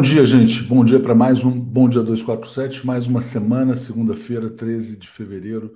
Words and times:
Bom 0.00 0.02
dia, 0.02 0.24
gente. 0.24 0.62
Bom 0.62 0.82
dia 0.82 0.98
para 0.98 1.14
mais 1.14 1.44
um 1.44 1.50
Bom 1.50 1.86
Dia 1.86 2.02
247, 2.02 2.86
mais 2.86 3.06
uma 3.06 3.20
semana, 3.20 3.76
segunda-feira, 3.76 4.48
13 4.48 4.96
de 4.96 5.06
fevereiro, 5.06 5.74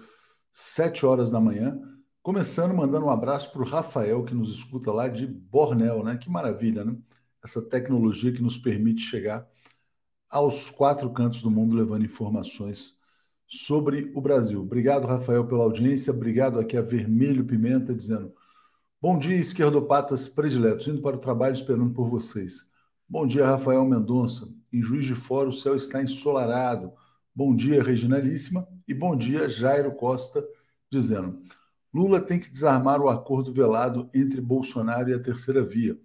7 0.50 1.05
horas 1.05 1.31
da 1.31 1.38
manhã. 1.38 1.79
Começando 2.23 2.73
mandando 2.73 3.05
um 3.05 3.11
abraço 3.11 3.53
para 3.53 3.61
o 3.61 3.67
Rafael, 3.67 4.25
que 4.25 4.35
nos 4.35 4.49
escuta 4.49 4.91
lá 4.91 5.09
de 5.09 5.26
Bornel, 5.26 6.03
né? 6.03 6.17
Que 6.17 6.31
maravilha, 6.31 6.87
né? 6.87 6.97
Essa 7.44 7.61
tecnologia 7.61 8.32
que 8.32 8.41
nos 8.41 8.56
permite 8.56 9.03
chegar 9.03 9.47
aos 10.31 10.70
quatro 10.70 11.11
cantos 11.11 11.43
do 11.43 11.50
mundo 11.50 11.77
levando 11.77 12.06
informações 12.06 12.94
sobre 13.47 14.11
o 14.15 14.23
Brasil. 14.23 14.62
Obrigado, 14.62 15.06
Rafael, 15.06 15.47
pela 15.47 15.65
audiência. 15.65 16.15
Obrigado 16.15 16.59
aqui 16.59 16.79
a 16.79 16.82
Vermelho 16.82 17.44
Pimenta 17.44 17.93
dizendo: 17.93 18.32
Bom 19.03 19.19
dia, 19.19 19.37
esquerdopatas 19.37 20.27
prediletos, 20.27 20.88
indo 20.88 21.03
para 21.03 21.17
o 21.17 21.20
trabalho 21.20 21.53
esperando 21.53 21.93
por 21.93 22.09
vocês. 22.09 22.73
Bom 23.09 23.27
dia, 23.27 23.47
Rafael 23.47 23.85
Mendonça. 23.85 24.49
Em 24.73 24.83
Juiz 24.83 25.05
de 25.05 25.15
Fora, 25.15 25.49
o 25.49 25.53
céu 25.53 25.77
está 25.77 26.03
ensolarado. 26.03 26.93
Bom 27.35 27.55
dia, 27.55 27.83
Reginalíssima. 27.83 28.67
E 28.89 28.95
bom 28.95 29.15
dia, 29.15 29.47
Jairo 29.47 29.95
Costa, 29.95 30.45
dizendo: 30.91 31.43
Lula 31.93 32.19
tem 32.21 32.41
que 32.41 32.51
desarmar 32.51 33.01
o 33.01 33.09
acordo 33.09 33.53
velado 33.53 34.09
entre 34.15 34.41
Bolsonaro 34.41 35.11
e 35.11 35.15
a 35.15 35.21
terceira 35.21 35.62
via. 35.62 35.99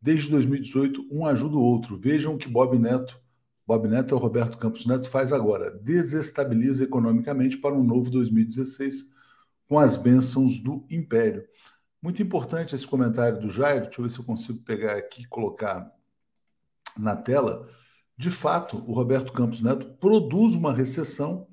Desde 0.00 0.30
2018, 0.30 1.06
um 1.10 1.26
ajuda 1.26 1.56
o 1.56 1.62
outro. 1.62 1.98
Vejam 1.98 2.34
o 2.34 2.38
que 2.38 2.48
Bob 2.48 2.78
Neto, 2.78 3.20
Bob 3.66 3.86
Neto 3.86 4.14
é 4.14 4.16
o 4.16 4.20
Roberto 4.20 4.56
Campos 4.56 4.86
Neto, 4.86 5.10
faz 5.10 5.30
agora. 5.30 5.70
Desestabiliza 5.82 6.84
economicamente 6.84 7.58
para 7.58 7.74
um 7.74 7.84
novo 7.84 8.10
2016 8.10 9.12
com 9.68 9.78
as 9.78 9.98
bênçãos 9.98 10.58
do 10.58 10.86
Império. 10.88 11.44
Muito 12.00 12.22
importante 12.22 12.74
esse 12.74 12.86
comentário 12.86 13.38
do 13.38 13.50
Jairo. 13.50 13.84
Deixa 13.84 14.00
eu 14.00 14.04
ver 14.04 14.10
se 14.10 14.18
eu 14.18 14.24
consigo 14.24 14.60
pegar 14.60 14.96
aqui 14.96 15.22
e 15.22 15.26
colocar 15.26 15.97
na 16.98 17.16
tela, 17.16 17.68
de 18.16 18.30
fato, 18.30 18.78
o 18.78 18.92
Roberto 18.92 19.32
Campos 19.32 19.60
Neto 19.62 19.94
produz 20.00 20.54
uma 20.56 20.72
recessão 20.72 21.46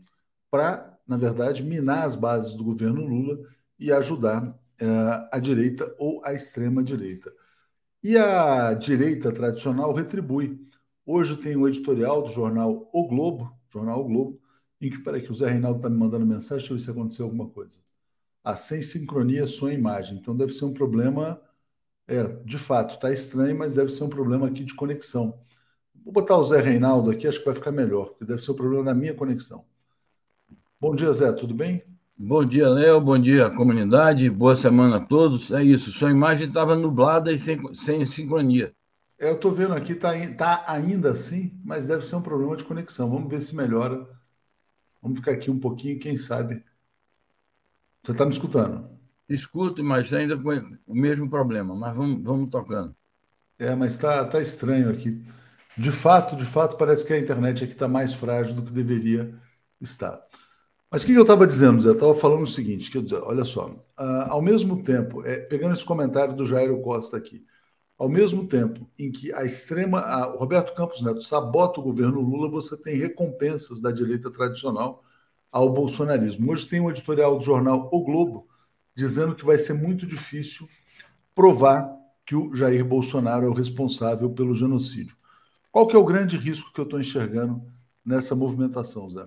para, 0.50 0.98
na 1.08 1.18
verdade, 1.18 1.64
minar 1.64 2.06
as 2.06 2.16
bases 2.16 2.54
do 2.54 2.64
governo 2.64 3.06
Lula 3.06 3.38
e 3.80 3.92
ajudar 3.92 4.58
é, 4.80 4.86
a 5.32 5.40
direita 5.40 5.94
ou 6.00 6.24
a 6.26 6.34
extrema-direita. 6.34 7.32
E 8.04 8.18
a 8.18 8.74
direita 8.74 9.32
tradicional 9.32 9.94
retribui. 9.94 10.60
Hoje 11.06 11.38
tem 11.38 11.56
o 11.56 11.68
editorial 11.68 12.24
do 12.24 12.30
jornal 12.30 12.90
O 12.94 13.08
Globo, 13.08 13.52
jornal 13.72 14.02
O 14.02 14.06
Globo, 14.06 14.42
em 14.82 14.90
que, 14.90 15.00
peraí, 15.00 15.22
que 15.22 15.32
o 15.32 15.36
Zé 15.36 15.50
Reinaldo 15.50 15.78
está 15.78 15.90
me 15.90 15.98
mandando 15.98 16.26
mensagem, 16.26 16.58
deixa 16.60 16.74
eu 16.74 16.78
ver 16.78 16.84
se 16.84 16.92
aconteceu 16.92 17.26
alguma 17.26 17.50
coisa. 17.50 17.80
Ah, 18.44 18.56
sem 18.56 18.82
sincronia 18.82 19.44
e 19.46 19.74
imagem. 19.74 20.18
Então 20.18 20.36
deve 20.36 20.54
ser 20.54 20.66
um 20.66 20.74
problema 20.74 21.42
é, 22.08 22.24
de 22.44 22.58
fato, 22.58 22.96
está 22.96 23.12
estranho, 23.12 23.58
mas 23.58 23.74
deve 23.74 23.92
ser 23.92 24.04
um 24.04 24.10
problema 24.10 24.48
aqui 24.48 24.64
de 24.64 24.76
conexão. 24.76 25.40
Vou 26.04 26.14
botar 26.14 26.38
o 26.38 26.44
Zé 26.44 26.62
Reinaldo 26.62 27.10
aqui, 27.10 27.28
acho 27.28 27.40
que 27.40 27.46
vai 27.46 27.56
ficar 27.56 27.72
melhor, 27.72 28.10
porque 28.10 28.26
deve 28.26 28.42
ser 28.42 28.52
um 28.52 28.56
problema 28.56 28.84
da 28.84 28.94
minha 28.94 29.14
conexão. 29.14 29.66
Bom 30.80 30.94
dia, 30.94 31.12
Zé, 31.12 31.32
tudo 31.34 31.54
bem? 31.54 31.84
Bom 32.18 32.46
dia, 32.46 32.70
Léo, 32.70 33.02
bom 33.02 33.20
dia, 33.20 33.50
comunidade, 33.50 34.30
boa 34.30 34.56
semana 34.56 34.98
a 34.98 35.06
todos. 35.06 35.52
É 35.52 35.64
isso, 35.64 35.92
sua 35.92 36.12
imagem 36.12 36.48
estava 36.48 36.76
nublada 36.76 37.32
e 37.32 37.40
sem, 37.40 37.74
sem 37.74 38.06
sincronia. 38.06 38.74
É, 39.20 39.30
eu 39.30 39.36
estou 39.36 39.52
vendo 39.52 39.74
aqui, 39.74 39.94
está 39.94 40.12
tá 40.36 40.64
ainda 40.68 41.12
assim, 41.12 41.60
mas 41.64 41.88
deve 41.88 42.06
ser 42.06 42.16
um 42.16 42.22
problema 42.22 42.56
de 42.56 42.64
conexão. 42.64 43.10
Vamos 43.10 43.30
ver 43.30 43.42
se 43.42 43.56
melhora. 43.56 44.08
Vamos 45.02 45.20
ficar 45.20 45.32
aqui 45.32 45.50
um 45.50 45.60
pouquinho, 45.60 46.00
quem 46.00 46.18
sabe. 46.18 46.64
Você 48.02 48.12
está 48.12 48.26
me 48.26 48.32
escutando? 48.32 48.95
Escuto, 49.28 49.84
mas 49.84 50.14
ainda 50.14 50.38
com 50.38 50.50
o 50.86 50.96
mesmo 50.96 51.30
problema, 51.30 51.76
mas 51.76 51.96
vamos, 51.96 52.24
vamos 52.24 52.50
tocando. 52.50 52.96
É, 53.58 53.74
mas 53.76 53.94
está 53.94 54.24
tá 54.26 54.42
estranho 54.42 54.90
aqui. 54.90 55.24
De 55.78 55.92
fato, 55.92 56.36
de 56.36 56.46
fato, 56.46 56.78
parece 56.78 57.06
que 57.06 57.14
a 57.14 57.20
internet 57.20 57.64
aqui 57.64 57.74
está 57.74 57.88
mais 57.88 58.14
frágil 58.14 58.56
do 58.56 58.62
que 58.62 58.72
deveria 58.72 59.34
estar. 59.82 60.22
Mas 60.90 61.04
o 61.04 61.06
que 61.06 61.14
eu 61.14 61.24
estava 61.24 61.46
dizendo, 61.46 61.82
Zé? 61.82 61.90
Eu 61.90 61.94
estava 61.94 62.14
falando 62.14 62.44
o 62.44 62.48
seguinte, 62.48 62.90
olha 63.24 63.44
só, 63.44 63.68
uh, 63.68 64.30
ao 64.30 64.42
mesmo 64.42 64.82
tempo, 64.84 65.26
é, 65.26 65.40
pegando 65.40 65.74
esse 65.74 65.84
comentário 65.84 66.36
do 66.36 66.46
Jairo 66.46 66.80
Costa 66.82 67.18
aqui, 67.18 67.46
ao 67.98 68.08
mesmo 68.08 68.48
tempo 68.48 68.90
em 68.98 69.12
que 69.12 69.34
a 69.34 69.44
extrema, 69.44 70.00
a, 70.02 70.34
o 70.34 70.38
Roberto 70.38 70.74
Campos 70.74 71.02
Neto 71.02 71.22
sabota 71.22 71.80
o 71.80 71.84
governo 71.84 72.22
Lula, 72.22 72.50
você 72.50 72.78
tem 72.78 72.98
recompensas 72.98 73.82
da 73.82 73.92
direita 73.92 74.32
tradicional 74.32 75.04
ao 75.52 75.70
bolsonarismo. 75.70 76.52
Hoje 76.52 76.68
tem 76.68 76.80
um 76.80 76.90
editorial 76.90 77.38
do 77.38 77.44
jornal 77.44 77.90
O 77.92 78.04
Globo, 78.04 78.48
dizendo 78.96 79.36
que 79.36 79.46
vai 79.46 79.58
ser 79.58 79.74
muito 79.74 80.06
difícil 80.06 80.68
provar 81.34 81.94
que 82.26 82.36
o 82.36 82.56
Jair 82.56 82.84
Bolsonaro 82.84 83.46
é 83.46 83.50
o 83.50 83.54
responsável 83.54 84.30
pelo 84.32 84.56
genocídio. 84.56 85.16
Qual 85.72 85.86
que 85.86 85.96
é 85.96 86.00
o 86.00 86.06
grande 86.06 86.38
risco 86.38 86.72
que 86.74 86.80
eu 86.80 86.86
estou 86.86 87.00
enxergando 87.00 87.62
nessa 88.04 88.34
movimentação, 88.36 89.10
Zé? 89.10 89.26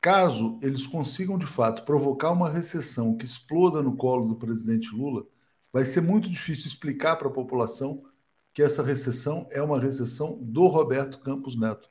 Caso 0.00 0.58
eles 0.62 0.86
consigam, 0.86 1.38
de 1.38 1.46
fato, 1.46 1.84
provocar 1.84 2.32
uma 2.32 2.50
recessão 2.50 3.16
que 3.16 3.24
exploda 3.24 3.82
no 3.82 3.96
colo 3.96 4.26
do 4.26 4.36
presidente 4.36 4.94
Lula, 4.94 5.24
vai 5.72 5.84
ser 5.84 6.00
muito 6.00 6.28
difícil 6.28 6.66
explicar 6.66 7.16
para 7.16 7.28
a 7.28 7.32
população 7.32 8.04
que 8.52 8.62
essa 8.62 8.82
recessão 8.82 9.46
é 9.50 9.62
uma 9.62 9.78
recessão 9.80 10.38
do 10.42 10.66
Roberto 10.66 11.20
Campos 11.20 11.56
Neto 11.58 11.88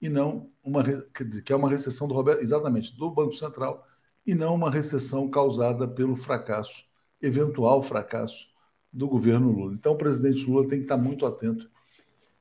e 0.00 0.08
não 0.08 0.50
uma 0.62 0.82
que 1.42 1.52
é 1.52 1.56
uma 1.56 1.68
recessão 1.68 2.06
do 2.08 2.14
Roberto, 2.14 2.40
exatamente, 2.40 2.96
do 2.96 3.10
Banco 3.10 3.32
Central 3.34 3.86
e 4.28 4.34
não 4.34 4.54
uma 4.54 4.70
recessão 4.70 5.26
causada 5.26 5.88
pelo 5.88 6.14
fracasso, 6.14 6.84
eventual 7.18 7.82
fracasso 7.82 8.52
do 8.92 9.08
governo 9.08 9.50
Lula. 9.50 9.72
Então, 9.72 9.92
o 9.92 9.96
presidente 9.96 10.44
Lula 10.44 10.68
tem 10.68 10.76
que 10.76 10.84
estar 10.84 10.98
muito 10.98 11.24
atento 11.24 11.66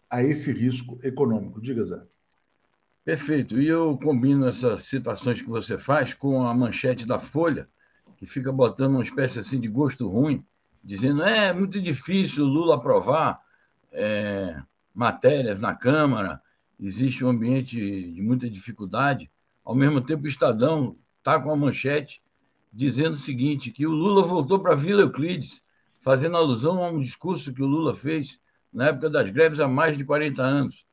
a 0.10 0.22
esse 0.22 0.52
risco 0.52 1.00
econômico. 1.02 1.62
Diga, 1.62 1.86
Zé. 1.86 2.04
Perfeito. 3.06 3.62
E 3.62 3.70
eu 3.70 3.98
combino 4.04 4.50
essas 4.50 4.84
citações 4.84 5.42
que 5.42 5.48
você 5.48 5.78
faz 5.78 6.14
com 6.14 6.46
a 6.46 6.54
manchete 6.54 7.08
da 7.08 7.20
Folha, 7.20 7.70
que 8.18 8.26
fica 8.26 8.52
botando 8.52 8.96
uma 8.96 9.04
espécie 9.04 9.40
assim 9.40 9.58
de 9.58 9.70
gosto 9.70 10.10
ruim, 10.10 10.46
dizendo 10.84 11.24
é 11.24 11.54
muito 11.54 11.80
difícil 11.80 12.44
Lula 12.44 12.76
aprovar 12.76 13.42
é, 13.94 14.62
matérias 14.94 15.58
na 15.58 15.74
Câmara, 15.74 16.42
existe 16.78 17.24
um 17.24 17.30
ambiente 17.30 17.78
de 18.12 18.22
muita 18.22 18.50
dificuldade. 18.50 19.32
Ao 19.64 19.74
mesmo 19.74 20.02
tempo, 20.02 20.26
o 20.26 20.28
Estadão 20.28 20.98
está 21.28 21.42
com 21.42 21.52
a 21.52 21.58
manchete 21.58 22.22
dizendo 22.72 23.16
o 23.16 23.20
seguinte, 23.20 23.72
que 23.72 23.86
o 23.86 23.92
Lula 23.92 24.24
voltou 24.24 24.60
para 24.60 24.76
Vila 24.76 25.02
Euclides, 25.02 25.62
fazendo 26.02 26.38
alusão 26.38 26.82
a 26.82 26.90
um 26.90 27.02
discurso 27.02 27.54
que 27.54 27.62
o 27.62 27.68
Lula 27.68 27.94
fez 27.94 28.40
na 28.72 28.88
época 28.88 29.10
das 29.10 29.30
greves 29.30 29.60
há 29.60 29.68
mais 29.68 29.98
de 29.98 30.06
40 30.06 30.42
anos. 30.42 30.86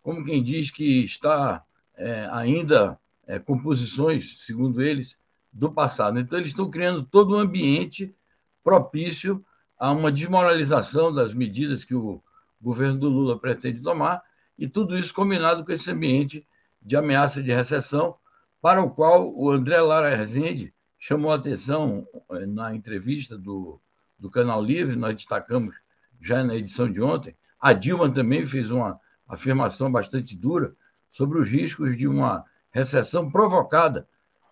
Como 0.00 0.24
quem 0.24 0.44
diz 0.44 0.70
que 0.70 1.04
está 1.04 1.64
é, 1.96 2.28
ainda 2.30 3.00
é, 3.26 3.40
composições, 3.40 4.44
segundo 4.44 4.80
eles, 4.80 5.18
do 5.52 5.72
passado. 5.72 6.20
Então, 6.20 6.38
eles 6.38 6.50
estão 6.50 6.70
criando 6.70 7.02
todo 7.02 7.34
um 7.34 7.40
ambiente 7.40 8.14
propício 8.62 9.44
a 9.76 9.90
uma 9.90 10.12
desmoralização 10.12 11.12
das 11.12 11.34
medidas 11.34 11.84
que 11.84 11.96
o 11.96 12.22
governo 12.60 12.98
do 12.98 13.08
Lula 13.08 13.38
pretende 13.38 13.82
tomar, 13.82 14.22
e 14.56 14.68
tudo 14.68 14.96
isso 14.96 15.12
combinado 15.12 15.64
com 15.64 15.72
esse 15.72 15.90
ambiente 15.90 16.46
de 16.80 16.96
ameaça 16.96 17.42
de 17.42 17.52
recessão, 17.52 18.14
para 18.60 18.82
o 18.82 18.90
qual 18.90 19.32
o 19.34 19.50
André 19.50 19.80
Lara 19.80 20.14
Rezende 20.14 20.74
chamou 20.98 21.32
a 21.32 21.36
atenção 21.36 22.06
eh, 22.32 22.46
na 22.46 22.74
entrevista 22.74 23.38
do, 23.38 23.80
do 24.18 24.30
Canal 24.30 24.62
Livre, 24.62 24.96
nós 24.96 25.14
destacamos 25.14 25.74
já 26.20 26.44
na 26.44 26.54
edição 26.54 26.90
de 26.90 27.00
ontem. 27.00 27.34
A 27.58 27.72
Dilma 27.72 28.12
também 28.12 28.44
fez 28.44 28.70
uma 28.70 29.00
afirmação 29.26 29.90
bastante 29.90 30.36
dura 30.36 30.74
sobre 31.10 31.38
os 31.38 31.48
riscos 31.48 31.96
de 31.96 32.06
uma 32.06 32.44
recessão 32.70 33.30
provocada 33.30 34.06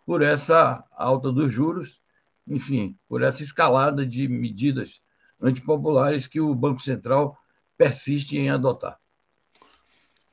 por 0.07 0.23
essa 0.23 0.83
alta 0.93 1.31
dos 1.31 1.53
juros, 1.53 2.01
enfim, 2.47 2.97
por 3.09 3.23
essa 3.23 3.43
escalada 3.43 4.07
de 4.07 4.27
medidas 4.27 5.03
antipopulares 5.41 6.27
que 6.27 6.41
o 6.41 6.55
Banco 6.55 6.81
Central 6.81 7.37
persiste 7.77 8.37
em 8.39 8.49
adotar. 8.49 8.99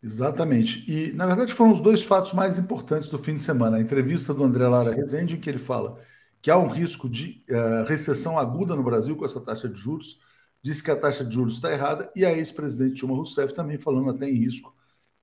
Exatamente. 0.06 0.86
E, 0.88 1.12
na 1.14 1.26
verdade, 1.26 1.52
foram 1.52 1.72
os 1.72 1.82
dois 1.82 2.04
fatos 2.04 2.32
mais 2.32 2.60
importantes 2.60 3.10
do 3.10 3.18
fim 3.18 3.38
de 3.38 3.42
semana. 3.42 3.78
A 3.78 3.82
entrevista 3.82 4.36
do 4.36 4.44
André 4.44 4.68
Lara 4.68 4.94
Rezende, 4.94 5.34
em 5.34 5.40
que 5.40 5.50
ele 5.50 5.58
fala 5.58 5.98
que 6.40 6.52
há 6.52 6.58
um 6.60 6.68
risco 6.68 7.10
de 7.10 7.44
uh, 7.50 7.88
recessão 7.88 8.38
aguda 8.38 8.76
no 8.76 8.84
Brasil 8.84 9.16
com 9.16 9.26
essa 9.26 9.42
taxa 9.42 9.68
de 9.68 9.80
juros, 9.80 10.20
diz 10.62 10.80
que 10.80 10.92
a 10.92 10.96
taxa 10.96 11.26
de 11.26 11.34
juros 11.34 11.56
está 11.56 11.72
errada, 11.74 12.12
e 12.16 12.24
a 12.24 12.32
ex-presidente 12.32 12.98
Dilma 12.98 13.16
Rousseff 13.16 13.52
também 13.52 13.80
falando 13.80 14.12
até 14.12 14.30
em 14.30 14.36
risco 14.36 14.76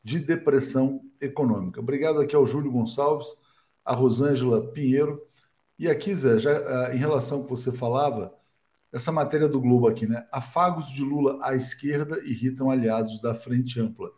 de 0.03 0.19
depressão 0.19 1.01
econômica. 1.21 1.79
Obrigado 1.79 2.21
aqui 2.21 2.35
ao 2.35 2.45
Júlio 2.45 2.73
Gonçalves, 2.73 3.29
a 3.85 3.95
Rosângela 3.95 4.73
Pinheiro. 4.73 5.23
E 5.79 5.89
aqui, 5.89 6.13
Zé, 6.13 6.41
já, 6.41 6.55
uh, 6.55 6.93
em 6.93 6.99
relação 6.99 7.39
ao 7.39 7.45
que 7.45 7.51
você 7.51 7.71
falava, 7.71 8.35
essa 8.93 9.13
matéria 9.13 9.49
do 9.49 9.61
Globo 9.61 9.87
aqui, 9.87 10.09
né? 10.09 10.27
Afagos 10.33 10.89
de 10.89 11.05
Lula 11.05 11.39
à 11.41 11.55
esquerda 11.55 12.21
irritam 12.25 12.69
aliados 12.69 13.21
da 13.21 13.33
Frente 13.33 13.79
Ampla. 13.79 14.11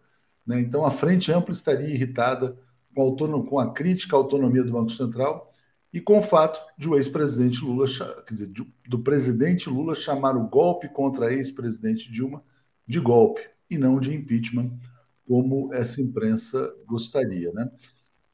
Né? 0.47 0.61
Então, 0.61 0.85
a 0.85 0.91
frente 0.91 1.33
ampla 1.33 1.53
estaria 1.53 1.89
irritada 1.89 2.57
com 2.95 3.09
a, 3.09 3.47
com 3.47 3.59
a 3.59 3.73
crítica 3.73 4.17
à 4.17 4.19
autonomia 4.19 4.63
do 4.63 4.73
Banco 4.73 4.91
Central 4.91 5.51
e 5.93 6.01
com 6.01 6.19
o 6.19 6.23
fato 6.23 6.61
de 6.77 6.89
o 6.89 6.97
ex-presidente 6.97 7.65
Lula, 7.65 7.87
quer 8.27 8.35
dizer, 8.35 8.53
do 8.89 8.99
presidente 8.99 9.69
Lula 9.69 9.95
chamar 9.95 10.37
o 10.37 10.49
golpe 10.49 10.89
contra 10.89 11.27
a 11.27 11.33
ex-presidente 11.33 12.11
Dilma 12.11 12.43
de 12.87 13.01
golpe 13.01 13.43
e 13.71 13.79
não 13.79 14.01
de 14.01 14.15
impeachment 14.15 14.77
como 15.27 15.73
essa 15.73 16.03
imprensa 16.03 16.75
gostaria. 16.87 17.53
Né? 17.53 17.71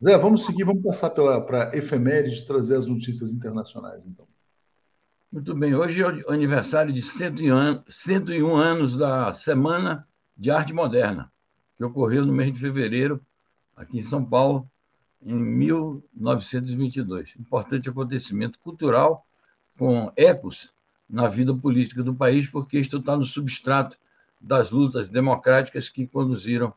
Zé, 0.02 0.16
vamos 0.16 0.44
seguir, 0.44 0.64
vamos 0.64 0.82
passar 0.82 1.10
para 1.10 1.76
efeméride, 1.76 2.46
trazer 2.46 2.76
as 2.76 2.86
notícias 2.86 3.32
internacionais, 3.32 4.06
então. 4.06 4.26
Muito 5.30 5.54
bem, 5.54 5.74
hoje 5.74 6.02
é 6.02 6.06
o 6.06 6.32
aniversário 6.32 6.92
de 6.92 7.02
101 7.02 8.56
anos 8.56 8.96
da 8.96 9.32
Semana 9.32 10.08
de 10.36 10.50
Arte 10.50 10.72
Moderna, 10.72 11.30
que 11.80 11.84
ocorreu 11.84 12.26
no 12.26 12.32
mês 12.34 12.52
de 12.52 12.60
fevereiro, 12.60 13.18
aqui 13.74 14.00
em 14.00 14.02
São 14.02 14.22
Paulo, 14.22 14.68
em 15.24 15.32
1922. 15.32 17.32
Importante 17.40 17.88
acontecimento 17.88 18.58
cultural 18.58 19.24
com 19.78 20.12
ecos 20.14 20.70
na 21.08 21.26
vida 21.26 21.54
política 21.54 22.02
do 22.02 22.14
país, 22.14 22.46
porque 22.46 22.78
isto 22.78 22.98
está 22.98 23.16
no 23.16 23.24
substrato 23.24 23.96
das 24.38 24.70
lutas 24.70 25.08
democráticas 25.08 25.88
que 25.88 26.06
conduziram 26.06 26.70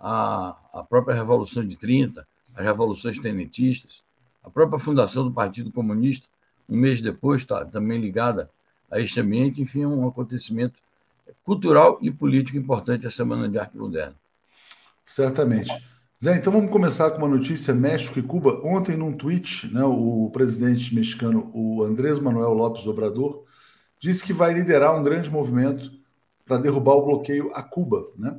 à, 0.00 0.56
própria 0.88 1.14
Revolução 1.14 1.64
de 1.64 1.76
30, 1.76 2.26
as 2.56 2.64
revoluções 2.64 3.16
tenentistas, 3.20 4.02
a 4.42 4.50
própria 4.50 4.80
fundação 4.80 5.22
do 5.22 5.30
Partido 5.30 5.70
Comunista, 5.70 6.26
um 6.68 6.76
mês 6.76 7.00
depois, 7.00 7.42
está 7.42 7.64
também 7.64 8.00
ligada 8.00 8.50
a 8.90 8.98
este 8.98 9.20
ambiente, 9.20 9.62
enfim, 9.62 9.82
é 9.82 9.86
um 9.86 10.08
acontecimento 10.08 10.80
cultural 11.44 11.96
e 12.02 12.10
político 12.10 12.58
importante 12.58 13.06
a 13.06 13.10
Semana 13.10 13.48
de 13.48 13.56
Arte 13.56 13.78
Moderna. 13.78 14.16
Certamente. 15.08 15.72
Zé, 16.22 16.36
então 16.36 16.52
vamos 16.52 16.70
começar 16.70 17.10
com 17.10 17.16
uma 17.16 17.28
notícia: 17.28 17.72
México 17.72 18.18
e 18.18 18.22
Cuba. 18.22 18.60
Ontem, 18.62 18.94
num 18.94 19.16
tweet, 19.16 19.72
né, 19.72 19.82
o 19.82 20.28
presidente 20.30 20.94
mexicano, 20.94 21.50
o 21.54 21.82
Andrés 21.82 22.20
Manuel 22.20 22.52
López 22.52 22.86
Obrador, 22.86 23.42
disse 23.98 24.22
que 24.22 24.34
vai 24.34 24.52
liderar 24.52 24.94
um 24.94 25.02
grande 25.02 25.30
movimento 25.30 25.90
para 26.44 26.58
derrubar 26.58 26.92
o 26.92 27.06
bloqueio 27.06 27.50
a 27.54 27.62
Cuba. 27.62 28.06
Né? 28.18 28.38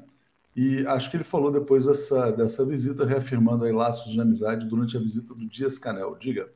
E 0.56 0.86
acho 0.86 1.10
que 1.10 1.18
ele 1.18 1.24
falou 1.24 1.52
depois 1.52 1.88
dessa, 1.88 2.32
dessa 2.32 2.64
visita, 2.64 3.04
reafirmando 3.04 3.66
aí 3.66 3.72
laços 3.72 4.12
de 4.12 4.22
amizade 4.22 4.68
durante 4.68 4.96
a 4.96 5.00
visita 5.00 5.34
do 5.34 5.48
Dias 5.48 5.80
Canel. 5.80 6.18
Diga. 6.20 6.50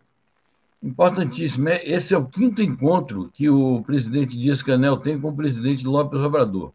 Importantíssimo. 0.82 1.70
É, 1.70 1.84
esse 1.90 2.14
é 2.14 2.18
o 2.18 2.26
quinto 2.26 2.62
encontro 2.62 3.32
que 3.34 3.50
o 3.50 3.82
presidente 3.82 4.38
Dias 4.38 4.62
Canel 4.62 4.98
tem 4.98 5.20
com 5.20 5.30
o 5.30 5.36
presidente 5.36 5.88
López 5.88 6.22
Obrador. 6.22 6.72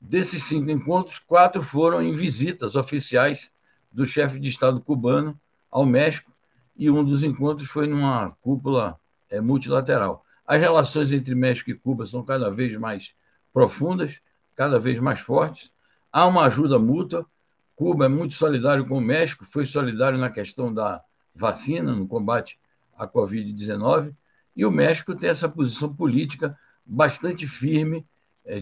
Desses 0.00 0.44
cinco 0.44 0.70
encontros, 0.70 1.18
quatro 1.18 1.60
foram 1.60 2.02
em 2.02 2.14
visitas 2.14 2.76
oficiais 2.76 3.52
do 3.90 4.06
chefe 4.06 4.38
de 4.38 4.48
Estado 4.48 4.80
cubano 4.80 5.38
ao 5.70 5.84
México, 5.84 6.32
e 6.76 6.88
um 6.88 7.04
dos 7.04 7.24
encontros 7.24 7.68
foi 7.68 7.86
numa 7.86 8.30
cúpula 8.40 8.98
é, 9.28 9.40
multilateral. 9.40 10.24
As 10.46 10.60
relações 10.60 11.12
entre 11.12 11.34
México 11.34 11.70
e 11.70 11.74
Cuba 11.74 12.06
são 12.06 12.22
cada 12.22 12.50
vez 12.50 12.76
mais 12.76 13.12
profundas, 13.52 14.20
cada 14.54 14.78
vez 14.78 15.00
mais 15.00 15.20
fortes. 15.20 15.72
Há 16.12 16.26
uma 16.26 16.46
ajuda 16.46 16.78
mútua. 16.78 17.26
Cuba 17.74 18.06
é 18.06 18.08
muito 18.08 18.34
solidário 18.34 18.86
com 18.86 18.98
o 18.98 19.00
México, 19.00 19.44
foi 19.44 19.66
solidário 19.66 20.18
na 20.18 20.30
questão 20.30 20.72
da 20.72 21.02
vacina, 21.34 21.94
no 21.94 22.06
combate 22.06 22.58
à 22.96 23.06
Covid-19, 23.06 24.14
e 24.56 24.64
o 24.64 24.70
México 24.70 25.14
tem 25.14 25.30
essa 25.30 25.48
posição 25.48 25.94
política 25.94 26.58
bastante 26.84 27.46
firme 27.46 28.06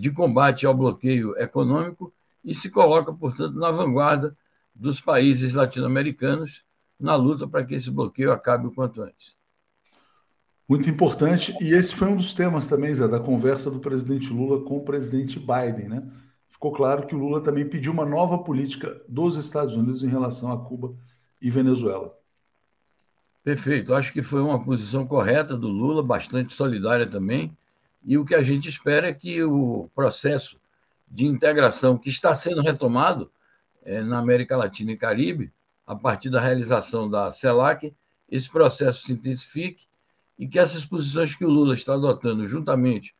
de 0.01 0.11
combate 0.11 0.67
ao 0.67 0.75
bloqueio 0.75 1.37
econômico 1.39 2.13
e 2.45 2.55
se 2.55 2.71
coloca, 2.71 3.13
portanto, 3.13 3.57
na 3.57 3.71
vanguarda 3.71 4.37
dos 4.75 5.01
países 5.01 5.55
latino-americanos 5.55 6.65
na 6.99 7.15
luta 7.15 7.47
para 7.47 7.65
que 7.65 7.75
esse 7.75 7.91
bloqueio 7.91 8.33
acabe 8.33 8.67
o 8.67 8.73
quanto 8.73 9.03
antes. 9.03 9.35
Muito 10.69 10.91
importante, 10.91 11.57
e 11.61 11.73
esse 11.73 11.95
foi 11.95 12.09
um 12.09 12.17
dos 12.17 12.35
temas 12.35 12.67
também, 12.67 12.93
Zé, 12.93 13.07
da 13.07 13.21
conversa 13.21 13.71
do 13.71 13.79
presidente 13.79 14.33
Lula 14.33 14.65
com 14.65 14.79
o 14.79 14.85
presidente 14.85 15.39
Biden, 15.39 15.89
né? 15.89 16.03
Ficou 16.49 16.73
claro 16.73 17.07
que 17.07 17.15
o 17.15 17.19
Lula 17.19 17.41
também 17.41 17.69
pediu 17.69 17.93
uma 17.93 18.05
nova 18.05 18.39
política 18.39 19.01
dos 19.07 19.37
Estados 19.37 19.77
Unidos 19.77 20.03
em 20.03 20.09
relação 20.09 20.51
a 20.51 20.59
Cuba 20.59 20.95
e 21.41 21.51
Venezuela. 21.51 22.17
Perfeito. 23.45 23.95
Acho 23.95 24.13
que 24.13 24.23
foi 24.23 24.41
uma 24.41 24.65
posição 24.65 25.07
correta 25.07 25.57
do 25.57 25.69
Lula, 25.69 26.03
bastante 26.03 26.53
solidária 26.53 27.07
também. 27.07 27.57
E 28.07 28.17
o 28.17 28.25
que 28.25 28.37
a 28.37 28.43
gente 28.43 28.69
espera 28.69 29.09
é 29.09 29.13
que 29.13 29.43
o 29.43 29.91
processo 29.93 30.61
de 31.09 31.27
integração 31.27 31.99
que 31.99 32.09
está 32.09 32.33
sendo 32.37 32.63
retomado 32.63 33.33
é, 33.85 34.01
na 34.01 34.19
América 34.19 34.57
Latina 34.57 34.93
e 34.93 34.97
Caribe, 34.97 35.53
a 35.85 35.97
partir 35.97 36.31
da 36.31 36.41
realização 36.41 37.11
da 37.11 37.33
CELAC, 37.33 37.93
esse 38.31 38.49
processo 38.49 39.03
se 39.03 39.13
intensifique 39.13 39.87
e 40.39 40.47
que 40.47 40.59
essas 40.59 40.85
posições 40.85 41.35
que 41.35 41.45
o 41.45 41.51
Lula 41.51 41.75
está 41.75 41.95
adotando 41.95 42.47
juntamente 42.47 43.13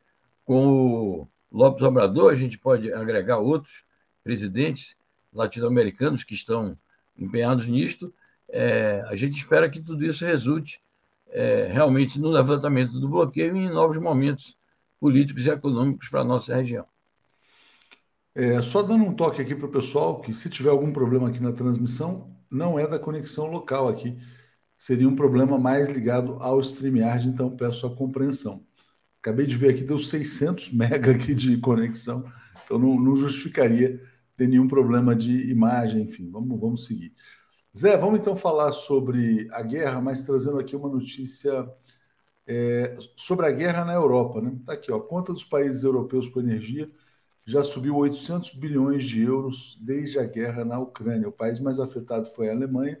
com 0.45 0.67
o 0.67 1.27
Lopes 1.51 1.83
Obrador, 1.83 2.31
a 2.31 2.35
gente 2.35 2.57
pode 2.57 2.91
agregar 2.93 3.39
outros 3.39 3.83
presidentes 4.23 4.95
latino-americanos 5.33 6.23
que 6.23 6.33
estão 6.33 6.77
empenhados 7.17 7.67
nisto, 7.67 8.13
é, 8.47 9.03
a 9.07 9.15
gente 9.17 9.37
espera 9.37 9.69
que 9.69 9.81
tudo 9.81 10.05
isso 10.05 10.25
resulte 10.25 10.81
é, 11.27 11.67
realmente 11.69 12.17
no 12.17 12.29
levantamento 12.29 12.97
do 12.99 13.09
bloqueio 13.09 13.57
e 13.57 13.59
em 13.59 13.69
novos 13.69 13.97
momentos 13.97 14.56
políticos 14.99 15.45
e 15.45 15.49
econômicos 15.49 16.09
para 16.09 16.21
a 16.21 16.25
nossa 16.25 16.55
região. 16.55 16.85
É, 18.33 18.61
só 18.61 18.83
dando 18.83 19.03
um 19.03 19.13
toque 19.13 19.41
aqui 19.41 19.55
para 19.55 19.65
o 19.65 19.71
pessoal, 19.71 20.21
que 20.21 20.33
se 20.33 20.49
tiver 20.49 20.69
algum 20.69 20.91
problema 20.91 21.29
aqui 21.29 21.41
na 21.41 21.51
transmissão, 21.51 22.35
não 22.51 22.77
é 22.77 22.87
da 22.87 22.99
conexão 22.99 23.47
local 23.47 23.87
aqui, 23.87 24.15
seria 24.77 25.09
um 25.09 25.15
problema 25.15 25.57
mais 25.57 25.89
ligado 25.89 26.37
ao 26.39 26.59
StreamYard, 26.59 27.27
então 27.27 27.49
peço 27.55 27.87
a 27.87 27.95
compreensão. 27.95 28.63
Acabei 29.19 29.45
de 29.45 29.55
ver 29.55 29.71
aqui, 29.71 29.83
deu 29.83 29.97
600 29.97 30.71
mega 30.71 31.11
aqui 31.11 31.33
de 31.33 31.57
conexão, 31.57 32.23
então 32.63 32.77
não, 32.77 32.99
não 32.99 33.15
justificaria 33.15 33.99
ter 34.35 34.47
nenhum 34.47 34.67
problema 34.67 35.15
de 35.15 35.49
imagem, 35.49 36.03
enfim, 36.03 36.29
vamos, 36.29 36.59
vamos 36.59 36.85
seguir. 36.85 37.11
Zé, 37.75 37.97
vamos 37.97 38.19
então 38.19 38.35
falar 38.35 38.71
sobre 38.71 39.47
a 39.51 39.61
guerra, 39.63 39.99
mas 39.99 40.21
trazendo 40.21 40.59
aqui 40.59 40.75
uma 40.75 40.89
notícia 40.89 41.67
é, 42.47 42.97
sobre 43.15 43.45
a 43.45 43.51
guerra 43.51 43.83
na 43.83 43.93
Europa. 43.93 44.41
Né? 44.41 44.55
Tá 44.65 44.73
aqui, 44.73 44.91
ó, 44.91 44.97
a 44.97 45.03
conta 45.03 45.33
dos 45.33 45.43
países 45.43 45.83
europeus 45.83 46.29
com 46.29 46.39
energia 46.39 46.89
já 47.45 47.63
subiu 47.63 47.95
800 47.95 48.55
bilhões 48.55 49.05
de 49.05 49.21
euros 49.21 49.77
desde 49.81 50.19
a 50.19 50.23
guerra 50.23 50.65
na 50.65 50.79
Ucrânia. 50.79 51.29
O 51.29 51.31
país 51.31 51.59
mais 51.59 51.79
afetado 51.79 52.27
foi 52.29 52.49
a 52.49 52.51
Alemanha, 52.51 52.99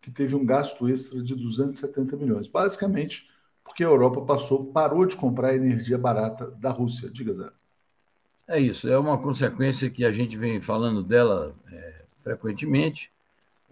que 0.00 0.10
teve 0.10 0.36
um 0.36 0.44
gasto 0.44 0.88
extra 0.88 1.22
de 1.22 1.34
270 1.34 2.16
milhões. 2.16 2.46
Basicamente, 2.46 3.28
porque 3.64 3.82
a 3.82 3.86
Europa 3.86 4.20
passou, 4.20 4.66
parou 4.66 5.06
de 5.06 5.16
comprar 5.16 5.56
energia 5.56 5.98
barata 5.98 6.50
da 6.52 6.70
Rússia. 6.70 7.10
Diga, 7.10 7.34
Zé. 7.34 7.50
É 8.46 8.60
isso, 8.60 8.86
é 8.88 8.98
uma 8.98 9.18
consequência 9.18 9.90
que 9.90 10.04
a 10.04 10.12
gente 10.12 10.36
vem 10.36 10.60
falando 10.60 11.02
dela 11.02 11.54
é, 11.72 12.02
frequentemente 12.22 13.10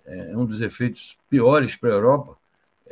é 0.05 0.37
um 0.37 0.45
dos 0.45 0.61
efeitos 0.61 1.19
piores 1.29 1.77
para 1.77 1.91
a 1.91 1.93
Europa 1.93 2.37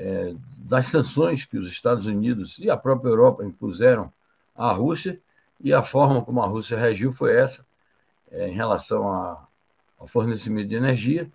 é, 0.01 0.35
das 0.57 0.87
sanções 0.87 1.45
que 1.45 1.59
os 1.59 1.69
Estados 1.69 2.07
Unidos 2.07 2.59
e 2.59 2.71
a 2.71 2.77
própria 2.77 3.11
Europa 3.11 3.45
impuseram 3.45 4.11
à 4.57 4.73
Rússia 4.73 5.21
e 5.63 5.75
a 5.75 5.83
forma 5.83 6.23
como 6.23 6.43
a 6.43 6.47
Rússia 6.47 6.79
reagiu 6.79 7.13
foi 7.13 7.37
essa 7.37 7.67
é, 8.33 8.49
em 8.49 8.53
relação 8.53 9.13
a, 9.13 9.47
ao 9.99 10.07
fornecimento 10.07 10.69
de 10.69 10.75
energia. 10.75 11.31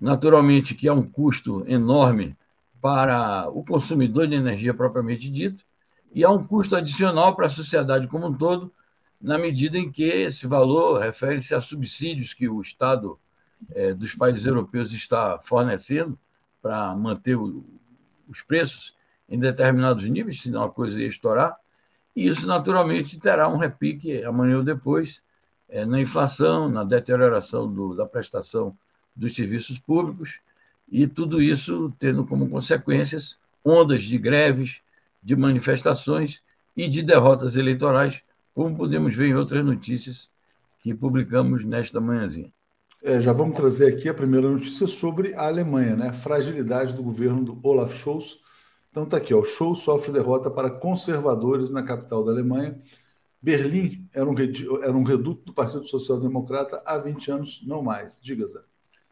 Naturalmente 0.00 0.74
que 0.74 0.88
é 0.88 0.92
um 0.92 1.08
custo 1.08 1.64
enorme 1.68 2.36
para 2.80 3.48
o 3.50 3.64
consumidor 3.64 4.26
de 4.26 4.34
energia 4.34 4.74
propriamente 4.74 5.30
dito 5.30 5.64
e 6.12 6.24
há 6.24 6.30
um 6.30 6.42
custo 6.42 6.74
adicional 6.74 7.36
para 7.36 7.46
a 7.46 7.50
sociedade 7.50 8.08
como 8.08 8.26
um 8.26 8.34
todo, 8.34 8.72
na 9.20 9.38
medida 9.38 9.78
em 9.78 9.92
que 9.92 10.02
esse 10.02 10.48
valor 10.48 10.98
refere-se 10.98 11.54
a 11.54 11.60
subsídios 11.60 12.34
que 12.34 12.48
o 12.48 12.60
Estado 12.60 13.16
é, 13.70 13.94
dos 13.94 14.12
países 14.16 14.44
europeus 14.44 14.92
está 14.92 15.38
fornecendo 15.38 16.18
para 16.60 16.94
manter 16.96 17.36
o, 17.36 17.64
os 18.32 18.42
preços 18.42 18.94
em 19.28 19.38
determinados 19.38 20.08
níveis, 20.08 20.40
senão 20.40 20.64
a 20.64 20.70
coisa 20.70 21.00
ia 21.00 21.06
estourar, 21.06 21.56
e 22.14 22.26
isso 22.26 22.46
naturalmente 22.46 23.18
terá 23.18 23.48
um 23.48 23.56
repique 23.56 24.22
amanhã 24.24 24.58
ou 24.58 24.64
depois 24.64 25.22
é, 25.68 25.86
na 25.86 26.00
inflação, 26.00 26.68
na 26.68 26.84
deterioração 26.84 27.72
do, 27.72 27.94
da 27.94 28.04
prestação 28.04 28.76
dos 29.14 29.34
serviços 29.34 29.78
públicos, 29.78 30.40
e 30.90 31.06
tudo 31.06 31.40
isso 31.40 31.94
tendo 31.98 32.26
como 32.26 32.48
consequências 32.48 33.38
ondas 33.64 34.02
de 34.02 34.18
greves, 34.18 34.80
de 35.22 35.36
manifestações 35.36 36.42
e 36.76 36.88
de 36.88 37.02
derrotas 37.02 37.56
eleitorais, 37.56 38.22
como 38.54 38.76
podemos 38.76 39.14
ver 39.14 39.28
em 39.28 39.34
outras 39.34 39.64
notícias 39.64 40.30
que 40.80 40.94
publicamos 40.94 41.64
nesta 41.64 42.00
manhãzinha. 42.00 42.52
É, 43.04 43.20
já 43.20 43.32
vamos 43.32 43.56
trazer 43.56 43.92
aqui 43.92 44.08
a 44.08 44.14
primeira 44.14 44.48
notícia 44.48 44.86
sobre 44.86 45.34
a 45.34 45.46
Alemanha, 45.46 45.96
né? 45.96 46.08
A 46.10 46.12
fragilidade 46.12 46.94
do 46.94 47.02
governo 47.02 47.42
do 47.42 47.58
Olaf 47.66 47.92
Scholz. 47.94 48.38
Então 48.92 49.04
tá 49.04 49.16
aqui, 49.16 49.34
ó. 49.34 49.42
Scholz 49.42 49.80
sofre 49.80 50.12
derrota 50.12 50.48
para 50.48 50.70
conservadores 50.70 51.72
na 51.72 51.82
capital 51.82 52.24
da 52.24 52.30
Alemanha. 52.30 52.80
Berlim 53.42 54.08
era 54.14 54.24
um, 54.24 54.34
era 54.80 54.92
um 54.92 55.02
reduto 55.02 55.46
do 55.46 55.52
Partido 55.52 55.84
Social 55.88 56.20
Democrata 56.20 56.80
há 56.86 56.96
20 56.96 57.30
anos, 57.32 57.64
não 57.66 57.82
mais. 57.82 58.20
Diga, 58.22 58.46
Zé. 58.46 58.60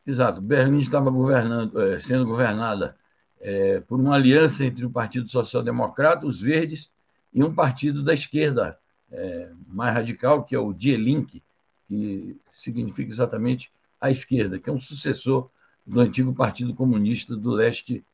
Exato. 0.06 0.40
Berlim 0.40 0.78
estava 0.78 1.10
governando, 1.10 1.80
é, 1.80 1.98
sendo 1.98 2.24
governada 2.24 2.96
é, 3.40 3.80
por 3.80 3.98
uma 3.98 4.14
aliança 4.14 4.64
entre 4.64 4.86
o 4.86 4.90
Partido 4.90 5.28
Social 5.28 5.64
Democrata, 5.64 6.26
os 6.26 6.40
Verdes, 6.40 6.92
e 7.34 7.42
um 7.42 7.52
partido 7.52 8.04
da 8.04 8.14
esquerda 8.14 8.78
é, 9.10 9.50
mais 9.66 9.92
radical, 9.92 10.44
que 10.44 10.54
é 10.54 10.58
o 10.60 10.72
Die 10.72 10.96
Linke, 10.96 11.42
que 11.88 12.36
significa 12.52 13.10
exatamente 13.10 13.72
à 14.00 14.10
esquerda, 14.10 14.58
que 14.58 14.70
é 14.70 14.72
um 14.72 14.80
sucessor 14.80 15.50
do 15.86 16.00
antigo 16.00 16.34
Partido 16.34 16.74
Comunista 16.74 17.36
do 17.36 17.50
Leste, 17.50 18.04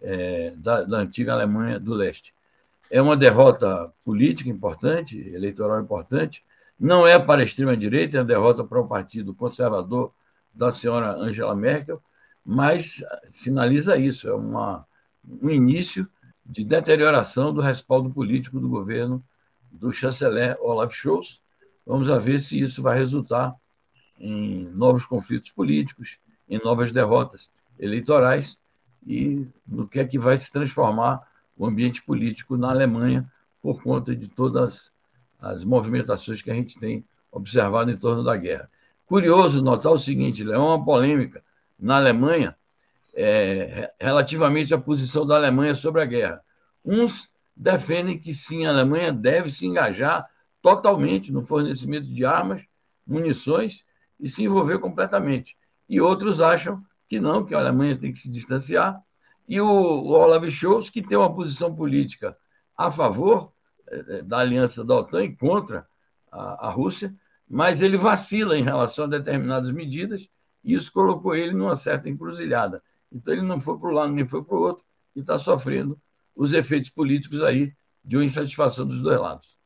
é, 0.00 0.52
da, 0.56 0.82
da 0.82 0.98
antiga 0.98 1.32
Alemanha 1.32 1.78
do 1.80 1.94
Leste. 1.94 2.34
É 2.90 3.00
uma 3.00 3.16
derrota 3.16 3.92
política 4.04 4.50
importante, 4.50 5.18
eleitoral 5.18 5.80
importante, 5.80 6.44
não 6.78 7.06
é 7.06 7.18
para 7.18 7.40
a 7.40 7.44
extrema-direita, 7.44 8.16
é 8.16 8.20
uma 8.20 8.26
derrota 8.26 8.64
para 8.64 8.80
o 8.80 8.86
Partido 8.86 9.34
Conservador 9.34 10.12
da 10.52 10.70
senhora 10.70 11.12
Angela 11.12 11.54
Merkel, 11.54 12.02
mas 12.44 13.02
sinaliza 13.28 13.96
isso, 13.96 14.28
é 14.28 14.34
uma, 14.34 14.84
um 15.40 15.48
início 15.48 16.06
de 16.44 16.64
deterioração 16.64 17.54
do 17.54 17.60
respaldo 17.60 18.10
político 18.10 18.58
do 18.58 18.68
governo 18.68 19.24
do 19.70 19.92
chanceler 19.92 20.58
Olaf 20.60 20.92
Scholz. 20.92 21.40
Vamos 21.86 22.08
ver 22.22 22.40
se 22.40 22.60
isso 22.60 22.82
vai 22.82 22.98
resultar 22.98 23.54
em 24.18 24.64
novos 24.74 25.04
conflitos 25.04 25.50
políticos, 25.50 26.18
em 26.48 26.58
novas 26.62 26.92
derrotas 26.92 27.50
eleitorais 27.78 28.58
e 29.06 29.46
no 29.66 29.88
que 29.88 29.98
é 29.98 30.04
que 30.04 30.18
vai 30.18 30.36
se 30.38 30.52
transformar 30.52 31.26
o 31.56 31.66
ambiente 31.66 32.02
político 32.02 32.56
na 32.56 32.70
Alemanha 32.70 33.30
por 33.60 33.82
conta 33.82 34.14
de 34.14 34.28
todas 34.28 34.92
as 35.40 35.64
movimentações 35.64 36.40
que 36.40 36.50
a 36.50 36.54
gente 36.54 36.78
tem 36.78 37.04
observado 37.30 37.90
em 37.90 37.96
torno 37.96 38.22
da 38.22 38.36
guerra. 38.36 38.70
Curioso 39.06 39.62
notar 39.62 39.92
o 39.92 39.98
seguinte: 39.98 40.42
é 40.42 40.58
uma 40.58 40.82
polêmica 40.84 41.42
na 41.78 41.96
Alemanha 41.96 42.56
é, 43.14 43.92
relativamente 44.00 44.72
à 44.72 44.78
posição 44.78 45.26
da 45.26 45.36
Alemanha 45.36 45.74
sobre 45.74 46.02
a 46.02 46.06
guerra. 46.06 46.40
Uns 46.84 47.30
defendem 47.56 48.18
que 48.18 48.32
sim, 48.32 48.64
a 48.64 48.70
Alemanha 48.70 49.12
deve 49.12 49.50
se 49.50 49.66
engajar 49.66 50.28
totalmente 50.60 51.32
no 51.32 51.44
fornecimento 51.44 52.06
de 52.06 52.24
armas, 52.24 52.62
munições 53.06 53.84
e 54.22 54.28
se 54.28 54.44
envolver 54.44 54.78
completamente. 54.78 55.56
E 55.88 56.00
outros 56.00 56.40
acham 56.40 56.82
que 57.08 57.20
não, 57.20 57.44
que 57.44 57.54
a 57.54 57.58
Alemanha 57.58 57.98
tem 57.98 58.12
que 58.12 58.18
se 58.18 58.30
distanciar. 58.30 59.02
E 59.48 59.60
o, 59.60 59.66
o 59.66 60.12
Olaf 60.12 60.48
Scholz, 60.48 60.88
que 60.88 61.02
tem 61.02 61.18
uma 61.18 61.34
posição 61.34 61.74
política 61.74 62.36
a 62.78 62.90
favor 62.90 63.52
é, 63.88 64.22
da 64.22 64.38
aliança 64.38 64.84
da 64.84 64.94
OTAN 64.94 65.24
e 65.24 65.36
contra 65.36 65.86
a, 66.30 66.68
a 66.68 66.70
Rússia, 66.70 67.14
mas 67.48 67.82
ele 67.82 67.96
vacila 67.96 68.56
em 68.56 68.62
relação 68.62 69.04
a 69.04 69.08
determinadas 69.08 69.72
medidas 69.72 70.26
e 70.64 70.74
isso 70.74 70.92
colocou 70.92 71.34
ele 71.34 71.52
numa 71.52 71.74
certa 71.74 72.08
encruzilhada. 72.08 72.80
Então 73.10 73.34
ele 73.34 73.42
não 73.42 73.60
foi 73.60 73.76
para 73.78 73.90
um 73.90 73.92
lado 73.92 74.12
nem 74.12 74.26
foi 74.26 74.42
para 74.42 74.56
o 74.56 74.60
outro 74.60 74.84
e 75.14 75.20
está 75.20 75.38
sofrendo 75.38 76.00
os 76.34 76.52
efeitos 76.52 76.88
políticos 76.88 77.42
aí 77.42 77.74
de 78.02 78.16
uma 78.16 78.24
insatisfação 78.24 78.86
dos 78.86 79.02
dois 79.02 79.20
lados. 79.20 79.58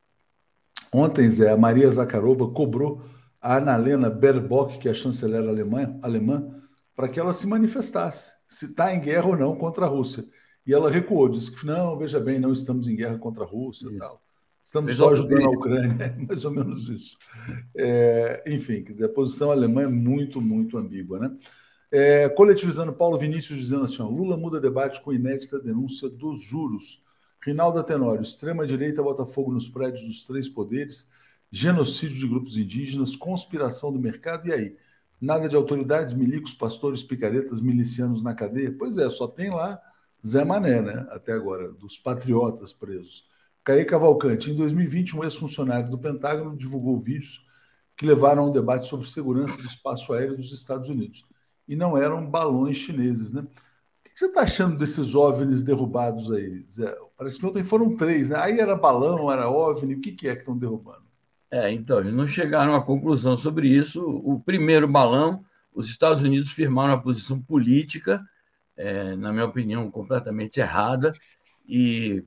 Ontem, 0.91 1.29
Zé, 1.29 1.51
a 1.51 1.57
Maria 1.57 1.89
Zakharova 1.89 2.49
cobrou 2.49 3.01
a 3.47 3.55
Annalena 3.55 4.09
Baerbock, 4.09 4.77
que 4.77 4.89
é 4.89 4.91
a 4.91 4.93
chanceler 4.93 5.47
alemã, 5.47 5.97
alemã 6.01 6.53
para 6.93 7.07
que 7.07 7.17
ela 7.17 7.31
se 7.31 7.47
manifestasse, 7.47 8.33
se 8.45 8.65
está 8.65 8.93
em 8.93 8.99
guerra 8.99 9.27
ou 9.27 9.37
não 9.37 9.55
contra 9.55 9.85
a 9.85 9.87
Rússia. 9.87 10.25
E 10.65 10.73
ela 10.73 10.91
recuou, 10.91 11.29
disse 11.29 11.55
que 11.55 11.65
não, 11.65 11.97
veja 11.97 12.19
bem, 12.19 12.39
não 12.39 12.51
estamos 12.51 12.89
em 12.89 12.95
guerra 12.95 13.17
contra 13.17 13.45
a 13.45 13.47
Rússia 13.47 13.87
e 13.87 13.97
tal. 13.97 14.21
Estamos 14.61 14.95
só 14.95 15.11
ajudando 15.11 15.45
a 15.45 15.49
Ucrânia, 15.49 15.95
é 16.03 16.09
mais 16.27 16.43
ou 16.43 16.51
menos 16.51 16.89
isso. 16.89 17.17
É, 17.73 18.43
enfim, 18.47 18.83
a 19.01 19.07
posição 19.07 19.49
alemã 19.49 19.83
é 19.83 19.87
muito, 19.87 20.41
muito 20.41 20.77
ambígua. 20.77 21.17
Né? 21.17 21.37
É, 21.89 22.27
coletivizando 22.27 22.91
Paulo 22.91 23.17
Vinícius 23.17 23.59
dizendo 23.59 23.85
assim: 23.85 24.01
ó, 24.01 24.09
Lula 24.09 24.35
muda 24.35 24.59
debate 24.59 25.01
com 25.01 25.13
inédita 25.13 25.57
denúncia 25.57 26.09
dos 26.09 26.43
juros. 26.43 27.01
Rinaldo 27.41 27.81
Tenório, 27.81 28.23
extrema-direita 28.23 29.01
bota 29.01 29.25
fogo 29.25 29.53
nos 29.53 29.69
prédios 29.69 30.05
dos 30.05 30.25
três 30.25 30.49
poderes, 30.49 31.09
genocídio 31.51 32.17
de 32.17 32.27
grupos 32.27 32.57
indígenas, 32.57 33.15
conspiração 33.15 33.91
do 33.91 33.99
mercado, 33.99 34.47
e 34.47 34.53
aí? 34.53 34.77
Nada 35.19 35.49
de 35.49 35.55
autoridades, 35.55 36.13
milicos, 36.13 36.53
pastores, 36.53 37.03
picaretas, 37.03 37.61
milicianos 37.61 38.21
na 38.21 38.35
cadeia? 38.35 38.75
Pois 38.77 38.97
é, 38.97 39.09
só 39.09 39.27
tem 39.27 39.49
lá 39.49 39.79
Zé 40.25 40.45
Mané, 40.45 40.81
né? 40.81 41.07
Até 41.09 41.31
agora, 41.31 41.71
dos 41.71 41.97
patriotas 41.97 42.71
presos. 42.71 43.25
Caí 43.63 43.83
Cavalcante, 43.83 44.51
em 44.51 44.55
2020, 44.55 45.17
um 45.17 45.23
ex-funcionário 45.23 45.89
do 45.89 45.97
Pentágono 45.97 46.55
divulgou 46.55 46.99
vídeos 46.99 47.45
que 47.97 48.05
levaram 48.05 48.43
a 48.43 48.45
um 48.45 48.51
debate 48.51 48.87
sobre 48.87 49.07
segurança 49.07 49.57
do 49.57 49.65
espaço 49.65 50.13
aéreo 50.13 50.37
dos 50.37 50.53
Estados 50.53 50.87
Unidos. 50.87 51.25
E 51.67 51.75
não 51.75 51.97
eram 51.97 52.29
balões 52.29 52.77
chineses, 52.77 53.33
né? 53.33 53.41
O 53.41 53.45
que 54.03 54.11
você 54.15 54.27
está 54.27 54.41
achando 54.41 54.77
desses 54.77 55.15
OVNIs 55.15 55.63
derrubados 55.63 56.31
aí, 56.31 56.65
Zé? 56.71 56.95
Parece 57.17 57.39
que 57.39 57.45
ontem 57.45 57.63
foram 57.63 57.95
três, 57.95 58.29
né? 58.29 58.37
Aí 58.39 58.59
era 58.59 58.75
balão, 58.75 59.31
era 59.31 59.49
OVNI, 59.49 59.95
o 59.95 60.01
que, 60.01 60.11
que 60.11 60.27
é 60.27 60.35
que 60.35 60.41
estão 60.41 60.57
derrubando? 60.57 61.06
É, 61.49 61.71
então, 61.71 61.99
eles 61.99 62.13
não 62.13 62.27
chegaram 62.27 62.75
a 62.75 62.83
conclusão 62.83 63.37
sobre 63.37 63.69
isso. 63.69 64.03
O 64.03 64.39
primeiro 64.39 64.87
balão, 64.87 65.45
os 65.73 65.89
Estados 65.89 66.21
Unidos 66.21 66.51
firmaram 66.51 66.93
a 66.93 67.01
posição 67.01 67.41
política, 67.41 68.23
é, 68.75 69.15
na 69.15 69.31
minha 69.31 69.45
opinião, 69.45 69.89
completamente 69.89 70.59
errada, 70.59 71.13
e 71.67 72.23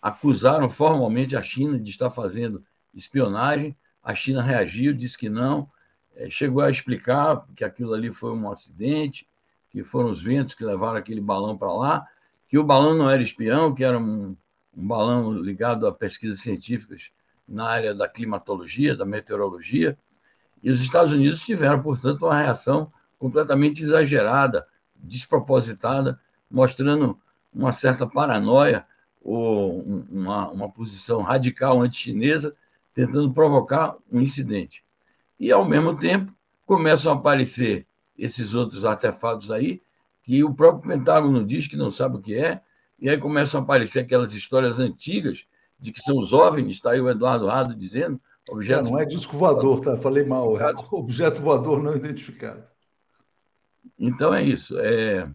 acusaram 0.00 0.70
formalmente 0.70 1.36
a 1.36 1.42
China 1.42 1.78
de 1.78 1.90
estar 1.90 2.10
fazendo 2.10 2.64
espionagem. 2.94 3.76
A 4.02 4.14
China 4.14 4.42
reagiu, 4.42 4.94
disse 4.94 5.18
que 5.18 5.28
não, 5.28 5.68
é, 6.16 6.30
chegou 6.30 6.62
a 6.62 6.70
explicar 6.70 7.46
que 7.54 7.64
aquilo 7.64 7.92
ali 7.92 8.12
foi 8.12 8.32
um 8.32 8.50
acidente, 8.50 9.28
que 9.70 9.82
foram 9.82 10.10
os 10.10 10.22
ventos 10.22 10.54
que 10.54 10.64
levaram 10.64 10.96
aquele 10.96 11.20
balão 11.20 11.56
para 11.56 11.72
lá, 11.72 12.06
que 12.48 12.58
o 12.58 12.64
balão 12.64 12.94
não 12.94 13.10
era 13.10 13.22
espião, 13.22 13.74
que 13.74 13.84
era 13.84 13.98
um, 13.98 14.36
um 14.74 14.86
balão 14.86 15.32
ligado 15.32 15.86
a 15.86 15.92
pesquisas 15.92 16.40
científicas 16.40 17.10
na 17.46 17.68
área 17.68 17.94
da 17.94 18.08
climatologia, 18.08 18.96
da 18.96 19.04
meteorologia. 19.04 19.98
E 20.62 20.70
os 20.70 20.82
Estados 20.82 21.12
Unidos 21.12 21.44
tiveram, 21.44 21.82
portanto, 21.82 22.24
uma 22.24 22.38
reação 22.38 22.92
completamente 23.18 23.82
exagerada, 23.82 24.66
despropositada, 24.96 26.18
mostrando 26.50 27.18
uma 27.52 27.72
certa 27.72 28.06
paranoia 28.06 28.86
ou 29.22 29.82
uma, 29.82 30.50
uma 30.50 30.70
posição 30.70 31.22
radical 31.22 31.80
anti-chinesa, 31.80 32.54
tentando 32.94 33.32
provocar 33.32 33.96
um 34.10 34.20
incidente. 34.20 34.84
E, 35.38 35.50
ao 35.50 35.64
mesmo 35.64 35.96
tempo, 35.96 36.32
começam 36.66 37.12
a 37.12 37.14
aparecer 37.14 37.86
esses 38.16 38.54
outros 38.54 38.84
artefatos 38.84 39.50
aí, 39.50 39.82
que 40.22 40.42
o 40.44 40.54
próprio 40.54 40.96
Pentágono 40.96 41.44
diz 41.44 41.66
que 41.66 41.76
não 41.76 41.90
sabe 41.90 42.16
o 42.16 42.20
que 42.20 42.34
é, 42.34 42.60
e 42.98 43.10
aí 43.10 43.18
começam 43.18 43.60
a 43.60 43.64
aparecer 43.64 44.00
aquelas 44.00 44.32
histórias 44.32 44.78
antigas 44.78 45.44
de 45.84 45.92
que 45.92 46.00
são 46.00 46.18
os 46.18 46.32
OVNIs, 46.32 46.76
está 46.76 46.92
aí 46.92 47.00
o 47.00 47.10
Eduardo 47.10 47.46
Rado 47.46 47.74
dizendo. 47.74 48.18
Objetos... 48.48 48.88
É, 48.88 48.90
não 48.90 48.98
é 48.98 49.04
disco 49.04 49.36
voador, 49.36 49.80
tá? 49.80 49.98
Falei 49.98 50.24
mal, 50.24 50.58
é 50.58 50.72
objeto 50.92 51.42
voador 51.42 51.82
não 51.82 51.94
identificado. 51.94 52.64
Então 53.98 54.32
é 54.32 54.42
isso. 54.42 54.78
É, 54.78 55.30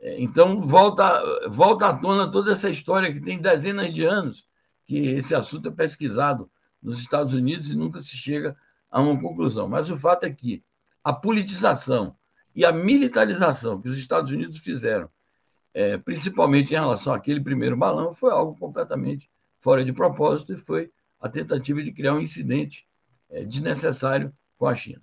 é, 0.00 0.22
então, 0.22 0.62
volta, 0.62 1.22
volta 1.50 1.88
à 1.88 1.94
tona 1.94 2.30
toda 2.30 2.52
essa 2.52 2.70
história 2.70 3.12
que 3.12 3.20
tem 3.20 3.38
dezenas 3.38 3.92
de 3.92 4.04
anos 4.04 4.48
que 4.86 4.96
esse 4.96 5.34
assunto 5.34 5.68
é 5.68 5.70
pesquisado 5.70 6.50
nos 6.82 6.98
Estados 6.98 7.34
Unidos 7.34 7.70
e 7.70 7.76
nunca 7.76 8.00
se 8.00 8.16
chega 8.16 8.56
a 8.90 9.02
uma 9.02 9.20
conclusão. 9.20 9.68
Mas 9.68 9.90
o 9.90 9.96
fato 9.96 10.24
é 10.24 10.30
que 10.30 10.64
a 11.02 11.12
politização 11.12 12.16
e 12.56 12.64
a 12.64 12.72
militarização 12.72 13.80
que 13.82 13.88
os 13.88 13.98
Estados 13.98 14.30
Unidos 14.30 14.56
fizeram, 14.58 15.10
é, 15.74 15.98
principalmente 15.98 16.72
em 16.72 16.78
relação 16.78 17.12
àquele 17.12 17.40
primeiro 17.40 17.76
balão, 17.76 18.14
foi 18.14 18.30
algo 18.30 18.58
completamente 18.58 19.28
fora 19.64 19.82
de 19.82 19.94
propósito 19.94 20.52
e 20.52 20.58
foi 20.58 20.90
a 21.18 21.26
tentativa 21.26 21.82
de 21.82 21.90
criar 21.90 22.12
um 22.12 22.20
incidente 22.20 22.86
é, 23.30 23.42
desnecessário 23.42 24.30
com 24.58 24.66
a 24.66 24.74
China. 24.76 25.00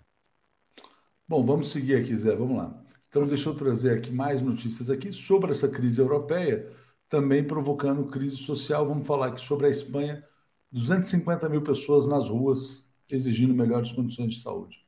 Bom, 1.28 1.44
vamos 1.44 1.72
seguir 1.72 1.96
aqui, 1.96 2.16
Zé, 2.16 2.36
vamos 2.36 2.58
lá. 2.58 2.80
Então, 3.10 3.26
deixa 3.26 3.50
eu 3.50 3.56
trazer 3.56 3.98
aqui 3.98 4.12
mais 4.12 4.40
notícias 4.40 4.92
aqui 4.92 5.12
sobre 5.12 5.50
essa 5.52 5.68
crise 5.68 6.00
europeia, 6.00 6.72
também 7.10 7.44
provocando 7.44 8.06
crise 8.06 8.38
social. 8.38 8.88
Vamos 8.88 9.08
falar 9.08 9.30
aqui 9.30 9.42
sobre 9.42 9.66
a 9.66 9.70
Espanha, 9.72 10.24
250 10.72 11.50
mil 11.50 11.64
pessoas 11.64 12.06
nas 12.06 12.30
ruas 12.30 12.88
exigindo 13.10 13.56
melhores 13.56 13.92
condições 13.92 14.36
de 14.36 14.40
saúde. 14.40 14.86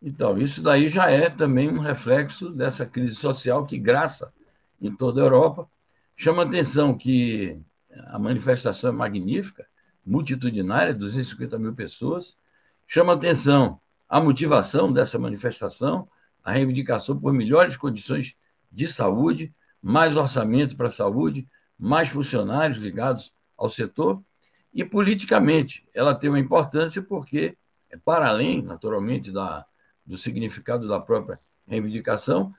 Então, 0.00 0.38
isso 0.38 0.62
daí 0.62 0.88
já 0.88 1.10
é 1.10 1.28
também 1.28 1.68
um 1.68 1.80
reflexo 1.80 2.48
dessa 2.48 2.86
crise 2.86 3.14
social 3.14 3.66
que 3.66 3.78
graça 3.78 4.32
em 4.80 4.94
toda 4.94 5.20
a 5.20 5.24
Europa. 5.24 5.68
Chama 6.16 6.44
atenção 6.44 6.96
que 6.96 7.60
a 8.06 8.18
manifestação 8.18 8.90
é 8.90 8.92
magnífica, 8.92 9.66
multitudinária, 10.04 10.94
250 10.94 11.58
mil 11.58 11.74
pessoas. 11.74 12.36
Chama 12.86 13.12
atenção 13.12 13.80
a 14.08 14.20
motivação 14.20 14.92
dessa 14.92 15.18
manifestação, 15.18 16.08
a 16.42 16.52
reivindicação 16.52 17.18
por 17.18 17.32
melhores 17.32 17.76
condições 17.76 18.34
de 18.72 18.86
saúde, 18.86 19.54
mais 19.82 20.16
orçamento 20.16 20.76
para 20.76 20.88
a 20.88 20.90
saúde, 20.90 21.46
mais 21.78 22.08
funcionários 22.08 22.78
ligados 22.78 23.34
ao 23.56 23.68
setor. 23.68 24.22
E 24.72 24.84
politicamente, 24.84 25.86
ela 25.94 26.14
tem 26.14 26.30
uma 26.30 26.38
importância 26.38 27.02
porque, 27.02 27.56
para 28.04 28.28
além, 28.28 28.62
naturalmente, 28.62 29.30
da, 29.30 29.66
do 30.06 30.16
significado 30.16 30.88
da 30.88 30.98
própria 30.98 31.38
reivindicação, 31.66 32.54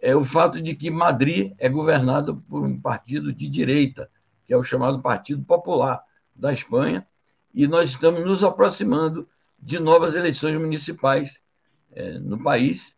é 0.00 0.14
o 0.14 0.24
fato 0.24 0.60
de 0.60 0.74
que 0.74 0.90
Madrid 0.90 1.54
é 1.58 1.68
governada 1.68 2.34
por 2.34 2.62
um 2.62 2.80
partido 2.80 3.32
de 3.32 3.48
direita, 3.48 4.10
que 4.46 4.52
é 4.52 4.56
o 4.56 4.64
chamado 4.64 5.00
Partido 5.00 5.42
Popular 5.44 6.02
da 6.34 6.52
Espanha, 6.52 7.06
e 7.52 7.66
nós 7.66 7.90
estamos 7.90 8.24
nos 8.24 8.42
aproximando 8.42 9.28
de 9.58 9.78
novas 9.78 10.16
eleições 10.16 10.56
municipais 10.56 11.40
é, 11.92 12.18
no 12.18 12.42
país 12.42 12.94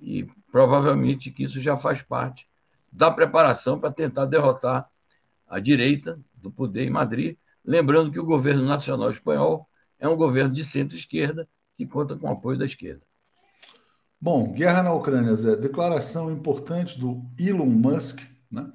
e 0.00 0.24
provavelmente 0.50 1.30
que 1.30 1.44
isso 1.44 1.60
já 1.60 1.76
faz 1.76 2.02
parte 2.02 2.46
da 2.90 3.10
preparação 3.10 3.78
para 3.78 3.92
tentar 3.92 4.26
derrotar 4.26 4.90
a 5.48 5.60
direita 5.60 6.20
do 6.34 6.50
poder 6.50 6.86
em 6.86 6.90
Madrid, 6.90 7.36
lembrando 7.64 8.10
que 8.10 8.18
o 8.18 8.24
governo 8.24 8.64
nacional 8.64 9.10
espanhol 9.10 9.68
é 9.98 10.08
um 10.08 10.16
governo 10.16 10.52
de 10.52 10.64
centro-esquerda 10.64 11.48
que 11.76 11.86
conta 11.86 12.16
com 12.16 12.26
o 12.28 12.32
apoio 12.32 12.58
da 12.58 12.66
esquerda. 12.66 13.02
Bom, 14.20 14.52
guerra 14.52 14.82
na 14.82 14.92
Ucrânia, 14.92 15.34
Zé. 15.34 15.56
Declaração 15.56 16.30
importante 16.30 16.98
do 16.98 17.24
Elon 17.38 17.66
Musk, 17.66 18.20
né, 18.50 18.70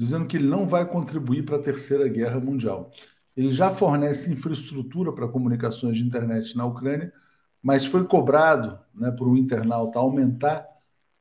dizendo 0.00 0.26
que 0.26 0.38
ele 0.38 0.46
não 0.46 0.66
vai 0.66 0.86
contribuir 0.86 1.44
para 1.44 1.56
a 1.56 1.62
Terceira 1.62 2.08
Guerra 2.08 2.40
Mundial. 2.40 2.90
Ele 3.36 3.52
já 3.52 3.70
fornece 3.70 4.32
infraestrutura 4.32 5.12
para 5.12 5.28
comunicações 5.28 5.98
de 5.98 6.02
internet 6.02 6.56
na 6.56 6.64
Ucrânia, 6.64 7.12
mas 7.62 7.84
foi 7.84 8.02
cobrado 8.06 8.80
né, 8.94 9.10
por 9.10 9.28
um 9.28 9.36
internauta 9.36 9.98
aumentar 9.98 10.66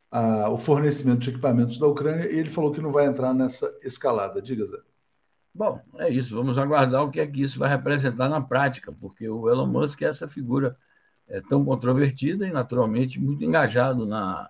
a, 0.10 0.50
o 0.50 0.56
fornecimento 0.56 1.20
de 1.20 1.30
equipamentos 1.30 1.78
da 1.78 1.88
Ucrânia 1.88 2.32
e 2.32 2.40
ele 2.40 2.50
falou 2.50 2.72
que 2.72 2.80
não 2.80 2.90
vai 2.90 3.06
entrar 3.06 3.34
nessa 3.34 3.70
escalada. 3.84 4.42
Diga, 4.42 4.66
Zé. 4.66 4.78
Bom, 5.54 5.82
é 5.98 6.10
isso. 6.10 6.34
Vamos 6.34 6.58
aguardar 6.58 7.04
o 7.04 7.12
que 7.12 7.20
é 7.20 7.28
que 7.28 7.42
isso 7.42 7.60
vai 7.60 7.68
representar 7.68 8.30
na 8.30 8.40
prática, 8.40 8.94
porque 8.94 9.28
o 9.28 9.50
Elon 9.50 9.68
Musk 9.68 10.04
é 10.04 10.06
essa 10.06 10.26
figura 10.26 10.78
é, 11.28 11.42
tão 11.42 11.66
controvertida 11.66 12.48
e, 12.48 12.52
naturalmente, 12.54 13.20
muito 13.20 13.44
engajado 13.44 14.06
na, 14.06 14.50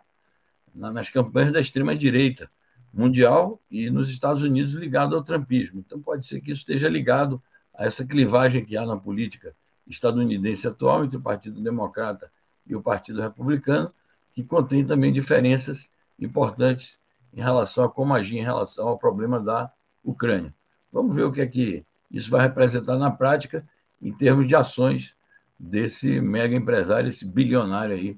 na, 0.75 0.91
nas 0.93 1.09
campanhas 1.09 1.51
da 1.51 1.59
extrema-direita 1.59 2.47
mundial 2.93 3.61
e 3.69 3.89
nos 3.89 4.09
Estados 4.09 4.43
Unidos 4.43 4.73
ligado 4.73 5.15
ao 5.15 5.23
trumpismo. 5.23 5.79
Então, 5.79 6.01
pode 6.01 6.25
ser 6.25 6.41
que 6.41 6.51
isso 6.51 6.61
esteja 6.61 6.89
ligado 6.89 7.41
a 7.73 7.85
essa 7.85 8.05
clivagem 8.05 8.65
que 8.65 8.75
há 8.75 8.85
na 8.85 8.97
política 8.97 9.55
estadunidense 9.87 10.67
atual 10.67 11.05
entre 11.05 11.17
o 11.17 11.21
Partido 11.21 11.61
Democrata 11.61 12.31
e 12.65 12.75
o 12.75 12.81
Partido 12.81 13.21
Republicano, 13.21 13.91
que 14.33 14.43
contém 14.43 14.85
também 14.85 15.11
diferenças 15.11 15.91
importantes 16.19 16.99
em 17.33 17.41
relação 17.41 17.83
a 17.83 17.89
como 17.89 18.13
agir 18.13 18.37
em 18.37 18.43
relação 18.43 18.87
ao 18.87 18.97
problema 18.97 19.39
da 19.39 19.71
Ucrânia. 20.03 20.53
Vamos 20.91 21.15
ver 21.15 21.23
o 21.23 21.31
que 21.31 21.41
é 21.41 21.47
que 21.47 21.85
isso 22.11 22.29
vai 22.29 22.41
representar 22.41 22.97
na 22.97 23.11
prática 23.11 23.67
em 24.01 24.11
termos 24.11 24.47
de 24.47 24.55
ações 24.55 25.15
desse 25.59 26.21
mega 26.21 26.55
empresário, 26.55 27.09
esse 27.09 27.25
bilionário 27.25 27.95
aí 27.95 28.17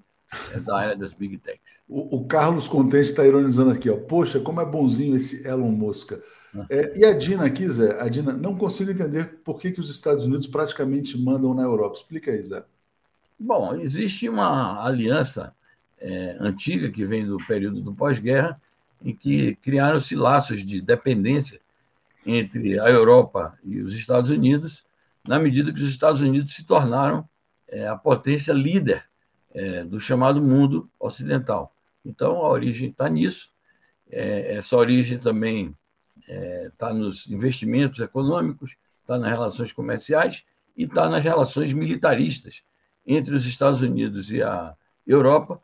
é 0.54 0.60
da 0.60 0.78
área 0.78 0.96
das 0.96 1.14
big 1.14 1.38
techs. 1.38 1.82
O, 1.88 2.18
o 2.18 2.26
Carlos 2.26 2.68
Contente 2.68 3.10
está 3.10 3.26
ironizando 3.26 3.72
aqui, 3.72 3.90
ó. 3.90 3.98
Poxa, 3.98 4.40
como 4.40 4.62
é 4.62 4.66
bonzinho 4.66 5.16
esse 5.16 5.48
Elon 5.48 5.72
Musk. 5.72 6.14
É, 6.70 6.98
e 7.00 7.06
a 7.06 7.14
Dina 7.14 7.46
aqui, 7.46 7.68
Zé, 7.68 8.02
a 8.02 8.10
Dina, 8.10 8.34
não 8.34 8.58
consigo 8.58 8.92
entender 8.92 9.40
por 9.44 9.58
que, 9.58 9.72
que 9.72 9.80
os 9.80 9.90
Estados 9.90 10.26
Unidos 10.26 10.48
praticamente 10.48 11.18
mandam 11.18 11.54
na 11.54 11.64
Europa. 11.64 11.96
Explica 11.96 12.32
aí, 12.32 12.44
Zé. 12.44 12.64
Bom, 13.40 13.76
existe 13.76 14.28
uma 14.28 14.86
aliança 14.86 15.56
é, 16.00 16.38
antiga 16.40 16.90
que 16.90 17.06
vem 17.06 17.26
do 17.26 17.38
período 17.38 17.82
do 17.82 17.94
pós-guerra, 17.94 18.62
em 19.04 19.16
que 19.16 19.56
criaram-se 19.56 20.16
laços 20.16 20.64
de 20.66 20.82
dependência 20.82 21.60
entre 22.26 22.80
a 22.80 22.90
Europa 22.90 23.58
e 23.64 23.80
os 23.80 23.96
Estados 23.96 24.30
Unidos, 24.30 24.86
na 25.28 25.40
medida 25.40 25.72
que 25.72 25.82
os 25.82 25.90
Estados 25.90 26.22
Unidos 26.22 26.54
se 26.54 26.66
tornaram 26.66 27.28
é, 27.68 27.88
a 27.88 27.96
potência 27.96 28.54
líder 28.54 29.06
é, 29.54 29.84
do 29.84 30.00
chamado 30.00 30.42
mundo 30.42 30.90
ocidental. 31.00 31.76
Então, 32.04 32.38
a 32.38 32.50
origem 32.50 32.90
está 32.90 33.10
nisso. 33.10 33.52
É, 34.10 34.56
essa 34.56 34.76
origem 34.76 35.18
também 35.18 35.76
está 36.68 36.90
é, 36.90 36.94
nos 36.94 37.28
investimentos 37.28 38.00
econômicos, 38.00 38.76
está 39.02 39.18
nas 39.18 39.30
relações 39.30 39.74
comerciais 39.74 40.44
e 40.76 40.84
está 40.84 41.10
nas 41.10 41.24
relações 41.24 41.74
militaristas 41.74 42.64
entre 43.06 43.36
os 43.36 43.46
Estados 43.46 43.82
Unidos 43.82 44.32
e 44.32 44.42
a 44.42 44.76
Europa, 45.06 45.62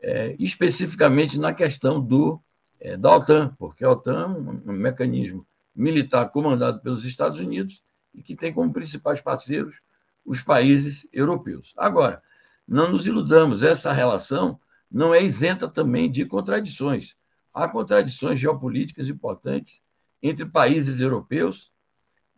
é, 0.00 0.36
especificamente 0.38 1.38
na 1.38 1.52
questão 1.52 2.00
do, 2.00 2.40
é, 2.80 2.96
da 2.96 3.16
OTAN, 3.16 3.54
porque 3.58 3.84
a 3.84 3.90
OTAN 3.90 4.22
é 4.22 4.26
um, 4.26 4.72
um 4.72 4.72
mecanismo 4.72 5.46
militar 5.74 6.28
comandado 6.30 6.80
pelos 6.80 7.04
Estados 7.04 7.38
Unidos 7.38 7.82
e 8.14 8.22
que 8.22 8.34
tem 8.34 8.52
como 8.52 8.72
principais 8.72 9.20
parceiros 9.20 9.76
os 10.24 10.42
países 10.42 11.08
europeus. 11.12 11.72
Agora, 11.76 12.22
não 12.68 12.92
nos 12.92 13.06
iludamos, 13.06 13.62
essa 13.62 13.92
relação 13.92 14.60
não 14.90 15.14
é 15.14 15.22
isenta 15.22 15.66
também 15.66 16.10
de 16.10 16.26
contradições. 16.26 17.16
Há 17.52 17.66
contradições 17.66 18.38
geopolíticas 18.38 19.08
importantes 19.08 19.82
entre 20.22 20.44
países 20.44 21.00
europeus 21.00 21.72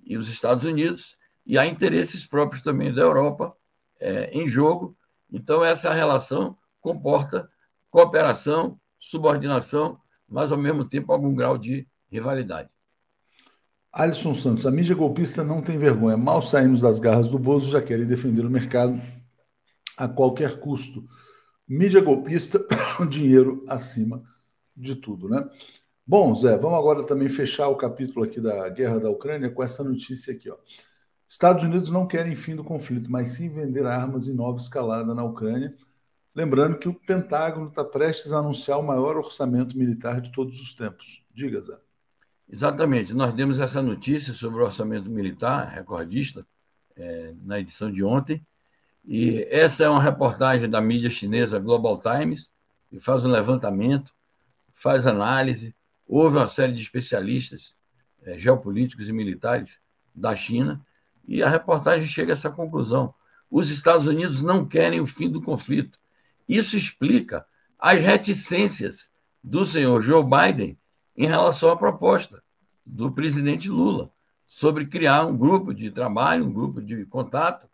e 0.04 0.16
os 0.16 0.28
Estados 0.28 0.64
Unidos, 0.64 1.16
e 1.44 1.58
há 1.58 1.66
interesses 1.66 2.26
próprios 2.26 2.62
também 2.62 2.94
da 2.94 3.02
Europa 3.02 3.56
é, 3.98 4.30
em 4.30 4.48
jogo. 4.48 4.96
Então, 5.32 5.64
essa 5.64 5.92
relação 5.92 6.56
comporta 6.80 7.50
cooperação, 7.90 8.78
subordinação, 9.00 9.98
mas, 10.28 10.52
ao 10.52 10.58
mesmo 10.58 10.84
tempo, 10.84 11.12
algum 11.12 11.34
grau 11.34 11.58
de 11.58 11.86
rivalidade. 12.10 12.68
Alisson 13.92 14.34
Santos, 14.34 14.66
a 14.66 14.70
mídia 14.70 14.94
golpista 14.94 15.42
não 15.42 15.60
tem 15.60 15.76
vergonha. 15.76 16.16
Mal 16.16 16.40
saímos 16.40 16.80
das 16.80 17.00
garras 17.00 17.28
do 17.28 17.38
Bozo, 17.38 17.72
já 17.72 17.82
querem 17.82 18.06
defender 18.06 18.46
o 18.46 18.50
mercado 18.50 19.00
a 20.00 20.08
qualquer 20.08 20.58
custo. 20.58 21.04
Mídia 21.68 22.00
golpista, 22.00 22.66
dinheiro 23.08 23.64
acima 23.68 24.22
de 24.76 24.96
tudo, 24.96 25.28
né? 25.28 25.48
Bom, 26.06 26.34
Zé, 26.34 26.56
vamos 26.56 26.78
agora 26.78 27.04
também 27.04 27.28
fechar 27.28 27.68
o 27.68 27.76
capítulo 27.76 28.24
aqui 28.24 28.40
da 28.40 28.68
guerra 28.70 28.98
da 28.98 29.10
Ucrânia 29.10 29.50
com 29.50 29.62
essa 29.62 29.84
notícia 29.84 30.34
aqui, 30.34 30.50
ó. 30.50 30.56
Estados 31.28 31.62
Unidos 31.62 31.90
não 31.90 32.06
querem 32.06 32.34
fim 32.34 32.56
do 32.56 32.64
conflito, 32.64 33.08
mas 33.08 33.28
sim 33.28 33.48
vender 33.48 33.86
armas 33.86 34.26
em 34.26 34.34
nova 34.34 34.58
escalada 34.58 35.14
na 35.14 35.22
Ucrânia. 35.22 35.76
Lembrando 36.34 36.78
que 36.78 36.88
o 36.88 36.94
Pentágono 36.94 37.68
está 37.68 37.84
prestes 37.84 38.32
a 38.32 38.38
anunciar 38.38 38.80
o 38.80 38.82
maior 38.82 39.16
orçamento 39.16 39.78
militar 39.78 40.20
de 40.20 40.32
todos 40.32 40.60
os 40.60 40.74
tempos. 40.74 41.24
Diga, 41.32 41.60
Zé. 41.60 41.78
Exatamente. 42.48 43.14
Nós 43.14 43.32
demos 43.32 43.60
essa 43.60 43.80
notícia 43.80 44.34
sobre 44.34 44.60
o 44.60 44.64
orçamento 44.64 45.08
militar 45.08 45.68
recordista 45.68 46.44
é, 46.96 47.32
na 47.42 47.60
edição 47.60 47.92
de 47.92 48.02
ontem. 48.02 48.44
E 49.04 49.46
essa 49.50 49.84
é 49.84 49.88
uma 49.88 50.02
reportagem 50.02 50.68
da 50.68 50.80
mídia 50.80 51.10
chinesa 51.10 51.58
Global 51.58 52.00
Times, 52.00 52.48
que 52.88 53.00
faz 53.00 53.24
um 53.24 53.30
levantamento, 53.30 54.12
faz 54.72 55.06
análise. 55.06 55.74
Houve 56.06 56.36
uma 56.36 56.48
série 56.48 56.72
de 56.72 56.82
especialistas 56.82 57.74
é, 58.22 58.38
geopolíticos 58.38 59.08
e 59.08 59.12
militares 59.12 59.80
da 60.14 60.34
China, 60.36 60.84
e 61.26 61.42
a 61.42 61.48
reportagem 61.48 62.08
chega 62.08 62.32
a 62.32 62.34
essa 62.34 62.50
conclusão. 62.50 63.14
Os 63.50 63.70
Estados 63.70 64.06
Unidos 64.06 64.40
não 64.40 64.66
querem 64.66 65.00
o 65.00 65.06
fim 65.06 65.30
do 65.30 65.40
conflito. 65.40 65.98
Isso 66.48 66.76
explica 66.76 67.46
as 67.78 68.00
reticências 68.00 69.10
do 69.42 69.64
senhor 69.64 70.02
Joe 70.02 70.24
Biden 70.24 70.78
em 71.16 71.26
relação 71.26 71.70
à 71.70 71.76
proposta 71.76 72.42
do 72.84 73.10
presidente 73.12 73.68
Lula 73.68 74.10
sobre 74.46 74.86
criar 74.86 75.26
um 75.26 75.36
grupo 75.36 75.72
de 75.72 75.90
trabalho, 75.90 76.44
um 76.44 76.52
grupo 76.52 76.82
de 76.82 77.04
contato, 77.06 77.69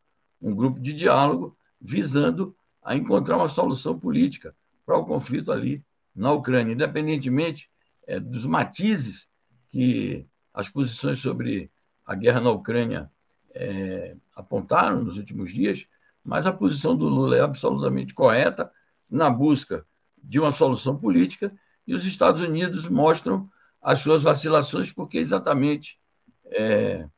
um 0.47 0.55
grupo 0.55 0.79
de 0.79 0.93
diálogo, 0.93 1.59
visando 1.81 2.57
a 2.81 2.95
encontrar 2.95 3.37
uma 3.37 3.49
solução 3.49 3.99
política 3.99 4.55
para 4.85 4.97
o 4.97 5.05
conflito 5.05 5.51
ali 5.51 5.85
na 6.15 6.33
Ucrânia, 6.33 6.73
independentemente 6.73 7.69
é, 8.07 8.21
dos 8.21 8.47
matizes 8.47 9.29
que 9.69 10.25
as 10.55 10.69
posições 10.69 11.19
sobre 11.19 11.69
a 12.07 12.15
guerra 12.15 12.41
na 12.41 12.51
Ucrânia 12.51 13.11
é, 13.53 14.17
apontaram 14.37 15.03
nos 15.03 15.19
últimos 15.19 15.53
dias, 15.53 15.85
mas 16.25 16.47
a 16.47 16.53
posição 16.53 16.97
do 16.97 17.09
Lula 17.09 17.37
é 17.37 17.41
absolutamente 17.41 18.15
correta 18.15 18.71
na 19.11 19.29
busca 19.29 19.85
de 20.23 20.39
uma 20.39 20.53
solução 20.53 20.97
política 20.97 21.53
e 21.85 21.93
os 21.93 22.07
Estados 22.07 22.41
Unidos 22.41 22.89
mostram 22.89 23.51
as 23.83 23.99
suas 23.99 24.23
vacilações, 24.23 24.93
porque 24.93 25.19
exatamente 25.19 25.99
é, 26.45 27.09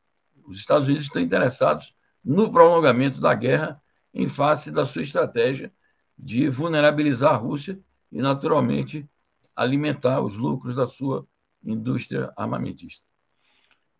os 0.45 0.57
Estados 0.57 0.87
Unidos 0.87 1.05
estão 1.05 1.21
interessados 1.21 1.93
no 2.23 2.51
prolongamento 2.51 3.19
da 3.19 3.33
guerra 3.33 3.81
em 4.13 4.27
face 4.27 4.71
da 4.71 4.85
sua 4.85 5.01
estratégia 5.01 5.71
de 6.17 6.49
vulnerabilizar 6.49 7.33
a 7.33 7.37
Rússia 7.37 7.79
e, 8.11 8.21
naturalmente, 8.21 9.07
alimentar 9.55 10.21
os 10.21 10.37
lucros 10.37 10.75
da 10.75 10.87
sua 10.87 11.25
indústria 11.63 12.31
armamentista. 12.35 13.05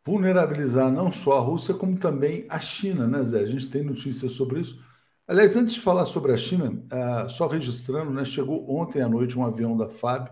Vulnerabilizar 0.06 0.92
não 0.92 1.12
só 1.12 1.38
a 1.38 1.42
Rússia, 1.42 1.74
como 1.74 1.98
também 1.98 2.46
a 2.50 2.60
China, 2.60 3.08
né, 3.08 3.24
Zé? 3.24 3.42
A 3.42 3.46
gente 3.46 3.70
tem 3.70 3.84
notícias 3.84 4.32
sobre 4.32 4.62
isso. 4.62 4.82
Aliás, 5.28 5.56
antes 5.56 5.76
de 5.76 5.82
falar 5.82 6.06
sobre 6.06 6.32
a 6.32 6.38
China, 6.38 6.72
uh, 6.72 7.30
só 7.30 7.48
registrando, 7.48 8.12
né, 8.12 8.26
chegou 8.26 8.70
ontem 8.76 9.02
à 9.02 9.08
noite 9.08 9.38
um 9.38 9.46
avião 9.46 9.78
da 9.78 9.90
FAB 9.90 10.30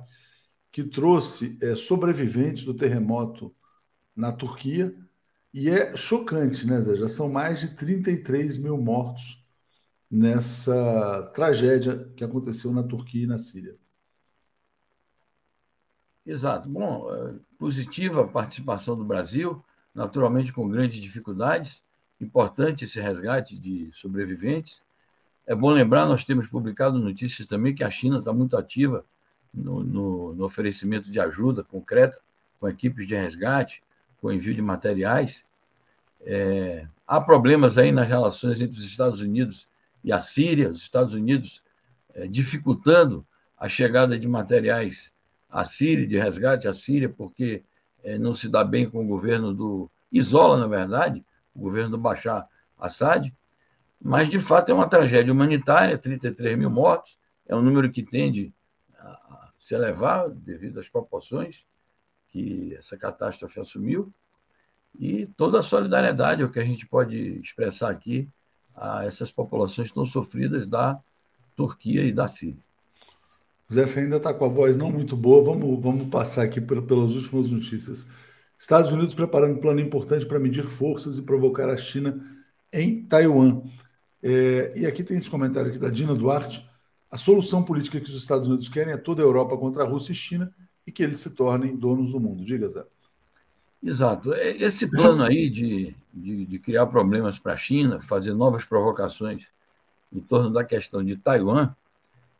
que 0.71 0.83
trouxe 0.83 1.57
é, 1.61 1.75
sobreviventes 1.75 2.63
do 2.63 2.73
terremoto 2.73 3.53
na 4.15 4.31
Turquia. 4.31 4.93
E 5.59 5.71
é 5.71 5.95
chocante, 5.95 6.67
né, 6.67 6.79
Zé? 6.79 6.95
Já 6.97 7.07
são 7.07 7.27
mais 7.27 7.61
de 7.61 7.69
33 7.69 8.59
mil 8.59 8.77
mortos 8.77 9.43
nessa 10.09 11.31
tragédia 11.33 12.07
que 12.15 12.23
aconteceu 12.23 12.71
na 12.71 12.83
Turquia 12.83 13.23
e 13.23 13.25
na 13.25 13.39
Síria. 13.39 13.75
Exato. 16.23 16.69
Bom, 16.69 17.11
é, 17.11 17.33
positiva 17.57 18.21
a 18.21 18.27
participação 18.27 18.95
do 18.95 19.03
Brasil, 19.03 19.65
naturalmente 19.95 20.53
com 20.53 20.69
grandes 20.69 21.01
dificuldades. 21.01 21.83
Importante 22.21 22.85
esse 22.85 23.01
resgate 23.01 23.57
de 23.57 23.89
sobreviventes. 23.91 24.83
É 25.47 25.55
bom 25.55 25.71
lembrar, 25.71 26.05
nós 26.05 26.23
temos 26.23 26.45
publicado 26.45 26.99
notícias 26.99 27.47
também 27.47 27.73
que 27.73 27.83
a 27.83 27.89
China 27.89 28.19
está 28.19 28.31
muito 28.31 28.55
ativa 28.55 29.03
no, 29.51 29.83
no, 29.83 30.35
no, 30.35 30.45
oferecimento 30.45 31.09
de 31.09 31.19
ajuda 31.19 31.63
concreta, 31.63 32.19
com 32.59 32.69
equipes 32.69 33.07
de 33.07 33.15
resgate, 33.15 33.81
com 34.21 34.31
envio 34.31 34.53
de 34.53 34.61
materiais. 34.61 35.46
É, 36.21 36.87
há 37.05 37.21
problemas 37.21 37.77
aí 37.77 37.91
nas 37.91 38.07
relações 38.07 38.59
entre 38.61 38.77
os 38.77 38.85
Estados 38.85 39.21
Unidos 39.21 39.67
e 40.03 40.11
a 40.11 40.19
Síria, 40.19 40.69
os 40.69 40.81
Estados 40.81 41.13
Unidos 41.13 41.63
é, 42.13 42.27
dificultando 42.27 43.25
a 43.57 43.67
chegada 43.69 44.17
de 44.17 44.27
materiais 44.27 45.11
à 45.49 45.65
Síria, 45.65 46.07
de 46.07 46.17
resgate 46.17 46.67
à 46.67 46.73
Síria, 46.73 47.09
porque 47.09 47.63
é, 48.03 48.17
não 48.17 48.33
se 48.33 48.49
dá 48.49 48.63
bem 48.63 48.89
com 48.89 49.03
o 49.03 49.07
governo 49.07 49.53
do. 49.53 49.89
isola, 50.11 50.57
na 50.57 50.67
verdade, 50.67 51.25
o 51.53 51.59
governo 51.59 51.91
do 51.91 51.97
Bashar 51.97 52.47
Assad. 52.77 53.33
Mas, 53.99 54.29
de 54.29 54.39
fato, 54.39 54.69
é 54.69 54.73
uma 54.73 54.87
tragédia 54.87 55.33
humanitária 55.33 55.97
33 55.97 56.57
mil 56.57 56.69
mortos, 56.69 57.17
é 57.47 57.55
um 57.55 57.61
número 57.61 57.89
que 57.91 58.03
tende 58.03 58.53
a 58.97 59.49
se 59.57 59.73
elevar 59.73 60.29
devido 60.29 60.79
às 60.79 60.87
proporções 60.87 61.65
que 62.27 62.75
essa 62.75 62.95
catástrofe 62.95 63.59
assumiu. 63.59 64.13
E 64.99 65.27
toda 65.37 65.59
a 65.59 65.63
solidariedade 65.63 66.41
é 66.41 66.45
o 66.45 66.51
que 66.51 66.59
a 66.59 66.65
gente 66.65 66.87
pode 66.87 67.15
expressar 67.39 67.89
aqui 67.89 68.27
a 68.75 69.05
essas 69.05 69.31
populações 69.31 69.91
tão 69.91 70.05
sofridas 70.05 70.67
da 70.67 70.99
Turquia 71.55 72.03
e 72.03 72.11
da 72.11 72.27
Síria. 72.27 72.61
Zé, 73.71 73.85
você 73.85 73.99
ainda 73.99 74.17
está 74.17 74.33
com 74.33 74.45
a 74.45 74.47
voz 74.47 74.77
não 74.77 74.91
muito 74.91 75.15
boa. 75.15 75.43
Vamos, 75.43 75.81
vamos 75.81 76.07
passar 76.07 76.43
aqui 76.43 76.61
pelas 76.61 77.13
últimas 77.13 77.49
notícias. 77.49 78.07
Estados 78.57 78.91
Unidos 78.91 79.13
preparando 79.13 79.57
um 79.57 79.61
plano 79.61 79.79
importante 79.79 80.25
para 80.25 80.39
medir 80.39 80.63
forças 80.63 81.17
e 81.17 81.23
provocar 81.23 81.69
a 81.69 81.77
China 81.77 82.19
em 82.71 83.03
Taiwan. 83.05 83.61
É, 84.23 84.71
e 84.75 84.85
aqui 84.85 85.03
tem 85.03 85.17
esse 85.17 85.29
comentário 85.29 85.69
aqui 85.69 85.79
da 85.79 85.89
Dina 85.89 86.15
Duarte. 86.15 86.67
A 87.11 87.17
solução 87.17 87.63
política 87.63 87.99
que 87.99 88.09
os 88.09 88.15
Estados 88.15 88.47
Unidos 88.47 88.67
querem 88.67 88.93
é 88.93 88.97
toda 88.97 89.21
a 89.21 89.25
Europa 89.25 89.57
contra 89.57 89.83
a 89.83 89.87
Rússia 89.87 90.11
e 90.11 90.15
China 90.15 90.51
e 90.85 90.91
que 90.91 91.03
eles 91.03 91.19
se 91.19 91.29
tornem 91.31 91.75
donos 91.75 92.13
do 92.13 92.19
mundo. 92.19 92.43
Diga, 92.43 92.67
Zé. 92.69 92.83
Exato. 93.83 94.33
É, 94.33 94.49
esse 94.57 94.87
plano 94.87 95.23
aí 95.23 95.49
de, 95.49 95.95
de, 96.13 96.45
de 96.45 96.59
criar 96.59 96.87
problemas 96.87 97.37
para 97.37 97.53
a 97.53 97.57
China, 97.57 98.01
fazer 98.01 98.33
novas 98.33 98.65
provocações 98.65 99.45
em 100.11 100.19
torno 100.19 100.49
da 100.49 100.63
questão 100.63 101.03
de 101.03 101.15
Taiwan, 101.15 101.73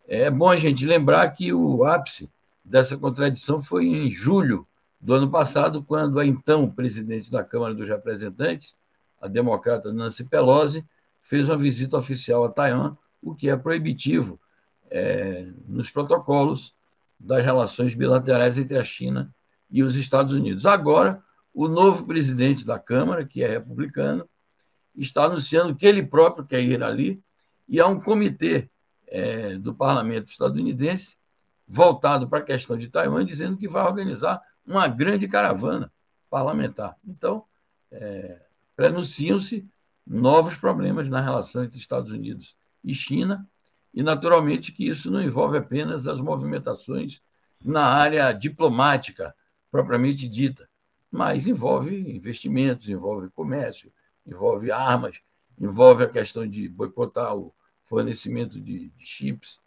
é 0.08 0.32
bom 0.32 0.50
a 0.50 0.58
gente 0.58 0.86
lembrar 0.86 1.30
que 1.32 1.52
o 1.54 1.84
ápice 1.84 2.30
dessa 2.64 2.98
contradição 2.98 3.62
foi 3.62 3.86
em 3.86 4.12
julho 4.12 4.66
do 5.00 5.14
ano 5.14 5.30
passado, 5.30 5.84
quando 5.84 6.20
a 6.20 6.26
então 6.26 6.70
presidente 6.70 7.30
da 7.30 7.44
Câmara 7.44 7.74
dos 7.74 7.88
Representantes, 7.88 8.76
a 9.22 9.28
democrata 9.28 9.94
Nancy 9.94 10.24
Pelosi, 10.24 10.84
fez 11.22 11.48
uma 11.50 11.58
visita 11.58 11.98
oficial 11.98 12.46
a 12.46 12.50
Taiwan, 12.50 12.96
o 13.22 13.36
que 13.36 13.50
é 13.50 13.56
proibitivo 13.56 14.40
é, 14.90 15.46
nos 15.68 15.90
protocolos 15.90 16.74
das 17.20 17.44
relações 17.44 17.94
bilaterais 17.94 18.58
entre 18.58 18.78
a 18.78 18.84
China 18.84 19.30
e 19.70 19.84
os 19.84 19.96
Estados 19.96 20.34
Unidos. 20.34 20.66
Agora, 20.66 21.22
o 21.58 21.68
novo 21.68 22.06
presidente 22.06 22.64
da 22.64 22.78
Câmara, 22.78 23.26
que 23.26 23.42
é 23.42 23.48
republicano, 23.48 24.30
está 24.96 25.24
anunciando 25.24 25.76
que 25.76 25.88
ele 25.88 26.06
próprio 26.06 26.46
quer 26.46 26.62
ir 26.62 26.84
ali, 26.84 27.20
e 27.68 27.80
há 27.80 27.88
um 27.88 28.00
comitê 28.00 28.70
é, 29.08 29.56
do 29.58 29.74
parlamento 29.74 30.30
estadunidense 30.30 31.18
voltado 31.68 32.30
para 32.30 32.40
a 32.40 32.44
questão 32.44 32.78
de 32.78 32.88
Taiwan, 32.88 33.26
dizendo 33.26 33.58
que 33.58 33.68
vai 33.68 33.84
organizar 33.84 34.40
uma 34.64 34.88
grande 34.88 35.28
caravana 35.28 35.92
parlamentar. 36.30 36.96
Então, 37.04 37.44
é, 37.92 38.40
prenunciam-se 38.76 39.68
novos 40.06 40.54
problemas 40.54 41.10
na 41.10 41.20
relação 41.20 41.64
entre 41.64 41.80
Estados 41.80 42.12
Unidos 42.12 42.56
e 42.84 42.94
China, 42.94 43.50
e 43.92 44.04
naturalmente 44.04 44.72
que 44.72 44.88
isso 44.88 45.10
não 45.10 45.24
envolve 45.24 45.58
apenas 45.58 46.08
as 46.08 46.22
movimentações 46.22 47.20
na 47.66 47.84
área 47.84 48.32
diplomática 48.32 49.34
propriamente 49.72 50.28
dita, 50.28 50.67
mas 51.12 51.48
envolve 51.48 52.12
investimentos, 52.12 52.90
envolve 52.90 53.30
comércio, 53.30 53.92
envolve 54.26 54.72
armas, 54.72 55.18
envolve 55.60 56.04
a 56.04 56.10
questão 56.10 56.48
de 56.48 56.68
boicotar 56.68 57.36
o 57.36 57.54
fornecimento 57.86 58.60
de, 58.60 58.90
de 58.90 59.06
chips 59.06 59.60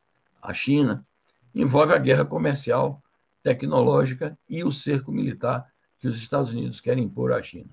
à 0.43 0.53
China, 0.53 1.07
envolve 1.55 1.93
a 1.93 1.99
guerra 1.99 2.25
comercial, 2.25 3.03
tecnológica 3.43 4.39
e 4.49 4.63
o 4.63 4.71
cerco 4.71 5.11
militar 5.11 5.67
que 5.99 6.07
os 6.07 6.17
Estados 6.17 6.53
Unidos 6.53 6.81
querem 6.81 7.05
impor 7.05 7.33
à 7.33 7.43
China. 7.43 7.71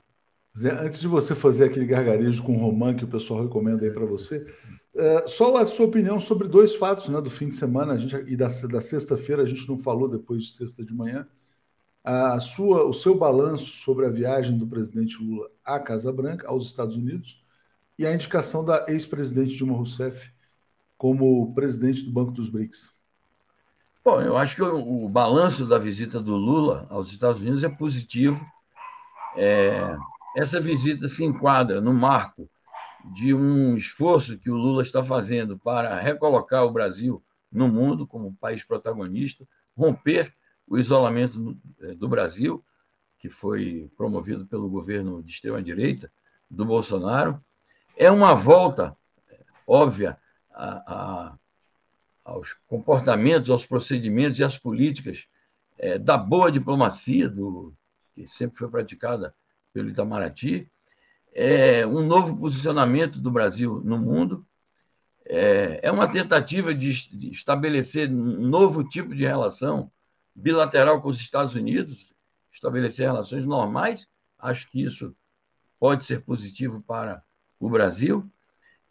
Zé, 0.58 0.72
antes 0.72 1.00
de 1.00 1.08
você 1.08 1.36
fazer 1.36 1.66
aquele 1.66 1.86
gargarejo 1.86 2.44
com 2.44 2.56
o 2.56 2.60
Roman 2.60 2.96
que 2.96 3.04
o 3.04 3.08
pessoal 3.08 3.44
recomenda 3.44 3.86
aí 3.86 3.92
para 3.92 4.06
você, 4.06 4.46
é, 4.96 5.28
só 5.28 5.56
a 5.56 5.66
sua 5.66 5.86
opinião 5.86 6.20
sobre 6.20 6.48
dois 6.48 6.76
fatos 6.76 7.10
né, 7.10 7.22
do 7.22 7.30
fim 7.30 7.48
de 7.48 7.56
semana 7.56 7.94
a 7.94 7.98
gente, 7.98 8.16
e 8.28 8.36
da, 8.36 8.48
da 8.48 8.82
sexta-feira, 8.82 9.44
a 9.44 9.46
gente 9.46 9.68
não 9.68 9.78
falou 9.78 10.08
depois 10.08 10.46
de 10.46 10.52
sexta 10.52 10.84
de 10.84 10.94
manhã. 10.94 11.28
A 12.10 12.40
sua, 12.40 12.86
o 12.86 12.94
seu 12.94 13.18
balanço 13.18 13.66
sobre 13.66 14.06
a 14.06 14.10
viagem 14.10 14.58
do 14.58 14.66
presidente 14.66 15.22
Lula 15.22 15.50
à 15.66 15.78
Casa 15.78 16.10
Branca, 16.10 16.48
aos 16.48 16.68
Estados 16.68 16.96
Unidos, 16.96 17.44
e 18.00 18.08
a 18.08 18.14
indicação 18.14 18.64
da 18.64 18.86
ex-presidente 18.88 19.56
Dilma 19.56 19.76
Rousseff 19.76 20.32
como 20.98 21.54
presidente 21.54 22.06
do 22.06 22.12
Banco 22.14 22.32
dos 22.32 22.48
BRICS? 22.48 22.96
Bom, 24.06 24.22
eu 24.22 24.38
acho 24.38 24.56
que 24.56 24.62
o, 24.62 25.04
o 25.04 25.10
balanço 25.10 25.66
da 25.66 25.78
visita 25.78 26.22
do 26.22 26.38
Lula 26.38 26.88
aos 26.90 27.12
Estados 27.12 27.42
Unidos 27.42 27.62
é 27.62 27.68
positivo. 27.68 28.42
É, 29.36 29.98
essa 30.38 30.62
visita 30.62 31.10
se 31.10 31.26
enquadra 31.26 31.82
no 31.82 31.94
marco 31.94 32.50
de 33.14 33.34
um 33.34 33.76
esforço 33.76 34.38
que 34.38 34.50
o 34.50 34.56
Lula 34.56 34.82
está 34.82 35.04
fazendo 35.04 35.58
para 35.58 36.00
recolocar 36.00 36.64
o 36.64 36.72
Brasil 36.72 37.22
no 37.52 37.68
mundo 37.68 38.08
como 38.08 38.34
país 38.40 38.64
protagonista, 38.64 39.46
romper 39.76 40.34
o 40.68 40.78
isolamento 40.78 41.40
do, 41.40 41.58
é, 41.82 41.94
do 41.94 42.08
Brasil, 42.08 42.64
que 43.20 43.30
foi 43.30 43.90
promovido 43.96 44.46
pelo 44.46 44.70
governo 44.70 45.24
de 45.24 45.32
extrema-direita 45.32 46.12
do 46.50 46.66
Bolsonaro. 46.66 47.42
É 47.96 48.12
uma 48.12 48.36
volta 48.36 48.96
é, 49.30 49.40
óbvia 49.66 50.18
a, 50.52 50.94
a, 50.94 51.38
aos 52.24 52.54
comportamentos, 52.68 53.50
aos 53.50 53.66
procedimentos 53.66 54.40
e 54.40 54.44
às 54.44 54.58
políticas 54.58 55.26
é, 55.78 55.98
da 55.98 56.18
boa 56.18 56.52
diplomacia, 56.52 57.30
do, 57.30 57.74
que 58.14 58.28
sempre 58.28 58.58
foi 58.58 58.70
praticada 58.70 59.34
pelo 59.74 59.90
Itamaraty, 59.90 60.70
é 61.34 61.86
um 61.86 62.06
novo 62.06 62.36
posicionamento 62.36 63.20
do 63.20 63.30
Brasil 63.30 63.82
no 63.86 63.98
mundo, 63.98 64.46
é, 65.24 65.82
é 65.84 65.92
uma 65.92 66.08
tentativa 66.08 66.74
de, 66.74 67.10
de 67.16 67.32
estabelecer 67.32 68.10
um 68.10 68.48
novo 68.48 68.84
tipo 68.84 69.14
de 69.14 69.26
relação 69.26 69.92
bilateral 70.38 71.02
com 71.02 71.10
os 71.10 71.20
Estados 71.20 71.56
Unidos, 71.56 72.14
estabelecer 72.54 73.08
relações 73.08 73.46
normais. 73.46 74.08
Acho 74.38 74.70
que 74.70 74.84
isso 74.84 75.16
pode 75.80 76.06
ser 76.06 76.22
positivo 76.22 76.82
para 76.86 77.24
o 77.60 77.68
Brasil. 77.68 78.30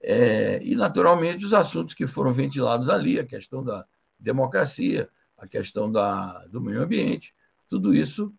É, 0.01 0.61
e, 0.63 0.75
naturalmente, 0.75 1.45
os 1.45 1.55
assuntos 1.55 1.95
que 1.95 2.07
foram 2.07 2.33
ventilados 2.33 2.89
ali, 2.89 3.19
a 3.19 3.25
questão 3.25 3.63
da 3.63 3.87
democracia, 4.19 5.09
a 5.39 5.47
questão 5.47 5.91
da, 5.91 6.45
do 6.47 6.61
meio 6.61 6.83
ambiente, 6.83 7.33
tudo 7.69 7.95
isso 7.95 8.35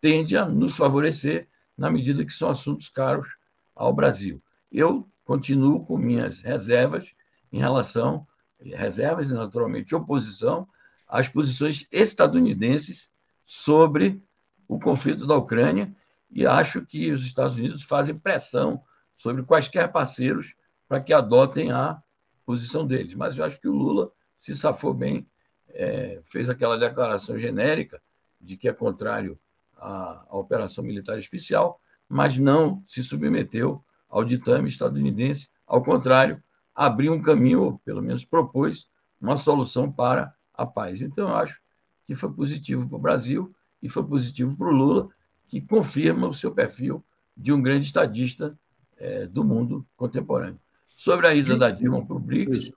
tende 0.00 0.36
a 0.36 0.44
nos 0.44 0.76
favorecer 0.76 1.48
na 1.76 1.90
medida 1.90 2.24
que 2.24 2.32
são 2.32 2.50
assuntos 2.50 2.88
caros 2.90 3.28
ao 3.74 3.92
Brasil. 3.92 4.42
Eu 4.70 5.08
continuo 5.24 5.84
com 5.84 5.96
minhas 5.96 6.42
reservas 6.42 7.08
em 7.50 7.58
relação, 7.58 8.26
reservas 8.60 9.30
e, 9.30 9.34
naturalmente, 9.34 9.94
oposição 9.94 10.68
às 11.10 11.28
posições 11.28 11.86
estadunidenses 11.90 13.10
sobre 13.44 14.22
o 14.68 14.78
conflito 14.78 15.26
da 15.26 15.36
Ucrânia 15.36 15.94
e 16.30 16.46
acho 16.46 16.86
que 16.86 17.10
os 17.10 17.24
Estados 17.24 17.56
Unidos 17.56 17.82
fazem 17.82 18.16
pressão 18.16 18.80
sobre 19.16 19.42
quaisquer 19.42 19.90
parceiros 19.90 20.54
para 20.88 21.00
que 21.00 21.12
adotem 21.12 21.72
a 21.72 22.00
posição 22.46 22.86
deles. 22.86 23.14
Mas 23.14 23.36
eu 23.36 23.44
acho 23.44 23.60
que 23.60 23.68
o 23.68 23.74
Lula 23.74 24.12
se 24.36 24.54
safou 24.54 24.94
bem, 24.94 25.26
é, 25.68 26.20
fez 26.22 26.48
aquela 26.48 26.78
declaração 26.78 27.36
genérica 27.36 28.00
de 28.40 28.56
que 28.56 28.68
é 28.68 28.72
contrário 28.72 29.38
à, 29.76 30.24
à 30.28 30.36
operação 30.36 30.84
militar 30.84 31.18
especial, 31.18 31.80
mas 32.08 32.38
não 32.38 32.82
se 32.86 33.02
submeteu 33.02 33.84
ao 34.08 34.24
ditame 34.24 34.68
estadunidense. 34.68 35.48
Ao 35.66 35.82
contrário, 35.82 36.42
abriu 36.74 37.12
um 37.12 37.20
caminho, 37.20 37.62
ou 37.62 37.78
pelo 37.80 38.00
menos 38.00 38.24
propôs, 38.24 38.88
uma 39.20 39.36
solução 39.36 39.90
para 39.90 40.32
a 40.62 40.66
paz. 40.66 41.00
Então, 41.00 41.28
eu 41.28 41.34
acho 41.34 41.58
que 42.06 42.14
foi 42.14 42.30
positivo 42.32 42.86
para 42.88 42.96
o 42.96 43.00
Brasil 43.00 43.54
e 43.82 43.88
foi 43.88 44.04
positivo 44.04 44.56
para 44.56 44.68
o 44.68 44.72
Lula, 44.72 45.08
que 45.48 45.60
confirma 45.60 46.28
o 46.28 46.34
seu 46.34 46.52
perfil 46.52 47.04
de 47.36 47.52
um 47.52 47.62
grande 47.62 47.86
estadista 47.86 48.58
é, 48.96 49.26
do 49.26 49.42
mundo 49.42 49.86
contemporâneo. 49.96 50.60
Sobre 50.94 51.26
a 51.26 51.34
ida 51.34 51.56
da 51.56 51.70
Dilma 51.70 52.04
para 52.04 52.16
o 52.16 52.18
BRICS, 52.18 52.70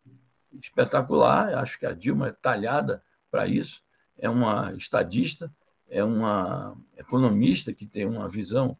espetacular. 0.62 1.56
Acho 1.56 1.78
que 1.78 1.86
a 1.86 1.92
Dilma 1.92 2.30
é 2.30 2.32
talhada 2.32 3.04
para 3.30 3.48
isso. 3.48 3.84
É 4.18 4.30
uma 4.30 4.74
estadista, 4.78 5.54
é 5.90 6.04
uma 6.04 6.78
economista 6.98 7.74
que 7.74 7.86
tem 7.86 8.06
uma 8.06 8.30
visão 8.30 8.78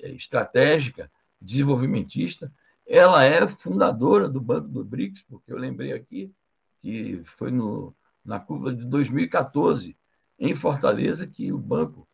é, 0.00 0.10
estratégica, 0.12 1.10
desenvolvimentista. 1.40 2.50
ela 2.86 3.22
é 3.22 3.46
fundadora 3.46 4.28
do 4.28 4.40
Banco 4.40 4.68
do 4.68 4.82
BRICS, 4.82 5.22
porque 5.28 5.52
eu 5.52 5.58
lembrei 5.58 5.92
aqui 5.92 6.32
que 6.80 7.20
foi 7.24 7.50
no, 7.50 7.94
na 8.26 8.40
curva 8.40 8.74
de 8.74 8.84
2014, 8.84 9.96
em 10.38 10.54
Fortaleza, 10.54 11.26
que 11.26 11.52
o 11.52 11.58
banco, 11.58 12.06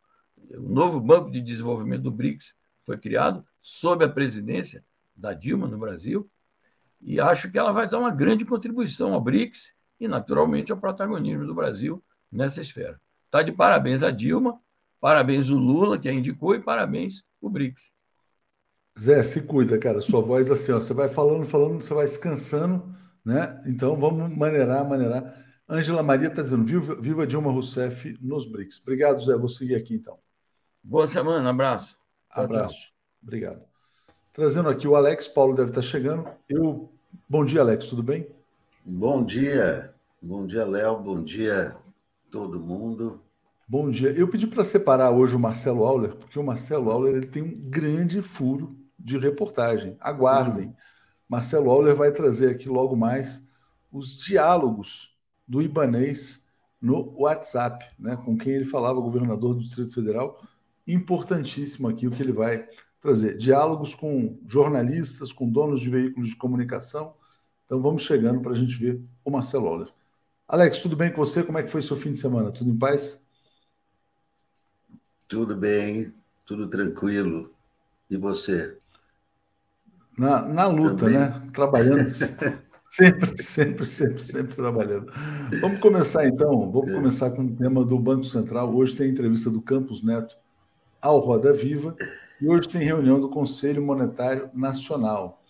o 0.51 0.68
novo 0.68 1.01
Banco 1.01 1.31
de 1.31 1.40
Desenvolvimento 1.40 2.03
do 2.03 2.11
BRICS, 2.11 2.55
foi 2.85 2.98
criado 2.98 3.44
sob 3.61 4.05
a 4.05 4.09
presidência 4.09 4.85
da 5.16 5.33
Dilma 5.33 5.66
no 5.66 5.79
Brasil, 5.79 6.31
e 7.01 7.20
acho 7.20 7.51
que 7.51 7.59
ela 7.59 7.72
vai 7.72 7.88
dar 7.88 7.98
uma 7.98 8.11
grande 8.11 8.44
contribuição 8.44 9.12
ao 9.12 9.20
BRICS 9.20 9.72
e, 9.98 10.07
naturalmente, 10.07 10.70
ao 10.70 10.79
protagonismo 10.79 11.46
do 11.46 11.55
Brasil 11.55 12.03
nessa 12.31 12.61
esfera. 12.61 13.01
Está 13.27 13.42
de 13.42 13.51
parabéns 13.51 14.03
a 14.03 14.11
Dilma, 14.11 14.61
parabéns 15.01 15.51
o 15.51 15.57
Lula, 15.57 15.98
que 15.98 16.09
a 16.09 16.12
indicou, 16.12 16.55
e 16.55 16.61
parabéns 16.61 17.25
o 17.40 17.51
BRICS. 17.51 17.94
Zé, 18.98 19.22
se 19.22 19.42
cuida, 19.42 19.79
cara. 19.79 20.01
Sua 20.01 20.20
voz 20.20 20.51
assim, 20.51 20.70
ó, 20.72 20.81
você 20.81 20.92
vai 20.92 21.09
falando, 21.09 21.44
falando, 21.44 21.81
você 21.81 21.94
vai 21.94 22.05
descansando, 22.05 22.94
né? 23.25 23.61
Então 23.66 23.96
vamos 23.96 24.37
maneirar, 24.37 24.87
maneirar. 24.87 25.35
Ângela 25.73 26.03
Maria 26.03 26.29
está 26.29 26.43
dizendo, 26.43 26.65
viva, 26.65 26.95
viva 26.95 27.27
Dilma 27.27 27.51
Rousseff 27.51 28.19
nos 28.21 28.47
BRICS. 28.47 28.83
Obrigado, 28.83 29.25
Zé. 29.25 29.35
Vou 29.39 29.49
seguir 29.49 29.75
aqui 29.75 29.95
então. 29.95 30.19
Boa 30.85 31.09
semana, 31.09 31.49
abraço. 31.49 31.99
Abraço. 32.29 32.75
Tchau, 32.75 32.83
tchau. 32.83 32.95
Obrigado. 33.23 33.63
Trazendo 34.35 34.69
aqui 34.69 34.87
o 34.87 34.95
Alex, 34.95 35.27
Paulo 35.27 35.55
deve 35.55 35.71
estar 35.71 35.81
chegando. 35.81 36.29
Eu. 36.47 36.93
Bom 37.27 37.43
dia, 37.43 37.63
Alex, 37.63 37.87
tudo 37.87 38.03
bem? 38.03 38.29
Bom 38.85 39.25
dia. 39.25 39.95
Bom 40.21 40.47
dia, 40.47 40.67
Léo. 40.67 40.99
Bom 40.99 41.23
dia, 41.23 41.75
todo 42.31 42.61
mundo. 42.61 43.23
Bom 43.67 43.89
dia. 43.89 44.11
Eu 44.11 44.29
pedi 44.29 44.47
para 44.47 44.67
separar 44.67 45.11
hoje 45.11 45.35
o 45.35 45.41
Marcelo 45.41 45.85
Auler, 45.85 46.15
porque 46.15 46.39
o 46.39 46.45
Marcelo 46.45 46.91
Auler 46.91 47.15
ele 47.15 47.29
tem 47.29 47.43
um 47.43 47.59
grande 47.71 48.21
furo 48.21 48.77
de 48.99 49.17
reportagem. 49.17 49.97
Aguardem. 50.01 50.67
Uhum. 50.67 50.75
Marcelo 51.27 51.71
Auler 51.71 51.95
vai 51.95 52.13
trazer 52.13 52.51
aqui 52.51 52.69
logo 52.69 52.95
mais 52.95 53.43
os 53.91 54.19
diálogos 54.19 55.12
do 55.53 55.61
Ibanês 55.61 56.43
no 56.81 57.12
WhatsApp, 57.15 57.85
né, 57.99 58.17
com 58.17 58.38
quem 58.38 58.55
ele 58.55 58.65
falava, 58.65 58.99
governador 58.99 59.55
do 59.55 59.61
Distrito 59.61 59.93
Federal. 59.93 60.43
Importantíssimo 60.87 61.88
aqui 61.88 62.07
o 62.09 62.11
que 62.11 62.23
ele 62.23 62.33
vai 62.33 62.67
trazer 62.99 63.37
diálogos 63.37 63.95
com 63.95 64.38
jornalistas, 64.47 65.31
com 65.31 65.47
donos 65.47 65.83
de 65.83 65.91
veículos 65.91 66.31
de 66.31 66.37
comunicação. 66.37 67.15
Então 67.67 67.83
vamos 67.83 68.03
chegando 68.03 68.41
para 68.41 68.53
a 68.53 68.55
gente 68.55 68.75
ver 68.79 69.03
o 69.23 69.31
Marcelo 69.31 69.67
Oller. 69.67 69.88
Alex, 70.49 70.79
tudo 70.79 70.97
bem 70.97 71.12
com 71.12 71.19
você? 71.19 71.43
Como 71.43 71.59
é 71.59 71.62
que 71.62 71.71
foi 71.71 71.83
seu 71.83 71.99
fim 71.99 72.12
de 72.12 72.19
semana? 72.19 72.51
Tudo 72.51 72.71
em 72.71 72.79
paz? 72.79 73.23
Tudo 75.29 75.55
bem, 75.55 76.15
tudo 76.47 76.67
tranquilo. 76.67 77.53
E 78.09 78.17
você? 78.17 78.79
Na, 80.17 80.47
na 80.47 80.67
luta, 80.67 80.97
Também. 80.97 81.19
né? 81.19 81.47
Trabalhando. 81.53 82.11
sempre, 82.93 83.43
sempre, 83.43 83.87
sempre, 83.87 84.23
sempre 84.23 84.55
trabalhando. 84.55 85.11
Vamos 85.61 85.81
começar 85.81 86.27
então. 86.27 86.71
Vamos 86.71 86.91
é. 86.91 86.95
começar 86.95 87.31
com 87.31 87.43
o 87.43 87.57
tema 87.57 87.83
do 87.83 87.99
Banco 87.99 88.25
Central. 88.25 88.75
Hoje 88.75 88.95
tem 88.95 89.07
a 89.07 89.11
entrevista 89.11 89.49
do 89.49 89.63
Campos 89.63 90.03
Neto 90.03 90.37
ao 91.01 91.19
Roda 91.19 91.55
Viva. 91.55 91.97
E 92.39 92.47
hoje 92.47 92.69
tem 92.69 92.83
reunião 92.83 93.19
do 93.19 93.31
Conselho 93.31 93.81
Monetário 93.83 94.51
Nacional. 94.53 95.43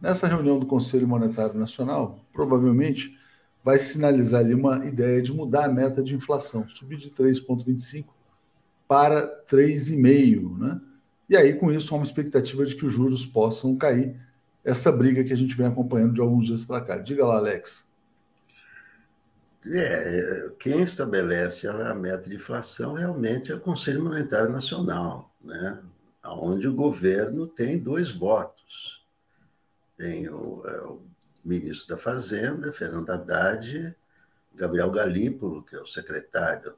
Nessa 0.00 0.26
reunião 0.26 0.58
do 0.58 0.66
Conselho 0.66 1.06
Monetário 1.06 1.58
Nacional, 1.58 2.18
provavelmente 2.32 3.16
vai 3.62 3.78
sinalizar 3.78 4.40
ali 4.40 4.54
uma 4.54 4.84
ideia 4.84 5.22
de 5.22 5.32
mudar 5.32 5.66
a 5.66 5.72
meta 5.72 6.02
de 6.02 6.14
inflação, 6.14 6.68
subir 6.68 6.96
de 6.96 7.10
3,25 7.10 8.06
para 8.88 9.44
3,5, 9.46 10.58
né? 10.58 10.80
E 11.28 11.36
aí, 11.36 11.52
com 11.54 11.70
isso, 11.70 11.94
há 11.94 11.98
uma 11.98 12.04
expectativa 12.04 12.64
de 12.64 12.74
que 12.74 12.86
os 12.86 12.92
juros 12.92 13.26
possam 13.26 13.76
cair. 13.76 14.16
Essa 14.68 14.92
briga 14.92 15.24
que 15.24 15.32
a 15.32 15.36
gente 15.36 15.56
vem 15.56 15.66
acompanhando 15.66 16.12
de 16.12 16.20
alguns 16.20 16.44
dias 16.44 16.62
para 16.62 16.84
cá. 16.84 16.98
Diga 16.98 17.26
lá, 17.26 17.36
Alex. 17.36 17.88
É, 19.64 20.50
quem 20.58 20.82
estabelece 20.82 21.66
a 21.66 21.94
meta 21.94 22.28
de 22.28 22.36
inflação 22.36 22.92
realmente 22.92 23.50
é 23.50 23.54
o 23.54 23.60
Conselho 23.60 24.04
Monetário 24.04 24.50
Nacional, 24.50 25.34
né? 25.42 25.82
onde 26.22 26.68
o 26.68 26.74
governo 26.74 27.46
tem 27.46 27.78
dois 27.78 28.10
votos. 28.10 29.02
Tem 29.96 30.28
o, 30.28 30.62
é, 30.66 30.80
o 30.82 31.00
ministro 31.42 31.96
da 31.96 32.02
Fazenda, 32.02 32.70
Fernando 32.70 33.08
Haddad, 33.08 33.96
Gabriel 34.54 34.90
Galípolo, 34.90 35.62
que 35.62 35.76
é 35.76 35.80
o 35.80 35.86
secretário 35.86 36.74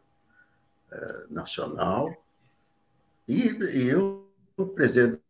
é, 0.93 1.25
nacional, 1.29 2.25
e, 3.27 3.49
e 3.49 3.93
o, 3.97 4.29
o 4.57 4.67
presidente 4.67 5.21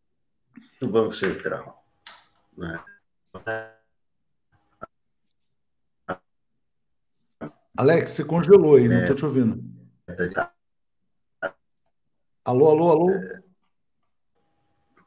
do 0.79 0.89
Banco 0.89 1.15
Central. 1.15 1.80
Né? 2.61 2.79
Alex, 7.75 8.11
você 8.11 8.25
congelou 8.25 8.77
aí, 8.77 8.87
não 8.87 8.99
estou 8.99 9.17
te 9.17 9.25
ouvindo. 9.25 9.65
Alô, 12.45 12.69
alô, 12.69 12.91
alô? 12.91 13.11
É, 13.11 13.43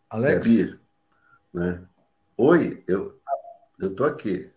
Alex? 0.09 0.47
Gabi, 0.47 0.79
né? 1.53 1.83
Oi, 2.37 2.83
eu 2.87 3.21
estou 3.79 4.07
aqui. 4.07 4.49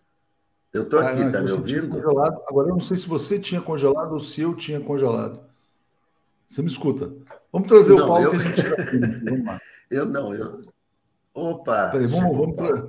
Eu 0.73 0.83
estou 0.83 0.99
ah, 0.99 1.09
aqui, 1.09 1.21
está 1.21 1.41
me 1.41 1.51
ouvindo? 1.51 1.89
Congelado. 1.89 2.41
Agora, 2.47 2.69
eu 2.69 2.73
não 2.73 2.79
sei 2.79 2.97
se 2.97 3.07
você 3.07 3.39
tinha 3.39 3.61
congelado 3.61 4.13
ou 4.13 4.19
se 4.19 4.41
eu 4.41 4.55
tinha 4.55 4.81
congelado. 4.81 5.39
Você 6.47 6.63
me 6.63 6.67
escuta. 6.67 7.13
Vamos 7.51 7.67
trazer 7.67 7.93
não, 7.93 8.05
o 8.05 8.07
Paulo 8.07 8.23
eu... 8.23 8.31
que 8.31 8.37
a 8.37 8.39
gente 8.39 8.61
aqui. 8.61 8.99
Vamos 9.29 9.45
lá. 9.45 9.61
Eu 9.89 10.05
não, 10.05 10.33
eu. 10.35 10.65
Opa! 11.37 11.89
Peraí, 11.91 12.07
vamos, 12.07 12.35
vamos 12.35 12.55
pra... 12.55 12.87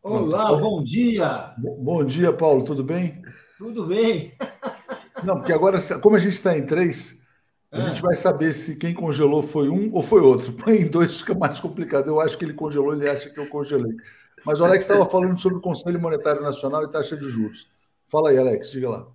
Olá, 0.00 0.56
bom 0.56 0.80
dia! 0.80 1.52
Bom 1.58 2.04
dia, 2.04 2.32
Paulo, 2.32 2.62
tudo 2.62 2.84
bem? 2.84 3.20
Tudo 3.58 3.84
bem. 3.84 4.32
Não, 5.24 5.38
porque 5.38 5.52
agora, 5.52 5.78
como 6.00 6.14
a 6.14 6.20
gente 6.20 6.34
está 6.34 6.56
em 6.56 6.64
três, 6.64 7.20
a 7.72 7.80
é. 7.80 7.82
gente 7.82 8.00
vai 8.00 8.14
saber 8.14 8.52
se 8.52 8.76
quem 8.76 8.94
congelou 8.94 9.42
foi 9.42 9.68
um 9.68 9.92
ou 9.92 10.02
foi 10.02 10.20
outro. 10.20 10.54
Em 10.70 10.86
dois 10.86 11.18
fica 11.18 11.34
mais 11.34 11.58
complicado. 11.58 12.06
Eu 12.06 12.20
acho 12.20 12.38
que 12.38 12.44
ele 12.44 12.54
congelou, 12.54 12.94
ele 12.94 13.10
acha 13.10 13.28
que 13.28 13.40
eu 13.40 13.48
congelei. 13.48 13.96
Mas 14.46 14.60
o 14.60 14.64
Alex 14.64 14.84
estava 14.84 15.10
falando 15.10 15.36
sobre 15.36 15.58
o 15.58 15.62
Conselho 15.62 16.00
Monetário 16.00 16.42
Nacional 16.42 16.84
e 16.84 16.92
taxa 16.92 17.16
de 17.16 17.28
juros. 17.28 17.66
Fala 18.06 18.30
aí, 18.30 18.38
Alex, 18.38 18.70
diga 18.70 18.88
lá. 18.88 19.08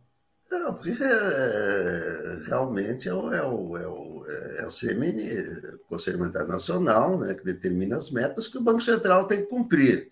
Não, 0.52 0.74
porque 0.74 0.92
é, 1.02 2.40
realmente 2.46 3.08
é 3.08 3.14
o, 3.14 3.34
é, 3.34 3.42
o, 3.46 3.78
é, 3.78 3.88
o, 3.88 4.07
é 4.60 4.66
o 4.66 4.70
CMN, 4.70 5.76
o 5.76 5.80
Conselho 5.88 6.20
Monetário 6.20 6.48
Nacional, 6.48 7.20
né, 7.20 7.34
que 7.34 7.44
determina 7.44 7.96
as 7.98 8.10
metas 8.12 8.48
que 8.48 8.58
o 8.58 8.62
Banco 8.62 8.82
Central 8.82 9.26
tem 9.26 9.42
que 9.42 9.50
cumprir. 9.50 10.12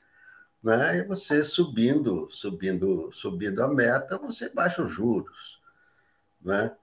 Né? 0.64 1.00
E 1.00 1.04
você 1.04 1.44
subindo, 1.44 2.28
subindo, 2.32 3.10
subindo 3.14 3.62
a 3.62 3.68
meta, 3.68 4.18
você 4.18 4.50
baixa 4.50 4.82
os 4.82 4.92
juros. 4.92 5.62
Né? 6.42 6.76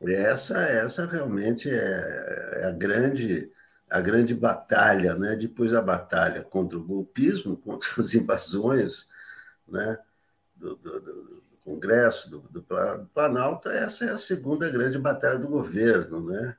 Essa, 0.00 0.58
essa 0.58 1.06
realmente 1.06 1.68
é, 1.68 2.60
é 2.62 2.66
a 2.66 2.70
grande 2.72 3.50
a 3.90 4.00
grande 4.00 4.34
batalha, 4.34 5.14
né? 5.14 5.34
Depois 5.34 5.72
a 5.72 5.80
batalha 5.80 6.42
contra 6.42 6.78
o 6.78 6.84
golpismo, 6.84 7.56
contra 7.64 7.88
as 7.98 8.14
invasões, 8.14 9.08
né? 9.66 9.98
Do, 10.54 10.76
do, 10.76 11.00
do 11.00 11.47
Congresso, 11.68 12.30
do, 12.30 12.38
do, 12.50 12.64
Planalto, 13.12 13.68
essa 13.68 14.06
é 14.06 14.10
a 14.10 14.18
segunda 14.18 14.70
grande 14.70 14.98
batalha 14.98 15.38
do 15.38 15.48
governo, 15.48 16.26
né? 16.26 16.56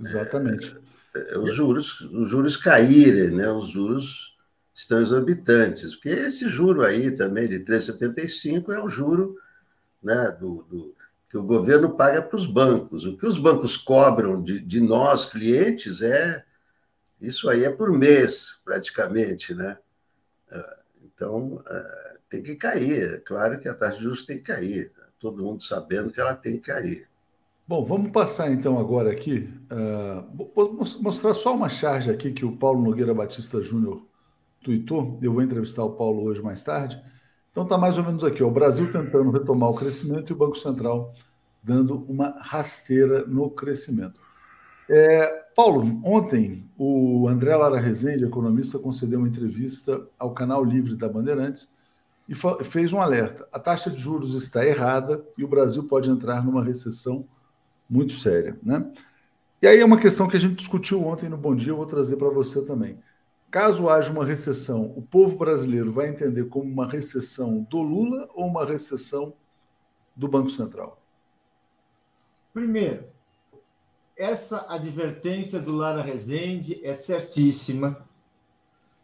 Exatamente. 0.00 0.76
É, 1.14 1.34
é, 1.34 1.38
os 1.38 1.54
juros, 1.54 2.00
os 2.00 2.28
juros 2.28 2.56
caírem, 2.56 3.30
né? 3.30 3.48
Os 3.52 3.68
juros 3.68 4.36
estão 4.74 5.00
exorbitantes, 5.00 5.94
porque 5.94 6.08
esse 6.08 6.48
juro 6.48 6.82
aí 6.84 7.12
também 7.12 7.48
de 7.48 7.60
3,75 7.60 8.72
é 8.72 8.82
o 8.82 8.88
juro, 8.88 9.36
né? 10.02 10.36
Do, 10.40 10.66
do 10.68 10.94
que 11.30 11.38
o 11.38 11.44
governo 11.44 11.96
paga 11.96 12.20
para 12.20 12.36
os 12.36 12.44
bancos. 12.44 13.06
O 13.06 13.16
que 13.16 13.26
os 13.26 13.38
bancos 13.38 13.76
cobram 13.76 14.42
de, 14.42 14.58
de 14.58 14.80
nós, 14.80 15.24
clientes, 15.24 16.02
é 16.02 16.44
isso 17.20 17.48
aí 17.48 17.64
é 17.64 17.70
por 17.70 17.92
mês, 17.96 18.58
praticamente, 18.64 19.54
né? 19.54 19.78
Ah, 20.50 20.78
então, 21.04 21.62
ah, 21.64 22.01
tem 22.32 22.42
que 22.42 22.56
cair. 22.56 23.14
É 23.14 23.18
claro 23.18 23.60
que 23.60 23.68
a 23.68 23.74
taxa 23.74 23.98
de 23.98 24.04
juros 24.04 24.24
tem 24.24 24.38
que 24.38 24.44
cair. 24.44 24.90
Todo 25.18 25.44
mundo 25.44 25.62
sabendo 25.62 26.10
que 26.10 26.18
ela 26.18 26.34
tem 26.34 26.54
que 26.54 26.72
cair. 26.72 27.06
Bom, 27.68 27.84
vamos 27.84 28.10
passar 28.10 28.50
então 28.50 28.78
agora 28.78 29.12
aqui. 29.12 29.50
Uh, 29.70 30.50
vou 30.54 30.74
mostrar 31.00 31.34
só 31.34 31.54
uma 31.54 31.68
charge 31.68 32.10
aqui 32.10 32.32
que 32.32 32.44
o 32.44 32.56
Paulo 32.56 32.82
Nogueira 32.82 33.12
Batista 33.12 33.60
Júnior 33.60 34.06
tweetou. 34.64 35.18
Eu 35.22 35.34
vou 35.34 35.42
entrevistar 35.42 35.84
o 35.84 35.92
Paulo 35.92 36.22
hoje 36.24 36.42
mais 36.42 36.62
tarde. 36.62 37.00
Então 37.50 37.64
está 37.64 37.76
mais 37.76 37.98
ou 37.98 38.04
menos 38.04 38.24
aqui, 38.24 38.42
ó, 38.42 38.48
o 38.48 38.50
Brasil 38.50 38.90
tentando 38.90 39.30
retomar 39.30 39.68
o 39.68 39.74
crescimento 39.74 40.30
e 40.30 40.32
o 40.32 40.36
Banco 40.36 40.56
Central 40.56 41.14
dando 41.62 42.02
uma 42.08 42.34
rasteira 42.40 43.26
no 43.26 43.50
crescimento. 43.50 44.18
É, 44.88 45.26
Paulo, 45.54 46.00
ontem 46.02 46.66
o 46.78 47.28
André 47.28 47.54
Lara 47.54 47.78
Rezende, 47.78 48.24
economista, 48.24 48.78
concedeu 48.78 49.18
uma 49.18 49.28
entrevista 49.28 50.02
ao 50.18 50.32
canal 50.32 50.64
Livre 50.64 50.96
da 50.96 51.10
Bandeirantes 51.10 51.70
e 52.28 52.34
fez 52.64 52.92
um 52.92 53.00
alerta. 53.00 53.46
A 53.52 53.58
taxa 53.58 53.90
de 53.90 53.98
juros 53.98 54.34
está 54.34 54.64
errada 54.64 55.24
e 55.36 55.44
o 55.44 55.48
Brasil 55.48 55.84
pode 55.84 56.10
entrar 56.10 56.44
numa 56.44 56.62
recessão 56.62 57.26
muito 57.88 58.12
séria. 58.14 58.58
Né? 58.62 58.90
E 59.60 59.66
aí 59.66 59.80
é 59.80 59.84
uma 59.84 59.98
questão 59.98 60.28
que 60.28 60.36
a 60.36 60.40
gente 60.40 60.56
discutiu 60.56 61.04
ontem 61.06 61.28
no 61.28 61.36
Bom 61.36 61.54
Dia, 61.54 61.72
eu 61.72 61.76
vou 61.76 61.86
trazer 61.86 62.16
para 62.16 62.30
você 62.30 62.64
também. 62.64 62.98
Caso 63.50 63.88
haja 63.88 64.10
uma 64.10 64.24
recessão, 64.24 64.92
o 64.96 65.02
povo 65.02 65.36
brasileiro 65.36 65.92
vai 65.92 66.08
entender 66.08 66.46
como 66.46 66.64
uma 66.64 66.86
recessão 66.88 67.66
do 67.68 67.82
Lula 67.82 68.26
ou 68.34 68.46
uma 68.46 68.64
recessão 68.64 69.34
do 70.16 70.26
Banco 70.26 70.48
Central? 70.48 70.98
Primeiro, 72.54 73.04
essa 74.16 74.66
advertência 74.68 75.60
do 75.60 75.74
Lara 75.74 76.02
Rezende 76.02 76.80
é 76.82 76.94
certíssima, 76.94 78.06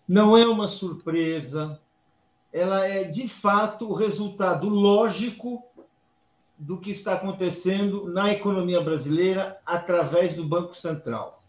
não 0.09 0.37
é 0.37 0.47
uma 0.47 0.69
surpresa, 0.69 1.79
ela 2.59 2.85
é 2.85 3.05
de 3.05 3.29
fato 3.29 3.89
o 3.89 3.95
resultado 3.95 4.69
lógico 4.69 5.65
do 6.59 6.77
que 6.77 6.91
está 6.91 7.15
acontecendo 7.15 8.11
na 8.11 8.33
economia 8.33 8.81
brasileira 8.81 9.61
através 9.65 10.35
do 10.35 10.45
Banco 10.45 10.75
Central. 10.75 11.41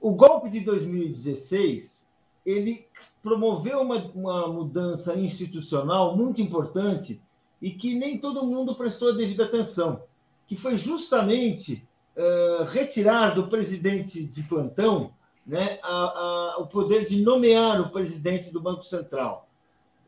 O 0.00 0.12
golpe 0.12 0.48
de 0.48 0.60
2016 0.60 2.06
ele 2.44 2.86
promoveu 3.22 3.80
uma, 3.80 3.96
uma 4.14 4.48
mudança 4.48 5.14
institucional 5.14 6.16
muito 6.16 6.40
importante 6.40 7.20
e 7.60 7.72
que 7.72 7.94
nem 7.94 8.18
todo 8.18 8.46
mundo 8.46 8.76
prestou 8.76 9.10
a 9.10 9.16
devida 9.16 9.44
atenção, 9.44 10.04
que 10.46 10.56
foi 10.56 10.78
justamente 10.78 11.86
uh, 12.16 12.64
retirar 12.64 13.34
do 13.34 13.48
presidente 13.48 14.24
de 14.24 14.42
plantão 14.44 15.12
né, 15.46 15.78
a, 15.82 15.94
a, 15.94 16.56
o 16.58 16.66
poder 16.66 17.06
de 17.06 17.22
nomear 17.22 17.80
o 17.80 17.90
presidente 17.90 18.50
do 18.50 18.60
Banco 18.60 18.82
Central. 18.82 19.48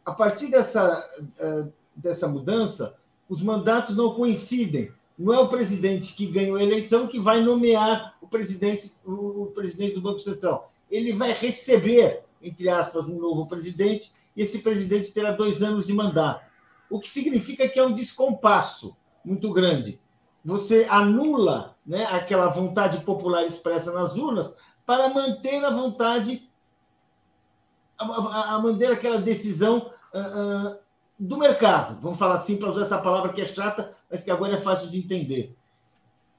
A 0.04 0.12
partir 0.12 0.50
dessa, 0.50 1.04
uh, 1.40 1.72
dessa 1.94 2.26
mudança, 2.26 2.96
os 3.28 3.42
mandatos 3.42 3.96
não 3.96 4.14
coincidem. 4.14 4.90
Não 5.18 5.34
é 5.34 5.38
o 5.38 5.48
presidente 5.48 6.14
que 6.14 6.26
ganhou 6.26 6.56
a 6.56 6.62
eleição 6.62 7.06
que 7.06 7.18
vai 7.18 7.40
nomear 7.40 8.16
o 8.20 8.28
presidente, 8.28 8.92
o 9.04 9.50
presidente 9.54 9.94
do 9.94 10.00
Banco 10.00 10.20
Central. 10.20 10.72
Ele 10.90 11.12
vai 11.12 11.32
receber, 11.32 12.22
entre 12.42 12.68
aspas, 12.68 13.04
um 13.04 13.18
novo 13.18 13.46
presidente, 13.46 14.12
e 14.36 14.42
esse 14.42 14.60
presidente 14.60 15.12
terá 15.12 15.32
dois 15.32 15.62
anos 15.62 15.86
de 15.86 15.92
mandato 15.92 16.48
o 16.90 16.98
que 16.98 17.08
significa 17.08 17.68
que 17.68 17.78
é 17.78 17.84
um 17.84 17.92
descompasso 17.92 18.96
muito 19.24 19.52
grande. 19.52 20.00
Você 20.44 20.86
anula 20.88 21.76
né, 21.84 22.06
aquela 22.06 22.48
vontade 22.48 23.04
popular 23.04 23.44
expressa 23.44 23.92
nas 23.92 24.16
urnas 24.16 24.54
para 24.88 25.10
manter 25.10 25.62
a 25.62 25.70
vontade, 25.70 26.48
a, 27.98 28.06
a, 28.06 28.54
a 28.54 28.58
manter 28.58 28.90
aquela 28.90 29.20
decisão 29.20 29.92
uh, 30.14 30.70
uh, 30.70 30.78
do 31.18 31.36
mercado. 31.36 32.00
Vamos 32.00 32.18
falar 32.18 32.36
assim 32.36 32.56
para 32.56 32.70
usar 32.70 32.84
essa 32.84 32.96
palavra 32.96 33.34
que 33.34 33.42
é 33.42 33.44
chata, 33.44 33.94
mas 34.10 34.24
que 34.24 34.30
agora 34.30 34.54
é 34.54 34.60
fácil 34.60 34.88
de 34.88 34.98
entender. 34.98 35.54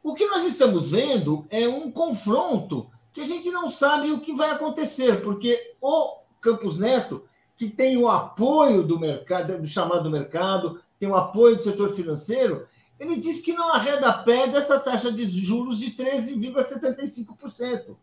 O 0.02 0.16
que 0.16 0.26
nós 0.26 0.46
estamos 0.46 0.90
vendo 0.90 1.46
é 1.52 1.68
um 1.68 1.92
confronto 1.92 2.90
que 3.14 3.22
a 3.22 3.28
gente 3.28 3.52
não 3.52 3.70
sabe 3.70 4.10
o 4.10 4.20
que 4.20 4.34
vai 4.34 4.50
acontecer, 4.50 5.22
porque 5.22 5.76
o 5.80 6.18
Campos 6.42 6.76
Neto 6.76 7.26
que 7.56 7.70
tem 7.70 7.98
o 7.98 8.08
apoio 8.08 8.82
do 8.82 9.00
mercado, 9.00 9.60
do 9.60 9.68
chamado 9.68 10.10
mercado, 10.10 10.82
tem 10.98 11.08
o 11.08 11.16
apoio 11.16 11.58
do 11.58 11.64
setor 11.64 11.94
financeiro, 11.94 12.68
ele 13.00 13.16
diz 13.16 13.42
que 13.42 13.54
não 13.54 13.70
arreda 13.70 14.12
pé 14.12 14.48
dessa 14.48 14.80
taxa 14.80 15.12
de 15.12 15.28
juros 15.28 15.78
de 15.78 15.92
13,75%. 15.92 17.96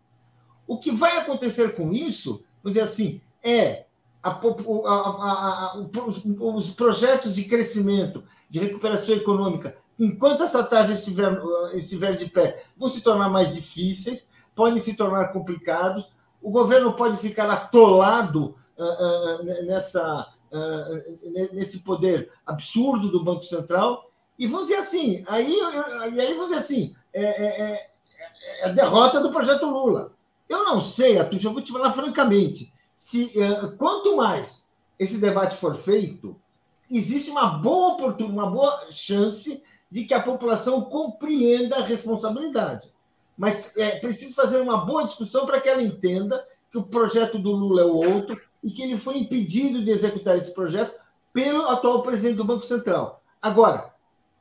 O 0.66 0.78
que 0.78 0.90
vai 0.90 1.18
acontecer 1.18 1.74
com 1.74 1.92
isso, 1.92 2.44
vamos 2.62 2.76
dizer 2.76 2.82
assim, 2.82 3.20
é 3.42 3.86
a, 4.22 4.30
a, 4.30 5.72
a, 5.74 5.76
os 5.76 6.70
projetos 6.70 7.34
de 7.34 7.44
crescimento, 7.44 8.24
de 8.50 8.58
recuperação 8.58 9.14
econômica, 9.14 9.76
enquanto 9.98 10.42
essa 10.42 10.62
taxa 10.64 10.92
estiver, 10.92 11.40
estiver 11.74 12.16
de 12.16 12.26
pé, 12.26 12.64
vão 12.76 12.90
se 12.90 13.00
tornar 13.00 13.28
mais 13.28 13.54
difíceis, 13.54 14.30
podem 14.54 14.80
se 14.80 14.94
tornar 14.94 15.32
complicados, 15.32 16.10
o 16.42 16.50
governo 16.50 16.94
pode 16.94 17.16
ficar 17.18 17.50
atolado 17.50 18.56
uh, 18.76 19.64
nessa, 19.64 20.28
uh, 20.52 21.54
nesse 21.54 21.80
poder 21.80 22.30
absurdo 22.44 23.10
do 23.10 23.24
Banco 23.24 23.44
Central. 23.44 24.10
E 24.38 24.46
vamos 24.46 24.68
dizer 24.68 24.80
assim, 24.80 25.24
aí, 25.26 25.58
aí 25.60 26.34
vamos 26.34 26.50
dizer 26.50 26.60
assim, 26.60 26.94
é, 27.12 27.24
é, 27.24 27.60
é, 27.62 27.90
é, 28.60 28.66
a 28.66 28.68
derrota 28.68 29.20
do 29.20 29.32
projeto 29.32 29.66
Lula. 29.66 30.12
Eu 30.48 30.64
não 30.64 30.80
sei, 30.80 31.18
Atucha, 31.18 31.48
eu 31.48 31.52
vou 31.52 31.62
te 31.62 31.72
falar 31.72 31.92
francamente, 31.92 32.72
se 32.94 33.32
quanto 33.78 34.16
mais 34.16 34.70
esse 34.98 35.18
debate 35.18 35.56
for 35.56 35.76
feito, 35.76 36.36
existe 36.90 37.30
uma 37.30 37.46
boa 37.46 37.94
oportunidade, 37.94 38.38
uma 38.38 38.50
boa 38.50 38.86
chance 38.90 39.62
de 39.90 40.04
que 40.04 40.14
a 40.14 40.22
população 40.22 40.82
compreenda 40.82 41.76
a 41.76 41.82
responsabilidade. 41.82 42.92
Mas 43.36 43.76
é 43.76 43.98
preciso 43.98 44.34
fazer 44.34 44.60
uma 44.60 44.78
boa 44.78 45.04
discussão 45.04 45.46
para 45.46 45.60
que 45.60 45.68
ela 45.68 45.82
entenda 45.82 46.46
que 46.70 46.78
o 46.78 46.82
projeto 46.82 47.38
do 47.38 47.50
Lula 47.52 47.82
é 47.82 47.84
o 47.84 47.94
outro, 47.94 48.40
e 48.64 48.70
que 48.70 48.82
ele 48.82 48.98
foi 48.98 49.18
impedido 49.18 49.84
de 49.84 49.92
executar 49.92 50.36
esse 50.36 50.52
projeto 50.52 50.98
pelo 51.32 51.68
atual 51.68 52.02
presidente 52.02 52.36
do 52.36 52.44
Banco 52.44 52.64
Central. 52.64 53.22
Agora, 53.40 53.94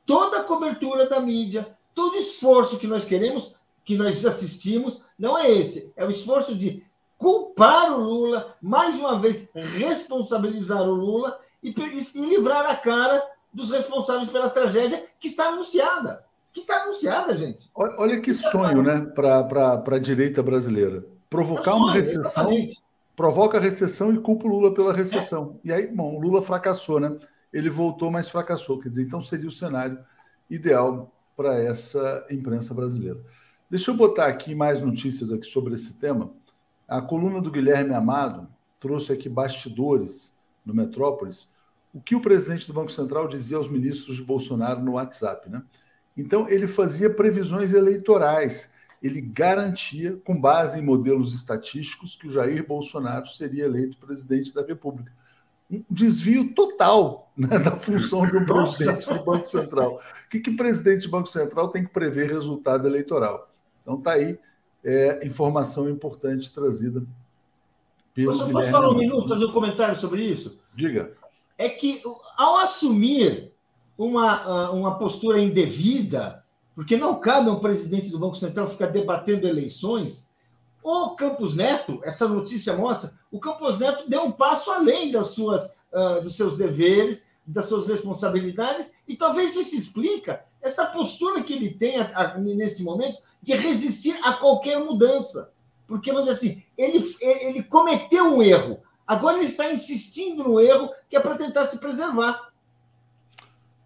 toda 0.04 0.40
a 0.40 0.42
cobertura 0.42 1.08
da 1.08 1.20
mídia, 1.20 1.76
todo 1.94 2.16
esforço 2.16 2.78
que 2.78 2.88
nós 2.88 3.04
queremos, 3.04 3.54
que 3.86 3.96
nós 3.96 4.26
assistimos, 4.26 5.02
não 5.18 5.38
é 5.38 5.50
esse. 5.50 5.90
É 5.96 6.04
o 6.04 6.10
esforço 6.10 6.54
de 6.54 6.84
culpar 7.16 7.98
o 7.98 8.02
Lula, 8.02 8.54
mais 8.60 8.94
uma 8.94 9.18
vez 9.18 9.48
responsabilizar 9.54 10.82
o 10.82 10.92
Lula 10.92 11.38
e, 11.62 11.70
e 11.70 12.20
livrar 12.20 12.66
a 12.66 12.76
cara 12.76 13.22
dos 13.50 13.70
responsáveis 13.70 14.28
pela 14.28 14.50
tragédia 14.50 15.06
que 15.18 15.28
está 15.28 15.48
anunciada. 15.48 16.26
Que 16.52 16.60
está 16.60 16.82
anunciada, 16.82 17.38
gente. 17.38 17.70
Olha 17.74 18.20
que 18.20 18.34
sonho, 18.34 18.82
né, 18.82 19.00
para 19.14 19.82
a 19.86 19.98
direita 19.98 20.42
brasileira. 20.42 21.06
Provocar 21.30 21.70
é 21.70 21.74
sonho, 21.74 21.84
uma 21.84 21.92
recessão. 21.92 22.52
Exatamente 22.52 22.86
provoca 23.16 23.56
a 23.56 23.60
recessão 23.60 24.12
e 24.12 24.18
culpa 24.18 24.46
o 24.46 24.50
Lula 24.50 24.74
pela 24.74 24.92
recessão. 24.92 25.58
E 25.64 25.72
aí, 25.72 25.86
bom, 25.86 26.14
o 26.14 26.20
Lula 26.20 26.42
fracassou, 26.42 27.00
né? 27.00 27.16
Ele 27.50 27.70
voltou, 27.70 28.10
mas 28.10 28.28
fracassou. 28.28 28.78
Quer 28.78 28.90
dizer, 28.90 29.02
então 29.02 29.22
seria 29.22 29.48
o 29.48 29.50
cenário 29.50 29.98
ideal 30.50 31.10
para 31.34 31.58
essa 31.58 32.26
imprensa 32.30 32.74
brasileira. 32.74 33.18
Deixa 33.68 33.90
eu 33.90 33.96
botar 33.96 34.26
aqui 34.26 34.54
mais 34.54 34.80
notícias 34.80 35.32
aqui 35.32 35.46
sobre 35.46 35.74
esse 35.74 35.94
tema. 35.94 36.32
A 36.86 37.00
coluna 37.00 37.40
do 37.40 37.50
Guilherme 37.50 37.94
Amado 37.94 38.48
trouxe 38.78 39.12
aqui 39.12 39.28
bastidores 39.28 40.34
no 40.64 40.74
Metrópolis, 40.74 41.52
o 41.92 42.00
que 42.00 42.14
o 42.14 42.20
presidente 42.20 42.66
do 42.66 42.72
Banco 42.72 42.92
Central 42.92 43.26
dizia 43.26 43.56
aos 43.56 43.68
ministros 43.68 44.16
de 44.16 44.22
Bolsonaro 44.22 44.80
no 44.80 44.92
WhatsApp, 44.92 45.48
né? 45.48 45.62
Então, 46.16 46.48
ele 46.48 46.66
fazia 46.66 47.10
previsões 47.10 47.72
eleitorais 47.72 48.70
ele 49.02 49.20
garantia, 49.20 50.18
com 50.24 50.38
base 50.38 50.78
em 50.78 50.82
modelos 50.82 51.34
estatísticos, 51.34 52.16
que 52.16 52.26
o 52.26 52.30
Jair 52.30 52.66
Bolsonaro 52.66 53.28
seria 53.28 53.64
eleito 53.64 53.98
presidente 53.98 54.54
da 54.54 54.64
República. 54.64 55.12
Um 55.70 55.84
desvio 55.90 56.54
total 56.54 57.30
né, 57.36 57.58
da 57.58 57.74
função 57.76 58.26
de 58.26 58.36
um 58.36 58.44
presidente 58.44 59.06
do 59.12 59.24
Banco 59.24 59.48
Central. 59.48 59.96
O 59.96 60.28
que, 60.30 60.40
que 60.40 60.50
o 60.50 60.56
presidente 60.56 61.06
do 61.06 61.10
Banco 61.10 61.28
Central 61.28 61.68
tem 61.68 61.84
que 61.84 61.90
prever 61.90 62.30
resultado 62.30 62.86
eleitoral? 62.86 63.52
Então 63.86 63.98
está 63.98 64.14
aí 64.14 64.36
é, 64.84 65.24
informação 65.24 65.88
importante 65.88 66.52
trazida 66.52 67.06
pelo 68.12 68.36
Posso, 68.36 68.50
posso 68.50 68.70
falar 68.70 68.90
um 68.90 68.98
minuto, 68.98 69.28
fazer 69.28 69.44
um 69.44 69.52
comentário 69.52 69.96
sobre 70.00 70.24
isso? 70.24 70.58
Diga. 70.74 71.14
É 71.56 71.68
que 71.68 72.02
ao 72.36 72.56
assumir 72.56 73.52
uma, 73.96 74.70
uma 74.70 74.98
postura 74.98 75.38
indevida, 75.38 76.44
porque 76.74 76.96
não 76.96 77.20
cabe 77.20 77.48
a 77.48 77.52
um 77.52 77.60
presidente 77.60 78.08
do 78.08 78.18
Banco 78.18 78.36
Central 78.36 78.68
ficar 78.68 78.86
debatendo 78.86 79.46
eleições. 79.46 80.28
O 80.82 81.10
Campos 81.10 81.54
Neto, 81.54 82.00
essa 82.02 82.26
notícia 82.26 82.74
mostra, 82.74 83.12
o 83.30 83.38
Campos 83.38 83.78
Neto 83.78 84.08
deu 84.08 84.24
um 84.24 84.32
passo 84.32 84.70
além 84.70 85.12
das 85.12 85.28
suas, 85.28 85.64
uh, 85.92 86.22
dos 86.22 86.36
seus 86.36 86.58
deveres, 86.58 87.24
das 87.46 87.66
suas 87.66 87.86
responsabilidades, 87.86 88.92
e 89.06 89.16
talvez 89.16 89.54
isso 89.54 89.76
explica 89.76 90.44
essa 90.60 90.84
postura 90.86 91.42
que 91.42 91.52
ele 91.52 91.74
tem 91.74 92.00
a, 92.00 92.34
a, 92.34 92.38
nesse 92.38 92.82
momento 92.82 93.22
de 93.46 93.54
resistir 93.54 94.18
a 94.24 94.32
qualquer 94.32 94.76
mudança. 94.80 95.52
Porque, 95.86 96.10
vamos 96.10 96.28
dizer 96.28 96.36
assim, 96.36 96.62
ele, 96.76 97.16
ele 97.20 97.62
cometeu 97.62 98.24
um 98.24 98.42
erro. 98.42 98.80
Agora 99.06 99.38
ele 99.38 99.46
está 99.46 99.72
insistindo 99.72 100.42
no 100.42 100.60
erro 100.60 100.90
que 101.08 101.16
é 101.16 101.20
para 101.20 101.36
tentar 101.36 101.68
se 101.68 101.78
preservar. 101.78 102.50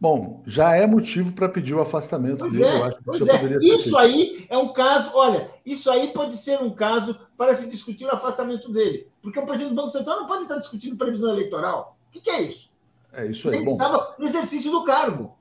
Bom, 0.00 0.42
já 0.46 0.74
é 0.74 0.86
motivo 0.86 1.32
para 1.32 1.46
pedir 1.46 1.74
o 1.74 1.80
afastamento 1.82 2.38
pois 2.38 2.54
dele. 2.54 2.64
É, 2.64 2.78
eu 2.78 2.84
acho 2.84 2.96
que 2.96 3.04
você 3.04 3.30
é. 3.30 3.38
poderia 3.38 3.74
Isso 3.76 3.98
aí 3.98 4.46
é 4.48 4.56
um 4.56 4.72
caso, 4.72 5.10
olha, 5.12 5.50
isso 5.64 5.90
aí 5.90 6.10
pode 6.14 6.38
ser 6.38 6.58
um 6.58 6.70
caso 6.70 7.14
para 7.36 7.54
se 7.54 7.68
discutir 7.68 8.06
o 8.06 8.10
afastamento 8.10 8.72
dele. 8.72 9.08
Porque 9.20 9.38
o 9.38 9.44
presidente 9.44 9.74
do 9.74 9.76
Banco 9.76 9.90
Central 9.90 10.20
não 10.20 10.26
pode 10.26 10.44
estar 10.44 10.56
discutindo 10.56 10.96
previsão 10.96 11.28
eleitoral. 11.28 11.98
O 12.08 12.12
que, 12.12 12.20
que 12.22 12.30
é 12.30 12.40
isso? 12.40 12.70
É 13.12 13.26
isso 13.26 13.50
aí. 13.50 13.56
Ele 13.56 13.66
Bom, 13.66 13.72
estava 13.72 14.14
no 14.18 14.26
exercício 14.26 14.70
do 14.70 14.84
cargo. 14.84 15.36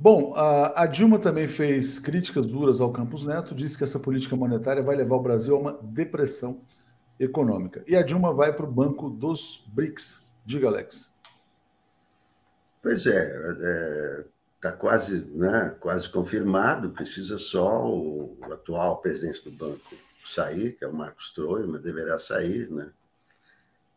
Bom, 0.00 0.32
a, 0.36 0.86
Dilma 0.86 1.18
também 1.18 1.48
fez 1.48 1.98
críticas 1.98 2.46
duras 2.46 2.80
ao 2.80 2.92
Campos 2.92 3.24
Neto, 3.24 3.52
disse 3.52 3.76
que 3.76 3.82
essa 3.82 3.98
política 3.98 4.36
monetária 4.36 4.80
vai 4.80 4.94
levar 4.94 5.16
o 5.16 5.22
Brasil 5.22 5.56
a 5.56 5.58
uma 5.58 5.72
depressão 5.82 6.60
econômica. 7.18 7.82
E 7.84 7.96
a 7.96 8.02
Dilma 8.02 8.32
vai 8.32 8.52
para 8.52 8.64
o 8.64 8.70
banco 8.70 9.10
dos 9.10 9.64
BRICS. 9.66 10.24
Diga, 10.46 10.68
Alex. 10.68 11.12
Pois 12.80 13.08
é, 13.08 14.24
está 14.54 14.68
é, 14.68 14.72
quase, 14.72 15.24
né, 15.34 15.74
quase 15.80 16.08
confirmado, 16.08 16.90
precisa 16.90 17.36
só 17.36 17.84
o, 17.84 18.38
o, 18.40 18.52
atual 18.52 18.98
presidente 18.98 19.42
do 19.42 19.50
Banco 19.50 19.96
sair, 20.24 20.76
que 20.76 20.84
é 20.84 20.88
o 20.88 20.94
Marcos 20.94 21.34
mas 21.66 21.82
deverá 21.82 22.20
sair, 22.20 22.70
né? 22.70 22.88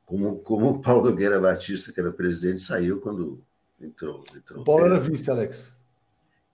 Como, 0.03 0.39
como 0.39 0.67
o 0.67 0.81
Paulo 0.81 1.11
Nogueira 1.11 1.39
Batista, 1.39 1.91
que 1.91 1.99
era 1.99 2.11
presidente, 2.11 2.59
saiu 2.59 2.99
quando 2.99 3.39
entrou. 3.79 4.23
entrou 4.35 4.61
o 4.61 4.63
Paulo 4.63 4.85
era 4.85 4.99
vice, 4.99 5.29
Alex. 5.29 5.71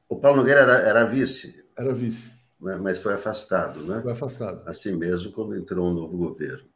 O 0.10 0.16
Paulo 0.16 0.38
Nogueira 0.38 0.62
era, 0.62 0.74
era 0.80 1.05
vice. 1.05 1.64
Era 1.76 1.93
vice. 1.93 2.34
Né? 2.60 2.78
Mas 2.78 2.97
foi 2.97 3.14
afastado, 3.14 3.84
né? 3.84 4.01
Foi 4.01 4.12
afastado. 4.12 4.68
Assim 4.68 4.95
mesmo, 4.95 5.32
quando 5.32 5.55
entrou 5.55 5.89
um 5.89 5.93
novo 5.93 6.18
governo. 6.18 6.68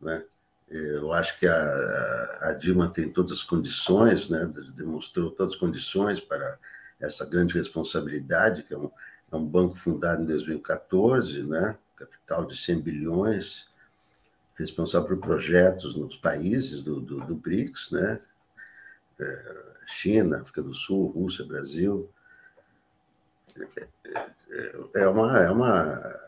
Né? 0.00 0.24
Eu 0.68 1.12
acho 1.12 1.38
que 1.38 1.46
a, 1.46 2.38
a 2.42 2.52
Dilma 2.52 2.88
tem 2.88 3.10
todas 3.12 3.32
as 3.32 3.42
condições, 3.42 4.28
né? 4.28 4.50
demonstrou 4.74 5.30
todas 5.30 5.54
as 5.54 5.58
condições 5.58 6.20
para 6.20 6.58
essa 7.00 7.26
grande 7.26 7.54
responsabilidade, 7.54 8.62
que 8.62 8.72
é 8.72 8.78
um, 8.78 8.90
é 9.32 9.36
um 9.36 9.44
banco 9.44 9.74
fundado 9.74 10.22
em 10.22 10.26
2014, 10.26 11.42
né? 11.42 11.76
capital 11.96 12.46
de 12.46 12.56
100 12.56 12.80
bilhões, 12.80 13.68
responsável 14.54 15.08
por 15.08 15.18
projetos 15.18 15.96
nos 15.96 16.16
países 16.16 16.80
do, 16.80 17.00
do, 17.00 17.20
do 17.20 17.34
BRICS, 17.34 17.90
né? 17.90 18.20
É, 19.18 19.56
China, 19.86 20.40
África 20.40 20.62
do 20.62 20.72
Sul, 20.74 21.08
Rússia, 21.08 21.44
Brasil. 21.44 22.10
É, 24.94 25.06
uma, 25.06 25.38
é, 25.38 25.50
uma, 25.50 26.20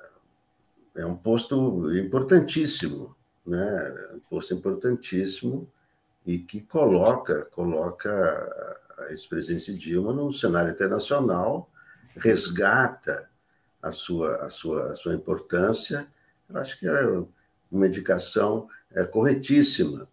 é 0.94 1.06
um 1.06 1.16
posto 1.16 1.94
importantíssimo, 1.96 3.16
né? 3.46 4.10
um 4.14 4.20
posto 4.20 4.54
importantíssimo 4.54 5.70
e 6.24 6.38
que 6.38 6.60
coloca, 6.60 7.44
coloca 7.46 8.10
a 8.98 9.10
ex-presidente 9.10 9.74
Dilma 9.74 10.12
no 10.12 10.32
cenário 10.32 10.72
internacional, 10.72 11.68
resgata 12.16 13.28
a 13.82 13.90
sua, 13.90 14.36
a 14.36 14.48
sua, 14.48 14.92
a 14.92 14.94
sua 14.94 15.14
importância. 15.14 16.06
Eu 16.48 16.58
acho 16.58 16.78
que 16.78 16.86
é 16.86 17.24
uma 17.70 17.86
indicação 17.86 18.68
é, 18.92 19.02
corretíssima. 19.04 20.08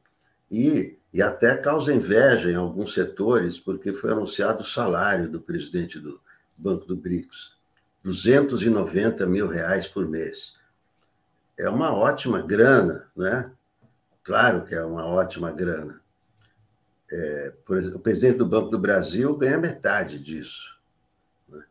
E, 0.49 0.97
e 1.13 1.21
até 1.21 1.55
causa 1.55 1.93
inveja 1.93 2.49
em 2.49 2.55
alguns 2.55 2.93
setores, 2.93 3.59
porque 3.59 3.93
foi 3.93 4.11
anunciado 4.11 4.63
o 4.63 4.65
salário 4.65 5.29
do 5.29 5.39
presidente 5.39 5.99
do 5.99 6.19
Banco 6.61 6.85
do 6.85 6.95
BRICS, 6.95 7.53
290 8.03 9.25
mil 9.25 9.47
reais 9.47 9.87
por 9.87 10.07
mês. 10.07 10.53
É 11.57 11.69
uma 11.69 11.93
ótima 11.93 12.41
grana, 12.41 13.07
né? 13.15 13.51
Claro 14.23 14.65
que 14.65 14.75
é 14.75 14.83
uma 14.83 15.05
ótima 15.05 15.51
grana. 15.51 16.01
É, 17.11 17.53
exemplo, 17.71 17.97
o 17.97 17.99
presidente 17.99 18.37
do 18.37 18.45
Banco 18.45 18.69
do 18.69 18.77
Brasil 18.77 19.35
ganha 19.35 19.57
metade 19.57 20.19
disso. 20.19 20.77
Né? 21.47 21.63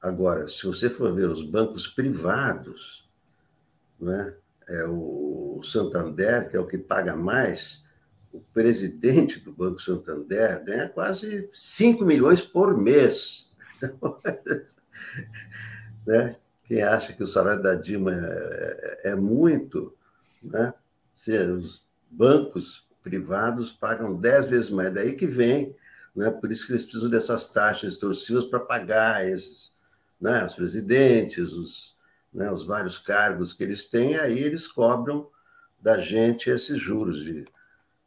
Agora, 0.00 0.48
se 0.48 0.66
você 0.66 0.88
for 0.88 1.14
ver 1.14 1.28
os 1.28 1.42
bancos 1.42 1.86
privados, 1.86 3.08
né? 4.00 4.34
é 4.68 4.84
o 4.86 5.60
Santander, 5.62 6.48
que 6.50 6.56
é 6.56 6.60
o 6.60 6.66
que 6.66 6.78
paga 6.78 7.14
mais, 7.14 7.84
o 8.32 8.40
presidente 8.52 9.38
do 9.40 9.52
Banco 9.52 9.80
Santander 9.80 10.64
ganha 10.64 10.88
quase 10.88 11.48
5 11.52 12.04
milhões 12.04 12.42
por 12.42 12.76
mês. 12.76 13.45
Então, 13.76 14.20
né? 16.06 16.36
Quem 16.64 16.82
acha 16.82 17.12
que 17.12 17.22
o 17.22 17.26
salário 17.26 17.62
da 17.62 17.74
Dilma 17.74 18.12
é, 18.12 19.00
é, 19.04 19.10
é 19.10 19.14
muito, 19.14 19.96
né? 20.42 20.74
Se 21.14 21.36
os 21.36 21.86
bancos 22.10 22.86
privados 23.02 23.70
pagam 23.70 24.16
10 24.16 24.46
vezes 24.46 24.70
mais, 24.70 24.92
daí 24.92 25.14
que 25.14 25.26
vem, 25.26 25.76
né? 26.14 26.30
Por 26.30 26.50
isso 26.50 26.66
que 26.66 26.72
eles 26.72 26.82
precisam 26.82 27.08
dessas 27.08 27.48
taxas 27.48 27.92
extorsivas 27.92 28.44
para 28.44 28.60
pagar 28.60 29.26
esses, 29.26 29.72
né? 30.20 30.44
Os 30.44 30.54
presidentes, 30.54 31.52
os, 31.52 31.96
né? 32.32 32.50
os 32.50 32.64
vários 32.64 32.98
cargos 32.98 33.52
que 33.52 33.62
eles 33.62 33.84
têm, 33.84 34.16
aí 34.16 34.38
eles 34.38 34.66
cobram 34.66 35.30
da 35.80 35.98
gente 35.98 36.50
esses 36.50 36.80
juros 36.80 37.22
de 37.22 37.44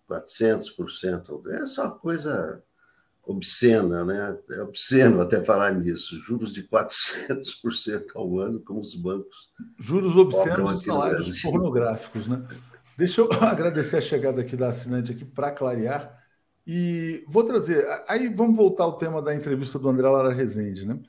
400%. 0.10 1.48
É 1.50 1.66
só 1.66 1.90
coisa 1.92 2.62
obscena, 3.30 4.04
né? 4.04 4.38
É 4.50 4.62
obsceno 4.62 5.22
até 5.22 5.42
falar 5.42 5.72
nisso. 5.72 6.20
Juros 6.20 6.52
de 6.52 6.64
400% 6.64 8.12
ao 8.16 8.40
ano, 8.40 8.60
como 8.60 8.80
os 8.80 8.96
bancos. 8.96 9.52
Juros 9.78 10.18
obscenos 10.18 10.82
e 10.82 10.86
salários 10.86 11.42
pornográficos, 11.42 12.28
né? 12.28 12.44
Deixa 12.98 13.22
eu 13.22 13.30
agradecer 13.42 13.98
a 13.98 14.02
chegada 14.02 14.42
aqui 14.42 14.56
da 14.56 14.70
assinante 14.70 15.12
aqui 15.12 15.24
para 15.24 15.52
clarear. 15.52 16.12
E 16.66 17.24
vou 17.28 17.44
trazer. 17.44 17.86
Aí 18.08 18.28
vamos 18.28 18.56
voltar 18.56 18.84
ao 18.84 18.98
tema 18.98 19.22
da 19.22 19.34
entrevista 19.34 19.78
do 19.78 19.90
André 19.90 20.10
Lara 20.10 20.34
Rezende, 20.34 20.86
né? 20.86 21.00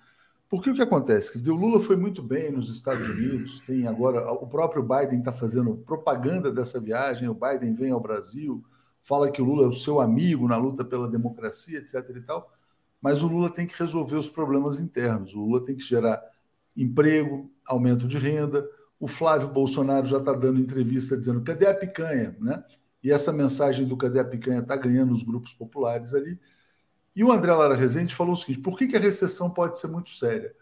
Porque 0.49 0.69
o 0.69 0.75
que 0.75 0.83
acontece? 0.83 1.33
Quer 1.33 1.39
dizer, 1.39 1.53
o 1.53 1.57
Lula 1.57 1.79
foi 1.79 1.97
muito 1.97 2.23
bem 2.23 2.51
nos 2.51 2.69
Estados 2.69 3.07
Unidos, 3.09 3.61
tem 3.61 3.87
agora. 3.87 4.31
O 4.33 4.47
próprio 4.47 4.83
Biden 4.83 5.21
está 5.21 5.33
fazendo 5.33 5.77
propaganda 5.87 6.53
dessa 6.53 6.81
viagem, 6.81 7.29
o 7.29 7.35
Biden 7.35 7.73
vem 7.73 7.93
ao 7.93 8.01
Brasil 8.01 8.63
fala 9.03 9.31
que 9.31 9.41
o 9.41 9.45
Lula 9.45 9.65
é 9.65 9.69
o 9.69 9.73
seu 9.73 10.01
amigo 10.01 10.47
na 10.47 10.57
luta 10.57 10.85
pela 10.85 11.09
democracia, 11.09 11.79
etc. 11.79 12.09
e 12.17 12.21
tal, 12.23 12.53
mas 13.01 13.23
o 13.23 13.29
Lula 13.29 13.51
tem 13.51 13.67
que 13.67 13.79
resolver 13.79 14.17
os 14.17 14.29
problemas 14.29 14.79
internos. 14.79 15.35
O 15.35 15.41
Lula 15.41 15.65
tem 15.65 15.77
que 15.77 15.83
gerar 15.83 16.23
emprego, 16.77 17.51
aumento 17.67 18.07
de 18.07 18.19
renda. 18.19 18.69
O 18.99 19.09
Flávio 19.09 19.49
Bolsonaro 19.49 20.07
já 20.07 20.19
está 20.19 20.33
dando 20.33 20.61
entrevista 20.61 21.17
dizendo 21.17 21.43
cadê 21.43 21.67
a 21.67 21.75
picanha, 21.75 22.37
né? 22.41 22.63
E 23.03 23.11
essa 23.11 23.33
mensagem 23.33 23.87
do 23.87 23.97
cadê 23.97 24.21
a 24.21 24.25
picanha 24.25 24.61
está 24.61 24.77
ganhando 24.77 25.13
os 25.13 25.23
grupos 25.23 25.55
populares 25.55 26.15
ali. 26.15 26.39
E 27.17 27.25
o 27.25 27.33
André 27.33 27.53
Lara 27.53 27.75
Rezende 27.75 28.15
falou 28.15 28.35
o 28.35 28.37
seguinte: 28.37 28.61
por 28.61 28.77
que, 28.77 28.87
que 28.87 28.97
a 28.97 29.01
recessão 29.01 29.51
pode 29.51 29.79
ser 29.79 29.89
muito 29.89 30.11
séria? 30.11 30.55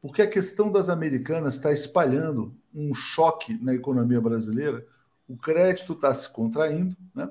Porque 0.00 0.22
a 0.22 0.28
questão 0.28 0.70
das 0.70 0.88
americanas 0.88 1.54
está 1.54 1.72
espalhando 1.72 2.54
um 2.74 2.94
choque 2.94 3.54
na 3.62 3.74
economia 3.74 4.20
brasileira, 4.20 4.86
o 5.26 5.36
crédito 5.36 5.94
está 5.94 6.12
se 6.12 6.30
contraindo, 6.30 6.94
né? 7.14 7.28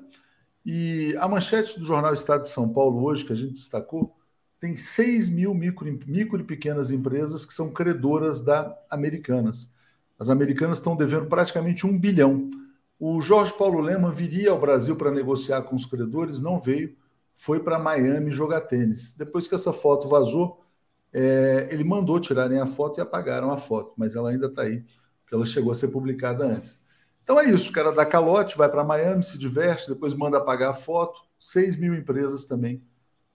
E 0.68 1.16
a 1.18 1.28
manchete 1.28 1.78
do 1.78 1.86
jornal 1.86 2.12
Estado 2.12 2.42
de 2.42 2.48
São 2.48 2.68
Paulo 2.68 3.04
hoje, 3.04 3.24
que 3.24 3.32
a 3.32 3.36
gente 3.36 3.52
destacou, 3.52 4.16
tem 4.58 4.76
6 4.76 5.28
mil 5.28 5.54
micro, 5.54 5.86
micro 6.08 6.40
e 6.40 6.44
pequenas 6.44 6.90
empresas 6.90 7.46
que 7.46 7.54
são 7.54 7.72
credoras 7.72 8.42
da 8.42 8.76
Americanas. 8.90 9.72
As 10.18 10.28
americanas 10.28 10.78
estão 10.78 10.96
devendo 10.96 11.26
praticamente 11.26 11.86
um 11.86 11.96
bilhão. 11.96 12.50
O 12.98 13.20
Jorge 13.20 13.52
Paulo 13.52 13.80
Lema 13.80 14.10
viria 14.10 14.50
ao 14.50 14.58
Brasil 14.58 14.96
para 14.96 15.12
negociar 15.12 15.62
com 15.62 15.76
os 15.76 15.86
credores, 15.86 16.40
não 16.40 16.58
veio, 16.58 16.96
foi 17.32 17.60
para 17.60 17.78
Miami 17.78 18.32
jogar 18.32 18.62
tênis. 18.62 19.14
Depois 19.16 19.46
que 19.46 19.54
essa 19.54 19.72
foto 19.72 20.08
vazou, 20.08 20.64
é, 21.12 21.68
ele 21.70 21.84
mandou 21.84 22.18
tirarem 22.18 22.58
a 22.58 22.66
foto 22.66 22.98
e 22.98 23.00
apagaram 23.00 23.52
a 23.52 23.56
foto, 23.56 23.92
mas 23.96 24.16
ela 24.16 24.30
ainda 24.30 24.46
está 24.46 24.62
aí, 24.62 24.82
porque 25.22 25.34
ela 25.34 25.46
chegou 25.46 25.70
a 25.70 25.76
ser 25.76 25.88
publicada 25.88 26.44
antes. 26.44 26.84
Então 27.26 27.40
é 27.40 27.50
isso, 27.50 27.70
o 27.70 27.72
cara 27.72 27.90
dá 27.90 28.06
calote, 28.06 28.56
vai 28.56 28.68
para 28.68 28.84
Miami, 28.84 29.20
se 29.20 29.36
diverte, 29.36 29.88
depois 29.88 30.14
manda 30.14 30.38
apagar 30.38 30.70
a 30.70 30.74
foto. 30.74 31.20
6 31.40 31.76
mil 31.76 31.92
empresas 31.92 32.44
também 32.44 32.80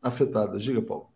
afetadas. 0.02 0.64
Diga, 0.64 0.82
Paulo. 0.82 1.10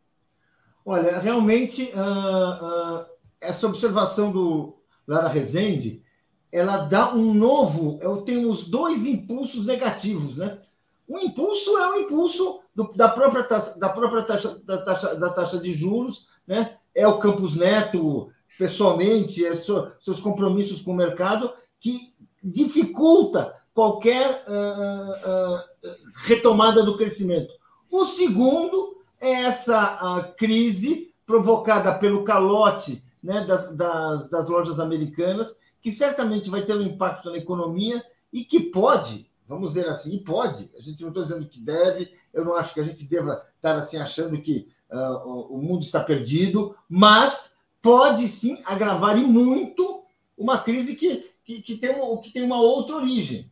Olha, 0.86 1.18
realmente, 1.18 1.90
uh, 1.96 3.00
uh, 3.00 3.06
essa 3.40 3.66
observação 3.66 4.30
do 4.30 4.76
Lara 5.08 5.30
Rezende, 5.30 6.04
ela 6.52 6.80
dá 6.80 7.16
um 7.16 7.34
novo, 7.34 7.98
eu 8.02 8.24
tenho 8.24 8.50
os 8.50 8.68
dois 8.68 9.06
impulsos 9.06 9.66
negativos, 9.66 10.36
né? 10.36 10.60
O 11.08 11.18
impulso 11.18 11.78
é 11.78 11.92
o 11.92 12.00
impulso 12.02 12.60
do, 12.76 12.92
da 12.92 13.08
própria 13.08 13.46
taxa, 13.46 13.80
da 13.80 13.88
própria 13.88 14.22
taxa, 14.22 14.60
da 14.66 14.80
taxa, 14.80 15.16
da 15.16 15.30
taxa 15.30 15.60
de 15.60 15.74
juros, 15.74 16.28
né? 16.46 16.76
É 16.94 17.08
o 17.08 17.20
Campos 17.20 17.56
Neto 17.56 18.34
pessoalmente, 18.58 19.46
é 19.46 19.56
so, 19.56 19.94
seus 20.02 20.20
compromissos 20.20 20.82
com 20.82 20.92
o 20.92 20.96
mercado 20.96 21.54
que 21.86 22.15
dificulta 22.46 23.56
qualquer 23.74 24.46
uh, 24.48 25.58
uh, 25.58 25.96
retomada 26.26 26.84
do 26.84 26.96
crescimento. 26.96 27.54
O 27.90 28.06
segundo 28.06 28.98
é 29.20 29.32
essa 29.32 30.34
crise 30.38 31.14
provocada 31.26 31.94
pelo 31.98 32.24
calote 32.24 33.04
né, 33.22 33.44
das, 33.46 33.76
das, 33.76 34.30
das, 34.30 34.48
lojas 34.48 34.80
americanas, 34.80 35.54
que 35.82 35.92
certamente 35.92 36.50
vai 36.50 36.62
ter 36.62 36.76
um 36.76 36.84
impacto 36.84 37.32
na 37.32 37.38
economia 37.38 38.04
e 38.32 38.44
que 38.44 38.60
pode, 38.60 39.30
vamos 39.48 39.74
dizer 39.74 39.90
assim, 39.90 40.20
pode, 40.20 40.70
a 40.78 40.82
gente 40.82 41.02
não 41.02 41.10
está 41.10 41.24
dizendo 41.24 41.48
que 41.48 41.60
deve, 41.60 42.14
eu 42.34 42.46
não 42.46 42.56
acho 42.56 42.74
que 42.74 42.80
a 42.80 42.84
gente 42.84 43.06
deva 43.06 43.44
estar 43.56 43.76
assim 43.78 43.98
achando 43.98 44.40
que 44.40 44.70
uh, 44.92 45.50
o 45.50 45.58
mundo 45.58 45.84
está 45.84 46.00
perdido, 46.00 46.76
mas 46.88 47.56
pode 47.82 48.28
sim 48.28 48.62
agravar 48.66 49.18
e 49.18 49.24
muito 49.24 50.04
uma 50.38 50.60
crise 50.60 50.96
que 50.96 51.35
que, 51.46 51.62
que, 51.62 51.78
tem, 51.78 51.92
uma, 51.92 52.20
que 52.20 52.32
tem 52.32 52.44
uma 52.44 52.60
outra 52.60 52.96
origem, 52.96 53.50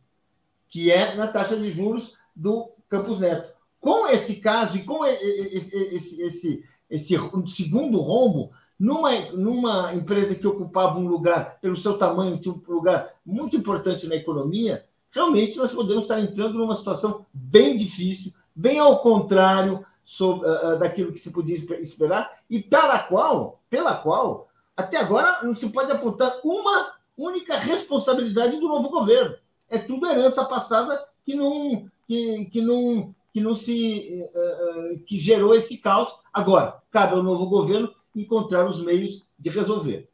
que 0.68 0.90
é 0.90 1.14
na 1.14 1.28
taxa 1.28 1.56
de 1.56 1.70
juros 1.70 2.12
do 2.34 2.70
Campos 2.88 3.20
Neto. 3.20 3.54
Com 3.80 4.08
esse 4.08 4.36
caso 4.36 4.76
e 4.76 4.84
com 4.84 5.04
esse, 5.06 5.76
esse, 5.76 6.22
esse, 6.22 6.64
esse 6.90 7.18
segundo 7.46 8.00
rombo, 8.00 8.50
numa, 8.78 9.12
numa 9.30 9.94
empresa 9.94 10.34
que 10.34 10.46
ocupava 10.46 10.98
um 10.98 11.06
lugar, 11.06 11.58
pelo 11.60 11.76
seu 11.76 11.96
tamanho, 11.96 12.38
tinha 12.38 12.54
um 12.54 12.72
lugar 12.72 13.14
muito 13.24 13.56
importante 13.56 14.08
na 14.08 14.16
economia, 14.16 14.84
realmente 15.12 15.56
nós 15.56 15.72
podemos 15.72 16.04
estar 16.04 16.20
entrando 16.20 16.58
numa 16.58 16.76
situação 16.76 17.24
bem 17.32 17.76
difícil, 17.76 18.32
bem 18.54 18.80
ao 18.80 19.00
contrário 19.00 19.86
sobre, 20.04 20.48
uh, 20.48 20.78
daquilo 20.78 21.12
que 21.12 21.20
se 21.20 21.30
podia 21.30 21.56
esperar, 21.80 22.40
e 22.50 22.60
pela 22.60 22.98
qual, 22.98 23.60
pela 23.70 23.94
qual, 23.94 24.48
até 24.76 24.96
agora 24.96 25.40
não 25.44 25.54
se 25.54 25.68
pode 25.68 25.92
apontar 25.92 26.40
uma 26.42 26.94
única 27.16 27.58
responsabilidade 27.58 28.58
do 28.58 28.68
novo 28.68 28.88
governo. 28.88 29.36
É 29.68 29.78
tudo 29.78 30.06
herança 30.06 30.44
passada 30.44 31.04
que 31.24 31.34
não, 31.34 31.86
que, 32.06 32.46
que 32.46 32.60
não, 32.60 33.14
que 33.32 33.40
não 33.40 33.54
se 33.54 34.28
uh, 34.34 34.98
que 35.06 35.18
gerou 35.18 35.54
esse 35.54 35.78
caos. 35.78 36.08
Agora, 36.32 36.80
cabe 36.90 37.14
ao 37.14 37.22
novo 37.22 37.46
governo 37.46 37.90
encontrar 38.14 38.66
os 38.66 38.82
meios 38.82 39.22
de 39.38 39.50
resolver. 39.50 40.08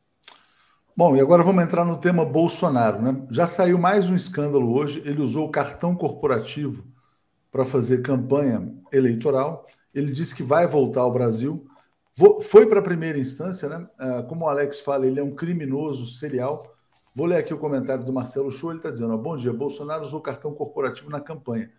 Bom, 0.96 1.16
e 1.16 1.20
agora 1.20 1.42
vamos 1.42 1.64
entrar 1.64 1.84
no 1.84 1.98
tema 1.98 2.24
Bolsonaro. 2.24 3.00
Né? 3.00 3.26
Já 3.30 3.46
saiu 3.46 3.78
mais 3.78 4.10
um 4.10 4.14
escândalo 4.14 4.72
hoje. 4.74 5.02
Ele 5.04 5.22
usou 5.22 5.46
o 5.46 5.50
cartão 5.50 5.94
corporativo 5.94 6.84
para 7.50 7.64
fazer 7.64 8.02
campanha 8.02 8.72
eleitoral. 8.92 9.66
Ele 9.94 10.12
disse 10.12 10.34
que 10.34 10.42
vai 10.42 10.66
voltar 10.66 11.00
ao 11.00 11.12
Brasil. 11.12 11.66
Foi 12.42 12.66
para 12.66 12.80
a 12.80 12.82
primeira 12.82 13.18
instância, 13.18 13.68
né? 13.68 13.88
Ah, 13.98 14.22
como 14.28 14.44
o 14.44 14.48
Alex 14.48 14.80
fala, 14.80 15.06
ele 15.06 15.18
é 15.18 15.22
um 15.22 15.34
criminoso 15.34 16.06
serial. 16.06 16.70
Vou 17.14 17.26
ler 17.26 17.38
aqui 17.38 17.52
o 17.52 17.58
comentário 17.58 18.04
do 18.04 18.12
Marcelo 18.12 18.50
Show. 18.50 18.70
Ele 18.70 18.78
está 18.78 18.90
dizendo: 18.90 19.16
Bom 19.18 19.36
dia, 19.36 19.52
Bolsonaro 19.52 20.04
usou 20.04 20.20
cartão 20.20 20.54
corporativo 20.54 21.10
na 21.10 21.20
campanha. 21.20 21.70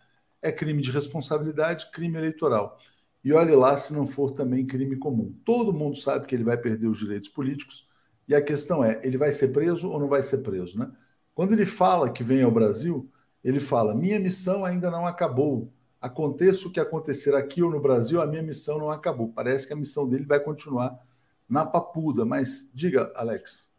É 0.41 0.51
crime 0.51 0.81
de 0.81 0.91
responsabilidade, 0.91 1.89
crime 1.91 2.17
eleitoral. 2.17 2.77
E 3.23 3.31
olhe 3.33 3.55
lá 3.55 3.77
se 3.77 3.93
não 3.93 4.07
for 4.07 4.31
também 4.31 4.65
crime 4.65 4.95
comum. 4.97 5.33
Todo 5.45 5.71
mundo 5.71 5.95
sabe 5.97 6.25
que 6.25 6.35
ele 6.35 6.43
vai 6.43 6.57
perder 6.57 6.87
os 6.87 6.97
direitos 6.99 7.29
políticos 7.29 7.87
e 8.27 8.35
a 8.35 8.41
questão 8.41 8.83
é, 8.83 8.99
ele 9.03 9.17
vai 9.17 9.31
ser 9.31 9.49
preso 9.49 9.89
ou 9.89 9.99
não 9.99 10.07
vai 10.07 10.21
ser 10.21 10.39
preso, 10.39 10.77
né? 10.77 10.91
Quando 11.33 11.53
ele 11.53 11.65
fala 11.65 12.11
que 12.11 12.23
vem 12.23 12.41
ao 12.43 12.51
Brasil, 12.51 13.09
ele 13.43 13.59
fala: 13.59 13.95
"Minha 13.95 14.19
missão 14.19 14.65
ainda 14.65 14.91
não 14.91 15.07
acabou. 15.07 15.71
Aconteça 16.01 16.67
o 16.67 16.71
que 16.71 16.79
acontecer 16.79 17.35
aqui 17.35 17.61
ou 17.63 17.71
no 17.71 17.79
Brasil, 17.79 18.21
a 18.21 18.27
minha 18.27 18.43
missão 18.43 18.79
não 18.79 18.89
acabou". 18.89 19.31
Parece 19.33 19.67
que 19.67 19.73
a 19.73 19.75
missão 19.75 20.07
dele 20.07 20.25
vai 20.25 20.39
continuar 20.39 20.99
na 21.47 21.65
papuda, 21.65 22.25
mas 22.25 22.69
diga, 22.73 23.11
Alex. 23.15 23.70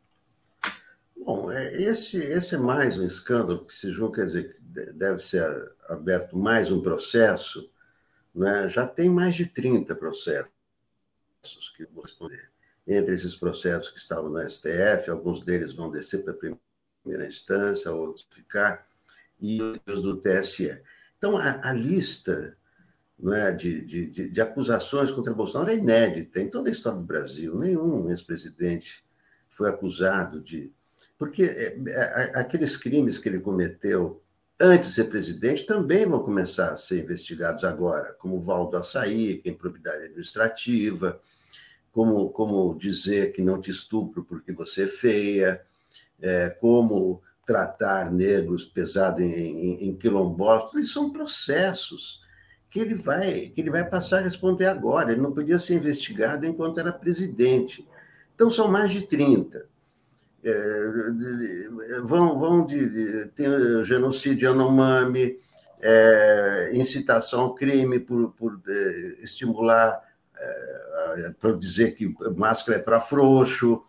Bom, 1.25 1.51
é, 1.51 1.73
esse, 1.81 2.19
esse 2.19 2.55
é 2.55 2.59
mais 2.59 2.99
um 2.99 3.07
escândalo 3.07 3.65
que 3.65 3.75
se 3.75 3.91
julga, 3.91 4.17
quer 4.17 4.27
dizer, 4.27 4.55
que 4.55 4.61
deve 4.93 5.21
ser 5.21 5.73
aberto 5.89 6.37
mais 6.37 6.71
um 6.73 6.83
processo, 6.83 7.71
né? 8.35 8.69
já 8.69 8.87
tem 8.87 9.09
mais 9.09 9.35
de 9.35 9.47
30 9.47 9.95
processos 9.95 10.51
que 11.77 11.87
vou 11.87 12.03
responder 12.03 12.51
entre 12.87 13.15
esses 13.15 13.35
processos 13.37 13.89
que 13.91 13.99
estavam 13.99 14.31
no 14.31 14.49
STF, 14.49 15.09
alguns 15.11 15.41
deles 15.45 15.73
vão 15.73 15.91
descer 15.91 16.25
para 16.25 16.33
a 16.33 16.37
primeira 16.37 17.27
instância, 17.27 17.93
outros 17.93 18.27
ficar, 18.31 18.87
e 19.41 19.61
os 19.87 20.03
do 20.03 20.17
TSE. 20.21 20.81
Então, 21.19 21.37
a, 21.37 21.69
a 21.69 21.73
lista 21.73 22.57
é, 23.33 23.53
de, 23.53 23.85
de, 23.85 24.29
de, 24.31 24.41
acusações 24.41 25.11
contra 25.11 25.33
Bolsonaro 25.33 25.71
é 25.71 25.77
inédita 25.77 26.41
em 26.41 26.51
toda 26.51 26.69
a 26.69 26.73
história 26.73 26.99
do 26.99 27.05
Brasil. 27.05 27.57
Nenhum 27.57 28.11
ex-presidente 28.11 29.05
foi 29.49 29.69
acusado 29.69 30.41
de. 30.41 30.73
Porque 31.23 31.45
é, 31.45 31.79
é, 31.87 32.33
aqueles 32.35 32.77
crimes 32.77 33.17
que 33.17 33.29
ele 33.29 33.39
cometeu 33.39 34.21
antes 34.59 34.89
de 34.89 34.95
ser 34.97 35.05
presidente 35.05 35.65
também 35.65 36.05
vão 36.05 36.19
começar 36.19 36.73
a 36.73 36.77
ser 36.77 37.01
investigados 37.01 37.63
agora, 37.63 38.13
como 38.19 38.39
o 38.39 38.41
Valdo 38.41 38.77
Açaí, 38.77 39.39
que 39.39 39.49
é 39.49 39.53
improbidade 39.53 40.03
administrativa, 40.03 41.21
como, 41.93 42.31
como 42.31 42.77
dizer 42.77 43.33
que 43.33 43.41
não 43.41 43.61
te 43.61 43.71
estupro 43.71 44.25
porque 44.25 44.51
você 44.51 44.83
é 44.83 44.89
feia, 44.89 45.63
é, 46.21 46.51
como 46.51 47.23
tratar 47.47 48.11
negros 48.11 48.65
pesado 48.65 49.23
em, 49.23 49.33
em, 49.33 49.89
em 49.91 49.97
quilombolas, 49.97 50.73
tudo 50.73 50.81
isso 50.81 50.95
são 50.95 51.13
processos 51.13 52.21
que 52.69 52.81
ele 52.81 52.97
vai 52.97 53.47
que 53.51 53.61
ele 53.61 53.71
vai 53.71 53.89
passar 53.89 54.19
a 54.19 54.23
responder 54.23 54.67
agora. 54.67 55.13
Ele 55.13 55.21
não 55.21 55.33
podia 55.33 55.57
ser 55.57 55.75
investigado 55.75 56.45
enquanto 56.45 56.81
era 56.81 56.93
presidente. 56.93 57.87
Então 58.35 58.51
são 58.51 58.67
mais 58.67 58.91
de 58.91 59.03
30. 59.03 59.71
É, 60.45 62.01
vão 62.03 62.39
vão 62.39 62.67
de, 62.67 62.89
de 62.89 63.27
tem 63.29 63.47
genocídio 63.85 64.49
Yanomami, 64.49 65.39
é, 65.81 66.71
incitação 66.75 67.41
ao 67.41 67.55
crime 67.55 68.01
por, 68.01 68.33
por 68.33 68.61
é, 68.67 69.23
estimular 69.23 70.03
é, 70.37 71.31
para 71.39 71.53
dizer 71.53 71.95
que 71.95 72.15
máscara 72.37 72.79
é 72.79 72.83
para 72.83 73.01
frouxo, 73.01 73.83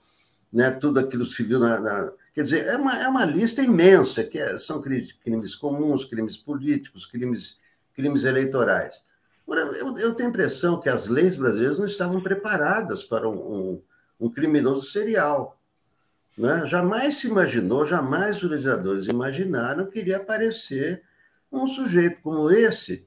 né? 0.51 0.72
tudo 0.72 0.99
aquilo 0.99 1.26
civil 1.26 1.60
na, 1.60 1.80
na, 1.80 2.12
Quer 2.34 2.43
dizer, 2.43 2.66
é 2.66 2.76
uma, 2.76 2.99
é 2.99 3.08
uma 3.08 3.26
lista 3.26 3.62
imensa, 3.62 4.24
que 4.24 4.39
é, 4.39 4.58
são 4.58 4.82
crimes 4.82 5.56
comuns, 5.56 6.04
crimes 6.04 6.36
políticos, 6.36 7.06
crimes, 7.06 7.58
crimes 7.95 8.24
eleitorais. 8.24 9.04
Eu, 9.47 9.97
eu 9.97 10.16
tenho 10.16 10.30
a 10.30 10.32
impressão 10.32 10.80
que 10.80 10.89
as 10.89 11.06
leis 11.06 11.36
brasileiras 11.36 11.78
não 11.78 11.86
estavam 11.86 12.22
preparadas 12.22 13.04
para 13.04 13.30
um, 13.30 13.36
um, 13.36 13.82
um 14.20 14.30
criminoso 14.30 14.89
serial. 14.89 15.60
Né? 16.38 16.65
Jamais 16.65 17.17
se 17.17 17.27
imaginou, 17.27 17.86
jamais 17.86 18.41
os 18.43 18.49
legisladores 18.49 19.05
imaginaram 19.07 19.89
que 19.89 19.99
iria 19.99 20.17
aparecer 20.17 21.03
um 21.51 21.67
sujeito 21.67 22.21
como 22.21 22.49
esse, 22.49 23.05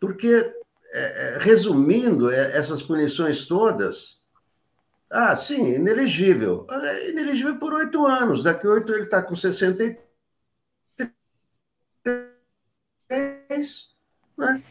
porque 0.00 0.52
é, 0.92 1.00
é, 1.00 1.38
resumindo 1.38 2.30
é, 2.30 2.56
essas 2.56 2.82
punições 2.82 3.46
todas, 3.46 4.20
ah, 5.12 5.36
sim, 5.36 5.74
inelegível. 5.74 6.66
É 6.70 7.10
inelegível 7.10 7.58
por 7.58 7.74
oito 7.74 8.06
anos. 8.06 8.42
Daqui 8.42 8.66
oito 8.66 8.90
ele 8.94 9.04
está 9.04 9.22
com 9.22 9.36
63. 9.36 9.98
Né? 14.38 14.62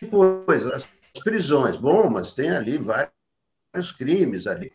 Depois, 0.00 0.66
as 0.66 0.88
prisões. 1.22 1.76
Bom, 1.76 2.10
mas 2.10 2.32
tem 2.32 2.50
ali 2.50 2.76
vários 2.76 3.92
crimes 3.96 4.48
ali. 4.48 4.72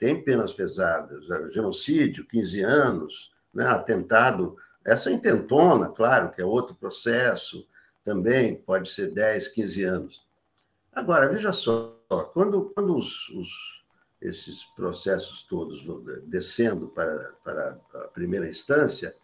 Tem 0.00 0.20
penas 0.24 0.52
pesadas. 0.52 1.26
Genocídio, 1.52 2.26
15 2.26 2.62
anos. 2.62 3.30
Né? 3.54 3.66
Atentado. 3.66 4.56
Essa 4.84 5.12
intentona, 5.12 5.90
claro, 5.90 6.32
que 6.32 6.40
é 6.40 6.44
outro 6.44 6.74
processo. 6.74 7.68
Também 8.02 8.56
pode 8.56 8.90
ser 8.90 9.12
10, 9.12 9.48
15 9.48 9.84
anos. 9.84 10.26
Agora, 10.92 11.28
veja 11.28 11.52
só, 11.52 11.94
quando, 12.32 12.72
quando 12.74 12.96
os, 12.96 13.28
os, 13.28 13.48
esses 14.20 14.64
processos 14.74 15.42
todos 15.42 15.84
descendo 16.24 16.88
para, 16.88 17.34
para 17.44 17.78
a 17.94 18.08
primeira 18.08 18.48
instância, 18.48 19.14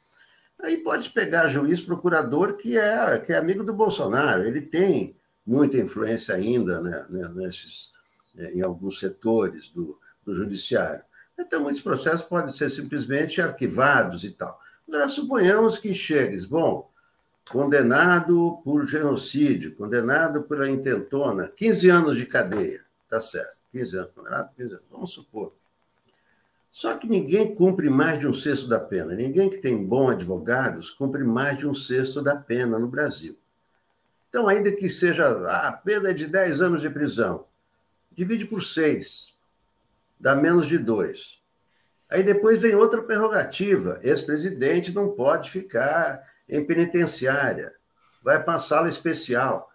aí 0.59 0.77
pode 0.79 1.11
pegar 1.11 1.49
juiz 1.49 1.81
procurador 1.81 2.57
que 2.57 2.79
é, 2.79 3.19
que 3.19 3.33
é 3.33 3.37
amigo 3.37 3.65
do 3.65 3.73
Bolsonaro, 3.73 4.45
ele 4.45 4.61
tem 4.61 5.17
muita 5.45 5.79
influência 5.79 6.35
ainda 6.35 6.81
né, 6.81 7.07
né 7.09 7.29
nesses, 7.35 7.91
é, 8.37 8.53
em 8.53 8.63
alguns 8.63 8.99
setores 8.99 9.69
do, 9.71 9.99
do 10.27 10.35
judiciário. 10.35 11.03
Então, 11.39 11.61
muitos 11.63 11.81
processos 11.81 12.27
podem 12.27 12.53
ser 12.53 12.69
simplesmente 12.69 13.41
arquivados 13.41 14.25
e 14.25 14.31
tal. 14.31 14.61
Agora, 14.89 15.09
suponhamos 15.09 15.79
que 15.79 15.95
chegues, 15.95 16.45
bom, 16.45 16.91
condenado 17.51 18.61
por 18.65 18.87
genocídio, 18.87 19.75
condenado 19.77 20.43
pela 20.43 20.69
intentona, 20.69 21.49
15 21.49 21.89
anos 21.89 22.17
de 22.17 22.27
cadeia, 22.27 22.85
tá 23.09 23.21
certo, 23.21 23.57
15 23.73 23.97
anos, 23.97 24.11
condenado 24.15 24.51
15 24.57 24.73
anos, 24.75 24.87
vamos 24.91 25.11
supor. 25.11 25.53
Só 26.71 26.95
que 26.95 27.09
ninguém 27.09 27.55
cumpre 27.55 27.89
mais 27.89 28.19
de 28.21 28.27
um 28.27 28.35
sexto 28.35 28.69
da 28.69 28.79
pena. 28.79 29.15
Ninguém 29.15 29.49
que 29.49 29.57
tem 29.59 29.83
bons 29.83 30.11
advogados 30.11 30.91
cumpre 30.91 31.25
mais 31.25 31.57
de 31.57 31.67
um 31.67 31.73
sexto 31.73 32.21
da 32.21 32.37
pena 32.37 32.79
no 32.79 32.87
Brasil. 32.87 33.39
Então, 34.29 34.47
ainda 34.47 34.71
que 34.71 34.91
seja 34.91 35.27
ah, 35.27 35.69
a 35.69 35.73
pena 35.73 36.11
é 36.11 36.13
de 36.13 36.27
10 36.27 36.61
anos 36.61 36.83
de 36.83 36.91
prisão, 36.91 37.47
divide 38.13 38.45
por 38.45 38.63
seis, 38.63 39.33
dá 40.19 40.35
menos 40.35 40.67
de 40.67 40.79
dois. 40.79 41.39
Aí 42.11 42.23
depois 42.23 42.63
vem 42.63 42.75
outra 42.75 43.03
prerrogativa: 43.03 43.99
ex-presidente 44.03 44.93
não 44.93 45.11
pode 45.11 45.51
ficar 45.51 46.23
em 46.49 46.65
penitenciária, 46.65 47.73
vai 48.23 48.43
para 48.43 48.59
sala 48.59 48.89
especial. 48.89 49.69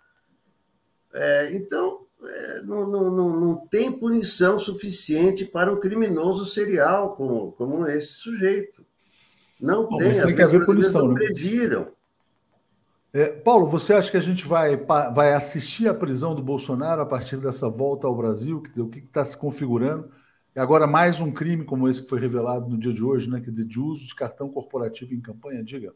É, 1.13 1.53
então, 1.53 2.05
é, 2.23 2.61
não, 2.61 2.87
não, 2.87 3.11
não, 3.11 3.39
não, 3.39 3.67
tem 3.67 3.91
punição 3.91 4.57
suficiente 4.57 5.45
para 5.45 5.71
um 5.71 5.79
criminoso 5.79 6.45
serial 6.45 7.15
como, 7.15 7.51
como 7.53 7.85
esse 7.87 8.13
sujeito. 8.13 8.85
Não 9.59 9.87
Bom, 9.87 9.97
tem. 9.97 10.13
Tem 10.13 10.35
que 10.35 10.41
haver 10.41 10.65
punição. 10.65 11.07
Não 11.07 11.13
né? 11.13 11.25
previram. 11.25 11.91
É, 13.13 13.27
Paulo, 13.27 13.67
você 13.67 13.93
acha 13.93 14.09
que 14.09 14.15
a 14.15 14.21
gente 14.21 14.47
vai, 14.47 14.77
vai 14.77 15.33
assistir 15.33 15.89
à 15.89 15.93
prisão 15.93 16.33
do 16.33 16.41
Bolsonaro 16.41 17.01
a 17.01 17.05
partir 17.05 17.37
dessa 17.37 17.69
volta 17.69 18.07
ao 18.07 18.15
Brasil? 18.15 18.61
Quer 18.61 18.69
dizer, 18.69 18.81
o 18.83 18.89
que 18.89 18.99
está 18.99 19.25
se 19.25 19.37
configurando? 19.37 20.09
E 20.53 20.59
agora 20.59 20.85
mais 20.85 21.21
um 21.21 21.31
crime 21.31 21.63
como 21.63 21.87
esse 21.87 22.03
que 22.03 22.09
foi 22.09 22.19
revelado 22.19 22.69
no 22.69 22.77
dia 22.77 22.91
de 22.91 23.03
hoje, 23.03 23.29
né? 23.29 23.39
Dizer, 23.39 23.65
de 23.65 23.79
uso 23.79 24.05
de 24.05 24.13
cartão 24.13 24.49
corporativo 24.49 25.13
em 25.13 25.21
campanha, 25.21 25.63
diga. 25.63 25.93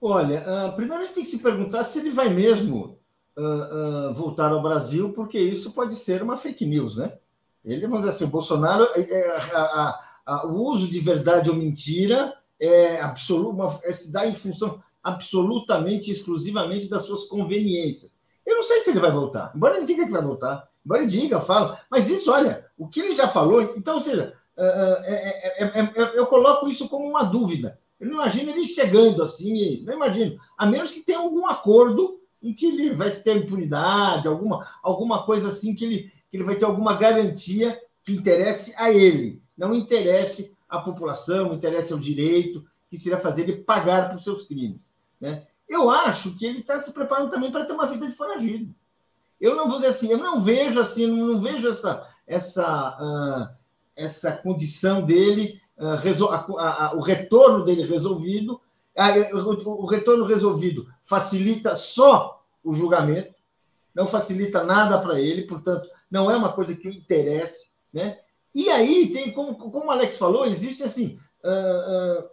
Olha, 0.00 0.42
uh, 0.42 0.76
primeiro 0.76 1.02
a 1.02 1.06
gente 1.06 1.14
tem 1.14 1.24
que 1.24 1.30
se 1.30 1.38
perguntar 1.38 1.84
se 1.84 1.98
ele 1.98 2.10
vai 2.10 2.28
mesmo 2.28 2.98
uh, 3.36 4.10
uh, 4.10 4.14
voltar 4.14 4.52
ao 4.52 4.62
Brasil, 4.62 5.12
porque 5.14 5.38
isso 5.38 5.72
pode 5.72 5.94
ser 5.94 6.22
uma 6.22 6.36
fake 6.36 6.66
news, 6.66 6.96
né? 6.96 7.16
Ele, 7.64 7.86
vamos 7.86 8.00
dizer 8.00 8.16
assim, 8.16 8.24
o 8.24 8.28
Bolsonaro, 8.28 8.86
é, 8.96 9.00
é, 9.00 10.46
o 10.46 10.54
uso 10.54 10.88
de 10.88 11.00
verdade 11.00 11.48
ou 11.48 11.56
mentira 11.56 12.34
é 12.60 13.00
absoluto, 13.00 13.80
é 13.84 13.92
se 13.92 14.12
dá 14.12 14.26
em 14.26 14.34
função 14.34 14.82
absolutamente, 15.02 16.10
exclusivamente 16.10 16.90
das 16.90 17.04
suas 17.04 17.24
conveniências. 17.24 18.12
Eu 18.44 18.56
não 18.56 18.62
sei 18.64 18.80
se 18.80 18.90
ele 18.90 19.00
vai 19.00 19.12
voltar, 19.12 19.52
embora 19.54 19.76
ele 19.76 19.86
diga 19.86 20.04
que 20.04 20.12
vai 20.12 20.22
voltar, 20.22 20.68
embora 20.84 21.02
ele 21.02 21.10
diga, 21.10 21.40
fala, 21.40 21.80
mas 21.88 22.10
isso, 22.10 22.30
olha, 22.30 22.61
o 22.82 22.88
que 22.88 23.00
ele 23.00 23.14
já 23.14 23.28
falou, 23.28 23.62
então, 23.76 23.94
ou 23.94 24.00
seja, 24.00 24.34
é, 24.56 25.64
é, 25.64 26.18
eu 26.18 26.26
coloco 26.26 26.68
isso 26.68 26.88
como 26.88 27.08
uma 27.08 27.22
dúvida. 27.22 27.78
Eu 28.00 28.08
não 28.08 28.14
imagino 28.14 28.50
ele 28.50 28.66
chegando 28.66 29.22
assim, 29.22 29.84
não 29.84 29.94
imagino. 29.94 30.36
A 30.58 30.66
menos 30.66 30.90
que 30.90 31.00
tenha 31.00 31.18
algum 31.18 31.46
acordo 31.46 32.18
em 32.42 32.52
que 32.52 32.66
ele 32.66 32.92
vai 32.92 33.12
ter 33.12 33.36
impunidade, 33.36 34.26
alguma, 34.26 34.68
alguma 34.82 35.22
coisa 35.22 35.50
assim 35.50 35.76
que 35.76 35.84
ele, 35.84 36.12
que 36.28 36.36
ele 36.36 36.42
vai 36.42 36.56
ter 36.56 36.64
alguma 36.64 36.96
garantia 36.96 37.80
que 38.04 38.12
interesse 38.12 38.74
a 38.76 38.90
ele, 38.90 39.40
não 39.56 39.72
interesse 39.72 40.52
à 40.68 40.80
população, 40.80 41.54
interesse 41.54 41.92
ao 41.92 42.00
direito, 42.00 42.64
que 42.90 42.98
seria 42.98 43.20
fazer 43.20 43.42
ele 43.42 43.62
pagar 43.62 44.10
por 44.10 44.20
seus 44.20 44.42
crimes. 44.44 44.80
Né? 45.20 45.46
Eu 45.68 45.88
acho 45.88 46.36
que 46.36 46.44
ele 46.44 46.58
está 46.58 46.80
se 46.80 46.92
preparando 46.92 47.30
também 47.30 47.52
para 47.52 47.64
ter 47.64 47.74
uma 47.74 47.86
vida 47.86 48.08
de 48.08 48.16
foragido. 48.16 48.74
Eu 49.40 49.54
não 49.54 49.68
vou 49.68 49.76
dizer 49.76 49.92
assim, 49.92 50.10
eu 50.10 50.18
não 50.18 50.42
vejo 50.42 50.80
assim, 50.80 51.06
não 51.06 51.40
vejo 51.40 51.68
essa, 51.68 52.11
essa, 52.32 52.96
uh, 52.98 53.56
essa 53.94 54.32
condição 54.32 55.04
dele, 55.04 55.60
uh, 55.78 56.58
a, 56.58 56.86
a, 56.86 56.94
o 56.94 57.00
retorno 57.00 57.64
dele 57.64 57.84
resolvido. 57.84 58.60
Uh, 58.96 59.36
o, 59.36 59.82
o 59.82 59.86
retorno 59.86 60.24
resolvido 60.24 60.86
facilita 61.04 61.76
só 61.76 62.42
o 62.64 62.72
julgamento, 62.74 63.34
não 63.94 64.06
facilita 64.06 64.64
nada 64.64 64.98
para 64.98 65.20
ele, 65.20 65.42
portanto, 65.42 65.88
não 66.10 66.30
é 66.30 66.36
uma 66.36 66.52
coisa 66.52 66.74
que 66.74 66.88
interesse. 66.88 67.70
Né? 67.92 68.18
E 68.54 68.70
aí, 68.70 69.12
tem, 69.12 69.32
como, 69.32 69.54
como 69.56 69.86
o 69.86 69.90
Alex 69.90 70.16
falou, 70.16 70.46
existe 70.46 70.82
assim. 70.82 71.18
Uh, 71.44 72.24
uh, 72.24 72.30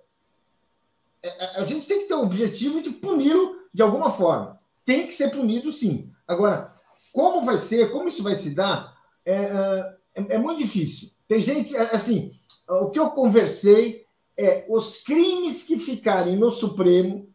a 1.55 1.65
gente 1.65 1.87
tem 1.87 2.01
que 2.01 2.07
ter 2.07 2.13
o 2.13 2.23
objetivo 2.23 2.81
de 2.81 2.91
puni-lo 2.91 3.57
de 3.73 3.81
alguma 3.81 4.11
forma. 4.11 4.59
Tem 4.85 5.07
que 5.07 5.13
ser 5.13 5.29
punido, 5.31 5.71
sim. 5.71 6.09
Agora, 6.27 6.73
como 7.11 7.43
vai 7.43 7.57
ser, 7.57 7.91
como 7.91 8.07
isso 8.07 8.23
vai 8.23 8.35
se 8.35 8.51
dar, 8.51 8.98
é, 9.25 9.33
é, 10.15 10.35
é 10.35 10.37
muito 10.37 10.61
difícil. 10.61 11.09
Tem 11.27 11.41
gente, 11.41 11.75
assim, 11.77 12.31
o 12.67 12.89
que 12.89 12.99
eu 12.99 13.09
conversei 13.11 14.05
é 14.37 14.65
os 14.69 15.01
crimes 15.01 15.63
que 15.63 15.77
ficarem 15.77 16.37
no 16.37 16.49
Supremo, 16.49 17.27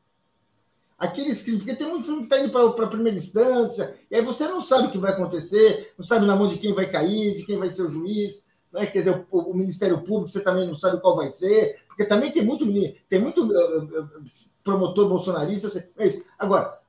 aqueles 0.98 1.42
crimes, 1.42 1.62
porque 1.62 1.76
tem 1.76 1.88
muito 1.88 2.06
filme 2.06 2.26
que 2.26 2.34
está 2.34 2.38
indo 2.38 2.50
para 2.50 2.84
a 2.86 2.90
primeira 2.90 3.18
instância, 3.18 3.94
e 4.10 4.16
aí 4.16 4.22
você 4.22 4.46
não 4.46 4.60
sabe 4.60 4.88
o 4.88 4.90
que 4.90 4.98
vai 4.98 5.12
acontecer, 5.12 5.92
não 5.98 6.04
sabe 6.04 6.26
na 6.26 6.34
mão 6.34 6.48
de 6.48 6.58
quem 6.58 6.74
vai 6.74 6.90
cair, 6.90 7.34
de 7.34 7.44
quem 7.44 7.58
vai 7.58 7.70
ser 7.70 7.82
o 7.82 7.90
juiz, 7.90 8.42
né? 8.72 8.86
quer 8.86 9.00
dizer, 9.00 9.26
o, 9.30 9.38
o 9.38 9.54
Ministério 9.54 10.02
Público 10.02 10.30
você 10.30 10.40
também 10.40 10.66
não 10.66 10.74
sabe 10.74 11.00
qual 11.00 11.16
vai 11.16 11.30
ser, 11.30 11.78
porque 11.86 12.04
também 12.04 12.32
tem 12.32 12.44
muito, 12.44 12.66
tem 13.08 13.20
muito 13.20 13.46
uh, 13.46 14.24
promotor 14.64 15.08
bolsonarista. 15.08 15.88
É 15.96 16.06
isso. 16.06 16.24
Agora, 16.38 16.80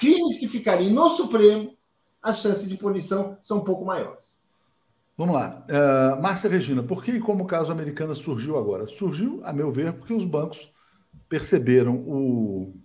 crimes 0.00 0.38
que 0.38 0.48
ficariam 0.48 0.92
no 0.92 1.10
Supremo, 1.10 1.76
as 2.20 2.40
chances 2.40 2.68
de 2.68 2.76
punição 2.76 3.38
são 3.44 3.58
um 3.58 3.64
pouco 3.64 3.84
maiores. 3.84 4.27
Vamos 5.18 5.34
lá. 5.34 5.66
Uh, 5.68 6.22
Márcia 6.22 6.48
Regina, 6.48 6.80
por 6.80 7.02
que 7.02 7.10
e 7.10 7.18
como 7.18 7.42
o 7.42 7.46
caso 7.46 7.72
americano 7.72 8.14
surgiu 8.14 8.56
agora? 8.56 8.86
Surgiu, 8.86 9.40
a 9.42 9.52
meu 9.52 9.72
ver, 9.72 9.94
porque 9.94 10.14
os 10.14 10.24
bancos 10.24 10.72
perceberam 11.28 11.96
o, 12.06 12.80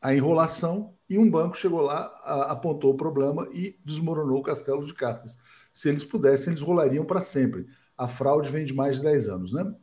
a 0.00 0.14
enrolação 0.14 0.94
e 1.10 1.18
um 1.18 1.28
banco 1.28 1.58
chegou 1.58 1.80
lá, 1.80 2.04
a, 2.22 2.52
apontou 2.52 2.92
o 2.92 2.96
problema 2.96 3.48
e 3.52 3.76
desmoronou 3.84 4.38
o 4.38 4.42
castelo 4.44 4.86
de 4.86 4.94
cartas. 4.94 5.36
Se 5.72 5.88
eles 5.88 6.04
pudessem, 6.04 6.52
eles 6.52 6.62
rolariam 6.62 7.04
para 7.04 7.20
sempre. 7.20 7.66
A 7.98 8.06
fraude 8.06 8.48
vem 8.48 8.64
de 8.64 8.72
mais 8.72 8.98
de 8.98 9.02
10 9.02 9.28
anos, 9.28 9.52
né? 9.52 9.74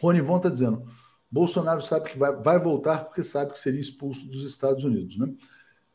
Rony 0.00 0.20
Von 0.20 0.38
está 0.38 0.48
dizendo: 0.48 0.84
Bolsonaro 1.30 1.82
sabe 1.82 2.10
que 2.10 2.18
vai, 2.18 2.34
vai 2.34 2.58
voltar 2.58 3.04
porque 3.04 3.22
sabe 3.22 3.52
que 3.52 3.60
seria 3.60 3.80
expulso 3.80 4.26
dos 4.26 4.42
Estados 4.42 4.82
Unidos, 4.82 5.16
né? 5.16 5.32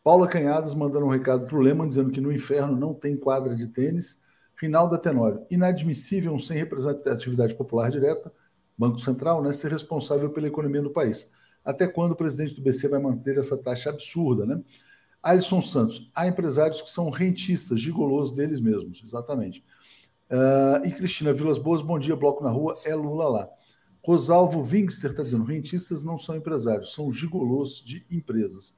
Paula 0.01 0.25
Canhadas 0.25 0.73
mandando 0.73 1.05
um 1.05 1.09
recado 1.09 1.45
para 1.45 1.57
o 1.57 1.59
Lehmann 1.59 1.89
dizendo 1.89 2.11
que 2.11 2.21
no 2.21 2.31
inferno 2.31 2.77
não 2.77 2.93
tem 2.93 3.17
quadra 3.17 3.53
de 3.53 3.67
tênis. 3.67 4.25
Rinaldo 4.59 4.97
Tenório, 4.97 5.45
inadmissível 5.49 6.33
um 6.33 6.39
sem 6.39 6.57
representatividade 6.57 7.53
popular 7.55 7.91
direta, 7.91 8.31
Banco 8.77 8.99
Central, 8.99 9.41
né, 9.41 9.51
ser 9.51 9.71
responsável 9.71 10.29
pela 10.29 10.47
economia 10.47 10.81
do 10.81 10.89
país. 10.89 11.29
Até 11.63 11.87
quando 11.87 12.13
o 12.13 12.15
presidente 12.15 12.55
do 12.55 12.61
BC 12.61 12.87
vai 12.87 12.99
manter 12.99 13.37
essa 13.37 13.57
taxa 13.57 13.89
absurda, 13.89 14.45
né? 14.45 14.61
Alisson 15.21 15.61
Santos, 15.61 16.09
há 16.15 16.27
empresários 16.27 16.81
que 16.81 16.89
são 16.89 17.09
rentistas, 17.09 17.81
gigolos 17.81 18.31
deles 18.31 18.61
mesmos, 18.61 19.01
exatamente. 19.03 19.63
Uh, 20.29 20.85
e 20.85 20.91
Cristina 20.91 21.33
Vilas 21.33 21.57
Boas, 21.57 21.81
bom 21.81 21.99
dia, 21.99 22.15
bloco 22.15 22.43
na 22.43 22.49
rua, 22.49 22.77
é 22.85 22.95
Lula 22.95 23.27
lá. 23.27 23.49
Rosalvo 24.05 24.61
Wingster 24.61 25.11
está 25.11 25.23
dizendo: 25.23 25.43
rentistas 25.43 26.03
não 26.03 26.17
são 26.17 26.35
empresários, 26.35 26.93
são 26.93 27.11
gigolos 27.11 27.83
de 27.83 28.05
empresas. 28.09 28.77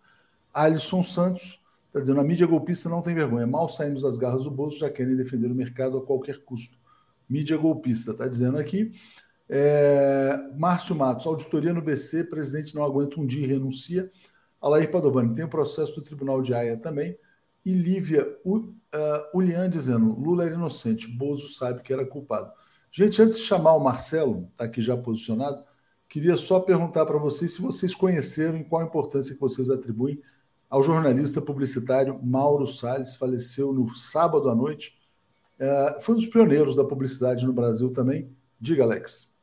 Alisson 0.52 1.04
Santos 1.04 1.62
está 1.90 2.00
dizendo: 2.00 2.22
a 2.22 2.24
mídia 2.24 2.48
golpista 2.48 2.88
não 2.88 3.02
tem 3.02 3.14
vergonha. 3.14 3.46
Mal 3.46 3.68
saímos 3.68 4.04
das 4.04 4.18
garras 4.18 4.44
do 4.44 4.52
bolso, 4.52 4.80
já 4.80 4.90
querem 4.90 5.16
defender 5.16 5.52
o 5.52 5.56
mercado 5.56 5.98
a 5.98 6.06
qualquer 6.06 6.40
custo. 6.44 6.78
Mídia 7.30 7.58
golpista, 7.58 8.12
está 8.12 8.28
dizendo 8.28 8.58
aqui. 8.58 8.92
É... 9.50 10.38
Márcio 10.56 10.96
Matos, 10.96 11.26
auditoria 11.26 11.74
no 11.74 11.82
BC, 11.82 12.26
presidente 12.26 12.76
não 12.76 12.84
aguenta 12.84 13.20
um 13.20 13.26
dia 13.26 13.44
e 13.44 13.48
renuncia. 13.48 14.10
Alair 14.62 14.92
Padovani, 14.92 15.34
tem 15.36 15.46
o 15.46 15.50
processo 15.50 15.96
do 15.96 16.02
Tribunal 16.02 16.42
de 16.42 16.54
Haia 16.54 16.78
também. 16.78 17.18
E 17.66 17.74
Lívia 17.74 18.28
uh, 18.46 18.68
Ulian 19.34 19.70
dizendo: 19.70 20.14
Lula 20.20 20.46
era 20.46 20.56
inocente, 20.56 21.08
Bozo 21.08 21.50
sabe 21.50 21.82
que 21.82 21.92
era 21.92 22.06
culpado. 22.06 22.52
Gente, 22.92 23.22
antes 23.22 23.38
de 23.38 23.44
chamar 23.44 23.74
o 23.74 23.80
Marcelo, 23.80 24.48
está 24.52 24.66
aqui 24.66 24.82
já 24.82 24.98
posicionado, 24.98 25.64
queria 26.08 26.36
só 26.36 26.60
perguntar 26.60 27.06
para 27.06 27.20
vocês 27.20 27.54
se 27.54 27.62
vocês 27.62 27.94
conheceram 27.94 28.58
e 28.58 28.64
qual 28.64 28.82
a 28.82 28.86
importância 28.86 29.34
que 29.34 29.40
vocês 29.40 29.70
atribuem 29.70 30.20
ao 30.70 30.84
jornalista 30.84 31.41
publicitário 31.41 32.20
Mauro 32.22 32.67
Salles, 32.67 33.15
faleceu 33.15 33.74
no 33.74 33.95
sábado 33.95 34.49
à 34.49 34.55
noite. 34.55 34.97
É, 35.57 35.97
foi 35.99 36.15
um 36.15 36.17
dos 36.17 36.28
pioneiros 36.28 36.76
da 36.76 36.84
publicidade 36.84 37.45
no 37.45 37.53
Brasil 37.53 37.91
também. 37.91 38.30
Diga, 38.59 38.84
Alex. 38.84 39.34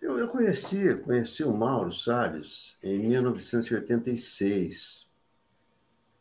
Eu, 0.00 0.18
eu 0.18 0.28
conheci, 0.28 0.94
conheci 0.96 1.44
o 1.44 1.52
Mauro 1.52 1.92
Salles 1.92 2.76
em 2.82 2.98
1986. 3.08 5.04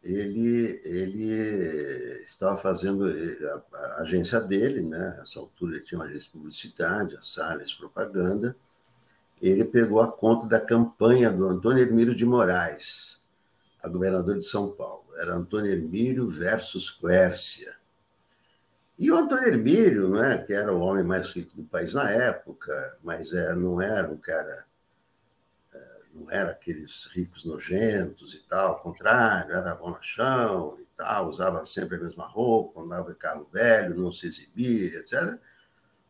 Ele, 0.04 0.82
ele 0.84 2.24
estava 2.24 2.58
fazendo 2.58 3.06
a, 3.06 3.78
a 3.78 4.02
agência 4.02 4.40
dele, 4.42 4.82
né? 4.82 5.16
Nessa 5.18 5.40
altura 5.40 5.76
ele 5.76 5.86
tinha 5.86 6.00
uma 6.00 6.06
agência 6.06 6.26
de 6.28 6.32
publicidade, 6.32 7.16
a 7.16 7.22
Salles 7.22 7.74
Propaganda. 7.74 8.56
Ele 9.42 9.64
pegou 9.66 10.02
a 10.02 10.12
conta 10.12 10.46
da 10.46 10.60
campanha 10.60 11.30
do 11.30 11.48
Antônio 11.48 11.84
Hermílio 11.84 12.16
de 12.16 12.26
Moraes, 12.26 13.22
a 13.84 13.90
governador 13.90 14.40
de 14.40 14.46
São 14.46 14.72
Paulo. 14.72 15.06
Era 15.18 15.36
Antônio 15.36 15.70
Hermílio 15.70 16.30
versus 16.30 16.90
Quércia. 16.90 17.76
E 18.98 19.12
o 19.12 19.18
Antônio 19.18 19.48
Hermílio, 19.48 20.10
né, 20.10 20.38
que 20.38 20.54
era 20.54 20.74
o 20.74 20.80
homem 20.80 21.04
mais 21.04 21.32
rico 21.32 21.56
do 21.56 21.64
país 21.64 21.94
na 21.94 22.10
época, 22.10 22.98
mas 23.04 23.34
é, 23.34 23.54
não 23.54 23.82
era 23.82 24.10
um 24.10 24.18
cara, 24.18 24.66
é, 25.74 25.80
não 26.14 26.32
era 26.32 26.52
aqueles 26.52 27.08
ricos 27.08 27.44
nojentos 27.44 28.34
e 28.34 28.40
tal, 28.48 28.70
ao 28.70 28.80
contrário, 28.80 29.54
era 29.54 29.76
bonachão 29.76 30.78
e 30.80 30.86
tal, 30.96 31.28
usava 31.28 31.66
sempre 31.66 31.98
a 31.98 32.00
mesma 32.00 32.26
roupa, 32.26 32.82
andava 32.82 33.12
em 33.12 33.16
carro 33.16 33.50
velho, 33.52 33.98
não 33.98 34.14
se 34.14 34.28
exibia, 34.28 35.00
etc. 35.00 35.38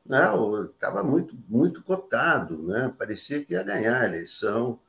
Estava 0.06 1.02
né, 1.02 1.10
muito, 1.10 1.36
muito 1.48 1.82
cotado, 1.82 2.62
né? 2.62 2.94
parecia 2.98 3.44
que 3.44 3.54
ia 3.54 3.64
ganhar 3.64 4.02
a 4.02 4.06
eleição 4.06 4.80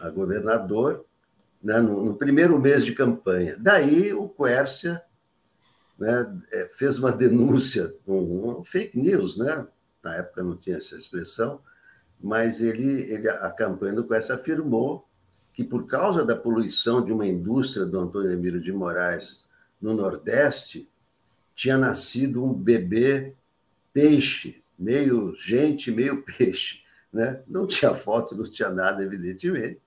a 0.00 0.10
governador, 0.10 1.04
né, 1.64 1.80
no, 1.80 2.04
no, 2.04 2.14
primeiro 2.14 2.60
mês 2.60 2.84
de 2.84 2.92
campanha. 2.92 3.56
Daí 3.58 4.12
o 4.12 4.28
Quércia 4.28 5.02
né, 5.98 6.40
é, 6.52 6.68
fez 6.76 6.98
uma 6.98 7.10
denúncia, 7.10 7.94
um, 8.06 8.58
um, 8.60 8.64
fake 8.64 8.98
news, 8.98 9.38
né? 9.38 9.66
na 10.02 10.16
época 10.16 10.42
não 10.42 10.58
tinha 10.58 10.76
essa 10.76 10.94
expressão, 10.94 11.62
mas 12.20 12.60
ele, 12.60 13.10
ele, 13.10 13.28
a 13.28 13.50
campanha 13.50 13.94
do 13.94 14.06
Quércia 14.06 14.34
afirmou 14.34 15.08
que, 15.54 15.64
por 15.64 15.86
causa 15.86 16.22
da 16.22 16.36
poluição 16.36 17.02
de 17.02 17.12
uma 17.12 17.26
indústria 17.26 17.86
do 17.86 17.98
Antônio 17.98 18.32
Emílio 18.32 18.60
de 18.60 18.72
Moraes 18.72 19.46
no 19.80 19.94
Nordeste, 19.94 20.90
tinha 21.54 21.78
nascido 21.78 22.44
um 22.44 22.52
bebê 22.52 23.34
peixe, 23.90 24.62
meio 24.78 25.34
gente, 25.38 25.90
meio 25.90 26.22
peixe. 26.22 26.80
Né? 27.10 27.42
Não 27.46 27.66
tinha 27.66 27.94
foto, 27.94 28.36
não 28.36 28.44
tinha 28.44 28.68
nada, 28.68 29.02
evidentemente, 29.02 29.80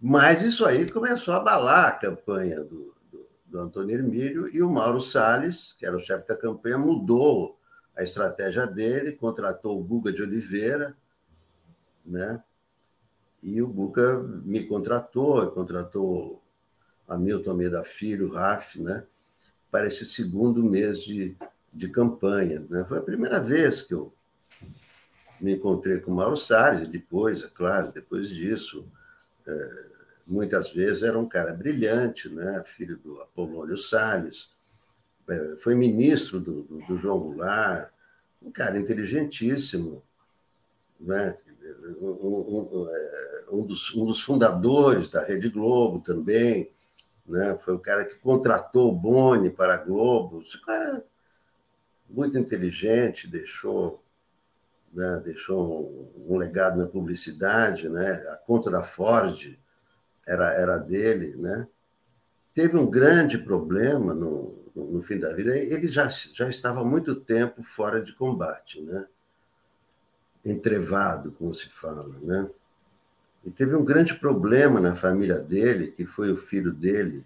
mas 0.00 0.42
isso 0.42 0.64
aí 0.64 0.90
começou 0.90 1.34
a 1.34 1.38
abalar 1.38 1.88
a 1.88 1.92
campanha 1.92 2.62
do, 2.62 2.94
do, 3.10 3.26
do 3.46 3.60
Antônio 3.60 3.96
Hermílio 3.96 4.48
e 4.48 4.62
o 4.62 4.70
Mauro 4.70 5.00
Salles, 5.00 5.74
que 5.78 5.86
era 5.86 5.96
o 5.96 6.00
chefe 6.00 6.28
da 6.28 6.36
campanha, 6.36 6.78
mudou 6.78 7.58
a 7.96 8.02
estratégia 8.02 8.66
dele, 8.66 9.12
contratou 9.12 9.80
o 9.80 9.82
Guga 9.82 10.12
de 10.12 10.22
Oliveira, 10.22 10.94
né? 12.04 12.42
E 13.42 13.62
o 13.62 13.68
Guga 13.68 14.18
me 14.22 14.64
contratou, 14.64 15.50
contratou 15.50 16.42
Hamilton 17.08 17.50
Almeida 17.50 17.82
Filho, 17.82 18.32
Raf, 18.32 18.78
né? 18.80 19.04
Para 19.70 19.86
esse 19.86 20.04
segundo 20.04 20.62
mês 20.62 21.02
de, 21.02 21.36
de 21.72 21.88
campanha. 21.88 22.64
Né? 22.68 22.84
Foi 22.84 22.98
a 22.98 23.02
primeira 23.02 23.40
vez 23.40 23.82
que 23.82 23.94
eu 23.94 24.12
me 25.40 25.54
encontrei 25.54 26.00
com 26.00 26.10
o 26.10 26.14
Mauro 26.14 26.36
Salles, 26.36 26.88
depois, 26.88 27.42
é 27.42 27.48
claro, 27.48 27.92
depois 27.92 28.28
disso, 28.28 28.86
muitas 30.26 30.70
vezes 30.70 31.02
era 31.02 31.18
um 31.18 31.28
cara 31.28 31.52
brilhante, 31.52 32.28
né? 32.28 32.62
filho 32.66 32.96
do 32.98 33.20
Apolônio 33.20 33.78
Salles, 33.78 34.50
é, 35.28 35.56
foi 35.58 35.74
ministro 35.74 36.40
do, 36.40 36.62
do, 36.62 36.78
do 36.86 36.98
João 36.98 37.18
Goulart, 37.18 37.90
um 38.42 38.50
cara 38.50 38.78
inteligentíssimo, 38.78 40.02
né? 41.00 41.36
um, 42.00 42.08
um, 42.08 42.88
um, 43.50 43.62
dos, 43.64 43.94
um 43.94 44.04
dos 44.04 44.20
fundadores 44.20 45.08
da 45.08 45.24
Rede 45.24 45.48
Globo 45.48 46.00
também, 46.00 46.70
né? 47.26 47.56
foi 47.58 47.74
o 47.74 47.78
cara 47.78 48.04
que 48.04 48.16
contratou 48.18 48.90
o 48.90 48.94
Boni 48.94 49.50
para 49.50 49.74
a 49.74 49.78
Globo. 49.78 50.42
Esse 50.42 50.60
cara 50.62 51.04
muito 52.08 52.38
inteligente, 52.38 53.26
deixou, 53.26 54.02
né? 54.96 55.20
deixou 55.22 56.10
um, 56.26 56.38
legado 56.38 56.78
na 56.78 56.86
publicidade, 56.86 57.88
né? 57.88 58.12
a 58.30 58.36
conta 58.36 58.70
da 58.70 58.82
Ford 58.82 59.56
era, 60.26 60.52
era 60.54 60.78
dele. 60.78 61.36
Né? 61.36 61.68
Teve 62.54 62.78
um 62.78 62.88
grande 62.88 63.36
problema 63.36 64.14
no, 64.14 64.58
no 64.74 65.02
fim 65.02 65.18
da 65.18 65.34
vida, 65.34 65.56
ele 65.56 65.86
já, 65.86 66.08
já 66.08 66.48
estava 66.48 66.80
há 66.80 66.84
muito 66.84 67.14
tempo 67.14 67.62
fora 67.62 68.02
de 68.02 68.14
combate, 68.14 68.80
né? 68.80 69.06
entrevado, 70.42 71.32
como 71.32 71.52
se 71.52 71.68
fala. 71.68 72.16
Né? 72.22 72.48
E 73.44 73.50
teve 73.50 73.74
um 73.76 73.84
grande 73.84 74.14
problema 74.14 74.80
na 74.80 74.96
família 74.96 75.38
dele, 75.38 75.92
que 75.92 76.06
foi 76.06 76.32
o 76.32 76.36
filho 76.36 76.72
dele, 76.72 77.22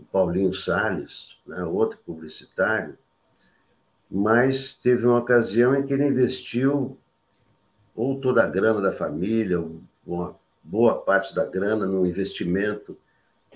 o 0.00 0.04
Paulinho 0.04 0.52
Salles, 0.52 1.38
né? 1.46 1.62
outro 1.62 2.00
publicitário, 2.04 2.98
mas 4.10 4.74
teve 4.74 5.06
uma 5.06 5.18
ocasião 5.18 5.74
em 5.74 5.86
que 5.86 5.92
ele 5.92 6.06
investiu 6.06 6.98
ou 7.94 8.20
toda 8.20 8.42
a 8.42 8.46
grana 8.46 8.80
da 8.80 8.92
família, 8.92 9.60
ou 9.60 9.80
uma 10.06 10.36
boa 10.62 11.00
parte 11.00 11.34
da 11.34 11.44
grana 11.44 11.86
no 11.86 12.06
investimento, 12.06 12.96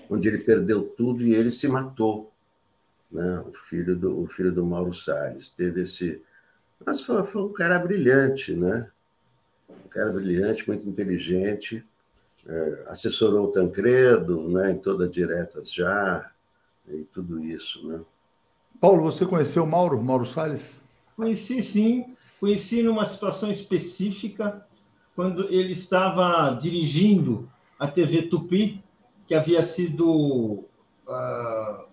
onde 0.09 0.27
ele 0.27 0.39
perdeu 0.39 0.83
tudo 0.83 1.23
e 1.23 1.33
ele 1.33 1.51
se 1.51 1.67
matou 1.67 2.31
né? 3.11 3.43
o, 3.45 3.53
filho 3.53 3.95
do, 3.95 4.21
o 4.21 4.27
filho 4.27 4.51
do 4.51 4.65
Mauro 4.65 4.93
Salles. 4.93 5.49
Teve 5.49 5.81
esse. 5.83 6.21
Mas 6.85 7.01
foi, 7.01 7.23
foi 7.23 7.43
um 7.43 7.53
cara 7.53 7.79
brilhante, 7.79 8.53
né? 8.53 8.89
Um 9.69 9.89
cara 9.89 10.11
brilhante, 10.11 10.67
muito 10.67 10.87
inteligente. 10.87 11.85
É, 12.45 12.83
assessorou 12.87 13.47
o 13.47 13.51
Tancredo 13.51 14.47
né, 14.49 14.71
em 14.71 14.77
toda 14.77 15.09
diretas 15.09 15.73
já, 15.73 16.31
e 16.87 17.03
tudo 17.11 17.43
isso. 17.43 17.85
Né? 17.87 17.99
Paulo, 18.79 19.01
você 19.01 19.25
conheceu 19.25 19.63
o 19.63 19.67
Mauro, 19.67 20.01
Mauro 20.01 20.25
Salles? 20.25 20.81
Conheci 21.17 21.63
sim, 21.63 22.15
conheci 22.39 22.83
numa 22.83 23.07
situação 23.07 23.51
específica, 23.51 24.63
quando 25.15 25.51
ele 25.51 25.73
estava 25.73 26.53
dirigindo 26.53 27.49
a 27.79 27.87
TV 27.87 28.27
Tupi, 28.27 28.83
que 29.25 29.33
havia 29.33 29.65
sido 29.65 30.63
uh, 31.07 31.85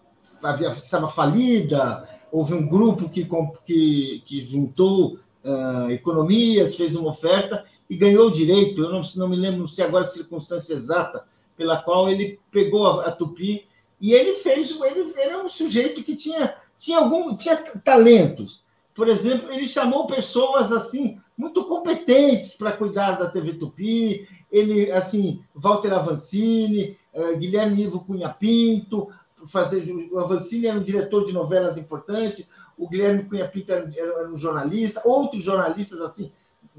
havia, 0.42 0.72
estava 0.72 1.08
falida, 1.08 2.06
houve 2.30 2.52
um 2.52 2.68
grupo 2.68 3.08
que, 3.08 3.26
que, 3.64 4.22
que 4.26 4.46
juntou 4.46 5.18
uh, 5.42 5.90
economias, 5.90 6.76
fez 6.76 6.94
uma 6.94 7.08
oferta 7.08 7.64
e 7.88 7.96
ganhou 7.96 8.28
o 8.28 8.32
direito, 8.32 8.82
eu 8.82 8.90
não, 8.90 9.00
não 9.16 9.28
me 9.28 9.36
lembro 9.36 9.66
se 9.66 9.80
agora 9.80 10.04
a 10.04 10.08
circunstância 10.08 10.74
exata, 10.74 11.24
pela 11.56 11.80
qual 11.80 12.10
ele 12.10 12.38
pegou 12.50 12.86
a, 12.86 13.06
a 13.06 13.10
Tupi 13.10 13.66
e 13.98 14.12
ele 14.12 14.36
fez, 14.36 14.70
ele 14.70 15.14
era 15.16 15.42
um 15.42 15.48
sujeito 15.48 16.02
que 16.02 16.14
tinha, 16.14 16.54
tinha 16.76 16.98
algum, 16.98 17.34
tinha 17.34 17.56
talentos. 17.56 18.63
Por 18.94 19.08
exemplo, 19.08 19.52
ele 19.52 19.66
chamou 19.66 20.06
pessoas 20.06 20.70
assim 20.70 21.18
muito 21.36 21.64
competentes 21.64 22.54
para 22.54 22.72
cuidar 22.72 23.12
da 23.12 23.28
TV 23.28 23.54
Tupi, 23.54 24.28
ele 24.50 24.90
assim, 24.92 25.42
Walter 25.54 25.92
Avancini, 25.92 26.96
uh, 27.12 27.36
Guilherme 27.36 27.82
Ivo 27.82 28.04
Cunha 28.04 28.28
Pinto, 28.28 29.08
fazer. 29.48 29.84
O 30.12 30.18
Avancini 30.20 30.68
era 30.68 30.78
um 30.78 30.82
diretor 30.82 31.26
de 31.26 31.32
novelas 31.32 31.76
importante, 31.76 32.48
o 32.78 32.88
Guilherme 32.88 33.24
Cunha 33.24 33.48
Pinto 33.48 33.72
era, 33.72 33.90
era, 33.96 34.28
um 34.28 34.36
jornalista, 34.36 35.02
outros 35.04 35.42
jornalistas 35.42 36.00
assim, 36.00 36.32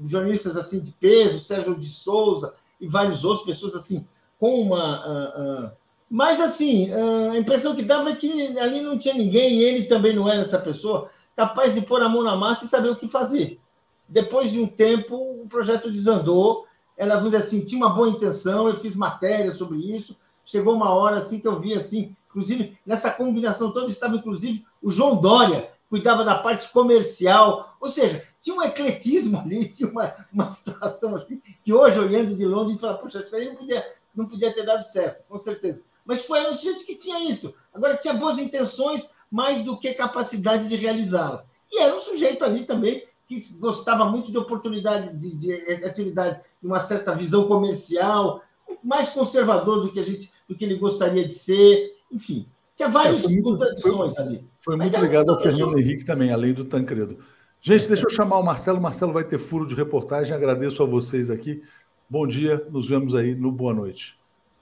jornalistas 0.04 0.56
assim 0.56 0.80
de 0.80 0.92
peso, 0.92 1.40
Sérgio 1.40 1.74
de 1.74 1.88
Souza 1.88 2.54
e 2.80 2.86
vários 2.86 3.24
outros, 3.24 3.46
pessoas 3.46 3.74
assim, 3.74 4.06
com 4.38 4.60
uma. 4.60 5.06
Uh, 5.06 5.66
uh, 5.66 5.70
mas 6.08 6.40
assim, 6.40 6.90
uh, 6.92 7.32
a 7.32 7.38
impressão 7.38 7.74
que 7.74 7.82
dava 7.82 8.10
é 8.10 8.16
que 8.16 8.58
ali 8.58 8.80
não 8.80 8.98
tinha 8.98 9.14
ninguém, 9.14 9.58
e 9.58 9.64
ele 9.64 9.84
também 9.84 10.14
não 10.14 10.28
era 10.28 10.42
essa 10.42 10.58
pessoa, 10.58 11.10
capaz 11.36 11.74
de 11.74 11.82
pôr 11.82 12.02
a 12.02 12.08
mão 12.08 12.22
na 12.22 12.34
massa 12.34 12.64
e 12.64 12.68
saber 12.68 12.88
o 12.88 12.96
que 12.96 13.08
fazer. 13.08 13.60
Depois 14.08 14.50
de 14.50 14.60
um 14.60 14.66
tempo, 14.66 15.14
o 15.42 15.46
projeto 15.48 15.90
desandou. 15.90 16.66
Ela, 16.96 17.16
vamos 17.16 17.32
dizer 17.32 17.44
assim, 17.44 17.64
tinha 17.64 17.84
uma 17.84 17.94
boa 17.94 18.08
intenção, 18.08 18.68
eu 18.68 18.80
fiz 18.80 18.96
matéria 18.96 19.52
sobre 19.54 19.78
isso. 19.78 20.16
Chegou 20.44 20.74
uma 20.74 20.90
hora 20.90 21.18
assim 21.18 21.38
que 21.38 21.46
eu 21.46 21.60
vi 21.60 21.74
assim, 21.74 22.16
Inclusive, 22.36 22.78
nessa 22.84 23.10
combinação 23.10 23.72
toda 23.72 23.90
estava, 23.90 24.14
inclusive, 24.14 24.62
o 24.82 24.90
João 24.90 25.16
Dória, 25.16 25.70
cuidava 25.88 26.22
da 26.22 26.34
parte 26.34 26.68
comercial. 26.68 27.74
Ou 27.80 27.88
seja, 27.88 28.28
tinha 28.38 28.54
um 28.54 28.62
ecletismo 28.62 29.40
ali, 29.40 29.68
tinha 29.72 29.88
uma, 29.88 30.14
uma 30.30 30.46
situação 30.50 31.16
assim, 31.16 31.40
que 31.64 31.72
hoje, 31.72 31.98
olhando 31.98 32.36
de 32.36 32.44
longe, 32.44 32.66
a 32.66 32.72
gente 32.72 32.80
fala, 32.82 32.98
poxa, 32.98 33.24
isso 33.24 33.34
aí 33.34 33.48
não 33.48 33.56
podia, 33.56 33.90
não 34.14 34.26
podia 34.26 34.52
ter 34.52 34.66
dado 34.66 34.84
certo, 34.84 35.24
com 35.26 35.38
certeza. 35.38 35.80
Mas 36.04 36.26
foi 36.26 36.40
a 36.40 36.52
gente 36.52 36.84
que 36.84 36.94
tinha 36.94 37.26
isso. 37.26 37.54
Agora, 37.72 37.96
tinha 37.96 38.12
boas 38.12 38.38
intenções, 38.38 39.08
mais 39.30 39.64
do 39.64 39.78
que 39.78 39.92
capacidade 39.94 40.68
de 40.68 40.76
realizá-la. 40.76 41.44
E 41.70 41.80
era 41.80 41.96
um 41.96 42.00
sujeito 42.00 42.44
ali 42.44 42.64
também 42.64 43.04
que 43.26 43.40
gostava 43.58 44.04
muito 44.04 44.30
de 44.30 44.38
oportunidade 44.38 45.16
de, 45.16 45.34
de, 45.34 45.76
de 45.78 45.84
atividade, 45.84 46.40
de 46.60 46.66
uma 46.66 46.80
certa 46.80 47.14
visão 47.14 47.48
comercial, 47.48 48.42
mais 48.82 49.10
conservador 49.10 49.82
do 49.82 49.92
que 49.92 49.98
a 49.98 50.04
gente, 50.04 50.32
do 50.48 50.54
que 50.54 50.64
ele 50.64 50.76
gostaria 50.76 51.26
de 51.26 51.34
ser. 51.34 51.96
Enfim, 52.10 52.46
tinha 52.76 52.88
várias 52.88 53.24
é, 53.24 53.40
contradições 53.40 54.16
ali. 54.18 54.48
Foi 54.60 54.76
muito 54.76 55.00
ligado 55.00 55.30
ao 55.30 55.38
Fernando 55.38 55.78
Henrique 55.78 56.04
também, 56.04 56.30
além 56.32 56.52
do 56.52 56.64
Tancredo. 56.64 57.18
Gente, 57.60 57.88
deixa 57.88 58.04
eu 58.04 58.10
chamar 58.10 58.38
o 58.38 58.44
Marcelo. 58.44 58.80
Marcelo 58.80 59.12
vai 59.12 59.24
ter 59.24 59.38
furo 59.38 59.66
de 59.66 59.74
reportagem. 59.74 60.34
Agradeço 60.34 60.82
a 60.82 60.86
vocês 60.86 61.30
aqui. 61.30 61.62
Bom 62.08 62.26
dia, 62.26 62.64
nos 62.70 62.88
vemos 62.88 63.14
aí 63.14 63.34
no 63.34 63.50
Boa 63.50 63.74
Noite. 63.74 64.16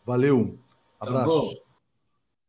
Valeu, 0.07 0.59
abraços. 0.99 1.55
Tá 1.55 1.64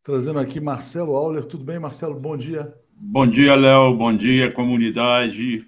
Trazendo 0.05 0.37
aqui 0.37 0.59
Marcelo 0.59 1.15
Auler. 1.15 1.43
Tudo 1.45 1.63
bem, 1.63 1.79
Marcelo? 1.79 2.13
Bom 2.13 2.37
dia. 2.37 2.71
Bom 2.95 3.25
dia, 3.25 3.55
Léo. 3.55 3.97
Bom 3.97 4.15
dia, 4.15 4.53
comunidade. 4.53 5.67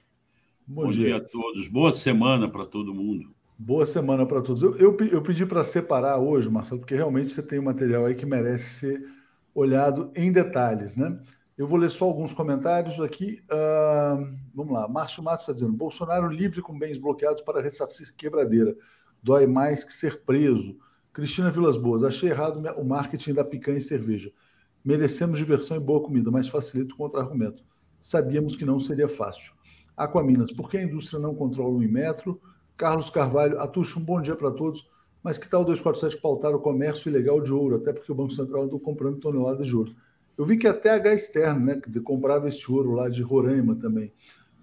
Bom, 0.68 0.84
Bom 0.84 0.90
dia. 0.90 1.06
dia. 1.06 1.18
a 1.18 1.20
todos. 1.20 1.68
Boa 1.68 1.92
semana 1.92 2.48
para 2.48 2.64
todo 2.64 2.94
mundo. 2.94 3.34
Boa 3.58 3.84
semana 3.84 4.28
para 4.28 4.44
todos. 4.44 4.62
Eu, 4.62 4.78
eu, 4.78 4.96
eu 5.12 5.24
pedi 5.24 5.44
para 5.44 5.64
separar 5.64 6.20
hoje, 6.20 6.52
Marcelo, 6.52 6.80
porque 6.80 6.94
realmente 6.94 7.34
você 7.34 7.42
tem 7.42 7.58
um 7.58 7.64
material 7.64 8.06
aí 8.06 8.14
que 8.14 8.28
merece 8.28 8.76
ser 8.76 9.04
olhado 9.56 10.12
em 10.16 10.32
detalhes, 10.32 10.96
né? 10.96 11.20
Eu 11.58 11.66
vou 11.66 11.80
ler 11.80 11.90
só 11.90 12.06
alguns 12.06 12.32
comentários 12.32 13.02
aqui. 13.02 13.42
Uh, 13.50 14.38
vamos 14.54 14.72
lá. 14.72 14.88
Márcio 14.88 15.24
Matos 15.24 15.46
está 15.46 15.54
dizendo: 15.54 15.74
Bolsonaro 15.74 16.28
livre 16.28 16.62
com 16.62 16.78
bens 16.78 17.00
bloqueados 17.00 17.42
para 17.42 17.60
ressarcir 17.60 18.14
quebradeira. 18.16 18.76
Dói 19.24 19.48
mais 19.48 19.84
que 19.84 19.92
ser 19.92 20.22
preso. 20.22 20.78
Cristina 21.18 21.50
Vilas 21.50 21.78
Boas, 21.78 22.04
achei 22.04 22.30
errado 22.30 22.64
o 22.78 22.86
marketing 22.86 23.34
da 23.34 23.44
picanha 23.44 23.80
e 23.80 23.82
cerveja. 23.82 24.32
Merecemos 24.86 25.40
diversão 25.40 25.76
e 25.76 25.80
boa 25.80 26.00
comida, 26.00 26.30
mas 26.30 26.48
facilita 26.48 26.94
o 26.94 26.98
contra-argumento. 26.98 27.64
Sabíamos 28.00 28.56
que 28.56 28.64
não 28.64 28.80
seria 28.80 29.08
fácil. 29.08 29.52
Aquaminas, 29.98 30.52
por 30.52 30.70
que 30.70 30.78
a 30.78 30.84
indústria 30.84 31.20
não 31.20 31.34
controla 31.34 31.74
o 31.74 31.84
Inmetro? 31.84 32.40
Carlos 32.78 33.10
Carvalho, 33.10 33.60
Atucho, 33.60 34.00
um 34.00 34.04
bom 34.04 34.22
dia 34.22 34.36
para 34.36 34.52
todos. 34.52 34.88
Mas 35.24 35.40
que 35.40 35.50
tal 35.50 35.62
o 35.62 35.66
247 35.66 36.22
pautar 36.22 36.54
o 36.54 36.60
comércio 36.60 37.10
ilegal 37.10 37.42
de 37.42 37.52
ouro, 37.52 37.78
até 37.78 37.92
porque 37.92 38.12
o 38.12 38.16
Banco 38.16 38.34
Central 38.34 38.66
andou 38.66 38.80
comprando 38.80 39.18
toneladas 39.18 39.66
de 39.66 39.76
ouro? 39.76 39.96
Eu 40.38 40.46
vi 40.46 40.56
que 40.56 40.68
até 40.68 40.92
H 40.92 41.16
externo, 41.16 41.66
né? 41.66 41.80
Quer 41.82 41.90
dizer, 41.90 42.02
comprava 42.02 42.48
esse 42.48 42.72
ouro 42.72 42.92
lá 42.92 43.10
de 43.10 43.24
Roraima 43.24 43.76
também. 43.76 44.14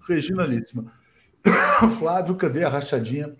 Regina 0.07 0.45
Líssima. 0.45 0.89
Flávio, 1.99 2.33
cadê 2.35 2.63
a 2.63 2.69
rachadinha 2.69 3.35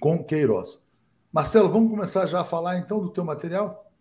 com 0.00 0.24
Queiroz? 0.24 0.85
Marcelo, 1.32 1.68
vamos 1.68 1.90
começar 1.90 2.26
já 2.26 2.40
a 2.40 2.44
falar 2.44 2.78
então 2.78 3.00
do 3.00 3.10
teu 3.10 3.24
material? 3.24 3.92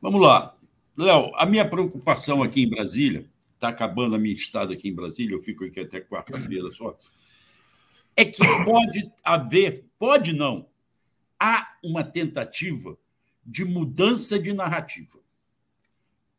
Vamos 0.00 0.20
lá. 0.20 0.56
Léo, 0.96 1.32
a 1.34 1.46
minha 1.46 1.68
preocupação 1.68 2.42
aqui 2.42 2.62
em 2.62 2.70
Brasília, 2.70 3.28
está 3.54 3.68
acabando 3.68 4.14
a 4.14 4.18
minha 4.18 4.34
estada 4.34 4.72
aqui 4.72 4.88
em 4.88 4.94
Brasília, 4.94 5.34
eu 5.34 5.42
fico 5.42 5.64
aqui 5.64 5.80
até 5.80 6.00
quarta-feira 6.00 6.70
só, 6.70 6.98
é 8.16 8.24
que 8.24 8.44
pode 8.64 9.10
haver, 9.22 9.86
pode 9.98 10.32
não, 10.32 10.68
há 11.38 11.76
uma 11.82 12.02
tentativa 12.02 12.98
de 13.44 13.64
mudança 13.64 14.38
de 14.38 14.52
narrativa. 14.52 15.18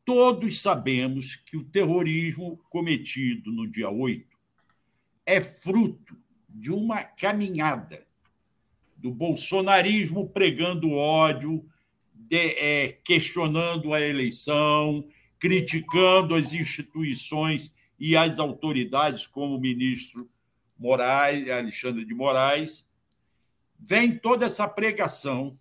Todos 0.03 0.61
sabemos 0.61 1.35
que 1.35 1.55
o 1.55 1.63
terrorismo 1.63 2.57
cometido 2.69 3.51
no 3.51 3.65
dia 3.65 3.89
8 3.89 4.27
é 5.25 5.39
fruto 5.39 6.17
de 6.47 6.71
uma 6.71 7.03
caminhada 7.03 8.08
do 8.99 9.11
bolsonarismo 9.11 10.29
pregando 10.29 10.91
ódio, 10.91 11.65
de, 12.13 12.37
é, 12.37 12.99
questionando 13.03 13.93
a 13.93 14.01
eleição, 14.01 15.07
criticando 15.39 16.35
as 16.35 16.53
instituições 16.53 17.71
e 17.97 18.15
as 18.15 18.39
autoridades, 18.39 19.25
como 19.25 19.55
o 19.55 19.59
ministro 19.59 20.29
Moraes, 20.77 21.49
Alexandre 21.49 22.05
de 22.05 22.13
Moraes, 22.13 22.87
vem 23.79 24.17
toda 24.17 24.45
essa 24.45 24.67
pregação. 24.67 25.57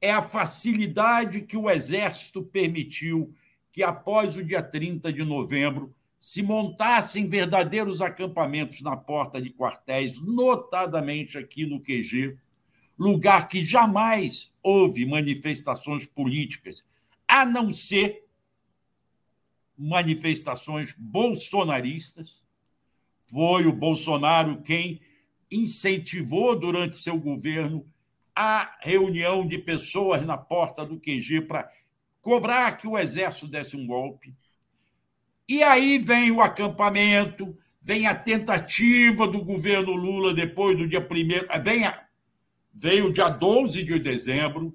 É 0.00 0.10
a 0.10 0.22
facilidade 0.22 1.42
que 1.42 1.56
o 1.56 1.70
Exército 1.70 2.42
permitiu 2.42 3.32
que, 3.70 3.82
após 3.82 4.36
o 4.36 4.44
dia 4.44 4.62
30 4.62 5.12
de 5.12 5.24
novembro, 5.24 5.94
se 6.22 6.40
montassem 6.40 7.28
verdadeiros 7.28 8.00
acampamentos 8.00 8.80
na 8.80 8.96
porta 8.96 9.42
de 9.42 9.50
quartéis, 9.50 10.20
notadamente 10.20 11.36
aqui 11.36 11.66
no 11.66 11.80
QG, 11.80 12.38
lugar 12.96 13.48
que 13.48 13.64
jamais 13.64 14.54
houve 14.62 15.04
manifestações 15.04 16.06
políticas, 16.06 16.84
a 17.26 17.44
não 17.44 17.74
ser 17.74 18.24
manifestações 19.76 20.94
bolsonaristas. 20.96 22.40
Foi 23.26 23.66
o 23.66 23.72
Bolsonaro 23.72 24.62
quem 24.62 25.00
incentivou 25.50 26.56
durante 26.56 26.94
seu 26.94 27.18
governo 27.18 27.84
a 28.32 28.78
reunião 28.80 29.44
de 29.44 29.58
pessoas 29.58 30.24
na 30.24 30.38
porta 30.38 30.86
do 30.86 31.00
QG 31.00 31.48
para 31.48 31.68
cobrar 32.20 32.76
que 32.76 32.86
o 32.86 32.96
exército 32.96 33.48
desse 33.48 33.76
um 33.76 33.84
golpe. 33.84 34.32
E 35.52 35.62
aí 35.62 35.98
vem 35.98 36.30
o 36.30 36.40
acampamento, 36.40 37.54
vem 37.78 38.06
a 38.06 38.14
tentativa 38.14 39.28
do 39.28 39.44
governo 39.44 39.94
Lula 39.94 40.32
depois 40.32 40.78
do 40.78 40.88
dia 40.88 41.06
1 41.06 41.62
vem 41.62 41.84
a, 41.84 42.06
veio 42.72 43.08
o 43.08 43.12
dia 43.12 43.28
12 43.28 43.82
de 43.82 43.98
dezembro, 43.98 44.74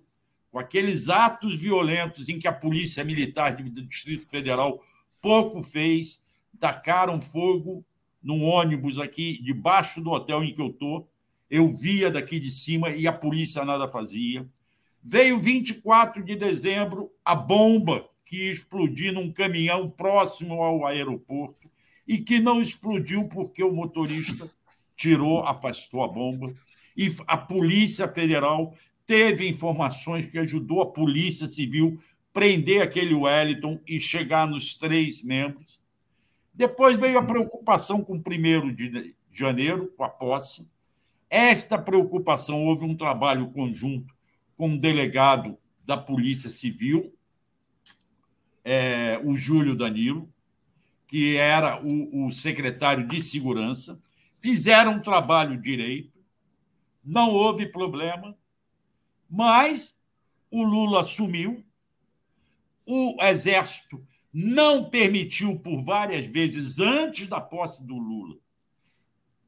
com 0.52 0.60
aqueles 0.60 1.10
atos 1.10 1.56
violentos 1.56 2.30
em 2.30 2.38
que 2.38 2.48
a 2.48 2.54
Polícia 2.54 3.04
Militar 3.04 3.56
do 3.56 3.88
Distrito 3.88 4.30
Federal 4.30 4.80
pouco 5.20 5.64
fez, 5.64 6.24
tacaram 6.60 7.20
fogo 7.20 7.84
num 8.22 8.44
ônibus 8.44 9.00
aqui 9.00 9.42
debaixo 9.42 10.00
do 10.00 10.12
hotel 10.12 10.44
em 10.44 10.54
que 10.54 10.62
eu 10.62 10.68
estou. 10.68 11.10
Eu 11.50 11.74
via 11.74 12.12
daqui 12.12 12.38
de 12.38 12.52
cima 12.52 12.92
e 12.92 13.08
a 13.08 13.14
polícia 13.14 13.66
nada 13.66 13.88
fazia. 13.88 14.48
Veio 15.02 15.40
24 15.40 16.24
de 16.24 16.36
dezembro 16.36 17.12
a 17.26 17.34
bomba 17.34 18.08
que 18.28 18.52
explodir 18.52 19.14
num 19.14 19.32
caminhão 19.32 19.90
próximo 19.90 20.62
ao 20.62 20.86
aeroporto 20.86 21.70
e 22.08 22.18
que 22.18 22.40
não 22.40 22.62
explodiu 22.62 23.28
porque 23.28 23.64
o 23.64 23.74
motorista 23.74 24.50
tirou, 24.96 25.44
afastou 25.44 26.04
a 26.04 26.08
bomba. 26.08 26.54
E 26.96 27.10
a 27.26 27.38
Polícia 27.38 28.08
Federal 28.08 28.76
teve 29.06 29.48
informações 29.48 30.30
que 30.30 30.38
ajudou 30.40 30.82
a 30.82 30.92
Polícia 30.92 31.48
Civil 31.48 32.00
prender 32.34 32.82
aquele 32.82 33.16
Wellington 33.16 33.80
e 33.88 34.00
chegar 34.00 34.48
nos 34.48 34.76
três 34.76 35.24
membros. 35.24 35.82
Depois 36.54 36.98
veio 36.98 37.18
a 37.18 37.24
preocupação 37.24 38.04
com 38.04 38.16
o 38.16 38.22
primeiro 38.22 38.72
de 38.74 39.16
janeiro, 39.32 39.94
com 39.96 40.04
a 40.04 40.10
posse. 40.10 40.68
Esta 41.30 41.78
preocupação 41.78 42.66
houve 42.66 42.84
um 42.86 42.96
trabalho 42.96 43.50
conjunto 43.52 44.14
com 44.56 44.74
o 44.74 44.78
delegado 44.78 45.58
da 45.86 45.96
Polícia 45.96 46.50
Civil, 46.50 47.14
é, 48.70 49.18
o 49.24 49.34
Júlio 49.34 49.78
Danilo, 49.78 50.30
que 51.08 51.38
era 51.38 51.82
o, 51.82 52.28
o 52.28 52.32
secretário 52.32 53.08
de 53.08 53.22
Segurança, 53.22 53.98
fizeram 54.42 54.96
um 54.96 55.02
trabalho 55.02 55.58
direito, 55.58 56.20
não 57.02 57.30
houve 57.30 57.66
problema, 57.66 58.38
mas 59.30 59.98
o 60.52 60.64
Lula 60.64 61.00
assumiu, 61.00 61.64
o 62.86 63.16
Exército 63.22 64.06
não 64.34 64.90
permitiu 64.90 65.58
por 65.58 65.82
várias 65.82 66.28
vezes, 66.28 66.78
antes 66.78 67.26
da 67.26 67.40
posse 67.40 67.82
do 67.86 67.96
Lula, 67.98 68.36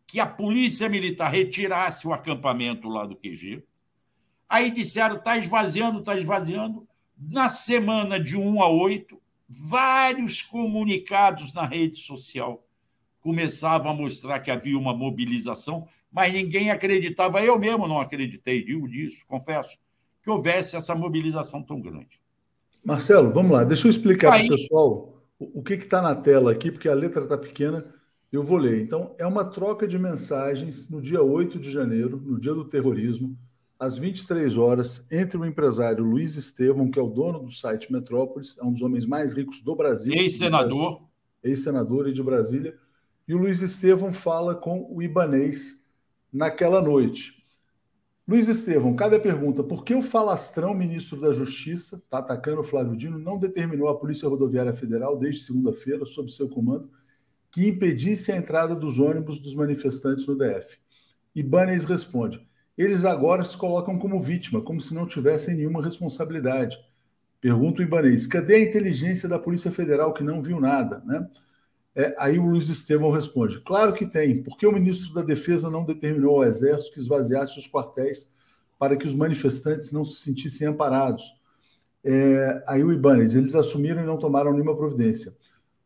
que 0.07 0.21
a 0.21 0.25
Polícia 0.25 0.87
Militar 0.87 1.29
retirasse 1.29 2.07
o 2.07 2.13
acampamento 2.13 2.87
lá 2.87 3.05
do 3.05 3.17
QG. 3.17 3.63
Aí 4.47 4.71
disseram: 4.71 5.17
está 5.17 5.37
esvaziando, 5.37 5.99
está 5.99 6.17
esvaziando. 6.17 6.87
Na 7.19 7.49
semana 7.49 8.19
de 8.19 8.37
1 8.37 8.61
a 8.61 8.69
8, 8.69 9.19
vários 9.49 10.41
comunicados 10.41 11.53
na 11.53 11.65
rede 11.65 11.97
social 11.97 12.65
começavam 13.19 13.91
a 13.91 13.95
mostrar 13.95 14.39
que 14.39 14.49
havia 14.49 14.77
uma 14.77 14.95
mobilização, 14.95 15.85
mas 16.09 16.31
ninguém 16.31 16.71
acreditava. 16.71 17.43
Eu 17.43 17.59
mesmo 17.59 17.87
não 17.87 17.99
acreditei, 17.99 18.63
digo 18.63 18.87
disso, 18.87 19.25
confesso, 19.27 19.77
que 20.23 20.29
houvesse 20.29 20.77
essa 20.77 20.95
mobilização 20.95 21.61
tão 21.61 21.81
grande. 21.81 22.21
Marcelo, 22.83 23.33
vamos 23.33 23.51
lá, 23.51 23.63
deixa 23.65 23.87
eu 23.87 23.91
explicar 23.91 24.31
para 24.31 24.45
o 24.45 24.49
pessoal 24.49 25.23
o 25.37 25.61
que 25.61 25.73
está 25.73 26.01
na 26.01 26.15
tela 26.15 26.51
aqui, 26.51 26.71
porque 26.71 26.87
a 26.87 26.93
letra 26.93 27.23
está 27.23 27.37
pequena, 27.37 27.85
eu 28.31 28.43
vou 28.43 28.57
ler. 28.57 28.81
Então, 28.81 29.15
é 29.17 29.25
uma 29.25 29.43
troca 29.43 29.87
de 29.87 29.99
mensagens 29.99 30.89
no 30.89 31.01
dia 31.01 31.21
8 31.21 31.59
de 31.59 31.71
janeiro, 31.71 32.17
no 32.17 32.39
dia 32.39 32.53
do 32.53 32.63
terrorismo, 32.63 33.37
às 33.79 33.97
23 33.97 34.57
horas, 34.57 35.05
entre 35.09 35.37
o 35.37 35.45
empresário 35.45 36.03
Luiz 36.03 36.35
Estevam, 36.35 36.91
que 36.91 36.99
é 36.99 37.01
o 37.01 37.07
dono 37.07 37.39
do 37.39 37.51
site 37.51 37.91
Metrópolis, 37.91 38.57
é 38.59 38.63
um 38.63 38.73
dos 38.73 38.81
homens 38.81 39.05
mais 39.05 39.33
ricos 39.33 39.61
do 39.61 39.73
Brasil. 39.73 40.13
Ex-senador. 40.13 41.01
Ex-senador 41.41 42.09
e 42.09 42.11
de 42.11 42.21
Brasília. 42.21 42.77
E 43.25 43.33
o 43.33 43.37
Luiz 43.37 43.61
Estevam 43.61 44.11
fala 44.11 44.53
com 44.53 44.85
o 44.91 45.01
Ibanês 45.01 45.81
naquela 46.31 46.81
noite. 46.81 47.39
Luiz 48.27 48.49
Estevam, 48.49 48.95
cabe 48.95 49.15
a 49.15 49.19
pergunta: 49.19 49.63
por 49.63 49.85
que 49.85 49.95
o 49.95 50.01
falastrão 50.01 50.73
ministro 50.73 51.19
da 51.19 51.31
Justiça, 51.31 51.95
está 51.95 52.19
atacando 52.19 52.59
o 52.59 52.65
Flávio 52.65 52.97
Dino, 52.97 53.17
não 53.17 53.39
determinou 53.39 53.87
a 53.87 53.97
Polícia 53.97 54.27
Rodoviária 54.27 54.73
Federal, 54.73 55.17
desde 55.17 55.43
segunda-feira, 55.43 56.05
sob 56.05 56.29
seu 56.29 56.49
comando, 56.49 56.91
que 57.49 57.67
impedisse 57.67 58.31
a 58.31 58.37
entrada 58.37 58.75
dos 58.75 58.99
ônibus 58.99 59.39
dos 59.39 59.55
manifestantes 59.55 60.27
no 60.27 60.37
DF? 60.37 60.77
Ibanez 61.33 61.85
responde: 61.85 62.45
eles 62.79 63.03
agora 63.03 63.43
se 63.43 63.57
colocam 63.57 63.99
como 63.99 64.21
vítima, 64.21 64.61
como 64.61 64.79
se 64.79 64.93
não 64.93 65.05
tivessem 65.05 65.53
nenhuma 65.53 65.83
responsabilidade. 65.83 66.77
Pergunta 67.41 67.81
o 67.81 67.83
Ibanês: 67.83 68.25
cadê 68.25 68.55
a 68.55 68.61
inteligência 68.61 69.27
da 69.27 69.37
Polícia 69.37 69.69
Federal 69.69 70.13
que 70.13 70.23
não 70.23 70.41
viu 70.41 70.61
nada? 70.61 71.03
Né? 71.05 71.27
É, 71.93 72.15
aí 72.17 72.39
o 72.39 72.45
Luiz 72.45 72.69
Estevão 72.69 73.11
responde: 73.11 73.59
claro 73.59 73.93
que 73.93 74.05
tem, 74.05 74.41
porque 74.41 74.65
o 74.65 74.71
ministro 74.71 75.13
da 75.13 75.21
Defesa 75.21 75.69
não 75.69 75.83
determinou 75.83 76.37
ao 76.37 76.45
Exército 76.45 76.93
que 76.93 76.99
esvaziasse 76.99 77.59
os 77.59 77.67
quartéis 77.67 78.31
para 78.77 78.95
que 78.95 79.05
os 79.05 79.13
manifestantes 79.13 79.91
não 79.91 80.05
se 80.05 80.21
sentissem 80.23 80.65
amparados. 80.65 81.25
É, 82.01 82.63
aí 82.65 82.81
o 82.81 82.93
Ibanez, 82.93 83.35
eles 83.35 83.55
assumiram 83.55 84.01
e 84.01 84.05
não 84.05 84.17
tomaram 84.17 84.53
nenhuma 84.53 84.77
providência. 84.77 85.35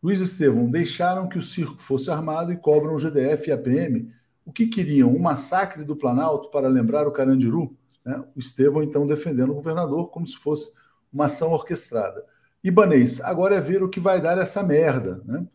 Luiz 0.02 0.20
Estevão, 0.20 0.70
deixaram 0.70 1.28
que 1.28 1.40
o 1.40 1.42
circo 1.42 1.82
fosse 1.82 2.12
armado 2.12 2.54
e 2.54 2.58
cobram 2.58 2.94
o 2.94 3.00
GDF 3.00 3.50
e 3.50 3.52
a 3.52 3.58
PM 3.58 4.14
o 4.46 4.52
que 4.52 4.68
queriam? 4.68 5.10
Um 5.10 5.20
massacre 5.20 5.84
do 5.84 5.96
Planalto 5.96 6.50
para 6.50 6.68
lembrar 6.68 7.08
o 7.08 7.12
Carandiru? 7.12 7.76
Né? 8.06 8.24
O 8.36 8.40
Estevão, 8.40 8.84
então, 8.84 9.08
defendendo 9.08 9.52
o 9.52 9.56
governador 9.56 10.10
como 10.10 10.28
se 10.28 10.38
fosse 10.38 10.72
uma 11.12 11.26
ação 11.26 11.52
orquestrada. 11.52 12.26
Ibanês, 12.64 13.22
agora 13.22 13.56
é 13.56 13.62
ver 13.62 13.84
o 13.84 13.90
que 13.90 14.00
vai 14.00 14.22
dar 14.22 14.38
essa 14.38 14.64
merda. 14.64 15.22
Né? 15.26 15.46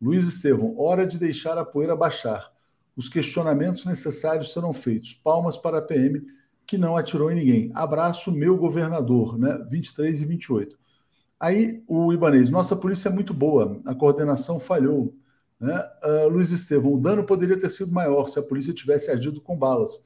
Luiz 0.00 0.26
Estevão, 0.26 0.74
hora 0.78 1.06
de 1.06 1.18
deixar 1.18 1.56
a 1.58 1.64
poeira 1.64 1.94
baixar. 1.94 2.52
Os 2.96 3.08
questionamentos 3.08 3.84
necessários 3.84 4.52
serão 4.52 4.72
feitos. 4.72 5.14
Palmas 5.14 5.58
para 5.58 5.78
a 5.78 5.82
PM, 5.82 6.22
que 6.66 6.78
não 6.78 6.96
atirou 6.96 7.30
em 7.30 7.34
ninguém. 7.34 7.70
Abraço, 7.74 8.32
meu 8.32 8.56
governador, 8.56 9.38
né? 9.38 9.64
23 9.68 10.22
e 10.22 10.24
28. 10.24 10.78
Aí 11.38 11.82
o 11.86 12.12
Ibanês, 12.12 12.50
nossa 12.50 12.76
polícia 12.76 13.08
é 13.08 13.12
muito 13.12 13.34
boa, 13.34 13.80
a 13.84 13.94
coordenação 13.94 14.58
falhou. 14.58 15.14
Né? 15.60 15.82
Uh, 16.02 16.28
Luiz 16.28 16.50
Estevão, 16.50 16.94
o 16.94 17.00
dano 17.00 17.24
poderia 17.24 17.58
ter 17.58 17.70
sido 17.70 17.92
maior 17.92 18.28
se 18.28 18.38
a 18.38 18.42
polícia 18.42 18.74
tivesse 18.74 19.10
agido 19.10 19.40
com 19.40 19.56
balas. 19.56 20.00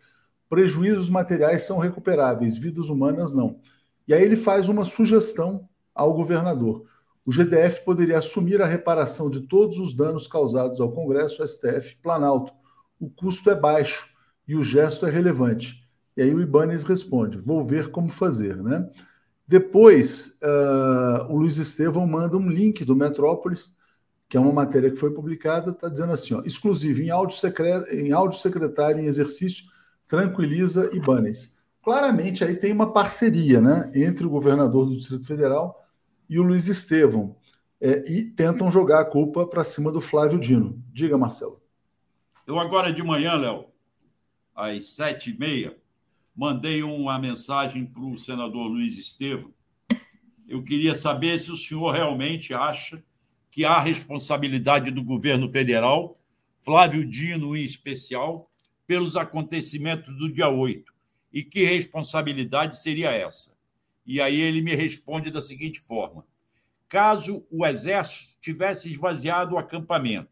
Prejuízos 0.48 1.10
materiais 1.10 1.62
são 1.62 1.78
recuperáveis, 1.78 2.56
vidas 2.56 2.88
humanas 2.88 3.32
não. 3.32 3.60
E 4.06 4.14
aí 4.14 4.22
ele 4.22 4.36
faz 4.36 4.68
uma 4.68 4.84
sugestão 4.84 5.68
ao 5.94 6.14
governador. 6.14 6.84
O 7.26 7.30
GDF 7.30 7.84
poderia 7.84 8.18
assumir 8.18 8.62
a 8.62 8.66
reparação 8.66 9.28
de 9.28 9.42
todos 9.42 9.78
os 9.78 9.92
danos 9.92 10.26
causados 10.26 10.80
ao 10.80 10.92
Congresso, 10.92 11.46
STF, 11.46 11.96
Planalto. 12.02 12.52
O 12.98 13.10
custo 13.10 13.50
é 13.50 13.54
baixo 13.54 14.08
e 14.46 14.56
o 14.56 14.62
gesto 14.62 15.04
é 15.04 15.10
relevante. 15.10 15.86
E 16.16 16.22
aí 16.22 16.34
o 16.34 16.40
Ibanez 16.40 16.84
responde: 16.84 17.36
vou 17.36 17.62
ver 17.62 17.90
como 17.90 18.08
fazer. 18.08 18.56
Né? 18.56 18.88
Depois, 19.46 20.38
uh, 20.42 21.30
o 21.30 21.36
Luiz 21.36 21.58
Estevão 21.58 22.06
manda 22.06 22.36
um 22.36 22.48
link 22.48 22.84
do 22.84 22.96
Metrópolis 22.96 23.76
que 24.28 24.36
é 24.36 24.40
uma 24.40 24.52
matéria 24.52 24.90
que 24.90 24.96
foi 24.96 25.12
publicada, 25.12 25.70
está 25.70 25.88
dizendo 25.88 26.12
assim: 26.12 26.34
ó, 26.34 26.42
exclusivo 26.44 27.00
em 27.00 27.10
áudio, 27.10 27.36
secreto, 27.36 27.90
em 27.90 28.12
áudio 28.12 28.38
secretário 28.38 29.00
em 29.00 29.06
exercício, 29.06 29.64
tranquiliza 30.06 30.90
Banes. 31.04 31.56
Claramente 31.82 32.44
aí 32.44 32.54
tem 32.54 32.72
uma 32.72 32.92
parceria 32.92 33.60
né, 33.60 33.90
entre 33.94 34.26
o 34.26 34.30
governador 34.30 34.86
do 34.86 34.96
Distrito 34.96 35.26
Federal 35.26 35.82
e 36.28 36.38
o 36.38 36.42
Luiz 36.42 36.68
Estevão. 36.68 37.36
É, 37.80 38.10
e 38.10 38.26
tentam 38.26 38.70
jogar 38.70 39.00
a 39.00 39.04
culpa 39.04 39.46
para 39.46 39.62
cima 39.62 39.92
do 39.92 40.00
Flávio 40.00 40.38
Dino. 40.38 40.82
Diga, 40.92 41.16
Marcelo. 41.16 41.62
Eu 42.44 42.58
agora 42.58 42.92
de 42.92 43.02
manhã, 43.04 43.34
Léo, 43.34 43.66
às 44.54 44.86
sete 44.96 45.30
e 45.30 45.38
meia, 45.38 45.78
mandei 46.34 46.82
uma 46.82 47.18
mensagem 47.18 47.86
para 47.86 48.02
o 48.02 48.18
senador 48.18 48.66
Luiz 48.66 48.98
Estevão. 48.98 49.54
Eu 50.46 50.62
queria 50.64 50.94
saber 50.94 51.38
se 51.38 51.52
o 51.52 51.56
senhor 51.56 51.92
realmente 51.92 52.52
acha 52.52 53.02
que 53.58 53.64
há 53.64 53.80
responsabilidade 53.80 54.92
do 54.92 55.02
governo 55.02 55.50
federal, 55.50 56.16
Flávio 56.60 57.04
Dino 57.04 57.56
em 57.56 57.64
especial, 57.64 58.48
pelos 58.86 59.16
acontecimentos 59.16 60.16
do 60.16 60.32
dia 60.32 60.48
8. 60.48 60.94
E 61.32 61.42
que 61.42 61.64
responsabilidade 61.64 62.80
seria 62.80 63.10
essa? 63.10 63.58
E 64.06 64.20
aí 64.20 64.40
ele 64.40 64.62
me 64.62 64.76
responde 64.76 65.32
da 65.32 65.42
seguinte 65.42 65.80
forma: 65.80 66.24
caso 66.88 67.44
o 67.50 67.66
exército 67.66 68.38
tivesse 68.40 68.92
esvaziado 68.92 69.56
o 69.56 69.58
acampamento, 69.58 70.30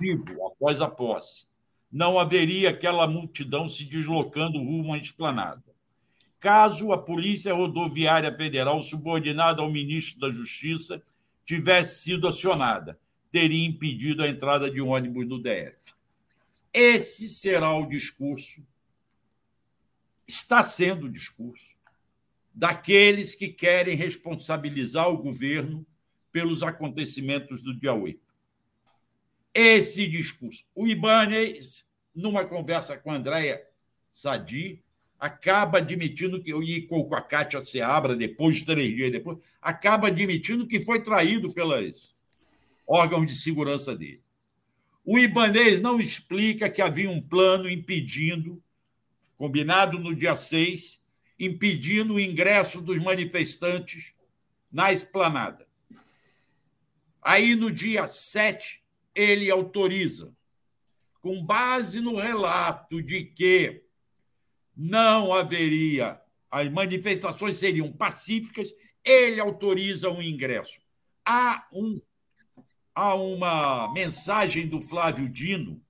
vivo 0.00 0.44
após 0.44 0.80
a 0.80 0.90
posse, 0.90 1.46
não 1.88 2.18
haveria 2.18 2.70
aquela 2.70 3.06
multidão 3.06 3.68
se 3.68 3.84
deslocando 3.84 4.58
rumo 4.58 4.92
à 4.92 4.98
esplanada. 4.98 5.62
Caso 6.40 6.90
a 6.90 6.98
Polícia 6.98 7.54
Rodoviária 7.54 8.36
Federal, 8.36 8.82
subordinada 8.82 9.62
ao 9.62 9.70
ministro 9.70 10.18
da 10.18 10.32
Justiça, 10.32 11.00
tivesse 11.48 12.02
sido 12.02 12.28
acionada, 12.28 13.00
teria 13.30 13.66
impedido 13.66 14.22
a 14.22 14.28
entrada 14.28 14.70
de 14.70 14.82
ônibus 14.82 15.26
no 15.26 15.42
DF. 15.42 15.94
Esse 16.74 17.26
será 17.26 17.72
o 17.72 17.86
discurso, 17.86 18.62
está 20.26 20.62
sendo 20.62 21.06
o 21.06 21.10
discurso, 21.10 21.74
daqueles 22.52 23.34
que 23.34 23.48
querem 23.48 23.96
responsabilizar 23.96 25.08
o 25.08 25.16
governo 25.16 25.86
pelos 26.30 26.62
acontecimentos 26.62 27.62
do 27.62 27.74
dia 27.74 27.94
8. 27.94 28.20
Esse 29.54 30.06
discurso. 30.06 30.66
O 30.74 30.86
Ibanez, 30.86 31.88
numa 32.14 32.44
conversa 32.44 32.98
com 32.98 33.10
a 33.10 33.14
Andréa 33.14 33.66
Sadi, 34.12 34.84
acaba 35.18 35.78
admitindo 35.78 36.40
que, 36.40 36.54
e 36.54 36.82
com 36.82 37.14
a 37.14 37.20
Cátia 37.20 37.60
Seabra, 37.60 38.14
depois, 38.14 38.62
três 38.62 38.94
dias 38.94 39.10
depois, 39.10 39.38
acaba 39.60 40.08
admitindo 40.08 40.66
que 40.66 40.80
foi 40.80 41.02
traído 41.02 41.52
pelos 41.52 42.14
órgãos 42.86 43.26
de 43.26 43.36
segurança 43.36 43.96
dele. 43.96 44.22
O 45.04 45.18
Ibanês 45.18 45.80
não 45.80 46.00
explica 46.00 46.70
que 46.70 46.82
havia 46.82 47.10
um 47.10 47.20
plano 47.20 47.68
impedindo, 47.68 48.62
combinado 49.36 49.98
no 49.98 50.14
dia 50.14 50.36
6, 50.36 51.00
impedindo 51.38 52.14
o 52.14 52.20
ingresso 52.20 52.80
dos 52.80 52.98
manifestantes 53.02 54.12
na 54.70 54.92
esplanada. 54.92 55.66
Aí, 57.22 57.56
no 57.56 57.70
dia 57.70 58.06
7, 58.06 58.82
ele 59.14 59.50
autoriza, 59.50 60.32
com 61.20 61.44
base 61.44 62.00
no 62.00 62.16
relato 62.16 63.02
de 63.02 63.24
que 63.24 63.82
não 64.78 65.34
haveria, 65.34 66.20
as 66.48 66.70
manifestações 66.70 67.56
seriam 67.56 67.92
pacíficas, 67.92 68.72
ele 69.04 69.40
autoriza 69.40 70.08
o 70.08 70.22
ingresso. 70.22 70.80
Há, 71.26 71.66
um, 71.72 72.00
há 72.94 73.16
uma 73.16 73.92
mensagem 73.92 74.68
do 74.68 74.80
Flávio 74.80 75.28
Dino, 75.28 75.82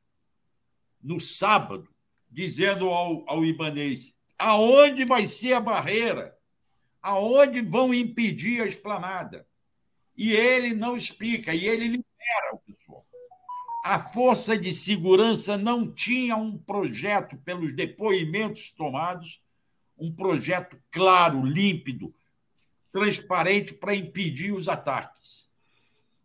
no 1.02 1.20
sábado, 1.20 1.86
dizendo 2.30 2.88
ao, 2.88 3.28
ao 3.28 3.44
Ibanês 3.44 4.16
aonde 4.38 5.04
vai 5.04 5.26
ser 5.26 5.52
a 5.54 5.60
barreira, 5.60 6.38
aonde 7.02 7.60
vão 7.60 7.92
impedir 7.92 8.62
a 8.62 8.66
esplanada. 8.66 9.46
E 10.16 10.32
ele 10.32 10.74
não 10.74 10.96
explica, 10.96 11.52
e 11.52 11.66
ele 11.66 11.88
libera 11.88 12.60
a 13.88 13.98
Força 13.98 14.54
de 14.54 14.70
Segurança 14.70 15.56
não 15.56 15.90
tinha 15.90 16.36
um 16.36 16.58
projeto, 16.58 17.38
pelos 17.38 17.72
depoimentos 17.72 18.70
tomados, 18.70 19.40
um 19.98 20.12
projeto 20.12 20.76
claro, 20.90 21.42
límpido, 21.42 22.12
transparente 22.92 23.72
para 23.72 23.94
impedir 23.94 24.52
os 24.52 24.68
ataques. 24.68 25.46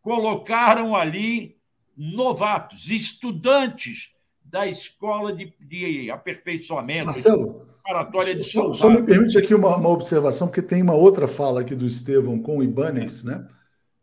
Colocaram 0.01 0.93
ali 0.93 1.55
novatos, 1.95 2.89
estudantes 2.89 4.11
da 4.43 4.67
escola 4.67 5.31
de, 5.31 5.53
de 5.61 6.11
aperfeiçoamento. 6.11 7.05
Marcelo, 7.05 7.65
preparatória 7.81 8.35
de 8.35 8.43
só, 8.43 8.75
só 8.75 8.89
me 8.89 9.03
permite 9.03 9.37
aqui 9.37 9.55
uma, 9.55 9.77
uma, 9.77 9.89
observação, 9.89 10.47
porque 10.47 10.61
tem 10.61 10.81
uma 10.81 10.95
outra 10.95 11.29
fala 11.29 11.61
aqui 11.61 11.73
do 11.73 11.87
Estevão 11.87 12.37
com 12.39 12.57
o 12.57 12.63
Ibanez, 12.63 13.23
né? 13.23 13.47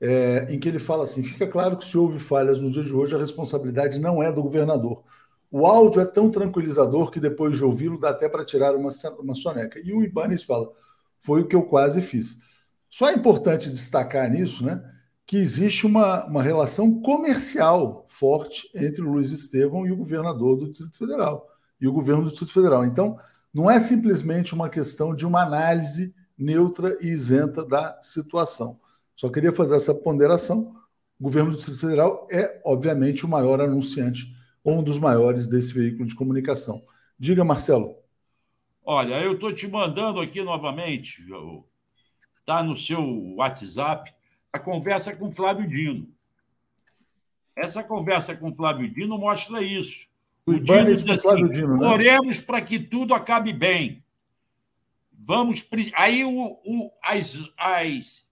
É, 0.00 0.46
em 0.48 0.58
que 0.58 0.68
ele 0.68 0.78
fala 0.78 1.04
assim: 1.04 1.22
fica 1.22 1.46
claro 1.46 1.76
que 1.76 1.84
se 1.84 1.98
houve 1.98 2.18
falhas 2.18 2.62
no 2.62 2.70
dia 2.70 2.82
de 2.82 2.94
hoje, 2.94 3.14
a 3.14 3.18
responsabilidade 3.18 4.00
não 4.00 4.22
é 4.22 4.32
do 4.32 4.42
governador. 4.42 5.02
O 5.50 5.66
áudio 5.66 6.00
é 6.00 6.04
tão 6.04 6.30
tranquilizador 6.30 7.10
que 7.10 7.20
depois 7.20 7.56
de 7.56 7.64
ouvi-lo 7.64 7.98
dá 7.98 8.10
até 8.10 8.28
para 8.28 8.44
tirar 8.44 8.74
uma, 8.74 8.90
uma 9.18 9.34
soneca. 9.34 9.80
E 9.82 9.92
o 9.92 10.02
Ibanez 10.02 10.42
fala: 10.44 10.70
foi 11.18 11.42
o 11.42 11.46
que 11.46 11.56
eu 11.56 11.62
quase 11.62 12.00
fiz. 12.00 12.38
Só 12.88 13.08
é 13.08 13.14
importante 13.14 13.70
destacar 13.70 14.30
nisso, 14.30 14.64
né? 14.64 14.82
Que 15.26 15.36
existe 15.36 15.86
uma, 15.86 16.24
uma 16.26 16.42
relação 16.42 17.00
comercial 17.00 18.04
forte 18.08 18.68
entre 18.74 19.02
o 19.02 19.12
Luiz 19.12 19.30
Estevão 19.30 19.86
e 19.86 19.92
o 19.92 19.96
governador 19.96 20.56
do 20.56 20.68
Distrito 20.68 20.98
Federal 20.98 21.46
e 21.80 21.86
o 21.86 21.92
governo 21.92 22.24
do 22.24 22.30
Distrito 22.30 22.52
Federal. 22.52 22.84
Então, 22.84 23.16
não 23.52 23.70
é 23.70 23.78
simplesmente 23.78 24.54
uma 24.54 24.68
questão 24.68 25.14
de 25.14 25.26
uma 25.26 25.42
análise 25.42 26.14
neutra 26.36 26.96
e 27.00 27.08
isenta 27.08 27.64
da 27.64 27.98
situação. 28.02 28.79
Só 29.20 29.28
queria 29.28 29.52
fazer 29.52 29.76
essa 29.76 29.94
ponderação. 29.94 30.74
O 31.20 31.24
governo 31.24 31.50
do 31.50 31.58
Distrito 31.58 31.78
Federal 31.78 32.26
é, 32.32 32.58
obviamente, 32.64 33.26
o 33.26 33.28
maior 33.28 33.60
anunciante, 33.60 34.34
ou 34.64 34.78
um 34.78 34.82
dos 34.82 34.98
maiores 34.98 35.46
desse 35.46 35.74
veículo 35.74 36.06
de 36.06 36.14
comunicação. 36.14 36.82
Diga, 37.18 37.44
Marcelo. 37.44 37.96
Olha, 38.82 39.20
eu 39.20 39.34
estou 39.34 39.52
te 39.52 39.68
mandando 39.68 40.20
aqui 40.20 40.42
novamente, 40.42 41.22
está 42.38 42.62
no 42.62 42.74
seu 42.74 43.34
WhatsApp, 43.34 44.10
a 44.50 44.58
conversa 44.58 45.14
com 45.14 45.30
Flávio 45.30 45.68
Dino. 45.68 46.08
Essa 47.54 47.84
conversa 47.84 48.34
com 48.34 48.54
Flávio 48.54 48.90
Dino 48.90 49.18
mostra 49.18 49.62
isso. 49.62 50.08
O, 50.46 50.52
o 50.52 50.58
Dino 50.58 50.96
diz 50.96 51.06
assim: 51.06 51.46
Dino, 51.46 51.76
né? 51.76 51.86
oremos 51.86 52.40
para 52.40 52.62
que 52.62 52.78
tudo 52.78 53.12
acabe 53.12 53.52
bem. 53.52 54.02
Vamos. 55.12 55.62
Aí 55.94 56.24
o, 56.24 56.58
o, 56.64 56.90
as, 57.04 57.46
as 57.58 58.29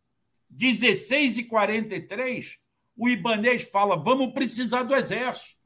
16 0.59 1.39
e 1.39 1.45
43, 1.45 2.59
o 2.97 3.09
Ibanês 3.09 3.63
fala: 3.71 3.97
vamos 3.97 4.33
precisar 4.33 4.83
do 4.83 4.95
Exército. 4.95 5.63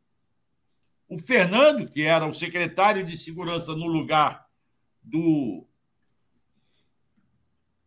O 1.08 1.16
Fernando, 1.16 1.88
que 1.88 2.02
era 2.02 2.26
o 2.26 2.34
secretário 2.34 3.02
de 3.02 3.16
Segurança 3.16 3.74
no 3.74 3.86
lugar 3.86 4.46
do, 5.02 5.66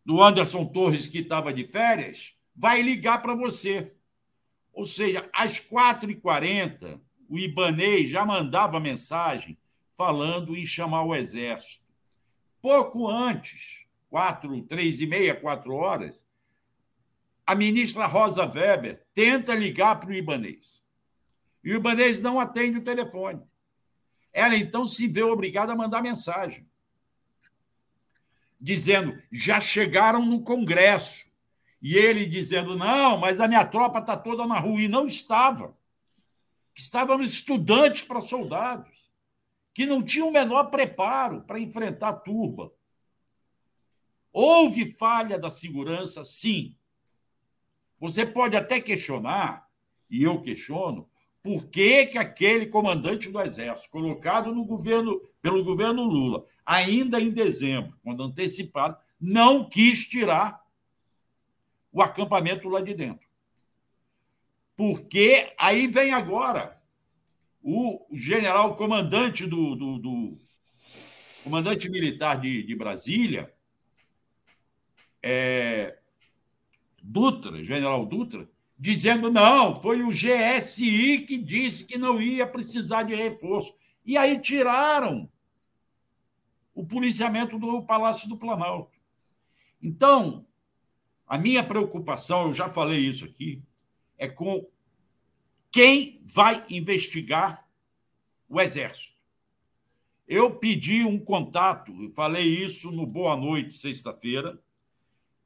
do 0.03 0.21
Anderson 0.21 0.65
Torres, 0.65 1.07
que 1.07 1.19
estava 1.19 1.53
de 1.53 1.65
férias, 1.65 2.35
vai 2.55 2.81
ligar 2.81 3.21
para 3.21 3.35
você. 3.35 3.93
Ou 4.73 4.83
seja, 4.83 5.29
às 5.31 5.59
4h40, 5.59 6.99
o 7.29 7.37
Ibanês 7.37 8.09
já 8.09 8.25
mandava 8.25 8.79
mensagem 8.79 9.57
falando 9.91 10.57
em 10.57 10.65
chamar 10.65 11.03
o 11.03 11.15
Exército. 11.15 11.85
Pouco 12.61 13.07
antes, 13.07 13.85
quatro, 14.09 14.59
três 14.63 14.99
e 15.01 15.05
meia, 15.05 15.35
quatro 15.35 15.73
horas, 15.75 16.25
a 17.45 17.53
ministra 17.53 18.07
Rosa 18.07 18.45
Weber 18.45 19.05
tenta 19.13 19.53
ligar 19.53 19.99
para 19.99 20.09
o 20.09 20.13
Ibanês. 20.13 20.81
E 21.63 21.71
o 21.71 21.75
Ibanês 21.75 22.21
não 22.21 22.39
atende 22.39 22.77
o 22.77 22.83
telefone. 22.83 23.41
Ela 24.33 24.55
então 24.55 24.85
se 24.85 25.07
vê 25.07 25.21
obrigada 25.23 25.73
a 25.73 25.75
mandar 25.75 26.01
mensagem, 26.01 26.67
dizendo: 28.59 29.21
já 29.31 29.59
chegaram 29.59 30.25
no 30.25 30.41
Congresso. 30.41 31.25
E 31.81 31.95
ele 31.95 32.25
dizendo: 32.25 32.75
não, 32.75 33.17
mas 33.17 33.39
a 33.39 33.47
minha 33.47 33.65
tropa 33.65 33.99
está 33.99 34.17
toda 34.17 34.47
na 34.47 34.59
rua. 34.59 34.81
E 34.81 34.87
não 34.87 35.05
estava. 35.05 35.77
Estavam 36.73 37.21
estudantes 37.21 38.01
para 38.01 38.19
soldados, 38.19 39.09
que 39.73 39.85
não 39.85 40.01
tinham 40.01 40.27
o 40.27 40.33
menor 40.33 40.65
preparo 40.65 41.41
para 41.43 41.59
enfrentar 41.59 42.09
a 42.09 42.13
turba. 42.13 42.73
Houve 44.33 44.93
falha 44.93 45.39
da 45.39 45.49
segurança, 45.49 46.21
sim, 46.23 46.75
você 48.09 48.25
pode 48.25 48.55
até 48.55 48.79
questionar, 48.79 49.67
e 50.09 50.23
eu 50.23 50.41
questiono, 50.41 51.09
por 51.43 51.67
que, 51.67 52.07
que 52.07 52.17
aquele 52.17 52.65
comandante 52.65 53.29
do 53.29 53.39
Exército, 53.39 53.91
colocado 53.91 54.53
no 54.53 54.65
governo, 54.65 55.21
pelo 55.41 55.63
governo 55.63 56.03
Lula, 56.03 56.43
ainda 56.65 57.21
em 57.21 57.29
dezembro, 57.29 57.95
quando 58.03 58.23
antecipado, 58.23 58.97
não 59.19 59.69
quis 59.69 60.05
tirar 60.05 60.63
o 61.91 62.01
acampamento 62.01 62.67
lá 62.67 62.81
de 62.81 62.93
dentro. 62.93 63.27
Porque 64.75 65.53
aí 65.57 65.87
vem 65.87 66.11
agora 66.13 66.81
o 67.61 68.05
general 68.11 68.75
comandante 68.75 69.45
do, 69.45 69.75
do, 69.75 69.99
do 69.99 70.37
comandante 71.43 71.89
militar 71.89 72.39
de, 72.41 72.63
de 72.63 72.75
Brasília, 72.75 73.53
é, 75.21 75.97
Dutra, 77.07 77.63
general 77.63 78.03
Dutra, 78.05 78.49
dizendo 78.77 79.31
não, 79.31 79.75
foi 79.75 80.01
o 80.01 80.09
GSI 80.09 81.19
que 81.19 81.37
disse 81.37 81.85
que 81.85 81.99
não 81.99 82.19
ia 82.19 82.47
precisar 82.47 83.03
de 83.03 83.13
reforço. 83.13 83.75
E 84.03 84.17
aí 84.17 84.39
tiraram 84.39 85.29
o 86.73 86.85
policiamento 86.85 87.59
do 87.59 87.83
Palácio 87.83 88.27
do 88.27 88.37
Planalto. 88.37 88.97
Então, 89.81 90.45
a 91.27 91.37
minha 91.37 91.63
preocupação, 91.63 92.47
eu 92.47 92.53
já 92.53 92.67
falei 92.67 92.99
isso 92.99 93.23
aqui, 93.23 93.61
é 94.17 94.27
com 94.27 94.67
quem 95.71 96.21
vai 96.25 96.65
investigar 96.69 97.67
o 98.49 98.59
Exército. 98.59 99.15
Eu 100.27 100.55
pedi 100.55 101.03
um 101.03 101.19
contato, 101.19 101.93
falei 102.15 102.65
isso 102.65 102.91
no 102.91 103.05
Boa 103.05 103.37
Noite, 103.37 103.73
sexta-feira, 103.73 104.59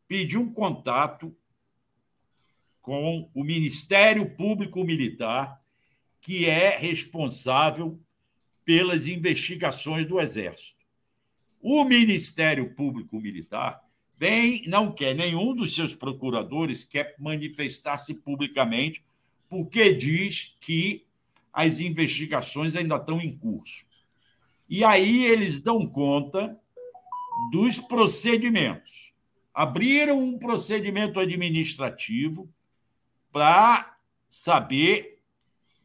pedi 0.07 0.37
um 0.37 0.51
contato 0.51 1.35
com 2.81 3.29
o 3.33 3.43
Ministério 3.43 4.29
Público 4.35 4.83
Militar, 4.83 5.61
que 6.21 6.45
é 6.45 6.77
responsável 6.77 7.99
pelas 8.63 9.07
investigações 9.07 10.05
do 10.05 10.19
Exército. 10.19 10.79
O 11.61 11.83
Ministério 11.83 12.73
Público 12.73 13.19
Militar 13.19 13.81
vem, 14.17 14.63
não 14.67 14.91
quer 14.91 15.15
nenhum 15.15 15.55
dos 15.55 15.73
seus 15.73 15.95
procuradores 15.95 16.83
quer 16.83 17.15
manifestar-se 17.19 18.13
publicamente, 18.13 19.03
porque 19.49 19.93
diz 19.93 20.55
que 20.59 21.05
as 21.51 21.79
investigações 21.79 22.75
ainda 22.75 22.95
estão 22.95 23.19
em 23.19 23.35
curso. 23.35 23.85
E 24.69 24.83
aí 24.83 25.25
eles 25.25 25.61
dão 25.61 25.87
conta 25.87 26.57
dos 27.51 27.79
procedimentos. 27.79 29.13
Abriram 29.53 30.21
um 30.21 30.37
procedimento 30.37 31.19
administrativo 31.19 32.47
para 33.31 33.95
saber 34.29 35.19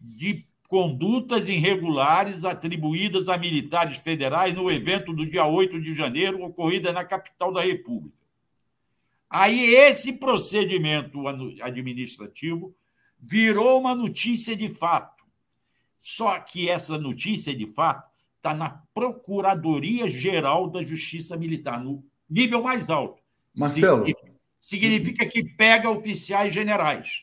de 0.00 0.46
condutas 0.68 1.48
irregulares 1.48 2.44
atribuídas 2.44 3.28
a 3.28 3.38
militares 3.38 3.98
federais 3.98 4.54
no 4.54 4.70
evento 4.70 5.12
do 5.12 5.24
dia 5.24 5.46
8 5.46 5.80
de 5.80 5.94
janeiro, 5.94 6.42
ocorrida 6.42 6.92
na 6.92 7.04
capital 7.04 7.52
da 7.52 7.62
República. 7.62 8.18
Aí, 9.30 9.74
esse 9.74 10.12
procedimento 10.14 11.26
administrativo 11.60 12.74
virou 13.18 13.80
uma 13.80 13.94
notícia 13.94 14.56
de 14.56 14.68
fato. 14.68 15.24
Só 15.98 16.38
que 16.38 16.68
essa 16.68 16.98
notícia 16.98 17.54
de 17.54 17.66
fato 17.66 18.10
está 18.36 18.54
na 18.54 18.82
Procuradoria 18.92 20.08
Geral 20.08 20.68
da 20.68 20.82
Justiça 20.82 21.36
Militar, 21.36 21.82
no 21.82 22.04
nível 22.28 22.62
mais 22.62 22.90
alto. 22.90 23.22
Marcelo. 23.56 24.04
Significa, 24.04 24.34
significa 24.60 25.26
que 25.26 25.44
pega 25.44 25.90
oficiais 25.90 26.52
generais. 26.52 27.22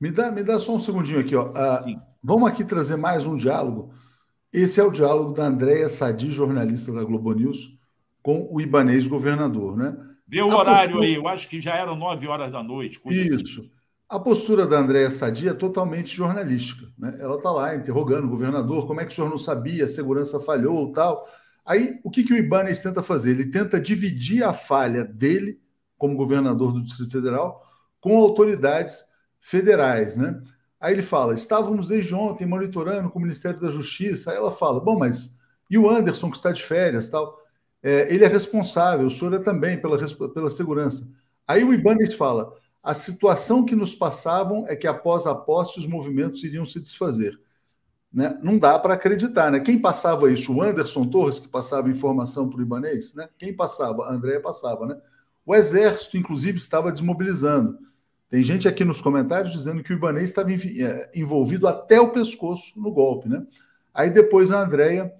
Me 0.00 0.10
dá, 0.10 0.30
me 0.30 0.44
dá 0.44 0.58
só 0.58 0.74
um 0.74 0.78
segundinho 0.78 1.20
aqui. 1.20 1.34
Ó. 1.34 1.48
Uh, 1.48 2.00
vamos 2.22 2.48
aqui 2.48 2.64
trazer 2.64 2.96
mais 2.96 3.26
um 3.26 3.36
diálogo. 3.36 3.92
Esse 4.52 4.80
é 4.80 4.84
o 4.84 4.92
diálogo 4.92 5.32
da 5.32 5.46
Andréia 5.46 5.88
Sadi, 5.88 6.30
jornalista 6.30 6.92
da 6.92 7.02
Globo 7.02 7.32
News, 7.32 7.76
com 8.22 8.48
o 8.50 8.60
Ibanês 8.60 9.06
governador. 9.06 9.76
Né? 9.76 9.96
Vê 10.26 10.40
o 10.40 10.48
horário 10.48 10.92
postura... 10.92 11.06
aí, 11.06 11.14
eu 11.14 11.26
acho 11.26 11.48
que 11.48 11.60
já 11.60 11.74
eram 11.74 11.96
nove 11.96 12.26
horas 12.28 12.50
da 12.50 12.62
noite. 12.62 13.00
Assim. 13.04 13.14
Isso. 13.14 13.60
Assim. 13.60 13.70
A 14.08 14.18
postura 14.18 14.66
da 14.66 14.78
Andréa 14.78 15.10
Sadi 15.10 15.48
é 15.48 15.52
totalmente 15.52 16.16
jornalística. 16.16 16.86
Né? 16.96 17.14
Ela 17.20 17.36
está 17.36 17.50
lá 17.50 17.74
interrogando 17.74 18.24
o 18.24 18.30
governador, 18.30 18.86
como 18.86 19.00
é 19.00 19.04
que 19.04 19.12
o 19.12 19.14
senhor 19.14 19.28
não 19.28 19.36
sabia, 19.36 19.84
a 19.84 19.88
segurança 19.88 20.40
falhou 20.40 20.92
tal. 20.92 21.28
Aí, 21.66 22.00
o 22.02 22.10
que, 22.10 22.22
que 22.22 22.32
o 22.32 22.36
Ibanez 22.36 22.80
tenta 22.80 23.02
fazer? 23.02 23.32
Ele 23.32 23.50
tenta 23.50 23.78
dividir 23.78 24.42
a 24.42 24.54
falha 24.54 25.04
dele, 25.04 25.60
como 25.98 26.16
governador 26.16 26.72
do 26.72 26.82
Distrito 26.82 27.12
Federal, 27.12 27.62
com 28.00 28.16
autoridades 28.16 29.04
federais. 29.48 30.16
Né? 30.16 30.40
Aí 30.80 30.94
ele 30.94 31.02
fala: 31.02 31.34
estávamos 31.34 31.88
desde 31.88 32.14
ontem 32.14 32.46
monitorando 32.46 33.10
com 33.10 33.18
o 33.18 33.22
Ministério 33.22 33.60
da 33.60 33.70
Justiça. 33.70 34.30
Aí 34.30 34.36
ela 34.36 34.50
fala: 34.50 34.80
bom, 34.80 34.98
mas 34.98 35.36
e 35.70 35.76
o 35.76 35.88
Anderson, 35.88 36.30
que 36.30 36.36
está 36.36 36.50
de 36.50 36.62
férias 36.62 37.08
tal? 37.08 37.36
É, 37.82 38.12
ele 38.12 38.24
é 38.24 38.28
responsável, 38.28 39.06
o 39.06 39.10
senhor 39.10 39.34
é 39.34 39.38
também 39.38 39.80
pela, 39.80 39.98
pela 40.30 40.50
segurança. 40.50 41.08
Aí 41.46 41.62
o 41.62 41.72
Ibanez 41.72 42.14
fala 42.14 42.52
a 42.82 42.94
situação 42.94 43.64
que 43.64 43.76
nos 43.76 43.94
passavam 43.94 44.64
é 44.66 44.74
que 44.74 44.86
após 44.86 45.26
a 45.26 45.34
posse 45.34 45.78
os 45.78 45.86
movimentos 45.86 46.42
iriam 46.42 46.64
se 46.64 46.80
desfazer. 46.80 47.38
Né? 48.10 48.38
Não 48.42 48.58
dá 48.58 48.78
para 48.78 48.94
acreditar. 48.94 49.50
Né? 49.50 49.60
Quem 49.60 49.78
passava 49.78 50.32
isso? 50.32 50.54
O 50.54 50.62
Anderson 50.62 51.06
Torres, 51.06 51.38
que 51.38 51.48
passava 51.48 51.90
informação 51.90 52.48
para 52.48 52.58
o 52.58 52.62
Ibanês? 52.62 53.14
Né? 53.14 53.28
Quem 53.38 53.54
passava? 53.54 54.04
A 54.04 54.12
Andréia 54.14 54.40
passava. 54.40 54.86
Né? 54.86 54.96
O 55.44 55.54
Exército, 55.54 56.16
inclusive, 56.16 56.56
estava 56.56 56.90
desmobilizando. 56.90 57.78
Tem 58.30 58.42
gente 58.42 58.68
aqui 58.68 58.84
nos 58.84 59.00
comentários 59.00 59.52
dizendo 59.52 59.82
que 59.82 59.92
o 59.92 59.96
Ibanês 59.96 60.28
estava 60.28 60.52
é, 60.52 61.10
envolvido 61.14 61.66
até 61.66 62.00
o 62.00 62.10
pescoço 62.10 62.78
no 62.80 62.92
golpe. 62.92 63.28
Né? 63.28 63.42
Aí 63.94 64.10
depois 64.10 64.52
a 64.52 64.62
Andréia 64.62 65.12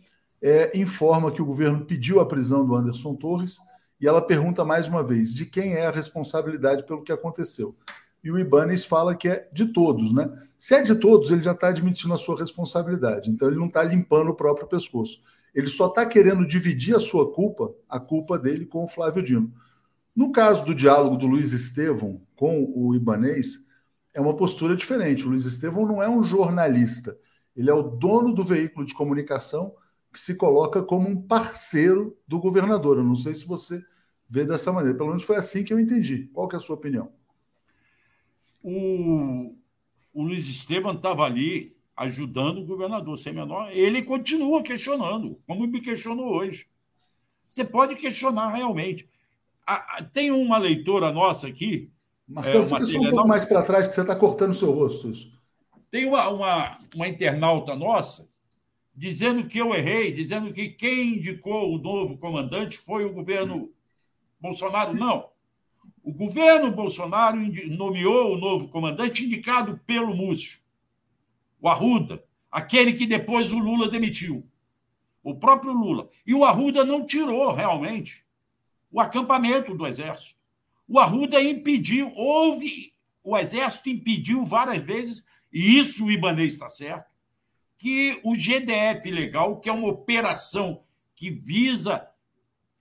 é, 0.43 0.79
informa 0.79 1.33
que 1.33 1.41
o 1.41 1.47
governo 1.47 1.85
pediu 1.85 2.21
a 2.21 2.27
prisão 2.27 2.67
do 2.67 2.75
Anderson 2.75 3.15
Torres 3.15 3.59
e 4.01 4.07
ela 4.07 4.21
pergunta 4.21 4.65
mais 4.65 4.89
uma 4.89 5.03
vez 5.03 5.33
de 5.33 5.47
quem 5.47 5.75
é 5.75 5.87
a 5.87 5.91
responsabilidade 5.91 6.85
pelo 6.85 7.03
que 7.03 7.11
aconteceu. 7.11 7.75
E 8.23 8.31
o 8.31 8.39
Ibanez 8.39 8.85
fala 8.85 9.15
que 9.15 9.29
é 9.29 9.49
de 9.53 9.67
todos, 9.73 10.13
né? 10.13 10.31
Se 10.59 10.75
é 10.75 10.83
de 10.83 10.95
todos, 10.95 11.31
ele 11.31 11.43
já 11.43 11.53
está 11.53 11.69
admitindo 11.69 12.13
a 12.13 12.19
sua 12.19 12.39
responsabilidade. 12.39 13.31
Então 13.31 13.49
ele 13.49 13.57
não 13.57 13.67
está 13.67 13.83
limpando 13.83 14.31
o 14.31 14.35
próprio 14.35 14.67
pescoço. 14.67 15.21
Ele 15.55 15.69
só 15.69 15.87
está 15.87 16.05
querendo 16.05 16.47
dividir 16.47 16.95
a 16.95 17.01
sua 17.01 17.33
culpa, 17.33 17.73
a 17.89 17.99
culpa 17.99 18.39
dele, 18.39 18.67
com 18.67 18.85
o 18.85 18.89
Flávio 18.89 19.23
Dino. 19.23 19.53
No 20.19 20.33
caso 20.33 20.65
do 20.65 20.75
diálogo 20.75 21.17
do 21.17 21.29
Luiz 21.29 21.53
Estevão 21.53 22.21
com 22.35 22.73
o 22.75 22.93
Ibanês, 22.93 23.65
é 24.13 24.21
uma 24.21 24.35
postura 24.35 24.75
diferente. 24.75 25.25
O 25.25 25.29
Luiz 25.29 25.45
Estevão 25.45 25.87
não 25.87 26.03
é 26.03 26.11
um 26.11 26.25
jornalista, 26.25 27.17
ele 27.55 27.71
é 27.71 27.73
o 27.73 27.85
dono 27.85 28.35
do 28.35 28.43
veículo 28.43 28.85
de 28.85 28.95
comunicação 28.95 29.73
que 30.13 30.19
se 30.19 30.35
coloca 30.35 30.83
como 30.83 31.09
um 31.09 31.23
parceiro 31.23 32.19
do 32.27 32.41
governador. 32.41 32.97
Eu 32.97 33.05
não 33.05 33.15
sei 33.15 33.33
se 33.33 33.47
você 33.47 33.81
vê 34.29 34.45
dessa 34.45 34.73
maneira. 34.73 34.99
Pelo 34.99 35.11
menos 35.11 35.23
foi 35.23 35.37
assim 35.37 35.63
que 35.63 35.73
eu 35.73 35.79
entendi. 35.79 36.29
Qual 36.33 36.49
que 36.49 36.57
é 36.57 36.59
a 36.59 36.61
sua 36.61 36.75
opinião? 36.75 37.13
O, 38.61 39.55
o 40.13 40.25
Luiz 40.25 40.49
Esteban 40.49 40.95
estava 40.95 41.23
ali 41.23 41.77
ajudando 41.97 42.59
o 42.59 42.67
governador, 42.67 43.17
sem 43.19 43.33
menor. 43.33 43.71
Ele 43.71 44.03
continua 44.03 44.65
questionando, 44.65 45.41
como 45.47 45.65
me 45.65 45.81
questionou 45.81 46.35
hoje. 46.35 46.67
Você 47.47 47.65
pode 47.65 47.95
questionar 47.95 48.53
realmente. 48.53 49.09
Tem 50.13 50.31
uma 50.31 50.59
leitora 50.59 51.13
nossa 51.13 51.47
aqui. 51.47 51.91
Marcelo, 52.27 52.65
é, 52.65 52.67
fica 52.67 52.87
só 52.87 52.99
um 52.99 53.11
pouco 53.11 53.29
mais 53.29 53.45
para 53.45 53.63
trás, 53.63 53.89
que 53.89 53.95
você 53.95 54.03
está 54.03 54.15
cortando 54.15 54.51
o 54.51 54.55
seu 54.55 54.71
rosto. 54.71 55.11
Tem 55.91 56.05
uma, 56.05 56.29
uma, 56.29 56.79
uma 56.95 57.09
internauta 57.09 57.75
nossa 57.75 58.29
dizendo 58.99 59.47
que 59.47 59.59
eu 59.59 59.73
errei, 59.73 60.13
dizendo 60.13 60.53
que 60.53 60.71
quem 60.71 61.15
indicou 61.15 61.73
o 61.73 61.79
novo 61.79 62.19
comandante 62.19 62.77
foi 62.77 63.05
o 63.05 63.13
governo 63.13 63.73
Bolsonaro. 64.41 64.93
Não. 64.93 65.29
O 66.03 66.13
governo 66.13 66.73
Bolsonaro 66.73 67.39
nomeou 67.77 68.35
o 68.35 68.39
novo 68.39 68.69
comandante 68.69 69.25
indicado 69.25 69.81
pelo 69.87 70.15
Múcio, 70.15 70.59
o 71.61 71.69
Arruda, 71.69 72.25
aquele 72.51 72.93
que 72.93 73.07
depois 73.07 73.53
o 73.53 73.59
Lula 73.59 73.89
demitiu. 73.89 74.45
O 75.23 75.35
próprio 75.35 75.73
Lula. 75.73 76.09
E 76.27 76.35
o 76.35 76.45
Arruda 76.45 76.85
não 76.85 77.05
tirou 77.05 77.53
realmente 77.53 78.25
o 78.91 79.01
acampamento 79.01 79.75
do 79.75 79.87
Exército. 79.87 80.39
O 80.87 80.99
Arruda 80.99 81.41
impediu, 81.43 82.13
houve, 82.15 82.93
o 83.23 83.37
Exército 83.37 83.91
impediu 83.91 84.45
várias 84.45 84.83
vezes, 84.83 85.25
e 85.53 85.79
isso 85.79 86.05
o 86.05 86.11
Ibanez 86.11 86.55
está 86.55 86.69
certo, 86.69 87.11
que 87.77 88.21
o 88.25 88.35
GDF 88.35 89.11
legal, 89.11 89.61
que 89.61 89.69
é 89.69 89.73
uma 89.73 89.89
operação 89.89 90.81
que 91.15 91.31
visa 91.31 92.09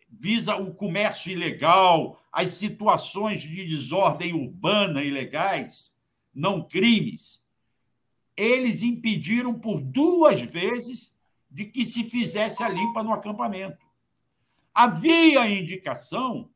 visa 0.10 0.56
o 0.56 0.74
comércio 0.74 1.32
ilegal, 1.32 2.22
as 2.32 2.52
situações 2.52 3.42
de 3.42 3.66
desordem 3.66 4.34
urbana 4.34 5.04
ilegais, 5.04 5.96
não 6.34 6.64
crimes, 6.64 7.44
eles 8.36 8.82
impediram 8.82 9.54
por 9.54 9.82
duas 9.82 10.42
vezes 10.42 11.16
de 11.50 11.66
que 11.66 11.86
se 11.86 12.04
fizesse 12.04 12.62
a 12.62 12.70
limpa 12.70 13.02
no 13.02 13.12
acampamento. 13.12 13.87
Havia 14.78 15.50
indicação 15.50 16.50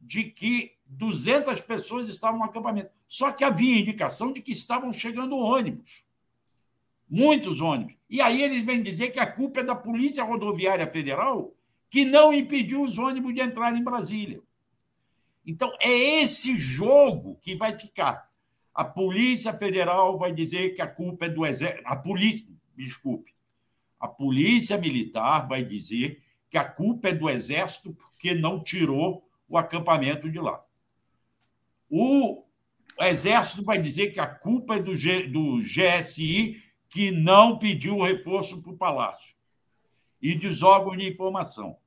de 0.00 0.24
que 0.24 0.72
200 0.84 1.60
pessoas 1.62 2.08
estavam 2.08 2.38
no 2.38 2.44
acampamento, 2.44 2.90
só 3.06 3.32
que 3.32 3.44
havia 3.44 3.80
indicação 3.80 4.32
de 4.32 4.42
que 4.42 4.52
estavam 4.52 4.92
chegando 4.92 5.36
ônibus 5.36 6.04
muitos 7.12 7.60
ônibus. 7.60 7.94
E 8.08 8.22
aí 8.22 8.42
eles 8.42 8.64
vêm 8.64 8.82
dizer 8.82 9.10
que 9.10 9.20
a 9.20 9.30
culpa 9.30 9.60
é 9.60 9.62
da 9.62 9.74
Polícia 9.74 10.24
Rodoviária 10.24 10.86
Federal, 10.86 11.54
que 11.90 12.06
não 12.06 12.32
impediu 12.32 12.82
os 12.82 12.96
ônibus 12.96 13.34
de 13.34 13.42
entrar 13.42 13.76
em 13.76 13.84
Brasília. 13.84 14.40
Então, 15.44 15.70
é 15.78 16.22
esse 16.22 16.56
jogo 16.56 17.38
que 17.42 17.54
vai 17.54 17.76
ficar. 17.76 18.30
A 18.74 18.82
Polícia 18.82 19.52
Federal 19.52 20.16
vai 20.16 20.32
dizer 20.32 20.70
que 20.70 20.80
a 20.80 20.86
culpa 20.86 21.26
é 21.26 21.28
do 21.28 21.44
Exército. 21.44 21.82
A 21.84 21.96
polícia, 21.96 22.46
desculpe. 22.74 23.34
A 24.00 24.08
Polícia 24.08 24.78
Militar 24.78 25.46
vai 25.46 25.62
dizer 25.62 26.22
que 26.52 26.58
a 26.58 26.64
culpa 26.68 27.08
é 27.08 27.14
do 27.14 27.30
Exército 27.30 27.94
porque 27.94 28.34
não 28.34 28.62
tirou 28.62 29.26
o 29.48 29.56
acampamento 29.56 30.30
de 30.30 30.38
lá. 30.38 30.62
O 31.88 32.44
Exército 33.00 33.64
vai 33.64 33.78
dizer 33.78 34.10
que 34.10 34.20
a 34.20 34.26
culpa 34.26 34.76
é 34.76 34.78
do, 34.78 34.94
G, 34.94 35.28
do 35.28 35.62
GSI 35.62 36.62
que 36.90 37.10
não 37.10 37.58
pediu 37.58 37.96
o 37.96 38.04
reforço 38.04 38.62
para 38.62 38.70
o 38.70 38.76
Palácio 38.76 39.34
e 40.20 40.34
desórgão 40.34 40.94
de 40.94 41.08
informação. 41.08 41.78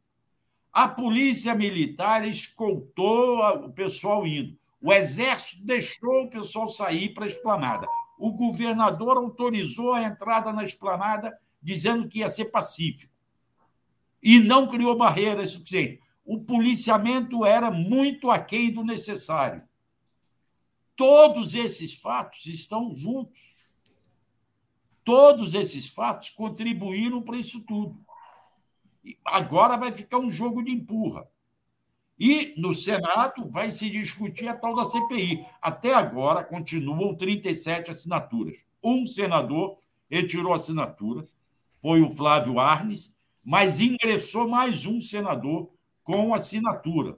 A 0.74 0.88
polícia 0.88 1.54
militar 1.54 2.28
escoltou 2.28 3.68
o 3.68 3.72
pessoal 3.72 4.26
indo. 4.26 4.58
O 4.82 4.92
exército 4.92 5.64
deixou 5.64 6.24
o 6.24 6.30
pessoal 6.32 6.68
sair 6.68 7.14
para 7.14 7.26
a 7.26 7.28
esplanada. 7.28 7.88
O 8.18 8.32
governador 8.32 9.16
autorizou 9.18 9.94
a 9.94 10.02
entrada 10.02 10.52
na 10.52 10.64
esplanada, 10.64 11.38
dizendo 11.62 12.10
que 12.10 12.20
ia 12.20 12.30
ser 12.30 12.46
pacífico. 12.46 13.15
E 14.26 14.40
não 14.40 14.68
criou 14.68 14.98
barreiras 14.98 15.52
suficientes. 15.52 16.00
O 16.26 16.40
policiamento 16.40 17.46
era 17.46 17.70
muito 17.70 18.32
aquém 18.32 18.74
do 18.74 18.84
necessário. 18.84 19.62
Todos 20.96 21.54
esses 21.54 21.94
fatos 21.94 22.48
estão 22.48 22.96
juntos. 22.96 23.56
Todos 25.04 25.54
esses 25.54 25.88
fatos 25.88 26.32
contribuíram 26.32 27.22
para 27.22 27.38
isso 27.38 27.64
tudo. 27.68 28.04
Agora 29.24 29.78
vai 29.78 29.92
ficar 29.92 30.18
um 30.18 30.32
jogo 30.32 30.64
de 30.64 30.72
empurra. 30.72 31.28
E 32.18 32.56
no 32.58 32.74
Senado 32.74 33.48
vai 33.52 33.72
se 33.72 33.88
discutir 33.92 34.48
a 34.48 34.58
tal 34.58 34.76
da 34.76 34.86
CPI. 34.86 35.46
Até 35.62 35.94
agora 35.94 36.44
continuam 36.44 37.14
37 37.14 37.92
assinaturas. 37.92 38.66
Um 38.82 39.06
senador 39.06 39.78
retirou 40.10 40.54
a 40.54 40.56
assinatura, 40.56 41.28
foi 41.80 42.02
o 42.02 42.10
Flávio 42.10 42.60
Arnes, 42.60 43.15
mas 43.46 43.80
ingressou 43.80 44.48
mais 44.48 44.88
um 44.88 45.00
senador 45.00 45.70
com 46.04 46.34
assinatura, 46.34 47.16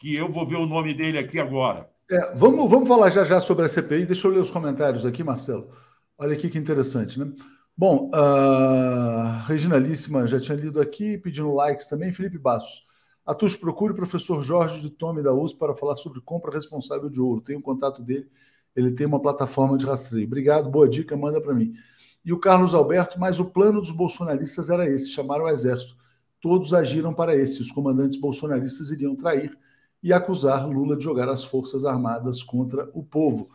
que 0.00 0.14
eu 0.14 0.28
vou 0.28 0.46
ver 0.46 0.56
o 0.56 0.66
nome 0.66 0.94
dele 0.94 1.18
aqui 1.18 1.38
agora. 1.38 1.90
É, 2.10 2.34
vamos, 2.34 2.70
vamos 2.70 2.88
falar 2.88 3.10
já 3.10 3.22
já 3.22 3.40
sobre 3.40 3.66
a 3.66 3.68
CPI. 3.68 4.06
Deixa 4.06 4.26
eu 4.26 4.32
ler 4.32 4.40
os 4.40 4.50
comentários 4.50 5.04
aqui, 5.04 5.22
Marcelo. 5.22 5.70
Olha 6.18 6.32
aqui 6.32 6.48
que 6.48 6.58
interessante, 6.58 7.18
né? 7.18 7.30
Bom, 7.76 8.10
uh, 8.14 9.46
Regina 9.46 9.78
Líssima 9.78 10.26
já 10.26 10.38
tinha 10.38 10.56
lido 10.56 10.80
aqui, 10.80 11.18
pedindo 11.18 11.54
likes 11.54 11.86
também. 11.86 12.12
Felipe 12.12 12.38
Bassos. 12.38 12.84
Atus, 13.24 13.56
procure 13.56 13.92
o 13.92 13.96
professor 13.96 14.42
Jorge 14.42 14.80
de 14.80 14.90
Tome 14.90 15.22
da 15.22 15.32
USP 15.32 15.58
para 15.58 15.74
falar 15.74 15.96
sobre 15.96 16.20
compra 16.20 16.52
responsável 16.52 17.08
de 17.08 17.20
ouro. 17.20 17.40
Tem 17.40 17.56
o 17.56 17.62
contato 17.62 18.02
dele, 18.02 18.28
ele 18.74 18.92
tem 18.92 19.06
uma 19.06 19.20
plataforma 19.20 19.76
de 19.78 19.86
rastreio. 19.86 20.26
Obrigado, 20.26 20.70
boa 20.70 20.88
dica, 20.88 21.16
manda 21.16 21.40
para 21.40 21.54
mim. 21.54 21.72
E 22.24 22.32
o 22.32 22.38
Carlos 22.38 22.74
Alberto, 22.74 23.18
mas 23.18 23.40
o 23.40 23.46
plano 23.46 23.80
dos 23.80 23.90
bolsonaristas 23.90 24.70
era 24.70 24.88
esse: 24.88 25.10
chamaram 25.10 25.44
o 25.44 25.48
exército. 25.48 25.96
Todos 26.40 26.74
agiram 26.74 27.14
para 27.14 27.36
esse. 27.36 27.60
Os 27.60 27.70
comandantes 27.70 28.18
bolsonaristas 28.18 28.90
iriam 28.90 29.14
trair 29.14 29.56
e 30.02 30.12
acusar 30.12 30.68
Lula 30.68 30.96
de 30.96 31.04
jogar 31.04 31.28
as 31.28 31.44
Forças 31.44 31.84
Armadas 31.84 32.42
contra 32.42 32.90
o 32.92 33.02
povo. 33.02 33.50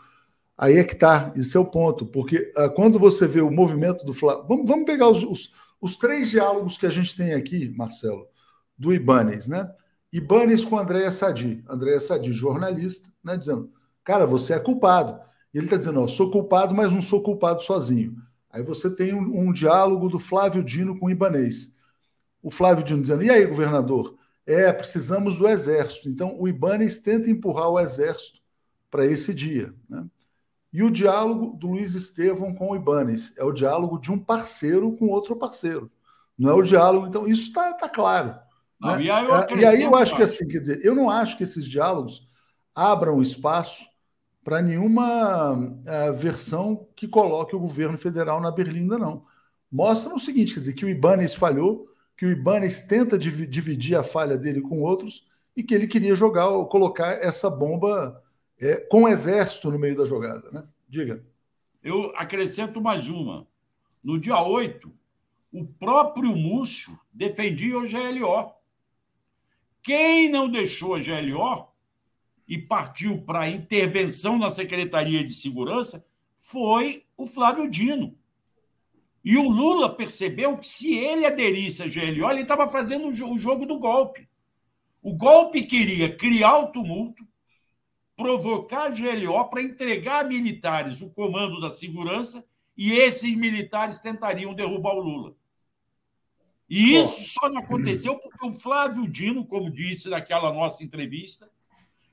Aí 0.58 0.78
é 0.78 0.84
que 0.84 0.94
está, 0.94 1.32
esse 1.36 1.56
é 1.56 1.60
o 1.60 1.66
ponto, 1.66 2.06
porque 2.06 2.52
uh, 2.58 2.74
quando 2.74 2.98
você 2.98 3.28
vê 3.28 3.42
o 3.42 3.52
movimento 3.52 4.04
do 4.06 4.14
Flávio. 4.14 4.46
Vamos, 4.48 4.68
vamos 4.68 4.86
pegar 4.86 5.08
os, 5.08 5.24
os, 5.24 5.54
os, 5.80 5.98
três 5.98 6.32
diálogos 6.32 6.78
que 6.78 6.88
a 6.88 6.90
gente 6.90 7.16
tem 7.16 7.34
aqui, 7.34 7.70
Marcelo, 7.78 8.28
do 8.76 8.92
Ibanes, 8.92 9.48
né? 9.48 9.70
Ibanes 10.12 10.66
com 10.66 10.80
Andréa 10.80 11.12
Sadi. 11.12 11.64
Andréa 11.70 12.00
Sadi, 12.00 12.34
jornalista, 12.34 13.10
né? 13.24 13.38
Dizendo, 13.38 13.70
cara, 14.04 14.26
você 14.26 14.54
é 14.54 14.60
culpado. 14.60 15.20
Ele 15.54 15.66
está 15.66 15.78
dizendo, 15.78 16.02
ó, 16.02 16.08
sou 16.08 16.32
culpado, 16.32 16.74
mas 16.74 16.92
não 16.92 17.02
sou 17.02 17.22
culpado 17.22 17.62
sozinho. 17.62 18.16
Aí 18.50 18.64
você 18.64 18.90
tem 18.90 19.14
um, 19.14 19.48
um 19.48 19.54
diálogo 19.54 20.10
do 20.10 20.20
Flávio 20.20 20.64
Dino 20.64 20.98
com 20.98 21.08
o 21.08 21.10
Ibanês. 21.12 21.74
O 22.42 22.50
Flávio 22.50 22.84
Dino 22.84 23.02
dizendo: 23.02 23.24
e 23.24 23.30
aí, 23.30 23.46
governador? 23.46 24.16
É, 24.46 24.72
precisamos 24.72 25.38
do 25.38 25.48
exército. 25.48 26.08
Então, 26.08 26.40
o 26.40 26.48
Ibanez 26.48 26.98
tenta 27.00 27.30
empurrar 27.30 27.70
o 27.70 27.80
exército 27.80 28.40
para 28.90 29.06
esse 29.06 29.34
dia. 29.34 29.74
Né? 29.90 30.06
E 30.72 30.84
o 30.84 30.90
diálogo 30.90 31.58
do 31.58 31.68
Luiz 31.68 31.94
Estevão 31.94 32.54
com 32.54 32.70
o 32.70 32.76
Ibanez 32.76 33.34
é 33.36 33.44
o 33.44 33.52
diálogo 33.52 34.00
de 34.00 34.12
um 34.12 34.18
parceiro 34.18 34.96
com 34.96 35.08
outro 35.08 35.36
parceiro. 35.36 35.92
Não 36.38 36.52
é 36.52 36.54
o 36.54 36.62
diálogo. 36.62 37.08
Então, 37.08 37.28
isso 37.28 37.48
está 37.48 37.74
tá 37.74 37.90
claro. 37.90 38.40
Não, 38.80 38.96
né? 38.96 39.04
e, 39.04 39.12
aí 39.12 39.26
é, 39.26 39.58
e, 39.58 39.66
aí 39.66 39.84
eu 39.84 39.96
acho 39.96 40.16
que 40.16 40.24
assim, 40.24 40.48
quer 40.48 40.60
dizer, 40.60 40.86
eu 40.86 40.96
não 40.96 41.10
acho 41.10 41.36
que 41.36 41.44
esses 41.44 41.66
diálogos 41.66 42.28
abram 42.76 43.22
espaço 43.22 43.86
para 44.48 44.62
nenhuma 44.62 45.56
uh, 45.58 46.14
versão 46.16 46.88
que 46.96 47.06
coloque 47.06 47.54
o 47.54 47.60
governo 47.60 47.98
federal 47.98 48.40
na 48.40 48.50
berlinda, 48.50 48.98
não. 48.98 49.26
Mostra 49.70 50.16
o 50.16 50.20
seguinte, 50.22 50.54
quer 50.54 50.62
dizer, 50.62 50.72
que 50.72 50.86
o 50.86 50.90
Ibanez 50.90 51.36
falhou, 51.36 51.86
que 52.16 52.26
o 52.26 52.32
Ibanez 52.32 52.88
tenta 52.88 53.20
div 53.20 53.46
dividir 53.46 53.98
a 53.98 54.04
falha 54.04 54.38
dele 54.38 54.62
com 54.62 54.82
outros 54.82 55.28
e 55.54 55.62
que 55.62 55.76
ele 55.76 55.86
queria 55.86 56.16
jogar, 56.16 56.48
colocar 56.68 57.22
essa 57.22 57.50
bomba 57.50 58.24
é, 58.58 58.78
com 58.90 59.04
o 59.04 59.10
exército 59.10 59.70
no 59.70 59.78
meio 59.78 59.98
da 59.98 60.06
jogada, 60.06 60.50
né? 60.50 60.66
Diga. 60.88 61.22
Eu 61.84 62.14
acrescento 62.16 62.80
mais 62.80 63.10
uma. 63.10 63.46
No 64.02 64.18
dia 64.18 64.42
8, 64.42 64.90
o 65.52 65.66
próprio 65.66 66.34
Múcio 66.38 66.98
defendia 67.12 67.78
o 67.78 67.82
GLO. 67.82 68.54
Quem 69.84 70.32
não 70.32 70.50
deixou 70.50 70.96
a 70.96 71.00
GLO 71.00 71.68
e 72.48 72.58
partiu 72.58 73.22
para 73.22 73.42
a 73.42 73.50
intervenção 73.50 74.38
na 74.38 74.50
Secretaria 74.50 75.24
de 75.24 75.34
Segurança 75.34 76.06
foi 76.36 77.04
o 77.18 77.28
Flávio 77.28 77.70
Dino. 77.70 78.18
E 79.24 79.36
o 79.36 79.50
Lula 79.50 79.94
percebeu 79.94 80.58
que 80.58 80.68
se 80.68 80.94
ele 80.94 81.26
aderisse 81.26 81.84
a 81.84 81.88
GLO, 81.88 82.32
ele 82.32 82.44
estava 82.44 82.70
fazendo 82.70 83.08
o 83.08 83.38
jogo 83.38 83.66
do 83.66 83.78
golpe. 83.78 84.30
O 85.02 85.14
golpe 85.14 85.64
queria 85.64 86.16
criar 86.16 86.58
o 86.60 86.68
tumulto, 86.68 87.28
provocar 88.16 88.86
a 88.86 88.90
GLO 88.90 89.50
para 89.50 89.62
entregar 89.62 90.24
a 90.24 90.28
militares 90.28 91.02
o 91.02 91.10
comando 91.10 91.60
da 91.60 91.72
segurança 91.72 92.46
e 92.78 92.92
esses 92.94 93.36
militares 93.36 94.00
tentariam 94.00 94.54
derrubar 94.54 94.96
o 94.96 95.02
Lula. 95.02 95.36
E 96.70 96.96
isso 96.96 97.34
só 97.34 97.50
não 97.50 97.62
aconteceu 97.62 98.18
porque 98.18 98.46
o 98.46 98.54
Flávio 98.54 99.08
Dino, 99.08 99.46
como 99.46 99.72
disse 99.72 100.10
naquela 100.10 100.54
nossa 100.54 100.84
entrevista, 100.84 101.50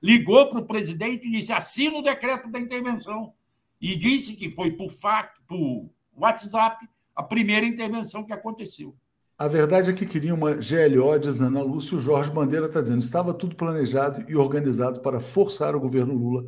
ligou 0.04 0.50
para 0.50 0.58
o 0.60 0.66
presidente 0.66 1.26
e 1.26 1.30
disse: 1.30 1.50
assina 1.50 1.96
o 1.96 2.02
decreto 2.02 2.50
da 2.50 2.60
intervenção. 2.60 3.32
E 3.80 3.96
disse 3.96 4.36
que 4.36 4.50
foi 4.50 4.72
por, 4.72 4.90
fac, 4.90 5.32
por 5.46 5.90
WhatsApp 6.14 6.86
a 7.16 7.22
primeira 7.22 7.66
intervenção 7.66 8.22
que 8.22 8.32
aconteceu. 8.32 8.94
A 9.36 9.48
verdade 9.48 9.90
é 9.90 9.92
que 9.92 10.06
queria 10.06 10.34
uma 10.34 10.54
GLO, 10.54 11.18
diz 11.18 11.40
Ana 11.40 11.62
Lúcia, 11.62 11.96
o 11.96 12.00
Jorge 12.00 12.30
Bandeira 12.30 12.66
está 12.66 12.80
dizendo, 12.80 13.02
estava 13.02 13.34
tudo 13.34 13.56
planejado 13.56 14.24
e 14.28 14.36
organizado 14.36 15.00
para 15.00 15.20
forçar 15.20 15.74
o 15.74 15.80
governo 15.80 16.14
Lula 16.14 16.44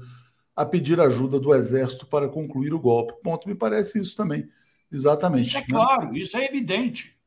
a 0.54 0.64
pedir 0.64 1.00
ajuda 1.00 1.40
do 1.40 1.54
Exército 1.54 2.06
para 2.06 2.28
concluir 2.28 2.72
o 2.72 2.80
golpe. 2.80 3.14
Ponto, 3.22 3.48
me 3.48 3.54
parece 3.54 3.98
isso 3.98 4.16
também. 4.16 4.48
Exatamente. 4.90 5.48
Isso 5.48 5.58
é 5.58 5.60
né? 5.60 5.66
claro, 5.68 6.16
isso 6.16 6.36
é 6.36 6.44
evidente. 6.44 7.18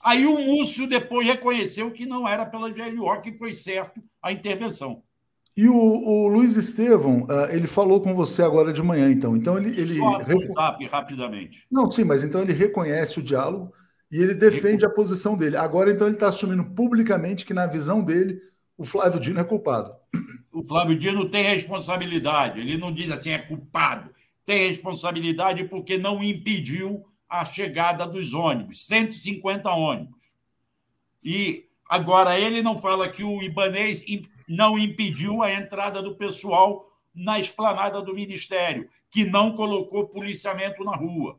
Aí 0.00 0.26
o 0.26 0.38
Múcio 0.38 0.88
depois 0.88 1.26
reconheceu 1.26 1.90
que 1.90 2.06
não 2.06 2.26
era 2.26 2.46
pela 2.46 2.70
GLO 2.70 3.20
que 3.20 3.34
foi 3.34 3.54
certo 3.54 4.02
a 4.22 4.32
intervenção. 4.32 5.02
E 5.56 5.68
o, 5.68 5.74
o 5.74 6.28
Luiz 6.28 6.54
Estevão, 6.56 7.22
uh, 7.22 7.50
ele 7.50 7.66
falou 7.66 8.00
com 8.00 8.14
você 8.14 8.42
agora 8.42 8.72
de 8.72 8.82
manhã, 8.82 9.10
então. 9.10 9.34
Então 9.34 9.56
ele. 9.56 9.70
ele 9.70 9.94
Só 9.94 10.18
rapidamente. 10.90 11.66
Não, 11.70 11.90
sim, 11.90 12.04
mas 12.04 12.22
então 12.22 12.42
ele 12.42 12.52
reconhece 12.52 13.18
o 13.18 13.22
diálogo 13.22 13.72
e 14.10 14.20
ele 14.20 14.34
defende 14.34 14.84
a 14.84 14.90
posição 14.90 15.36
dele. 15.36 15.56
Agora, 15.56 15.90
então, 15.90 16.06
ele 16.06 16.16
está 16.16 16.28
assumindo 16.28 16.64
publicamente 16.64 17.44
que, 17.44 17.54
na 17.54 17.66
visão 17.66 18.04
dele, 18.04 18.40
o 18.76 18.84
Flávio 18.84 19.18
Dino 19.18 19.40
é 19.40 19.44
culpado. 19.44 19.94
O 20.52 20.62
Flávio 20.62 20.98
Dino 20.98 21.28
tem 21.28 21.44
responsabilidade. 21.44 22.60
Ele 22.60 22.76
não 22.76 22.92
diz 22.92 23.10
assim, 23.10 23.30
é 23.30 23.38
culpado. 23.38 24.10
Tem 24.44 24.68
responsabilidade 24.68 25.64
porque 25.64 25.98
não 25.98 26.22
impediu 26.22 27.04
a 27.28 27.44
chegada 27.44 28.06
dos 28.06 28.32
ônibus 28.32 28.86
150 28.86 29.68
ônibus. 29.70 30.34
E 31.22 31.64
agora 31.88 32.38
ele 32.38 32.62
não 32.62 32.76
fala 32.76 33.08
que 33.08 33.24
o 33.24 33.42
Ibanês 33.42 34.04
não 34.48 34.78
impediu 34.78 35.42
a 35.42 35.52
entrada 35.52 36.00
do 36.02 36.16
pessoal 36.16 36.90
na 37.14 37.40
esplanada 37.40 38.02
do 38.02 38.14
Ministério, 38.14 38.88
que 39.10 39.24
não 39.24 39.52
colocou 39.52 40.08
policiamento 40.08 40.84
na 40.84 40.94
rua. 40.94 41.38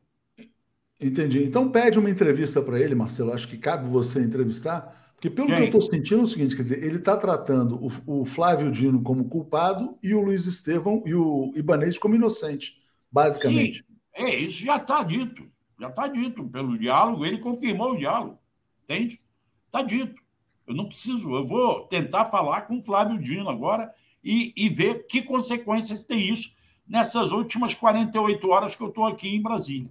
Entendi. 0.99 1.43
Então 1.43 1.69
pede 1.69 1.99
uma 1.99 2.09
entrevista 2.09 2.61
para 2.61 2.79
ele, 2.79 2.95
Marcelo. 2.95 3.31
Acho 3.31 3.47
que 3.47 3.57
cabe 3.57 3.87
você 3.87 4.19
entrevistar, 4.19 5.13
porque 5.13 5.29
pelo 5.29 5.47
Quem? 5.47 5.55
que 5.55 5.61
eu 5.61 5.65
estou 5.65 5.81
sentindo 5.81 6.21
é 6.21 6.23
o 6.23 6.27
seguinte, 6.27 6.55
quer 6.55 6.63
dizer, 6.63 6.83
ele 6.83 6.97
está 6.97 7.15
tratando 7.15 7.79
o, 7.83 8.21
o, 8.21 8.25
Flávio 8.25 8.71
Dino 8.71 9.01
como 9.03 9.29
culpado 9.29 9.97
e 10.01 10.13
o 10.15 10.21
Luiz 10.21 10.45
Estevão 10.45 11.03
e 11.05 11.13
o 11.13 11.51
Ibanês 11.55 11.99
como 11.99 12.15
inocente, 12.15 12.81
basicamente. 13.11 13.85
Sim, 13.87 14.25
é, 14.25 14.35
isso 14.35 14.65
já 14.65 14.77
está 14.77 15.03
dito. 15.03 15.47
Já 15.79 15.89
está 15.89 16.07
dito 16.07 16.47
pelo 16.49 16.77
diálogo, 16.77 17.23
ele 17.23 17.37
confirmou 17.37 17.93
o 17.93 17.97
diálogo. 17.97 18.39
Entende? 18.83 19.21
Está 19.67 19.83
dito. 19.83 20.19
Eu 20.67 20.75
não 20.75 20.85
preciso, 20.85 21.33
eu 21.33 21.45
vou 21.45 21.87
tentar 21.87 22.25
falar 22.25 22.61
com 22.61 22.77
o 22.77 22.81
Flávio 22.81 23.17
Dino 23.17 23.49
agora 23.49 23.91
e, 24.23 24.53
e 24.57 24.67
ver 24.67 25.07
que 25.07 25.21
consequências 25.21 26.03
tem 26.03 26.29
isso 26.29 26.55
nessas 26.87 27.31
últimas 27.31 27.73
48 27.73 28.49
horas 28.49 28.75
que 28.75 28.83
eu 28.83 28.89
estou 28.89 29.05
aqui 29.05 29.29
em 29.29 29.41
Brasília. 29.41 29.89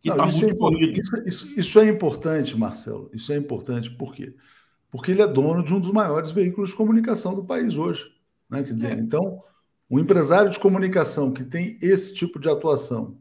Que 0.00 0.10
está 0.10 0.26
muito 0.26 0.44
é 0.44 0.56
corrido. 0.56 1.00
Isso, 1.00 1.22
isso, 1.24 1.60
isso, 1.60 1.80
é 1.80 1.88
importante, 1.88 2.56
Marcelo. 2.56 3.10
Isso 3.14 3.32
é 3.32 3.36
importante 3.36 3.90
por 3.90 4.14
quê? 4.14 4.34
Porque 4.90 5.10
ele 5.10 5.22
é 5.22 5.26
dono 5.26 5.64
de 5.64 5.72
um 5.72 5.80
dos 5.80 5.90
maiores 5.90 6.30
veículos 6.30 6.70
de 6.70 6.76
comunicação 6.76 7.34
do 7.34 7.44
país 7.44 7.78
hoje. 7.78 8.04
Né? 8.50 8.62
Quer 8.62 8.74
dizer, 8.74 8.98
é. 8.98 9.00
então, 9.00 9.42
um 9.90 9.98
empresário 9.98 10.50
de 10.50 10.58
comunicação 10.58 11.32
que 11.32 11.42
tem 11.42 11.78
esse 11.80 12.14
tipo 12.14 12.38
de 12.38 12.50
atuação, 12.50 13.16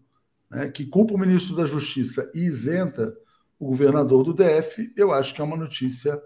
né, 0.50 0.68
que 0.68 0.86
culpa 0.86 1.14
o 1.14 1.18
ministro 1.18 1.56
da 1.56 1.66
Justiça 1.66 2.30
e 2.34 2.42
isenta 2.42 3.16
o 3.58 3.68
governador 3.68 4.24
do 4.24 4.34
DF, 4.34 4.92
eu 4.98 5.14
acho 5.14 5.34
que 5.34 5.40
é 5.40 5.44
uma 5.44 5.56
notícia 5.56 6.22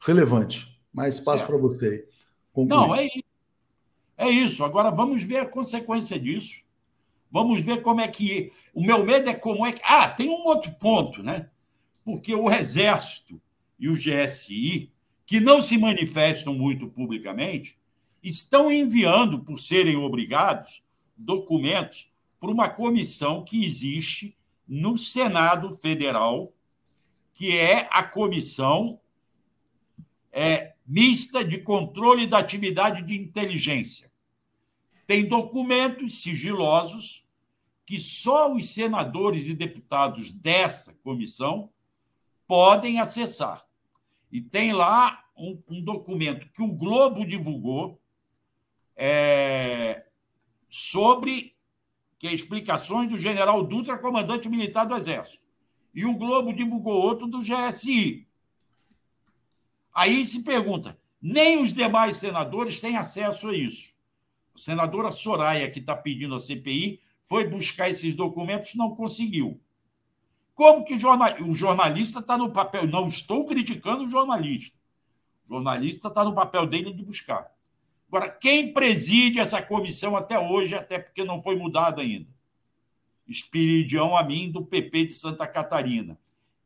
relevante. 0.00 0.80
Mais 0.92 1.14
espaço 1.16 1.46
para 1.46 1.56
você. 1.56 2.06
Concluir. 2.52 2.68
Não, 2.68 2.94
é 2.94 3.06
isso. 3.06 3.24
É 4.16 4.28
isso. 4.28 4.64
Agora 4.64 4.90
vamos 4.90 5.22
ver 5.22 5.38
a 5.38 5.46
consequência 5.46 6.18
disso. 6.18 6.62
Vamos 7.30 7.62
ver 7.62 7.80
como 7.80 8.00
é 8.00 8.08
que. 8.08 8.52
O 8.74 8.82
meu 8.82 9.04
medo 9.04 9.30
é 9.30 9.34
como 9.34 9.64
é 9.64 9.72
que. 9.72 9.80
Ah, 9.84 10.08
tem 10.08 10.28
um 10.28 10.44
outro 10.44 10.72
ponto, 10.72 11.22
né? 11.22 11.48
Porque 12.04 12.34
o 12.34 12.50
Exército 12.50 13.40
e 13.78 13.88
o 13.88 13.94
GSI, 13.94 14.92
que 15.24 15.40
não 15.40 15.60
se 15.60 15.78
manifestam 15.78 16.54
muito 16.54 16.88
publicamente, 16.88 17.78
estão 18.22 18.70
enviando, 18.70 19.40
por 19.40 19.58
serem 19.58 19.96
obrigados, 19.96 20.84
documentos 21.16 22.10
para 22.38 22.50
uma 22.50 22.68
comissão 22.68 23.44
que 23.44 23.64
existe 23.64 24.36
no 24.66 24.96
Senado 24.96 25.72
Federal, 25.72 26.52
que 27.34 27.56
é 27.56 27.88
a 27.90 28.02
comissão 28.02 29.00
é, 30.32 30.74
mista 30.86 31.44
de 31.44 31.60
controle 31.60 32.26
da 32.26 32.38
atividade 32.38 33.02
de 33.02 33.18
inteligência. 33.18 34.10
Tem 35.06 35.26
documentos 35.26 36.22
sigilosos 36.22 37.26
que 37.84 37.98
só 37.98 38.52
os 38.52 38.72
senadores 38.72 39.48
e 39.48 39.54
deputados 39.54 40.30
dessa 40.30 40.94
comissão 41.02 41.70
podem 42.46 43.00
acessar. 43.00 43.66
E 44.30 44.40
tem 44.40 44.72
lá 44.72 45.24
um, 45.36 45.60
um 45.68 45.82
documento 45.82 46.48
que 46.52 46.62
o 46.62 46.72
Globo 46.72 47.26
divulgou 47.26 48.00
é, 48.94 50.06
sobre 50.68 51.56
que 52.20 52.26
é 52.26 52.34
explicações 52.34 53.10
do 53.10 53.18
general 53.18 53.64
Dutra, 53.64 53.98
comandante 53.98 54.46
militar 54.48 54.84
do 54.84 54.94
Exército. 54.94 55.42
E 55.94 56.04
o 56.04 56.14
Globo 56.14 56.52
divulgou 56.52 56.92
outro 56.92 57.26
do 57.26 57.40
GSI. 57.40 58.28
Aí 59.92 60.24
se 60.24 60.42
pergunta: 60.42 60.98
nem 61.20 61.62
os 61.62 61.74
demais 61.74 62.16
senadores 62.16 62.80
têm 62.80 62.96
acesso 62.96 63.48
a 63.48 63.56
isso. 63.56 63.94
A 64.54 64.58
senadora 64.58 65.12
Soraya, 65.12 65.70
que 65.70 65.80
está 65.80 65.96
pedindo 65.96 66.34
a 66.34 66.40
CPI, 66.40 67.00
foi 67.22 67.46
buscar 67.46 67.88
esses 67.90 68.14
documentos, 68.14 68.74
não 68.74 68.94
conseguiu. 68.94 69.60
Como 70.54 70.84
que 70.84 70.94
o 70.94 71.54
jornalista 71.54 72.18
está 72.18 72.36
no 72.36 72.50
papel? 72.50 72.86
Não 72.86 73.08
estou 73.08 73.46
criticando 73.46 74.04
o 74.04 74.10
jornalista. 74.10 74.76
O 75.48 75.54
jornalista 75.54 76.08
está 76.08 76.22
no 76.24 76.34
papel 76.34 76.66
dele 76.66 76.92
de 76.92 77.02
buscar. 77.02 77.50
Agora, 78.08 78.28
quem 78.28 78.72
preside 78.72 79.38
essa 79.38 79.62
comissão 79.62 80.16
até 80.16 80.38
hoje, 80.38 80.74
até 80.74 80.98
porque 80.98 81.24
não 81.24 81.40
foi 81.40 81.56
mudado 81.56 82.00
ainda? 82.00 82.28
Espiridião 83.26 84.16
Amin, 84.16 84.50
do 84.50 84.64
PP 84.64 85.06
de 85.06 85.12
Santa 85.14 85.46
Catarina. 85.46 86.18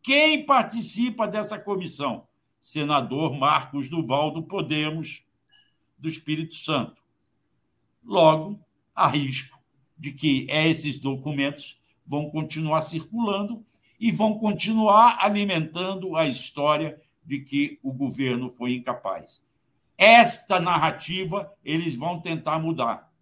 Quem 0.02 0.44
participa 0.44 1.28
dessa 1.28 1.59
comissão? 1.59 2.26
Senador 2.65 3.35
Marcos 3.35 3.91
Duval, 3.91 4.31
do 4.31 4.43
Podemos, 4.43 5.23
do 5.99 6.09
Espírito 6.09 6.57
Santo. 6.57 6.97
Logo, 8.03 8.59
há 8.97 9.07
risco 9.07 9.59
de 9.99 10.12
que 10.12 10.47
esses 10.49 10.99
documentos 10.99 11.78
vão 12.07 12.31
continuar 12.31 12.81
circulando 12.81 13.62
e 14.01 14.11
vão 14.11 14.39
continuar 14.39 15.19
alimentando 15.20 16.16
a 16.16 16.27
história 16.27 16.99
de 17.23 17.41
que 17.41 17.78
o 17.82 17.93
governo 17.93 18.49
foi 18.49 18.73
incapaz. 18.73 19.43
Esta 19.99 20.59
narrativa 20.59 21.53
eles 21.62 21.95
vão 21.95 22.19
tentar 22.19 22.59
mudar. 22.59 23.12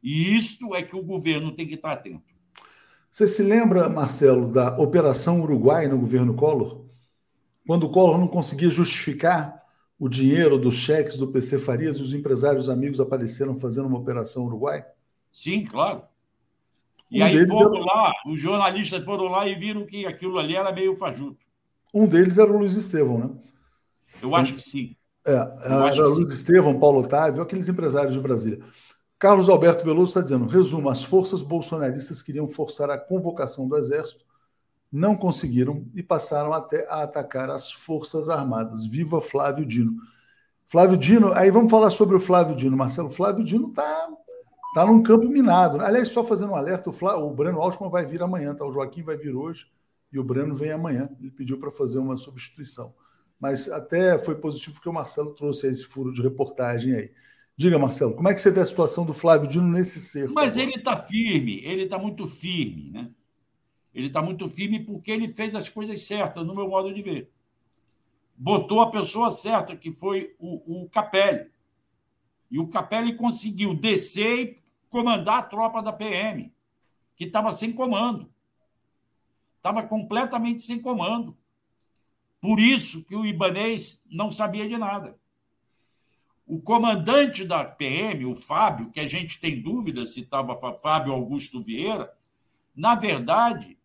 E 0.00 0.36
isto 0.36 0.76
é 0.76 0.82
que 0.84 0.94
o 0.94 1.02
governo 1.02 1.50
tem 1.50 1.66
que 1.66 1.74
estar 1.74 1.90
atento. 1.90 2.22
Você 3.10 3.26
se 3.26 3.42
lembra, 3.42 3.88
Marcelo, 3.88 4.46
da 4.46 4.78
Operação 4.78 5.40
Uruguai 5.40 5.88
no 5.88 5.98
governo 5.98 6.34
Collor? 6.34 6.88
Quando 7.66 7.84
o 7.84 7.90
Collor 7.90 8.18
não 8.18 8.28
conseguia 8.28 8.70
justificar 8.70 9.60
o 9.98 10.08
dinheiro 10.08 10.58
dos 10.58 10.76
cheques 10.76 11.16
do 11.16 11.28
PC 11.28 11.58
Farias 11.58 11.98
e 11.98 12.02
os 12.02 12.12
empresários 12.12 12.68
amigos 12.68 13.00
apareceram 13.00 13.56
fazendo 13.56 13.86
uma 13.86 13.98
Operação 13.98 14.46
Uruguai? 14.46 14.84
Sim, 15.30 15.64
claro. 15.64 16.02
E 17.10 17.20
um 17.20 17.24
aí 17.24 17.46
foram 17.46 17.76
era... 17.76 17.84
lá, 17.84 18.12
os 18.26 18.40
jornalistas 18.40 19.04
foram 19.04 19.24
lá 19.24 19.46
e 19.46 19.54
viram 19.54 19.84
que 19.84 20.06
aquilo 20.06 20.38
ali 20.38 20.56
era 20.56 20.72
meio 20.72 20.96
fajuto. 20.96 21.44
Um 21.92 22.06
deles 22.06 22.38
era 22.38 22.50
o 22.50 22.56
Luiz 22.56 22.74
Estevão, 22.74 23.18
né? 23.18 23.30
Eu 24.22 24.34
acho 24.34 24.54
que 24.54 24.62
sim. 24.62 24.96
É, 25.26 25.32
era 25.32 26.06
Luiz 26.06 26.32
Estevão, 26.32 26.78
Paulo 26.78 27.00
Otávio, 27.00 27.42
aqueles 27.42 27.68
empresários 27.68 28.14
de 28.14 28.20
Brasília. 28.20 28.60
Carlos 29.18 29.50
Alberto 29.50 29.84
Veloso 29.84 30.10
está 30.10 30.22
dizendo: 30.22 30.46
resumo, 30.46 30.88
as 30.88 31.04
forças 31.04 31.42
bolsonaristas 31.42 32.22
queriam 32.22 32.48
forçar 32.48 32.88
a 32.88 32.98
convocação 32.98 33.68
do 33.68 33.76
Exército, 33.76 34.24
não 34.92 35.16
conseguiram 35.16 35.86
e 35.94 36.02
passaram 36.02 36.52
até 36.52 36.86
a 36.88 37.02
atacar 37.02 37.50
as 37.50 37.70
Forças 37.70 38.28
Armadas. 38.28 38.86
Viva 38.86 39.20
Flávio 39.20 39.64
Dino. 39.64 39.96
Flávio 40.66 40.96
Dino, 40.96 41.32
aí 41.32 41.50
vamos 41.50 41.70
falar 41.70 41.90
sobre 41.90 42.16
o 42.16 42.20
Flávio 42.20 42.54
Dino, 42.54 42.76
Marcelo. 42.76 43.10
Flávio 43.10 43.44
Dino 43.44 43.68
está 43.68 44.08
tá 44.74 44.86
num 44.86 45.02
campo 45.02 45.28
minado. 45.28 45.78
Né? 45.78 45.84
Aliás, 45.84 46.08
só 46.08 46.22
fazendo 46.22 46.52
um 46.52 46.56
alerta, 46.56 46.90
o, 46.90 46.92
Flávio, 46.92 47.26
o 47.26 47.34
Breno 47.34 47.60
Altman 47.60 47.90
vai 47.90 48.06
vir 48.06 48.22
amanhã, 48.22 48.54
tá? 48.54 48.64
O 48.64 48.72
Joaquim 48.72 49.02
vai 49.02 49.16
vir 49.16 49.34
hoje 49.34 49.66
e 50.12 50.18
o 50.18 50.24
Breno 50.24 50.54
vem 50.54 50.70
amanhã. 50.70 51.08
Ele 51.20 51.30
pediu 51.30 51.58
para 51.58 51.70
fazer 51.70 51.98
uma 51.98 52.16
substituição 52.16 52.94
mas 53.40 53.70
até 53.70 54.18
foi 54.18 54.34
positivo 54.34 54.80
que 54.80 54.88
o 54.88 54.92
Marcelo 54.92 55.34
trouxe 55.34 55.66
esse 55.66 55.86
furo 55.86 56.12
de 56.12 56.20
reportagem 56.20 56.94
aí. 56.94 57.10
Diga, 57.56 57.78
Marcelo, 57.78 58.14
como 58.14 58.28
é 58.28 58.34
que 58.34 58.40
você 58.40 58.50
vê 58.50 58.60
a 58.60 58.64
situação 58.64 59.04
do 59.04 59.14
Flávio 59.14 59.48
Dino 59.48 59.66
nesse 59.66 59.98
cerco? 59.98 60.34
Mas 60.34 60.52
agora? 60.52 60.62
ele 60.62 60.78
está 60.78 60.96
firme, 60.96 61.60
ele 61.64 61.82
está 61.84 61.98
muito 61.98 62.26
firme, 62.26 62.90
né? 62.90 63.10
Ele 63.94 64.06
está 64.06 64.22
muito 64.22 64.48
firme 64.48 64.80
porque 64.80 65.10
ele 65.10 65.28
fez 65.28 65.54
as 65.54 65.68
coisas 65.68 66.02
certas, 66.04 66.46
no 66.46 66.54
meu 66.54 66.68
modo 66.68 66.92
de 66.92 67.02
ver. 67.02 67.30
Botou 68.36 68.80
a 68.80 68.90
pessoa 68.90 69.30
certa, 69.30 69.76
que 69.76 69.92
foi 69.92 70.34
o, 70.38 70.82
o 70.82 70.88
Capelli. 70.88 71.50
E 72.50 72.58
o 72.58 72.68
Capelli 72.68 73.14
conseguiu 73.14 73.74
descer 73.74 74.38
e 74.38 74.58
comandar 74.88 75.38
a 75.38 75.42
tropa 75.42 75.82
da 75.82 75.92
PM, 75.92 76.52
que 77.16 77.24
estava 77.24 77.52
sem 77.52 77.72
comando. 77.72 78.32
Estava 79.56 79.82
completamente 79.82 80.62
sem 80.62 80.80
comando. 80.80 81.36
Por 82.40 82.58
isso 82.58 83.04
que 83.04 83.14
o 83.14 83.26
Ibanês 83.26 84.02
não 84.10 84.30
sabia 84.30 84.66
de 84.66 84.78
nada. 84.78 85.18
O 86.46 86.60
comandante 86.60 87.44
da 87.44 87.64
PM, 87.64 88.24
o 88.24 88.34
Fábio, 88.34 88.90
que 88.90 88.98
a 88.98 89.06
gente 89.06 89.38
tem 89.38 89.60
dúvida 89.60 90.06
se 90.06 90.22
estava 90.22 90.56
Fábio 90.76 91.12
Augusto 91.12 91.60
Vieira, 91.60 92.12
na 92.74 92.94
verdade, 92.94 93.78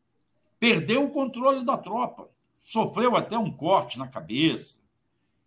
perdeu 0.65 1.03
o 1.03 1.11
controle 1.11 1.63
da 1.63 1.77
tropa. 1.77 2.27
Sofreu 2.59 3.15
até 3.15 3.37
um 3.37 3.51
corte 3.51 3.99
na 3.99 4.07
cabeça. 4.07 4.79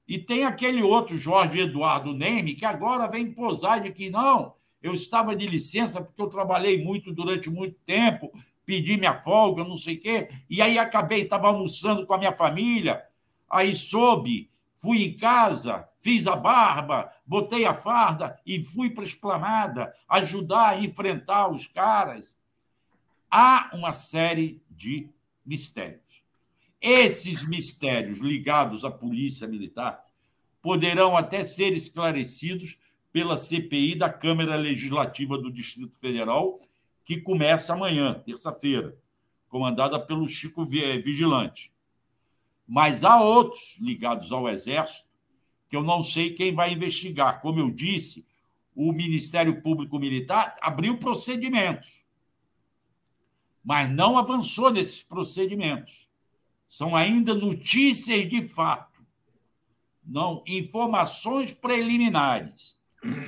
E 0.07 0.17
tem 0.17 0.45
aquele 0.45 0.81
outro 0.81 1.19
Jorge 1.19 1.59
Eduardo 1.59 2.15
Neme, 2.15 2.55
que 2.55 2.65
agora 2.65 3.09
vem 3.09 3.33
posar 3.33 3.81
de 3.83 3.91
que 3.91 4.11
não, 4.11 4.55
eu 4.81 4.95
estava 4.95 5.35
de 5.35 5.45
licença 5.45 6.01
porque 6.01 6.23
eu 6.23 6.29
trabalhei 6.29 6.85
muito 6.85 7.13
durante 7.13 7.51
muito 7.51 7.75
tempo, 7.85 8.33
pedi 8.65 8.97
minha 8.97 9.19
folga, 9.19 9.65
não 9.65 9.77
sei 9.77 9.97
o 9.97 10.01
quê, 10.01 10.31
e 10.49 10.63
aí 10.63 10.79
acabei, 10.79 11.23
estava 11.23 11.49
almoçando 11.49 12.07
com 12.07 12.15
a 12.15 12.19
minha 12.19 12.33
família, 12.33 13.03
aí 13.51 13.75
soube, 13.75 14.49
fui 14.73 15.03
em 15.03 15.17
casa, 15.17 15.89
fiz 15.99 16.29
a 16.29 16.37
barba, 16.37 17.13
botei 17.27 17.65
a 17.65 17.75
farda 17.75 18.39
e 18.47 18.63
fui 18.63 18.89
para 18.89 19.03
a 19.03 19.07
esplanada 19.07 19.93
ajudar 20.09 20.69
a 20.69 20.79
enfrentar 20.79 21.49
os 21.51 21.67
caras. 21.67 22.39
Há 23.29 23.71
uma 23.75 23.93
série 23.93 24.63
de 24.79 25.11
mistérios. 25.45 26.23
Esses 26.81 27.47
mistérios 27.47 28.19
ligados 28.19 28.85
à 28.85 28.91
polícia 28.91 29.49
militar 29.49 30.07
poderão 30.63 31.17
até 31.17 31.45
ser 31.45 31.73
esclarecidos 31.73 32.79
pela 33.13 33.37
CPI 33.37 33.97
da 33.97 34.09
Câmara 34.09 34.55
Legislativa 34.55 35.37
do 35.37 35.51
Distrito 35.51 35.97
Federal 35.97 36.57
que 37.05 37.21
começa 37.21 37.73
amanhã, 37.73 38.15
terça-feira, 38.15 38.97
comandada 39.49 39.99
pelo 39.99 40.29
Chico 40.29 40.65
Vigilante. 40.65 41.73
Mas 42.67 43.03
há 43.03 43.21
outros 43.21 43.79
ligados 43.81 44.31
ao 44.31 44.49
Exército 44.49 45.09
que 45.69 45.77
eu 45.77 45.83
não 45.83 46.03
sei 46.03 46.35
quem 46.35 46.55
vai 46.55 46.73
investigar. 46.73 47.41
Como 47.41 47.59
eu 47.59 47.71
disse, 47.71 48.27
o 48.77 48.93
Ministério 48.93 49.61
Público 49.61 49.99
Militar 49.99 50.55
abriu 50.61 50.99
procedimentos, 50.99 52.05
mas 53.69 53.89
não 53.91 54.17
avançou 54.17 54.71
nesses 54.71 55.03
procedimentos. 55.03 56.09
São 56.67 56.97
ainda 56.97 57.35
notícias 57.35 58.27
de 58.27 58.49
fato, 58.49 59.03
não 60.03 60.43
informações 60.47 61.53
preliminares. 61.53 62.79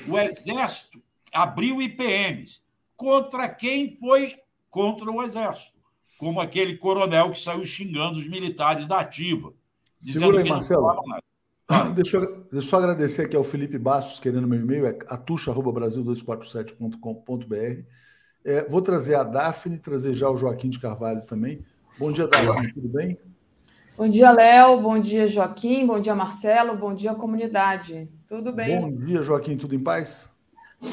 O 0.08 0.18
Exército 0.18 1.02
abriu 1.30 1.82
IPMs, 1.82 2.62
contra 2.96 3.50
quem 3.50 3.94
foi 3.96 4.34
contra 4.70 5.10
o 5.10 5.22
Exército, 5.22 5.78
como 6.18 6.40
aquele 6.40 6.78
coronel 6.78 7.32
que 7.32 7.38
saiu 7.38 7.66
xingando 7.66 8.18
os 8.18 8.26
militares 8.26 8.88
da 8.88 9.00
ativa. 9.00 9.52
Segura 10.02 10.40
aí, 10.40 10.48
Marcelo. 10.48 10.90
Deixa 11.94 12.16
eu, 12.16 12.44
deixa 12.44 12.56
eu 12.56 12.62
só 12.62 12.78
agradecer 12.78 13.26
aqui 13.26 13.36
ao 13.36 13.44
Felipe 13.44 13.76
Bastos, 13.76 14.18
querendo 14.18 14.48
meu 14.48 14.58
e-mail, 14.58 14.86
é 14.86 14.98
atucha.brasil247.com.br. 15.06 17.84
É, 18.44 18.66
vou 18.68 18.80
trazer 18.80 19.14
a 19.14 19.22
Daphne, 19.22 19.78
trazer 19.78 20.14
já 20.14 20.30
o 20.30 20.36
Joaquim 20.36 20.68
de 20.68 20.80
Carvalho 20.80 21.22
também. 21.22 21.60
Bom 21.98 22.10
dia, 22.10 22.26
Daphne, 22.26 22.72
tudo 22.72 22.88
bem? 22.88 23.18
Bom 23.96 24.08
dia, 24.08 24.30
Léo. 24.30 24.80
Bom 24.80 24.98
dia, 24.98 25.28
Joaquim. 25.28 25.86
Bom 25.86 26.00
dia, 26.00 26.14
Marcelo. 26.14 26.74
Bom 26.74 26.94
dia, 26.94 27.14
comunidade. 27.14 28.08
Tudo 28.26 28.50
bem? 28.50 28.80
Bom 28.80 29.04
dia, 29.04 29.20
Joaquim. 29.20 29.58
Tudo 29.58 29.74
em 29.74 29.78
paz? 29.78 30.30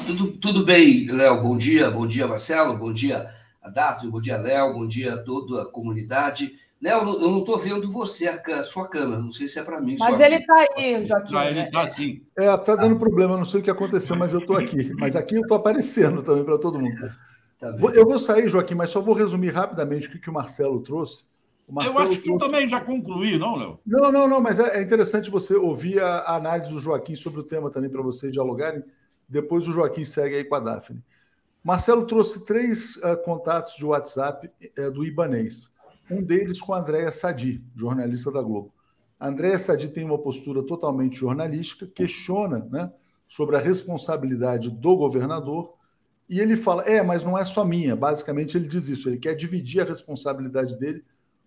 Tudo, 0.06 0.32
tudo 0.32 0.66
bem, 0.66 1.06
Léo. 1.10 1.42
Bom 1.42 1.56
dia, 1.56 1.90
bom 1.90 2.06
dia, 2.06 2.26
Marcelo. 2.26 2.76
Bom 2.76 2.92
dia, 2.92 3.30
a 3.62 3.70
Daphne. 3.70 4.10
Bom 4.10 4.20
dia, 4.20 4.36
Léo. 4.36 4.74
Bom 4.74 4.86
dia 4.86 5.14
a 5.14 5.16
toda 5.16 5.62
a 5.62 5.64
comunidade. 5.64 6.52
Léo, 6.82 7.00
eu 7.00 7.30
não 7.30 7.38
estou 7.38 7.58
vendo 7.58 7.90
você, 7.90 8.28
a 8.28 8.64
sua 8.64 8.86
câmera. 8.86 9.22
Não 9.22 9.32
sei 9.32 9.48
se 9.48 9.58
é 9.58 9.62
para 9.62 9.80
mim. 9.80 9.96
Mas 9.98 10.20
ele 10.20 10.36
está 10.36 10.66
aí, 10.76 11.02
Joaquim. 11.02 11.34
Ah, 11.34 11.50
ele 11.50 11.60
está 11.60 11.88
sim. 11.88 12.22
É, 12.38 12.54
está 12.54 12.76
dando 12.76 12.98
problema. 12.98 13.38
Não 13.38 13.44
sei 13.46 13.60
o 13.60 13.62
que 13.62 13.70
aconteceu, 13.70 14.16
mas 14.16 14.34
eu 14.34 14.40
estou 14.40 14.56
aqui. 14.56 14.92
Mas 14.98 15.16
aqui 15.16 15.36
eu 15.36 15.40
estou 15.40 15.56
aparecendo 15.56 16.22
também 16.22 16.44
para 16.44 16.58
todo 16.58 16.78
mundo. 16.78 17.10
Tá 17.58 17.74
eu 17.94 18.06
vou 18.06 18.18
sair, 18.18 18.48
Joaquim, 18.48 18.74
mas 18.74 18.90
só 18.90 19.00
vou 19.00 19.14
resumir 19.14 19.50
rapidamente 19.50 20.08
o 20.08 20.10
que, 20.10 20.18
que 20.18 20.30
o 20.30 20.32
Marcelo 20.32 20.80
trouxe. 20.80 21.26
O 21.66 21.72
Marcelo 21.74 21.98
eu 21.98 22.02
acho 22.02 22.20
que 22.20 22.28
trouxe... 22.28 22.44
eu 22.44 22.50
também 22.50 22.68
já 22.68 22.80
concluí, 22.80 23.36
não, 23.36 23.56
Léo? 23.56 23.80
Não, 23.84 24.12
não, 24.12 24.28
não, 24.28 24.40
mas 24.40 24.60
é, 24.60 24.78
é 24.78 24.82
interessante 24.82 25.28
você 25.28 25.54
ouvir 25.54 26.00
a 26.00 26.36
análise 26.36 26.72
do 26.72 26.78
Joaquim 26.78 27.16
sobre 27.16 27.40
o 27.40 27.42
tema 27.42 27.70
também 27.70 27.90
para 27.90 28.00
vocês 28.00 28.32
dialogarem. 28.32 28.82
Depois 29.28 29.66
o 29.68 29.72
Joaquim 29.72 30.04
segue 30.04 30.36
aí 30.36 30.44
com 30.44 30.54
a 30.54 30.60
Daphne. 30.60 31.02
Marcelo 31.62 32.06
trouxe 32.06 32.44
três 32.46 32.96
uh, 32.96 33.16
contatos 33.22 33.74
de 33.76 33.84
WhatsApp 33.84 34.50
uh, 34.78 34.90
do 34.90 35.04
Ibanês. 35.04 35.70
Um 36.10 36.22
deles 36.22 36.60
com 36.60 36.72
a 36.72 36.78
Andréa 36.78 37.10
Sadi, 37.10 37.62
jornalista 37.76 38.30
da 38.30 38.40
Globo. 38.40 38.72
A 39.20 39.28
Andréa 39.28 39.58
Sadi 39.58 39.88
tem 39.88 40.04
uma 40.04 40.16
postura 40.16 40.62
totalmente 40.62 41.16
jornalística, 41.16 41.86
questiona 41.86 42.66
né, 42.70 42.90
sobre 43.26 43.56
a 43.56 43.58
responsabilidade 43.58 44.70
do 44.70 44.96
governador, 44.96 45.74
e 46.28 46.40
ele 46.40 46.56
fala: 46.56 46.82
é, 46.82 47.02
mas 47.02 47.24
não 47.24 47.38
é 47.38 47.44
só 47.44 47.64
minha. 47.64 47.96
Basicamente, 47.96 48.56
ele 48.56 48.68
diz 48.68 48.88
isso, 48.88 49.08
ele 49.08 49.18
quer 49.18 49.34
dividir 49.34 49.80
a 49.80 49.84
responsabilidade 49.84 50.78
dele 50.78 51.04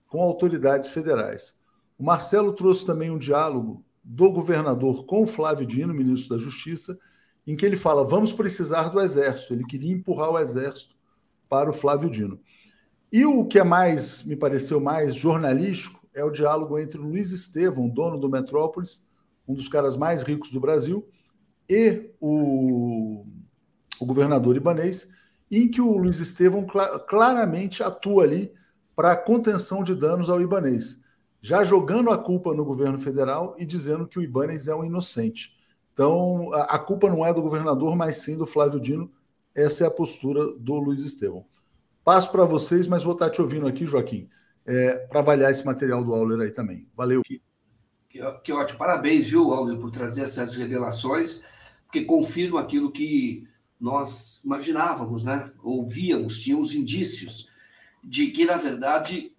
com 0.07 0.21
autoridades 0.21 0.89
federais. 0.89 1.55
O 1.97 2.03
Marcelo 2.03 2.53
trouxe 2.53 2.85
também 2.85 3.11
um 3.11 3.17
diálogo 3.17 3.83
do 4.03 4.31
governador 4.31 5.05
com 5.05 5.21
o 5.21 5.27
Flávio 5.27 5.65
Dino, 5.65 5.93
ministro 5.93 6.35
da 6.35 6.43
Justiça, 6.43 6.97
em 7.45 7.55
que 7.55 7.65
ele 7.65 7.75
fala: 7.75 8.03
vamos 8.03 8.33
precisar 8.33 8.89
do 8.89 8.99
Exército. 8.99 9.53
Ele 9.53 9.65
queria 9.65 9.93
empurrar 9.93 10.31
o 10.31 10.39
Exército 10.39 10.95
para 11.47 11.69
o 11.69 11.73
Flávio 11.73 12.09
Dino. 12.09 12.39
E 13.11 13.25
o 13.25 13.45
que 13.45 13.59
é 13.59 13.63
mais, 13.63 14.23
me 14.23 14.35
pareceu 14.35 14.79
mais 14.79 15.15
jornalístico, 15.15 16.01
é 16.13 16.23
o 16.23 16.31
diálogo 16.31 16.79
entre 16.79 16.99
o 16.99 17.03
Luiz 17.03 17.31
Estevão, 17.31 17.89
dono 17.89 18.17
do 18.17 18.29
Metrópolis, 18.29 19.05
um 19.47 19.53
dos 19.53 19.67
caras 19.67 19.97
mais 19.97 20.23
ricos 20.23 20.51
do 20.51 20.59
Brasil, 20.59 21.07
e 21.69 22.11
o, 22.19 23.25
o 24.03 24.07
governador 24.07 24.55
ibanês, 24.55 25.07
em 25.51 25.69
que 25.69 25.81
o 25.81 25.97
Luiz 25.97 26.19
Estevão 26.19 26.65
cl 26.67 26.99
claramente 27.07 27.83
atua 27.83 28.23
ali 28.23 28.51
para 28.95 29.15
contenção 29.15 29.83
de 29.83 29.93
danos 29.93 30.29
ao 30.29 30.41
ibanês, 30.41 30.99
já 31.41 31.63
jogando 31.63 32.09
a 32.11 32.17
culpa 32.17 32.53
no 32.53 32.63
governo 32.63 32.97
federal 32.97 33.55
e 33.57 33.65
dizendo 33.65 34.07
que 34.07 34.19
o 34.19 34.21
ibanês 34.21 34.67
é 34.67 34.75
um 34.75 34.85
inocente. 34.85 35.55
Então, 35.93 36.51
a, 36.53 36.75
a 36.75 36.79
culpa 36.79 37.09
não 37.09 37.25
é 37.25 37.33
do 37.33 37.41
governador, 37.41 37.95
mas 37.95 38.17
sim 38.17 38.37
do 38.37 38.45
Flávio 38.45 38.79
Dino. 38.79 39.11
Essa 39.53 39.83
é 39.83 39.87
a 39.87 39.91
postura 39.91 40.51
do 40.57 40.75
Luiz 40.75 41.01
Estevão. 41.03 41.45
Passo 42.03 42.31
para 42.31 42.45
vocês, 42.45 42.87
mas 42.87 43.03
vou 43.03 43.13
estar 43.13 43.29
te 43.29 43.41
ouvindo 43.41 43.67
aqui, 43.67 43.85
Joaquim, 43.85 44.29
é, 44.65 44.99
para 45.07 45.19
avaliar 45.19 45.51
esse 45.51 45.65
material 45.65 46.03
do 46.03 46.13
Auler 46.13 46.39
aí 46.39 46.51
também. 46.51 46.87
Valeu. 46.95 47.21
Que, 47.21 47.41
que, 48.09 48.19
que, 48.43 48.53
ótimo. 48.53 48.79
Parabéns, 48.79 49.27
viu, 49.27 49.51
Auler, 49.53 49.77
por 49.77 49.91
trazer 49.91 50.23
essas 50.23 50.55
revelações, 50.55 51.43
porque 51.85 52.05
confirma 52.05 52.61
aquilo 52.61 52.91
que 52.91 53.47
nós 53.81 54.41
imaginávamos, 54.45 55.23
né? 55.23 55.51
Ouvíamos, 55.61 56.39
tínhamos 56.39 56.73
indícios 56.73 57.49
de 58.03 58.27
que, 58.27 58.45
na 58.45 58.57
verdade, 58.57 59.33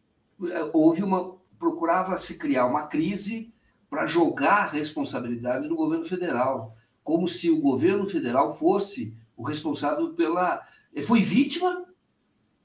houve 0.72 1.02
uma. 1.02 1.36
procurava 1.58 2.18
se 2.18 2.36
criar 2.36 2.66
uma 2.66 2.88
crise 2.88 3.52
para 3.88 4.06
jogar 4.06 4.64
a 4.64 4.70
responsabilidade 4.70 5.68
no 5.68 5.76
governo 5.76 6.04
federal, 6.04 6.76
como 7.04 7.28
se 7.28 7.50
o 7.50 7.60
governo 7.60 8.06
federal 8.08 8.56
fosse 8.58 9.16
o 9.36 9.44
responsável 9.44 10.12
pela. 10.14 10.66
Foi 11.04 11.20
vítima 11.20 11.86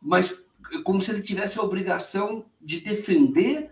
mas 0.01 0.37
como 0.83 1.01
se 1.01 1.11
ele 1.11 1.21
tivesse 1.21 1.59
a 1.59 1.63
obrigação 1.63 2.45
de 2.61 2.79
defender, 2.79 3.71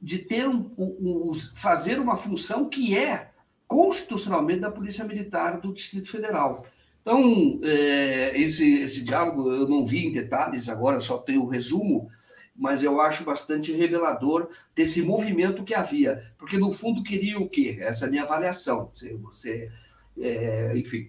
de 0.00 0.18
ter 0.18 0.48
um, 0.48 0.70
um, 0.76 1.30
um, 1.30 1.34
fazer 1.34 1.98
uma 1.98 2.16
função 2.16 2.68
que 2.68 2.96
é 2.96 3.30
constitucionalmente 3.66 4.60
da 4.60 4.70
Polícia 4.70 5.04
Militar 5.04 5.60
do 5.60 5.72
Distrito 5.72 6.10
Federal. 6.10 6.66
Então, 7.02 7.58
é, 7.64 8.40
esse, 8.40 8.80
esse 8.82 9.02
diálogo 9.02 9.50
eu 9.50 9.68
não 9.68 9.84
vi 9.84 10.06
em 10.06 10.12
detalhes 10.12 10.68
agora, 10.68 11.00
só 11.00 11.18
tenho 11.18 11.42
o 11.42 11.48
resumo, 11.48 12.08
mas 12.54 12.82
eu 12.82 13.00
acho 13.00 13.24
bastante 13.24 13.72
revelador 13.72 14.48
desse 14.74 15.02
movimento 15.02 15.64
que 15.64 15.74
havia, 15.74 16.22
porque 16.38 16.56
no 16.56 16.72
fundo 16.72 17.02
queria 17.02 17.38
o 17.38 17.48
quê? 17.48 17.76
Essa 17.80 18.04
é 18.04 18.08
a 18.08 18.10
minha 18.10 18.22
avaliação. 18.22 18.90
Você, 18.94 19.14
você 19.16 19.70
é, 20.18 20.76
enfim, 20.76 21.08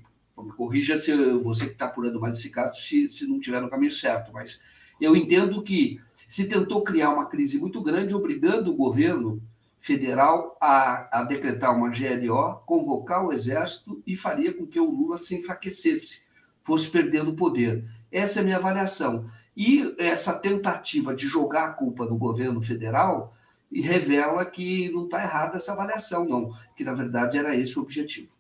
corrija 0.58 0.98
se 0.98 1.16
você 1.44 1.68
que 1.68 1.74
está 1.74 1.86
apurando 1.86 2.20
mais 2.20 2.40
esse 2.40 2.50
caso, 2.50 2.82
se, 2.82 3.10
se 3.10 3.28
não 3.28 3.38
estiver 3.38 3.62
no 3.62 3.70
caminho 3.70 3.92
certo, 3.92 4.32
mas 4.34 4.62
eu 5.00 5.16
entendo 5.16 5.62
que 5.62 6.00
se 6.28 6.48
tentou 6.48 6.84
criar 6.84 7.12
uma 7.12 7.28
crise 7.28 7.60
muito 7.60 7.82
grande, 7.82 8.16
obrigando 8.16 8.72
o 8.72 8.76
governo 8.76 9.42
federal 9.84 10.58
a, 10.62 11.20
a 11.20 11.24
decretar 11.24 11.76
uma 11.76 11.90
GLO, 11.90 12.64
convocar 12.66 13.26
o 13.26 13.34
exército 13.34 14.02
e 14.08 14.16
faria 14.16 14.54
com 14.54 14.66
que 14.66 14.80
o 14.80 14.90
Lula 14.90 15.18
se 15.18 15.36
enfraquecesse, 15.36 16.24
fosse 16.62 16.88
perdendo 16.90 17.32
o 17.32 17.36
poder. 17.36 17.84
Essa 18.10 18.40
é 18.40 18.42
a 18.42 18.46
minha 18.46 18.56
avaliação. 18.56 19.30
E 19.58 19.94
essa 20.00 20.40
tentativa 20.40 21.14
de 21.14 21.28
jogar 21.28 21.66
a 21.66 21.74
culpa 21.74 22.06
no 22.06 22.18
governo 22.18 22.62
federal 22.62 23.36
revela 23.70 24.46
que 24.46 24.90
não 24.90 25.04
está 25.04 25.22
errada 25.22 25.58
essa 25.58 25.74
avaliação, 25.74 26.24
não, 26.24 26.56
que 26.78 26.86
na 26.86 26.94
verdade 26.94 27.38
era 27.38 27.54
esse 27.54 27.78
o 27.78 27.82
objetivo. 27.82 28.32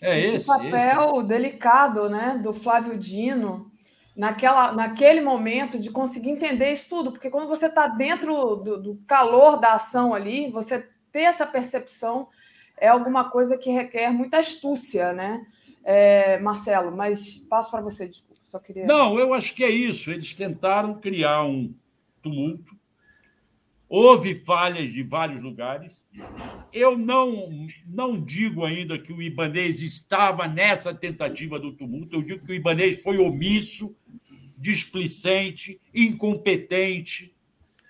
É 0.00 0.20
esse. 0.20 0.48
O 0.48 0.54
papel 0.54 1.16
esse. 1.16 1.26
delicado 1.26 2.08
né, 2.08 2.38
do 2.40 2.54
Flávio 2.54 2.96
Dino 2.96 3.68
naquela, 4.16 4.72
naquele 4.72 5.20
momento 5.20 5.78
de 5.78 5.90
conseguir 5.90 6.30
entender 6.30 6.72
isso 6.72 6.88
tudo, 6.88 7.10
porque 7.10 7.30
quando 7.30 7.48
você 7.48 7.66
está 7.66 7.88
dentro 7.88 8.56
do, 8.56 8.80
do, 8.80 8.96
calor 9.06 9.58
da 9.58 9.72
ação 9.72 10.14
ali, 10.14 10.50
você 10.50 10.88
ter 11.10 11.22
essa 11.22 11.46
percepção 11.46 12.28
é 12.76 12.88
alguma 12.88 13.30
coisa 13.30 13.58
que 13.58 13.70
requer 13.70 14.10
muita 14.10 14.38
astúcia, 14.38 15.12
né? 15.12 15.44
É, 15.84 16.38
Marcelo, 16.38 16.96
mas 16.96 17.38
passo 17.38 17.70
para 17.70 17.82
você, 17.82 18.08
desculpa, 18.08 18.40
só 18.42 18.58
queria. 18.58 18.86
Não, 18.86 19.18
eu 19.18 19.34
acho 19.34 19.54
que 19.54 19.62
é 19.62 19.70
isso. 19.70 20.10
Eles 20.10 20.34
tentaram 20.34 20.94
criar 20.94 21.44
um 21.44 21.74
tumulto 22.22 22.74
Houve 23.96 24.34
falhas 24.34 24.92
de 24.92 25.04
vários 25.04 25.40
lugares. 25.40 26.04
Eu 26.72 26.98
não, 26.98 27.68
não 27.86 28.20
digo 28.20 28.64
ainda 28.64 28.98
que 28.98 29.12
o 29.12 29.22
Ibanês 29.22 29.80
estava 29.82 30.48
nessa 30.48 30.92
tentativa 30.92 31.60
do 31.60 31.70
tumulto, 31.70 32.16
eu 32.16 32.22
digo 32.22 32.44
que 32.44 32.50
o 32.50 32.56
Ibanês 32.56 33.04
foi 33.04 33.18
omisso, 33.18 33.94
displicente, 34.58 35.80
incompetente, 35.94 37.32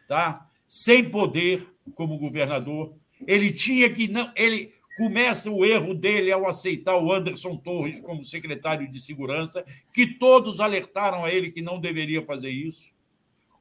tá? 0.07 0.47
sem 0.69 1.09
poder 1.09 1.67
como 1.95 2.19
governador. 2.19 2.95
Ele 3.27 3.51
tinha 3.51 3.89
que. 3.89 4.07
não 4.07 4.31
ele 4.37 4.75
Começa 4.97 5.51
o 5.51 5.65
erro 5.65 5.93
dele 5.93 6.31
ao 6.31 6.47
aceitar 6.47 6.97
o 6.97 7.13
Anderson 7.13 7.57
Torres 7.57 8.01
como 8.01 8.23
secretário 8.23 8.89
de 8.89 9.01
segurança, 9.01 9.65
que 9.93 10.07
todos 10.07 10.61
alertaram 10.61 11.25
a 11.25 11.33
ele 11.33 11.51
que 11.51 11.61
não 11.61 11.81
deveria 11.81 12.23
fazer 12.23 12.51
isso. 12.51 12.94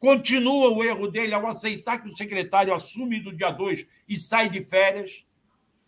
Continua 0.03 0.67
o 0.67 0.83
erro 0.83 1.07
dele 1.07 1.33
ao 1.33 1.47
aceitar 1.47 1.97
que 1.97 2.11
o 2.11 2.17
secretário 2.17 2.73
assume 2.73 3.21
do 3.21 3.33
dia 3.33 3.49
2 3.49 3.87
e 4.05 4.17
sai 4.17 4.49
de 4.49 4.61
férias, 4.61 5.25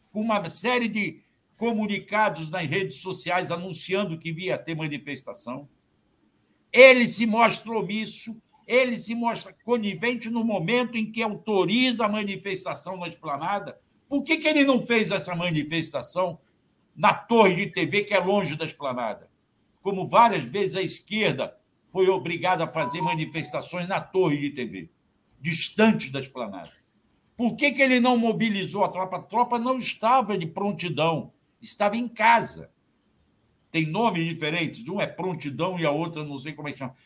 com 0.09 0.21
uma 0.21 0.49
série 0.49 0.87
de 0.87 1.21
comunicados 1.57 2.49
nas 2.49 2.65
redes 2.65 3.01
sociais 3.01 3.51
anunciando 3.51 4.17
que 4.17 4.31
via 4.31 4.57
ter 4.57 4.73
manifestação. 4.73 5.67
Ele 6.71 7.05
se 7.09 7.25
mostra 7.25 7.77
omisso, 7.77 8.41
ele 8.65 8.97
se 8.97 9.13
mostra 9.13 9.53
conivente 9.65 10.29
no 10.29 10.45
momento 10.45 10.97
em 10.97 11.11
que 11.11 11.21
autoriza 11.21 12.05
a 12.05 12.09
manifestação 12.09 12.95
na 12.95 13.09
esplanada. 13.09 13.77
Por 14.07 14.23
que, 14.23 14.37
que 14.37 14.47
ele 14.47 14.63
não 14.63 14.81
fez 14.81 15.11
essa 15.11 15.35
manifestação 15.35 16.39
na 16.95 17.13
torre 17.13 17.65
de 17.65 17.67
TV, 17.67 18.05
que 18.05 18.13
é 18.13 18.19
longe 18.19 18.55
da 18.55 18.63
esplanada? 18.63 19.29
Como 19.81 20.07
várias 20.07 20.45
vezes 20.45 20.77
a 20.77 20.81
esquerda 20.81 21.53
foi 21.95 22.09
obrigado 22.09 22.61
a 22.61 22.67
fazer 22.67 22.99
manifestações 22.99 23.87
na 23.87 24.01
torre 24.01 24.37
de 24.37 24.49
TV, 24.49 24.89
distante 25.39 26.11
da 26.11 26.19
esplanada. 26.19 26.71
Por 27.37 27.55
que, 27.55 27.71
que 27.71 27.81
ele 27.81 28.01
não 28.01 28.17
mobilizou 28.17 28.83
a 28.83 28.89
tropa? 28.89 29.15
A 29.15 29.21
tropa 29.21 29.57
não 29.57 29.77
estava 29.77 30.37
de 30.37 30.45
prontidão, 30.45 31.31
estava 31.61 31.95
em 31.95 32.09
casa. 32.09 32.69
Tem 33.71 33.85
nomes 33.85 34.27
diferentes, 34.27 34.85
um 34.89 34.99
é 34.99 35.07
prontidão 35.07 35.79
e 35.79 35.85
a 35.85 35.91
outra 35.91 36.25
não 36.25 36.37
sei 36.37 36.51
como 36.51 36.67
é 36.67 36.73
que 36.73 36.79
chama. 36.79 36.97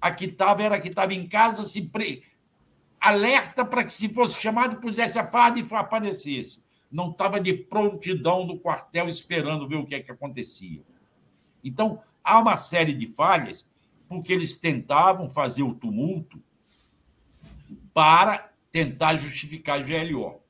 A 0.00 0.12
que 0.12 0.24
estava 0.24 0.62
era 0.62 0.76
a 0.76 0.80
que 0.80 0.88
estava 0.88 1.12
em 1.12 1.28
casa, 1.28 1.62
se 1.64 1.82
pre... 1.82 2.22
alerta 2.98 3.66
para 3.66 3.84
que, 3.84 3.92
se 3.92 4.08
fosse 4.08 4.40
chamado, 4.40 4.80
pusesse 4.80 5.18
a 5.18 5.26
farda 5.26 5.60
e 5.60 5.66
aparecesse. 5.72 6.64
Não 6.90 7.10
estava 7.10 7.38
de 7.38 7.52
prontidão 7.52 8.46
no 8.46 8.58
quartel 8.58 9.10
esperando 9.10 9.68
ver 9.68 9.76
o 9.76 9.84
que 9.84 9.94
é 9.94 10.00
que 10.00 10.10
acontecia. 10.10 10.82
Então, 11.62 12.00
há 12.24 12.38
uma 12.38 12.56
série 12.56 12.94
de 12.94 13.06
falhas 13.08 13.67
porque 14.08 14.32
eles 14.32 14.56
tentavam 14.56 15.28
fazer 15.28 15.62
o 15.62 15.74
tumulto 15.74 16.42
para 17.92 18.52
tentar 18.72 19.16
justificar 19.16 19.80
a 19.80 19.82
GLO. 19.82 20.42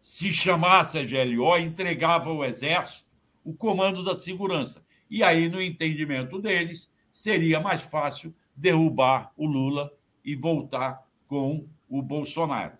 Se 0.00 0.32
chamasse 0.32 0.98
a 0.98 1.04
GLO, 1.04 1.56
entregava 1.56 2.30
ao 2.30 2.44
Exército 2.44 3.08
o 3.44 3.54
comando 3.54 4.04
da 4.04 4.14
segurança. 4.14 4.84
E 5.10 5.22
aí, 5.22 5.48
no 5.48 5.60
entendimento 5.60 6.40
deles, 6.40 6.90
seria 7.10 7.60
mais 7.60 7.82
fácil 7.82 8.34
derrubar 8.54 9.32
o 9.36 9.46
Lula 9.46 9.92
e 10.24 10.34
voltar 10.34 11.06
com 11.26 11.66
o 11.88 12.02
Bolsonaro. 12.02 12.76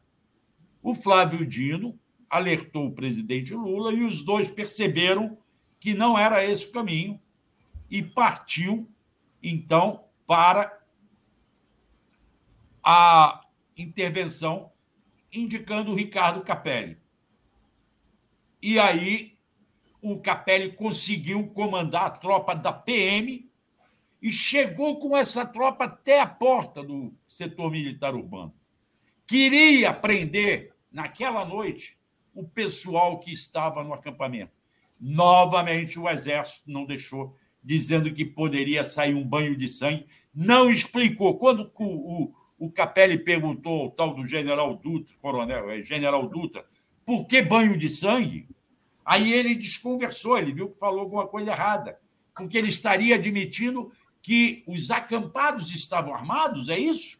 O 0.82 0.94
Flávio 0.94 1.46
Dino 1.46 1.98
alertou 2.28 2.86
o 2.86 2.92
presidente 2.92 3.54
Lula 3.54 3.92
e 3.92 4.02
os 4.02 4.22
dois 4.22 4.50
perceberam 4.50 5.38
que 5.78 5.94
não 5.94 6.18
era 6.18 6.44
esse 6.44 6.66
o 6.66 6.72
caminho 6.72 7.20
e 7.90 8.02
partiu, 8.02 8.88
então, 9.42 10.04
para 10.26 10.80
a 12.82 13.40
intervenção 13.76 14.70
indicando 15.32 15.92
o 15.92 15.94
Ricardo 15.94 16.42
Capelli. 16.42 16.98
E 18.60 18.78
aí 18.78 19.38
o 20.00 20.18
Capelli 20.20 20.72
conseguiu 20.72 21.48
comandar 21.48 22.04
a 22.06 22.10
tropa 22.10 22.54
da 22.54 22.72
PM 22.72 23.50
e 24.20 24.30
chegou 24.30 24.98
com 24.98 25.16
essa 25.16 25.44
tropa 25.44 25.84
até 25.84 26.20
a 26.20 26.26
porta 26.26 26.82
do 26.82 27.12
setor 27.26 27.70
militar 27.70 28.14
urbano. 28.14 28.54
Queria 29.26 29.92
prender, 29.92 30.74
naquela 30.90 31.44
noite, 31.44 31.98
o 32.34 32.44
pessoal 32.44 33.18
que 33.18 33.32
estava 33.32 33.82
no 33.82 33.94
acampamento. 33.94 34.52
Novamente, 35.00 35.98
o 35.98 36.08
Exército 36.08 36.70
não 36.70 36.84
deixou, 36.84 37.36
dizendo 37.62 38.12
que 38.12 38.24
poderia 38.24 38.84
sair 38.84 39.14
um 39.14 39.26
banho 39.26 39.56
de 39.56 39.68
sangue. 39.68 40.06
Não 40.34 40.70
explicou. 40.70 41.36
Quando 41.38 41.70
o, 41.78 41.84
o, 41.84 42.34
o 42.58 42.70
Capelli 42.70 43.18
perguntou 43.18 43.82
ao 43.82 43.90
tal 43.90 44.14
do 44.14 44.26
general 44.26 44.74
Dutra, 44.76 45.14
coronel, 45.20 45.70
é, 45.70 45.82
general 45.82 46.28
Dutra, 46.28 46.64
por 47.04 47.26
que 47.26 47.42
banho 47.42 47.76
de 47.76 47.88
sangue? 47.88 48.48
Aí 49.04 49.32
ele 49.32 49.54
desconversou, 49.54 50.38
ele 50.38 50.52
viu 50.52 50.70
que 50.70 50.78
falou 50.78 51.00
alguma 51.00 51.26
coisa 51.26 51.50
errada, 51.50 51.98
porque 52.36 52.56
ele 52.56 52.68
estaria 52.68 53.16
admitindo 53.16 53.92
que 54.20 54.62
os 54.66 54.90
acampados 54.90 55.72
estavam 55.74 56.14
armados, 56.14 56.68
é 56.68 56.78
isso? 56.78 57.18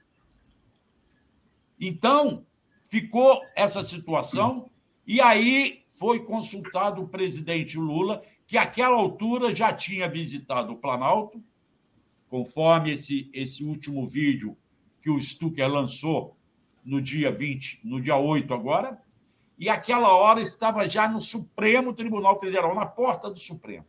Então, 1.80 2.46
ficou 2.88 3.42
essa 3.56 3.82
situação, 3.82 4.70
e 5.04 5.20
aí 5.20 5.82
foi 5.88 6.24
consultado 6.24 7.02
o 7.02 7.08
presidente 7.08 7.76
Lula, 7.76 8.22
que 8.52 8.58
àquela 8.58 8.96
altura 8.96 9.50
já 9.54 9.72
tinha 9.72 10.06
visitado 10.06 10.74
o 10.74 10.76
Planalto, 10.76 11.42
conforme 12.28 12.92
esse, 12.92 13.30
esse 13.32 13.64
último 13.64 14.06
vídeo 14.06 14.54
que 15.00 15.08
o 15.08 15.18
Stucker 15.18 15.66
lançou 15.70 16.36
no 16.84 17.00
dia 17.00 17.32
20, 17.32 17.80
no 17.82 17.98
dia 17.98 18.18
8 18.18 18.52
agora, 18.52 19.00
e 19.58 19.70
aquela 19.70 20.14
hora 20.14 20.42
estava 20.42 20.86
já 20.86 21.08
no 21.08 21.18
Supremo 21.18 21.94
Tribunal 21.94 22.38
Federal, 22.38 22.74
na 22.74 22.84
porta 22.84 23.30
do 23.30 23.38
Supremo. 23.38 23.86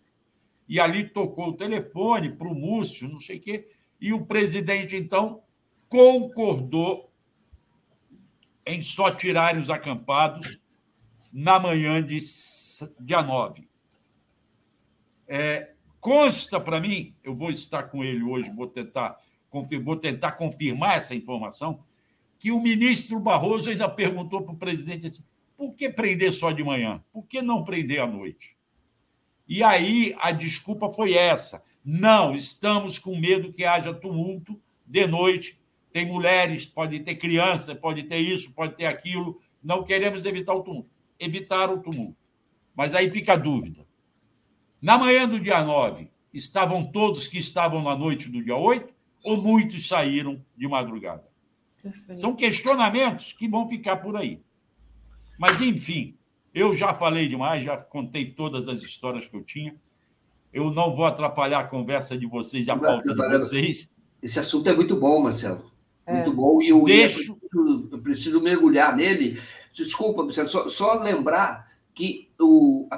E 0.65 0.79
ali 0.79 1.09
tocou 1.09 1.49
o 1.49 1.57
telefone 1.57 2.29
para 2.29 2.47
o 2.47 2.55
Múcio, 2.55 3.09
não 3.09 3.19
sei 3.19 3.39
o 3.39 3.41
quê, 3.41 3.67
e 3.99 4.13
o 4.13 4.25
presidente, 4.25 4.95
então, 4.95 5.41
concordou 5.89 7.11
em 8.65 8.81
só 8.81 9.11
tirar 9.11 9.57
os 9.57 9.69
acampados 9.69 10.57
na 11.33 11.59
manhã 11.59 12.01
de 12.01 12.17
dia 13.01 13.21
9. 13.21 13.72
É, 15.27 15.71
consta 15.99 16.59
para 16.59 16.79
mim, 16.79 17.13
eu 17.23 17.33
vou 17.33 17.49
estar 17.49 17.83
com 17.83 18.03
ele 18.03 18.23
hoje, 18.23 18.49
vou 18.49 18.67
tentar, 18.67 19.17
vou 19.83 19.95
tentar 19.95 20.33
confirmar 20.33 20.97
essa 20.97 21.15
informação, 21.15 21.83
que 22.37 22.51
o 22.51 22.59
ministro 22.59 23.19
Barroso 23.19 23.69
ainda 23.69 23.87
perguntou 23.87 24.41
para 24.41 24.53
o 24.53 24.57
presidente 24.57 25.07
assim, 25.07 25.23
por 25.55 25.75
que 25.75 25.89
prender 25.89 26.33
só 26.33 26.51
de 26.51 26.63
manhã? 26.63 27.01
Por 27.13 27.25
que 27.25 27.41
não 27.41 27.63
prender 27.63 28.01
à 28.01 28.07
noite? 28.07 28.57
E 29.47 29.63
aí 29.63 30.15
a 30.19 30.31
desculpa 30.31 30.89
foi 30.89 31.13
essa. 31.13 31.63
Não, 31.85 32.35
estamos 32.35 32.97
com 32.97 33.17
medo 33.17 33.53
que 33.53 33.63
haja 33.63 33.93
tumulto 33.93 34.59
de 34.85 35.05
noite. 35.07 35.59
Tem 35.91 36.05
mulheres, 36.05 36.65
pode 36.65 36.99
ter 37.01 37.15
criança, 37.15 37.75
pode 37.75 38.03
ter 38.03 38.17
isso, 38.17 38.51
pode 38.51 38.75
ter 38.75 38.85
aquilo. 38.85 39.39
Não 39.63 39.83
queremos 39.83 40.25
evitar 40.25 40.53
o 40.53 40.63
tumulto. 40.63 40.89
Evitar 41.19 41.71
o 41.71 41.79
tumulto. 41.79 42.17
Mas 42.75 42.95
aí 42.95 43.09
fica 43.09 43.33
a 43.33 43.37
dúvida. 43.37 43.85
Na 44.83 44.97
manhã 44.97 45.25
do 45.25 45.39
dia 45.39 45.63
9, 45.63 46.09
estavam 46.33 46.83
todos 46.83 47.25
que 47.25 47.37
estavam 47.37 47.81
na 47.81 47.95
noite 47.95 48.27
do 48.27 48.43
dia 48.43 48.57
8 48.57 48.93
ou 49.23 49.41
muitos 49.41 49.87
saíram 49.87 50.43
de 50.57 50.67
madrugada? 50.67 51.23
Perfeito. 51.81 52.19
São 52.19 52.35
questionamentos 52.35 53.31
que 53.31 53.47
vão 53.47 53.69
ficar 53.69 53.95
por 53.95 54.17
aí. 54.17 54.41
Mas, 55.39 55.61
enfim, 55.61 56.17
eu 56.53 56.75
já 56.75 56.93
falei 56.93 57.29
demais, 57.29 57.63
já 57.63 57.77
contei 57.77 58.29
todas 58.29 58.67
as 58.67 58.81
histórias 58.81 59.25
que 59.25 59.33
eu 59.33 59.41
tinha. 59.41 59.73
Eu 60.51 60.69
não 60.69 60.93
vou 60.93 61.05
atrapalhar 61.05 61.61
a 61.61 61.67
conversa 61.67 62.17
de 62.17 62.27
vocês 62.27 62.67
e 62.67 62.71
a 62.71 62.75
pauta 62.75 63.13
de 63.13 63.15
vocês. 63.15 63.89
Esse 64.21 64.37
assunto 64.37 64.67
é 64.67 64.75
muito 64.75 64.97
bom, 64.97 65.23
Marcelo. 65.23 65.71
É. 66.05 66.15
Muito 66.15 66.33
bom. 66.33 66.61
E 66.61 66.67
eu, 66.67 66.83
Deixo... 66.83 67.31
eu, 67.31 67.35
preciso, 67.37 67.89
eu 67.89 67.99
preciso 67.99 68.41
mergulhar 68.41 68.93
nele. 68.93 69.41
Desculpa, 69.71 70.23
Marcelo, 70.23 70.49
só, 70.49 70.67
só 70.67 70.93
lembrar 70.95 71.72
que 71.93 72.31
o, 72.39 72.87
a, 72.91 72.95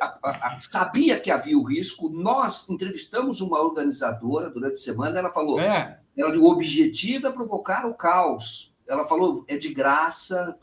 a, 0.00 0.30
a, 0.30 0.60
sabia 0.60 1.18
que 1.18 1.30
havia 1.30 1.58
o 1.58 1.64
risco. 1.64 2.08
Nós 2.08 2.68
entrevistamos 2.68 3.40
uma 3.40 3.60
organizadora 3.60 4.50
durante 4.50 4.74
a 4.74 4.76
semana, 4.76 5.18
ela 5.18 5.32
falou: 5.32 5.60
é. 5.60 6.00
ela, 6.16 6.36
o 6.38 6.44
objetivo 6.44 7.26
é 7.26 7.32
provocar 7.32 7.86
o 7.86 7.94
caos 7.94 8.68
ela 8.88 9.06
falou, 9.06 9.44
é 9.46 9.56
de 9.56 9.72
graça, 9.72 10.56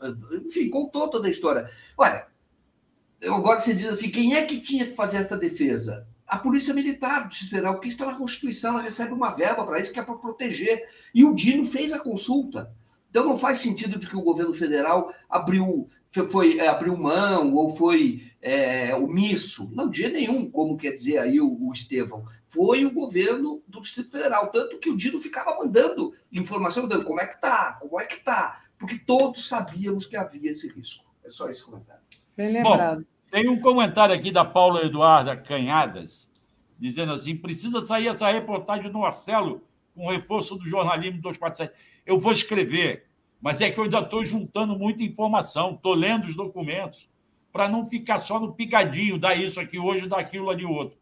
enfim, 0.44 0.68
contou 0.68 1.08
toda 1.08 1.28
a 1.28 1.30
história. 1.30 1.70
Olha, 1.96 2.26
agora 3.24 3.60
você 3.60 3.72
diz 3.72 3.86
assim, 3.86 4.10
quem 4.10 4.34
é 4.34 4.44
que 4.44 4.60
tinha 4.60 4.86
que 4.86 4.94
fazer 4.94 5.18
essa 5.18 5.36
defesa? 5.36 6.06
A 6.26 6.36
Polícia 6.36 6.74
Militar 6.74 7.28
do 7.28 7.34
Federal, 7.34 7.74
porque 7.74 7.88
está 7.88 8.04
na 8.04 8.16
Constituição, 8.16 8.72
ela 8.72 8.82
recebe 8.82 9.12
uma 9.12 9.30
verba 9.30 9.64
para 9.64 9.78
isso, 9.78 9.92
que 9.92 10.00
é 10.00 10.02
para 10.02 10.16
proteger. 10.16 10.82
E 11.14 11.24
o 11.24 11.32
Dino 11.32 11.64
fez 11.64 11.92
a 11.92 12.00
consulta. 12.00 12.74
Então 13.08 13.24
não 13.24 13.38
faz 13.38 13.60
sentido 13.60 13.96
de 13.96 14.08
que 14.08 14.16
o 14.16 14.22
governo 14.22 14.52
federal 14.52 15.14
abriu, 15.30 15.88
foi, 16.24 16.58
é, 16.58 16.68
abriu 16.68 16.96
mão 16.96 17.52
ou 17.54 17.76
foi 17.76 18.30
é, 18.40 18.94
omisso. 18.94 19.70
Não, 19.74 19.90
dia 19.90 20.08
nenhum, 20.08 20.50
como 20.50 20.76
quer 20.76 20.92
dizer 20.92 21.18
aí 21.18 21.40
o, 21.40 21.68
o 21.68 21.72
Estevão. 21.72 22.24
Foi 22.48 22.84
o 22.84 22.92
governo 22.92 23.62
do 23.66 23.80
Distrito 23.80 24.12
Federal. 24.12 24.50
Tanto 24.50 24.78
que 24.78 24.90
o 24.90 24.96
Dino 24.96 25.20
ficava 25.20 25.56
mandando 25.58 26.12
informação, 26.32 26.84
mandando 26.84 27.04
como 27.04 27.20
é 27.20 27.26
que 27.26 27.40
tá, 27.40 27.78
como 27.80 28.00
é 28.00 28.04
que 28.04 28.22
tá. 28.22 28.62
Porque 28.78 28.98
todos 28.98 29.48
sabíamos 29.48 30.06
que 30.06 30.16
havia 30.16 30.50
esse 30.50 30.72
risco. 30.72 31.04
É 31.24 31.30
só 31.30 31.48
esse 31.50 31.62
comentário. 31.62 32.02
Bem 32.36 32.52
lembrado. 32.52 33.00
Bom, 33.00 33.06
tem 33.30 33.48
um 33.48 33.60
comentário 33.60 34.14
aqui 34.14 34.30
da 34.30 34.44
Paula 34.44 34.84
Eduarda 34.84 35.36
Canhadas, 35.36 36.30
dizendo 36.78 37.12
assim: 37.12 37.36
precisa 37.36 37.84
sair 37.84 38.06
essa 38.06 38.30
reportagem 38.30 38.92
do 38.92 39.00
Marcelo 39.00 39.62
com 39.94 40.10
reforço 40.10 40.56
do 40.56 40.68
jornalismo 40.68 41.20
247. 41.20 41.72
Eu 42.04 42.18
vou 42.18 42.30
escrever 42.30 43.06
mas 43.40 43.60
é 43.60 43.70
que 43.70 43.78
eu 43.78 43.84
ainda 43.84 44.00
estou 44.00 44.24
juntando 44.24 44.78
muita 44.78 45.02
informação, 45.02 45.74
estou 45.74 45.94
lendo 45.94 46.24
os 46.24 46.34
documentos, 46.34 47.08
para 47.52 47.68
não 47.68 47.88
ficar 47.88 48.18
só 48.18 48.38
no 48.38 48.52
picadinho, 48.52 49.18
dá 49.18 49.34
isso 49.34 49.58
aqui 49.58 49.78
hoje, 49.78 50.06
dá 50.06 50.18
aquilo 50.18 50.50
ali 50.50 50.64
outro. 50.64 50.98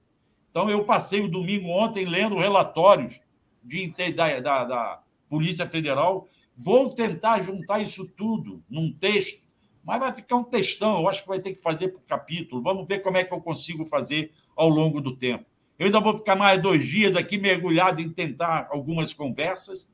Então, 0.50 0.70
eu 0.70 0.84
passei 0.84 1.20
o 1.20 1.28
domingo 1.28 1.68
ontem 1.68 2.04
lendo 2.04 2.36
relatórios 2.36 3.18
de, 3.62 3.92
da, 4.14 4.38
da, 4.38 4.64
da 4.64 5.02
Polícia 5.28 5.68
Federal. 5.68 6.28
Vou 6.56 6.90
tentar 6.90 7.40
juntar 7.40 7.80
isso 7.80 8.08
tudo 8.08 8.62
num 8.70 8.92
texto, 8.92 9.42
mas 9.82 9.98
vai 9.98 10.14
ficar 10.14 10.36
um 10.36 10.44
textão. 10.44 11.00
Eu 11.00 11.08
acho 11.08 11.22
que 11.22 11.28
vai 11.28 11.40
ter 11.40 11.54
que 11.54 11.60
fazer 11.60 11.88
por 11.88 12.02
capítulo. 12.02 12.62
Vamos 12.62 12.86
ver 12.86 13.00
como 13.00 13.16
é 13.16 13.24
que 13.24 13.34
eu 13.34 13.40
consigo 13.40 13.84
fazer 13.84 14.32
ao 14.54 14.68
longo 14.68 15.00
do 15.00 15.16
tempo. 15.16 15.44
Eu 15.76 15.86
ainda 15.86 15.98
vou 15.98 16.16
ficar 16.16 16.36
mais 16.36 16.62
dois 16.62 16.86
dias 16.86 17.16
aqui 17.16 17.36
mergulhado 17.36 18.00
em 18.00 18.08
tentar 18.08 18.68
algumas 18.70 19.12
conversas 19.12 19.92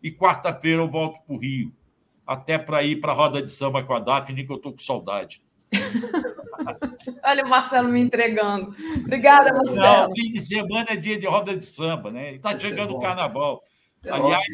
e 0.00 0.12
quarta-feira 0.12 0.80
eu 0.80 0.88
volto 0.88 1.20
para 1.26 1.34
o 1.34 1.38
Rio 1.38 1.74
até 2.26 2.58
para 2.58 2.82
ir 2.82 2.96
para 2.96 3.12
a 3.12 3.14
roda 3.14 3.40
de 3.40 3.48
samba 3.48 3.82
com 3.82 3.94
a 3.94 4.00
Daphne, 4.00 4.44
que 4.44 4.52
eu 4.52 4.56
estou 4.56 4.72
com 4.72 4.78
saudade. 4.78 5.40
Olha 7.22 7.44
o 7.44 7.48
Marcelo 7.48 7.88
me 7.88 8.00
entregando. 8.00 8.74
Obrigada, 8.96 9.52
Marcelo. 9.52 10.08
Não, 10.08 10.14
fim 10.14 10.30
de 10.30 10.40
semana 10.40 10.86
é 10.90 10.96
dia 10.96 11.18
de 11.18 11.26
roda 11.26 11.56
de 11.56 11.64
samba, 11.64 12.10
né? 12.10 12.34
Está 12.34 12.52
é 12.52 12.58
chegando 12.58 12.94
o 12.94 13.00
carnaval. 13.00 13.62
É 14.04 14.10
Aliás, 14.10 14.44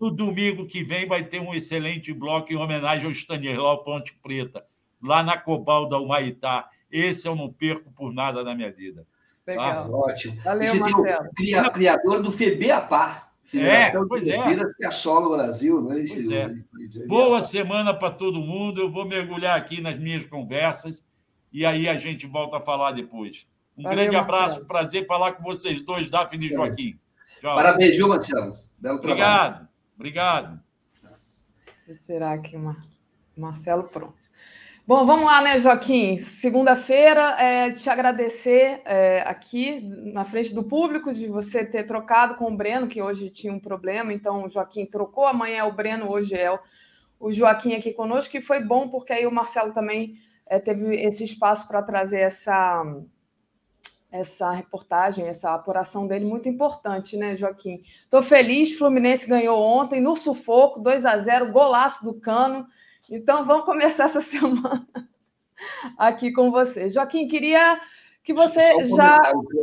no 0.00 0.10
domingo 0.10 0.66
que 0.66 0.84
vem 0.84 1.06
vai 1.06 1.24
ter 1.24 1.40
um 1.40 1.54
excelente 1.54 2.12
bloco 2.12 2.52
em 2.52 2.56
homenagem 2.56 3.06
ao 3.06 3.12
Stanislau 3.12 3.82
Ponte 3.82 4.16
Preta, 4.22 4.64
lá 5.02 5.22
na 5.22 5.36
Cobal 5.36 5.88
da 5.88 5.98
Humaitá. 5.98 6.68
Esse 6.90 7.26
eu 7.26 7.34
não 7.34 7.52
perco 7.52 7.90
por 7.92 8.12
nada 8.12 8.44
na 8.44 8.54
minha 8.54 8.70
vida. 8.70 9.06
Tá? 9.44 9.52
Legal. 9.52 9.90
Tá? 9.90 9.96
Ótimo. 9.96 10.40
Valeu, 10.42 10.74
Marcelo. 10.76 11.66
o 11.66 11.72
criador 11.72 12.22
do 12.22 12.30
FEBEAPAR. 12.30 13.33
Federação 13.44 14.04
é, 14.04 14.08
pois 14.08 14.26
é. 14.26 14.64
que 14.76 14.84
assola 14.86 15.26
o 15.26 15.36
Brasil. 15.36 15.82
Né? 15.82 16.00
Esse, 16.00 16.34
é. 16.34 16.48
Boa 17.06 17.42
semana 17.42 17.92
para 17.92 18.10
todo 18.10 18.40
mundo. 18.40 18.80
Eu 18.80 18.90
vou 18.90 19.04
mergulhar 19.04 19.56
aqui 19.56 19.82
nas 19.82 19.98
minhas 19.98 20.24
conversas 20.24 21.04
e 21.52 21.64
aí 21.64 21.88
a 21.88 21.96
gente 21.98 22.26
volta 22.26 22.56
a 22.56 22.60
falar 22.60 22.92
depois. 22.92 23.46
Um 23.76 23.82
Valeu, 23.82 23.98
grande 23.98 24.16
abraço, 24.16 24.46
Marcelo. 24.46 24.66
prazer 24.66 25.06
falar 25.06 25.32
com 25.32 25.42
vocês 25.42 25.82
dois, 25.82 26.10
Daphne 26.10 26.46
e 26.46 26.54
Joaquim. 26.54 26.98
Tchau. 27.40 27.54
Parabéns, 27.54 27.96
viu, 27.96 28.08
Marcelo? 28.08 28.56
Belo 28.78 28.98
obrigado, 28.98 29.68
obrigado. 29.94 30.60
Deixa 31.86 31.90
eu 31.90 31.98
tirar 31.98 32.32
aqui 32.32 32.56
uma. 32.56 32.76
Marcelo, 33.36 33.84
pronto. 33.84 34.23
Bom, 34.86 35.06
vamos 35.06 35.24
lá, 35.24 35.40
né, 35.40 35.58
Joaquim? 35.58 36.18
Segunda-feira, 36.18 37.40
é, 37.40 37.70
te 37.70 37.88
agradecer 37.88 38.82
é, 38.84 39.22
aqui 39.22 39.80
na 40.12 40.26
frente 40.26 40.54
do 40.54 40.62
público 40.62 41.10
de 41.10 41.26
você 41.26 41.64
ter 41.64 41.84
trocado 41.84 42.34
com 42.34 42.52
o 42.52 42.54
Breno, 42.54 42.86
que 42.86 43.00
hoje 43.00 43.30
tinha 43.30 43.50
um 43.50 43.58
problema. 43.58 44.12
Então, 44.12 44.44
o 44.44 44.50
Joaquim 44.50 44.84
trocou, 44.84 45.26
amanhã 45.26 45.60
é 45.60 45.64
o 45.64 45.72
Breno, 45.72 46.10
hoje 46.10 46.34
é 46.34 46.52
o, 47.18 47.32
Joaquim 47.32 47.72
aqui 47.72 47.94
conosco, 47.94 48.30
que 48.30 48.42
foi 48.42 48.62
bom, 48.62 48.86
porque 48.90 49.14
aí 49.14 49.26
o 49.26 49.32
Marcelo 49.32 49.72
também 49.72 50.16
é, 50.46 50.58
teve 50.58 50.94
esse 50.96 51.24
espaço 51.24 51.66
para 51.66 51.80
trazer 51.80 52.20
essa, 52.20 52.84
essa 54.12 54.50
reportagem, 54.50 55.26
essa 55.26 55.54
apuração 55.54 56.06
dele, 56.06 56.26
muito 56.26 56.46
importante, 56.46 57.16
né, 57.16 57.34
Joaquim? 57.34 57.80
Estou 58.02 58.20
feliz, 58.20 58.76
Fluminense 58.76 59.26
ganhou 59.26 59.58
ontem 59.58 59.98
no 59.98 60.14
sufoco, 60.14 60.78
2 60.78 61.06
a 61.06 61.16
0 61.16 61.50
golaço 61.52 62.04
do 62.04 62.12
Cano. 62.20 62.66
Então 63.10 63.44
vamos 63.44 63.64
começar 63.64 64.04
essa 64.04 64.20
semana 64.22 64.86
aqui 65.98 66.32
com 66.32 66.50
você. 66.50 66.88
Joaquim, 66.88 67.28
queria 67.28 67.80
que 68.22 68.32
você 68.32 68.84
já. 68.84 69.18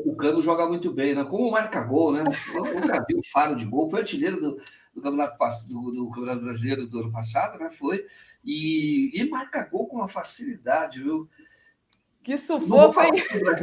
O 0.06 0.16
Cano 0.16 0.42
joga 0.42 0.68
muito 0.68 0.92
bem, 0.92 1.16
né? 1.16 1.24
Como 1.24 1.52
marca 1.52 1.82
gol, 1.84 2.12
né? 2.12 2.24
Eu 2.54 2.80
nunca 2.80 3.04
vi 3.08 3.16
o 3.16 3.24
faro 3.32 3.56
de 3.56 3.66
gol, 3.66 3.90
foi 3.90 4.02
artilheiro 4.02 4.40
do, 4.40 4.58
do, 4.94 5.02
campeonato, 5.02 5.38
do, 5.68 5.92
do 5.92 6.10
Campeonato 6.10 6.42
Brasileiro 6.44 6.88
do 6.88 7.00
ano 7.00 7.12
passado, 7.12 7.58
né? 7.58 7.70
Foi. 7.72 8.06
E, 8.46 9.12
e 9.14 9.30
marca 9.30 9.68
gol 9.70 9.88
com 9.88 9.98
uma 9.98 10.08
facilidade, 10.08 11.02
viu? 11.02 11.28
Que 12.24 12.38
sufoco, 12.38 13.02
hein? 13.02 13.14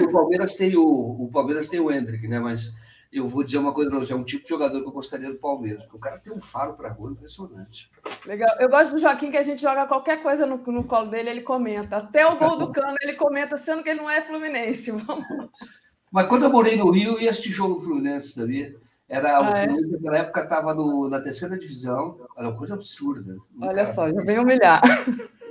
O 0.02 0.12
Palmeiras 0.12 0.54
tem 0.56 0.76
o, 0.76 0.82
o 0.82 1.30
Palmeiras 1.30 1.68
tem 1.68 1.78
o 1.78 1.90
Hendrick, 1.90 2.26
né? 2.26 2.40
Mas 2.40 2.72
eu 3.12 3.26
vou 3.26 3.42
dizer 3.42 3.58
uma 3.58 3.72
coisa 3.72 3.90
para 3.90 3.98
você: 4.00 4.12
é 4.12 4.16
um 4.16 4.24
tipo 4.24 4.42
de 4.42 4.50
jogador 4.50 4.80
que 4.80 4.86
eu 4.86 4.92
gostaria 4.92 5.32
do 5.32 5.38
Palmeiras, 5.38 5.82
porque 5.84 5.96
o 5.96 6.00
cara 6.00 6.18
tem 6.18 6.32
um 6.32 6.40
faro 6.40 6.74
para 6.74 6.90
gol 6.90 7.10
impressionante. 7.10 7.90
Legal. 8.26 8.54
Eu 8.58 8.68
gosto 8.68 8.92
do 8.92 9.00
Joaquim 9.00 9.30
que 9.30 9.36
a 9.36 9.42
gente 9.42 9.62
joga 9.62 9.86
qualquer 9.86 10.22
coisa 10.22 10.46
no, 10.46 10.58
no 10.58 10.84
colo 10.84 11.08
dele, 11.08 11.30
ele 11.30 11.42
comenta. 11.42 11.96
Até 11.96 12.26
o 12.26 12.36
gol 12.36 12.56
do 12.58 12.70
cano 12.72 12.96
ele 13.00 13.14
comenta, 13.14 13.56
sendo 13.56 13.82
que 13.82 13.88
ele 13.88 14.00
não 14.00 14.10
é 14.10 14.20
Fluminense. 14.20 14.90
Vamos. 14.92 15.24
Mas 16.10 16.26
quando 16.26 16.44
eu 16.44 16.50
morei 16.50 16.76
no 16.76 16.90
Rio, 16.90 17.12
eu 17.12 17.20
ia 17.20 17.30
assistir 17.30 17.50
jogo 17.50 17.74
do 17.74 17.80
Fluminense, 17.80 18.32
sabia? 18.32 18.74
Era, 19.08 19.38
ah, 19.38 19.40
o 19.40 19.44
é? 19.54 19.62
Fluminense 19.64 19.94
é? 19.94 19.96
naquela 19.96 20.18
época 20.18 20.42
estava 20.42 20.74
na 21.08 21.20
terceira 21.20 21.58
divisão, 21.58 22.20
era 22.36 22.48
uma 22.48 22.56
coisa 22.56 22.74
absurda. 22.74 23.36
Olha 23.60 23.84
cara. 23.84 23.92
só, 23.92 24.10
já 24.10 24.20
vem 24.22 24.38
humilhar. 24.38 24.82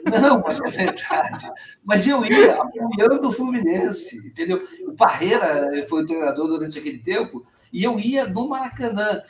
Não, 0.09 0.41
mas 0.41 0.59
é 0.59 0.69
verdade. 0.69 1.51
Mas 1.83 2.07
eu 2.07 2.25
ia 2.25 2.61
apoiando 2.61 3.27
o 3.27 3.31
Fluminense, 3.31 4.17
entendeu? 4.17 4.61
O 4.87 4.93
Parreira 4.93 5.69
foi 5.87 6.03
o 6.03 6.05
treinador 6.05 6.47
durante 6.47 6.79
aquele 6.79 6.99
tempo, 6.99 7.45
e 7.71 7.83
eu 7.83 7.99
ia 7.99 8.27
no 8.27 8.47
Maracanã. 8.47 9.21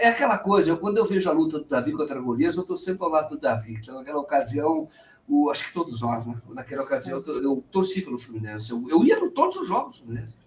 É 0.00 0.08
aquela 0.08 0.38
coisa, 0.38 0.76
quando 0.76 0.98
eu 0.98 1.04
vejo 1.04 1.28
a 1.28 1.32
luta 1.32 1.58
do 1.58 1.64
Davi 1.64 1.92
contra 1.92 2.18
a 2.18 2.22
Golias, 2.22 2.56
eu 2.56 2.62
estou 2.62 2.76
sempre 2.76 3.04
ao 3.04 3.10
lado 3.10 3.30
do 3.30 3.40
Davi. 3.40 3.74
Então, 3.80 3.96
naquela 3.96 4.20
ocasião, 4.20 4.88
o, 5.28 5.50
acho 5.50 5.68
que 5.68 5.74
todos 5.74 6.00
nós, 6.02 6.26
né? 6.26 6.34
Naquela 6.50 6.82
ocasião, 6.82 7.22
eu, 7.26 7.42
eu 7.42 7.64
torci 7.70 8.02
pelo 8.02 8.18
Fluminense. 8.18 8.70
Eu, 8.70 8.84
eu 8.88 9.04
ia 9.04 9.18
em 9.18 9.30
todos 9.30 9.56
os 9.56 9.68
jogos 9.68 10.00
do 10.00 10.04
Fluminense. 10.04 10.39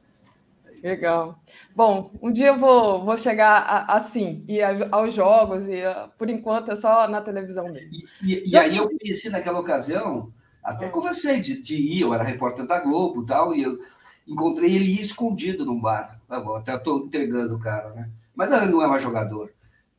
Legal. 0.84 1.40
Bom, 1.74 2.12
um 2.22 2.30
dia 2.30 2.48
eu 2.48 2.58
vou, 2.58 3.06
vou 3.06 3.16
chegar 3.16 3.60
a, 3.60 3.96
assim, 3.96 4.44
e 4.50 4.62
aos 4.62 5.14
jogos, 5.14 5.70
e 5.70 5.82
por 6.18 6.30
enquanto 6.30 6.72
é 6.72 6.76
só 6.76 7.08
na 7.08 7.22
televisão 7.22 7.64
mesmo. 7.64 7.90
E, 8.22 8.34
e, 8.34 8.50
e 8.52 8.58
aí 8.58 8.76
eu 8.76 8.90
conheci 8.90 9.30
naquela 9.30 9.62
ocasião, 9.62 10.30
até 10.62 10.90
conversei 10.90 11.40
de, 11.40 11.62
de 11.62 11.76
ir, 11.76 12.02
eu 12.02 12.14
era 12.14 12.22
repórter 12.22 12.68
da 12.68 12.80
Globo 12.80 13.24
e 13.24 13.26
tal, 13.26 13.56
e 13.56 13.64
eu 13.64 13.80
encontrei 14.28 14.76
ele 14.76 14.92
escondido 14.92 15.66
num 15.66 15.80
bar. 15.80 16.20
Até 16.30 16.76
estou 16.76 17.06
entregando 17.06 17.56
o 17.56 17.60
cara, 17.60 17.92
né? 17.92 18.10
Mas 18.36 18.52
ele 18.52 18.66
não 18.70 18.84
é 18.84 18.88
mais 18.88 19.02
jogador. 19.02 19.52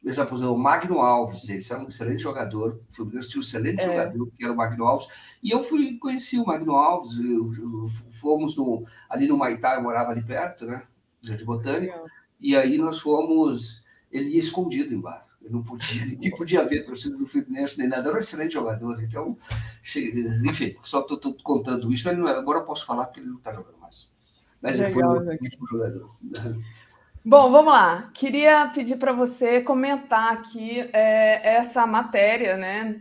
Eu 0.05 0.13
já 0.13 0.27
pus 0.27 0.43
o 0.43 0.55
Magno 0.55 1.01
Alves, 1.01 1.49
ele 1.49 1.65
era 1.69 1.83
um 1.83 1.89
excelente 1.89 2.23
jogador. 2.23 2.79
O 2.91 2.95
Fluminense 2.95 3.31
tinha 3.31 3.41
um 3.41 3.43
excelente 3.43 3.81
é. 3.81 3.87
jogador, 3.87 4.31
que 4.37 4.45
era 4.45 4.53
o 4.53 4.57
Magno 4.57 4.85
Alves. 4.85 5.09
E 5.43 5.51
eu 5.51 5.63
fui 5.63 5.97
conheci 5.97 6.39
o 6.39 6.45
Magno 6.45 6.77
Alves, 6.77 7.17
eu, 7.19 7.51
eu, 7.55 7.87
fomos 8.21 8.55
no, 8.55 8.85
ali 9.09 9.27
no 9.27 9.39
Maitá, 9.39 9.77
eu 9.77 9.83
morava 9.83 10.11
ali 10.11 10.23
perto, 10.23 10.67
né? 10.67 10.83
Jardim 11.23 11.47
Botânico. 11.47 11.97
É. 11.97 12.05
E 12.39 12.55
aí 12.55 12.77
nós 12.77 12.99
fomos. 13.01 13.87
Ele 14.13 14.29
ia 14.29 14.41
escondido 14.41 14.95
em 14.95 15.01
bar. 15.01 15.27
Ele 15.41 15.55
não 15.55 15.63
podia, 15.63 16.05
ninguém 16.07 16.31
podia 16.37 16.67
ver 16.67 16.81
a 16.81 16.85
torcida 16.85 17.17
do 17.17 17.27
Fluminense 17.27 17.79
nem 17.79 17.89
nada. 17.89 18.09
Era 18.09 18.19
um 18.19 18.21
excelente 18.21 18.53
jogador. 18.53 19.03
Então, 19.03 19.39
cheguei, 19.83 20.23
enfim, 20.45 20.75
só 20.83 21.01
estou 21.01 21.19
contando 21.43 21.91
isso, 21.91 22.05
mas 22.05 22.19
não, 22.19 22.27
agora 22.27 22.59
eu 22.59 22.67
posso 22.67 22.85
falar 22.85 23.07
porque 23.07 23.21
ele 23.21 23.31
não 23.31 23.39
está 23.39 23.55
jogando 23.55 23.79
mais. 23.79 24.13
Mas 24.61 24.79
Legal, 24.79 24.87
ele 24.87 24.93
foi 24.93 25.05
um 25.05 25.35
ótimo 25.35 25.67
jogador. 25.67 26.17
Bom, 27.27 27.51
vamos 27.51 27.73
lá. 27.73 28.11
Queria 28.13 28.69
pedir 28.69 28.99
para 28.99 29.11
você 29.11 29.63
comentar 29.63 30.31
aqui 30.31 30.81
é, 30.93 31.55
essa 31.57 31.87
matéria, 31.87 32.59
né? 32.59 33.01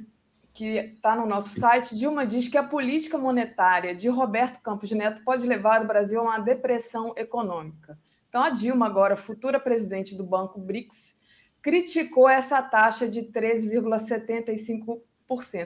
Que 0.53 0.77
está 0.77 1.13
no 1.13 1.25
nosso 1.25 1.59
site. 1.59 1.93
Dilma 1.97 2.25
diz 2.25 2.47
que 2.47 2.57
a 2.57 2.63
política 2.63 3.17
monetária 3.17 3.93
de 3.93 4.07
Roberto 4.07 4.61
Campos 4.61 4.89
Neto 4.91 5.21
pode 5.25 5.45
levar 5.45 5.81
o 5.81 5.87
Brasil 5.87 6.21
a 6.21 6.23
uma 6.23 6.39
depressão 6.39 7.13
econômica. 7.17 7.99
Então, 8.29 8.41
a 8.41 8.49
Dilma, 8.49 8.85
agora 8.85 9.17
futura 9.17 9.59
presidente 9.59 10.15
do 10.15 10.23
Banco 10.23 10.57
BRICS, 10.57 11.19
criticou 11.61 12.29
essa 12.29 12.61
taxa 12.61 13.09
de 13.09 13.23
13,75%. 13.23 15.01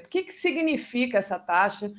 O 0.04 0.10
que, 0.10 0.24
que 0.24 0.34
significa 0.34 1.20
essa 1.20 1.38
taxa? 1.38 1.94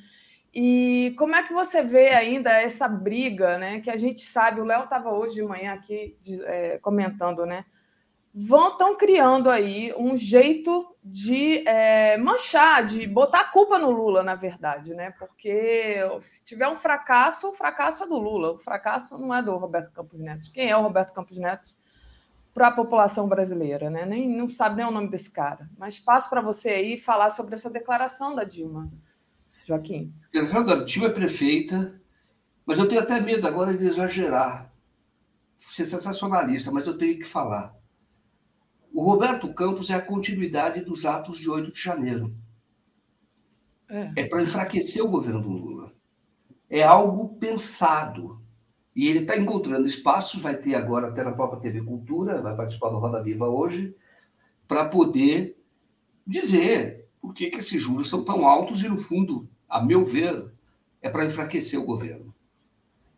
E 0.53 1.13
como 1.17 1.35
é 1.35 1.43
que 1.43 1.53
você 1.53 1.83
vê 1.83 2.09
ainda 2.09 2.51
essa 2.51 2.87
briga, 2.87 3.57
né? 3.57 3.79
Que 3.81 3.89
a 3.89 3.97
gente 3.97 4.21
sabe, 4.21 4.59
o 4.59 4.65
Léo 4.65 4.85
estava 4.85 5.11
hoje 5.11 5.35
de 5.35 5.43
manhã 5.43 5.73
aqui 5.73 6.17
é, 6.45 6.79
comentando, 6.79 7.45
né? 7.45 7.65
Vão 8.33 8.69
estão 8.69 8.95
criando 8.95 9.49
aí 9.49 9.93
um 9.97 10.15
jeito 10.15 10.95
de 11.03 11.67
é, 11.67 12.17
manchar, 12.17 12.85
de 12.85 13.07
botar 13.07 13.41
a 13.41 13.51
culpa 13.51 13.77
no 13.77 13.91
Lula, 13.91 14.23
na 14.23 14.35
verdade, 14.35 14.93
né? 14.93 15.11
Porque 15.17 15.97
se 16.21 16.45
tiver 16.45 16.67
um 16.67 16.75
fracasso, 16.75 17.49
o 17.49 17.53
fracasso 17.53 18.03
é 18.03 18.07
do 18.07 18.17
Lula, 18.17 18.51
o 18.51 18.57
fracasso 18.57 19.17
não 19.17 19.33
é 19.33 19.41
do 19.41 19.55
Roberto 19.57 19.91
Campos 19.91 20.19
Neto. 20.19 20.51
Quem 20.51 20.69
é 20.69 20.77
o 20.77 20.81
Roberto 20.81 21.13
Campos 21.13 21.37
Neto 21.37 21.73
para 22.53 22.67
a 22.67 22.71
população 22.71 23.27
brasileira, 23.27 23.89
né? 23.89 24.05
Nem 24.05 24.27
não 24.27 24.47
sabe 24.47 24.77
nem 24.77 24.85
o 24.85 24.91
nome 24.91 25.09
desse 25.09 25.31
cara. 25.31 25.69
Mas 25.77 25.99
passo 25.99 26.29
para 26.29 26.41
você 26.41 26.69
aí 26.69 26.97
falar 26.97 27.29
sobre 27.29 27.55
essa 27.55 27.69
declaração 27.69 28.35
da 28.35 28.43
Dilma. 28.43 28.91
Joaquim. 29.69 30.11
A 30.33 30.83
Dilma 30.83 31.07
é 31.07 31.11
prefeita, 31.11 32.01
mas 32.65 32.79
eu 32.79 32.87
tenho 32.87 33.01
até 33.01 33.21
medo 33.21 33.47
agora 33.47 33.75
de 33.75 33.85
exagerar. 33.85 34.73
Ser 35.71 35.85
sensacionalista, 35.85 36.71
mas 36.71 36.87
eu 36.87 36.97
tenho 36.97 37.19
que 37.19 37.25
falar. 37.25 37.77
O 38.91 39.03
Roberto 39.03 39.53
Campos 39.53 39.91
é 39.91 39.93
a 39.93 40.01
continuidade 40.01 40.81
dos 40.81 41.05
atos 41.05 41.37
de 41.37 41.49
8 41.49 41.71
de 41.71 41.79
janeiro. 41.79 42.35
É, 43.87 44.11
é 44.17 44.27
para 44.27 44.41
enfraquecer 44.41 45.03
o 45.03 45.09
governo 45.09 45.41
do 45.41 45.49
Lula. 45.49 45.93
É 46.67 46.81
algo 46.81 47.37
pensado. 47.37 48.41
E 48.95 49.07
ele 49.07 49.19
está 49.19 49.37
encontrando 49.37 49.85
espaços, 49.85 50.41
vai 50.41 50.57
ter 50.57 50.73
agora 50.73 51.09
até 51.09 51.23
na 51.23 51.31
própria 51.31 51.61
TV 51.61 51.83
Cultura, 51.83 52.41
vai 52.41 52.55
participar 52.55 52.89
do 52.89 52.97
Roda 52.97 53.21
Viva 53.21 53.47
hoje, 53.47 53.95
para 54.67 54.85
poder 54.85 55.57
dizer 56.25 57.07
por 57.21 57.33
que, 57.33 57.49
que 57.49 57.59
esses 57.59 57.81
juros 57.81 58.09
são 58.09 58.23
tão 58.23 58.45
altos 58.45 58.83
e, 58.83 58.89
no 58.89 58.97
fundo, 58.97 59.49
a 59.69 59.81
meu 59.83 60.03
ver, 60.03 60.51
é 61.01 61.09
para 61.09 61.25
enfraquecer 61.25 61.79
o 61.79 61.85
governo. 61.85 62.33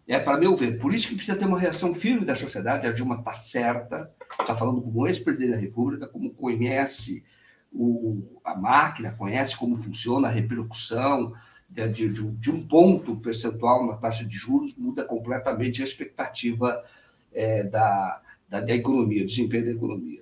É 0.08 0.20
para 0.20 0.38
meu 0.38 0.56
ver. 0.56 0.78
Por 0.78 0.94
isso 0.94 1.08
que 1.08 1.16
precisa 1.16 1.38
ter 1.38 1.46
uma 1.46 1.60
reação 1.60 1.96
firme 1.96 2.26
da 2.26 2.36
sociedade. 2.36 2.86
A 2.86 2.92
Dilma 2.92 3.16
está 3.16 3.34
certa, 3.34 4.12
está 4.40 4.56
falando 4.56 4.82
como 4.82 5.08
ex-presidente 5.08 5.52
da 5.52 5.58
República, 5.58 6.08
como 6.08 6.34
conhece 6.34 7.24
o, 7.72 8.40
a 8.44 8.54
máquina, 8.54 9.14
conhece 9.14 9.56
como 9.56 9.78
funciona 9.78 10.28
a 10.28 10.32
repercussão 10.32 11.34
de, 11.70 11.88
de, 11.88 12.10
de, 12.10 12.52
um 12.52 12.68
ponto 12.68 13.16
percentual 13.18 13.88
na 13.88 13.96
taxa 13.96 14.26
de 14.26 14.36
juros, 14.36 14.76
muda 14.78 15.06
completamente 15.06 15.82
a 15.82 15.86
expectativa 15.86 16.84
é, 17.32 17.64
da, 17.64 18.22
da, 18.50 18.60
da 18.60 18.74
economia, 18.74 19.26
desempenho 19.26 19.66
da 19.66 19.72
economia. 19.72 20.22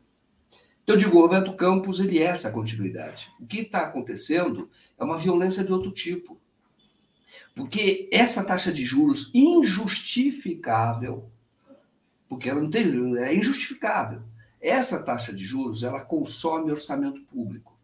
Então, 0.84 0.96
eu 0.96 1.00
digo, 1.00 1.20
Roberto 1.20 1.56
Campos 1.56 2.00
ele 2.00 2.20
é 2.20 2.26
essa 2.26 2.52
continuidade. 2.52 3.28
O 3.40 3.48
que 3.48 3.62
está 3.62 3.82
acontecendo 3.82 4.70
é 5.00 5.04
uma 5.04 5.18
violência 5.18 5.64
de 5.64 5.72
outro 5.72 5.92
tipo. 5.92 6.38
Porque 7.56 8.10
essa 8.12 8.44
taxa 8.44 8.72
de 8.72 8.84
juros 8.84 9.32
injustificável, 9.34 11.30
porque 12.28 12.50
ela 12.50 12.62
não 12.62 12.70
tem, 12.70 13.18
é 13.18 13.34
injustificável. 13.34 14.22
Essa 14.62 15.02
taxa 15.02 15.34
de 15.34 15.44
juros, 15.44 15.84
ela 15.84 16.02
consome 16.02 16.72
orçamento 16.72 17.22
público. 17.22 17.78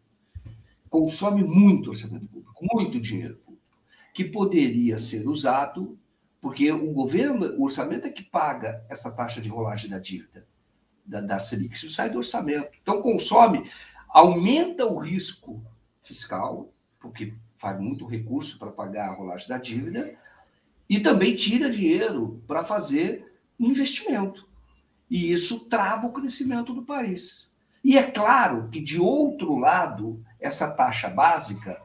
Consome 0.88 1.42
muito 1.42 1.90
orçamento 1.90 2.26
público, 2.26 2.64
muito 2.72 3.00
dinheiro 3.00 3.36
público, 3.36 3.66
que 4.14 4.24
poderia 4.24 4.98
ser 4.98 5.26
usado, 5.26 5.98
porque 6.40 6.70
o 6.70 6.92
governo, 6.92 7.46
o 7.58 7.64
orçamento 7.64 8.06
é 8.06 8.10
que 8.10 8.22
paga 8.22 8.84
essa 8.88 9.10
taxa 9.10 9.40
de 9.40 9.48
rolagem 9.48 9.90
da 9.90 9.98
dívida 9.98 10.46
da, 11.06 11.20
da 11.20 11.40
Selic. 11.40 11.74
Isso 11.74 11.90
sai 11.90 12.10
do 12.10 12.18
orçamento. 12.18 12.70
Então, 12.82 13.00
consome, 13.00 13.70
aumenta 14.08 14.84
o 14.84 14.98
risco 14.98 15.62
fiscal, 16.02 16.72
porque 17.08 17.34
faz 17.56 17.80
muito 17.80 18.06
recurso 18.06 18.58
para 18.58 18.70
pagar 18.70 19.08
a 19.08 19.14
rolagem 19.14 19.48
da 19.48 19.58
dívida, 19.58 20.14
e 20.88 21.00
também 21.00 21.34
tira 21.34 21.70
dinheiro 21.70 22.42
para 22.46 22.62
fazer 22.62 23.32
investimento. 23.58 24.46
E 25.10 25.32
isso 25.32 25.68
trava 25.68 26.06
o 26.06 26.12
crescimento 26.12 26.72
do 26.72 26.82
país. 26.82 27.54
E 27.82 27.96
é 27.96 28.02
claro 28.02 28.68
que, 28.68 28.80
de 28.80 29.00
outro 29.00 29.56
lado, 29.56 30.22
essa 30.40 30.70
taxa 30.70 31.08
básica, 31.08 31.80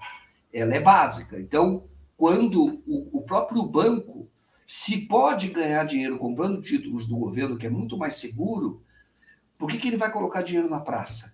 ela 0.53 0.75
é 0.75 0.79
básica. 0.79 1.39
Então, 1.39 1.85
quando 2.17 2.81
o, 2.85 3.19
o 3.19 3.21
próprio 3.21 3.63
banco 3.63 4.27
se 4.65 5.01
pode 5.01 5.49
ganhar 5.49 5.83
dinheiro 5.83 6.17
comprando 6.17 6.61
títulos 6.61 7.07
do 7.07 7.17
governo, 7.17 7.57
que 7.57 7.67
é 7.67 7.69
muito 7.69 7.97
mais 7.97 8.15
seguro, 8.15 8.81
por 9.57 9.69
que, 9.69 9.77
que 9.77 9.87
ele 9.87 9.97
vai 9.97 10.11
colocar 10.11 10.41
dinheiro 10.41 10.69
na 10.69 10.79
praça? 10.79 11.30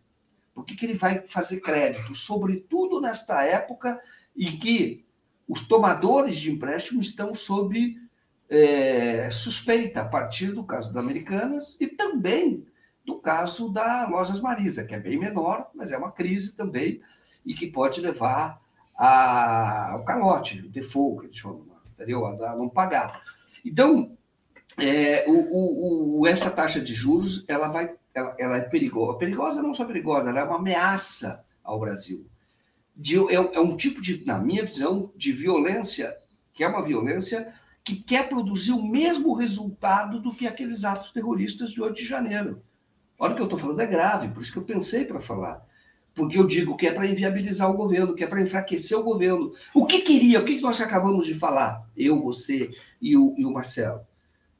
Por 0.57 0.65
que, 0.65 0.83
ele 0.87 0.95
vai 0.95 1.23
fazer 1.27 1.59
crédito? 1.59 2.15
Sobretudo 2.15 2.99
nesta 2.99 3.43
época 3.43 4.01
em 4.35 4.57
que 4.57 5.05
os 5.47 5.67
tomadores 5.67 6.35
de 6.35 6.51
empréstimo 6.51 6.99
estão 6.99 7.35
sob 7.35 7.95
é, 8.49 9.29
suspeita, 9.29 10.01
a 10.01 10.05
partir 10.05 10.53
do 10.53 10.63
caso 10.63 10.91
da 10.91 10.99
Americanas 10.99 11.79
e 11.79 11.85
também 11.85 12.65
do 13.05 13.19
caso 13.19 13.71
da 13.71 14.07
Lojas 14.07 14.39
Marisa, 14.39 14.83
que 14.83 14.95
é 14.95 14.99
bem 14.99 15.19
menor, 15.19 15.69
mas 15.75 15.91
é 15.91 15.97
uma 15.97 16.11
crise 16.11 16.55
também 16.55 17.01
e 17.45 17.53
que 17.53 17.67
pode 17.67 18.01
levar 18.01 18.59
a, 18.97 19.91
ao 19.91 20.03
calote, 20.03 20.61
o 20.61 20.69
default, 20.69 21.29
que 21.29 21.47
eles 21.99 22.15
a 22.41 22.55
não 22.55 22.67
pagar. 22.67 23.21
Então, 23.63 24.17
é, 24.75 25.23
o, 25.27 26.21
o, 26.21 26.27
essa 26.27 26.49
taxa 26.49 26.81
de 26.81 26.95
juros 26.95 27.45
ela 27.47 27.67
vai, 27.67 27.95
ela, 28.17 28.35
ela, 28.39 28.57
é 28.57 28.61
perigosa. 28.61 29.17
Perigosa 29.17 29.61
não 29.61 29.73
só 29.73 29.85
perigosa, 29.85 30.29
ela 30.29 30.39
é 30.39 30.43
uma 30.43 30.57
ameaça 30.57 31.43
ao 31.63 31.79
Brasil. 31.79 32.25
De, 32.95 33.17
é, 33.17 33.35
é 33.35 33.59
um 33.59 33.77
tipo 33.77 34.01
de, 34.01 34.25
na 34.25 34.39
minha 34.39 34.65
visão, 34.65 35.11
de 35.15 35.31
violência 35.31 36.17
que 36.53 36.63
é 36.63 36.67
uma 36.67 36.81
violência 36.81 37.53
que 37.83 37.95
quer 37.95 38.27
produzir 38.27 38.71
o 38.71 38.81
mesmo 38.81 39.33
resultado 39.33 40.19
do 40.19 40.33
que 40.33 40.47
aqueles 40.47 40.83
atos 40.83 41.11
terroristas 41.11 41.71
de 41.71 41.81
8 41.81 41.95
de 41.95 42.05
janeiro. 42.05 42.63
Olha 43.19 43.33
o 43.33 43.35
que 43.35 43.41
eu 43.41 43.45
estou 43.45 43.59
falando, 43.59 43.79
é 43.79 43.85
grave, 43.85 44.29
por 44.29 44.41
isso 44.41 44.51
que 44.51 44.57
eu 44.57 44.63
pensei 44.63 45.05
para 45.05 45.19
falar. 45.19 45.63
Porque 46.15 46.37
eu 46.37 46.47
digo 46.47 46.75
que 46.75 46.87
é 46.87 46.91
para 46.91 47.05
inviabilizar 47.05 47.69
o 47.69 47.75
governo, 47.75 48.15
que 48.15 48.23
é 48.23 48.27
para 48.27 48.41
enfraquecer 48.41 48.97
o 48.97 49.03
governo. 49.03 49.53
O 49.73 49.85
que 49.85 50.01
queria, 50.01 50.39
o 50.39 50.45
que 50.45 50.59
nós 50.59 50.81
acabamos 50.81 51.27
de 51.27 51.35
falar, 51.35 51.87
eu, 51.95 52.19
você 52.19 52.71
e 52.99 53.15
o, 53.15 53.35
e 53.37 53.45
o 53.45 53.51
Marcelo? 53.51 54.01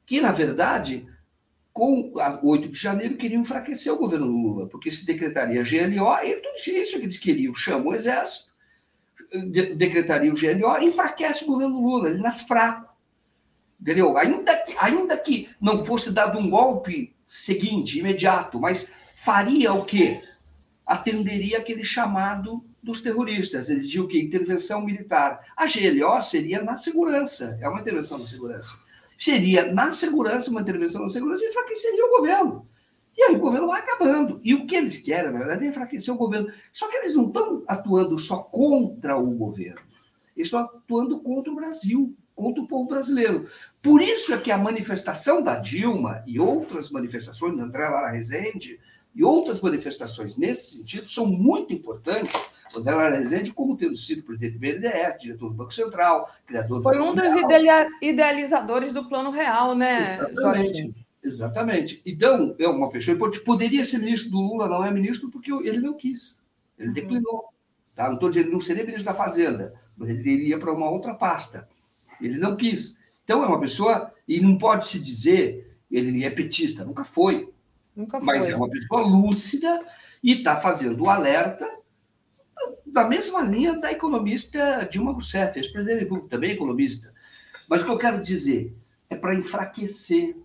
que, 0.08 0.22
na 0.22 0.32
verdade, 0.32 1.06
com 1.78 2.12
a 2.18 2.40
8 2.42 2.70
de 2.70 2.76
janeiro, 2.76 3.16
queriam 3.16 3.40
enfraquecer 3.40 3.92
o 3.92 3.98
governo 3.98 4.26
Lula, 4.26 4.66
porque 4.66 4.90
se 4.90 5.06
decretaria 5.06 5.62
GLO, 5.62 6.12
e 6.24 6.34
tudo 6.34 6.76
isso 6.76 6.98
que 6.98 7.04
eles 7.04 7.18
queriam, 7.18 7.54
chama 7.54 7.90
o 7.90 7.94
Exército, 7.94 8.50
decretaria 9.76 10.32
o 10.32 10.34
GLO, 10.34 10.82
enfraquece 10.82 11.44
o 11.44 11.46
governo 11.46 11.80
Lula, 11.80 12.10
ele 12.10 12.18
nasce 12.18 12.48
fraco. 12.48 12.92
Entendeu? 13.80 14.18
Ainda 14.18 14.56
que, 14.56 14.74
ainda 14.76 15.16
que 15.16 15.48
não 15.60 15.84
fosse 15.84 16.10
dado 16.10 16.36
um 16.36 16.50
golpe 16.50 17.14
seguinte, 17.28 18.00
imediato, 18.00 18.58
mas 18.58 18.90
faria 19.14 19.72
o 19.72 19.84
quê? 19.84 20.20
Atenderia 20.84 21.58
aquele 21.58 21.84
chamado 21.84 22.64
dos 22.82 23.02
terroristas. 23.02 23.68
Ele 23.68 23.82
dizia 23.82 24.02
o 24.02 24.08
quê? 24.08 24.20
Intervenção 24.20 24.84
militar. 24.84 25.46
A 25.56 25.66
GLO 25.66 26.20
seria 26.24 26.60
na 26.60 26.76
segurança, 26.76 27.56
é 27.62 27.68
uma 27.68 27.78
intervenção 27.78 28.18
na 28.18 28.26
segurança 28.26 28.87
seria 29.18 29.72
na 29.72 29.90
segurança, 29.90 30.50
uma 30.50 30.60
intervenção 30.60 31.02
na 31.02 31.10
segurança, 31.10 31.44
enfraqueceria 31.44 32.06
o 32.06 32.16
governo. 32.16 32.66
E 33.16 33.22
aí 33.24 33.34
o 33.34 33.40
governo 33.40 33.66
vai 33.66 33.80
acabando. 33.80 34.40
E 34.44 34.54
o 34.54 34.64
que 34.64 34.76
eles 34.76 34.98
querem, 34.98 35.32
na 35.32 35.38
verdade, 35.40 35.64
é 35.64 35.68
enfraquecer 35.68 36.14
o 36.14 36.16
governo. 36.16 36.52
Só 36.72 36.88
que 36.88 36.96
eles 36.98 37.16
não 37.16 37.26
estão 37.26 37.64
atuando 37.66 38.16
só 38.16 38.36
contra 38.36 39.16
o 39.16 39.28
governo. 39.32 39.80
Eles 40.36 40.46
estão 40.46 40.60
atuando 40.60 41.18
contra 41.18 41.52
o 41.52 41.56
Brasil, 41.56 42.16
contra 42.36 42.62
o 42.62 42.68
povo 42.68 42.88
brasileiro. 42.88 43.48
Por 43.82 44.00
isso 44.00 44.32
é 44.32 44.38
que 44.38 44.52
a 44.52 44.56
manifestação 44.56 45.42
da 45.42 45.56
Dilma 45.56 46.22
e 46.24 46.38
outras 46.38 46.90
manifestações, 46.90 47.56
da 47.56 47.64
André 47.64 47.88
Lara 47.88 48.12
Rezende, 48.12 48.78
e 49.18 49.24
outras 49.24 49.60
manifestações 49.60 50.36
nesse 50.36 50.76
sentido 50.76 51.08
são 51.08 51.26
muito 51.26 51.74
importantes 51.74 52.40
o 52.72 52.80
Della 52.80 53.10
Rezende 53.10 53.52
como 53.52 53.76
tendo 53.76 53.96
sido 53.96 54.22
presidente 54.22 54.52
do 54.52 54.60
BNDES, 54.60 55.20
diretor 55.20 55.48
do 55.48 55.54
Banco 55.54 55.74
Central, 55.74 56.30
criador 56.46 56.78
do 56.78 56.82
Foi 56.84 57.00
um 57.00 57.14
dos 57.14 57.32
idealizadores 58.00 58.92
do 58.92 59.08
Plano 59.08 59.30
Real, 59.30 59.74
né, 59.74 60.14
Exatamente. 60.14 60.78
Jorge? 60.78 60.94
Exatamente. 61.24 62.02
Então, 62.06 62.54
é 62.58 62.68
uma 62.68 62.90
pessoa 62.90 63.14
importante. 63.14 63.42
Poderia 63.42 63.84
ser 63.84 63.98
ministro 63.98 64.30
do 64.30 64.38
Lula, 64.38 64.68
não 64.68 64.84
é 64.84 64.90
ministro, 64.90 65.28
porque 65.30 65.52
ele 65.52 65.80
não 65.80 65.94
quis. 65.94 66.40
Ele 66.78 66.88
uhum. 66.88 66.94
declinou. 66.94 67.44
Tá? 67.96 68.06
Não 68.06 68.14
estou 68.14 68.28
dizendo 68.30 68.46
ele 68.46 68.52
não 68.52 68.60
seria 68.60 68.84
ministro 68.84 69.06
da 69.06 69.14
Fazenda, 69.14 69.74
mas 69.96 70.10
ele 70.10 70.30
iria 70.30 70.58
para 70.58 70.72
uma 70.72 70.88
outra 70.88 71.14
pasta. 71.14 71.68
Ele 72.20 72.38
não 72.38 72.54
quis. 72.54 72.98
Então, 73.24 73.42
é 73.42 73.46
uma 73.46 73.58
pessoa, 73.58 74.12
e 74.28 74.40
não 74.40 74.56
pode 74.56 74.86
se 74.86 75.00
dizer, 75.00 75.76
ele 75.90 76.24
é 76.24 76.30
petista, 76.30 76.84
nunca 76.84 77.04
foi. 77.04 77.52
Nunca 77.98 78.18
foi. 78.20 78.26
Mas 78.26 78.48
é 78.48 78.54
uma 78.54 78.70
pessoa 78.70 79.00
lúcida 79.02 79.84
e 80.22 80.34
está 80.34 80.56
fazendo 80.56 81.02
o 81.02 81.10
alerta 81.10 81.68
da 82.86 83.08
mesma 83.08 83.42
linha 83.42 83.76
da 83.76 83.90
economista 83.90 84.88
Dilma 84.88 85.10
Rousseff, 85.10 85.58
ex-presidente 85.58 85.96
da 85.96 86.02
República, 86.02 86.28
também 86.28 86.52
economista. 86.52 87.12
Mas 87.68 87.82
o 87.82 87.86
que 87.86 87.90
eu 87.90 87.98
quero 87.98 88.22
dizer 88.22 88.72
é 89.10 89.16
para 89.16 89.34
enfraquecer. 89.34 90.36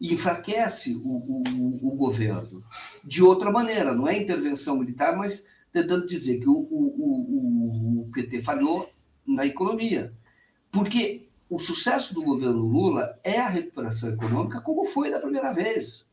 Enfraquece 0.00 0.94
o, 0.94 1.08
o, 1.08 1.92
o, 1.92 1.96
governo 1.96 2.62
de 3.02 3.22
outra 3.22 3.50
maneira, 3.50 3.94
não 3.94 4.06
é 4.06 4.16
intervenção 4.16 4.76
militar, 4.76 5.16
mas 5.16 5.46
tentando 5.72 6.06
dizer 6.06 6.38
que 6.38 6.48
o, 6.48 6.52
o 6.52 8.10
PT 8.12 8.42
falhou 8.42 8.92
na 9.26 9.46
economia. 9.46 10.12
Porque 10.70 11.28
o 11.48 11.58
sucesso 11.58 12.14
do 12.14 12.22
governo 12.22 12.60
Lula 12.60 13.18
é 13.24 13.40
a 13.40 13.48
recuperação 13.48 14.10
econômica, 14.10 14.60
como 14.60 14.84
foi 14.84 15.10
da 15.10 15.18
primeira 15.18 15.52
vez. 15.52 16.06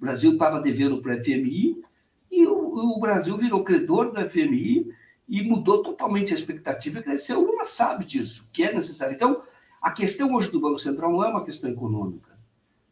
O 0.00 0.06
Brasil 0.06 0.32
estava 0.32 0.60
devendo 0.60 1.02
para 1.02 1.14
o 1.14 1.22
FMI 1.22 1.82
e 2.30 2.46
o, 2.46 2.96
o 2.96 2.98
Brasil 2.98 3.36
virou 3.36 3.62
credor 3.62 4.10
do 4.10 4.30
FMI 4.30 4.90
e 5.28 5.42
mudou 5.42 5.82
totalmente 5.82 6.32
a 6.32 6.36
expectativa 6.36 6.98
e 6.98 7.02
cresceu. 7.02 7.44
Lula 7.44 7.66
sabe 7.66 8.06
disso, 8.06 8.48
que 8.50 8.62
é 8.62 8.72
necessário. 8.72 9.14
Então, 9.14 9.42
a 9.82 9.90
questão 9.90 10.32
hoje 10.34 10.50
do 10.50 10.58
Banco 10.58 10.78
Central 10.78 11.12
não 11.12 11.22
é 11.22 11.28
uma 11.28 11.44
questão 11.44 11.68
econômica, 11.68 12.38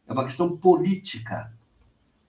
é 0.07 0.13
uma 0.13 0.23
questão 0.23 0.55
política. 0.55 1.51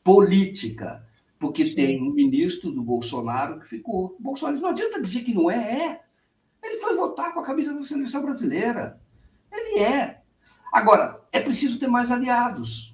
Política. 0.03 1.07
Porque 1.39 1.67
Sim. 1.67 1.75
tem 1.75 2.03
um 2.03 2.13
ministro 2.13 2.71
do 2.73 2.83
Bolsonaro 2.83 3.61
que 3.61 3.69
ficou. 3.69 4.17
Bolsonaro 4.19 4.61
não 4.61 4.71
adianta 4.71 5.01
dizer 5.01 5.23
que 5.23 5.35
não 5.35 5.51
é, 5.51 5.57
é. 5.57 6.01
Ele 6.63 6.81
foi 6.81 6.97
votar 6.97 7.35
com 7.35 7.41
a 7.41 7.45
camisa 7.45 7.75
da 7.75 7.83
seleção 7.83 8.23
brasileira. 8.23 8.99
Ele 9.53 9.81
é. 9.81 10.23
Agora, 10.73 11.23
é 11.33 11.41
preciso 11.41 11.79
ter 11.79 11.87
mais 11.87 12.11
aliados. 12.11 12.90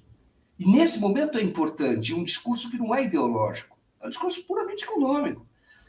E 0.58 0.70
nesse 0.70 0.98
momento 0.98 1.38
é 1.38 1.42
importante 1.42 2.14
um 2.14 2.24
discurso 2.24 2.70
que 2.70 2.78
não 2.78 2.94
é 2.94 3.04
ideológico, 3.04 3.76
é 4.00 4.06
um 4.06 4.10
discurso 4.10 4.44
puramente 4.46 4.84
econômico. 4.84 5.46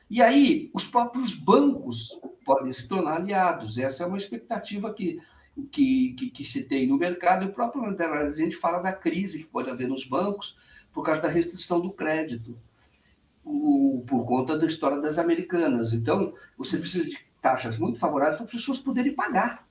E 0.10 0.22
aí, 0.22 0.70
os 0.74 0.86
próprios 0.86 1.34
bancos 1.34 2.18
podem 2.46 2.72
se 2.72 2.88
tornar 2.88 3.18
aliados. 3.18 3.78
Essa 3.78 4.04
é 4.04 4.08
uma 4.08 4.18
expectativa 4.18 4.94
que, 4.94 5.20
que, 5.70 6.14
que, 6.14 6.30
que 6.30 6.46
se 6.46 6.64
tem 6.64 6.88
no 6.88 6.98
mercado. 6.98 7.44
E 7.44 7.50
o 7.50 7.54
próprio 7.54 7.84
a 7.84 8.30
gente 8.30 8.56
fala 8.56 8.80
da 8.80 8.94
crise 8.94 9.40
que 9.40 9.50
pode 9.50 9.70
haver 9.70 9.88
nos 9.88 10.06
bancos 10.06 10.58
por 10.94 11.04
causa 11.04 11.22
da 11.22 11.28
restrição 11.28 11.82
do 11.82 11.92
crédito, 11.92 12.58
o, 13.44 14.04
por 14.08 14.26
conta 14.26 14.58
da 14.58 14.66
história 14.66 15.00
das 15.00 15.18
americanas. 15.18 15.94
Então, 15.94 16.34
você 16.58 16.78
precisa 16.78 17.04
de 17.04 17.18
taxas 17.42 17.78
muito 17.78 18.00
favoráveis 18.00 18.38
para 18.38 18.46
as 18.46 18.52
pessoas 18.52 18.80
poderem 18.80 19.14
pagar. 19.14 19.68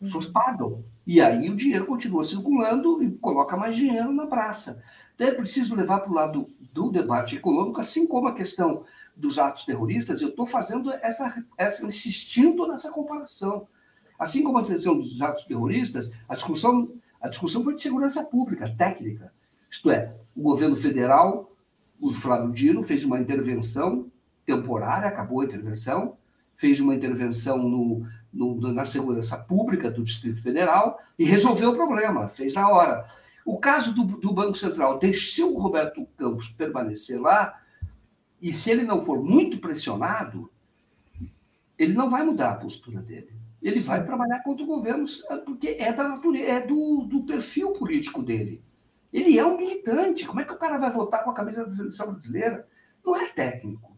As 0.00 0.06
pessoas 0.06 0.26
pagam. 0.26 0.82
E 1.06 1.20
aí 1.20 1.50
o 1.50 1.56
dinheiro 1.56 1.86
continua 1.86 2.24
circulando 2.24 3.02
e 3.02 3.10
coloca 3.12 3.56
mais 3.56 3.74
dinheiro 3.74 4.12
na 4.12 4.26
praça. 4.26 4.82
Então 5.14 5.26
é 5.26 5.32
preciso 5.32 5.74
levar 5.74 6.00
para 6.00 6.10
o 6.10 6.14
lado 6.14 6.50
do 6.72 6.90
debate 6.90 7.36
econômico, 7.36 7.80
assim 7.80 8.06
como 8.06 8.28
a 8.28 8.34
questão 8.34 8.84
dos 9.16 9.38
atos 9.38 9.64
terroristas, 9.64 10.22
eu 10.22 10.28
estou 10.28 10.46
fazendo 10.46 10.90
essa, 10.90 11.44
essa, 11.56 11.84
insistindo 11.84 12.66
nessa 12.66 12.90
comparação. 12.90 13.68
Assim 14.18 14.42
como 14.42 14.58
a 14.58 14.64
questão 14.64 14.98
dos 14.98 15.20
atos 15.20 15.44
terroristas, 15.44 16.10
a 16.28 16.34
discussão, 16.34 16.92
a 17.20 17.28
discussão 17.28 17.62
foi 17.62 17.74
de 17.74 17.82
segurança 17.82 18.22
pública, 18.24 18.72
técnica. 18.76 19.32
Isto 19.70 19.90
é, 19.90 20.12
o 20.34 20.42
governo 20.42 20.76
federal, 20.76 21.54
o 22.00 22.12
Flávio 22.14 22.52
Dino, 22.52 22.82
fez 22.82 23.04
uma 23.04 23.18
intervenção 23.18 24.10
temporária, 24.46 25.08
acabou 25.08 25.40
a 25.40 25.44
intervenção, 25.44 26.16
fez 26.56 26.80
uma 26.80 26.94
intervenção 26.94 27.58
no, 27.58 28.06
no, 28.32 28.54
na 28.72 28.84
segurança 28.84 29.36
pública 29.36 29.90
do 29.90 30.02
Distrito 30.02 30.42
Federal 30.42 30.98
e 31.18 31.24
resolveu 31.24 31.70
o 31.70 31.76
problema, 31.76 32.28
fez 32.28 32.54
na 32.54 32.68
hora. 32.68 33.04
O 33.44 33.58
caso 33.58 33.94
do, 33.94 34.04
do 34.04 34.32
Banco 34.32 34.54
Central 34.54 34.98
deixou 34.98 35.54
o 35.54 35.58
Roberto 35.58 36.06
Campos 36.16 36.48
permanecer 36.48 37.20
lá 37.20 37.60
e 38.40 38.52
se 38.52 38.70
ele 38.70 38.82
não 38.82 39.02
for 39.02 39.22
muito 39.22 39.58
pressionado, 39.58 40.50
ele 41.78 41.92
não 41.92 42.10
vai 42.10 42.24
mudar 42.24 42.50
a 42.50 42.56
postura 42.56 43.00
dele. 43.00 43.32
Ele 43.62 43.78
vai 43.78 44.04
trabalhar 44.04 44.42
contra 44.42 44.64
o 44.64 44.66
governo, 44.66 45.04
porque 45.44 45.76
é 45.78 45.92
da 45.92 46.08
natureza, 46.08 46.48
é 46.48 46.60
do, 46.60 47.04
do 47.04 47.22
perfil 47.22 47.72
político 47.72 48.22
dele. 48.22 48.60
Ele 49.12 49.38
é 49.38 49.46
um 49.46 49.56
militante. 49.56 50.26
Como 50.26 50.40
é 50.40 50.44
que 50.44 50.52
o 50.52 50.58
cara 50.58 50.78
vai 50.78 50.90
votar 50.90 51.22
com 51.22 51.30
a 51.30 51.34
camisa 51.34 51.64
da 51.64 51.76
seleção 51.76 52.10
brasileira? 52.10 52.66
Não 53.04 53.14
é 53.14 53.26
técnico. 53.28 53.96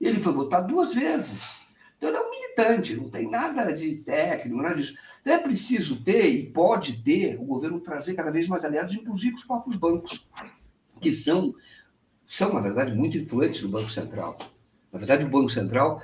Ele 0.00 0.20
foi 0.20 0.32
votar 0.32 0.64
duas 0.64 0.94
vezes. 0.94 1.61
Então 2.02 2.10
ele 2.10 2.18
é 2.18 2.20
um 2.20 2.30
militante, 2.32 2.96
não 2.96 3.08
tem 3.08 3.30
nada 3.30 3.70
de 3.70 3.94
técnico, 3.94 4.60
nada 4.60 4.74
disso. 4.74 4.96
Então 5.20 5.34
é 5.34 5.38
preciso 5.38 6.02
ter, 6.02 6.28
e 6.30 6.46
pode 6.46 7.00
ter, 7.00 7.36
o 7.38 7.44
governo 7.44 7.78
trazer 7.78 8.14
cada 8.14 8.32
vez 8.32 8.48
mais 8.48 8.64
aliados, 8.64 8.92
inclusive 8.92 9.36
os 9.36 9.44
próprios 9.44 9.76
bancos, 9.76 10.28
que 11.00 11.12
são 11.12 11.54
são, 12.26 12.52
na 12.52 12.60
verdade, 12.60 12.92
muito 12.92 13.16
influentes 13.16 13.62
no 13.62 13.68
Banco 13.68 13.90
Central. 13.90 14.36
Na 14.90 14.98
verdade, 14.98 15.24
o 15.24 15.28
Banco 15.28 15.48
Central, 15.48 16.02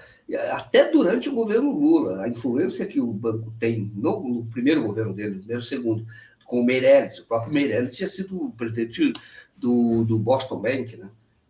até 0.53 0.89
durante 0.89 1.29
o 1.31 1.35
governo 1.35 1.73
Lula, 1.73 2.23
a 2.23 2.29
influência 2.29 2.87
que 2.87 3.01
o 3.01 3.07
banco 3.07 3.53
tem 3.59 3.91
no, 3.95 4.21
no 4.23 4.45
primeiro 4.45 4.85
governo 4.85 5.13
dele, 5.13 5.31
no 5.31 5.39
primeiro 5.39 5.63
segundo, 5.63 6.07
com 6.45 6.61
o 6.61 6.65
Meirelles, 6.65 7.19
o 7.19 7.27
próprio 7.27 7.53
Meirelles 7.53 7.97
tinha 7.97 8.07
sido 8.07 8.53
presidente 8.57 9.13
do, 9.57 10.05
do 10.05 10.17
Boston 10.17 10.61
Bank, 10.61 10.97
né? 10.97 11.09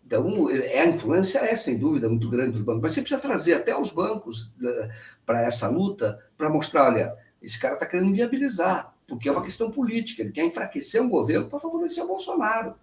Então, 0.08 0.48
é, 0.48 0.80
a 0.80 0.86
influência 0.86 1.38
é, 1.40 1.54
sem 1.54 1.76
dúvida, 1.76 2.08
muito 2.08 2.30
grande 2.30 2.52
dos 2.52 2.62
bancos, 2.62 2.80
mas 2.80 2.92
você 2.94 3.02
precisa 3.02 3.20
trazer 3.20 3.52
até 3.52 3.78
os 3.78 3.92
bancos 3.92 4.54
né, 4.58 4.90
para 5.26 5.42
essa 5.42 5.68
luta, 5.68 6.18
para 6.34 6.48
mostrar, 6.48 6.86
olha, 6.86 7.14
esse 7.42 7.60
cara 7.60 7.74
está 7.74 7.84
querendo 7.84 8.08
inviabilizar, 8.08 8.94
porque 9.06 9.28
é 9.28 9.32
uma 9.32 9.42
questão 9.42 9.70
política, 9.70 10.22
ele 10.22 10.32
quer 10.32 10.46
enfraquecer 10.46 11.02
um 11.02 11.10
governo 11.10 11.46
para 11.46 11.60
favorecer 11.60 12.02
o 12.02 12.08
Bolsonaro, 12.08 12.74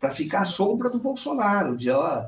para 0.00 0.10
ficar 0.10 0.40
à 0.40 0.44
sombra 0.44 0.90
do 0.90 0.98
Bolsonaro, 0.98 1.76
de, 1.76 1.88
ó, 1.88 2.24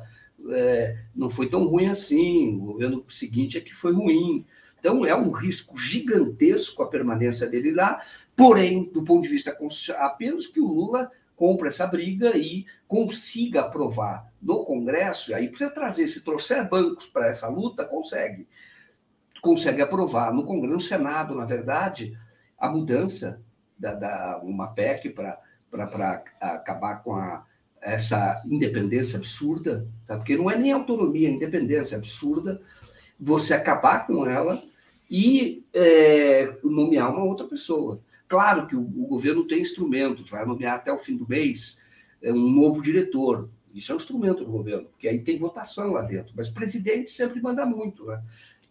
é, 0.50 0.98
não 1.16 1.28
foi 1.28 1.48
tão 1.48 1.66
ruim 1.66 1.88
assim, 1.88 2.54
o 2.54 2.66
governo 2.66 3.04
seguinte 3.08 3.58
é 3.58 3.60
que 3.60 3.74
foi 3.74 3.92
ruim. 3.92 4.46
Então, 4.78 5.04
é 5.04 5.16
um 5.16 5.30
risco 5.30 5.76
gigantesco 5.76 6.80
a 6.80 6.88
permanência 6.88 7.48
dele 7.48 7.72
lá, 7.72 8.00
porém, 8.36 8.84
do 8.84 9.02
ponto 9.02 9.24
de 9.24 9.28
vista 9.28 9.56
apenas 9.98 10.46
que 10.46 10.60
o 10.60 10.68
Lula 10.68 11.10
compre 11.36 11.68
essa 11.68 11.86
briga 11.86 12.36
e 12.36 12.66
consiga 12.86 13.62
aprovar 13.62 14.32
no 14.40 14.64
Congresso, 14.64 15.30
e 15.30 15.34
aí 15.34 15.48
precisa 15.48 15.70
trazer, 15.70 16.06
se 16.06 16.22
trouxer 16.22 16.68
bancos 16.68 17.06
para 17.06 17.26
essa 17.26 17.48
luta, 17.48 17.84
consegue. 17.84 18.46
Consegue 19.42 19.82
aprovar 19.82 20.32
no 20.32 20.44
Congresso, 20.44 20.74
no 20.74 20.80
Senado, 20.80 21.34
na 21.34 21.44
verdade, 21.44 22.16
a 22.58 22.68
mudança 22.68 23.40
da, 23.78 23.94
da 23.94 24.40
uma 24.42 24.68
PEC 24.68 25.10
para 25.10 25.40
acabar 26.40 27.02
com 27.02 27.14
a, 27.14 27.44
essa 27.80 28.42
independência 28.46 29.18
absurda, 29.18 29.86
tá? 30.06 30.16
porque 30.16 30.36
não 30.36 30.50
é 30.50 30.56
nem 30.56 30.72
autonomia, 30.72 31.28
é 31.28 31.32
independência 31.32 31.96
absurda, 31.96 32.60
você 33.18 33.54
acabar 33.54 34.06
com 34.06 34.26
ela 34.26 34.60
e 35.10 35.64
é, 35.72 36.56
nomear 36.62 37.12
uma 37.12 37.24
outra 37.24 37.46
pessoa. 37.46 38.00
Claro 38.34 38.66
que 38.66 38.74
o, 38.74 38.80
o, 38.80 39.06
governo 39.06 39.46
tem 39.46 39.60
instrumentos, 39.60 40.28
vai 40.28 40.44
nomear 40.44 40.74
até 40.74 40.92
o 40.92 40.98
fim 40.98 41.16
do 41.16 41.24
mês 41.28 41.80
é, 42.20 42.32
um 42.32 42.50
novo 42.50 42.82
diretor. 42.82 43.48
Isso 43.72 43.92
é 43.92 43.94
um 43.94 43.98
instrumento 43.98 44.44
do 44.44 44.50
governo, 44.50 44.86
porque 44.86 45.06
aí 45.06 45.20
tem 45.22 45.38
votação 45.38 45.92
lá 45.92 46.02
dentro. 46.02 46.32
Mas 46.36 46.48
o 46.48 46.52
presidente 46.52 47.12
sempre 47.12 47.40
manda 47.40 47.64
muito, 47.64 48.04
né? 48.06 48.20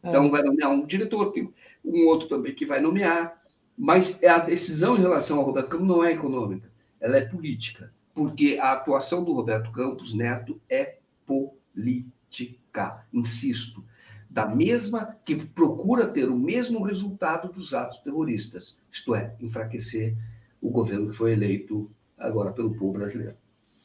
Então, 0.04 0.26
é. 0.26 0.30
vai 0.30 0.44
nomear 0.44 0.70
um 0.70 0.86
diretor, 0.86 1.32
tem 1.32 1.50
um 1.82 2.06
outro 2.08 2.28
também 2.28 2.54
que 2.54 2.66
vai 2.66 2.82
nomear. 2.82 3.42
Mas 3.78 4.22
a 4.22 4.40
decisão 4.40 4.98
em 4.98 5.02
relação 5.02 5.38
ao 5.38 5.46
Roberto 5.46 5.70
Campos 5.70 5.88
não 5.88 6.04
é 6.04 6.12
econômica, 6.12 6.70
ela 7.00 7.16
é 7.16 7.22
política. 7.22 7.90
Porque 8.14 8.60
a 8.62 8.74
atuação 8.74 9.24
do 9.24 9.32
Roberto 9.32 9.72
Campos 9.72 10.14
Neto 10.14 10.60
é 10.70 10.98
política, 11.26 13.08
insisto 13.14 13.82
da 14.34 14.48
mesma 14.48 15.16
que 15.24 15.36
procura 15.36 16.08
ter 16.08 16.28
o 16.28 16.36
mesmo 16.36 16.82
resultado 16.84 17.54
dos 17.54 17.72
atos 17.72 18.00
terroristas, 18.00 18.84
isto 18.92 19.14
é, 19.14 19.36
enfraquecer 19.40 20.18
o 20.60 20.72
governo 20.72 21.12
que 21.12 21.16
foi 21.16 21.34
eleito 21.34 21.92
agora 22.18 22.52
pelo 22.52 22.76
povo 22.76 22.94
brasileiro. 22.94 23.36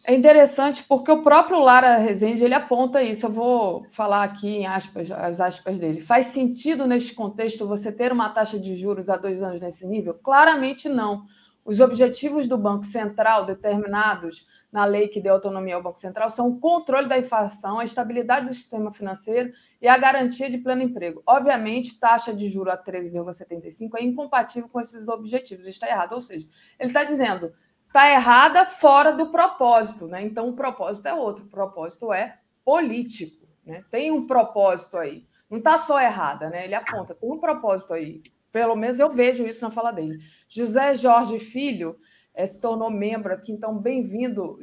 É 0.02 0.14
interessante 0.14 0.82
porque 0.88 1.10
o 1.10 1.20
próprio 1.20 1.60
Lara 1.60 1.98
Rezende 1.98 2.42
ele 2.42 2.54
aponta 2.54 3.02
isso. 3.02 3.26
Eu 3.26 3.30
vou 3.30 3.84
falar 3.90 4.22
aqui 4.22 4.48
em 4.48 4.66
aspas, 4.66 5.10
as 5.10 5.38
aspas 5.38 5.78
dele. 5.78 6.00
Faz 6.00 6.26
sentido 6.26 6.86
neste 6.86 7.12
contexto 7.12 7.68
você 7.68 7.92
ter 7.92 8.10
uma 8.10 8.30
taxa 8.30 8.58
de 8.58 8.74
juros 8.74 9.10
há 9.10 9.18
dois 9.18 9.42
anos 9.42 9.60
nesse 9.60 9.86
nível? 9.86 10.14
Claramente 10.14 10.88
não. 10.88 11.24
Os 11.62 11.80
objetivos 11.80 12.46
do 12.46 12.56
Banco 12.56 12.86
Central 12.86 13.44
determinados 13.44 14.46
na 14.70 14.84
lei 14.84 15.08
que 15.08 15.20
deu 15.20 15.34
autonomia 15.34 15.74
ao 15.74 15.82
Banco 15.82 15.98
Central 15.98 16.28
são 16.30 16.48
o 16.48 16.60
controle 16.60 17.08
da 17.08 17.18
inflação, 17.18 17.78
a 17.78 17.84
estabilidade 17.84 18.46
do 18.46 18.54
sistema 18.54 18.92
financeiro 18.92 19.52
e 19.80 19.88
a 19.88 19.96
garantia 19.96 20.50
de 20.50 20.58
pleno 20.58 20.82
emprego. 20.82 21.22
Obviamente, 21.26 21.98
taxa 21.98 22.34
de 22.34 22.48
juro 22.48 22.70
a 22.70 22.76
13,75 22.76 23.90
é 23.96 24.02
incompatível 24.02 24.68
com 24.68 24.80
esses 24.80 25.08
objetivos, 25.08 25.66
está 25.66 25.88
errado. 25.88 26.12
Ou 26.12 26.20
seja, 26.20 26.46
ele 26.78 26.88
está 26.88 27.04
dizendo 27.04 27.52
está 27.88 28.10
errada 28.10 28.64
fora 28.66 29.12
do 29.12 29.30
propósito, 29.30 30.06
né? 30.06 30.22
Então 30.22 30.48
o 30.48 30.52
propósito 30.52 31.06
é 31.06 31.14
outro, 31.14 31.44
o 31.44 31.48
propósito 31.48 32.12
é 32.12 32.38
político, 32.64 33.48
né? 33.64 33.82
Tem 33.90 34.10
um 34.10 34.26
propósito 34.26 34.98
aí. 34.98 35.26
Não 35.50 35.58
está 35.58 35.78
só 35.78 35.98
errada, 36.00 36.50
né? 36.50 36.64
Ele 36.64 36.74
aponta, 36.74 37.14
tem 37.14 37.30
um 37.30 37.38
propósito 37.38 37.94
aí. 37.94 38.22
Pelo 38.52 38.76
menos 38.76 39.00
eu 39.00 39.12
vejo 39.12 39.46
isso 39.46 39.62
na 39.62 39.70
fala 39.70 39.90
dele. 39.90 40.18
José 40.46 40.94
Jorge 40.94 41.38
Filho 41.38 41.98
é, 42.38 42.46
se 42.46 42.60
tornou 42.60 42.88
membro 42.88 43.34
aqui. 43.34 43.50
Então, 43.50 43.76
bem-vindo, 43.76 44.60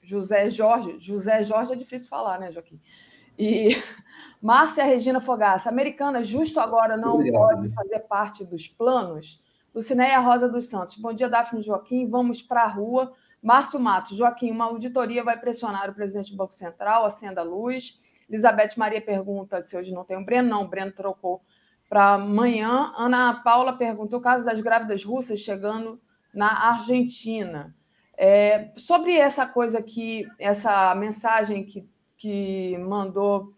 José 0.00 0.50
Jorge. 0.50 0.98
José 0.98 1.44
Jorge 1.44 1.72
é 1.72 1.76
difícil 1.76 2.08
falar, 2.08 2.40
né, 2.40 2.50
Joaquim? 2.50 2.80
E 3.38 3.68
Márcia 4.42 4.82
Regina 4.82 5.20
Fogaça, 5.20 5.68
americana, 5.68 6.20
justo 6.20 6.58
agora 6.58 6.96
não 6.96 7.14
Obrigado. 7.14 7.40
pode 7.40 7.72
fazer 7.72 8.00
parte 8.00 8.44
dos 8.44 8.66
planos. 8.66 9.40
Lucinéia 9.72 10.18
Rosa 10.18 10.48
dos 10.48 10.64
Santos, 10.64 10.96
bom 10.96 11.12
dia, 11.12 11.28
Daphne 11.28 11.62
Joaquim, 11.62 12.08
vamos 12.08 12.42
para 12.42 12.64
a 12.64 12.66
rua. 12.66 13.12
Márcio 13.40 13.78
Matos, 13.78 14.16
Joaquim, 14.16 14.50
uma 14.50 14.64
auditoria 14.64 15.22
vai 15.22 15.38
pressionar 15.38 15.88
o 15.88 15.94
presidente 15.94 16.32
do 16.32 16.36
Banco 16.36 16.52
Central, 16.52 17.04
acenda 17.04 17.40
a 17.40 17.44
luz. 17.44 18.00
Elizabeth 18.28 18.70
Maria 18.76 19.00
pergunta 19.00 19.60
se 19.60 19.76
hoje 19.76 19.94
não 19.94 20.04
tem 20.04 20.16
o 20.16 20.24
Breno. 20.24 20.48
Não, 20.48 20.64
o 20.64 20.68
Breno 20.68 20.90
trocou 20.90 21.40
para 21.88 22.14
amanhã. 22.14 22.92
Ana 22.96 23.32
Paula 23.44 23.74
pergunta: 23.74 24.16
o 24.16 24.20
caso 24.20 24.44
das 24.44 24.60
grávidas 24.60 25.04
russas 25.04 25.38
chegando 25.38 26.00
na 26.32 26.70
Argentina. 26.70 27.74
É, 28.16 28.72
sobre 28.76 29.16
essa 29.16 29.46
coisa 29.46 29.82
que, 29.82 30.26
essa 30.38 30.94
mensagem 30.94 31.64
que, 31.64 31.88
que 32.16 32.76
mandou 32.78 33.54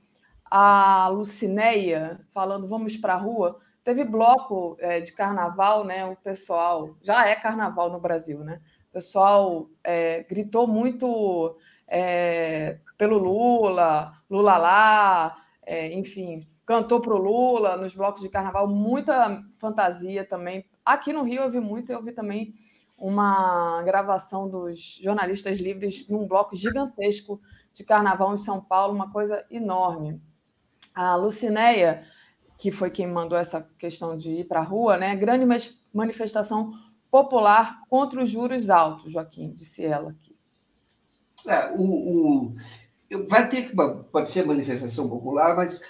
a 0.51 1.09
Lucinéia, 1.09 2.21
falando 2.33 2.67
vamos 2.67 2.97
para 2.97 3.15
a 3.15 3.19
rua, 3.19 3.59
teve 3.83 4.05
bloco 4.05 4.77
é, 4.81 5.01
de 5.01 5.13
carnaval, 5.13 5.85
né? 5.85 6.05
O 6.07 6.17
pessoal, 6.17 6.97
já 7.03 7.29
é 7.29 7.35
carnaval 7.35 7.91
no 7.91 8.01
Brasil, 8.01 8.41
né? 8.45 8.61
O 8.89 8.93
pessoal 8.93 9.69
é, 9.83 10.23
gritou 10.23 10.67
muito 10.67 11.57
é, 11.87 12.79
pelo 12.97 13.19
Lula, 13.19 14.13
Lula 14.31 14.57
lá, 14.57 15.37
é, 15.67 15.93
enfim, 15.93 16.41
cantou 16.65 17.01
para 17.01 17.15
o 17.15 17.19
Lula 17.19 17.77
nos 17.77 17.95
blocos 17.95 18.23
de 18.23 18.29
carnaval, 18.29 18.67
muita 18.69 19.43
fantasia 19.55 20.25
também 20.25 20.65
Aqui 20.85 21.12
no 21.12 21.23
Rio 21.23 21.43
eu 21.43 21.51
vi 21.51 21.61
muito, 21.61 21.90
eu 21.90 22.02
vi 22.02 22.12
também 22.12 22.55
uma 22.98 23.82
gravação 23.82 24.48
dos 24.48 24.98
jornalistas 25.02 25.59
livres 25.59 26.09
num 26.09 26.27
bloco 26.27 26.55
gigantesco 26.55 27.40
de 27.73 27.82
carnaval 27.85 28.32
em 28.32 28.36
São 28.36 28.61
Paulo, 28.61 28.94
uma 28.94 29.11
coisa 29.11 29.44
enorme. 29.51 30.20
A 30.94 31.16
Lucinéia, 31.16 32.05
que 32.56 32.70
foi 32.70 32.90
quem 32.90 33.06
mandou 33.06 33.36
essa 33.36 33.69
questão 33.78 34.16
de 34.16 34.31
ir 34.31 34.44
para 34.44 34.61
a 34.61 34.65
rua, 34.65 34.97
né? 34.97 35.16
Grande 35.16 35.44
manifestação 35.93 36.73
popular 37.11 37.81
contra 37.89 38.23
os 38.23 38.31
juros 38.31 38.70
altos, 38.70 39.12
Joaquim, 39.12 39.52
disse 39.52 39.85
ela 39.85 40.11
aqui. 40.11 40.36
É, 41.47 41.73
o, 41.77 41.82
o, 41.82 42.55
vai 43.28 43.48
ter 43.48 43.69
que 43.69 43.77
pode 44.11 44.31
ser 44.31 44.47
manifestação 44.47 45.09
popular, 45.09 45.55
mas 45.56 45.81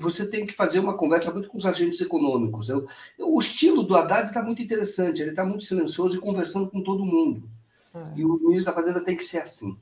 você 0.00 0.26
tem 0.26 0.46
que 0.46 0.54
fazer 0.54 0.78
uma 0.78 0.96
conversa 0.96 1.30
muito 1.30 1.48
com 1.48 1.58
os 1.58 1.66
agentes 1.66 2.00
econômicos. 2.00 2.68
Eu, 2.68 2.86
o 3.18 3.38
estilo 3.38 3.82
do 3.82 3.94
Haddad 3.94 4.28
está 4.28 4.42
muito 4.42 4.62
interessante, 4.62 5.20
ele 5.20 5.30
está 5.30 5.44
muito 5.44 5.64
silencioso 5.64 6.16
e 6.16 6.20
conversando 6.20 6.70
com 6.70 6.82
todo 6.82 7.04
mundo. 7.04 7.48
É. 7.94 8.12
E 8.16 8.24
o 8.24 8.38
ministro 8.38 8.66
da 8.66 8.72
Fazenda 8.72 9.00
tem 9.00 9.16
que 9.16 9.24
ser 9.24 9.38
assim. 9.38 9.76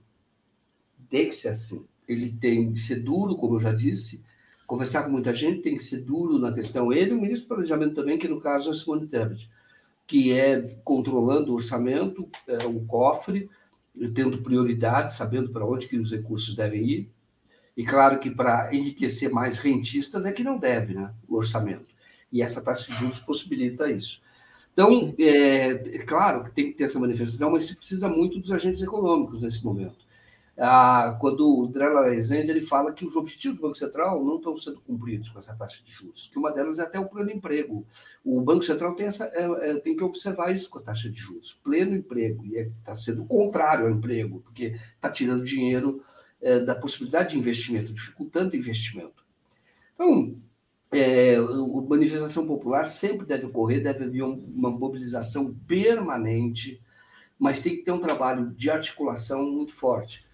Tem 1.09 1.29
que 1.29 1.35
ser 1.35 1.49
assim. 1.49 1.87
Ele 2.09 2.33
tem 2.33 2.73
que 2.73 2.81
ser 2.81 2.97
duro, 2.97 3.37
como 3.37 3.57
eu 3.57 3.61
já 3.61 3.73
disse, 3.73 4.25
conversar 4.67 5.05
com 5.05 5.11
muita 5.11 5.33
gente, 5.33 5.63
tem 5.63 5.77
que 5.77 5.83
ser 5.83 6.01
duro 6.01 6.39
na 6.39 6.53
questão. 6.53 6.93
Ele 6.93 7.13
e 7.13 7.15
o 7.15 7.21
ministro 7.21 7.47
do 7.47 7.55
Planejamento 7.55 7.95
também, 7.95 8.19
que 8.19 8.27
no 8.27 8.41
caso 8.41 8.71
é 8.71 8.75
Simone 8.75 9.07
Tebet, 9.07 9.49
que 10.07 10.33
é 10.33 10.77
controlando 10.83 11.53
o 11.53 11.55
orçamento, 11.55 12.29
é, 12.49 12.67
o 12.67 12.85
cofre, 12.87 13.49
tendo 14.15 14.43
prioridade, 14.43 15.15
sabendo 15.15 15.51
para 15.51 15.65
onde 15.65 15.87
que 15.87 15.97
os 15.97 16.11
recursos 16.11 16.57
devem 16.57 16.83
ir 16.83 17.13
e 17.77 17.85
claro 17.85 18.19
que 18.19 18.31
para 18.31 18.75
enriquecer 18.75 19.31
mais 19.31 19.59
rentistas 19.59 20.27
é 20.27 20.33
que 20.33 20.45
não 20.45 20.59
deve, 20.59 20.95
né? 20.95 21.13
O 21.29 21.37
orçamento. 21.37 21.95
E 22.31 22.43
essa 22.43 22.63
taxa 22.63 22.93
de 22.93 22.99
juros 22.99 23.21
possibilita 23.21 23.91
isso. 23.91 24.23
Então, 24.73 25.15
é, 25.19 25.97
é 25.97 25.99
claro 25.99 26.45
que 26.45 26.51
tem 26.51 26.67
que 26.67 26.79
ter 26.79 26.85
essa 26.85 26.99
manifestação, 26.99 27.51
mas 27.51 27.67
se 27.67 27.77
precisa 27.77 28.09
muito 28.09 28.39
dos 28.39 28.53
agentes 28.53 28.83
econômicos 28.83 29.43
nesse 29.43 29.65
momento. 29.65 30.03
Ah, 30.57 31.17
quando 31.19 31.49
o 31.49 31.67
Drela 31.67 32.11
Rezende 32.11 32.51
ele 32.51 32.61
fala 32.61 32.93
que 32.93 33.07
os 33.07 33.17
objetivos 33.17 33.57
do 33.57 33.63
Banco 33.63 33.75
Central 33.75 34.23
não 34.23 34.37
estão 34.37 34.55
sendo 34.55 34.81
cumpridos 34.83 35.31
com 35.31 35.39
essa 35.39 35.55
taxa 35.55 35.83
de 35.83 35.91
juros, 35.91 36.27
que 36.27 36.39
uma 36.39 36.53
delas 36.53 36.79
é 36.79 36.83
até 36.83 37.01
o 37.01 37.09
pleno 37.09 37.31
emprego. 37.31 37.87
O 38.23 38.41
Banco 38.43 38.63
Central 38.63 38.95
tem, 38.95 39.07
essa, 39.07 39.25
é, 39.35 39.71
é, 39.71 39.75
tem 39.81 39.97
que 39.97 40.05
observar 40.05 40.53
isso 40.53 40.69
com 40.69 40.79
a 40.79 40.83
taxa 40.83 41.09
de 41.09 41.19
juros, 41.19 41.55
pleno 41.55 41.95
emprego, 41.95 42.45
e 42.45 42.59
está 42.59 42.93
é, 42.93 42.97
sendo 42.97 43.25
contrário 43.25 43.87
ao 43.87 43.91
emprego, 43.91 44.41
porque 44.41 44.77
está 44.95 45.11
tirando 45.11 45.43
dinheiro 45.43 46.03
é, 46.43 46.59
da 46.59 46.75
possibilidade 46.75 47.31
de 47.31 47.39
investimento, 47.39 47.93
dificultando 47.93 48.53
o 48.53 48.57
investimento. 48.57 49.25
Então, 49.95 50.35
é, 50.91 51.37
a 51.37 51.83
manifestação 51.89 52.47
popular 52.47 52.87
sempre 52.87 53.25
deve 53.25 53.47
ocorrer, 53.47 53.83
deve 53.83 54.05
haver 54.05 54.23
uma 54.23 54.71
mobilização 54.71 55.55
permanente, 55.67 56.83
mas 57.39 57.61
tem 57.61 57.77
que 57.77 57.83
ter 57.83 57.93
um 57.93 58.01
trabalho 58.01 58.51
de 58.51 58.71
articulação 58.71 59.51
muito 59.51 59.73
forte. 59.73 60.27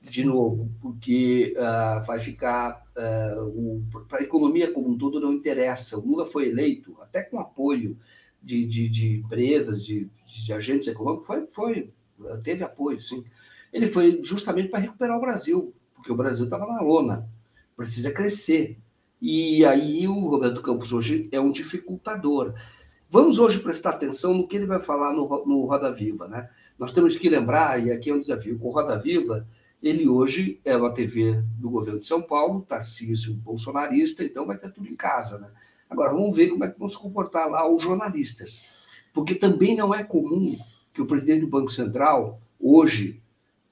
De 0.00 0.22
novo, 0.22 0.70
porque 0.82 1.56
uh, 1.56 2.04
vai 2.04 2.20
ficar. 2.20 2.84
Uh, 2.94 3.82
Para 4.06 4.18
a 4.18 4.22
economia 4.22 4.70
como 4.70 4.90
um 4.90 4.98
todo 4.98 5.18
não 5.18 5.32
interessa. 5.32 5.98
O 5.98 6.06
Lula 6.06 6.26
foi 6.26 6.50
eleito, 6.50 6.94
até 7.00 7.22
com 7.22 7.40
apoio 7.40 7.98
de, 8.42 8.66
de, 8.66 8.86
de 8.90 9.16
empresas, 9.16 9.82
de, 9.82 10.06
de, 10.26 10.52
agentes 10.52 10.88
econômicos, 10.88 11.26
foi, 11.26 11.46
foi, 11.48 11.90
teve 12.42 12.62
apoio, 12.62 13.00
sim 13.00 13.24
ele 13.74 13.88
foi 13.88 14.20
justamente 14.22 14.68
para 14.68 14.78
recuperar 14.78 15.18
o 15.18 15.20
Brasil. 15.20 15.74
porque 15.96 16.12
o 16.12 16.16
Brasil 16.16 16.44
estava 16.44 16.66
na 16.66 16.80
lona, 16.80 17.28
precisa 17.76 18.12
crescer. 18.12 18.78
E 19.20 19.64
aí 19.64 20.06
o 20.06 20.28
Roberto 20.28 20.62
Campos 20.62 20.92
hoje 20.92 21.28
é 21.32 21.40
um 21.40 21.50
dificultador. 21.50 22.54
Vamos 23.10 23.38
hoje 23.38 23.58
prestar 23.58 23.90
atenção 23.90 24.32
no 24.32 24.46
que 24.46 24.56
ele 24.56 24.66
vai 24.66 24.80
falar 24.80 25.12
no, 25.12 25.26
no 25.44 25.64
Roda 25.64 25.90
Viva, 25.90 26.28
né? 26.28 26.48
Nós 26.78 26.92
temos 26.92 27.16
que 27.16 27.28
lembrar, 27.28 27.84
e 27.84 27.90
aqui 27.90 28.10
é 28.10 28.14
um 28.14 28.20
desafio, 28.20 28.58
com 28.58 28.68
o 28.68 28.70
Roda 28.70 28.98
Viva, 28.98 29.46
ele 29.82 30.08
hoje 30.08 30.60
é 30.64 30.76
uma 30.76 30.92
TV 30.92 31.42
do 31.58 31.70
governo 31.70 31.98
de 31.98 32.06
São 32.06 32.22
Paulo, 32.22 32.62
Tarcísio 32.68 33.34
bolsonarista, 33.34 34.22
então 34.22 34.46
vai 34.46 34.56
ter 34.56 34.72
tudo 34.72 34.88
em 34.88 34.96
casa, 34.96 35.38
né? 35.38 35.48
Agora, 35.88 36.12
vamos 36.12 36.36
ver 36.36 36.48
como 36.48 36.64
é 36.64 36.68
que 36.68 36.78
vão 36.78 36.88
se 36.88 36.98
comportar 36.98 37.48
lá 37.48 37.68
os 37.68 37.82
jornalistas. 37.82 38.66
Porque 39.12 39.34
também 39.34 39.76
não 39.76 39.94
é 39.94 40.04
comum 40.04 40.56
que 40.92 41.02
o 41.02 41.06
presidente 41.06 41.40
do 41.40 41.48
Banco 41.48 41.70
Central, 41.70 42.40
hoje 42.60 43.22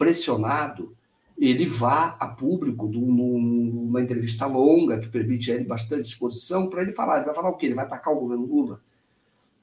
pressionado, 0.03 0.97
ele 1.39 1.65
vá 1.65 2.17
a 2.19 2.27
público 2.27 2.89
numa 2.89 4.03
entrevista 4.03 4.47
longa, 4.47 4.99
que 4.99 5.09
permite 5.09 5.53
a 5.53 5.55
ele 5.55 5.65
bastante 5.65 6.07
exposição, 6.07 6.69
para 6.69 6.83
ele 6.83 6.93
falar. 6.93 7.19
Ele 7.19 7.27
vai 7.27 7.35
falar 7.35 7.51
o 7.51 7.57
quê? 7.57 7.67
Ele 7.67 7.77
vai 7.77 7.85
atacar 7.85 8.13
o 8.13 8.19
governo 8.19 8.45
Lula? 8.45 8.81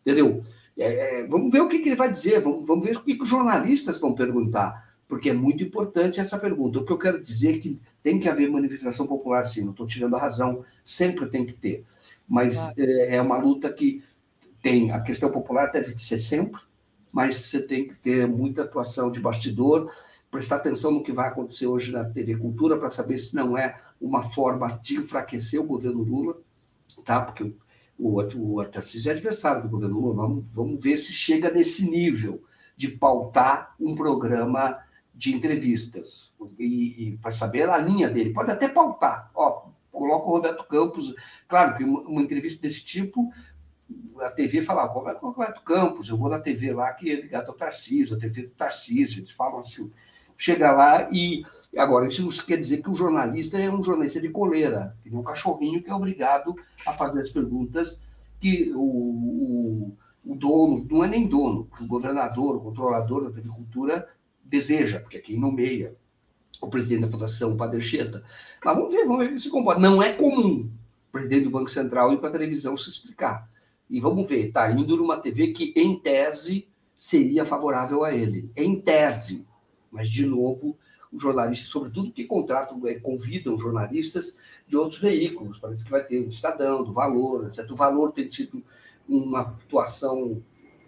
Entendeu? 0.01 0.45
É, 0.77 1.19
é, 1.19 1.27
vamos 1.27 1.51
ver 1.51 1.59
o 1.59 1.67
que, 1.67 1.79
que, 1.79 1.89
ele 1.89 1.97
vai 1.97 2.09
dizer, 2.09 2.39
vamos, 2.39 2.65
vamos 2.65 2.85
ver 2.85 2.95
o 2.95 3.03
que, 3.03 3.15
que, 3.15 3.23
os 3.23 3.27
jornalistas 3.27 3.99
vão 3.99 4.13
perguntar, 4.13 4.95
porque 5.09 5.29
é 5.29 5.33
muito 5.33 5.61
importante 5.61 6.21
essa 6.21 6.39
pergunta. 6.39 6.79
O 6.79 6.85
que 6.85 6.93
eu 6.93 6.97
quero 6.97 7.21
dizer 7.21 7.55
é 7.55 7.59
que 7.59 7.79
tem 8.01 8.17
que 8.17 8.29
haver 8.29 8.49
manifestação 8.49 9.05
popular, 9.05 9.45
sim, 9.45 9.63
não 9.63 9.71
estou 9.71 9.85
tirando 9.85 10.15
a 10.15 10.19
razão, 10.19 10.63
sempre 10.85 11.27
tem 11.27 11.45
que 11.45 11.51
ter. 11.51 11.83
Mas 12.25 12.75
claro. 12.75 12.91
é, 12.91 13.15
é 13.17 13.21
uma 13.21 13.37
luta 13.37 13.69
que 13.73 14.01
tem. 14.61 14.91
A 14.91 15.01
questão 15.01 15.29
popular 15.29 15.69
deve 15.69 15.97
ser 15.97 16.17
sempre, 16.17 16.61
mas 17.11 17.35
você 17.35 17.61
tem 17.61 17.87
que 17.87 17.95
ter 17.95 18.27
muita 18.27 18.63
atuação 18.63 19.11
de 19.11 19.19
bastidor, 19.19 19.91
prestar 20.29 20.57
atenção 20.57 20.91
no 20.91 21.03
que 21.03 21.11
vai 21.11 21.27
acontecer 21.27 21.67
hoje 21.67 21.91
na 21.91 22.05
TV 22.05 22.37
Cultura 22.37 22.77
para 22.77 22.89
saber 22.89 23.17
se 23.17 23.35
não 23.35 23.57
é 23.57 23.75
uma 23.99 24.23
forma 24.23 24.79
de 24.81 24.97
enfraquecer 24.97 25.59
o 25.59 25.65
governo 25.65 26.03
Lula, 26.03 26.37
tá? 27.03 27.21
Porque 27.21 27.51
o, 27.97 28.19
o 28.19 28.65
Tarcísio 28.65 29.09
é 29.09 29.13
adversário 29.13 29.63
do 29.63 29.69
governo 29.69 29.99
Lula. 29.99 30.15
Vamos, 30.15 30.45
vamos 30.51 30.81
ver 30.81 30.97
se 30.97 31.11
chega 31.11 31.49
nesse 31.49 31.89
nível 31.89 32.43
de 32.77 32.87
pautar 32.87 33.75
um 33.79 33.95
programa 33.95 34.79
de 35.13 35.35
entrevistas 35.35 36.33
e, 36.57 37.09
e 37.09 37.17
para 37.17 37.31
saber 37.31 37.69
a 37.69 37.77
linha 37.77 38.09
dele. 38.09 38.31
Pode 38.31 38.51
até 38.51 38.69
pautar. 38.69 39.29
Ó, 39.33 39.67
coloca 39.91 40.27
o 40.27 40.31
Roberto 40.31 40.63
Campos. 40.65 41.13
Claro 41.47 41.75
que 41.75 41.83
uma, 41.83 42.01
uma 42.01 42.21
entrevista 42.21 42.61
desse 42.61 42.85
tipo 42.85 43.29
a 44.21 44.29
TV 44.29 44.61
fala, 44.61 44.87
como 44.87 45.09
é 45.09 45.13
o 45.13 45.17
Roberto 45.17 45.61
Campos? 45.63 46.09
Eu 46.09 46.17
vou 46.17 46.29
na 46.29 46.39
TV 46.39 46.73
lá 46.73 46.93
que 46.93 47.09
é 47.11 47.15
ligado 47.15 47.49
ao 47.49 47.55
Tarcísio, 47.55 48.15
a 48.15 48.19
TV 48.19 48.43
do 48.43 48.49
Tarcísio, 48.51 49.21
eles 49.21 49.31
falam 49.31 49.59
assim. 49.59 49.91
Chega 50.39 50.71
lá 50.71 51.09
e. 51.11 51.43
Agora, 51.77 52.07
isso 52.07 52.23
não 52.23 52.31
quer 52.45 52.55
dizer 52.55 52.81
que 52.81 52.89
o 52.89 52.95
jornalista 52.95 53.57
é 53.57 53.69
um 53.69 53.83
jornalista 53.83 54.21
de 54.21 54.29
coleira, 54.29 54.95
que 55.03 55.09
nem 55.09 55.19
um 55.19 55.23
cachorrinho 55.23 55.83
que 55.83 55.89
é 55.89 55.93
obrigado 55.93 56.55
a 56.87 56.93
fazer 56.93 57.21
as 57.21 57.29
perguntas 57.29 58.01
que 58.39 58.71
o, 58.73 58.79
o, 58.79 59.97
o 60.25 60.35
dono, 60.35 60.87
não 60.89 61.03
é 61.03 61.09
nem 61.09 61.27
dono, 61.27 61.65
que 61.65 61.83
o 61.83 61.87
governador, 61.87 62.55
o 62.55 62.61
controlador 62.61 63.25
da 63.25 63.31
TV 63.31 63.49
Cultura 63.49 64.07
deseja, 64.43 65.01
porque 65.01 65.17
é 65.17 65.19
quem 65.19 65.37
nomeia 65.37 65.93
o 66.61 66.67
presidente 66.67 67.01
da 67.01 67.11
Fundação, 67.11 67.51
o 67.51 67.57
Padre 67.57 67.81
Cheta. 67.81 68.23
Mas 68.63 68.75
vamos 68.75 68.93
ver, 68.93 69.05
vamos 69.05 69.27
ver 69.27 69.39
se 69.39 69.49
comporta. 69.49 69.81
Não 69.81 70.01
é 70.01 70.13
comum 70.13 70.71
o 71.09 71.11
presidente 71.11 71.43
do 71.43 71.51
Banco 71.51 71.69
Central 71.69 72.13
ir 72.13 72.17
para 72.17 72.29
a 72.29 72.31
televisão 72.31 72.77
se 72.77 72.89
explicar. 72.89 73.49
E 73.89 73.99
vamos 73.99 74.25
ver, 74.25 74.47
está 74.47 74.71
indo 74.71 74.95
numa 74.95 75.17
TV 75.17 75.47
que, 75.47 75.73
em 75.75 75.99
tese, 75.99 76.67
seria 76.95 77.43
favorável 77.43 78.05
a 78.05 78.13
ele. 78.13 78.49
Em 78.55 78.79
tese. 78.79 79.48
Mas, 79.91 80.09
de 80.09 80.25
novo, 80.25 80.77
os 81.11 81.21
jornalistas, 81.21 81.69
sobretudo 81.69 82.11
que 82.11 82.25
contratam, 82.25 82.85
é, 82.87 82.95
convidam 82.95 83.57
jornalistas 83.57 84.39
de 84.67 84.77
outros 84.77 85.01
veículos. 85.01 85.57
Parece 85.59 85.83
que 85.83 85.89
vai 85.89 86.03
ter 86.03 86.19
o 86.19 86.29
Estadão, 86.29 86.83
do 86.83 86.93
Valor, 86.93 87.47
etc. 87.47 87.69
O 87.71 87.75
Valor 87.75 88.11
tem 88.11 88.27
tido 88.27 88.63
uma 89.07 89.41
atuação 89.41 90.41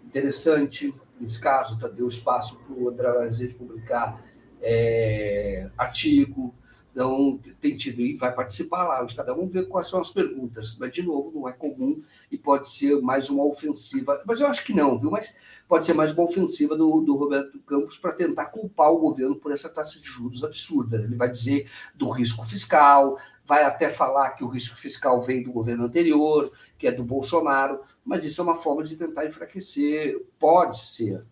interessante. 0.04 0.94
Nesse 1.20 1.40
caso, 1.40 1.78
tá, 1.78 1.88
deu 1.88 2.08
espaço 2.08 2.58
para 2.60 2.74
o 2.74 2.88
André 2.88 3.20
Rezende 3.20 3.54
publicar 3.54 4.24
é, 4.60 5.68
artigo, 5.76 6.54
então, 6.92 7.40
tem 7.58 7.74
tido 7.74 8.02
e 8.02 8.14
vai 8.14 8.32
participar 8.32 8.84
lá. 8.84 9.02
O 9.02 9.06
Estadão, 9.06 9.34
vamos 9.34 9.52
ver 9.52 9.66
quais 9.66 9.88
são 9.88 9.98
as 9.98 10.10
perguntas. 10.10 10.76
Mas, 10.78 10.92
de 10.92 11.02
novo, 11.02 11.32
não 11.34 11.48
é 11.48 11.52
comum 11.52 12.00
e 12.30 12.36
pode 12.36 12.68
ser 12.68 13.00
mais 13.00 13.30
uma 13.30 13.44
ofensiva. 13.44 14.22
Mas 14.26 14.40
eu 14.40 14.46
acho 14.46 14.64
que 14.64 14.74
não, 14.74 14.98
viu? 14.98 15.10
Mas 15.10 15.34
pode 15.72 15.86
ser 15.86 15.94
mais 15.94 16.12
uma 16.12 16.24
ofensiva 16.24 16.76
do, 16.76 17.00
do 17.00 17.16
Roberto 17.16 17.58
Campos 17.60 17.96
para 17.96 18.12
tentar 18.12 18.44
culpar 18.44 18.92
o 18.92 18.98
governo 18.98 19.36
por 19.36 19.50
essa 19.50 19.70
taxa 19.70 19.98
de 19.98 20.04
juros 20.04 20.44
absurda. 20.44 20.98
Ele 20.98 21.16
vai 21.16 21.30
dizer 21.30 21.66
do 21.94 22.10
risco 22.10 22.44
fiscal, 22.44 23.16
vai 23.42 23.64
até 23.64 23.88
falar 23.88 24.32
que 24.32 24.44
o 24.44 24.48
risco 24.48 24.76
fiscal 24.76 25.22
vem 25.22 25.42
do 25.42 25.50
governo 25.50 25.84
anterior, 25.84 26.52
que 26.76 26.86
é 26.86 26.92
do 26.92 27.02
Bolsonaro, 27.02 27.80
mas 28.04 28.22
isso 28.22 28.42
é 28.42 28.44
uma 28.44 28.56
forma 28.56 28.84
de 28.84 28.96
tentar 28.96 29.24
enfraquecer. 29.24 30.22
Pode 30.38 30.78
ser, 30.78 31.24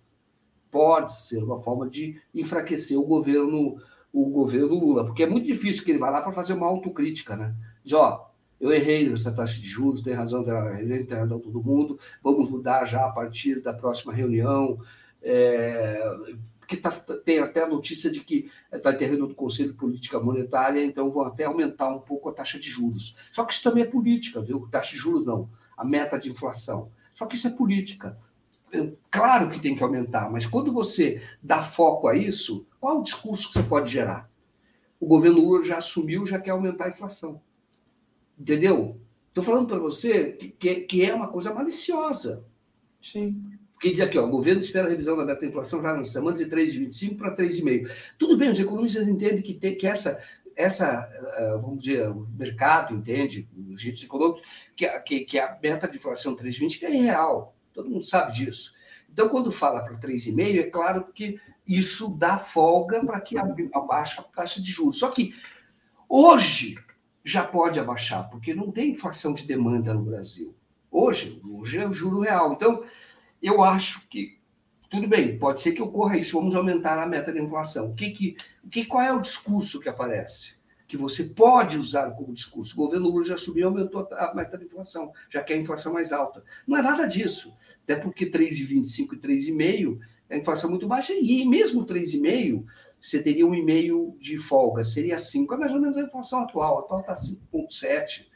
pode 0.70 1.14
ser 1.14 1.44
uma 1.44 1.60
forma 1.60 1.86
de 1.86 2.18
enfraquecer 2.34 2.98
o 2.98 3.04
governo 3.04 3.76
o 4.10 4.24
governo 4.30 4.74
Lula, 4.74 5.04
porque 5.04 5.22
é 5.22 5.28
muito 5.28 5.46
difícil 5.46 5.84
que 5.84 5.90
ele 5.90 5.98
vá 5.98 6.08
lá 6.08 6.22
para 6.22 6.32
fazer 6.32 6.54
uma 6.54 6.66
autocrítica, 6.66 7.36
né? 7.36 7.54
Diz, 7.84 7.92
ó, 7.92 8.29
eu 8.60 8.70
errei 8.72 9.08
nessa 9.08 9.32
taxa 9.32 9.58
de 9.58 9.66
juros, 9.66 10.02
tem 10.02 10.12
razão, 10.12 10.44
tem 10.44 11.16
razão 11.16 11.40
todo 11.40 11.62
mundo, 11.62 11.98
vamos 12.22 12.50
mudar 12.50 12.84
já 12.84 13.06
a 13.06 13.10
partir 13.10 13.60
da 13.60 13.72
próxima 13.72 14.12
reunião. 14.12 14.78
É, 15.22 16.02
que 16.70 16.76
tá, 16.76 16.90
tem 17.24 17.40
até 17.40 17.64
a 17.64 17.68
notícia 17.68 18.08
de 18.08 18.20
que 18.20 18.48
vai 18.84 18.96
ter 18.96 19.06
reunião 19.06 19.26
do 19.26 19.34
Conselho 19.34 19.72
de 19.72 19.76
Política 19.76 20.20
Monetária, 20.20 20.84
então 20.84 21.10
vão 21.10 21.24
até 21.24 21.44
aumentar 21.44 21.88
um 21.88 21.98
pouco 21.98 22.28
a 22.28 22.32
taxa 22.32 22.60
de 22.60 22.70
juros. 22.70 23.16
Só 23.32 23.44
que 23.44 23.52
isso 23.52 23.64
também 23.64 23.82
é 23.82 23.86
política, 23.86 24.40
viu? 24.40 24.68
Taxa 24.70 24.92
de 24.92 24.98
juros 24.98 25.26
não, 25.26 25.50
a 25.76 25.84
meta 25.84 26.16
de 26.16 26.30
inflação. 26.30 26.92
Só 27.12 27.26
que 27.26 27.34
isso 27.34 27.48
é 27.48 27.50
política. 27.50 28.16
Claro 29.10 29.50
que 29.50 29.58
tem 29.58 29.74
que 29.74 29.82
aumentar, 29.82 30.30
mas 30.30 30.46
quando 30.46 30.72
você 30.72 31.20
dá 31.42 31.60
foco 31.60 32.06
a 32.06 32.14
isso, 32.14 32.68
qual 32.78 33.00
o 33.00 33.02
discurso 33.02 33.48
que 33.48 33.54
você 33.54 33.64
pode 33.64 33.90
gerar? 33.90 34.30
O 35.00 35.06
governo 35.06 35.40
Lula 35.40 35.64
já 35.64 35.78
assumiu, 35.78 36.24
já 36.24 36.38
quer 36.38 36.52
aumentar 36.52 36.84
a 36.84 36.90
inflação. 36.90 37.40
Entendeu? 38.40 38.98
Estou 39.28 39.44
falando 39.44 39.68
para 39.68 39.78
você 39.78 40.32
que, 40.32 40.76
que, 40.76 41.04
é 41.04 41.14
uma 41.14 41.28
coisa 41.28 41.52
maliciosa. 41.52 42.46
Sim. 43.02 43.38
Porque 43.74 43.90
diz 43.90 44.00
aqui, 44.00 44.18
ó, 44.18 44.26
o 44.26 44.30
governo 44.30 44.62
espera 44.62 44.86
a 44.86 44.90
revisão 44.90 45.14
da 45.14 45.24
meta 45.24 45.42
da 45.42 45.46
inflação 45.46 45.82
já 45.82 45.94
na 45.94 46.04
semana 46.04 46.38
de 46.38 46.46
3,25 46.46 47.18
para 47.18 47.36
3,5. 47.36 47.90
Tudo 48.18 48.38
bem, 48.38 48.50
os 48.50 48.58
economistas 48.58 49.06
entendem 49.06 49.42
que, 49.42 49.54
tem, 49.54 49.76
que 49.76 49.86
essa, 49.86 50.18
essa, 50.56 51.08
eh, 51.36 51.58
vamos 51.60 51.84
dizer, 51.84 52.08
o 52.10 52.26
mercado 52.36 52.94
entende, 52.94 53.46
os 53.56 53.74
agentes 53.74 54.04
econômicos, 54.04 54.42
que, 54.74 54.88
que, 55.00 55.20
que 55.20 55.38
a 55.38 55.58
meta 55.62 55.86
de 55.86 55.96
inflação 55.96 56.34
3,20 56.34 56.82
é 56.82 56.94
irreal. 56.94 57.54
Todo 57.74 57.90
mundo 57.90 58.04
sabe 58.04 58.32
disso. 58.32 58.74
Então, 59.12 59.28
quando 59.28 59.50
fala 59.50 59.82
para 59.82 59.98
3,5, 59.98 60.58
é 60.58 60.62
claro 60.64 61.06
que 61.14 61.38
isso 61.66 62.16
dá 62.16 62.38
folga 62.38 63.04
para 63.04 63.20
que 63.20 63.36
abaixe 63.38 64.18
a 64.18 64.22
taxa 64.22 64.60
de 64.60 64.70
juros. 64.70 64.98
Só 64.98 65.10
que 65.10 65.34
hoje 66.08 66.76
já 67.24 67.44
pode 67.44 67.78
abaixar, 67.78 68.28
porque 68.30 68.54
não 68.54 68.70
tem 68.70 68.90
inflação 68.90 69.32
de 69.32 69.46
demanda 69.46 69.92
no 69.94 70.02
Brasil. 70.02 70.54
Hoje, 70.90 71.40
hoje 71.44 71.78
é 71.78 71.88
o 71.88 71.92
juro 71.92 72.20
real. 72.20 72.52
Então, 72.52 72.82
eu 73.42 73.62
acho 73.62 74.06
que 74.08 74.38
tudo 74.88 75.06
bem, 75.06 75.38
pode 75.38 75.60
ser 75.60 75.72
que 75.72 75.80
ocorra 75.80 76.16
isso, 76.16 76.36
vamos 76.36 76.54
aumentar 76.54 77.00
a 77.00 77.06
meta 77.06 77.32
de 77.32 77.40
inflação. 77.40 77.90
O 77.90 77.94
que, 77.94 78.10
que, 78.10 78.36
o 78.64 78.68
que 78.68 78.84
qual 78.84 79.02
é 79.02 79.12
o 79.12 79.20
discurso 79.20 79.80
que 79.80 79.88
aparece? 79.88 80.60
que 80.90 80.96
você 80.96 81.22
pode 81.22 81.78
usar 81.78 82.10
como 82.10 82.34
discurso. 82.34 82.74
O 82.74 82.84
governo 82.84 83.08
Lula 83.08 83.22
já 83.24 83.38
subiu 83.38 83.62
e 83.62 83.64
aumentou 83.64 84.08
a 84.10 84.34
meta 84.34 84.58
de 84.58 84.64
inflação, 84.64 85.12
já 85.30 85.40
quer 85.40 85.54
a 85.54 85.58
inflação 85.58 85.92
mais 85.92 86.10
alta. 86.10 86.42
Não 86.66 86.76
é 86.76 86.82
nada 86.82 87.06
disso. 87.06 87.56
Até 87.84 87.94
porque 87.94 88.28
3,25 88.28 89.12
e 89.12 89.16
3,5 89.16 90.00
é 90.00 90.04
a 90.30 90.36
inflação 90.36 90.70
muito 90.70 90.86
baixa, 90.86 91.12
e 91.12 91.44
mesmo 91.44 91.84
3,5, 91.84 92.64
você 93.00 93.20
teria 93.20 93.46
um 93.46 93.54
e-mail 93.54 94.16
de 94.20 94.38
folga, 94.38 94.84
seria 94.84 95.18
5, 95.18 95.54
é 95.54 95.56
mais 95.56 95.72
ou 95.72 95.80
menos 95.80 95.98
a 95.98 96.02
inflação 96.02 96.40
atual. 96.40 96.78
A 96.78 96.80
atual 96.82 97.00
está 97.00 97.14
5,7, 97.14 98.26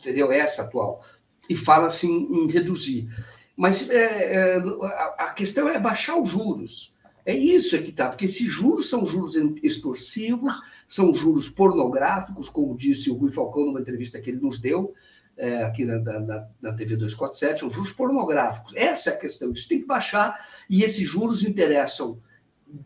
entendeu? 0.00 0.32
Essa 0.32 0.62
atual. 0.62 1.04
E 1.48 1.54
fala-se 1.54 2.06
em, 2.06 2.44
em, 2.44 2.50
reduzir. 2.50 3.08
Mas 3.54 3.90
é, 3.90 4.34
é, 4.34 4.56
a, 4.56 5.14
a 5.18 5.32
questão 5.32 5.68
é 5.68 5.78
baixar 5.78 6.16
os 6.16 6.30
juros. 6.30 6.94
É 7.26 7.34
isso 7.34 7.74
é 7.74 7.78
que 7.78 7.90
está, 7.90 8.08
porque 8.08 8.26
esses 8.26 8.46
juros 8.46 8.88
são 8.88 9.06
juros 9.06 9.34
extorsivos, 9.62 10.60
são 10.86 11.14
juros 11.14 11.48
pornográficos, 11.48 12.48
como 12.48 12.76
disse 12.76 13.10
o 13.10 13.14
Rui 13.14 13.30
Falcão 13.30 13.64
numa 13.64 13.80
entrevista 13.80 14.20
que 14.20 14.30
ele 14.30 14.40
nos 14.40 14.58
deu 14.58 14.94
é, 15.36 15.62
aqui 15.62 15.84
na, 15.84 15.98
na, 15.98 16.48
na, 16.60 16.72
TV 16.72 16.96
247, 16.96 17.60
são 17.60 17.70
juros 17.70 17.92
pornográficos. 17.92 18.72
Essa 18.76 19.10
é 19.10 19.12
a 19.14 19.16
questão, 19.16 19.52
isso 19.52 19.68
tem 19.68 19.80
que 19.80 19.86
baixar, 19.86 20.38
e 20.68 20.82
esses 20.82 21.08
juros 21.08 21.44
interessam. 21.44 22.20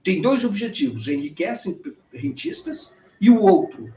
Tem 0.02 0.20
dois 0.20 0.44
objetivos: 0.44 1.08
enriquecem 1.08 1.80
rentistas, 2.12 2.96
e 3.20 3.30
o 3.30 3.40
outro 3.40 3.92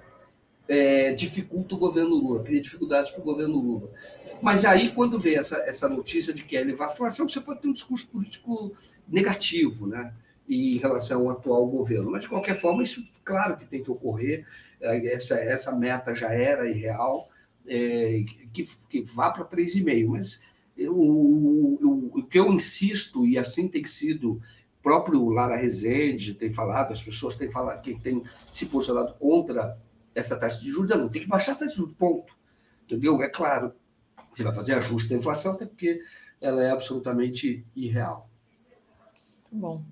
é, 0.67 1.13
dificulta 1.13 1.75
o 1.75 1.77
governo 1.77 2.15
Lula, 2.15 2.43
cria 2.43 2.61
dificuldades 2.61 3.11
para 3.11 3.21
o 3.21 3.25
governo 3.25 3.59
Lula. 3.59 3.89
Mas 4.41 4.65
aí, 4.65 4.91
quando 4.91 5.19
vem 5.19 5.35
essa, 5.35 5.57
essa 5.57 5.87
notícia 5.87 6.33
de 6.33 6.43
que 6.43 6.57
é 6.57 6.61
levar 6.61 6.87
a 6.87 6.91
inflação, 6.93 7.27
você 7.27 7.39
pode 7.39 7.61
ter 7.61 7.67
um 7.67 7.73
discurso 7.73 8.07
político 8.07 8.73
negativo, 9.07 9.85
né? 9.85 10.13
em 10.49 10.77
relação 10.77 11.21
ao 11.21 11.31
atual 11.31 11.65
governo. 11.67 12.11
Mas, 12.11 12.21
de 12.21 12.29
qualquer 12.29 12.55
forma, 12.55 12.83
isso, 12.83 13.05
claro 13.23 13.55
que 13.57 13.65
tem 13.65 13.81
que 13.81 13.91
ocorrer, 13.91 14.45
é, 14.81 15.13
essa, 15.13 15.35
essa 15.35 15.75
meta 15.75 16.13
já 16.13 16.33
era 16.33 16.69
irreal, 16.69 17.29
é, 17.67 18.23
que, 18.53 18.67
que 18.89 19.01
vá 19.01 19.31
para 19.31 19.45
3,5, 19.45 20.07
mas 20.07 20.41
o, 20.77 20.91
o, 20.91 22.19
o 22.19 22.23
que 22.23 22.39
eu 22.39 22.51
insisto, 22.51 23.25
e 23.25 23.37
assim 23.37 23.67
tem 23.67 23.83
sido 23.83 24.41
próprio 24.81 25.29
Lara 25.29 25.55
Rezende 25.55 26.33
tem 26.33 26.51
falado, 26.51 26.91
as 26.91 27.03
pessoas 27.03 27.35
têm 27.35 27.51
falado, 27.51 27.81
quem 27.81 27.97
tem 27.97 28.23
se 28.49 28.65
posicionado 28.65 29.13
contra 29.15 29.77
essa 30.13 30.35
taxa 30.35 30.59
de 30.59 30.69
juros, 30.69 30.89
não 30.89 31.09
tem 31.09 31.21
que 31.21 31.27
baixar 31.27 31.53
a 31.53 31.55
taxa 31.55 31.71
de 31.71 31.77
juros, 31.77 31.95
ponto. 31.97 32.35
Entendeu? 32.85 33.21
É 33.21 33.29
claro, 33.29 33.73
você 34.33 34.43
vai 34.43 34.53
fazer 34.53 34.73
ajuste 34.73 35.09
da 35.09 35.15
inflação, 35.15 35.53
até 35.53 35.65
porque 35.65 36.01
ela 36.41 36.61
é 36.63 36.71
absolutamente 36.71 37.65
irreal. 37.75 38.29
Muito 39.51 39.61
bom. 39.61 39.83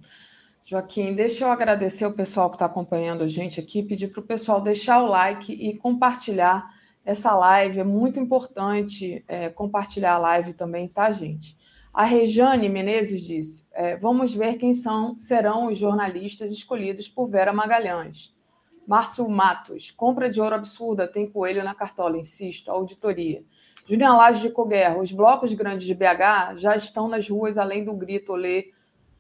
Joaquim, 0.65 1.13
deixa 1.13 1.45
eu 1.45 1.51
agradecer 1.51 2.05
o 2.05 2.11
pessoal 2.11 2.49
que 2.49 2.55
está 2.55 2.65
acompanhando 2.65 3.23
a 3.23 3.27
gente 3.27 3.59
aqui, 3.59 3.81
pedir 3.81 4.09
para 4.09 4.19
o 4.19 4.25
pessoal 4.25 4.61
deixar 4.61 5.01
o 5.01 5.07
like 5.07 5.51
e 5.53 5.75
compartilhar 5.77 6.67
essa 7.09 7.35
live. 7.35 7.79
É 7.79 7.83
muito 7.83 8.19
importante 8.19 9.23
é, 9.27 9.49
compartilhar 9.49 10.13
a 10.13 10.19
live 10.19 10.53
também, 10.53 10.87
tá, 10.87 11.09
gente? 11.11 11.57
A 11.91 12.03
Rejane 12.03 12.69
Menezes 12.69 13.21
disse: 13.21 13.65
é, 13.71 13.97
vamos 13.97 14.33
ver 14.33 14.57
quem 14.57 14.71
são 14.71 15.17
serão 15.17 15.67
os 15.67 15.77
jornalistas 15.77 16.51
escolhidos 16.51 17.09
por 17.09 17.27
Vera 17.27 17.51
Magalhães. 17.51 18.37
Márcio 18.85 19.27
Matos, 19.29 19.91
compra 19.91 20.29
de 20.29 20.41
ouro 20.41 20.55
absurda, 20.55 21.07
tem 21.07 21.29
coelho 21.29 21.63
na 21.63 21.75
cartola, 21.75 22.17
insisto, 22.17 22.71
auditoria. 22.71 23.43
Julian 23.85 24.13
Laje 24.13 24.41
de 24.41 24.49
Coguerra, 24.49 24.97
os 24.97 25.11
blocos 25.11 25.53
grandes 25.53 25.85
de 25.85 25.93
BH 25.93 26.55
já 26.55 26.75
estão 26.75 27.07
nas 27.07 27.29
ruas, 27.29 27.57
além 27.59 27.83
do 27.83 27.93
grito 27.93 28.33
olê, 28.33 28.71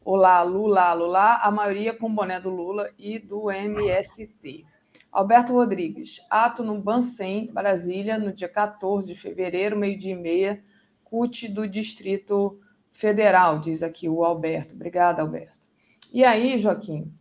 olá, 0.03 0.41
Lula, 0.41 0.91
Lula, 0.93 1.35
a 1.35 1.51
maioria 1.51 1.93
com 1.93 2.11
boné 2.11 2.39
do 2.39 2.49
Lula 2.49 2.89
e 2.97 3.19
do 3.19 3.51
MST. 3.51 4.65
Alberto 5.11 5.53
Rodrigues, 5.53 6.19
ato 6.29 6.63
no 6.63 6.79
Bancem, 6.79 7.51
Brasília, 7.51 8.17
no 8.17 8.31
dia 8.31 8.49
14 8.49 9.07
de 9.07 9.19
fevereiro, 9.19 9.77
meio-dia 9.77 10.13
e 10.13 10.19
meia, 10.19 10.61
CUT 11.03 11.47
do 11.47 11.67
Distrito 11.67 12.59
Federal, 12.91 13.59
diz 13.59 13.81
aqui 13.81 14.07
o 14.07 14.23
Alberto. 14.23 14.75
Obrigada, 14.75 15.21
Alberto. 15.21 15.57
E 16.13 16.23
aí, 16.23 16.57
Joaquim, 16.57 17.11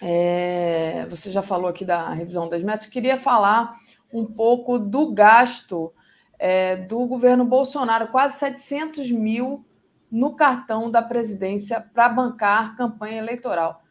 é, 0.00 1.06
você 1.06 1.30
já 1.30 1.42
falou 1.42 1.68
aqui 1.68 1.84
da 1.84 2.10
revisão 2.10 2.48
das 2.48 2.62
metas, 2.62 2.86
queria 2.86 3.16
falar 3.16 3.74
um 4.12 4.24
pouco 4.24 4.78
do 4.78 5.12
gasto 5.12 5.92
é, 6.38 6.76
do 6.76 7.04
governo 7.06 7.44
Bolsonaro, 7.44 8.08
quase 8.08 8.38
700 8.38 9.10
mil 9.10 9.64
no 10.10 10.34
cartão 10.34 10.90
da 10.90 11.02
presidência 11.02 11.80
para 11.80 12.08
bancar 12.08 12.76
campanha 12.76 13.18
eleitoral. 13.18 13.82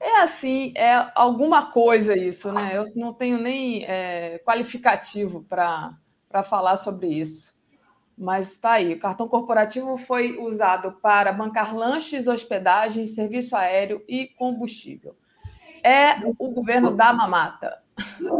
É 0.00 0.20
assim, 0.20 0.72
é 0.76 1.10
alguma 1.14 1.70
coisa 1.70 2.16
isso, 2.16 2.52
né? 2.52 2.76
Eu 2.76 2.92
não 2.94 3.12
tenho 3.12 3.38
nem 3.38 3.84
é, 3.84 4.38
qualificativo 4.44 5.42
para 5.42 6.42
falar 6.44 6.76
sobre 6.76 7.08
isso. 7.08 7.56
Mas 8.16 8.52
está 8.52 8.72
aí. 8.72 8.94
O 8.94 8.98
cartão 8.98 9.28
corporativo 9.28 9.96
foi 9.96 10.38
usado 10.38 10.92
para 11.00 11.32
bancar 11.32 11.74
lanches, 11.74 12.26
hospedagem, 12.26 13.06
serviço 13.06 13.56
aéreo 13.56 14.02
e 14.08 14.26
combustível. 14.26 15.16
É 15.84 16.16
o 16.38 16.50
governo 16.50 16.90
da 16.90 17.12
mamata. 17.12 17.80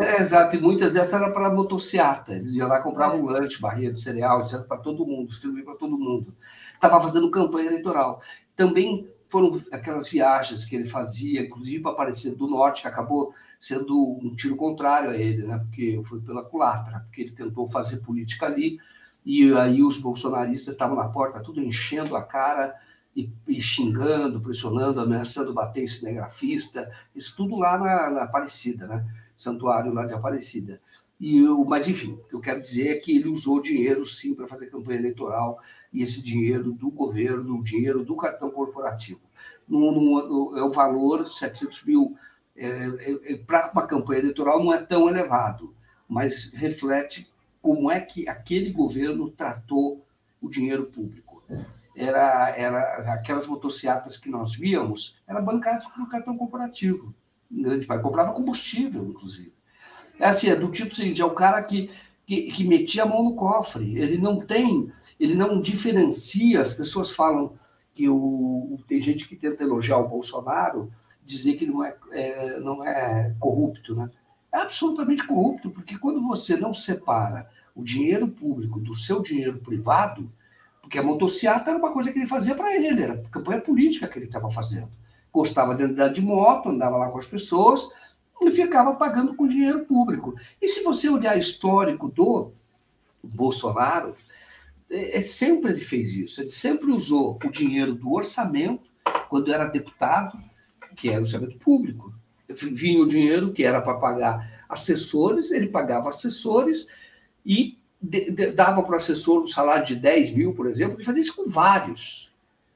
É, 0.02 0.20
exato, 0.20 0.54
e 0.56 0.60
muitas 0.60 0.92
dessas 0.92 1.12
eram 1.12 1.32
para 1.32 1.50
motociata. 1.50 2.34
Eles 2.34 2.54
iam 2.54 2.68
lá 2.68 2.80
comprar 2.80 3.14
um 3.14 3.24
lanche, 3.24 3.60
barrinha 3.60 3.92
de 3.92 4.00
cereal, 4.00 4.40
etc., 4.40 4.62
para 4.62 4.78
todo 4.78 5.06
mundo, 5.06 5.28
distribuir 5.28 5.64
para 5.64 5.74
todo 5.74 5.98
mundo. 5.98 6.34
Estava 6.74 7.00
fazendo 7.00 7.30
campanha 7.30 7.68
eleitoral. 7.68 8.20
Também 8.54 9.08
foram 9.28 9.62
aquelas 9.70 10.08
viagens 10.08 10.64
que 10.64 10.74
ele 10.74 10.86
fazia, 10.86 11.42
inclusive 11.42 11.80
para 11.80 11.92
aparecer 11.92 12.34
do 12.34 12.48
norte, 12.48 12.82
que 12.82 12.88
acabou 12.88 13.32
sendo 13.60 14.18
um 14.22 14.34
tiro 14.34 14.56
contrário 14.56 15.10
a 15.10 15.16
ele, 15.16 15.46
né? 15.46 15.58
porque 15.58 16.00
foi 16.04 16.20
pela 16.20 16.44
culatra, 16.44 17.00
porque 17.00 17.22
ele 17.22 17.32
tentou 17.32 17.68
fazer 17.68 17.98
política 17.98 18.46
ali 18.46 18.78
e 19.24 19.52
aí 19.52 19.82
os 19.82 20.00
bolsonaristas 20.00 20.72
estavam 20.72 20.96
na 20.96 21.08
porta, 21.08 21.40
tudo 21.40 21.60
enchendo 21.60 22.16
a 22.16 22.22
cara 22.22 22.74
e, 23.14 23.30
e 23.46 23.60
xingando, 23.60 24.40
pressionando, 24.40 25.00
ameaçando 25.00 25.52
bater 25.52 25.82
em 25.82 25.88
cinegrafista, 25.88 26.90
isso 27.14 27.36
tudo 27.36 27.56
lá 27.56 27.76
na, 27.76 28.10
na 28.10 28.22
Aparecida, 28.22 28.86
né? 28.86 29.04
Santuário 29.36 29.92
lá 29.92 30.06
de 30.06 30.14
Aparecida. 30.14 30.80
E 31.20 31.38
eu, 31.38 31.64
mas, 31.64 31.88
enfim, 31.88 32.12
o 32.12 32.28
que 32.28 32.34
eu 32.34 32.40
quero 32.40 32.60
dizer 32.62 32.88
é 32.90 33.00
que 33.00 33.16
ele 33.16 33.28
usou 33.28 33.60
dinheiro, 33.60 34.04
sim, 34.04 34.34
para 34.34 34.46
fazer 34.46 34.66
campanha 34.66 35.00
eleitoral, 35.00 35.60
e 35.92 36.02
esse 36.02 36.22
dinheiro 36.22 36.72
do 36.72 36.90
governo, 36.90 37.58
o 37.58 37.62
dinheiro 37.62 38.04
do 38.04 38.14
cartão 38.14 38.50
corporativo. 38.50 39.20
No, 39.68 39.90
no, 39.90 40.56
é 40.56 40.62
o 40.62 40.70
valor, 40.70 41.26
700 41.26 41.84
mil, 41.84 42.16
é, 42.56 42.66
é, 42.68 43.34
é 43.34 43.36
para 43.38 43.70
uma 43.72 43.86
campanha 43.86 44.20
eleitoral 44.20 44.62
não 44.62 44.72
é 44.72 44.78
tão 44.78 45.08
elevado, 45.08 45.74
mas 46.08 46.52
reflete 46.52 47.30
como 47.60 47.90
é 47.90 48.00
que 48.00 48.28
aquele 48.28 48.70
governo 48.70 49.30
tratou 49.30 50.04
o 50.40 50.48
dinheiro 50.48 50.86
público. 50.86 51.42
Era, 51.94 52.50
era 52.56 53.12
aquelas 53.14 53.46
motocicletas 53.46 54.16
que 54.16 54.30
nós 54.30 54.54
víamos, 54.54 55.20
eram 55.26 55.44
bancadas 55.44 55.84
pelo 55.86 56.08
cartão 56.08 56.36
corporativo, 56.36 57.12
em 57.50 57.62
grande 57.62 57.86
parte. 57.86 58.02
Comprava 58.02 58.32
combustível, 58.32 59.04
inclusive. 59.04 59.52
É 60.18 60.28
assim, 60.28 60.48
é 60.48 60.56
do 60.56 60.70
tipo 60.70 60.94
seguinte, 60.94 61.22
é 61.22 61.24
o 61.24 61.30
cara 61.30 61.62
que, 61.62 61.90
que, 62.26 62.50
que 62.52 62.64
metia 62.64 63.04
a 63.04 63.06
mão 63.06 63.22
no 63.22 63.34
cofre. 63.34 63.98
Ele 63.98 64.18
não 64.18 64.38
tem, 64.38 64.90
ele 65.18 65.34
não 65.34 65.60
diferencia, 65.60 66.60
as 66.60 66.72
pessoas 66.72 67.10
falam 67.10 67.52
que 67.94 68.08
o, 68.08 68.78
tem 68.88 69.00
gente 69.00 69.28
que 69.28 69.36
tenta 69.36 69.62
elogiar 69.62 69.98
o 69.98 70.08
Bolsonaro, 70.08 70.90
dizer 71.24 71.54
que 71.54 71.66
não 71.66 71.84
é, 71.84 71.94
é, 72.12 72.60
não 72.60 72.84
é 72.84 73.34
corrupto, 73.38 73.94
né? 73.94 74.10
É 74.52 74.58
absolutamente 74.58 75.26
corrupto, 75.26 75.70
porque 75.70 75.98
quando 75.98 76.26
você 76.26 76.56
não 76.56 76.72
separa 76.72 77.48
o 77.74 77.84
dinheiro 77.84 78.26
público 78.26 78.80
do 78.80 78.94
seu 78.94 79.20
dinheiro 79.20 79.58
privado, 79.58 80.30
porque 80.80 80.98
a 80.98 81.02
motocicleta 81.02 81.70
era 81.70 81.78
uma 81.78 81.92
coisa 81.92 82.10
que 82.10 82.18
ele 82.18 82.26
fazia 82.26 82.54
para 82.54 82.74
ele, 82.74 83.02
era 83.02 83.22
campanha 83.30 83.60
política 83.60 84.08
que 84.08 84.18
ele 84.18 84.26
estava 84.26 84.50
fazendo. 84.50 84.88
Gostava 85.30 85.74
de 85.74 85.82
andar 85.82 86.08
de 86.08 86.22
moto, 86.22 86.70
andava 86.70 86.96
lá 86.96 87.10
com 87.10 87.18
as 87.18 87.26
pessoas 87.26 87.88
e 88.42 88.50
ficava 88.50 88.94
pagando 88.94 89.34
com 89.34 89.48
dinheiro 89.48 89.84
público. 89.84 90.34
E 90.60 90.68
se 90.68 90.82
você 90.82 91.08
olhar 91.08 91.36
histórico 91.38 92.08
do 92.08 92.52
Bolsonaro, 93.22 94.14
é, 94.90 95.18
é, 95.18 95.20
sempre 95.20 95.72
ele 95.72 95.80
fez 95.80 96.14
isso. 96.14 96.40
Ele 96.40 96.50
sempre 96.50 96.90
usou 96.90 97.38
o 97.44 97.50
dinheiro 97.50 97.94
do 97.94 98.12
orçamento, 98.12 98.88
quando 99.28 99.52
era 99.52 99.66
deputado, 99.66 100.38
que 100.96 101.08
era 101.08 101.20
o 101.20 101.24
orçamento 101.24 101.58
público. 101.58 102.12
Vinha 102.48 103.02
o 103.02 103.08
dinheiro 103.08 103.52
que 103.52 103.64
era 103.64 103.80
para 103.80 103.98
pagar 103.98 104.64
assessores, 104.68 105.50
ele 105.50 105.68
pagava 105.68 106.08
assessores 106.08 106.88
e 107.44 107.76
de, 108.00 108.30
de, 108.30 108.50
dava 108.52 108.82
para 108.82 108.94
o 108.94 108.96
assessor 108.96 109.42
um 109.42 109.46
salário 109.46 109.84
de 109.84 109.96
10 109.96 110.32
mil, 110.32 110.54
por 110.54 110.66
exemplo, 110.66 110.96
ele 110.96 111.04
fazia 111.04 111.20
isso 111.20 111.36
com 111.36 111.50
vários. 111.50 112.27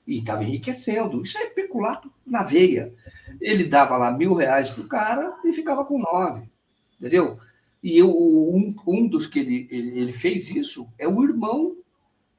E 0.07 0.19
estava 0.19 0.43
enriquecendo. 0.43 1.23
Isso 1.23 1.39
é 1.39 1.47
peculato 1.47 2.13
na 2.27 2.43
veia. 2.43 2.93
Ele 3.41 3.65
dava 3.65 3.97
lá 3.97 4.11
mil 4.11 4.35
reais 4.35 4.71
para 4.71 4.83
o 4.83 4.89
cara 4.89 5.35
e 5.45 5.53
ficava 5.53 5.85
com 5.85 5.99
nove. 5.99 6.51
Entendeu? 6.99 7.39
E 7.83 7.99
eu, 7.99 8.09
um, 8.11 8.75
um 8.87 9.09
dos 9.09 9.27
que 9.27 9.41
ele, 9.41 9.69
ele, 9.71 9.99
ele, 9.99 10.13
fez 10.13 10.51
isso 10.51 10.89
é 10.99 11.09
o 11.09 11.23
irmão 11.25 11.77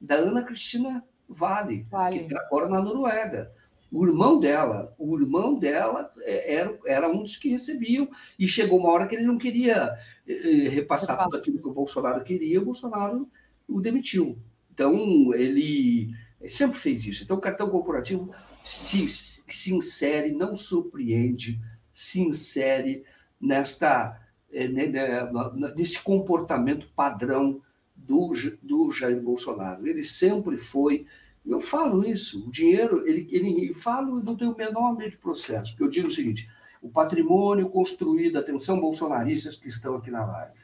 da 0.00 0.14
Ana 0.14 0.42
Cristina 0.42 1.04
Vale, 1.28 1.86
vale. 1.90 2.18
que 2.18 2.24
está 2.24 2.40
agora 2.40 2.68
na 2.68 2.80
Noruega. 2.80 3.50
O 3.90 4.06
irmão 4.06 4.40
dela, 4.40 4.94
o 4.98 5.18
irmão 5.18 5.58
dela 5.58 6.12
é, 6.22 6.54
era, 6.54 6.78
era 6.86 7.08
um 7.08 7.22
dos 7.22 7.36
que 7.36 7.48
recebiam, 7.48 8.08
e 8.38 8.48
chegou 8.48 8.78
uma 8.78 8.90
hora 8.90 9.06
que 9.06 9.14
ele 9.14 9.26
não 9.26 9.38
queria 9.38 9.92
eh, 10.26 10.68
repassar 10.68 11.22
tudo 11.24 11.36
aquilo 11.36 11.60
que 11.60 11.68
o 11.68 11.72
Bolsonaro 11.72 12.24
queria, 12.24 12.60
o 12.60 12.64
Bolsonaro 12.64 13.28
o 13.68 13.80
demitiu. 13.80 14.36
Então, 14.72 15.32
ele 15.34 16.10
sempre 16.48 16.78
fez 16.78 17.06
isso. 17.06 17.24
Então, 17.24 17.36
o 17.36 17.40
cartão 17.40 17.68
corporativo 17.70 18.30
se, 18.62 19.08
se 19.08 19.74
insere, 19.74 20.32
não 20.32 20.56
surpreende, 20.56 21.60
se 21.92 22.20
insere 22.20 23.04
nesta, 23.40 24.20
eh, 24.52 24.68
né, 24.68 24.86
né, 24.86 25.30
nesse 25.76 26.00
comportamento 26.00 26.88
padrão 26.94 27.60
do, 27.94 28.32
do 28.62 28.90
Jair 28.90 29.20
Bolsonaro. 29.20 29.86
Ele 29.86 30.02
sempre 30.02 30.56
foi 30.56 31.06
eu 31.46 31.60
falo 31.60 32.04
isso, 32.06 32.46
o 32.46 32.50
dinheiro, 32.50 33.06
ele, 33.06 33.28
ele 33.30 33.74
falo 33.74 34.22
não 34.22 34.34
tenho 34.34 34.52
o 34.52 34.56
menor 34.56 34.96
medo 34.96 35.10
de 35.10 35.18
processo, 35.18 35.72
porque 35.72 35.84
eu 35.84 35.90
digo 35.90 36.08
o 36.08 36.10
seguinte: 36.10 36.48
o 36.80 36.88
patrimônio 36.88 37.68
construído, 37.68 38.38
atenção 38.38 38.80
bolsonaristas 38.80 39.56
que 39.56 39.68
estão 39.68 39.96
aqui 39.96 40.10
na 40.10 40.24
live, 40.24 40.60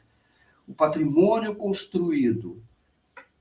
o 0.67 0.73
patrimônio 0.73 1.55
construído 1.55 2.63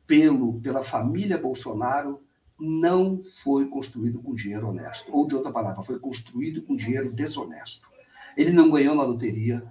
pelo, 0.07 0.61
pela 0.61 0.83
família 0.83 1.39
Bolsonaro 1.39 2.23
não 2.61 3.23
foi 3.43 3.67
construído 3.67 4.21
com 4.21 4.35
dinheiro 4.35 4.69
honesto. 4.69 5.11
Ou, 5.15 5.27
de 5.27 5.35
outra 5.35 5.51
palavra, 5.51 5.83
foi 5.83 5.99
construído 5.99 6.63
com 6.63 6.77
dinheiro 6.77 7.13
desonesto. 7.13 7.89
Ele 8.37 8.53
não 8.53 8.71
ganhou 8.71 8.95
na 8.95 9.03
loteria, 9.03 9.65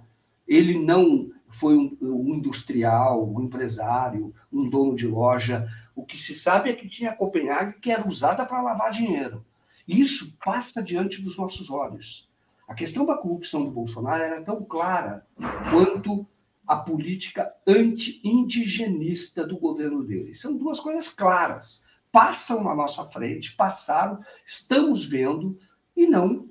ele 0.46 0.78
não 0.78 1.30
foi 1.48 1.76
um, 1.76 1.96
um 2.00 2.34
industrial, 2.34 3.28
um 3.28 3.40
empresário, 3.40 4.34
um 4.52 4.68
dono 4.68 4.94
de 4.94 5.06
loja, 5.06 5.68
o 5.94 6.04
que 6.04 6.20
se 6.20 6.34
sabe 6.34 6.70
é 6.70 6.72
que 6.72 6.88
tinha 6.88 7.14
Copenhague 7.14 7.78
que 7.80 7.90
era 7.90 8.06
usada 8.06 8.44
para 8.44 8.62
lavar 8.62 8.90
dinheiro. 8.90 9.44
Isso 9.86 10.36
passa 10.44 10.82
diante 10.82 11.20
dos 11.20 11.36
nossos 11.36 11.70
olhos. 11.70 12.30
A 12.68 12.74
questão 12.74 13.04
da 13.04 13.16
corrupção 13.16 13.64
do 13.64 13.70
Bolsonaro 13.70 14.22
era 14.22 14.40
tão 14.40 14.62
clara 14.64 15.26
quanto 15.70 16.24
a 16.66 16.76
política 16.76 17.52
anti-indigenista 17.66 19.44
do 19.44 19.58
governo 19.58 20.04
dele. 20.04 20.34
São 20.36 20.56
duas 20.56 20.78
coisas 20.78 21.08
claras. 21.08 21.84
Passam 22.12 22.64
na 22.64 22.74
nossa 22.74 23.04
frente, 23.06 23.54
passaram, 23.54 24.18
estamos 24.46 25.04
vendo 25.04 25.58
e 25.96 26.06
não 26.06 26.48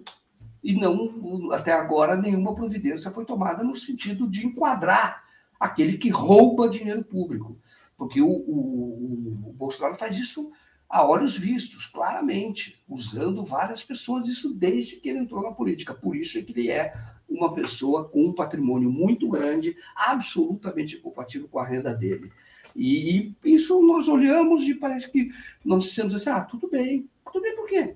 e 0.62 0.74
não 0.74 1.52
até 1.54 1.72
agora 1.72 2.18
nenhuma 2.18 2.54
providência 2.54 3.12
foi 3.12 3.26
tomada 3.26 3.64
no 3.64 3.76
sentido 3.76 4.28
de 4.30 4.46
enquadrar 4.46 5.24
aquele 5.58 5.98
que 5.98 6.10
rouba 6.10 6.70
dinheiro 6.70 7.04
público, 7.04 7.58
porque 7.98 8.22
o, 8.22 8.28
o, 8.30 9.50
o 9.50 9.54
Bolsonaro 9.54 9.96
faz 9.96 10.18
isso 10.18 10.52
a 10.90 11.06
olhos 11.06 11.38
vistos, 11.38 11.86
claramente, 11.86 12.84
usando 12.90 13.44
várias 13.44 13.84
pessoas, 13.84 14.28
isso 14.28 14.58
desde 14.58 14.96
que 14.96 15.08
ele 15.08 15.20
entrou 15.20 15.44
na 15.44 15.52
política. 15.52 15.94
Por 15.94 16.16
isso 16.16 16.40
é 16.40 16.42
que 16.42 16.52
ele 16.52 16.72
é 16.72 16.94
uma 17.30 17.54
pessoa 17.54 18.10
com 18.10 18.26
um 18.26 18.34
patrimônio 18.34 18.90
muito 18.90 19.30
grande, 19.30 19.78
absolutamente 19.96 20.98
compatível 20.98 21.48
com 21.48 21.60
a 21.60 21.66
renda 21.66 21.94
dele. 21.94 22.32
E, 22.76 23.34
e 23.44 23.56
isso 23.56 23.82
nós 23.86 24.08
olhamos 24.08 24.64
e 24.64 24.76
parece 24.76 25.12
que 25.12 25.32
nós 25.64 25.86
dissemos 25.86 26.16
assim: 26.16 26.30
ah, 26.30 26.44
tudo 26.44 26.70
bem. 26.70 27.10
Tudo 27.26 27.42
bem 27.42 27.56
por 27.56 27.68
quê? 27.68 27.96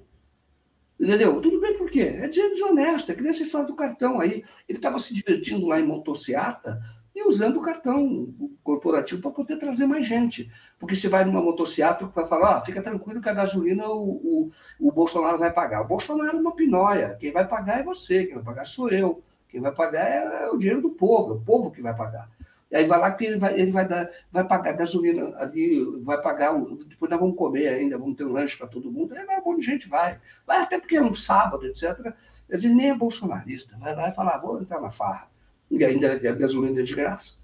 Entendeu? 1.00 1.42
Tudo 1.42 1.60
bem 1.60 1.78
por 1.78 1.90
quê? 1.90 2.02
É 2.02 2.28
desonesto, 2.28 3.12
é 3.12 3.16
que 3.16 3.22
nem 3.22 3.32
essa 3.32 3.44
história 3.44 3.68
do 3.68 3.76
cartão 3.76 4.20
aí. 4.20 4.44
Ele 4.70 4.78
estava 4.78 5.00
se 5.00 5.14
divertindo 5.14 5.66
lá 5.68 5.80
em 5.80 5.86
motocicleta, 5.86 6.82
e 7.16 7.28
usando 7.28 7.58
o 7.58 7.62
cartão 7.62 8.34
corporativo 8.64 9.22
para 9.22 9.32
poder 9.32 9.58
trazer 9.58 9.86
mais 9.86 10.08
gente. 10.08 10.52
Porque 10.80 10.96
você 10.96 11.08
vai 11.08 11.24
numa 11.24 11.42
motocicleta 11.42 12.06
vai 12.08 12.26
falar, 12.26 12.58
ah, 12.58 12.62
fica 12.62 12.82
tranquilo 12.82 13.22
que 13.22 13.30
a 13.30 13.34
gasolina 13.34 13.88
o, 13.88 14.10
o, 14.10 14.50
o, 14.80 14.92
Bolsonaro 14.92 15.38
vai 15.38 15.52
pagar. 15.52 15.82
O 15.82 15.88
Bolsonaro 15.88 16.36
é 16.36 16.40
uma 16.40 16.56
pinóia. 16.56 17.16
Quem 17.20 17.32
vai 17.32 17.48
pagar 17.48 17.80
é 17.80 17.84
você, 17.84 18.26
quem 18.26 18.36
vai 18.36 18.44
pagar 18.44 18.66
sou 18.66 18.90
eu. 18.90 19.22
Quem 19.48 19.62
vai 19.62 19.72
pagar 19.72 20.08
é, 20.08 20.46
é 20.46 20.50
o 20.50 20.58
dinheiro 20.58 20.82
do 20.82 20.90
povo, 20.90 21.34
é 21.34 21.36
o 21.36 21.42
povo 21.42 21.72
que 21.72 21.82
vai 21.82 21.96
pagar. 21.96 22.28
Aí 22.74 22.86
vai 22.86 23.00
lá 23.00 23.12
que 23.12 23.26
ele 23.26 23.38
vai, 23.38 23.60
ele 23.60 23.72
vai, 23.72 23.88
dar, 23.88 24.10
vai 24.32 24.44
pagar 24.48 24.74
gasolina 24.74 25.32
ali, 25.38 25.86
vai 26.02 26.20
pagar. 26.20 26.54
Depois 26.88 27.12
nós 27.12 27.20
vamos 27.20 27.36
comer 27.36 27.68
ainda, 27.68 27.98
vamos 27.98 28.18
ter 28.18 28.26
um 28.26 28.32
lanche 28.32 28.58
para 28.58 28.68
todo 28.68 28.92
mundo. 28.92 29.14
Aí 29.14 29.24
vai, 29.26 29.40
um 29.40 29.44
monte 29.46 29.60
de 29.60 29.66
gente 29.68 29.88
vai. 29.88 30.20
Vai 30.46 30.62
até 30.62 30.80
porque 30.80 30.96
é 30.96 31.02
um 31.02 31.14
sábado, 31.14 31.68
etc. 31.68 32.14
Vezes 32.50 32.74
nem 32.76 32.90
é 32.90 32.96
bolsonarista. 32.96 33.78
Vai 33.78 33.96
lá 33.96 34.10
e 34.10 34.16
fala, 34.16 34.32
ah, 34.32 34.38
vou 34.40 34.60
entrar 34.60 34.82
na 34.82 34.90
farra. 34.90 35.30
E 35.70 35.86
ainda 35.86 36.14
a 36.14 36.34
gasolina 36.34 36.80
é 36.80 36.84
de 36.84 36.96
graça. 36.96 37.36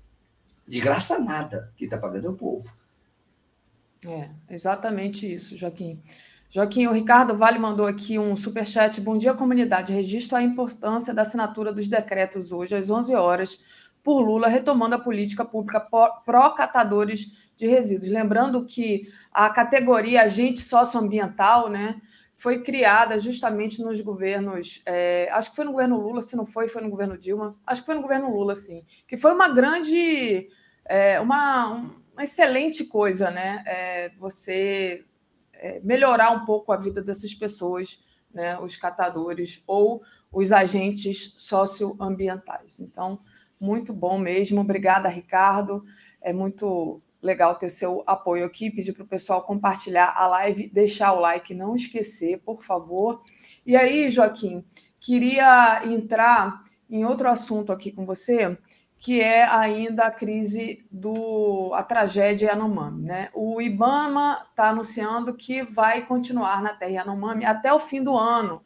De 0.68 0.80
graça 0.80 1.20
nada. 1.20 1.72
Quem 1.78 1.86
está 1.86 1.98
pagando 1.98 2.28
é 2.28 2.30
o 2.32 2.36
povo. 2.36 2.68
É, 4.06 4.30
exatamente 4.50 5.32
isso, 5.32 5.56
Joaquim. 5.56 6.02
Joaquim, 6.50 6.88
o 6.88 6.92
Ricardo 6.92 7.36
Vale 7.38 7.60
mandou 7.60 7.86
aqui 7.86 8.18
um 8.18 8.36
superchat. 8.36 9.00
Bom 9.00 9.16
dia, 9.16 9.36
comunidade. 9.36 9.94
Registro 9.94 10.36
a 10.36 10.42
importância 10.42 11.14
da 11.14 11.22
assinatura 11.22 11.72
dos 11.72 11.88
decretos 11.88 12.52
hoje, 12.52 12.76
às 12.76 12.90
11 12.90 13.14
horas, 13.14 13.62
por 14.04 14.22
Lula, 14.22 14.48
retomando 14.48 14.96
a 14.96 15.00
política 15.00 15.44
pública 15.44 15.80
pró-catadores 16.26 17.52
de 17.56 17.68
resíduos. 17.68 18.10
Lembrando 18.10 18.66
que 18.66 19.12
a 19.32 19.50
categoria 19.50 20.24
agente 20.24 20.62
socioambiental, 20.62 21.70
né, 21.70 22.00
foi 22.40 22.64
criada 22.64 23.20
justamente 23.20 23.84
nos 23.84 24.00
governos, 24.00 24.82
é, 24.86 25.30
acho 25.34 25.50
que 25.50 25.58
foi 25.58 25.66
no 25.66 25.74
governo 25.74 26.00
Lula, 26.00 26.22
se 26.22 26.38
não 26.38 26.46
foi, 26.46 26.70
foi 26.70 26.82
no 26.82 26.90
governo 26.90 27.18
Dilma, 27.18 27.60
acho 27.68 27.82
que 27.82 27.86
foi 27.86 27.96
no 27.96 28.02
governo 28.02 28.34
Lula, 28.34 28.56
sim, 28.56 28.86
que 29.06 29.18
foi 29.18 29.34
uma 29.34 29.50
grande, 29.50 30.48
é, 30.86 31.20
uma, 31.20 31.92
uma 32.14 32.24
excelente 32.24 32.86
coisa, 32.86 33.30
né? 33.30 33.62
É, 33.68 34.10
você 34.18 35.04
é, 35.54 35.82
melhorar 35.82 36.32
um 36.32 36.46
pouco 36.46 36.72
a 36.72 36.78
vida 36.78 37.02
dessas 37.02 37.34
pessoas, 37.34 38.02
né? 38.34 38.58
Os 38.60 38.78
catadores 38.78 39.62
ou 39.68 40.02
os 40.32 40.54
agentes 40.54 41.36
socioambientais. 41.38 42.80
Então, 42.80 43.20
muito 43.60 43.94
bom 43.94 44.18
mesmo. 44.18 44.62
Obrigada, 44.62 45.10
Ricardo. 45.10 45.84
É 46.22 46.32
muito 46.32 47.00
legal 47.22 47.56
ter 47.56 47.70
seu 47.70 48.04
apoio 48.08 48.46
aqui, 48.46 48.72
pedir 48.72 48.94
para 48.94 49.04
o 49.04 49.08
pessoal 49.08 49.44
compartilhar 49.44 50.14
a 50.16 50.26
live, 50.28 50.70
deixar 50.70 51.14
o 51.14 51.20
like, 51.20 51.54
não 51.54 51.76
esquecer, 51.76 52.40
por 52.40 52.64
favor. 52.64 53.22
E 53.66 53.76
aí, 53.76 54.10
Joaquim, 54.10 54.64
queria 55.00 55.82
entrar 55.86 56.64
em 56.90 57.06
outro 57.06 57.30
assunto 57.30 57.72
aqui 57.72 57.92
com 57.92 58.06
você, 58.06 58.58
que 58.98 59.22
é 59.22 59.44
ainda 59.44 60.06
a 60.06 60.12
crise 60.12 60.86
do 60.92 61.74
a 61.74 61.84
tragédia 61.84 62.48
Yanomami, 62.48 63.04
né? 63.04 63.30
O 63.34 63.62
IBAMA 63.62 64.42
está 64.50 64.70
anunciando 64.70 65.34
que 65.34 65.64
vai 65.64 66.06
continuar 66.06 66.62
na 66.62 66.74
terra 66.74 66.92
Yanomami 66.92 67.46
até 67.46 67.74
o 67.74 67.80
fim 67.80 68.04
do 68.04 68.18
ano. 68.18 68.62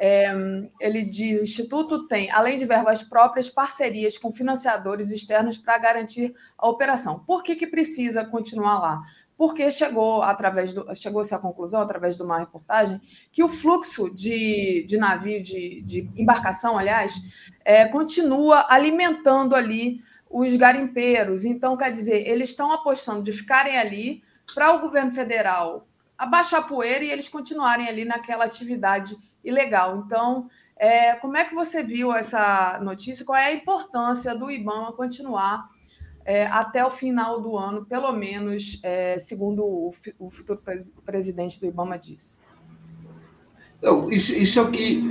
É, 0.00 0.32
ele 0.80 1.04
diz: 1.04 1.40
o 1.40 1.42
Instituto 1.42 2.06
tem, 2.06 2.30
além 2.30 2.56
de 2.56 2.64
verbas 2.64 3.02
próprias, 3.02 3.48
parcerias 3.48 4.16
com 4.16 4.30
financiadores 4.30 5.10
externos 5.10 5.58
para 5.58 5.78
garantir 5.78 6.34
a 6.56 6.68
operação. 6.68 7.18
Por 7.20 7.42
que, 7.42 7.56
que 7.56 7.66
precisa 7.66 8.24
continuar 8.24 8.78
lá? 8.78 9.02
Porque 9.36 9.70
chegou 9.70 10.22
através 10.22 10.72
do, 10.72 10.92
chegou-se 10.94 11.34
à 11.34 11.38
conclusão, 11.38 11.80
através 11.80 12.16
de 12.16 12.22
uma 12.22 12.38
reportagem, 12.38 13.00
que 13.32 13.42
o 13.42 13.48
fluxo 13.48 14.10
de, 14.10 14.84
de 14.86 14.96
navio, 14.96 15.42
de, 15.42 15.80
de 15.82 16.10
embarcação, 16.16 16.76
aliás, 16.76 17.14
é, 17.64 17.84
continua 17.86 18.66
alimentando 18.68 19.54
ali 19.54 20.00
os 20.30 20.54
garimpeiros. 20.56 21.44
Então, 21.44 21.76
quer 21.76 21.92
dizer, 21.92 22.26
eles 22.26 22.50
estão 22.50 22.72
apostando 22.72 23.22
de 23.22 23.32
ficarem 23.32 23.78
ali 23.78 24.22
para 24.54 24.72
o 24.72 24.80
governo 24.80 25.10
federal 25.10 25.86
abaixar 26.16 26.60
a 26.60 26.64
poeira 26.64 27.04
e 27.04 27.10
eles 27.10 27.28
continuarem 27.28 27.88
ali 27.88 28.04
naquela 28.04 28.44
atividade 28.44 29.16
ilegal. 29.48 30.02
Então, 30.04 30.46
é, 30.76 31.14
como 31.14 31.36
é 31.36 31.44
que 31.44 31.54
você 31.54 31.82
viu 31.82 32.12
essa 32.12 32.78
notícia? 32.82 33.24
Qual 33.24 33.36
é 33.36 33.46
a 33.46 33.52
importância 33.52 34.34
do 34.34 34.50
IBAMA 34.50 34.92
continuar 34.92 35.68
é, 36.24 36.46
até 36.46 36.84
o 36.84 36.90
final 36.90 37.40
do 37.40 37.56
ano, 37.56 37.84
pelo 37.86 38.12
menos, 38.12 38.78
é, 38.82 39.18
segundo 39.18 39.64
o, 39.64 39.90
o, 40.18 40.30
futuro 40.30 40.62
presidente 41.04 41.58
do 41.58 41.66
IBAMA 41.66 41.98
disse? 41.98 42.38
Não, 43.82 44.10
isso, 44.10 44.34
isso 44.34 44.58
é 44.58 44.62
o 44.62 44.70
que. 44.70 45.02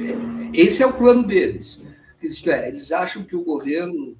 Esse 0.53 0.83
é 0.83 0.85
o 0.85 0.93
plano 0.93 1.23
deles. 1.23 1.85
Isto 2.21 2.49
é, 2.51 2.67
eles 2.67 2.91
acham 2.91 3.23
que 3.23 3.35
o 3.35 3.43
governo 3.43 4.17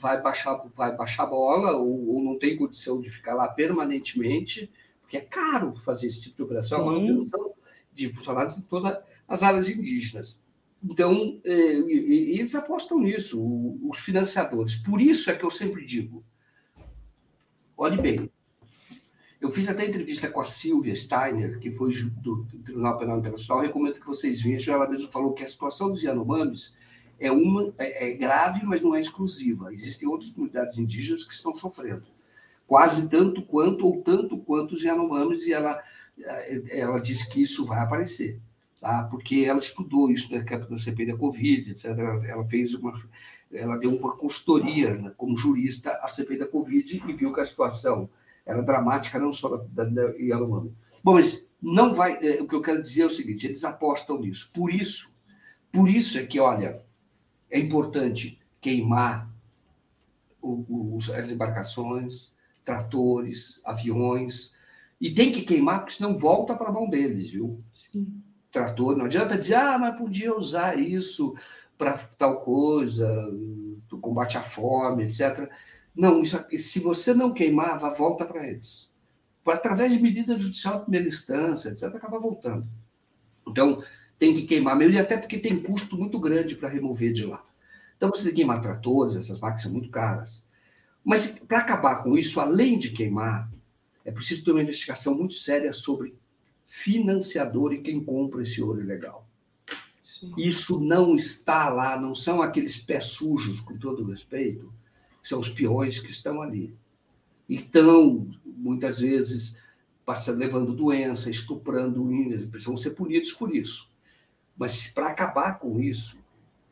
vai 0.00 0.20
baixar, 0.20 0.62
vai 0.74 0.96
baixar 0.96 1.24
a 1.24 1.26
bola 1.26 1.72
ou, 1.76 2.14
ou 2.14 2.22
não 2.22 2.38
tem 2.38 2.56
condição 2.56 3.00
de 3.00 3.10
ficar 3.10 3.34
lá 3.34 3.46
permanentemente, 3.48 4.70
porque 5.02 5.18
é 5.18 5.20
caro 5.20 5.74
fazer 5.76 6.06
esse 6.06 6.22
tipo 6.22 6.36
de 6.36 6.42
operação, 6.42 6.80
a 6.80 6.92
manutenção 6.92 7.52
de 7.92 8.12
funcionários 8.12 8.56
em 8.56 8.62
toda 8.62 9.04
as 9.30 9.44
áreas 9.44 9.68
indígenas. 9.68 10.42
Então, 10.82 11.40
é, 11.44 11.52
eles 11.52 12.54
apostam 12.56 12.98
nisso, 12.98 13.40
os 13.88 13.98
financiadores. 13.98 14.74
Por 14.74 15.00
isso 15.00 15.30
é 15.30 15.34
que 15.34 15.44
eu 15.44 15.50
sempre 15.50 15.84
digo: 15.84 16.24
olhe 17.76 17.96
bem. 17.96 18.28
Eu 19.40 19.50
fiz 19.50 19.68
até 19.68 19.86
entrevista 19.86 20.28
com 20.28 20.40
a 20.40 20.46
Silvia 20.46 20.94
Steiner, 20.94 21.58
que 21.60 21.70
foi 21.70 21.90
do 22.20 22.44
Tribunal 22.44 22.98
Penal 22.98 23.18
Internacional. 23.18 23.62
recomendo 23.62 24.00
que 24.00 24.06
vocês 24.06 24.42
vejam. 24.42 24.74
Ela 24.74 24.88
mesmo 24.88 25.10
falou 25.10 25.32
que 25.32 25.44
a 25.44 25.48
situação 25.48 25.90
dos 25.90 26.02
Yanomamis 26.02 26.76
é, 27.18 27.30
uma, 27.30 27.72
é, 27.78 28.10
é 28.10 28.14
grave, 28.14 28.66
mas 28.66 28.82
não 28.82 28.94
é 28.94 29.00
exclusiva. 29.00 29.72
Existem 29.72 30.08
outras 30.08 30.30
comunidades 30.30 30.76
indígenas 30.76 31.24
que 31.24 31.32
estão 31.32 31.54
sofrendo, 31.54 32.06
quase 32.66 33.08
tanto 33.08 33.42
quanto 33.42 33.86
ou 33.86 34.02
tanto 34.02 34.36
quanto 34.38 34.74
os 34.74 34.82
Yanomamis, 34.82 35.46
e 35.46 35.54
ela, 35.54 35.82
ela 36.70 36.98
disse 36.98 37.28
que 37.30 37.40
isso 37.40 37.64
vai 37.64 37.78
aparecer 37.78 38.40
tá? 38.80 39.04
porque 39.04 39.44
ela 39.44 39.60
estudou 39.60 40.10
isso 40.10 40.34
na 40.34 40.42
da 40.42 40.78
CPI 40.78 41.06
da 41.06 41.16
Covid, 41.16 41.70
etc. 41.70 41.86
Ela 42.26 42.44
fez 42.48 42.74
uma, 42.74 42.92
ela 43.52 43.76
deu 43.76 43.94
uma 43.94 44.16
consultoria 44.16 44.94
né, 44.94 45.12
como 45.16 45.36
jurista 45.36 45.92
à 46.02 46.08
CPI 46.08 46.38
da 46.38 46.48
Covid 46.48 47.02
e 47.06 47.12
viu 47.12 47.32
que 47.32 47.40
a 47.40 47.46
situação 47.46 48.08
era 48.46 48.62
dramática, 48.62 49.18
não 49.18 49.32
só 49.32 49.56
da, 49.56 49.84
da 49.84 50.02
Yanomami. 50.16 50.74
Bom, 51.04 51.14
mas 51.14 51.50
não 51.60 51.92
vai. 51.92 52.18
É, 52.26 52.40
o 52.42 52.48
que 52.48 52.54
eu 52.54 52.62
quero 52.62 52.82
dizer 52.82 53.02
é 53.02 53.06
o 53.06 53.10
seguinte: 53.10 53.46
eles 53.46 53.62
apostam 53.64 54.18
nisso. 54.18 54.50
Por 54.52 54.72
isso, 54.72 55.16
por 55.70 55.88
isso 55.88 56.18
é 56.18 56.24
que, 56.24 56.40
olha, 56.40 56.82
é 57.50 57.58
importante 57.58 58.40
queimar 58.60 59.30
os, 60.40 61.10
as 61.10 61.30
embarcações, 61.30 62.34
tratores, 62.64 63.60
aviões, 63.64 64.56
e 65.00 65.10
tem 65.10 65.30
que 65.32 65.42
queimar, 65.42 65.80
porque 65.80 65.94
senão 65.94 66.18
volta 66.18 66.54
para 66.54 66.68
a 66.68 66.72
mão 66.72 66.88
deles, 66.88 67.28
viu? 67.30 67.62
Sim 67.72 68.22
trator. 68.50 68.96
Não 68.96 69.06
adianta 69.06 69.38
dizer, 69.38 69.54
ah, 69.54 69.78
mas 69.78 69.96
podia 69.96 70.36
usar 70.36 70.78
isso 70.78 71.34
para 71.76 71.96
tal 71.96 72.40
coisa, 72.40 73.08
do 73.88 73.98
combate 73.98 74.36
à 74.36 74.42
fome, 74.42 75.04
etc. 75.04 75.50
Não, 75.94 76.20
isso, 76.20 76.38
se 76.58 76.78
você 76.78 77.14
não 77.14 77.32
queimava, 77.32 77.88
volta 77.90 78.24
para 78.24 78.46
eles. 78.46 78.94
Através 79.46 79.92
de 79.92 80.00
medida 80.00 80.38
judicial 80.38 80.78
de 80.78 80.82
primeira 80.82 81.08
instância, 81.08 81.70
etc., 81.70 81.94
acaba 81.94 82.20
voltando. 82.20 82.66
Então, 83.48 83.82
tem 84.18 84.34
que 84.34 84.42
queimar 84.42 84.76
mesmo, 84.76 84.94
e 84.94 84.98
até 84.98 85.16
porque 85.16 85.38
tem 85.38 85.60
custo 85.60 85.96
muito 85.96 86.20
grande 86.20 86.54
para 86.54 86.68
remover 86.68 87.12
de 87.12 87.24
lá. 87.24 87.42
Então, 87.96 88.10
você 88.10 88.22
tem 88.22 88.30
que 88.30 88.36
queimar 88.36 88.60
tratores, 88.60 89.16
essas 89.16 89.40
máquinas 89.40 89.62
são 89.62 89.72
muito 89.72 89.88
caras. 89.88 90.46
Mas, 91.02 91.26
para 91.26 91.58
acabar 91.58 92.02
com 92.02 92.16
isso, 92.16 92.38
além 92.38 92.78
de 92.78 92.90
queimar, 92.90 93.50
é 94.04 94.12
preciso 94.12 94.44
ter 94.44 94.52
uma 94.52 94.62
investigação 94.62 95.14
muito 95.14 95.34
séria 95.34 95.72
sobre 95.72 96.14
financiador 96.70 97.72
e 97.72 97.82
quem 97.82 98.02
compra 98.02 98.42
esse 98.42 98.62
ouro 98.62 98.80
ilegal. 98.80 99.28
Sim. 99.98 100.32
Isso 100.38 100.78
não 100.78 101.16
está 101.16 101.68
lá, 101.68 102.00
não 102.00 102.14
são 102.14 102.40
aqueles 102.40 102.76
pés 102.76 103.06
sujos, 103.06 103.60
com 103.60 103.76
todo 103.76 104.04
respeito, 104.04 104.72
são 105.20 105.40
os 105.40 105.48
peões 105.48 105.98
que 105.98 106.12
estão 106.12 106.40
ali. 106.40 106.72
E 107.48 107.56
estão, 107.56 108.30
muitas 108.44 109.00
vezes, 109.00 109.60
passando, 110.06 110.38
levando 110.38 110.72
doença, 110.72 111.28
estuprando 111.28 112.12
índios, 112.12 112.44
precisam 112.44 112.76
ser 112.76 112.90
punidos 112.90 113.32
por 113.32 113.52
isso. 113.52 113.92
Mas 114.56 114.86
para 114.86 115.08
acabar 115.08 115.58
com 115.58 115.80
isso, 115.80 116.22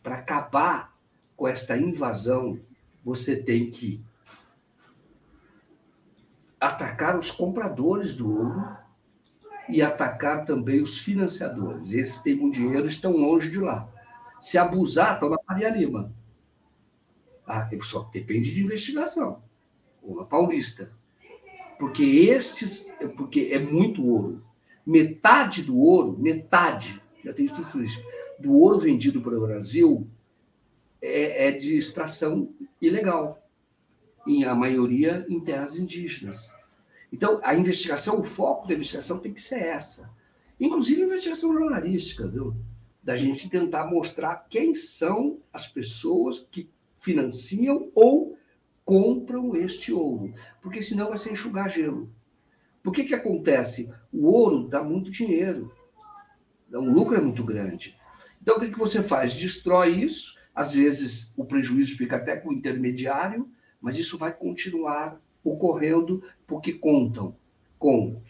para 0.01 0.15
acabar 0.15 0.97
com 1.37 1.49
esta 1.49 1.77
invasão, 1.77 2.61
você 3.05 3.35
tem 3.35 3.69
que 3.69 4.01
atacar 6.61 7.19
os 7.19 7.33
compradores 7.33 8.15
do 8.15 8.31
ouro 8.31 8.78
e 9.69 9.83
atacar 9.83 10.45
também 10.45 10.81
os 10.81 10.99
financiadores. 10.99 11.93
Esses 11.93 12.21
têm 12.23 12.35
muito 12.35 12.55
dinheiro 12.55 12.87
estão 12.87 13.13
longe 13.13 13.51
de 13.51 13.59
lá. 13.59 13.89
Se 14.41 14.57
abusar, 14.57 15.15
estão 15.15 15.29
na 15.29 15.39
Maria 15.47 15.69
Lima. 15.69 16.13
Ah, 17.47 17.69
só 17.83 18.09
depende 18.13 18.55
de 18.55 18.63
investigação. 18.63 19.43
Ou 20.03 20.17
na 20.17 20.25
Paulista. 20.25 20.93
Porque 21.79 22.03
estes, 22.03 22.89
porque 23.17 23.51
é 23.53 23.59
muito 23.59 24.05
ouro. 24.05 24.45
Metade 24.85 25.63
do 25.63 25.79
ouro, 25.79 26.19
metade, 26.19 27.01
já 27.23 27.33
tem 27.33 27.45
estudo 27.45 27.85
isso, 27.85 28.03
do 28.39 28.55
ouro 28.55 28.79
vendido 28.79 29.21
para 29.21 29.37
o 29.37 29.41
Brasil 29.41 30.09
é, 31.01 31.49
é 31.49 31.53
de 31.53 31.77
extração 31.77 32.55
ilegal. 32.81 33.43
Em 34.27 34.45
a 34.45 34.55
maioria 34.55 35.27
em 35.29 35.41
terras 35.41 35.77
indígenas. 35.77 36.58
Então, 37.13 37.41
a 37.43 37.55
investigação, 37.55 38.21
o 38.21 38.25
foco 38.25 38.69
da 38.69 38.75
investigação 38.75 39.19
tem 39.19 39.33
que 39.33 39.41
ser 39.41 39.61
essa. 39.61 40.11
Inclusive 40.61 41.03
investigação 41.03 41.53
jornalística, 41.53 42.27
viu? 42.27 42.55
Da 43.03 43.17
gente 43.17 43.49
tentar 43.49 43.87
mostrar 43.87 44.47
quem 44.49 44.75
são 44.75 45.41
as 45.53 45.67
pessoas 45.67 46.47
que 46.51 46.71
financiam 47.01 47.91
ou 47.95 48.37
compram 48.85 49.57
este 49.57 49.93
ouro. 49.93 50.35
Porque 50.61 50.83
senão 50.83 51.09
vai 51.09 51.19
ser 51.19 51.33
enxugar 51.33 51.71
gelo. 51.71 52.11
Por 52.83 52.93
que, 52.93 53.05
que 53.05 53.15
acontece? 53.15 53.93
O 54.13 54.27
ouro 54.27 54.69
dá 54.69 54.83
muito 54.83 55.11
dinheiro. 55.11 55.73
O 56.73 56.81
lucro 56.81 57.17
é 57.17 57.21
muito 57.21 57.45
grande. 57.45 57.97
Então, 58.43 58.57
o 58.57 58.61
que, 58.61 58.71
que 58.71 58.79
você 58.79 59.03
faz? 59.03 59.35
Destrói 59.35 59.91
isso. 59.91 60.37
Às 60.55 60.75
vezes, 60.75 61.33
o 61.37 61.45
prejuízo 61.45 61.97
fica 61.97 62.17
até 62.17 62.37
com 62.37 62.49
o 62.49 62.53
intermediário, 62.53 63.49
mas 63.81 63.99
isso 63.99 64.19
vai 64.19 64.33
continuar 64.33 65.21
ocorrendo 65.51 66.23
porque 66.47 66.73
contam 66.73 67.37
com 67.79 68.21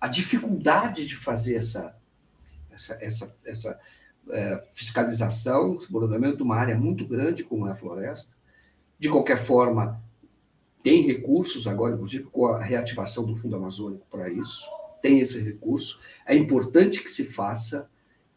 a 0.00 0.08
dificuldade 0.08 1.06
de 1.06 1.16
fazer 1.16 1.56
essa, 1.56 1.96
essa, 2.70 2.98
essa, 3.00 3.36
essa 3.44 3.80
é, 4.30 4.64
fiscalização, 4.74 5.74
desmoronamento 5.76 6.38
de 6.38 6.42
uma 6.42 6.56
área 6.56 6.76
muito 6.76 7.06
grande 7.06 7.44
como 7.44 7.68
é 7.68 7.72
a 7.72 7.74
floresta. 7.74 8.36
De 8.98 9.08
qualquer 9.08 9.36
forma, 9.38 10.00
tem 10.82 11.06
recursos 11.06 11.66
agora, 11.66 11.94
inclusive 11.94 12.24
com 12.24 12.46
a 12.46 12.62
reativação 12.62 13.24
do 13.24 13.36
Fundo 13.36 13.56
Amazônico 13.56 14.06
para 14.10 14.28
isso, 14.28 14.68
tem 15.00 15.20
esse 15.20 15.40
recurso. 15.42 16.00
É 16.26 16.36
importante 16.36 17.02
que 17.02 17.10
se 17.10 17.24
faça, 17.24 17.88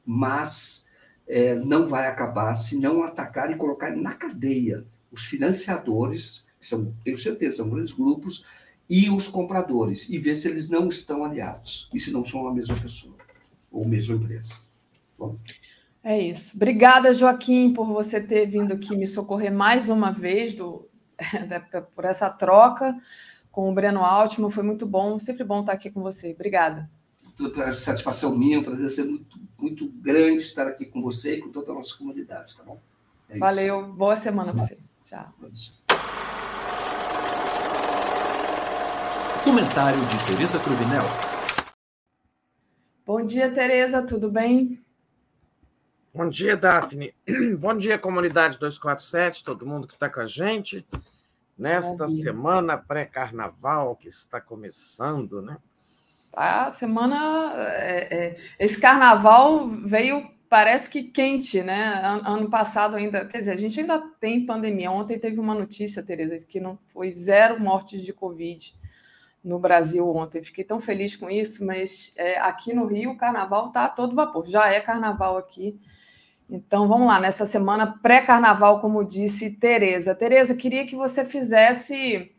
mas 0.05 0.88
é, 1.27 1.55
não 1.55 1.88
vai 1.88 2.07
acabar 2.07 2.53
se 2.55 2.77
não 2.77 3.03
atacar 3.03 3.51
e 3.51 3.57
colocar 3.57 3.95
na 3.95 4.13
cadeia 4.13 4.85
os 5.11 5.26
financiadores 5.26 6.47
são, 6.66 6.94
tenho 7.04 7.18
certeza, 7.18 7.58
são 7.58 7.70
grandes 7.70 7.94
grupos, 7.94 8.46
e 8.90 9.10
os 9.10 9.28
compradores, 9.28 10.10
e 10.10 10.18
ver 10.20 10.36
se 10.36 10.48
eles 10.48 10.70
não 10.70 10.88
estão 10.88 11.24
aliados, 11.24 11.90
e 11.94 12.00
se 12.00 12.12
não 12.12 12.24
são 12.24 12.48
a 12.48 12.54
mesma 12.54 12.76
pessoa, 12.76 13.16
ou 13.72 13.84
a 13.84 13.88
mesma 13.88 14.16
empresa. 14.16 14.60
Bom. 15.18 15.38
É 16.04 16.20
isso. 16.22 16.56
Obrigada, 16.56 17.14
Joaquim, 17.14 17.74
por 17.74 17.88
você 17.88 18.22
ter 18.22 18.46
vindo 18.46 18.74
aqui 18.74 18.96
me 18.96 19.08
socorrer 19.08 19.52
mais 19.52 19.90
uma 19.90 20.12
vez 20.12 20.54
do, 20.54 20.88
por 21.96 22.06
essa 22.06 22.30
troca 22.30 22.96
com 23.52 23.72
o 23.72 23.74
Breno 23.74 24.02
Altman. 24.02 24.52
Foi 24.52 24.64
muito 24.64 24.86
bom, 24.86 25.18
sempre 25.18 25.44
bom 25.44 25.62
estar 25.62 25.74
aqui 25.74 25.90
com 25.90 26.04
você. 26.04 26.32
Obrigada. 26.32 26.90
Satisfação 27.74 28.38
minha, 28.38 28.60
um 28.60 28.64
prazer 28.64 28.90
ser 28.90 29.06
muito, 29.06 29.40
muito 29.60 29.88
grande 29.88 30.44
estar 30.44 30.68
aqui 30.68 30.86
com 30.86 31.02
você 31.02 31.38
e 31.38 31.42
com 31.42 31.50
toda 31.50 31.72
a 31.72 31.76
nossa 31.76 31.98
comunidade, 31.98 32.56
tá 32.56 32.64
bom? 32.64 32.80
É 33.28 33.38
Valeu, 33.38 33.92
boa 33.92 34.16
semana 34.16 34.54
para 34.54 34.66
você. 34.66 34.78
Tchau. 35.04 35.34
Comentário 39.45 39.99
de 40.07 40.26
Tereza 40.26 40.57
Cruvinel. 40.57 41.03
Bom 43.05 43.23
dia, 43.23 43.51
Tereza, 43.51 44.01
tudo 44.01 44.27
bem? 44.31 44.84
Bom 46.11 46.27
dia, 46.27 46.57
Daphne. 46.57 47.13
Bom 47.59 47.77
dia, 47.77 47.99
comunidade 47.99 48.57
247, 48.57 49.43
todo 49.43 49.63
mundo 49.63 49.88
que 49.88 49.93
está 49.93 50.09
com 50.09 50.19
a 50.19 50.26
gente 50.26 50.84
nesta 51.55 52.07
semana 52.07 52.76
pré-carnaval 52.76 53.95
que 53.95 54.07
está 54.07 54.41
começando, 54.41 55.43
né? 55.43 55.57
A 56.34 56.72
semana. 56.72 57.53
É, 57.77 58.17
é, 58.17 58.38
esse 58.57 58.81
carnaval 58.81 59.67
veio, 59.67 60.27
parece 60.49 60.89
que 60.89 61.03
quente, 61.03 61.61
né? 61.61 62.01
Ano 62.26 62.49
passado 62.49 62.95
ainda. 62.95 63.23
Quer 63.26 63.38
dizer, 63.38 63.51
a 63.51 63.57
gente 63.57 63.80
ainda 63.80 63.99
tem 64.19 64.43
pandemia. 64.43 64.89
Ontem 64.89 65.19
teve 65.19 65.39
uma 65.39 65.53
notícia, 65.53 66.01
Tereza, 66.01 66.43
que 66.43 66.59
não 66.59 66.80
foi 66.91 67.11
zero 67.11 67.61
mortes 67.61 68.01
de 68.01 68.11
Covid 68.11 68.73
no 69.45 69.59
Brasil 69.59 70.09
ontem. 70.13 70.43
Fiquei 70.43 70.63
tão 70.63 70.80
feliz 70.80 71.15
com 71.15 71.30
isso, 71.30 71.63
mas 71.63 72.13
é, 72.17 72.39
aqui 72.39 72.73
no 72.73 72.88
Rio 72.88 73.11
o 73.11 73.17
carnaval 73.17 73.67
está 73.67 73.85
a 73.85 73.89
todo 73.89 74.15
vapor. 74.15 74.47
Já 74.47 74.73
é 74.73 74.81
carnaval 74.81 75.38
aqui. 75.38 75.80
Então 76.49 76.88
vamos 76.88 77.07
lá, 77.07 77.19
nessa 77.19 77.45
semana 77.45 77.99
pré-carnaval, 78.01 78.81
como 78.81 79.05
disse 79.05 79.57
Tereza. 79.57 80.15
Tereza, 80.15 80.55
queria 80.55 80.85
que 80.85 80.95
você 80.95 81.23
fizesse 81.23 82.31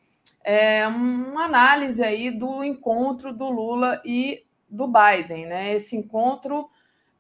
é, 0.45 0.87
uma 0.87 1.45
análise 1.45 2.03
aí 2.03 2.31
do 2.31 2.65
encontro 2.65 3.33
do 3.33 3.49
Lula 3.49 4.03
e 4.05 4.45
do 4.69 4.87
Biden. 4.89 5.47
Né? 5.47 5.75
Esse 5.75 5.97
encontro 5.97 6.69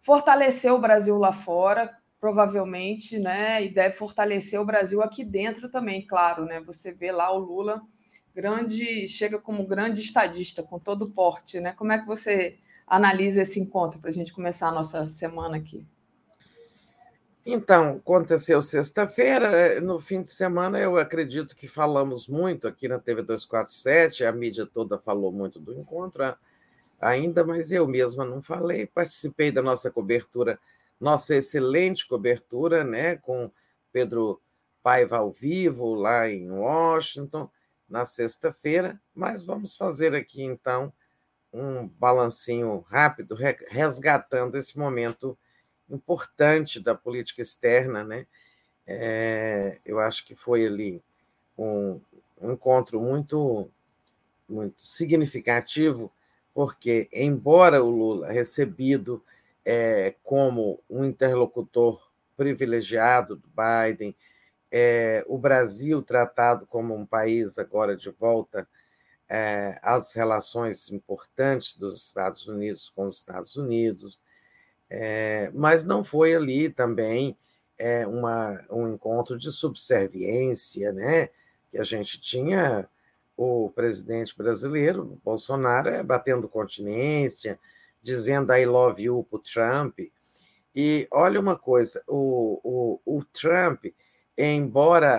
fortaleceu 0.00 0.74
o 0.74 0.80
Brasil 0.80 1.16
lá 1.16 1.32
fora, 1.32 1.96
provavelmente, 2.20 3.18
né? 3.18 3.62
E 3.62 3.68
deve 3.68 3.94
fortalecer 3.94 4.60
o 4.60 4.64
Brasil 4.64 5.02
aqui 5.02 5.24
dentro 5.24 5.68
também, 5.68 6.04
claro, 6.04 6.44
né? 6.44 6.60
Você 6.60 6.92
vê 6.92 7.12
lá 7.12 7.30
o 7.30 7.38
Lula 7.38 7.82
grande, 8.36 9.08
chega 9.08 9.38
como 9.38 9.66
grande 9.66 10.02
estadista, 10.02 10.62
com 10.62 10.78
todo 10.78 11.06
o 11.06 11.10
porte, 11.10 11.58
né? 11.58 11.72
Como 11.72 11.90
é 11.90 11.98
que 11.98 12.06
você 12.06 12.58
analisa 12.86 13.40
esse 13.40 13.58
encontro 13.58 13.98
para 13.98 14.10
a 14.10 14.12
gente 14.12 14.34
começar 14.34 14.68
a 14.68 14.72
nossa 14.72 15.08
semana 15.08 15.56
aqui? 15.56 15.86
Então, 17.46 17.92
aconteceu 17.96 18.60
sexta-feira, 18.60 19.48
eh, 19.56 19.80
no 19.80 19.98
fim 19.98 20.20
de 20.20 20.30
semana 20.30 20.78
eu 20.78 20.98
acredito 20.98 21.56
que 21.56 21.66
falamos 21.66 22.28
muito 22.28 22.68
aqui 22.68 22.88
na 22.88 22.98
TV 22.98 23.22
247, 23.22 24.24
a 24.24 24.32
mídia 24.32 24.66
toda 24.66 24.98
falou 24.98 25.32
muito 25.32 25.58
do 25.58 25.72
encontro 25.72 26.36
ainda, 27.00 27.44
mas 27.44 27.72
eu 27.72 27.86
mesma 27.86 28.24
não 28.24 28.42
falei, 28.42 28.84
participei 28.84 29.50
da 29.50 29.62
nossa 29.62 29.90
cobertura, 29.90 30.58
nossa 31.00 31.36
excelente 31.36 32.06
cobertura, 32.06 32.82
né, 32.82 33.16
com 33.16 33.50
Pedro 33.92 34.42
Paiva 34.82 35.18
ao 35.18 35.30
vivo 35.30 35.94
lá 35.94 36.28
em 36.28 36.50
Washington, 36.50 37.48
na 37.88 38.04
sexta-feira, 38.04 39.00
mas 39.14 39.44
vamos 39.44 39.76
fazer 39.76 40.14
aqui 40.14 40.42
então 40.42 40.92
um 41.52 41.86
balancinho 41.86 42.84
rápido, 42.88 43.36
resgatando 43.68 44.56
esse 44.56 44.78
momento 44.78 45.38
importante 45.88 46.80
da 46.80 46.94
política 46.94 47.40
externa, 47.40 48.04
né? 48.04 48.26
É, 48.86 49.78
eu 49.84 49.98
acho 49.98 50.24
que 50.24 50.34
foi 50.34 50.66
ali 50.66 51.02
um, 51.56 52.00
um 52.40 52.52
encontro 52.52 53.00
muito, 53.00 53.68
muito 54.48 54.86
significativo, 54.86 56.12
porque, 56.54 57.08
embora 57.12 57.82
o 57.82 57.90
Lula 57.90 58.30
recebido 58.30 59.22
é, 59.64 60.14
como 60.22 60.80
um 60.88 61.04
interlocutor 61.04 62.10
privilegiado 62.36 63.36
do 63.36 63.48
Biden, 63.48 64.14
é, 64.70 65.24
o 65.26 65.38
Brasil 65.38 66.02
tratado 66.02 66.66
como 66.66 66.94
um 66.94 67.06
país 67.06 67.58
agora 67.58 67.96
de 67.96 68.10
volta 68.10 68.68
é, 69.28 69.78
às 69.82 70.14
relações 70.14 70.90
importantes 70.90 71.76
dos 71.76 72.06
Estados 72.06 72.46
Unidos 72.46 72.90
com 72.94 73.06
os 73.06 73.16
Estados 73.16 73.56
Unidos, 73.56 74.20
é, 74.88 75.50
mas 75.54 75.84
não 75.84 76.04
foi 76.04 76.34
ali 76.34 76.70
também 76.70 77.36
é, 77.78 78.06
uma, 78.06 78.64
um 78.70 78.88
encontro 78.94 79.36
de 79.36 79.50
subserviência, 79.50 80.92
né? 80.92 81.28
Que 81.70 81.78
a 81.78 81.84
gente 81.84 82.20
tinha 82.20 82.88
o 83.36 83.70
presidente 83.74 84.36
brasileiro, 84.36 85.20
Bolsonaro, 85.24 85.90
é, 85.90 86.02
batendo 86.02 86.48
continência, 86.48 87.58
dizendo 88.00 88.54
I 88.54 88.64
love 88.64 89.02
you 89.02 89.26
para 89.28 89.36
o 89.36 89.42
Trump. 89.42 89.98
E 90.74 91.06
olha 91.10 91.40
uma 91.40 91.56
coisa, 91.58 92.02
o, 92.06 92.60
o, 93.04 93.18
o 93.18 93.24
Trump 93.24 93.86
embora 94.36 95.18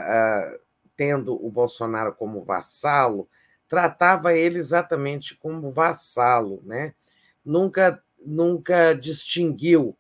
uh, 0.57 0.59
tendo 0.95 1.33
o 1.45 1.49
Bolsonaro 1.49 2.13
como 2.13 2.43
vassalo, 2.43 3.27
tratava 3.67 4.33
ele 4.33 4.57
exatamente 4.57 5.35
como 5.35 5.69
vassalo, 5.69 6.61
né? 6.65 6.93
nunca, 7.47 8.03
nunca 8.23 8.93
distinguiu 8.93 9.97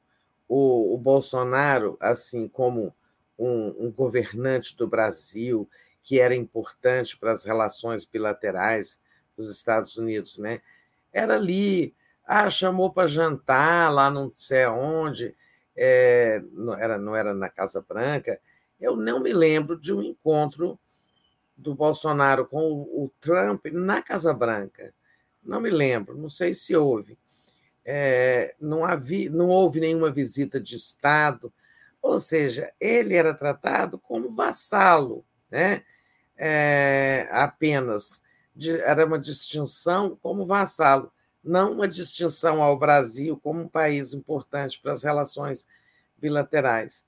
o, 0.47 0.93
o 0.93 0.97
Bolsonaro 0.97 1.97
assim 1.99 2.47
como 2.47 2.93
um, 3.39 3.87
um 3.87 3.91
governante 3.91 4.75
do 4.75 4.85
Brasil 4.85 5.69
que 6.03 6.19
era 6.19 6.35
importante 6.35 7.17
para 7.17 7.31
as 7.31 7.45
relações 7.45 8.05
bilaterais 8.05 8.99
dos 9.35 9.49
Estados 9.49 9.97
Unidos, 9.97 10.37
né? 10.37 10.61
Era 11.11 11.35
ali, 11.35 11.93
ah, 12.25 12.49
chamou 12.49 12.91
para 12.91 13.07
jantar 13.07 13.93
lá 13.93 14.09
não 14.09 14.31
sei 14.35 14.65
onde, 14.67 15.35
é, 15.75 16.41
não, 16.53 16.73
era, 16.73 16.97
não 16.97 17.15
era 17.15 17.33
na 17.33 17.49
Casa 17.49 17.83
Branca. 17.87 18.39
Eu 18.79 18.95
não 18.95 19.19
me 19.19 19.33
lembro 19.33 19.79
de 19.79 19.93
um 19.93 20.01
encontro 20.01 20.79
do 21.57 21.73
Bolsonaro 21.73 22.45
com 22.45 22.71
o, 22.71 23.11
Trump 23.19 23.65
na 23.71 24.01
Casa 24.01 24.33
Branca. 24.33 24.93
Não 25.43 25.59
me 25.59 25.69
lembro, 25.69 26.17
não 26.17 26.29
sei 26.29 26.53
se 26.53 26.75
houve. 26.75 27.17
É, 27.83 28.53
não, 28.59 28.85
havia, 28.85 29.29
não 29.29 29.47
houve 29.49 29.79
nenhuma 29.79 30.11
visita 30.11 30.59
de 30.59 30.75
Estado, 30.75 31.51
ou 32.01 32.19
seja, 32.19 32.71
ele 32.79 33.15
era 33.15 33.33
tratado 33.33 33.97
como 33.97 34.29
vassalo, 34.29 35.25
né? 35.49 35.83
É, 36.39 37.27
apenas 37.31 38.21
de, 38.55 38.79
era 38.81 39.05
uma 39.05 39.17
distinção 39.17 40.15
como 40.21 40.45
vassalo, 40.45 41.11
não 41.43 41.71
uma 41.71 41.87
distinção 41.87 42.61
ao 42.61 42.77
Brasil 42.77 43.39
como 43.41 43.61
um 43.61 43.67
país 43.67 44.13
importante 44.13 44.79
para 44.79 44.93
as 44.93 45.01
relações 45.01 45.65
bilaterais. 46.17 47.06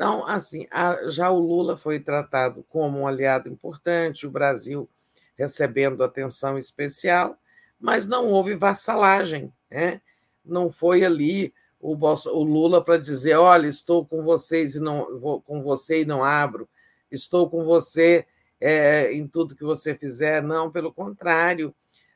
Então, 0.00 0.26
assim, 0.26 0.66
já 1.08 1.30
o 1.30 1.38
Lula 1.38 1.76
foi 1.76 2.00
tratado 2.00 2.64
como 2.70 3.00
um 3.00 3.06
aliado 3.06 3.50
importante, 3.50 4.26
o 4.26 4.30
Brasil 4.30 4.88
recebendo 5.36 6.02
atenção 6.02 6.56
especial, 6.56 7.38
mas 7.78 8.06
não 8.06 8.28
houve 8.28 8.54
vassalagem, 8.54 9.52
né? 9.70 10.00
não 10.42 10.72
foi 10.72 11.04
ali 11.04 11.52
o, 11.78 11.94
o 11.94 12.42
Lula 12.42 12.82
para 12.82 12.96
dizer, 12.96 13.34
olha, 13.34 13.66
estou 13.66 14.06
com 14.06 14.22
vocês 14.22 14.74
e 14.74 14.80
não 14.80 15.20
vou 15.20 15.42
com 15.42 15.62
você 15.62 16.00
e 16.00 16.06
não 16.06 16.24
abro, 16.24 16.66
estou 17.10 17.50
com 17.50 17.62
você 17.62 18.24
é, 18.58 19.12
em 19.12 19.28
tudo 19.28 19.54
que 19.54 19.64
você 19.64 19.94
fizer. 19.94 20.42
Não, 20.42 20.70
pelo 20.70 20.94
contrário, 20.94 21.74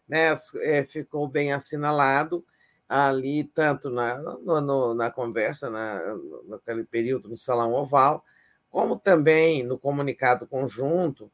né? 0.08 0.34
É, 0.62 0.84
ficou 0.84 1.28
bem 1.28 1.52
assinalado 1.52 2.42
ali, 3.02 3.44
tanto 3.44 3.90
na, 3.90 4.16
no, 4.20 4.94
na 4.94 5.10
conversa, 5.10 5.68
na, 5.70 6.00
naquele 6.46 6.84
período 6.84 7.28
no 7.28 7.36
Salão 7.36 7.72
Oval, 7.72 8.24
como 8.70 8.96
também 8.96 9.62
no 9.62 9.78
comunicado 9.78 10.46
conjunto, 10.46 11.30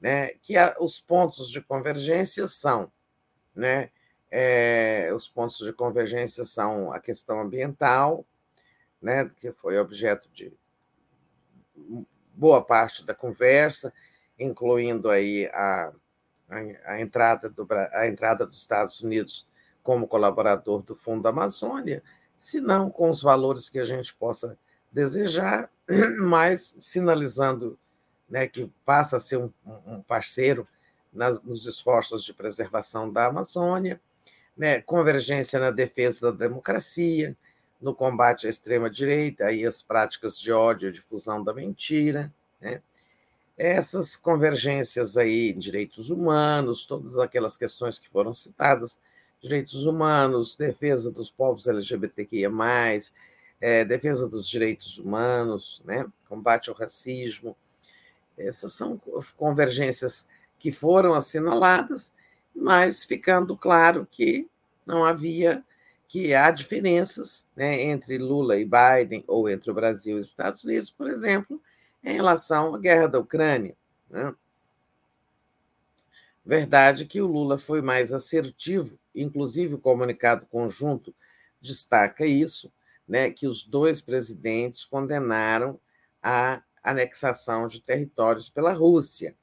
né, 0.00 0.28
que 0.42 0.56
a, 0.56 0.76
os 0.80 1.00
pontos 1.00 1.50
de 1.50 1.60
convergência 1.60 2.46
são 2.46 2.90
né, 3.54 3.90
é, 4.30 5.12
os 5.14 5.28
pontos 5.28 5.58
de 5.58 5.72
convergência 5.72 6.44
são 6.44 6.90
a 6.92 6.98
questão 6.98 7.40
ambiental, 7.40 8.26
né, 9.00 9.30
que 9.36 9.52
foi 9.52 9.78
objeto 9.78 10.28
de 10.32 10.52
boa 12.34 12.62
parte 12.62 13.04
da 13.04 13.14
conversa, 13.14 13.92
incluindo 14.38 15.08
aí 15.08 15.46
a, 15.52 15.92
a, 16.48 16.92
a, 16.92 17.00
entrada, 17.00 17.48
do, 17.48 17.66
a 17.92 18.08
entrada 18.08 18.44
dos 18.44 18.58
Estados 18.58 19.00
Unidos 19.00 19.46
como 19.84 20.08
colaborador 20.08 20.82
do 20.82 20.96
Fundo 20.96 21.28
Amazônia, 21.28 22.02
se 22.36 22.60
não 22.60 22.90
com 22.90 23.10
os 23.10 23.22
valores 23.22 23.68
que 23.68 23.78
a 23.78 23.84
gente 23.84 24.12
possa 24.14 24.58
desejar, 24.90 25.70
mas 26.20 26.74
sinalizando 26.78 27.78
né, 28.28 28.48
que 28.48 28.68
passa 28.84 29.18
a 29.18 29.20
ser 29.20 29.36
um, 29.36 29.52
um 29.86 30.02
parceiro 30.02 30.66
nas, 31.12 31.40
nos 31.42 31.66
esforços 31.66 32.24
de 32.24 32.32
preservação 32.32 33.12
da 33.12 33.26
Amazônia, 33.26 34.00
né, 34.56 34.80
convergência 34.80 35.60
na 35.60 35.70
defesa 35.70 36.32
da 36.32 36.46
democracia, 36.46 37.36
no 37.80 37.94
combate 37.94 38.46
à 38.46 38.50
extrema-direita 38.50 39.52
e 39.52 39.66
as 39.66 39.82
práticas 39.82 40.40
de 40.40 40.50
ódio 40.50 40.88
e 40.88 40.92
difusão 40.92 41.44
da 41.44 41.52
mentira. 41.52 42.32
Né? 42.60 42.80
Essas 43.58 44.16
convergências 44.16 45.16
aí, 45.16 45.52
direitos 45.52 46.08
humanos, 46.08 46.86
todas 46.86 47.18
aquelas 47.18 47.56
questões 47.56 47.98
que 47.98 48.08
foram 48.08 48.32
citadas, 48.32 48.98
direitos 49.44 49.84
humanos, 49.84 50.56
defesa 50.56 51.12
dos 51.12 51.30
povos 51.30 51.68
LGBTQIA+, 51.68 52.50
é, 53.60 53.84
defesa 53.84 54.28
dos 54.28 54.48
direitos 54.48 54.98
humanos, 54.98 55.80
né? 55.84 56.06
combate 56.28 56.70
ao 56.70 56.76
racismo. 56.76 57.56
Essas 58.36 58.72
são 58.72 59.00
convergências 59.36 60.26
que 60.58 60.72
foram 60.72 61.14
assinaladas 61.14 62.12
mas 62.54 63.04
ficando 63.04 63.56
claro 63.56 64.06
que 64.10 64.48
não 64.86 65.04
havia 65.04 65.64
que 66.06 66.32
há 66.32 66.50
diferenças 66.50 67.46
né, 67.56 67.82
entre 67.82 68.18
Lula 68.18 68.56
e 68.56 68.64
Biden, 68.64 69.24
ou 69.26 69.48
entre 69.48 69.70
o 69.70 69.74
Brasil 69.74 70.16
e 70.16 70.20
os 70.20 70.28
Estados 70.28 70.62
Unidos, 70.62 70.90
por 70.90 71.08
exemplo, 71.08 71.60
em 72.04 72.14
relação 72.14 72.74
à 72.74 72.78
guerra 72.78 73.08
da 73.08 73.18
Ucrânia. 73.18 73.74
Né? 74.08 74.32
Verdade 76.44 77.06
que 77.06 77.22
o 77.22 77.26
Lula 77.26 77.58
foi 77.58 77.80
mais 77.80 78.12
assertivo, 78.12 78.98
inclusive 79.14 79.74
o 79.74 79.78
comunicado 79.78 80.44
conjunto 80.46 81.14
destaca 81.58 82.26
isso, 82.26 82.70
né, 83.08 83.30
que 83.30 83.46
os 83.46 83.64
dois 83.64 84.00
presidentes 84.00 84.84
condenaram 84.84 85.80
a 86.22 86.62
anexação 86.82 87.66
de 87.66 87.80
territórios 87.80 88.50
pela 88.50 88.72
Rússia. 88.72 89.34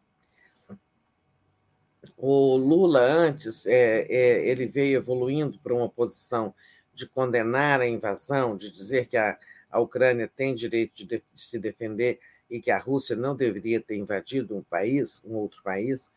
O 2.16 2.56
Lula 2.56 3.00
antes 3.02 3.66
é, 3.66 4.02
é, 4.08 4.48
ele 4.48 4.68
veio 4.68 4.98
evoluindo 4.98 5.58
para 5.58 5.74
uma 5.74 5.90
posição 5.90 6.54
de 6.94 7.08
condenar 7.08 7.82
a 7.82 7.88
invasão, 7.88 8.56
de 8.56 8.70
dizer 8.70 9.08
que 9.08 9.18
a, 9.18 9.40
a 9.72 9.80
Ucrânia 9.80 10.28
tem 10.28 10.54
direito 10.54 10.98
de, 10.98 11.06
de, 11.06 11.24
se 11.36 11.58
defender 11.58 12.20
e 12.48 12.62
que 12.62 12.70
a 12.70 12.78
Rússia 12.78 13.16
não 13.16 13.36
deveria 13.36 13.82
ter 13.82 13.96
invadido 13.96 14.56
um 14.56 14.62
país, 14.62 15.20
um 15.26 15.36
outro 15.36 15.64
país, 15.64 16.12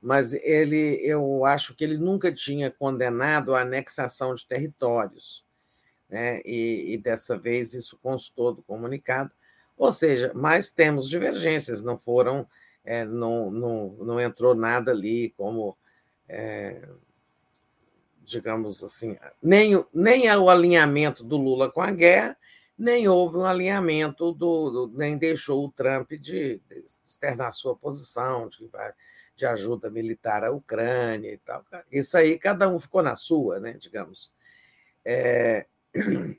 mas 0.00 0.32
ele, 0.32 0.98
eu 1.02 1.44
acho 1.44 1.74
que 1.74 1.84
ele 1.84 1.98
nunca 1.98 2.32
tinha 2.32 2.70
condenado 2.70 3.54
a 3.54 3.60
anexação 3.60 4.34
de 4.34 4.46
territórios, 4.46 5.44
né? 6.08 6.40
e, 6.44 6.94
e 6.94 6.98
dessa 6.98 7.38
vez 7.38 7.74
isso 7.74 7.98
constou 8.02 8.54
do 8.54 8.62
comunicado. 8.62 9.30
Ou 9.76 9.92
seja, 9.92 10.32
mas 10.34 10.70
temos 10.70 11.08
divergências, 11.08 11.82
não 11.82 11.98
foram 11.98 12.46
é, 12.84 13.04
não, 13.04 13.50
não, 13.50 13.88
não 14.00 14.20
entrou 14.20 14.54
nada 14.54 14.90
ali 14.90 15.30
como, 15.36 15.76
é, 16.28 16.88
digamos 18.24 18.82
assim, 18.82 19.16
nem, 19.42 19.84
nem 19.92 20.30
o 20.36 20.48
alinhamento 20.48 21.22
do 21.22 21.36
Lula 21.36 21.70
com 21.70 21.80
a 21.80 21.90
guerra, 21.90 22.36
nem 22.78 23.06
houve 23.06 23.36
um 23.36 23.44
alinhamento 23.44 24.32
do, 24.32 24.70
do 24.70 24.92
nem 24.96 25.18
deixou 25.18 25.64
o 25.64 25.70
Trump 25.70 26.10
de, 26.12 26.60
de 26.68 26.84
externar 26.84 27.52
sua 27.52 27.76
posição 27.76 28.48
de, 28.48 28.68
de 29.40 29.46
ajuda 29.46 29.90
militar 29.90 30.44
à 30.44 30.50
Ucrânia 30.50 31.32
e 31.32 31.38
tal. 31.38 31.64
Isso 31.90 32.14
aí 32.16 32.38
cada 32.38 32.68
um 32.68 32.78
ficou 32.78 33.02
na 33.02 33.16
sua, 33.16 33.58
né, 33.58 33.72
digamos. 33.72 34.34
É, 35.02 35.66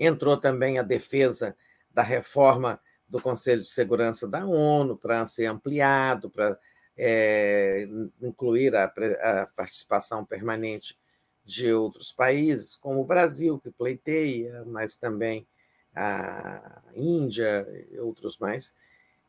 entrou 0.00 0.38
também 0.38 0.78
a 0.78 0.82
defesa 0.82 1.54
da 1.92 2.02
reforma 2.02 2.80
do 3.06 3.20
Conselho 3.20 3.60
de 3.60 3.68
Segurança 3.68 4.26
da 4.26 4.46
ONU 4.46 4.96
para 4.96 5.26
ser 5.26 5.44
ampliado, 5.44 6.30
para 6.30 6.58
é, 6.96 7.86
incluir 8.22 8.74
a, 8.74 8.84
a, 8.84 9.46
participação 9.54 10.24
permanente 10.24 10.98
de 11.44 11.70
outros 11.70 12.12
países, 12.12 12.76
como 12.76 13.00
o 13.02 13.06
Brasil, 13.06 13.58
que 13.58 13.70
pleiteia, 13.70 14.64
mas 14.66 14.96
também 14.96 15.46
a 15.94 16.80
Índia 16.94 17.66
e 17.90 17.98
outros 17.98 18.38
mais, 18.38 18.72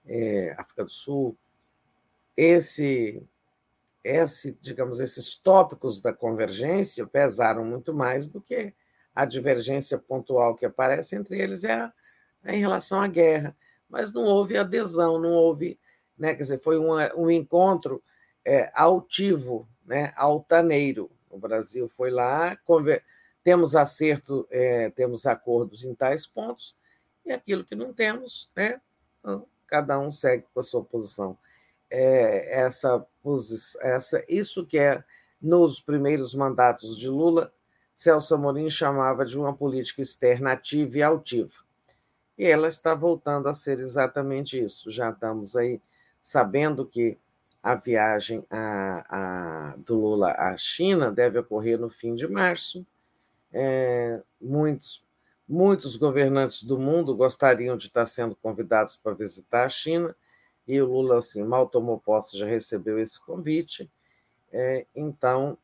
é, 0.06 0.56
África 0.58 0.86
do 0.86 0.90
Sul. 0.90 1.38
Esse, 2.42 3.22
esse, 4.04 4.58
digamos, 4.62 5.00
esses 5.00 5.36
tópicos 5.36 6.02
da 6.02 6.14
convergência 6.14 7.06
pesaram 7.06 7.66
muito 7.66 7.94
mais 7.94 8.28
do 8.28 8.40
que 8.40 8.74
a 9.14 9.26
divergência 9.26 9.98
pontual 9.98 10.56
que 10.56 10.66
aparece 10.66 11.16
entre 11.16 11.40
eles 11.40 11.64
é, 11.64 11.74
a, 11.74 11.94
é 12.44 12.56
em 12.56 12.60
relação 12.60 13.02
à 13.02 13.08
guerra 13.08 13.56
mas 13.90 14.14
não 14.14 14.24
houve 14.24 14.56
adesão, 14.56 15.20
não 15.20 15.32
houve, 15.32 15.80
né, 16.18 16.36
quer 16.36 16.44
dizer, 16.44 16.60
foi 16.60 16.78
um, 16.78 16.92
um 17.18 17.32
encontro 17.32 18.04
é, 18.46 18.72
altivo, 18.76 19.68
né, 19.84 20.14
altaneiro. 20.16 21.10
O 21.30 21.40
Brasil 21.40 21.90
foi 21.90 22.12
lá, 22.12 22.56
conver... 22.58 23.04
temos 23.44 23.76
acerto, 23.76 24.48
é, 24.52 24.92
temos 24.92 25.26
acordos 25.26 25.84
em 25.84 25.96
tais 25.96 26.28
pontos, 26.28 26.76
e 27.26 27.32
aquilo 27.32 27.66
que 27.66 27.76
não 27.76 27.92
temos, 27.92 28.52
né, 28.56 28.80
então, 29.20 29.48
cada 29.66 30.00
um 30.00 30.12
segue 30.12 30.46
com 30.54 30.60
a 30.60 30.64
sua 30.64 30.84
posição. 30.84 31.38
É, 31.90 32.62
essa, 32.62 33.06
essa, 33.82 34.24
isso 34.28 34.66
que 34.66 34.78
é 34.78 35.04
nos 35.42 35.80
primeiros 35.80 36.36
mandatos 36.36 36.98
de 36.98 37.10
Lula, 37.10 37.52
Celso 37.94 38.36
Amorim 38.36 38.70
chamava 38.70 39.26
de 39.26 39.38
uma 39.38 39.54
política 39.54 40.02
externa 40.02 40.52
ativa 40.52 40.98
e 40.98 41.04
altiva 41.04 41.70
e 42.40 42.46
ela 42.46 42.70
está 42.70 42.96
voltando 42.96 43.50
a 43.50 43.54
ser 43.54 43.80
exatamente 43.80 44.58
isso. 44.58 44.90
Já 44.90 45.10
estamos 45.10 45.58
aí 45.58 45.82
sabendo 46.22 46.86
que 46.86 47.18
a 47.62 47.76
viagem 47.76 48.46
a, 48.50 49.74
a, 49.74 49.76
do 49.76 49.96
Lula 49.96 50.32
à 50.32 50.56
China 50.56 51.12
deve 51.12 51.38
ocorrer 51.38 51.78
no 51.78 51.90
fim 51.90 52.16
de 52.16 52.30
março. 52.30 52.88
É, 53.52 54.22
muitos, 54.40 55.04
muitos 55.46 55.98
governantes 55.98 56.64
do 56.64 56.80
mundo 56.80 57.14
gostariam 57.14 57.76
de 57.76 57.88
estar 57.88 58.06
sendo 58.06 58.38
convidados 58.38 58.96
para 58.96 59.14
visitar 59.14 59.66
a 59.66 59.70
China, 59.70 60.16
e 60.70 60.80
o 60.80 60.86
Lula, 60.86 61.18
assim, 61.18 61.44
mal 61.44 61.68
tomou 61.68 62.00
posse, 62.00 62.38
já 62.38 62.46
recebeu 62.46 63.00
esse 63.00 63.20
convite. 63.20 63.90
É, 64.54 64.86
então, 64.96 65.58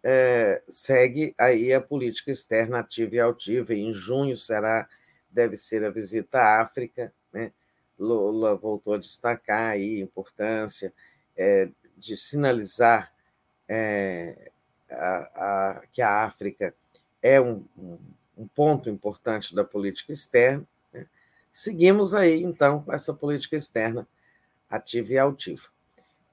é, 0.00 0.62
segue 0.68 1.34
aí 1.36 1.72
a 1.72 1.80
política 1.80 2.30
externa 2.30 2.78
ativa 2.78 3.16
e 3.16 3.18
altiva. 3.18 3.74
Em 3.74 3.92
junho 3.92 4.36
será, 4.36 4.88
deve 5.28 5.56
ser 5.56 5.84
a 5.84 5.90
visita 5.90 6.38
à 6.38 6.60
África. 6.62 7.12
Né? 7.32 7.50
Lula 7.98 8.54
voltou 8.54 8.94
a 8.94 8.98
destacar 8.98 9.72
aí 9.72 9.96
a 9.96 10.04
importância 10.04 10.94
é, 11.36 11.68
de 11.96 12.16
sinalizar 12.16 13.12
é, 13.68 14.52
a, 14.88 15.16
a, 15.34 15.82
que 15.92 16.00
a 16.00 16.22
África 16.22 16.72
é 17.20 17.40
um, 17.40 17.64
um, 18.38 18.46
ponto 18.54 18.88
importante 18.88 19.52
da 19.52 19.64
política 19.64 20.12
externa. 20.12 20.64
Né? 20.92 21.08
Seguimos 21.50 22.14
aí, 22.14 22.40
então, 22.40 22.82
com 22.82 22.92
essa 22.92 23.12
política 23.12 23.56
externa 23.56 24.06
ativa 24.74 25.12
e 25.12 25.18
altiva. 25.18 25.68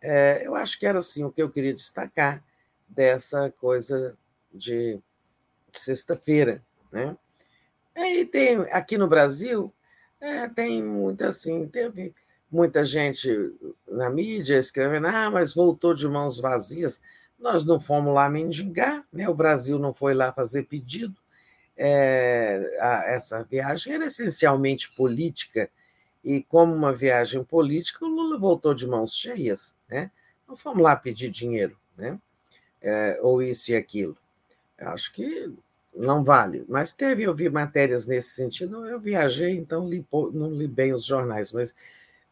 É, 0.02 0.42
eu 0.46 0.56
acho 0.56 0.80
que 0.80 0.86
era 0.86 1.00
assim 1.00 1.24
o 1.24 1.32
que 1.32 1.42
eu 1.42 1.50
queria 1.50 1.74
destacar 1.74 2.44
dessa 2.88 3.52
coisa 3.52 4.18
de 4.54 5.00
sexta-feira. 5.72 6.62
Né? 6.92 7.16
E 7.96 8.26
tem, 8.26 8.58
aqui 8.72 8.98
no 8.98 9.08
Brasil, 9.08 9.74
é, 10.20 10.48
tem 10.48 10.84
muita 10.84 11.30
assim, 11.30 11.68
teve 11.68 12.14
muita 12.52 12.84
gente 12.84 13.30
na 13.88 14.10
mídia 14.10 14.60
escrevendo, 14.60 15.08
ah, 15.08 15.30
mas 15.30 15.54
voltou 15.54 15.94
de 15.94 16.08
mãos 16.08 16.40
vazias. 16.40 17.02
Nós 17.40 17.66
não 17.66 17.80
fomos 17.80 18.14
lá 18.14 18.30
mendigar, 18.30 19.04
né? 19.12 19.30
o 19.30 19.34
Brasil 19.34 19.80
não 19.80 19.94
foi 19.94 20.14
lá 20.14 20.32
fazer 20.32 20.64
pedido. 20.64 21.16
É, 21.78 22.78
a, 22.80 23.04
essa 23.12 23.44
viagem 23.44 23.94
era 23.94 24.06
essencialmente 24.06 24.92
política, 24.94 25.70
e 26.24 26.44
como 26.44 26.74
uma 26.74 26.94
viagem 26.94 27.44
política, 27.44 28.06
o 28.06 28.10
Lula 28.10 28.38
voltou 28.38 28.74
de 28.74 28.88
mãos 28.88 29.16
cheias. 29.16 29.74
Né? 29.90 30.12
Não 30.48 30.56
fomos 30.56 30.84
lá 30.84 30.96
pedir 30.96 31.30
dinheiro, 31.30 31.78
né? 31.98 32.20
É, 32.82 33.20
ou 33.22 33.42
isso 33.42 33.72
e 33.72 33.76
aquilo. 33.76 34.18
Acho 34.78 35.14
que 35.14 35.54
não 35.96 36.24
vale. 36.24 36.66
Mas 36.68 36.94
teve, 36.94 37.24
eu 37.24 37.34
vi 37.34 37.50
matérias 37.50 38.06
nesse 38.06 38.32
sentido, 38.32 38.88
eu 38.88 39.00
viajei, 39.00 39.56
então 39.56 39.88
li, 39.88 40.06
não 40.34 40.52
li 40.52 40.68
bem 40.68 40.94
os 40.94 41.06
jornais, 41.06 41.52
mas 41.52 41.76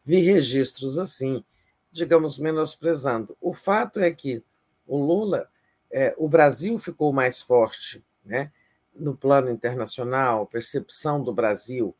vi 0.04 0.20
registros 0.20 0.98
assim, 0.98 1.44
digamos, 1.92 2.38
menosprezando. 2.38 3.36
O 3.40 3.52
fato 3.52 4.00
é 4.00 4.10
que 4.10 4.42
o 4.86 4.96
Lula, 4.96 5.48
é, 5.90 6.14
o 6.16 6.28
Brasil 6.28 6.78
ficou 6.78 7.12
mais 7.12 7.40
forte 7.40 8.04
né, 8.24 8.50
no 8.94 9.16
plano 9.16 9.50
internacional, 9.50 10.46
percepção 10.46 11.22
do 11.22 11.32
Brasil 11.32 11.94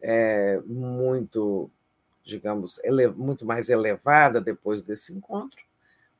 é 0.00 0.60
muito, 0.66 1.70
digamos, 2.22 2.80
ele, 2.82 3.08
muito 3.08 3.44
mais 3.44 3.68
elevada 3.68 4.40
depois 4.40 4.82
desse 4.82 5.12
encontro, 5.12 5.62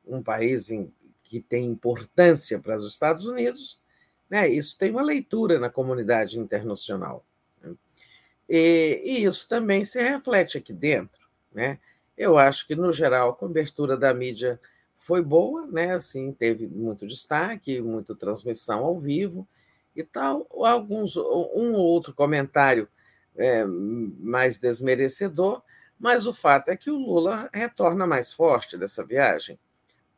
um 0.05 0.21
país 0.21 0.69
em, 0.69 0.91
que 1.23 1.39
tem 1.39 1.65
importância 1.65 2.59
para 2.59 2.77
os 2.77 2.87
Estados 2.87 3.25
Unidos, 3.25 3.79
né, 4.29 4.47
isso 4.47 4.77
tem 4.77 4.91
uma 4.91 5.01
leitura 5.01 5.59
na 5.59 5.69
comunidade 5.69 6.39
internacional. 6.39 7.23
Né? 7.61 7.73
E, 8.49 9.01
e 9.03 9.23
isso 9.23 9.47
também 9.47 9.83
se 9.83 10.01
reflete 10.01 10.57
aqui 10.57 10.73
dentro. 10.73 11.27
Né? 11.53 11.79
Eu 12.17 12.37
acho 12.37 12.65
que, 12.65 12.75
no 12.75 12.91
geral, 12.91 13.29
a 13.29 13.35
cobertura 13.35 13.95
da 13.97 14.13
mídia 14.13 14.59
foi 14.95 15.21
boa, 15.21 15.67
né? 15.67 15.93
assim, 15.93 16.31
teve 16.31 16.67
muito 16.67 17.05
destaque, 17.05 17.81
muita 17.81 18.15
transmissão 18.15 18.83
ao 18.83 18.99
vivo 18.99 19.47
e 19.95 20.03
tal. 20.03 20.47
Alguns, 20.51 21.15
um 21.17 21.73
ou 21.73 21.85
outro 21.85 22.13
comentário 22.13 22.87
é, 23.37 23.65
mais 23.65 24.57
desmerecedor, 24.57 25.61
mas 25.99 26.27
o 26.27 26.33
fato 26.33 26.69
é 26.69 26.77
que 26.77 26.91
o 26.91 26.97
Lula 26.97 27.49
retorna 27.53 28.05
mais 28.05 28.33
forte 28.33 28.77
dessa 28.77 29.03
viagem 29.03 29.57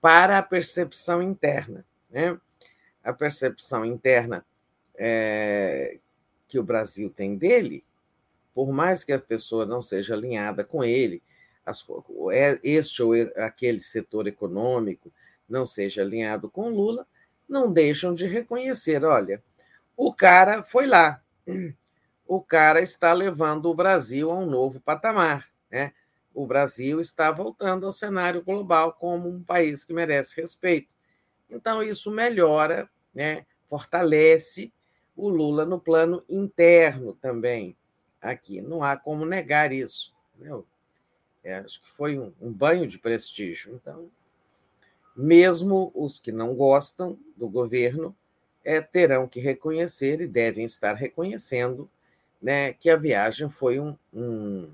para 0.02 0.38
a 0.38 0.44
percepção 0.44 1.22
interna. 1.22 1.86
Né? 2.10 2.40
A 3.04 3.14
percepção 3.14 3.86
interna 3.86 4.46
é, 4.96 5.98
que 6.48 6.58
o 6.58 6.64
Brasil 6.64 7.10
tem 7.10 7.38
dele 7.38 7.84
por 8.58 8.72
mais 8.72 9.04
que 9.04 9.14
a 9.14 9.20
pessoa 9.20 9.68
não 9.68 9.84
seja 9.84 10.16
alinhada 10.16 10.64
com 10.64 10.84
ele, 10.84 11.22
as, 11.64 11.86
é, 12.32 12.60
este 12.64 13.04
ou 13.04 13.14
aquele 13.36 13.80
setor 13.80 14.26
econômico 14.26 15.14
não 15.48 15.68
seja 15.68 16.02
alinhado 16.02 16.50
com 16.50 16.72
Lula, 16.72 17.06
não 17.48 17.72
deixam 17.72 18.16
de 18.16 18.26
reconhecer: 18.26 19.06
olha, 19.06 19.44
o 19.96 20.12
cara 20.12 20.64
foi 20.64 20.88
lá, 20.88 21.22
o 22.28 22.42
cara 22.42 22.82
está 22.82 23.14
levando 23.14 23.68
o 23.68 23.74
Brasil 23.74 24.30
a 24.30 24.36
um 24.36 24.46
novo 24.46 24.80
patamar. 24.80 25.50
Né? 25.72 25.94
O 26.34 26.46
Brasil 26.46 27.00
está 27.00 27.32
voltando 27.32 27.86
ao 27.86 27.94
cenário 27.94 28.44
global 28.44 28.94
como 28.94 29.30
um 29.30 29.42
país 29.42 29.84
que 29.84 29.94
merece 29.94 30.40
respeito. 30.40 30.90
Então, 31.50 31.82
isso 31.82 32.12
melhora, 32.12 32.90
né? 33.14 33.46
fortalece 33.68 34.72
o 35.16 35.30
Lula 35.30 35.66
no 35.66 35.80
plano 35.80 36.24
interno 36.30 37.14
também 37.22 37.76
aqui. 38.22 38.62
Não 38.62 38.84
há 38.84 38.96
como 38.96 39.26
negar 39.26 39.72
isso. 39.72 40.14
É, 41.44 41.56
acho 41.56 41.82
que 41.82 41.90
foi 41.90 42.20
um, 42.20 42.34
um 42.42 42.52
banho 42.52 42.86
de 42.88 43.00
prestígio. 43.00 43.74
Então, 43.74 44.10
mesmo 45.16 45.92
os 45.96 46.20
que 46.20 46.32
não 46.32 46.54
gostam 46.54 47.18
do 47.36 47.50
governo 47.50 48.16
é, 48.64 48.82
terão 48.82 49.28
que 49.28 49.40
reconhecer 49.40 50.22
e 50.22 50.28
devem 50.28 50.66
estar 50.66 50.94
reconhecendo 50.94 51.90
né, 52.42 52.74
que 52.74 52.90
a 52.90 52.96
viagem 52.96 53.50
foi 53.50 53.80
um, 53.80 53.96
um, 54.14 54.70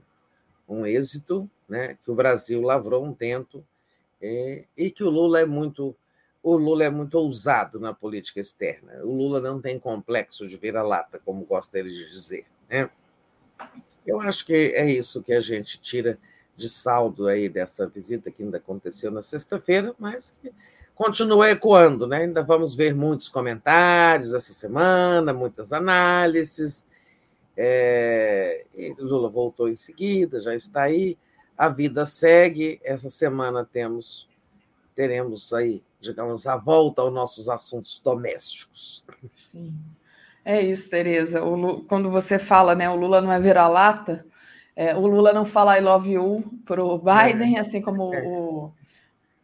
um 0.67 0.85
êxito, 0.85 1.50
né, 1.67 1.98
que 2.03 2.11
o 2.11 2.16
Brasil 2.16 2.61
lavrou 2.61 3.03
um 3.06 3.14
tento 3.14 3.66
é, 4.22 4.64
e 4.77 4.90
que 4.92 5.03
o 5.03 5.09
Lula 5.09 5.40
é 5.40 5.45
muito 5.45 5.95
o 6.42 6.58
Lula 6.58 6.83
é 6.83 6.90
muito 6.90 7.16
ousado 7.16 7.80
na 7.80 7.93
política 7.93 8.42
externa. 8.42 9.00
O 9.01 9.16
Lula 9.16 9.40
não 9.40 9.61
tem 9.61 9.80
complexo 9.80 10.45
de 10.45 10.58
vira-lata, 10.58 11.17
como 11.24 11.45
gosta 11.45 11.80
ele 11.80 11.90
de 11.90 12.09
dizer. 12.09 12.45
Né? 12.69 12.90
Eu 14.06 14.19
acho 14.19 14.45
que 14.45 14.74
é 14.75 14.92
isso 14.92 15.24
que 15.24 15.32
a 15.32 15.40
gente 15.40 15.80
tira 15.80 16.19
de 16.56 16.67
saldo 16.67 17.27
aí 17.27 17.48
dessa 17.48 17.88
visita 17.88 18.30
que 18.30 18.43
ainda 18.43 18.58
aconteceu 18.58 19.09
na 19.09 19.22
sexta-feira, 19.22 19.95
mas 19.98 20.35
que 20.42 20.51
continua 20.93 21.50
ecoando, 21.50 22.06
né? 22.06 22.24
Ainda 22.24 22.43
vamos 22.43 22.75
ver 22.75 22.93
muitos 22.93 23.30
comentários 23.30 24.33
essa 24.33 24.53
semana, 24.53 25.33
muitas 25.33 25.72
análises. 25.72 26.85
É... 27.56 28.65
Lula 28.98 29.30
voltou 29.30 29.69
em 29.69 29.75
seguida, 29.75 30.40
já 30.40 30.56
está 30.56 30.83
aí. 30.83 31.17
A 31.57 31.69
vida 31.69 32.06
segue. 32.06 32.80
Essa 32.83 33.09
semana 33.09 33.64
temos 33.64 34.27
teremos 34.95 35.53
aí, 35.53 35.83
digamos, 35.99 36.45
a 36.48 36.57
volta 36.57 37.01
aos 37.01 37.14
nossos 37.14 37.49
assuntos 37.49 37.99
domésticos. 38.03 39.03
Sim. 39.33 39.73
É 40.45 40.61
isso, 40.61 40.90
Tereza. 40.90 41.41
quando 41.88 42.11
você 42.11 42.38
fala, 42.38 42.75
né, 42.75 42.90
o 42.90 42.95
Lula 42.95 43.22
não 43.22 43.32
é 43.32 43.40
vira-lata, 43.40 44.25
é, 44.75 44.95
o 44.95 45.07
Lula 45.07 45.32
não 45.32 45.45
fala 45.45 45.77
I 45.77 45.82
love 45.82 46.11
you 46.11 46.43
para 46.65 46.83
o 46.83 46.98
Biden, 46.98 47.57
é. 47.57 47.59
assim 47.59 47.82
como 47.82 48.14
é. 48.14 48.23
o, 48.23 48.72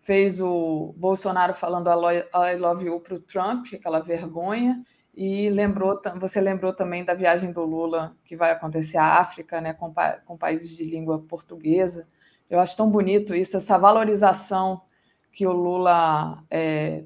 fez 0.02 0.42
o 0.42 0.94
Bolsonaro 0.98 1.54
falando 1.54 1.90
I 1.90 2.56
love 2.56 2.86
you 2.86 3.00
para 3.00 3.16
o 3.16 3.20
Trump, 3.20 3.68
aquela 3.74 4.00
vergonha. 4.00 4.84
E 5.16 5.50
lembrou, 5.50 6.00
você 6.18 6.40
lembrou 6.40 6.74
também 6.74 7.04
da 7.04 7.14
viagem 7.14 7.52
do 7.52 7.64
Lula 7.66 8.16
que 8.24 8.36
vai 8.36 8.52
acontecer 8.52 8.98
à 8.98 9.20
África, 9.20 9.60
né, 9.60 9.74
com, 9.74 9.94
com 10.26 10.38
países 10.38 10.76
de 10.76 10.86
língua 10.86 11.20
portuguesa. 11.20 12.08
Eu 12.50 12.60
acho 12.60 12.78
tão 12.78 12.90
bonito 12.90 13.36
isso, 13.36 13.58
essa 13.58 13.78
valorização 13.78 14.82
que 15.32 15.46
o 15.46 15.52
Lula 15.52 16.44
é, 16.50 17.04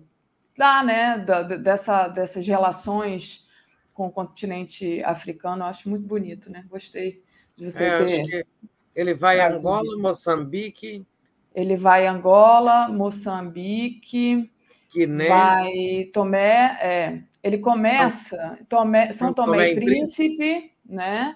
dá, 0.57 0.83
né, 0.83 1.17
da, 1.17 1.41
dessa, 1.43 2.07
dessas 2.07 2.47
relações 2.47 3.47
com 3.93 4.07
o 4.07 4.11
continente 4.11 5.03
africano, 5.03 5.63
eu 5.63 5.67
acho 5.67 5.89
muito 5.89 6.05
bonito, 6.05 6.49
né? 6.49 6.65
Gostei 6.67 7.23
de 7.55 7.71
você 7.71 7.85
é, 7.85 8.05
ter. 8.05 8.47
Ele 8.95 9.13
vai 9.13 9.39
a 9.39 9.51
Angola, 9.51 9.97
Moçambique. 9.97 11.05
Ele 11.53 11.75
vai 11.75 12.07
a 12.07 12.11
Angola, 12.11 12.89
Moçambique, 12.89 14.51
Guiné. 14.91 15.27
vai 15.27 16.09
Tomé. 16.11 16.77
É, 16.81 17.23
ele 17.43 17.57
começa 17.57 18.57
Tomé, 18.69 19.07
São 19.07 19.33
Tomé, 19.33 19.73
e 19.73 19.75
Príncipe, 19.75 20.71
né? 20.85 21.35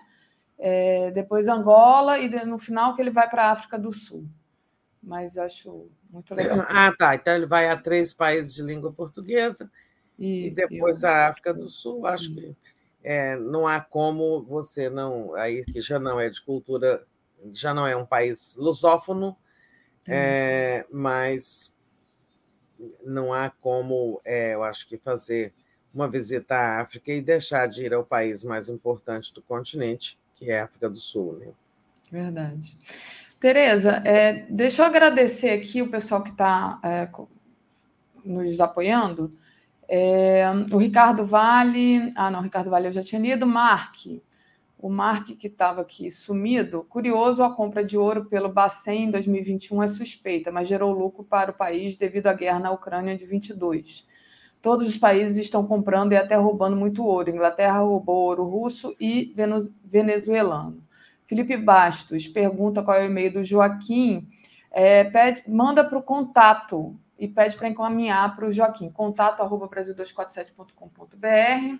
É, 0.58 1.12
depois 1.12 1.48
Angola 1.48 2.18
e 2.18 2.30
no 2.46 2.58
final 2.58 2.96
que 2.96 3.02
ele 3.02 3.12
vai 3.12 3.30
para 3.30 3.46
a 3.46 3.52
África 3.52 3.78
do 3.78 3.92
Sul. 3.92 4.26
Mas 5.04 5.38
acho 5.38 5.92
muito 6.10 6.34
legal. 6.34 6.66
Ah, 6.70 6.92
tá. 6.98 7.14
Então 7.14 7.36
ele 7.36 7.46
vai 7.46 7.70
a 7.70 7.78
três 7.78 8.14
países 8.14 8.54
de 8.56 8.64
língua 8.64 8.92
portuguesa 8.92 9.70
e, 10.18 10.48
e 10.48 10.52
depois 10.52 11.04
eu... 11.04 11.10
a 11.10 11.28
África 11.28 11.54
do 11.54 11.70
Sul, 11.70 12.08
acho 12.08 12.34
que 12.34 12.42
é, 13.04 13.36
não 13.36 13.68
há 13.68 13.80
como 13.80 14.44
você 14.44 14.90
não. 14.90 15.36
Aí 15.36 15.64
que 15.64 15.82
já 15.82 16.00
não 16.00 16.20
é 16.20 16.30
de 16.30 16.42
cultura, 16.42 17.06
já 17.52 17.74
não 17.74 17.86
é 17.86 17.96
um 17.96 18.06
país 18.06 18.56
lusófono, 18.56 19.38
é, 20.08 20.86
mas 20.90 21.74
não 23.04 23.34
há 23.34 23.50
como, 23.50 24.22
é, 24.26 24.56
eu 24.56 24.64
acho 24.64 24.88
que 24.88 24.98
fazer 24.98 25.54
uma 25.94 26.08
visita 26.08 26.56
à 26.56 26.82
África 26.82 27.12
e 27.12 27.22
deixar 27.22 27.68
de 27.68 27.84
ir 27.84 27.94
ao 27.94 28.04
país 28.04 28.44
mais 28.44 28.70
importante 28.70 29.34
do 29.34 29.42
continente, 29.42 30.18
que 30.36 30.52
é 30.52 30.62
a 30.62 30.66
África 30.66 30.90
do 30.90 31.00
Sul. 31.00 31.38
Né? 31.40 31.48
Verdade. 32.12 32.78
Tereza, 33.40 34.02
é, 34.06 34.46
deixa 34.50 34.82
eu 34.82 34.86
agradecer 34.88 35.52
aqui 35.52 35.82
o 35.82 35.90
pessoal 35.90 36.24
que 36.24 36.32
está 36.32 36.80
é, 36.84 37.08
nos 38.26 38.60
apoiando. 38.60 39.32
É, 39.88 40.44
o 40.72 40.78
Ricardo 40.78 41.26
Vale, 41.26 42.12
ah, 42.16 42.30
não, 42.30 42.42
Ricardo 42.42 42.70
Vale 42.70 42.88
eu 42.88 42.92
já 42.92 43.04
tinha 43.04 43.22
lido. 43.22 43.46
Mark, 43.46 43.96
o 44.78 44.90
Mark 44.90 45.28
que 45.28 45.48
estava 45.48 45.82
aqui 45.82 46.10
sumido. 46.12 46.84
Curioso, 46.90 47.44
a 47.44 47.54
compra 47.54 47.84
de 47.84 47.98
ouro 47.98 48.26
pelo 48.26 48.50
Bacen 48.50 49.06
em 49.06 49.12
2021 49.12 49.84
é 49.84 49.88
suspeita, 49.88 50.52
mas 50.52 50.68
gerou 50.68 50.92
lucro 50.92 51.24
para 51.24 51.52
o 51.52 51.54
país 51.54 51.96
devido 51.96 52.28
à 52.28 52.34
guerra 52.34 52.60
na 52.60 52.72
Ucrânia 52.72 53.16
de 53.16 53.26
22. 53.26 54.06
Todos 54.62 54.88
os 54.88 54.98
países 54.98 55.38
estão 55.38 55.66
comprando 55.66 56.14
e 56.14 56.18
até 56.18 56.36
roubando 56.36 56.76
muito 56.76 57.06
ouro. 57.06 57.30
Inglaterra 57.30 57.80
roubou 57.80 58.16
ouro 58.16 58.44
russo 58.44 58.96
e 59.00 59.34
venezuelano. 59.84 60.84
Felipe 61.26 61.58
Bastos 61.58 62.28
pergunta 62.28 62.82
qual 62.82 62.98
é 62.98 63.04
o 63.04 63.06
e-mail 63.06 63.34
do 63.34 63.44
Joaquim. 63.44 64.28
É, 64.72 65.04
pede, 65.04 65.44
manda 65.48 65.84
para 65.84 65.98
o 65.98 66.04
contato 66.04 66.98
e 67.20 67.28
pede 67.28 67.58
para 67.58 67.68
encaminhar 67.68 68.36
para 68.36 68.48
o 68.48 68.52
Joaquim, 68.52 68.90
contato 68.90 69.42
arroba 69.42 69.68
brasil247.com.br. 69.68 71.80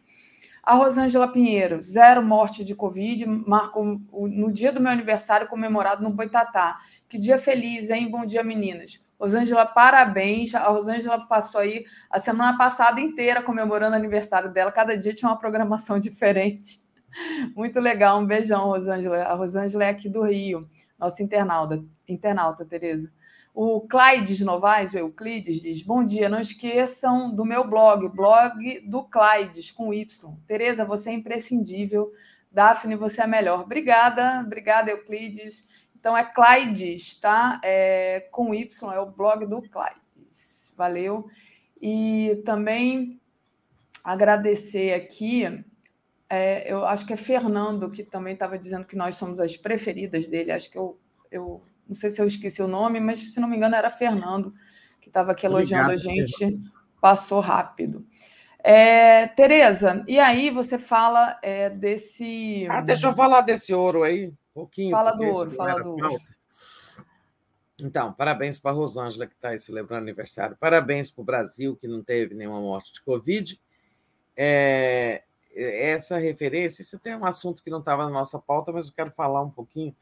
A 0.64 0.74
Rosângela 0.74 1.30
Pinheiro, 1.30 1.82
zero 1.82 2.22
morte 2.22 2.62
de 2.62 2.76
Covid, 2.76 3.26
marcou 3.26 4.02
no 4.12 4.52
dia 4.52 4.72
do 4.72 4.82
meu 4.82 4.92
aniversário 4.92 5.48
comemorado 5.48 6.04
no 6.04 6.10
Boitatá. 6.10 6.80
Que 7.08 7.18
dia 7.18 7.38
feliz, 7.38 7.90
hein? 7.90 8.12
Bom 8.12 8.26
dia, 8.26 8.44
meninas. 8.44 9.02
Rosângela, 9.20 9.66
parabéns. 9.66 10.54
A 10.54 10.68
Rosângela 10.70 11.26
passou 11.28 11.62
aí 11.62 11.86
a 12.10 12.20
semana 12.20 12.58
passada 12.58 13.02
inteira 13.02 13.42
comemorando 13.42 13.94
o 13.94 14.00
aniversário 14.00 14.52
dela. 14.52 14.72
Cada 14.72 14.98
dia 14.98 15.14
tinha 15.14 15.30
uma 15.30 15.40
programação 15.40 15.98
diferente. 16.00 16.82
Muito 17.56 17.80
legal. 17.80 18.20
Um 18.20 18.26
beijão, 18.26 18.66
Rosângela. 18.66 19.24
A 19.24 19.34
Rosângela 19.34 19.84
é 19.86 19.90
aqui 19.90 20.08
do 20.08 20.24
Rio, 20.24 20.70
nossa 21.00 21.24
internauta, 21.24 21.84
internauta 22.08 22.66
Tereza. 22.66 23.12
O 23.60 23.82
Clydes 23.82 24.42
Novaes, 24.42 24.94
o 24.94 25.00
Euclides, 25.00 25.62
diz: 25.62 25.82
Bom 25.82 26.06
dia, 26.06 26.30
não 26.30 26.40
esqueçam 26.40 27.34
do 27.34 27.44
meu 27.44 27.68
blog, 27.68 28.08
blog 28.10 28.82
do 28.82 29.04
Clydes, 29.04 29.72
com 29.72 29.92
Y. 29.92 30.38
Tereza, 30.46 30.86
você 30.86 31.10
é 31.10 31.14
imprescindível. 31.14 32.12
Daphne, 32.52 32.96
você 32.96 33.24
é 33.24 33.28
melhor. 33.28 33.62
Obrigada, 33.62 34.42
obrigada, 34.46 34.92
Euclides. 34.92 35.68
Então 36.00 36.16
é 36.16 36.24
Clydes, 36.24 37.20
tá? 37.20 37.60
É, 37.64 38.28
com 38.32 38.54
Y, 38.54 38.94
é 38.94 39.00
o 39.00 39.06
blog 39.06 39.46
do 39.46 39.62
Clydes. 39.62 40.74
Valeu. 40.78 41.26
E 41.82 42.42
também 42.46 43.20
agradecer 44.04 44.94
aqui, 44.94 45.44
é, 46.30 46.72
eu 46.72 46.86
acho 46.86 47.06
que 47.06 47.14
é 47.14 47.18
Fernando 47.18 47.90
que 47.90 48.04
também 48.04 48.34
estava 48.34 48.58
dizendo 48.58 48.88
que 48.88 48.96
nós 48.96 49.16
somos 49.16 49.40
as 49.40 49.58
preferidas 49.58 50.28
dele. 50.28 50.52
Acho 50.52 50.70
que 50.72 50.78
eu, 50.78 50.98
eu 51.32 51.62
não 51.88 51.96
sei 51.96 52.10
se 52.10 52.22
eu 52.22 52.28
esqueci 52.28 52.62
o 52.62 52.68
nome, 52.68 53.00
mas 53.00 53.34
se 53.34 53.40
não 53.40 53.48
me 53.48 53.58
engano 53.58 53.76
era 53.76 53.90
Fernando, 53.90 54.54
que 55.02 55.10
estava 55.10 55.32
aqui 55.32 55.46
elogiando 55.46 55.92
Obrigado, 55.92 56.10
a 56.10 56.16
gente, 56.16 56.38
Fernando. 56.38 56.72
passou 57.02 57.40
rápido. 57.40 58.06
É, 58.60 59.28
Tereza, 59.28 60.04
e 60.08 60.20
aí 60.20 60.50
você 60.50 60.78
fala 60.78 61.40
é, 61.42 61.70
desse. 61.70 62.68
Ah, 62.70 62.82
deixa 62.82 63.08
eu 63.08 63.14
falar 63.14 63.42
desse 63.42 63.74
ouro 63.74 64.04
aí, 64.04 64.34
pouquinho. 64.58 64.92
Fala 64.92 65.12
do 65.12 65.24
ouro, 65.24 65.52
fala 65.52 65.84
do 65.84 65.92
ouro. 65.92 66.22
Então, 67.80 68.12
parabéns 68.12 68.58
para 68.58 68.72
a 68.72 68.74
Rosângela, 68.74 69.28
que 69.28 69.36
está 69.36 69.50
aí 69.50 69.60
celebrando 69.60 70.02
aniversário. 70.02 70.58
Parabéns 70.60 71.12
para 71.12 71.22
o 71.22 71.26
Brasil, 71.26 71.76
que 71.76 71.88
não 71.88 72.04
teve 72.04 72.34
nenhuma 72.34 72.60
morte 72.60 72.92
de 72.92 73.02
Covid. 73.04 73.60
É, 74.36 75.24
essa 75.56 76.18
referência, 76.18 76.82
isso 76.82 76.98
tem 76.98 77.16
um 77.16 77.26
assunto 77.26 77.64
que 77.64 77.70
não 77.70 77.80
estava 77.80 78.06
na 78.06 78.10
nossa 78.10 78.40
pauta, 78.40 78.72
mas 78.72 78.88
eu 78.88 78.94
quero 78.94 79.12
falar 79.12 79.44
um 79.44 79.50
pouquinho 79.50 79.96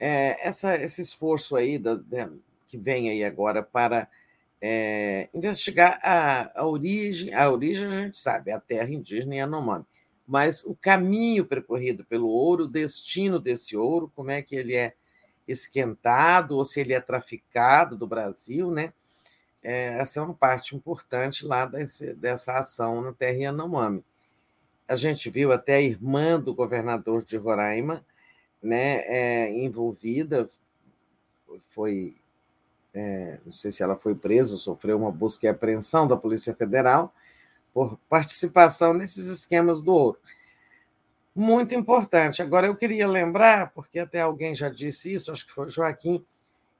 é, 0.00 0.36
essa, 0.46 0.74
esse 0.76 1.02
esforço 1.02 1.54
aí 1.54 1.78
da, 1.78 1.94
da, 1.94 2.30
que 2.66 2.78
vem 2.78 3.10
aí 3.10 3.22
agora 3.22 3.62
para 3.62 4.08
é, 4.60 5.28
investigar 5.34 6.00
a, 6.02 6.60
a, 6.60 6.66
origem, 6.66 7.34
a 7.34 7.50
origem 7.50 7.86
a 7.86 7.90
gente 7.90 8.16
sabe, 8.16 8.50
é 8.50 8.54
a 8.54 8.60
terra 8.60 8.90
indígena 8.90 9.36
Yanomami, 9.36 9.84
mas 10.30 10.62
o 10.64 10.76
caminho 10.76 11.44
percorrido 11.44 12.04
pelo 12.04 12.28
ouro, 12.28 12.62
o 12.62 12.68
destino 12.68 13.40
desse 13.40 13.76
ouro, 13.76 14.12
como 14.14 14.30
é 14.30 14.40
que 14.40 14.54
ele 14.54 14.76
é 14.76 14.94
esquentado 15.46 16.56
ou 16.56 16.64
se 16.64 16.78
ele 16.78 16.92
é 16.92 17.00
traficado 17.00 17.96
do 17.96 18.06
Brasil, 18.06 18.70
né? 18.70 18.92
É, 19.60 19.98
essa 19.98 20.20
é 20.20 20.22
uma 20.22 20.32
parte 20.32 20.76
importante 20.76 21.44
lá 21.44 21.66
desse, 21.66 22.14
dessa 22.14 22.56
ação 22.56 23.02
na 23.02 23.12
terra 23.12 23.38
Yanomami. 23.38 24.04
A 24.86 24.94
gente 24.94 25.28
viu 25.28 25.50
até 25.50 25.74
a 25.74 25.82
irmã 25.82 26.38
do 26.38 26.54
governador 26.54 27.24
de 27.24 27.36
Roraima, 27.36 28.06
né, 28.62 28.98
é, 29.06 29.50
envolvida, 29.50 30.48
foi, 31.70 32.14
é, 32.94 33.40
não 33.44 33.52
sei 33.52 33.72
se 33.72 33.82
ela 33.82 33.96
foi 33.96 34.14
presa, 34.14 34.56
sofreu 34.56 34.96
uma 34.96 35.10
busca 35.10 35.46
e 35.46 35.48
apreensão 35.48 36.06
da 36.06 36.16
Polícia 36.16 36.54
Federal 36.54 37.12
por 37.72 37.98
participação 38.08 38.92
nesses 38.92 39.26
esquemas 39.26 39.80
do 39.80 39.92
ouro. 39.92 40.18
Muito 41.34 41.74
importante. 41.74 42.42
Agora, 42.42 42.66
eu 42.66 42.74
queria 42.74 43.06
lembrar, 43.06 43.70
porque 43.72 43.98
até 43.98 44.20
alguém 44.20 44.54
já 44.54 44.68
disse 44.68 45.12
isso, 45.12 45.30
acho 45.30 45.46
que 45.46 45.52
foi 45.52 45.68
Joaquim, 45.68 46.24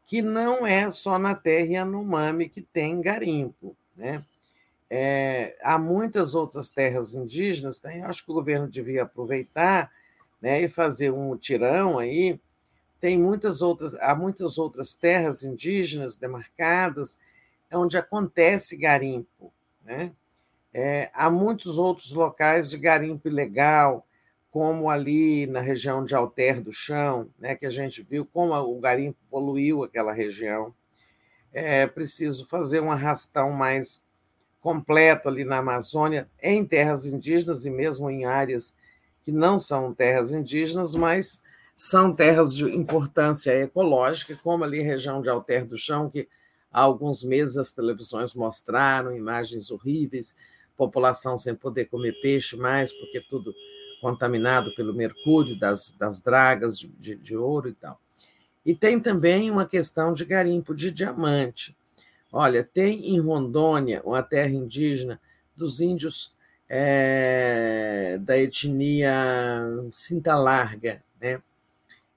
que 0.04 0.20
não 0.20 0.66
é 0.66 0.90
só 0.90 1.18
na 1.18 1.34
terra 1.34 1.66
Yanomami 1.66 2.48
que 2.48 2.60
tem 2.60 3.00
garimpo. 3.00 3.76
Né? 3.96 4.24
É, 4.88 5.56
há 5.62 5.78
muitas 5.78 6.34
outras 6.34 6.68
terras 6.68 7.14
indígenas, 7.14 7.78
tem, 7.78 8.02
acho 8.02 8.24
que 8.24 8.30
o 8.30 8.34
governo 8.34 8.68
devia 8.68 9.04
aproveitar 9.04 9.90
né, 10.42 10.62
e 10.62 10.68
fazer 10.68 11.12
um 11.12 11.36
tirão 11.36 11.98
aí, 11.98 12.40
tem 13.00 13.18
muitas 13.18 13.62
outras, 13.62 13.94
há 13.94 14.14
muitas 14.14 14.58
outras 14.58 14.94
terras 14.94 15.42
indígenas 15.42 16.16
demarcadas 16.16 17.18
onde 17.72 17.96
acontece 17.96 18.76
garimpo, 18.76 19.52
né? 19.84 20.12
É, 20.72 21.10
há 21.12 21.28
muitos 21.28 21.78
outros 21.78 22.12
locais 22.12 22.70
de 22.70 22.78
garimpo 22.78 23.28
ilegal, 23.28 24.06
como 24.50 24.90
ali 24.90 25.46
na 25.46 25.60
região 25.60 26.04
de 26.04 26.14
Alter 26.14 26.60
do 26.60 26.72
Chão, 26.72 27.28
né, 27.38 27.54
que 27.54 27.66
a 27.66 27.70
gente 27.70 28.02
viu 28.02 28.26
como 28.26 28.54
o 28.54 28.80
garimpo 28.80 29.18
poluiu 29.30 29.84
aquela 29.84 30.12
região. 30.12 30.74
É 31.52 31.86
preciso 31.86 32.46
fazer 32.46 32.80
um 32.80 32.90
arrastão 32.90 33.52
mais 33.52 34.02
completo 34.60 35.28
ali 35.28 35.44
na 35.44 35.58
Amazônia, 35.58 36.28
em 36.42 36.64
terras 36.64 37.06
indígenas 37.06 37.64
e 37.64 37.70
mesmo 37.70 38.10
em 38.10 38.24
áreas 38.24 38.76
que 39.22 39.32
não 39.32 39.58
são 39.58 39.94
terras 39.94 40.32
indígenas, 40.32 40.94
mas 40.94 41.42
são 41.74 42.14
terras 42.14 42.54
de 42.54 42.64
importância 42.64 43.52
ecológica, 43.52 44.38
como 44.42 44.64
ali 44.64 44.80
a 44.80 44.84
região 44.84 45.22
de 45.22 45.30
Alter 45.30 45.64
do 45.64 45.78
Chão, 45.78 46.10
que 46.10 46.28
há 46.70 46.80
alguns 46.80 47.24
meses 47.24 47.56
as 47.56 47.72
televisões 47.72 48.34
mostraram 48.34 49.16
imagens 49.16 49.70
horríveis, 49.70 50.36
população 50.80 51.36
sem 51.36 51.54
poder 51.54 51.84
comer 51.86 52.18
peixe 52.22 52.56
mais, 52.56 52.90
porque 52.90 53.20
tudo 53.20 53.54
contaminado 54.00 54.74
pelo 54.74 54.94
mercúrio 54.94 55.58
das, 55.58 55.92
das 55.92 56.22
dragas 56.22 56.78
de, 56.78 56.88
de, 56.98 57.16
de 57.16 57.36
ouro 57.36 57.68
e 57.68 57.74
tal. 57.74 58.00
E 58.64 58.74
tem 58.74 58.98
também 58.98 59.50
uma 59.50 59.66
questão 59.66 60.14
de 60.14 60.24
garimpo 60.24 60.74
de 60.74 60.90
diamante. 60.90 61.76
Olha, 62.32 62.64
tem 62.64 63.14
em 63.14 63.20
Rondônia, 63.20 64.00
uma 64.02 64.22
terra 64.22 64.48
indígena 64.48 65.20
dos 65.54 65.80
índios 65.80 66.34
é, 66.66 68.18
da 68.22 68.38
etnia 68.38 69.12
cinta 69.92 70.34
larga, 70.36 71.02
né? 71.20 71.42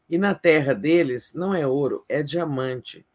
E 0.09 0.17
na 0.17 0.33
terra 0.33 0.73
deles 0.73 1.33
não 1.33 1.53
é 1.53 1.67
ouro, 1.67 2.05
é 2.07 2.23
diamante. 2.23 3.05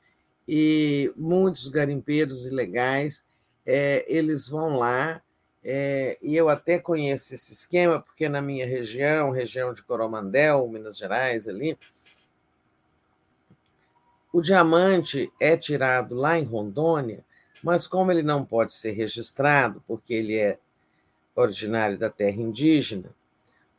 E 0.46 1.10
muitos 1.16 1.68
garimpeiros 1.68 2.44
ilegais, 2.44 3.24
é, 3.64 4.04
eles 4.08 4.48
vão 4.48 4.76
lá, 4.78 5.22
é, 5.64 6.16
e 6.22 6.36
eu 6.36 6.48
até 6.48 6.78
conheço 6.78 7.34
esse 7.34 7.52
esquema, 7.52 8.00
porque 8.00 8.28
na 8.28 8.40
minha 8.40 8.66
região, 8.66 9.30
região 9.30 9.72
de 9.72 9.82
Coromandel, 9.82 10.68
Minas 10.68 10.96
Gerais, 10.96 11.48
ali, 11.48 11.78
o 14.32 14.40
diamante 14.40 15.32
é 15.40 15.56
tirado 15.56 16.14
lá 16.14 16.38
em 16.38 16.44
Rondônia, 16.44 17.24
mas 17.62 17.86
como 17.86 18.12
ele 18.12 18.22
não 18.22 18.44
pode 18.44 18.72
ser 18.72 18.92
registrado, 18.92 19.82
porque 19.86 20.14
ele 20.14 20.36
é 20.36 20.58
originário 21.34 21.98
da 21.98 22.10
terra 22.10 22.40
indígena, 22.40 23.14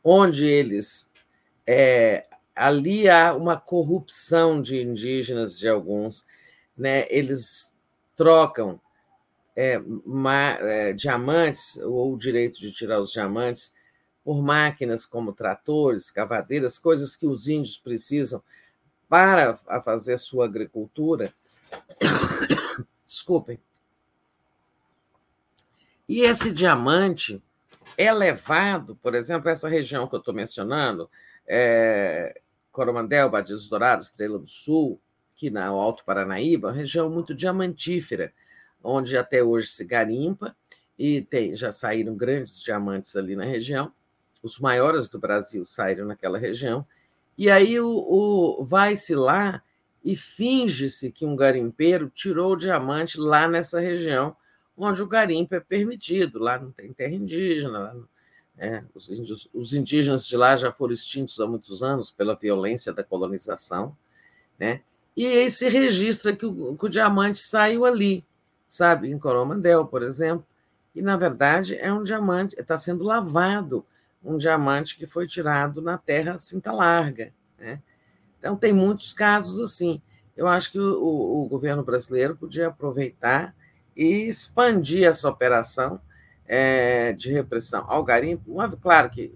onde 0.02 0.46
eles. 0.46 1.08
É, 1.66 2.26
ali 2.54 3.08
há 3.08 3.34
uma 3.34 3.58
corrupção 3.58 4.60
de 4.60 4.82
indígenas, 4.82 5.58
de 5.58 5.68
alguns, 5.68 6.26
né? 6.76 7.06
eles 7.08 7.74
trocam 8.16 8.80
é, 9.60 9.78
ma, 10.06 10.52
é, 10.60 10.94
diamantes, 10.94 11.76
ou 11.82 12.14
o 12.14 12.16
direito 12.16 12.58
de 12.58 12.72
tirar 12.72 12.98
os 12.98 13.12
diamantes, 13.12 13.74
por 14.24 14.42
máquinas 14.42 15.04
como 15.04 15.34
tratores, 15.34 16.10
cavadeiras, 16.10 16.78
coisas 16.78 17.14
que 17.14 17.26
os 17.26 17.46
índios 17.46 17.76
precisam 17.76 18.42
para 19.06 19.56
fazer 19.84 20.18
sua 20.18 20.46
agricultura, 20.46 21.34
Desculpem. 23.04 23.60
E 26.08 26.22
esse 26.22 26.50
diamante 26.50 27.42
é 27.98 28.12
levado, 28.12 28.96
por 28.96 29.14
exemplo, 29.14 29.50
essa 29.50 29.68
região 29.68 30.06
que 30.06 30.14
eu 30.14 30.20
estou 30.20 30.32
mencionando, 30.32 31.10
é, 31.46 32.40
Coromandel, 32.72 33.28
Badios 33.28 33.68
Dourados, 33.68 34.06
Estrela 34.06 34.38
do 34.38 34.48
Sul, 34.48 34.98
aqui 35.34 35.50
na 35.50 35.66
Alto 35.66 36.04
Paranaíba, 36.04 36.68
uma 36.68 36.74
região 36.74 37.10
muito 37.10 37.34
diamantífera, 37.34 38.32
onde 38.82 39.16
até 39.16 39.42
hoje 39.42 39.68
se 39.68 39.84
garimpa, 39.84 40.56
e 40.98 41.22
tem, 41.22 41.56
já 41.56 41.72
saíram 41.72 42.14
grandes 42.14 42.60
diamantes 42.60 43.16
ali 43.16 43.34
na 43.34 43.44
região, 43.44 43.92
os 44.42 44.58
maiores 44.58 45.08
do 45.08 45.18
Brasil 45.18 45.64
saíram 45.64 46.06
naquela 46.06 46.38
região, 46.38 46.86
e 47.36 47.50
aí 47.50 47.80
o, 47.80 47.88
o 47.88 48.64
vai-se 48.64 49.14
lá 49.14 49.62
e 50.04 50.16
finge-se 50.16 51.10
que 51.10 51.26
um 51.26 51.36
garimpeiro 51.36 52.10
tirou 52.10 52.52
o 52.52 52.56
diamante 52.56 53.18
lá 53.18 53.48
nessa 53.48 53.80
região 53.80 54.36
onde 54.76 55.02
o 55.02 55.06
garimpo 55.06 55.54
é 55.54 55.60
permitido, 55.60 56.38
lá 56.38 56.58
não 56.58 56.70
tem 56.72 56.92
terra 56.92 57.14
indígena, 57.14 57.92
não, 57.92 58.08
é, 58.58 58.82
os, 58.94 59.08
índios, 59.10 59.48
os, 59.52 59.72
indígenas 59.74 60.26
de 60.26 60.36
lá 60.36 60.56
já 60.56 60.72
foram 60.72 60.92
extintos 60.92 61.40
há 61.40 61.46
muitos 61.46 61.82
anos 61.82 62.10
pela 62.10 62.34
violência 62.34 62.92
da 62.92 63.04
colonização, 63.04 63.96
né? 64.58 64.82
E 65.16 65.26
aí 65.26 65.50
se 65.50 65.68
registra 65.68 66.34
que 66.34 66.46
o, 66.46 66.76
que 66.76 66.86
o 66.86 66.88
diamante 66.88 67.38
saiu 67.38 67.84
ali, 67.84 68.24
sabe, 68.70 69.10
em 69.10 69.18
Coromandel, 69.18 69.84
por 69.84 70.00
exemplo, 70.00 70.46
e 70.94 71.02
na 71.02 71.16
verdade 71.16 71.76
é 71.76 71.92
um 71.92 72.04
diamante, 72.04 72.54
está 72.56 72.78
sendo 72.78 73.02
lavado, 73.02 73.84
um 74.22 74.36
diamante 74.36 74.96
que 74.96 75.08
foi 75.08 75.26
tirado 75.26 75.82
na 75.82 75.98
terra 75.98 76.38
cinta 76.38 76.70
larga, 76.70 77.32
né? 77.58 77.80
Então 78.38 78.54
tem 78.56 78.72
muitos 78.72 79.12
casos 79.12 79.58
assim. 79.58 80.00
Eu 80.36 80.46
acho 80.46 80.70
que 80.70 80.78
o, 80.78 81.42
o, 81.42 81.48
governo 81.48 81.82
brasileiro 81.82 82.36
podia 82.36 82.68
aproveitar 82.68 83.54
e 83.96 84.28
expandir 84.28 85.06
essa 85.06 85.28
operação 85.28 86.00
é, 86.46 87.12
de 87.12 87.32
repressão 87.32 87.84
ao 87.88 88.04
garimpo. 88.04 88.54
Claro 88.80 89.10
que, 89.10 89.34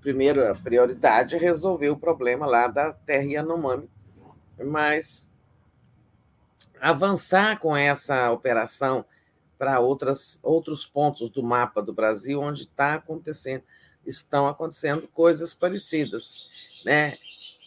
primeiro, 0.00 0.48
a 0.48 0.54
prioridade 0.54 1.34
é 1.34 1.38
resolver 1.38 1.90
o 1.90 1.98
problema 1.98 2.46
lá 2.46 2.68
da 2.68 2.92
terra 2.92 3.24
Yanomami, 3.24 3.90
mas 4.64 5.28
avançar 6.80 7.58
com 7.58 7.76
essa 7.76 8.30
operação 8.30 9.04
para 9.58 9.80
outras, 9.80 10.38
outros 10.42 10.86
pontos 10.86 11.28
do 11.30 11.42
mapa 11.42 11.82
do 11.82 11.92
Brasil 11.92 12.40
onde 12.40 12.62
está 12.62 12.94
acontecendo, 12.94 13.64
estão 14.06 14.46
acontecendo 14.46 15.08
coisas 15.08 15.52
parecidas. 15.52 16.34
Né? 16.84 17.18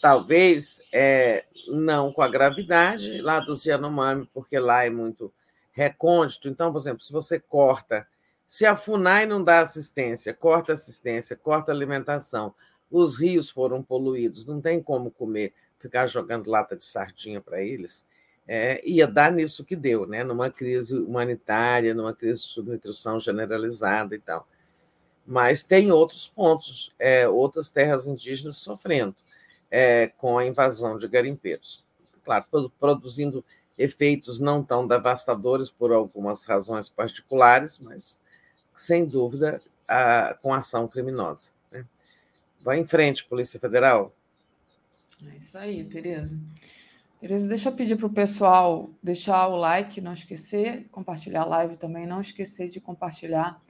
Talvez 0.01 0.81
é, 0.93 1.45
não 1.67 2.13
com 2.13 2.21
a 2.21 2.29
gravidade 2.29 3.21
lá 3.21 3.39
dos 3.39 3.65
Yanomami, 3.65 4.29
porque 4.33 4.57
lá 4.57 4.85
é 4.85 4.89
muito 4.89 5.33
recôndito. 5.71 6.47
Então, 6.47 6.71
por 6.71 6.79
exemplo, 6.79 7.01
se 7.01 7.11
você 7.11 7.39
corta, 7.39 8.07
se 8.45 8.65
a 8.65 8.75
FUNAI 8.75 9.25
não 9.25 9.43
dá 9.43 9.59
assistência, 9.61 10.33
corta 10.33 10.73
assistência, 10.73 11.35
corta 11.35 11.71
alimentação, 11.71 12.53
os 12.89 13.17
rios 13.17 13.49
foram 13.49 13.81
poluídos, 13.81 14.45
não 14.45 14.59
tem 14.59 14.81
como 14.81 15.11
comer, 15.11 15.53
ficar 15.79 16.07
jogando 16.07 16.49
lata 16.49 16.75
de 16.75 16.83
sardinha 16.83 17.39
para 17.39 17.61
eles, 17.61 18.05
é, 18.47 18.81
ia 18.87 19.07
dar 19.07 19.31
nisso 19.31 19.63
que 19.63 19.75
deu, 19.75 20.05
né? 20.05 20.23
numa 20.23 20.49
crise 20.49 20.97
humanitária, 20.97 21.93
numa 21.93 22.13
crise 22.13 22.41
de 22.41 22.47
subnutrição 22.47 23.19
generalizada 23.19 24.15
e 24.15 24.19
tal. 24.19 24.47
Mas 25.25 25.63
tem 25.63 25.91
outros 25.91 26.27
pontos, 26.27 26.93
é, 26.97 27.27
outras 27.27 27.69
terras 27.69 28.07
indígenas 28.07 28.57
sofrendo 28.57 29.15
é, 29.69 30.07
com 30.17 30.37
a 30.37 30.45
invasão 30.45 30.97
de 30.97 31.07
garimpeiros. 31.07 31.83
Claro, 32.25 32.45
produzindo 32.79 33.43
efeitos 33.77 34.39
não 34.39 34.63
tão 34.63 34.87
devastadores 34.87 35.69
por 35.69 35.91
algumas 35.91 36.45
razões 36.45 36.89
particulares, 36.89 37.79
mas, 37.79 38.19
sem 38.75 39.05
dúvida, 39.05 39.61
a, 39.87 40.37
com 40.41 40.53
ação 40.53 40.87
criminosa. 40.87 41.51
Né? 41.71 41.85
Vai 42.61 42.79
em 42.79 42.85
frente, 42.85 43.25
Polícia 43.25 43.59
Federal. 43.59 44.13
É 45.25 45.37
isso 45.37 45.57
aí, 45.57 45.83
Tereza. 45.83 46.37
Tereza, 47.21 47.47
deixa 47.47 47.69
eu 47.69 47.73
pedir 47.73 47.95
para 47.95 48.07
o 48.07 48.09
pessoal 48.09 48.89
deixar 49.01 49.47
o 49.47 49.55
like, 49.55 50.01
não 50.01 50.11
esquecer, 50.11 50.87
compartilhar 50.91 51.43
a 51.43 51.45
live 51.45 51.77
também, 51.77 52.07
não 52.07 52.19
esquecer 52.19 52.67
de 52.67 52.81
compartilhar 52.81 53.61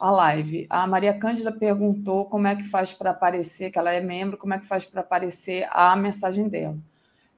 a 0.00 0.10
live. 0.10 0.66
A 0.68 0.84
Maria 0.84 1.16
Cândida 1.16 1.52
perguntou 1.52 2.24
como 2.24 2.48
é 2.48 2.56
que 2.56 2.64
faz 2.64 2.92
para 2.92 3.12
aparecer, 3.12 3.70
que 3.70 3.78
ela 3.78 3.92
é 3.92 4.00
membro, 4.00 4.36
como 4.36 4.52
é 4.52 4.58
que 4.58 4.66
faz 4.66 4.84
para 4.84 5.00
aparecer 5.00 5.68
a 5.70 5.94
mensagem 5.94 6.48
dela. 6.48 6.76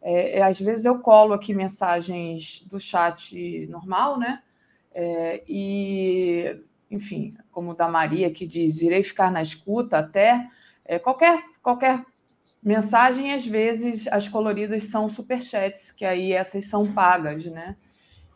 É, 0.01 0.39
é, 0.39 0.43
às 0.43 0.59
vezes 0.59 0.87
eu 0.87 0.99
colo 0.99 1.35
aqui 1.35 1.53
mensagens 1.53 2.65
do 2.67 2.81
chat 2.81 3.67
normal, 3.67 4.19
né? 4.19 4.43
É, 4.95 5.43
e, 5.47 6.59
enfim, 6.91 7.37
como 7.53 7.75
da 7.75 7.87
Maria 7.87 8.31
que 8.31 8.47
diz, 8.47 8.81
irei 8.81 9.03
ficar 9.03 9.31
na 9.31 9.43
escuta 9.43 9.99
até. 9.99 10.49
É, 10.87 10.99
qualquer, 10.99 11.45
qualquer 11.63 12.03
mensagem, 12.63 13.33
às 13.33 13.47
vezes, 13.47 14.09
as 14.09 14.29
coloridas 14.29 14.85
são 14.85 15.09
superchats, 15.09 15.93
que 15.93 16.05
aí 16.05 16.33
essas 16.33 16.67
são 16.67 16.93
pagas, 16.93 17.47
né? 17.47 17.77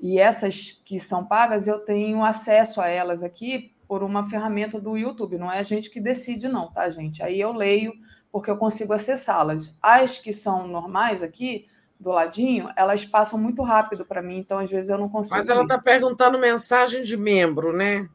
E 0.00 0.18
essas 0.18 0.72
que 0.84 0.98
são 0.98 1.24
pagas, 1.24 1.66
eu 1.66 1.78
tenho 1.80 2.24
acesso 2.24 2.80
a 2.80 2.88
elas 2.88 3.22
aqui 3.22 3.72
por 3.86 4.02
uma 4.02 4.28
ferramenta 4.28 4.80
do 4.80 4.96
YouTube. 4.96 5.38
Não 5.38 5.50
é 5.50 5.58
a 5.58 5.62
gente 5.62 5.90
que 5.90 6.00
decide, 6.00 6.48
não, 6.48 6.70
tá, 6.70 6.88
gente? 6.90 7.22
Aí 7.22 7.40
eu 7.40 7.52
leio 7.52 7.92
porque 8.30 8.50
eu 8.50 8.56
consigo 8.56 8.92
acessá-las. 8.92 9.78
As 9.80 10.18
que 10.18 10.32
são 10.32 10.66
normais 10.66 11.22
aqui, 11.22 11.66
do 11.98 12.10
ladinho, 12.10 12.68
elas 12.76 13.04
passam 13.04 13.38
muito 13.38 13.62
rápido 13.62 14.04
para 14.04 14.20
mim, 14.20 14.38
então 14.38 14.58
às 14.58 14.70
vezes 14.70 14.90
eu 14.90 14.98
não 14.98 15.08
consigo. 15.08 15.36
Mas 15.36 15.48
ela 15.48 15.62
está 15.62 15.78
perguntando 15.78 16.38
mensagem 16.38 17.02
de 17.02 17.16
membro, 17.16 17.72
né? 17.72 18.08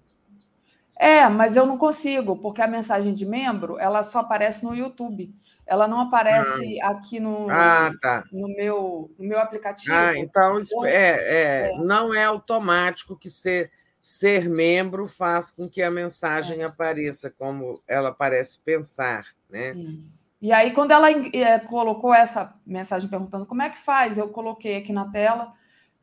É, 0.97 1.27
mas 1.29 1.55
eu 1.55 1.65
não 1.65 1.77
consigo, 1.77 2.37
porque 2.37 2.61
a 2.61 2.67
mensagem 2.67 3.13
de 3.13 3.25
membro 3.25 3.79
ela 3.79 4.03
só 4.03 4.19
aparece 4.19 4.65
no 4.65 4.75
YouTube. 4.75 5.33
Ela 5.69 5.87
não 5.87 6.01
aparece 6.01 6.81
ah. 6.81 6.89
aqui 6.89 7.19
no, 7.19 7.47
ah, 7.47 7.91
tá. 8.01 8.23
no, 8.31 8.47
meu, 8.47 9.11
no 9.19 9.27
meu 9.27 9.39
aplicativo. 9.39 9.95
Ah, 9.95 10.17
então 10.17 10.59
é, 10.83 10.89
é, 10.89 11.71
é, 11.71 11.77
não 11.77 12.11
é 12.11 12.23
automático 12.25 13.15
que 13.15 13.29
ser, 13.29 13.71
ser 14.01 14.49
membro 14.49 15.07
faz 15.07 15.51
com 15.51 15.69
que 15.69 15.83
a 15.83 15.91
mensagem 15.91 16.61
é. 16.61 16.63
apareça 16.63 17.29
como 17.29 17.83
ela 17.87 18.11
parece 18.11 18.59
pensar. 18.59 19.27
Né? 19.47 19.73
Isso. 19.73 20.27
E 20.41 20.51
aí, 20.51 20.71
quando 20.71 20.89
ela 20.91 21.11
é, 21.11 21.59
colocou 21.59 22.13
essa 22.13 22.55
mensagem 22.65 23.07
perguntando 23.07 23.45
como 23.45 23.61
é 23.61 23.69
que 23.69 23.77
faz, 23.77 24.17
eu 24.17 24.29
coloquei 24.29 24.77
aqui 24.77 24.91
na 24.91 25.11
tela 25.11 25.53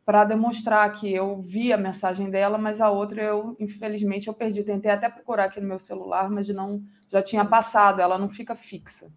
para 0.05 0.25
demonstrar 0.25 0.93
que 0.93 1.12
eu 1.12 1.43
vi 1.43 1.73
a 1.73 1.77
mensagem 1.77 2.31
dela, 2.31 2.57
mas 2.57 2.81
a 2.81 2.89
outra 2.89 3.20
eu, 3.20 3.57
infelizmente, 3.59 4.28
eu 4.28 4.35
perdi. 4.35 4.62
Tentei 4.62 4.93
até 4.93 5.09
procurar 5.09 5.47
aqui 5.47 5.61
no 5.61 5.67
meu 5.67 5.81
celular, 5.81 6.31
mas 6.31 6.49
não 6.51 6.85
já 7.09 7.20
tinha 7.20 7.45
passado, 7.45 8.01
ela 8.01 8.17
não 8.17 8.28
fica 8.28 8.55
fixa. 8.55 9.09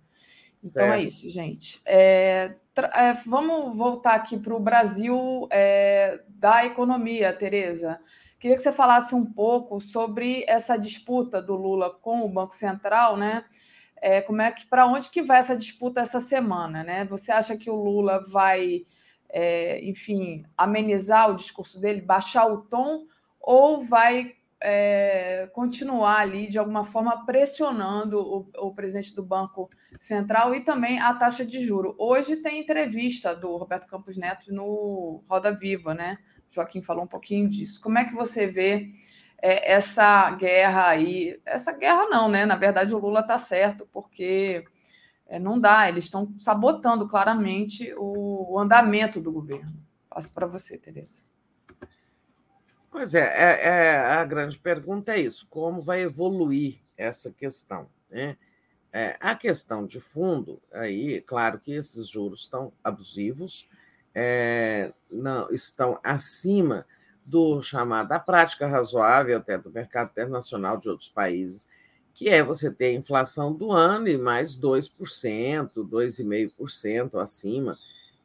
Então 0.64 0.84
é 0.84 0.88
certo. 0.88 1.00
é 1.00 1.04
isso, 1.04 1.30
gente. 1.30 1.82
É, 1.86 2.56
é, 2.94 3.14
vamos 3.26 3.76
voltar 3.76 4.16
aqui 4.16 4.38
para 4.38 4.54
o 4.54 4.60
Brasil 4.60 5.48
é, 5.50 6.22
da 6.28 6.66
economia, 6.66 7.34
Tereza. 7.34 8.00
Queria 8.40 8.56
que 8.56 8.64
você 8.64 8.72
falasse 8.72 9.14
um 9.14 9.26
pouco 9.26 9.80
sobre 9.82 10.46
essa 10.48 10.78
disputa 10.78 11.42
do 11.42 11.56
Lula 11.56 11.90
com 11.90 12.22
o 12.22 12.30
Banco 12.30 12.56
Central, 12.56 13.18
né? 13.18 13.44
é, 14.02 14.22
como 14.22 14.42
é 14.42 14.52
que 14.52 14.66
para 14.66 14.88
onde 14.88 15.10
que 15.10 15.22
vai 15.22 15.40
essa 15.40 15.56
disputa 15.56 16.02
essa 16.02 16.20
semana, 16.20 16.84
né? 16.84 17.06
Você 17.06 17.32
acha 17.32 17.58
que 17.58 17.70
o 17.70 17.76
Lula 17.76 18.24
vai, 18.30 18.86
é, 19.30 19.84
enfim, 19.84 20.46
amenizar 20.58 21.30
o 21.30 21.36
discurso 21.36 21.80
dele, 21.80 22.02
baixar 22.02 22.48
o 22.48 22.62
tom, 22.62 23.06
ou 23.40 23.82
vai 23.82 24.36
é, 24.62 25.50
continuar 25.54 26.20
ali 26.20 26.48
de 26.48 26.60
alguma 26.60 26.84
forma 26.84 27.26
pressionando 27.26 28.20
o, 28.20 28.50
o, 28.68 28.74
presidente 28.74 29.16
do 29.16 29.24
Banco 29.24 29.70
Central 30.00 30.54
e 30.54 30.62
também 30.62 31.00
a 31.00 31.14
taxa 31.14 31.46
de 31.46 31.64
juro. 31.66 31.96
Hoje 31.98 32.38
tem 32.38 32.60
entrevista 32.60 33.36
do 33.36 33.56
Roberto 33.56 33.88
Campos 33.88 34.18
Neto 34.18 34.54
no 34.54 35.24
Roda 35.30 35.52
Viva, 35.54 35.94
né? 35.94 36.18
Joaquim 36.50 36.82
falou 36.82 37.04
um 37.04 37.08
pouquinho 37.08 37.48
disso. 37.48 37.80
Como 37.82 37.98
é 37.98 38.06
que 38.06 38.14
você 38.14 38.48
vê 38.48 38.90
é, 39.42 39.72
essa 39.74 40.32
guerra 40.32 40.88
aí. 40.88 41.40
Essa 41.46 41.72
guerra 41.72 42.06
não, 42.08 42.30
né? 42.30 42.46
Na 42.46 42.56
verdade, 42.56 42.94
o 42.94 43.00
Lula 43.00 43.22
está 43.22 43.38
certo, 43.38 43.88
porque 43.92 44.66
é, 45.28 45.40
não 45.40 45.60
dá, 45.60 45.88
eles 45.88 46.06
estão 46.06 46.34
sabotando 46.40 47.08
claramente 47.08 47.94
o, 47.98 48.54
o, 48.54 48.60
andamento 48.60 49.20
do 49.20 49.32
governo. 49.32 49.74
Passo 50.10 50.34
para 50.34 50.48
você, 50.48 50.78
Tereza. 50.78 51.24
Pois 52.92 53.14
é, 53.14 53.22
é, 53.22 53.68
é, 53.68 53.96
a 53.98 54.26
grande 54.26 54.58
pergunta 54.58 55.14
é 55.14 55.20
isso: 55.20 55.48
como 55.50 55.82
vai 55.82 56.02
evoluir 56.02 56.80
essa 56.98 57.32
questão? 57.32 57.88
Né? 58.10 58.38
É, 58.92 59.16
a 59.20 59.36
questão 59.36 59.86
de 59.86 60.00
fundo, 60.00 60.60
aí, 60.74 61.22
claro 61.22 61.60
que 61.60 61.72
esses 61.72 62.08
juros 62.08 62.42
estão 62.42 62.74
abusivos, 62.84 63.68
é, 64.16 64.92
não 65.12 65.50
estão 65.52 66.00
acima 66.04 66.86
do 67.24 67.62
chamado 67.62 68.12
a 68.12 68.20
prática 68.20 68.66
razoável 68.66 69.38
até 69.38 69.56
do 69.58 69.70
mercado 69.70 70.10
internacional 70.10 70.78
de 70.78 70.90
outros 70.90 71.10
países, 71.10 71.68
que 72.16 72.28
é 72.28 72.42
você 72.42 72.72
ter 72.72 72.88
a 72.88 72.94
inflação 72.94 73.54
do 73.54 73.72
ano 73.72 74.08
e 74.08 74.18
mais 74.18 74.58
2%, 74.58 74.90
2,5% 75.76 77.22
acima, 77.22 77.78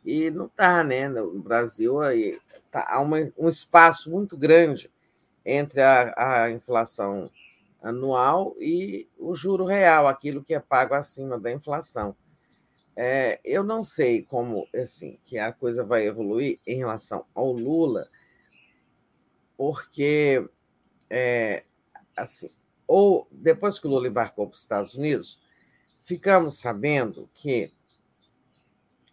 E 0.04 0.30
não 0.30 0.46
está, 0.46 0.84
né? 0.84 1.08
No 1.08 1.40
Brasil 1.40 2.00
aí, 2.00 2.38
tá, 2.70 2.86
há 2.88 3.00
uma, 3.00 3.18
um 3.38 3.48
espaço 3.48 4.10
muito 4.10 4.36
grande 4.36 4.90
entre 5.44 5.80
a, 5.80 6.42
a 6.44 6.50
inflação 6.50 7.30
anual 7.82 8.54
e 8.58 9.08
o 9.18 9.34
juro 9.34 9.64
real, 9.64 10.06
aquilo 10.06 10.42
que 10.42 10.54
é 10.54 10.60
pago 10.60 10.94
acima 10.94 11.38
da 11.38 11.52
inflação. 11.52 12.16
É, 12.96 13.40
eu 13.44 13.64
não 13.64 13.82
sei 13.82 14.22
como 14.22 14.68
assim 14.74 15.18
que 15.24 15.38
a 15.38 15.52
coisa 15.52 15.82
vai 15.84 16.06
evoluir 16.06 16.60
em 16.66 16.76
relação 16.76 17.26
ao 17.34 17.52
Lula, 17.52 18.08
porque 19.56 20.48
é, 21.10 21.64
assim, 22.16 22.50
ou 22.86 23.26
depois 23.30 23.78
que 23.78 23.86
o 23.86 23.90
Lula 23.90 24.08
embarcou 24.08 24.46
para 24.46 24.54
os 24.54 24.60
Estados 24.60 24.94
Unidos, 24.94 25.40
ficamos 26.02 26.58
sabendo 26.58 27.28
que 27.34 27.72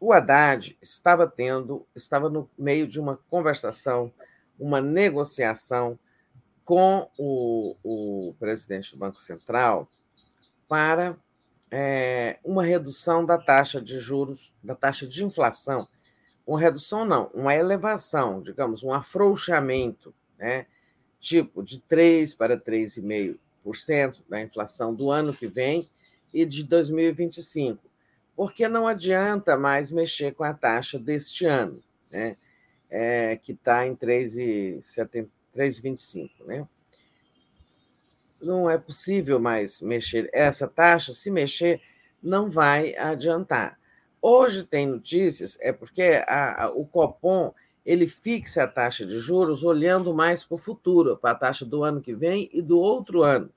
o 0.01 0.11
Haddad 0.11 0.75
estava 0.81 1.27
tendo, 1.27 1.85
estava 1.95 2.27
no 2.27 2.49
meio 2.57 2.87
de 2.87 2.99
uma 2.99 3.17
conversação, 3.29 4.11
uma 4.59 4.81
negociação 4.81 5.97
com 6.65 7.07
o, 7.15 7.75
o 7.83 8.33
presidente 8.39 8.91
do 8.93 8.97
Banco 8.97 9.21
Central 9.21 9.87
para 10.67 11.15
é, 11.69 12.39
uma 12.43 12.63
redução 12.63 13.23
da 13.23 13.37
taxa 13.37 13.79
de 13.79 13.99
juros, 13.99 14.51
da 14.63 14.73
taxa 14.73 15.05
de 15.05 15.23
inflação. 15.23 15.87
Uma 16.47 16.59
redução, 16.59 17.05
não, 17.05 17.29
uma 17.31 17.53
elevação, 17.53 18.41
digamos, 18.41 18.83
um 18.83 18.91
afrouxamento, 18.91 20.15
né? 20.35 20.65
tipo 21.19 21.61
de 21.61 21.79
3% 21.79 22.35
para 22.35 22.57
3,5% 22.59 24.21
da 24.27 24.41
inflação 24.41 24.95
do 24.95 25.11
ano 25.11 25.31
que 25.31 25.45
vem 25.45 25.87
e 26.33 26.43
de 26.43 26.63
2025 26.63 27.90
porque 28.41 28.67
não 28.67 28.87
adianta 28.87 29.55
mais 29.55 29.91
mexer 29.91 30.33
com 30.33 30.43
a 30.43 30.51
taxa 30.51 30.97
deste 30.97 31.45
ano, 31.45 31.79
né? 32.09 32.35
É, 32.89 33.35
que 33.35 33.51
está 33.51 33.85
em 33.85 33.95
3,25. 33.95 36.31
Né? 36.47 36.67
Não 38.41 38.67
é 38.67 38.79
possível 38.79 39.39
mais 39.39 39.79
mexer. 39.79 40.27
Essa 40.33 40.67
taxa, 40.67 41.13
se 41.13 41.29
mexer, 41.29 41.79
não 42.19 42.49
vai 42.49 42.97
adiantar. 42.97 43.77
Hoje 44.19 44.63
tem 44.63 44.87
notícias, 44.87 45.55
é 45.61 45.71
porque 45.71 46.23
a, 46.27 46.63
a, 46.63 46.71
o 46.71 46.83
Copom 46.83 47.53
ele 47.85 48.07
fixa 48.07 48.63
a 48.63 48.67
taxa 48.67 49.05
de 49.05 49.19
juros 49.19 49.63
olhando 49.63 50.15
mais 50.15 50.43
para 50.43 50.55
o 50.55 50.57
futuro, 50.57 51.15
para 51.15 51.29
a 51.29 51.35
taxa 51.35 51.63
do 51.63 51.83
ano 51.83 52.01
que 52.01 52.15
vem 52.15 52.49
e 52.51 52.59
do 52.59 52.79
outro 52.79 53.21
ano. 53.21 53.51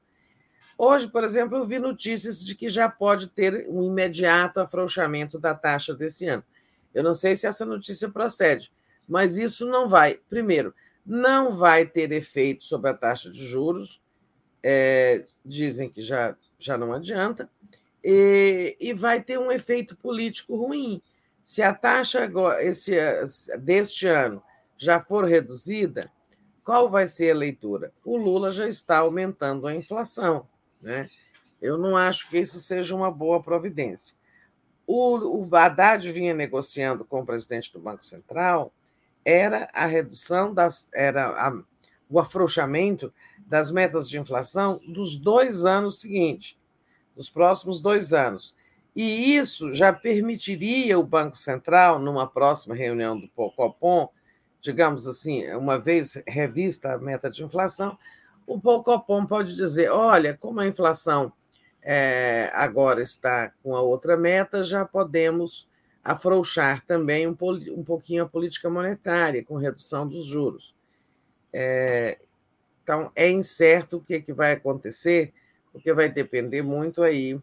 Hoje, 0.77 1.09
por 1.09 1.23
exemplo, 1.23 1.57
eu 1.57 1.67
vi 1.67 1.78
notícias 1.78 2.44
de 2.44 2.55
que 2.55 2.69
já 2.69 2.89
pode 2.89 3.28
ter 3.28 3.67
um 3.69 3.85
imediato 3.85 4.61
afrouxamento 4.61 5.39
da 5.39 5.55
taxa 5.55 5.94
desse 5.94 6.27
ano. 6.27 6.44
Eu 6.93 7.03
não 7.03 7.15
sei 7.15 7.36
se 7.36 7.47
essa 7.47 7.65
notícia 7.65 8.09
procede, 8.09 8.73
mas 9.09 9.39
isso 9.39 9.67
não 9.67 9.89
vai. 9.89 10.20
Primeiro, 10.28 10.75
não 11.05 11.51
vai 11.51 11.86
ter 11.86 12.11
efeito 12.12 12.65
sobre 12.65 12.91
a 12.91 12.94
taxa 12.94 13.31
de 13.31 13.47
juros, 13.47 14.01
é, 14.62 15.25
dizem 15.44 15.91
que 15.91 16.01
já, 16.01 16.36
já 16.59 16.78
não 16.78 16.93
adianta, 16.93 17.49
e, 18.03 18.77
e 18.81 18.93
vai 18.93 19.23
ter 19.23 19.39
um 19.39 19.53
efeito 19.53 19.97
político 19.97 20.57
ruim. 20.57 21.01
Se 21.43 21.62
a 21.62 21.75
taxa 21.75 22.31
esse, 22.61 22.94
deste 23.59 24.07
ano 24.07 24.43
já 24.77 25.01
for 25.01 25.25
reduzida, 25.25 26.11
qual 26.65 26.89
vai 26.89 27.07
ser 27.07 27.33
a 27.33 27.39
leitura? 27.39 27.93
O 28.03 28.17
Lula 28.17 28.51
já 28.51 28.67
está 28.67 28.99
aumentando 28.99 29.67
a 29.67 29.75
inflação. 29.75 30.47
Né? 30.84 31.10
Eu 31.60 31.78
não 31.78 31.96
acho 31.96 32.28
que 32.28 32.38
isso 32.38 32.60
seja 32.60 32.94
uma 32.94 33.10
boa 33.10 33.42
providência. 33.42 34.14
O, 34.86 35.46
o 35.46 35.56
Haddad 35.56 36.12
vinha 36.12 36.34
negociando 36.34 37.04
com 37.06 37.20
o 37.20 37.26
presidente 37.26 37.72
do 37.72 37.80
Banco 37.80 38.04
Central 38.04 38.72
era 39.24 39.70
a 39.72 39.86
redução 39.86 40.52
das 40.52 40.90
era 40.92 41.28
a, 41.28 41.58
o 42.10 42.20
afrouxamento 42.20 43.10
das 43.46 43.70
metas 43.72 44.08
de 44.10 44.18
inflação 44.18 44.78
dos 44.86 45.16
dois 45.16 45.64
anos 45.64 46.00
seguintes, 46.00 46.58
dos 47.16 47.30
próximos 47.30 47.80
dois 47.80 48.12
anos. 48.12 48.54
E 48.94 49.34
isso 49.34 49.72
já 49.72 49.90
permitiria 49.90 50.98
o 50.98 51.02
Banco 51.02 51.38
Central, 51.38 51.98
numa 51.98 52.26
próxima 52.26 52.74
reunião 52.74 53.18
do 53.18 53.26
Copom, 53.28 54.10
digamos 54.60 55.08
assim, 55.08 55.50
uma 55.54 55.78
vez 55.78 56.22
revista 56.26 56.92
a 56.92 56.98
meta 56.98 57.30
de 57.30 57.42
inflação, 57.42 57.98
o 58.47 58.82
Copom 58.82 59.26
pode 59.26 59.56
dizer: 59.56 59.90
olha, 59.90 60.36
como 60.36 60.60
a 60.60 60.66
inflação 60.66 61.32
é, 61.82 62.50
agora 62.55 63.02
está 63.02 63.52
com 63.62 63.76
a 63.76 63.81
outra 63.81 64.16
meta, 64.16 64.62
já 64.62 64.84
podemos 64.84 65.68
afrouxar 66.02 66.84
também 66.86 67.26
um, 67.26 67.36
um 67.70 67.82
pouquinho 67.82 68.24
a 68.24 68.28
política 68.28 68.68
monetária, 68.68 69.44
com 69.44 69.56
redução 69.56 70.06
dos 70.06 70.26
juros. 70.26 70.74
É, 71.52 72.18
então, 72.82 73.10
é 73.16 73.31
incerto 73.31 73.97
o 73.97 74.00
que, 74.00 74.14
é 74.14 74.20
que 74.20 74.32
vai 74.32 74.52
acontecer, 74.52 75.32
porque 75.73 75.92
vai 75.94 76.08
depender 76.08 76.60
muito 76.60 77.02
aí 77.02 77.40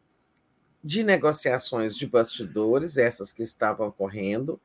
de 0.84 1.04
negociações 1.04 1.96
de 1.96 2.08
bastidores, 2.08 2.98
essas 2.98 3.34
que 3.34 3.42
estavam 3.42 3.88
ocorrendo 3.88 4.60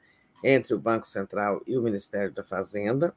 entre 0.44 0.74
o 0.74 0.78
Banco 0.78 1.06
Central 1.06 1.62
e 1.66 1.76
o 1.76 1.82
Ministério 1.82 2.32
da 2.32 2.44
Fazenda, 2.44 3.14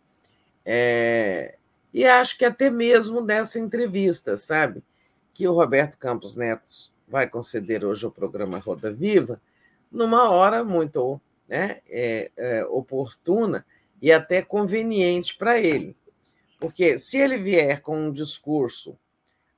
é, 0.66 1.59
e 1.94 2.06
acho 2.06 2.38
que 2.38 2.46
até 2.46 2.70
mesmo 2.70 3.22
nessa 3.22 3.60
entrevista, 3.60 4.38
sabe, 4.38 4.84
que 5.34 5.48
o 5.48 5.54
Roberto 5.54 5.98
Campos 5.98 6.36
Neto 6.36 6.92
vai 7.08 7.28
conceder 7.28 7.84
hoje 7.84 8.06
ao 8.06 8.12
programa 8.12 8.60
Roda 8.60 8.92
Viva, 8.92 9.42
numa 9.92 10.30
hora 10.30 10.64
muito 10.64 11.20
né, 11.48 11.80
é, 11.88 12.32
é, 12.38 12.66
oportuna 12.66 13.66
e 14.02 14.12
até 14.12 14.42
conveniente 14.42 15.36
para 15.36 15.60
ele. 15.60 15.96
Porque 16.60 17.00
se 17.00 17.18
ele 17.18 17.38
vier 17.38 17.82
com 17.82 17.98
um 17.98 18.12
discurso 18.12 18.98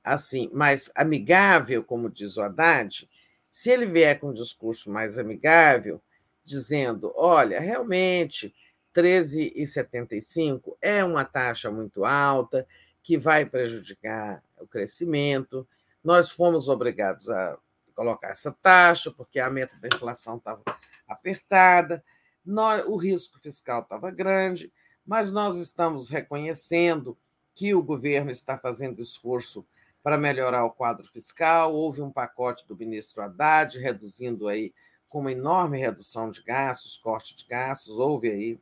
assim 0.02 0.50
mais 0.52 0.90
amigável, 0.94 1.84
como 1.84 2.10
diz 2.10 2.36
o 2.36 2.42
Haddad, 2.42 3.08
se 3.50 3.70
ele 3.70 3.86
vier 3.86 4.18
com 4.18 4.30
um 4.30 4.34
discurso 4.34 4.90
mais 4.90 5.18
amigável, 5.18 6.00
dizendo, 6.44 7.12
olha, 7.14 7.60
realmente 7.60 8.54
13,75 8.94 10.76
é 10.80 11.04
uma 11.04 11.24
taxa 11.24 11.70
muito 11.70 12.04
alta, 12.04 12.66
que 13.02 13.18
vai 13.18 13.44
prejudicar 13.44 14.42
o 14.58 14.66
crescimento. 14.66 15.66
Nós 16.02 16.30
fomos 16.30 16.68
obrigados 16.68 17.28
a 17.28 17.58
colocar 17.94 18.28
essa 18.28 18.52
taxa, 18.62 19.10
porque 19.10 19.38
a 19.38 19.50
meta 19.50 19.76
da 19.80 19.88
inflação 19.88 20.36
estava 20.36 20.62
apertada, 21.06 22.02
nós, 22.44 22.84
o 22.86 22.96
risco 22.96 23.38
fiscal 23.38 23.82
estava 23.82 24.10
grande, 24.10 24.72
mas 25.06 25.30
nós 25.30 25.56
estamos 25.58 26.08
reconhecendo 26.08 27.16
que 27.54 27.74
o 27.74 27.82
governo 27.82 28.30
está 28.30 28.58
fazendo 28.58 29.02
esforço 29.02 29.66
para 30.02 30.18
melhorar 30.18 30.64
o 30.64 30.70
quadro 30.70 31.06
fiscal. 31.06 31.72
Houve 31.72 32.00
um 32.00 32.10
pacote 32.10 32.66
do 32.66 32.76
ministro 32.76 33.22
Haddad 33.22 33.78
reduzindo 33.78 34.48
aí 34.48 34.72
com 35.08 35.20
uma 35.20 35.32
enorme 35.32 35.78
redução 35.78 36.30
de 36.30 36.42
gastos, 36.42 36.96
corte 36.96 37.36
de 37.36 37.46
gastos, 37.46 37.98
houve 37.98 38.30
aí 38.30 38.60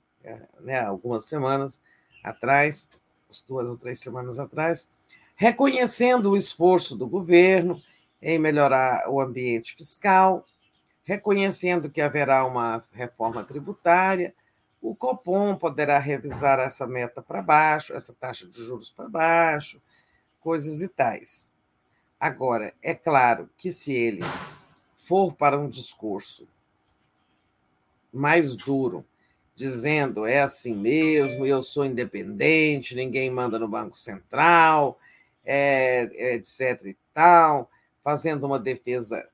né, 0.60 0.80
algumas 0.80 1.24
semanas 1.24 1.80
atrás, 2.22 2.88
duas 3.48 3.68
ou 3.68 3.76
três 3.76 4.00
semanas 4.00 4.38
atrás, 4.38 4.88
reconhecendo 5.34 6.30
o 6.30 6.36
esforço 6.36 6.96
do 6.96 7.06
governo 7.06 7.80
em 8.20 8.38
melhorar 8.38 9.08
o 9.08 9.20
ambiente 9.20 9.74
fiscal, 9.74 10.44
reconhecendo 11.04 11.90
que 11.90 12.00
haverá 12.00 12.44
uma 12.44 12.84
reforma 12.92 13.42
tributária, 13.42 14.34
o 14.80 14.94
Copom 14.94 15.56
poderá 15.56 15.98
revisar 15.98 16.58
essa 16.58 16.86
meta 16.86 17.20
para 17.20 17.42
baixo, 17.42 17.92
essa 17.92 18.14
taxa 18.14 18.46
de 18.46 18.64
juros 18.64 18.90
para 18.90 19.08
baixo, 19.08 19.80
coisas 20.40 20.82
e 20.82 20.88
tais. 20.88 21.50
Agora, 22.18 22.74
é 22.82 22.94
claro 22.94 23.48
que 23.56 23.72
se 23.72 23.92
ele 23.92 24.22
for 24.96 25.34
para 25.34 25.58
um 25.58 25.68
discurso 25.68 26.46
mais 28.12 28.56
duro, 28.56 29.04
dizendo 29.60 30.24
é 30.24 30.40
assim 30.40 30.74
mesmo, 30.74 31.44
eu 31.44 31.62
sou 31.62 31.84
independente, 31.84 32.96
ninguém 32.96 33.30
manda 33.30 33.58
no 33.58 33.68
Banco 33.68 33.94
Central, 33.94 34.98
é, 35.44 36.10
é 36.14 36.34
etc. 36.36 36.86
e 36.86 36.96
tal, 37.12 37.70
fazendo 38.02 38.46
uma 38.46 38.58
defesa 38.58 39.28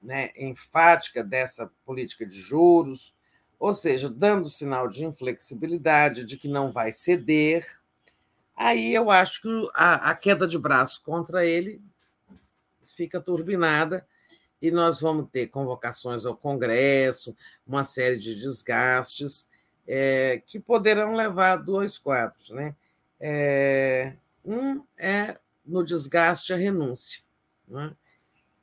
né, 0.00 0.30
enfática 0.36 1.24
dessa 1.24 1.68
política 1.84 2.24
de 2.24 2.40
juros, 2.40 3.12
ou 3.58 3.74
seja, 3.74 4.08
dando 4.08 4.48
sinal 4.48 4.86
de 4.86 5.04
inflexibilidade, 5.04 6.24
de 6.24 6.36
que 6.36 6.46
não 6.46 6.70
vai 6.70 6.92
ceder, 6.92 7.66
aí 8.54 8.94
eu 8.94 9.10
acho 9.10 9.42
que 9.42 9.70
a, 9.74 10.10
a 10.10 10.14
queda 10.14 10.46
de 10.46 10.60
braço 10.60 11.02
contra 11.02 11.44
ele 11.44 11.82
fica 12.80 13.20
turbinada 13.20 14.06
e 14.60 14.70
nós 14.70 15.00
vamos 15.00 15.28
ter 15.30 15.48
convocações 15.48 16.26
ao 16.26 16.36
Congresso, 16.36 17.34
uma 17.66 17.84
série 17.84 18.18
de 18.18 18.34
desgastes 18.34 19.48
é, 19.86 20.42
que 20.46 20.60
poderão 20.60 21.14
levar 21.14 21.52
a 21.52 21.56
dois 21.56 21.98
quadros. 21.98 22.50
Né? 22.50 22.74
É, 23.18 24.14
um 24.44 24.82
é 24.96 25.38
no 25.64 25.84
desgaste 25.84 26.52
a 26.52 26.56
renúncia. 26.56 27.22
Né? 27.66 27.92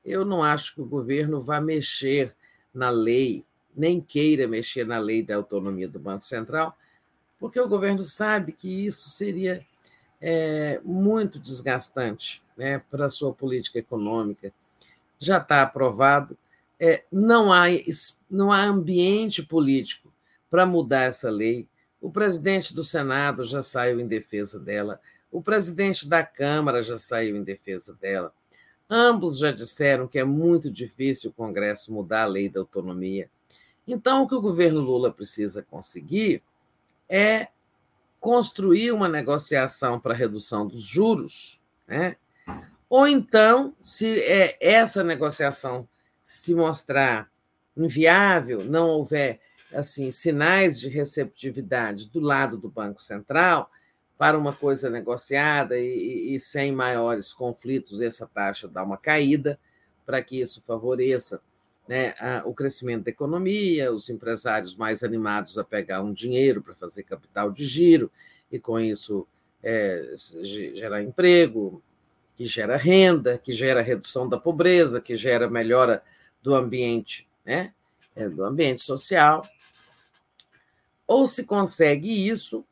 Eu 0.05 0.23
não 0.23 0.43
acho 0.43 0.75
que 0.75 0.81
o 0.81 0.85
governo 0.85 1.39
vá 1.39 1.59
mexer 1.59 2.35
na 2.73 2.89
lei 2.89 3.45
nem 3.77 4.01
queira 4.01 4.47
mexer 4.47 4.85
na 4.85 4.97
lei 4.97 5.21
da 5.21 5.35
autonomia 5.35 5.87
do 5.87 5.99
Banco 5.99 6.23
Central, 6.23 6.75
porque 7.39 7.59
o 7.59 7.67
governo 7.67 7.99
sabe 7.99 8.51
que 8.51 8.87
isso 8.87 9.09
seria 9.11 9.63
é, 10.19 10.81
muito 10.83 11.37
desgastante 11.37 12.41
né, 12.57 12.79
para 12.89 13.05
a 13.05 13.09
sua 13.09 13.31
política 13.31 13.77
econômica. 13.77 14.51
Já 15.19 15.37
está 15.37 15.61
aprovado, 15.61 16.37
é, 16.79 17.03
não, 17.11 17.51
há, 17.51 17.65
não 18.29 18.51
há 18.51 18.63
ambiente 18.63 19.43
político 19.43 20.13
para 20.49 20.65
mudar 20.65 21.03
essa 21.03 21.29
lei. 21.29 21.67
O 21.99 22.11
presidente 22.11 22.73
do 22.73 22.83
Senado 22.83 23.43
já 23.43 23.61
saiu 23.61 23.99
em 23.99 24.07
defesa 24.07 24.59
dela, 24.59 24.99
o 25.31 25.41
presidente 25.41 26.07
da 26.07 26.23
Câmara 26.23 26.81
já 26.81 26.97
saiu 26.97 27.35
em 27.35 27.43
defesa 27.43 27.93
dela. 27.99 28.33
Ambos 28.89 29.37
já 29.37 29.51
disseram 29.51 30.07
que 30.07 30.17
é 30.17 30.23
muito 30.23 30.71
difícil 30.71 31.29
o 31.29 31.33
Congresso 31.33 31.91
mudar 31.91 32.23
a 32.23 32.27
lei 32.27 32.47
da 32.47 32.61
autonomia. 32.61 33.29
Então, 33.85 34.23
o 34.23 34.27
que 34.27 34.35
o 34.35 34.41
governo 34.41 34.79
Lula 34.79 35.11
precisa 35.11 35.61
conseguir 35.61 36.41
é 37.09 37.47
construir 38.19 38.91
uma 38.91 39.09
negociação 39.09 39.99
para 39.99 40.13
redução 40.13 40.65
dos 40.65 40.83
juros, 40.83 41.61
né? 41.87 42.15
Ou 42.89 43.07
então, 43.07 43.75
se 43.79 44.19
é, 44.21 44.57
essa 44.61 45.03
negociação 45.03 45.87
se 46.23 46.55
mostrar 46.55 47.29
inviável, 47.75 48.63
não 48.63 48.87
houver 48.89 49.39
assim 49.73 50.09
sinais 50.11 50.79
de 50.79 50.87
receptividade 50.89 52.09
do 52.09 52.19
lado 52.19 52.57
do 52.57 52.69
Banco 52.69 53.01
Central 53.01 53.69
para 54.17 54.37
uma 54.37 54.53
coisa 54.53 54.89
negociada 54.89 55.77
e, 55.77 56.33
e 56.33 56.39
sem 56.39 56.71
maiores 56.71 57.33
conflitos, 57.33 58.01
essa 58.01 58.25
taxa 58.25 58.67
dá 58.67 58.83
uma 58.83 58.97
caída 58.97 59.59
para 60.05 60.23
que 60.23 60.39
isso 60.39 60.61
favoreça 60.65 61.41
né, 61.87 62.13
a, 62.19 62.41
o 62.45 62.53
crescimento 62.53 63.05
da 63.05 63.11
economia, 63.11 63.91
os 63.91 64.09
empresários 64.09 64.75
mais 64.75 65.03
animados 65.03 65.57
a 65.57 65.63
pegar 65.63 66.01
um 66.01 66.13
dinheiro 66.13 66.61
para 66.61 66.73
fazer 66.75 67.03
capital 67.03 67.51
de 67.51 67.65
giro 67.65 68.11
e 68.51 68.59
com 68.59 68.79
isso 68.79 69.27
é, 69.61 70.13
gerar 70.73 71.03
emprego, 71.03 71.83
que 72.37 72.45
gera 72.45 72.77
renda, 72.77 73.39
que 73.39 73.51
gera 73.51 73.81
redução 73.81 74.29
da 74.29 74.37
pobreza, 74.37 75.01
que 75.01 75.15
gera 75.15 75.49
melhora 75.49 76.03
do 76.39 76.53
ambiente, 76.53 77.27
né, 77.43 77.73
é, 78.15 78.29
do 78.29 78.43
ambiente 78.43 78.81
social. 78.81 79.43
Ou 81.07 81.25
se 81.25 81.43
consegue 81.43 82.29
isso, 82.29 82.63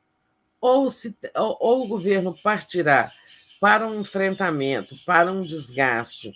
ou, 0.61 0.91
se, 0.91 1.17
ou, 1.35 1.57
ou 1.59 1.83
o 1.83 1.87
governo 1.87 2.37
partirá 2.43 3.11
para 3.59 3.87
um 3.87 4.01
enfrentamento, 4.01 4.95
para 5.03 5.31
um 5.31 5.43
desgaste 5.43 6.31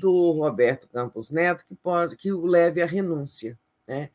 do 0.00 0.30
Roberto 0.30 0.86
Campos 0.88 1.32
Neto 1.32 1.64
que 1.66 1.74
pode 1.74 2.16
que 2.16 2.30
o 2.30 2.46
leve 2.46 2.80
à 2.80 2.86
renúncia, 2.86 3.58
né? 3.88 4.10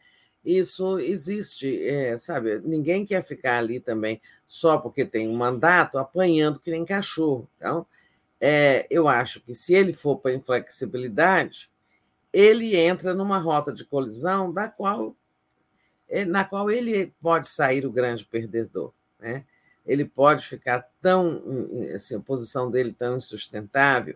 Isso 0.45 0.99
existe, 0.99 1.85
é, 1.85 2.17
sabe? 2.17 2.59
Ninguém 2.59 3.05
quer 3.05 3.23
ficar 3.23 3.57
ali 3.57 3.79
também 3.79 4.21
só 4.45 4.77
porque 4.77 5.05
tem 5.05 5.27
um 5.27 5.35
mandato 5.35 5.97
apanhando 5.97 6.59
que 6.59 6.69
nem 6.69 6.83
cachorro. 6.83 7.49
Então, 7.57 7.85
é, 8.39 8.87
eu 8.89 9.07
acho 9.07 9.41
que 9.41 9.53
se 9.53 9.73
ele 9.73 9.93
for 9.93 10.17
para 10.17 10.33
inflexibilidade, 10.33 11.69
ele 12.31 12.75
entra 12.75 13.13
numa 13.13 13.37
rota 13.37 13.71
de 13.71 13.85
colisão 13.85 14.51
da 14.51 14.67
qual 14.67 15.15
é, 16.09 16.25
na 16.25 16.43
qual 16.43 16.69
ele 16.69 17.13
pode 17.21 17.47
sair 17.47 17.85
o 17.85 17.91
grande 17.91 18.25
perdedor, 18.25 18.93
né? 19.19 19.45
Ele 19.85 20.05
pode 20.05 20.45
ficar 20.45 20.87
tão 21.01 21.41
assim, 21.93 22.15
a 22.15 22.19
posição 22.19 22.71
dele 22.71 22.95
tão 22.97 23.17
insustentável 23.17 24.15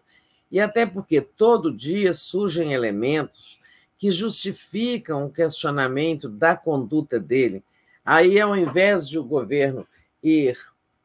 e 0.50 0.60
até 0.60 0.86
porque 0.86 1.20
todo 1.20 1.76
dia 1.76 2.14
surgem 2.14 2.74
elementos 2.74 3.60
que 3.98 4.12
justificam 4.12 5.26
o 5.26 5.32
questionamento 5.32 6.30
da 6.30 6.56
conduta 6.56 7.20
dele. 7.20 7.64
Aí, 8.06 8.40
ao 8.40 8.56
invés 8.56 9.10
de 9.10 9.20
o 9.20 9.24
governo 9.24 9.86
ir 10.24 10.58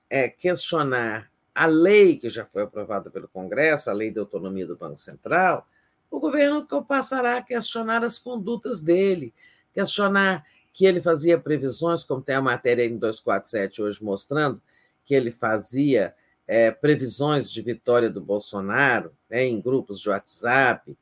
é, 0.08 0.28
questionar 0.28 1.31
a 1.54 1.66
lei 1.66 2.16
que 2.16 2.28
já 2.28 2.44
foi 2.44 2.62
aprovada 2.62 3.10
pelo 3.10 3.28
Congresso, 3.28 3.90
a 3.90 3.92
lei 3.92 4.10
de 4.10 4.18
autonomia 4.18 4.66
do 4.66 4.76
Banco 4.76 4.98
Central, 4.98 5.66
o 6.10 6.20
governo 6.20 6.66
passará 6.86 7.38
a 7.38 7.42
questionar 7.42 8.04
as 8.04 8.18
condutas 8.18 8.80
dele, 8.80 9.32
questionar 9.72 10.44
que 10.72 10.86
ele 10.86 11.00
fazia 11.00 11.38
previsões, 11.38 12.04
como 12.04 12.22
tem 12.22 12.34
a 12.34 12.42
matéria 12.42 12.84
em 12.84 12.96
247 12.96 13.82
hoje 13.82 14.02
mostrando, 14.02 14.60
que 15.04 15.14
ele 15.14 15.30
fazia 15.30 16.14
é, 16.46 16.70
previsões 16.70 17.50
de 17.50 17.60
vitória 17.62 18.08
do 18.08 18.20
Bolsonaro 18.20 19.12
né, 19.28 19.44
em 19.44 19.60
grupos 19.60 20.00
de 20.00 20.08
WhatsApp, 20.08 20.96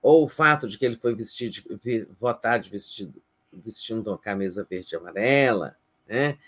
ou 0.00 0.24
o 0.24 0.28
fato 0.28 0.68
de 0.68 0.78
que 0.78 0.84
ele 0.84 0.96
foi 0.96 1.14
vestir 1.14 1.50
de, 1.50 2.08
votar 2.12 2.60
de 2.60 2.70
vestido, 2.70 3.20
vestindo 3.52 4.08
uma 4.08 4.18
camisa 4.18 4.66
verde 4.68 4.94
e 4.94 4.96
amarela, 4.96 5.76
né? 6.06 6.38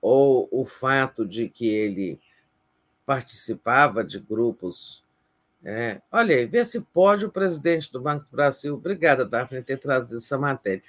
ou 0.00 0.48
o 0.50 0.64
fato 0.64 1.26
de 1.26 1.48
que 1.48 1.68
ele 1.68 2.20
participava 3.08 4.04
de 4.04 4.20
grupos. 4.20 5.02
Né? 5.62 6.02
Olha 6.12 6.36
aí, 6.36 6.44
vê 6.44 6.62
se 6.62 6.78
pode 6.78 7.24
o 7.24 7.32
presidente 7.32 7.90
do 7.90 8.02
Banco 8.02 8.26
do 8.26 8.30
Brasil, 8.30 8.74
obrigada, 8.74 9.24
Daphne, 9.24 9.62
ter 9.62 9.78
trazido 9.78 10.16
essa 10.16 10.36
matéria. 10.36 10.82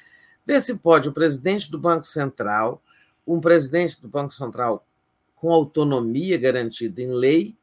Vê 0.45 0.59
se 0.59 0.77
pode 0.79 1.07
o 1.07 1.13
presidente 1.13 1.71
do 1.71 1.79
Banco 1.79 2.05
Central, 2.05 2.83
um 3.25 3.39
presidente 3.39 4.01
do 4.01 4.09
Banco 4.09 4.33
Central 4.33 4.85
com 5.33 5.53
autonomia 5.53 6.37
garantida 6.37 7.01
em 7.01 7.07
lei, 7.07 7.55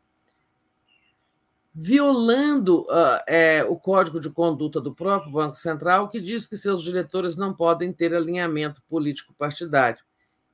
violando 1.75 2.85
uh, 2.85 3.21
é, 3.27 3.63
o 3.63 3.77
código 3.77 4.19
de 4.19 4.31
conduta 4.31 4.81
do 4.81 4.95
próprio 4.95 5.33
Banco 5.33 5.57
Central, 5.57 6.09
que 6.09 6.19
diz 6.19 6.47
que 6.47 6.57
seus 6.57 6.83
diretores 6.83 7.37
não 7.37 7.53
podem 7.53 7.93
ter 7.93 8.15
alinhamento 8.15 8.81
político 8.89 9.35
partidário. 9.35 9.99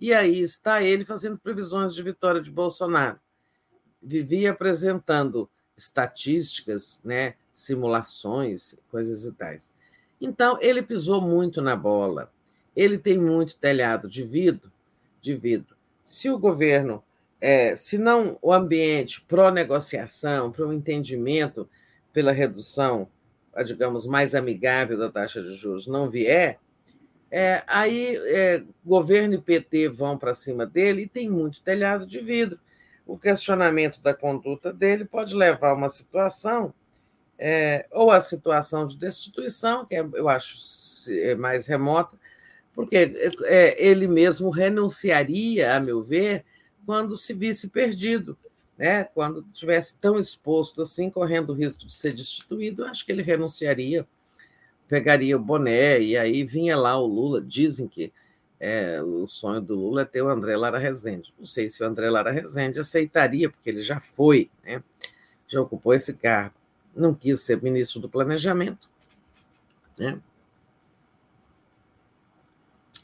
E 0.01 0.13
aí 0.13 0.41
está 0.41 0.83
ele 0.83 1.05
fazendo 1.05 1.39
previsões 1.39 1.95
de 1.95 2.03
vitória 2.03 2.41
de 2.41 2.51
Bolsonaro. 2.51 3.21
Vivia 4.03 4.51
apresentando 4.51 5.49
estatísticas, 5.77 7.01
né, 7.05 7.35
simulações, 7.53 8.75
coisas 8.91 9.25
e 9.25 9.33
tais. 9.33 9.73
Então, 10.21 10.59
ele 10.61 10.83
pisou 10.83 11.21
muito 11.21 11.61
na 11.61 11.77
bola. 11.77 12.33
Ele 12.75 12.99
tem 12.99 13.19
muito 13.19 13.57
telhado 13.57 14.09
de 14.09 14.23
vidro, 14.23 14.71
de 15.21 15.35
vidro. 15.35 15.77
Se 16.05 16.31
o 16.31 16.39
governo 16.39 17.03
é, 17.43 17.75
se 17.75 17.99
não 17.99 18.39
o 18.41 18.53
ambiente 18.53 19.21
pró-negociação, 19.21 20.53
para 20.53 20.65
o 20.65 20.73
entendimento 20.73 21.69
pela 22.13 22.31
redução, 22.31 23.09
digamos, 23.67 24.07
mais 24.07 24.33
amigável 24.33 24.97
da 24.97 25.11
taxa 25.11 25.43
de 25.43 25.53
juros 25.55 25.89
não 25.89 26.09
vier, 26.09 26.61
é, 27.29 27.65
aí 27.67 28.17
é, 28.17 28.63
governo 28.85 29.35
e 29.35 29.39
PT 29.39 29.89
vão 29.89 30.17
para 30.17 30.33
cima 30.35 30.65
dele 30.65 31.03
e 31.03 31.09
tem 31.09 31.29
muito 31.29 31.61
telhado 31.63 32.07
de 32.07 32.21
vidro. 32.21 32.61
O 33.12 33.18
questionamento 33.18 34.00
da 34.00 34.15
conduta 34.15 34.73
dele 34.73 35.05
pode 35.05 35.34
levar 35.34 35.73
a 35.73 35.74
uma 35.74 35.91
situação, 35.91 36.73
é, 37.39 37.84
ou 37.91 38.10
a 38.10 38.23
situação 38.23 38.86
de 38.86 38.97
destituição, 38.97 39.84
que 39.84 39.94
é, 39.94 40.00
eu 40.15 40.31
acho 40.31 40.57
é 41.10 41.34
mais 41.34 41.66
remota, 41.66 42.16
porque 42.74 43.36
é, 43.44 43.86
ele 43.86 44.08
mesmo 44.08 44.49
renunciaria, 44.49 45.76
a 45.76 45.78
meu 45.78 46.00
ver, 46.00 46.42
quando 46.86 47.18
se 47.18 47.34
visse 47.34 47.68
perdido, 47.68 48.34
né? 48.78 49.05
quando 49.05 49.44
estivesse 49.52 49.94
tão 49.99 50.18
exposto 50.18 50.81
assim, 50.81 51.10
correndo 51.10 51.50
o 51.50 51.55
risco 51.55 51.86
de 51.86 51.92
ser 51.92 52.15
destituído, 52.15 52.86
acho 52.86 53.05
que 53.05 53.12
ele 53.12 53.23
renunciaria, 53.23 54.08
pegaria 54.89 55.36
o 55.36 55.39
boné, 55.39 56.00
e 56.00 56.16
aí 56.16 56.44
vinha 56.44 56.78
lá 56.78 56.97
o 56.97 57.05
Lula. 57.05 57.42
Dizem 57.42 57.86
que 57.86 58.10
é, 58.65 59.02
o 59.02 59.26
sonho 59.26 59.60
do 59.60 59.74
Lula 59.74 60.02
é 60.02 60.05
ter 60.05 60.23
o 60.23 60.28
André 60.28 60.57
Lara 60.57 60.78
Rezende. 60.78 61.34
Não 61.36 61.44
sei 61.44 61.68
se 61.68 61.82
o 61.82 61.86
André 61.86 62.08
Lara 62.08 62.31
Rezende 62.31 62.78
aceitaria, 62.78 63.50
porque 63.50 63.68
ele 63.68 63.82
já 63.82 64.00
foi, 64.00 64.49
né? 64.62 64.81
já 65.49 65.60
ocupou 65.60 65.92
esse 65.92 66.15
cargo. 66.15 66.55
Não 66.94 67.12
quis 67.12 67.41
ser 67.41 67.60
ministro 67.60 67.99
do 67.99 68.08
Planejamento. 68.08 68.89
Né? 69.99 70.16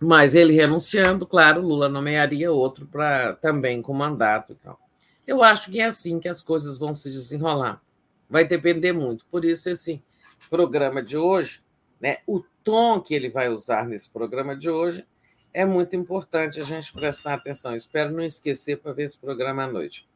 Mas 0.01 0.37
ele 0.37 0.53
renunciando, 0.53 1.27
claro, 1.27 1.61
Lula 1.61 1.89
nomearia 1.89 2.53
outro 2.53 2.87
para 2.87 3.33
também 3.33 3.83
com 3.83 3.93
mandato 3.93 4.53
e 4.53 4.57
tal. 4.57 4.79
Eu 5.27 5.43
acho 5.43 5.73
que 5.73 5.81
é 5.81 5.87
assim 5.87 6.21
que 6.21 6.29
as 6.29 6.41
coisas 6.41 6.79
vão 6.79 6.95
se 6.95 7.11
desenrolar. 7.11 7.83
Vai 8.31 8.47
depender 8.47 8.93
muito. 8.93 9.27
Por 9.29 9.45
isso, 9.45 9.69
esse 9.69 10.01
programa 10.49 11.03
de 11.03 11.17
hoje, 11.17 11.65
né, 12.01 12.19
o 12.29 12.45
tom 12.63 13.01
que 13.01 13.13
ele 13.13 13.29
vai 13.29 13.49
usar 13.49 13.89
nesse 13.89 14.09
programa 14.09 14.55
de 14.55 14.71
hoje, 14.71 15.05
é 15.53 15.65
muito 15.65 15.97
importante 15.97 16.61
a 16.61 16.65
gente 16.65 16.93
prestar 16.93 17.35
atenção. 17.35 17.75
Espero 17.75 18.11
não 18.11 18.25
esquecer 18.25 18.79
para 18.79 18.93
ver 18.93 19.05
esse 19.05 19.19
programa 19.19 19.65
à 19.65 19.67
noite. 19.67 20.09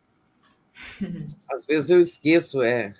Às 1.51 1.67
vezes 1.67 1.91
eu 1.91 2.01
esqueço, 2.01 2.62
é. 2.62 2.94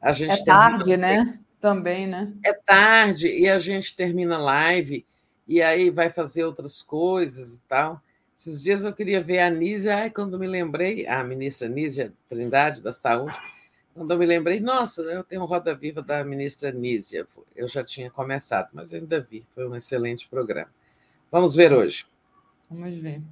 A 0.00 0.12
gente 0.12 0.40
é 0.40 0.44
tarde, 0.44 0.96
né? 0.96 1.38
Também, 1.60 2.06
né? 2.06 2.32
É 2.44 2.52
tarde 2.52 3.28
e 3.28 3.48
a 3.48 3.58
gente 3.58 3.96
termina 3.96 4.38
live 4.38 5.04
e 5.48 5.62
aí 5.62 5.90
vai 5.90 6.10
fazer 6.10 6.44
outras 6.44 6.82
coisas 6.82 7.54
e 7.54 7.60
tal. 7.68 8.00
Esses 8.36 8.62
dias 8.62 8.84
eu 8.84 8.92
queria 8.92 9.22
ver 9.22 9.38
a 9.38 9.50
Nízia, 9.50 9.96
ai, 9.96 10.10
quando 10.10 10.38
me 10.38 10.46
lembrei, 10.46 11.06
a 11.06 11.24
ministra 11.24 11.68
Nízia 11.68 12.12
Trindade 12.28 12.82
da 12.82 12.92
Saúde, 12.92 13.36
Quando 13.94 14.10
eu 14.10 14.18
me 14.18 14.26
lembrei, 14.26 14.60
nossa, 14.60 15.00
eu 15.00 15.24
tenho 15.24 15.46
Roda 15.46 15.74
Viva 15.74 16.02
da 16.02 16.22
ministra 16.22 16.70
Nízia. 16.70 17.26
Eu 17.54 17.66
já 17.66 17.82
tinha 17.82 18.10
começado, 18.10 18.68
mas 18.74 18.92
ainda 18.92 19.18
vi. 19.22 19.42
Foi 19.54 19.66
um 19.66 19.74
excelente 19.74 20.28
programa. 20.28 20.68
Vamos 21.30 21.54
ver 21.54 21.72
hoje. 21.72 22.06
Vamos 22.70 22.94
ver. 22.96 23.22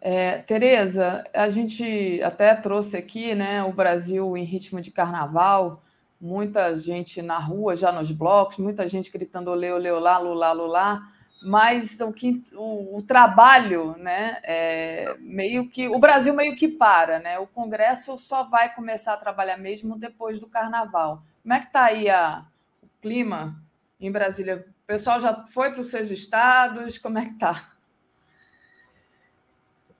É, 0.00 0.38
Tereza, 0.38 1.24
a 1.34 1.48
gente 1.48 2.20
até 2.22 2.54
trouxe 2.54 2.96
aqui 2.96 3.34
né, 3.34 3.62
o 3.62 3.72
Brasil 3.72 4.36
em 4.36 4.44
ritmo 4.44 4.80
de 4.80 4.90
carnaval, 4.90 5.82
muita 6.20 6.74
gente 6.74 7.20
na 7.20 7.38
rua, 7.38 7.76
já 7.76 7.92
nos 7.92 8.10
blocos, 8.10 8.58
muita 8.58 8.86
gente 8.86 9.10
gritando 9.10 9.50
olê, 9.50 9.70
olê, 9.70 9.90
olá, 9.90 10.18
lulá, 10.18 10.52
lulá 10.52 11.02
mas 11.42 11.98
o, 12.00 12.12
que, 12.12 12.42
o, 12.52 12.98
o 12.98 13.02
trabalho, 13.02 13.96
né, 13.96 14.38
é, 14.42 15.16
meio 15.20 15.68
que 15.68 15.88
o 15.88 15.98
Brasil 15.98 16.34
meio 16.34 16.54
que 16.54 16.68
para, 16.68 17.18
né? 17.18 17.38
O 17.38 17.46
Congresso 17.46 18.18
só 18.18 18.44
vai 18.44 18.74
começar 18.74 19.14
a 19.14 19.16
trabalhar 19.16 19.56
mesmo 19.56 19.98
depois 19.98 20.38
do 20.38 20.46
Carnaval. 20.46 21.22
Como 21.42 21.54
é 21.54 21.60
que 21.60 21.66
está 21.66 21.84
aí 21.84 22.10
a, 22.10 22.44
o 22.82 22.88
clima 23.00 23.58
em 23.98 24.12
Brasília? 24.12 24.66
O 24.90 24.92
pessoal 24.92 25.20
já 25.20 25.46
foi 25.46 25.70
para 25.70 25.82
os 25.82 25.86
seus 25.86 26.10
estados? 26.10 26.98
Como 26.98 27.16
é 27.16 27.24
que 27.24 27.34
está? 27.34 27.72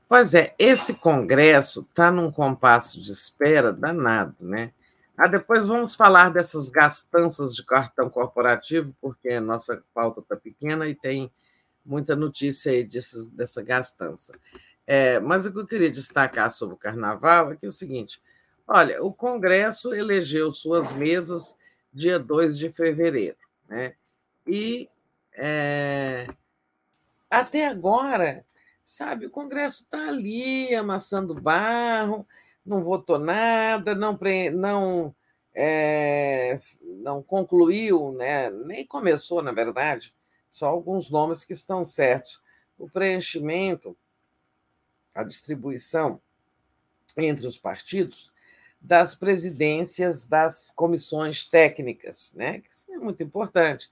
Pois 0.09 0.35
é, 0.35 0.53
esse 0.59 0.95
Congresso 0.95 1.87
está 1.89 2.11
num 2.11 2.29
compasso 2.29 3.01
de 3.01 3.13
espera 3.13 3.73
danado, 3.73 4.35
né? 4.41 4.73
Ah, 5.17 5.29
depois 5.29 5.69
vamos 5.69 5.95
falar 5.95 6.31
dessas 6.31 6.69
gastanças 6.71 7.55
de 7.55 7.65
cartão 7.65 8.11
corporativo, 8.11 8.93
porque 9.01 9.29
a 9.29 9.41
nossa 9.41 9.81
pauta 9.95 10.23
está 10.23 10.35
pequena 10.35 10.89
e 10.89 10.95
tem 10.97 11.31
muita 11.87 12.17
notícia 12.17 12.73
aí 12.73 12.85
dessa 13.33 13.63
gastança. 13.63 14.33
É, 14.85 15.21
mas 15.21 15.47
o 15.47 15.53
que 15.53 15.59
eu 15.61 15.67
queria 15.69 15.89
destacar 15.89 16.51
sobre 16.51 16.75
o 16.75 16.79
carnaval 16.79 17.53
é 17.53 17.57
que 17.57 17.65
é 17.65 17.69
o 17.69 17.73
seguinte: 17.73 18.21
olha, 18.67 19.01
o 19.05 19.13
Congresso 19.13 19.95
elegeu 19.95 20.53
suas 20.53 20.93
mesas 20.93 21.57
dia 21.93 22.19
2 22.19 22.59
de 22.59 22.73
fevereiro, 22.73 23.39
né? 23.69 23.95
E 24.51 24.89
é, 25.33 26.27
até 27.31 27.69
agora, 27.69 28.45
sabe, 28.83 29.27
o 29.27 29.31
Congresso 29.31 29.85
está 29.85 30.09
ali 30.09 30.75
amassando 30.75 31.41
barro, 31.41 32.27
não 32.67 32.83
votou 32.83 33.17
nada, 33.17 33.95
não, 33.95 34.19
não, 34.53 35.15
é, 35.55 36.59
não 36.83 37.23
concluiu, 37.23 38.11
né, 38.11 38.51
nem 38.51 38.85
começou, 38.85 39.41
na 39.41 39.53
verdade, 39.53 40.13
só 40.51 40.67
alguns 40.67 41.09
nomes 41.09 41.45
que 41.45 41.53
estão 41.53 41.85
certos. 41.85 42.43
O 42.77 42.91
preenchimento, 42.91 43.97
a 45.15 45.23
distribuição 45.23 46.21
entre 47.17 47.47
os 47.47 47.57
partidos 47.57 48.33
das 48.81 49.15
presidências 49.15 50.27
das 50.27 50.73
comissões 50.75 51.45
técnicas, 51.45 52.33
né? 52.35 52.61
que 52.61 52.75
isso 52.75 52.91
é 52.93 52.99
muito 52.99 53.23
importante. 53.23 53.89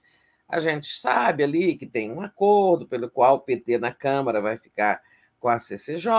A 0.49 0.59
gente 0.59 0.87
sabe 0.87 1.43
ali 1.43 1.75
que 1.75 1.85
tem 1.85 2.11
um 2.11 2.21
acordo 2.21 2.87
pelo 2.87 3.07
qual 3.07 3.35
o 3.35 3.39
PT 3.39 3.77
na 3.77 3.93
Câmara 3.93 4.41
vai 4.41 4.57
ficar 4.57 4.99
com 5.39 5.47
a 5.47 5.59
CCJ, 5.59 6.09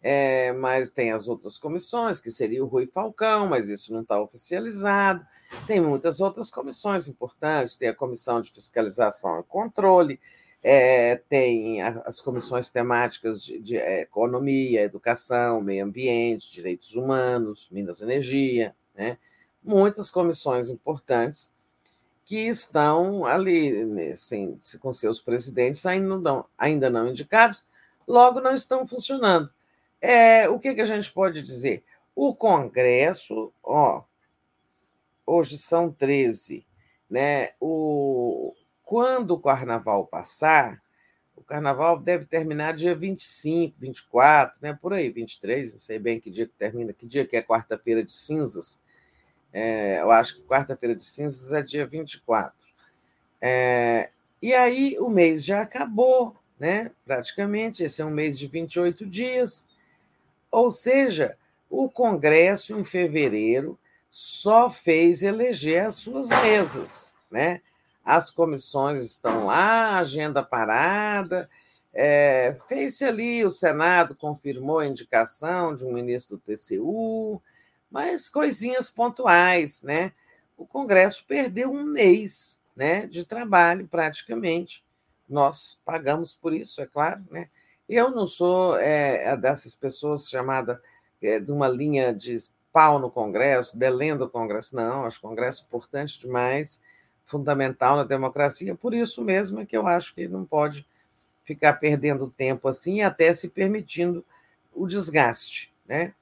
é, 0.00 0.52
mas 0.52 0.90
tem 0.90 1.12
as 1.12 1.28
outras 1.28 1.58
comissões, 1.58 2.20
que 2.20 2.30
seria 2.30 2.64
o 2.64 2.66
Rui 2.66 2.86
Falcão, 2.86 3.46
mas 3.46 3.68
isso 3.68 3.92
não 3.92 4.00
está 4.00 4.18
oficializado. 4.18 5.24
Tem 5.66 5.78
muitas 5.78 6.20
outras 6.20 6.50
comissões 6.50 7.06
importantes, 7.06 7.76
tem 7.76 7.90
a 7.90 7.94
Comissão 7.94 8.40
de 8.40 8.50
Fiscalização 8.50 9.40
e 9.40 9.42
Controle, 9.42 10.18
é, 10.62 11.16
tem 11.28 11.82
as 11.82 12.20
comissões 12.20 12.70
temáticas 12.70 13.44
de, 13.44 13.60
de 13.60 13.76
é, 13.76 14.00
economia, 14.00 14.82
educação, 14.82 15.60
meio 15.60 15.84
ambiente, 15.84 16.50
direitos 16.50 16.94
humanos, 16.94 17.68
Minas 17.70 18.00
e 18.00 18.04
Energia, 18.04 18.74
né? 18.94 19.18
muitas 19.62 20.10
comissões 20.10 20.70
importantes 20.70 21.52
que 22.28 22.46
estão 22.46 23.24
ali, 23.24 23.86
né, 23.86 24.12
assim, 24.12 24.58
com 24.80 24.92
seus 24.92 25.18
presidentes 25.18 25.86
ainda 25.86 26.18
não, 26.18 26.44
ainda 26.58 26.90
não 26.90 27.08
indicados, 27.08 27.64
logo 28.06 28.38
não 28.38 28.52
estão 28.52 28.86
funcionando. 28.86 29.50
É, 29.98 30.46
o 30.46 30.58
que, 30.58 30.74
que 30.74 30.82
a 30.82 30.84
gente 30.84 31.10
pode 31.10 31.40
dizer? 31.40 31.82
O 32.14 32.34
Congresso, 32.34 33.50
ó, 33.64 34.02
hoje 35.24 35.56
são 35.56 35.90
13, 35.90 36.66
né? 37.08 37.52
O, 37.58 38.54
quando 38.84 39.30
o 39.30 39.40
carnaval 39.40 40.06
passar, 40.06 40.82
o 41.34 41.42
carnaval 41.42 41.98
deve 41.98 42.26
terminar 42.26 42.74
dia 42.74 42.94
25, 42.94 43.74
24, 43.80 44.58
né? 44.60 44.78
Por 44.78 44.92
aí, 44.92 45.08
23, 45.08 45.72
não 45.72 45.78
sei 45.78 45.98
bem 45.98 46.20
que 46.20 46.28
dia 46.28 46.46
que 46.46 46.52
termina, 46.58 46.92
que 46.92 47.06
dia 47.06 47.26
que 47.26 47.38
é 47.38 47.42
quarta-feira 47.42 48.04
de 48.04 48.12
cinzas. 48.12 48.78
É, 49.52 50.00
eu 50.00 50.10
acho 50.10 50.36
que 50.36 50.42
quarta-feira 50.42 50.94
de 50.94 51.04
cinzas 51.04 51.52
é 51.52 51.62
dia 51.62 51.86
24. 51.86 52.52
É, 53.40 54.10
e 54.42 54.52
aí 54.54 54.96
o 54.98 55.08
mês 55.08 55.44
já 55.44 55.62
acabou, 55.62 56.36
né? 56.58 56.90
Praticamente, 57.04 57.82
esse 57.82 58.02
é 58.02 58.04
um 58.04 58.10
mês 58.10 58.38
de 58.38 58.46
28 58.46 59.06
dias. 59.06 59.66
Ou 60.50 60.70
seja, 60.70 61.36
o 61.70 61.88
Congresso, 61.88 62.78
em 62.78 62.84
fevereiro, 62.84 63.78
só 64.10 64.70
fez 64.70 65.22
eleger 65.22 65.86
as 65.86 65.96
suas 65.96 66.28
mesas, 66.28 67.14
né? 67.30 67.60
As 68.04 68.30
comissões 68.30 69.02
estão 69.02 69.46
lá, 69.46 69.98
agenda 69.98 70.42
parada, 70.42 71.48
é, 71.92 72.56
fez-se 72.68 73.04
ali, 73.04 73.44
o 73.44 73.50
Senado 73.50 74.14
confirmou 74.14 74.78
a 74.78 74.86
indicação 74.86 75.74
de 75.74 75.84
um 75.84 75.92
ministro 75.92 76.36
do 76.36 76.42
TCU, 76.42 77.42
mas 77.90 78.28
coisinhas 78.28 78.90
pontuais, 78.90 79.82
né? 79.82 80.12
O 80.56 80.66
Congresso 80.66 81.24
perdeu 81.26 81.70
um 81.70 81.84
mês 81.84 82.60
né, 82.74 83.06
de 83.06 83.24
trabalho, 83.24 83.86
praticamente. 83.86 84.84
Nós 85.28 85.78
pagamos 85.84 86.34
por 86.34 86.52
isso, 86.52 86.80
é 86.80 86.86
claro, 86.86 87.24
né? 87.30 87.48
Eu 87.88 88.10
não 88.10 88.26
sou 88.26 88.76
é, 88.78 89.36
dessas 89.36 89.74
pessoas 89.74 90.28
chamada 90.28 90.82
é, 91.22 91.40
de 91.40 91.50
uma 91.50 91.68
linha 91.68 92.12
de 92.12 92.36
pau 92.72 92.98
no 92.98 93.10
Congresso, 93.10 93.78
delendo 93.78 94.24
o 94.24 94.30
Congresso. 94.30 94.76
Não, 94.76 95.04
acho 95.04 95.18
o 95.18 95.22
Congresso 95.22 95.64
importante 95.66 96.20
demais, 96.20 96.80
fundamental 97.24 97.96
na 97.96 98.04
democracia. 98.04 98.74
Por 98.74 98.92
isso 98.92 99.24
mesmo 99.24 99.60
é 99.60 99.66
que 99.66 99.76
eu 99.76 99.86
acho 99.86 100.14
que 100.14 100.28
não 100.28 100.44
pode 100.44 100.86
ficar 101.44 101.74
perdendo 101.74 102.32
tempo 102.36 102.68
assim 102.68 103.00
até 103.00 103.32
se 103.32 103.48
permitindo 103.48 104.24
o 104.74 104.86
desgaste. 104.86 105.72
Né? 105.86 106.12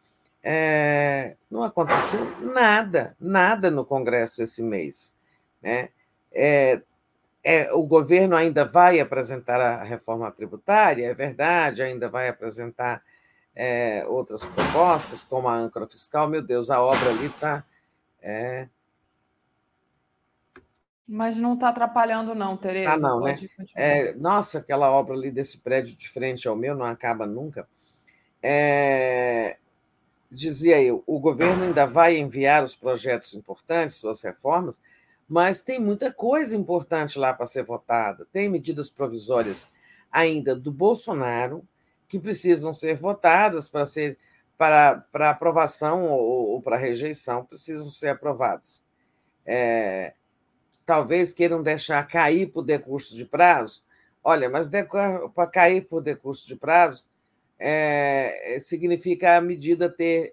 É, 0.48 1.34
não 1.50 1.64
aconteceu 1.64 2.20
nada, 2.40 3.16
nada 3.18 3.68
no 3.68 3.84
Congresso 3.84 4.44
esse 4.44 4.62
mês. 4.62 5.12
Né? 5.60 5.88
É, 6.32 6.80
é, 7.42 7.72
o 7.72 7.82
governo 7.82 8.36
ainda 8.36 8.64
vai 8.64 9.00
apresentar 9.00 9.60
a 9.60 9.82
reforma 9.82 10.30
tributária, 10.30 11.04
é 11.04 11.12
verdade, 11.12 11.82
ainda 11.82 12.08
vai 12.08 12.28
apresentar 12.28 13.02
é, 13.56 14.06
outras 14.06 14.44
propostas, 14.44 15.24
como 15.24 15.48
a 15.48 15.52
âncora 15.52 15.88
fiscal. 15.88 16.28
Meu 16.28 16.42
Deus, 16.42 16.70
a 16.70 16.80
obra 16.80 17.10
ali 17.10 17.26
está. 17.26 17.64
É... 18.22 18.68
Mas 21.08 21.38
não 21.38 21.54
está 21.54 21.70
atrapalhando, 21.70 22.36
não, 22.36 22.56
Tereza. 22.56 22.92
Ah, 22.92 22.96
não, 22.96 23.20
né? 23.20 23.34
É, 23.74 24.14
nossa, 24.14 24.58
aquela 24.58 24.92
obra 24.92 25.14
ali 25.16 25.32
desse 25.32 25.58
prédio 25.58 25.96
de 25.96 26.08
frente 26.08 26.46
ao 26.46 26.54
meu 26.54 26.76
não 26.76 26.86
acaba 26.86 27.26
nunca. 27.26 27.66
É, 28.40 29.56
dizia 30.30 30.82
eu, 30.82 31.02
o 31.06 31.18
governo 31.18 31.64
ainda 31.64 31.86
vai 31.86 32.16
enviar 32.18 32.62
os 32.62 32.74
projetos 32.74 33.34
importantes, 33.34 33.96
suas 33.96 34.22
reformas, 34.22 34.80
mas 35.28 35.60
tem 35.60 35.78
muita 35.78 36.12
coisa 36.12 36.56
importante 36.56 37.18
lá 37.18 37.32
para 37.32 37.46
ser 37.46 37.64
votada. 37.64 38.26
Tem 38.32 38.48
medidas 38.48 38.90
provisórias 38.90 39.68
ainda 40.10 40.54
do 40.54 40.70
Bolsonaro 40.70 41.64
que 42.08 42.18
precisam 42.18 42.72
ser 42.72 42.94
votadas 42.94 43.68
para 43.68 43.84
ser 43.84 44.18
para, 44.56 45.04
para 45.12 45.30
aprovação 45.30 46.04
ou, 46.04 46.48
ou 46.52 46.62
para 46.62 46.78
rejeição, 46.78 47.44
precisam 47.44 47.90
ser 47.90 48.08
aprovadas. 48.08 48.82
É, 49.44 50.14
talvez 50.86 51.32
queiram 51.32 51.62
deixar 51.62 52.02
cair 52.06 52.46
por 52.46 52.62
decurso 52.62 53.14
de 53.14 53.26
prazo. 53.26 53.82
Olha, 54.24 54.48
mas 54.48 54.70
para 55.34 55.46
cair 55.46 55.82
por 55.82 56.00
decurso 56.00 56.48
de 56.48 56.56
prazo 56.56 57.04
é, 57.58 58.58
significa 58.60 59.36
a 59.36 59.40
medida 59.40 59.88
ter 59.88 60.32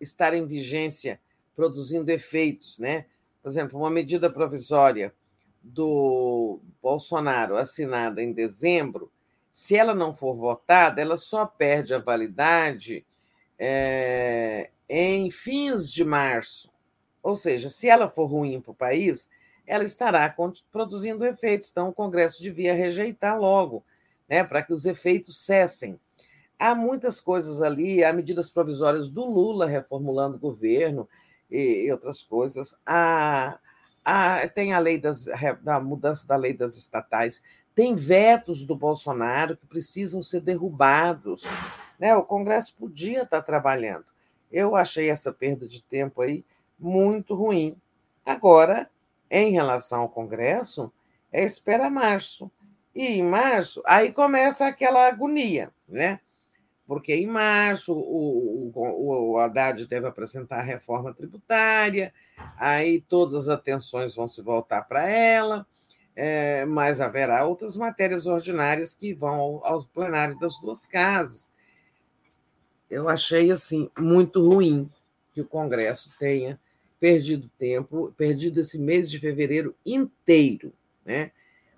estar 0.00 0.34
em 0.34 0.46
vigência, 0.46 1.20
produzindo 1.54 2.10
efeitos, 2.10 2.78
né? 2.78 3.06
por 3.42 3.48
exemplo, 3.48 3.78
uma 3.78 3.90
medida 3.90 4.30
provisória 4.30 5.12
do 5.62 6.60
Bolsonaro 6.80 7.56
assinada 7.56 8.22
em 8.22 8.32
dezembro, 8.32 9.10
se 9.52 9.76
ela 9.76 9.94
não 9.94 10.14
for 10.14 10.34
votada, 10.34 11.00
ela 11.00 11.16
só 11.16 11.44
perde 11.44 11.92
a 11.92 11.98
validade 11.98 13.04
é, 13.58 14.70
em 14.88 15.30
fins 15.30 15.92
de 15.92 16.04
março. 16.04 16.72
Ou 17.22 17.36
seja, 17.36 17.68
se 17.68 17.88
ela 17.88 18.08
for 18.08 18.26
ruim 18.26 18.60
para 18.60 18.72
o 18.72 18.74
país, 18.74 19.28
ela 19.66 19.84
estará 19.84 20.34
produzindo 20.70 21.24
efeitos. 21.24 21.70
Então, 21.70 21.88
o 21.88 21.92
Congresso 21.92 22.42
devia 22.42 22.74
rejeitar 22.74 23.38
logo, 23.38 23.84
né, 24.28 24.42
para 24.42 24.62
que 24.62 24.72
os 24.72 24.86
efeitos 24.86 25.38
cessem. 25.44 26.00
Há 26.62 26.76
muitas 26.76 27.20
coisas 27.20 27.60
ali, 27.60 28.04
há 28.04 28.12
medidas 28.12 28.48
provisórias 28.48 29.10
do 29.10 29.24
Lula 29.24 29.66
reformulando 29.66 30.36
o 30.36 30.40
governo, 30.40 31.08
e, 31.50 31.86
e 31.86 31.92
outras 31.92 32.22
coisas. 32.22 32.78
A, 32.86 33.58
a, 34.04 34.48
tem 34.48 34.72
a 34.72 34.78
lei 34.78 34.96
das, 34.96 35.26
da 35.60 35.78
mudança 35.80 36.24
da 36.26 36.36
lei 36.36 36.54
das 36.54 36.76
estatais, 36.76 37.42
tem 37.74 37.94
vetos 37.94 38.64
do 38.64 38.76
Bolsonaro 38.76 39.56
que 39.56 39.66
precisam 39.66 40.22
ser 40.22 40.40
derrubados. 40.40 41.44
Né? 41.98 42.14
O 42.14 42.22
Congresso 42.22 42.76
podia 42.76 43.22
estar 43.22 43.42
trabalhando. 43.42 44.06
Eu 44.50 44.76
achei 44.76 45.10
essa 45.10 45.32
perda 45.32 45.66
de 45.66 45.82
tempo 45.82 46.22
aí 46.22 46.44
muito 46.78 47.34
ruim. 47.34 47.76
Agora, 48.24 48.88
em 49.28 49.50
relação 49.50 50.02
ao 50.02 50.08
Congresso, 50.08 50.92
é 51.32 51.44
espera 51.44 51.90
março. 51.90 52.50
E 52.94 53.06
em 53.06 53.22
março, 53.22 53.82
aí 53.86 54.12
começa 54.12 54.66
aquela 54.66 55.08
agonia, 55.08 55.72
né? 55.88 56.20
Porque 56.86 57.14
em 57.14 57.26
março 57.26 57.92
o, 57.92 58.72
o, 58.74 59.32
o 59.32 59.38
Haddad 59.38 59.86
deve 59.86 60.06
apresentar 60.06 60.58
a 60.58 60.62
reforma 60.62 61.14
tributária, 61.14 62.12
aí 62.56 63.00
todas 63.00 63.34
as 63.34 63.48
atenções 63.48 64.14
vão 64.14 64.26
se 64.26 64.42
voltar 64.42 64.82
para 64.82 65.08
ela, 65.08 65.66
é, 66.14 66.64
mas 66.66 67.00
haverá 67.00 67.44
outras 67.46 67.76
matérias 67.76 68.26
ordinárias 68.26 68.94
que 68.94 69.14
vão 69.14 69.34
ao, 69.34 69.66
ao 69.66 69.84
plenário 69.84 70.38
das 70.38 70.60
duas 70.60 70.86
casas. 70.86 71.50
Eu 72.90 73.08
achei 73.08 73.50
assim 73.50 73.90
muito 73.98 74.46
ruim 74.46 74.90
que 75.32 75.40
o 75.40 75.46
Congresso 75.46 76.12
tenha 76.18 76.60
perdido 77.00 77.50
tempo, 77.58 78.14
perdido 78.16 78.60
esse 78.60 78.78
mês 78.78 79.10
de 79.10 79.18
fevereiro 79.18 79.74
inteiro, 79.84 80.72
né? 81.04 81.32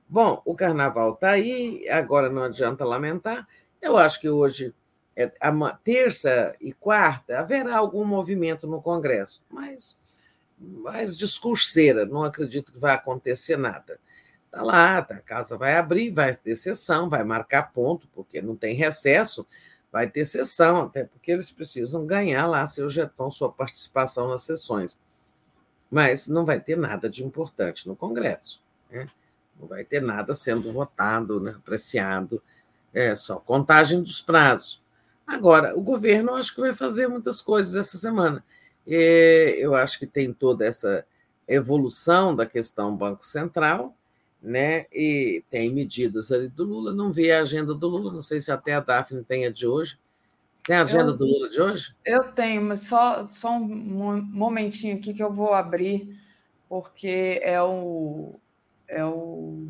Bom, 0.07 0.43
o 0.45 0.55
carnaval 0.55 1.15
está 1.15 1.31
aí, 1.31 1.89
agora 1.89 2.29
não 2.29 2.43
adianta 2.43 2.85
lamentar. 2.85 3.49
Eu 3.81 3.97
acho 3.97 4.21
que 4.21 4.29
hoje, 4.29 4.75
terça 5.83 6.55
e 6.61 6.73
quarta, 6.73 7.39
haverá 7.39 7.79
algum 7.79 8.05
movimento 8.05 8.67
no 8.67 8.83
Congresso, 8.83 9.43
mas 9.51 9.97
mais 10.59 11.17
discurseira, 11.17 12.07
não 12.07 12.23
acredito 12.23 12.73
que 12.73 12.79
vai 12.79 12.95
acontecer 12.95 13.57
nada. 13.57 13.99
Está 14.47 14.63
lá, 14.63 15.03
tá, 15.03 15.17
a 15.17 15.21
casa 15.21 15.57
vai 15.57 15.77
abrir, 15.77 16.11
vai 16.11 16.35
ter 16.35 16.57
sessão, 16.57 17.09
vai 17.09 17.25
marcar 17.25 17.73
ponto, 17.73 18.09
porque 18.15 18.41
não 18.41 18.57
tem 18.57 18.75
recesso, 18.75 19.47
vai 19.93 20.09
ter 20.09 20.25
sessão, 20.25 20.83
até 20.83 21.05
porque 21.05 21.33
eles 21.33 21.51
precisam 21.51 22.07
ganhar 22.07 22.47
lá 22.47 22.67
seu 22.67 22.89
jeton, 22.89 23.31
sua 23.31 23.53
participação 23.53 24.29
nas 24.29 24.43
sessões 24.43 24.99
mas 25.95 26.27
não 26.27 26.45
vai 26.45 26.59
ter 26.59 26.77
nada 26.77 27.09
de 27.09 27.25
importante 27.25 27.87
no 27.87 27.95
Congresso. 27.95 28.61
Né? 28.91 29.09
Não 29.57 29.69
vai 29.69 29.85
ter 29.85 30.03
nada 30.03 30.35
sendo 30.35 30.73
votado, 30.73 31.39
né, 31.39 31.53
apreciado, 31.53 32.43
é 32.93 33.15
só 33.15 33.37
contagem 33.37 34.03
dos 34.03 34.21
prazos. 34.21 34.83
Agora, 35.27 35.77
o 35.77 35.81
governo 35.81 36.35
acho 36.35 36.55
que 36.55 36.61
vai 36.61 36.75
fazer 36.75 37.09
muitas 37.09 37.41
coisas 37.41 37.75
essa 37.75 37.97
semana. 37.97 38.45
E 38.87 39.57
eu 39.59 39.75
acho 39.75 39.99
que 39.99 40.07
tem 40.07 40.33
toda 40.33 40.67
essa 40.67 41.07
evolução 41.49 42.35
da 42.35 42.47
questão 42.47 42.97
Banco 42.97 43.25
Central, 43.25 43.97
né? 44.43 44.87
E 44.93 45.43
tem 45.51 45.73
medidas 45.73 46.31
ali 46.31 46.49
do 46.49 46.65
Lula. 46.65 46.93
Não 46.93 47.11
vi 47.11 47.33
a 47.33 47.41
agenda 47.41 47.75
do 47.75 47.89
Lula, 47.89 48.13
não 48.13 48.23
sei 48.23 48.41
se 48.41 48.53
até 48.53 48.75
a 48.75 48.81
Daphne 48.81 49.25
tem 49.25 49.47
a 49.47 49.51
de 49.51 49.67
hoje, 49.67 49.99
tem 50.65 50.77
a 50.77 50.83
agenda 50.83 51.11
eu, 51.11 51.17
do 51.17 51.27
Lula 51.27 51.49
de 51.49 51.61
hoje? 51.61 51.95
Eu 52.05 52.33
tenho, 52.33 52.63
mas 52.63 52.81
só, 52.81 53.29
só 53.31 53.51
um 53.57 54.23
momentinho 54.23 54.97
aqui 54.97 55.13
que 55.13 55.23
eu 55.23 55.33
vou 55.33 55.53
abrir, 55.53 56.19
porque 56.69 57.41
é 57.43 57.61
o. 57.63 58.35
É 58.87 59.05
o 59.05 59.69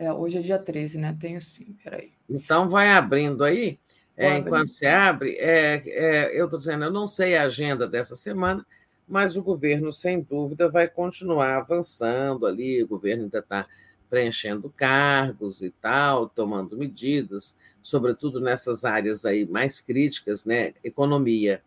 é, 0.00 0.10
hoje 0.10 0.38
é 0.38 0.40
dia 0.40 0.58
13, 0.58 0.98
né? 0.98 1.14
Tenho 1.20 1.38
sim, 1.42 1.76
peraí. 1.84 2.10
Então, 2.26 2.70
vai 2.70 2.90
abrindo 2.90 3.44
aí. 3.44 3.78
É, 4.16 4.38
enquanto 4.38 4.68
você 4.68 4.86
abre, 4.86 5.36
é, 5.36 5.82
é, 5.86 6.40
eu 6.40 6.46
estou 6.46 6.58
dizendo, 6.58 6.86
eu 6.86 6.90
não 6.90 7.06
sei 7.06 7.36
a 7.36 7.42
agenda 7.42 7.86
dessa 7.86 8.16
semana, 8.16 8.66
mas 9.06 9.36
o 9.36 9.42
governo, 9.42 9.92
sem 9.92 10.22
dúvida, 10.22 10.70
vai 10.70 10.88
continuar 10.88 11.58
avançando 11.58 12.46
ali. 12.46 12.82
O 12.82 12.88
governo 12.88 13.24
ainda 13.24 13.40
está 13.40 13.66
preenchendo 14.08 14.72
cargos 14.74 15.60
e 15.60 15.68
tal, 15.68 16.30
tomando 16.30 16.78
medidas, 16.78 17.54
sobretudo 17.82 18.40
nessas 18.40 18.86
áreas 18.86 19.26
aí 19.26 19.44
mais 19.44 19.82
críticas, 19.82 20.46
né? 20.46 20.72
Economia, 20.82 21.62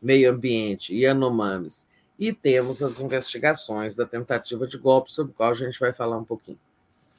meio 0.00 0.30
ambiente 0.30 0.94
e 0.94 1.04
Anomames. 1.04 1.86
E 2.18 2.32
temos 2.32 2.82
as 2.82 2.98
investigações 2.98 3.94
da 3.94 4.06
tentativa 4.06 4.66
de 4.66 4.78
golpe, 4.78 5.12
sobre 5.12 5.32
o 5.32 5.34
qual 5.34 5.50
a 5.50 5.54
gente 5.54 5.78
vai 5.78 5.92
falar 5.92 6.16
um 6.16 6.24
pouquinho. 6.24 6.58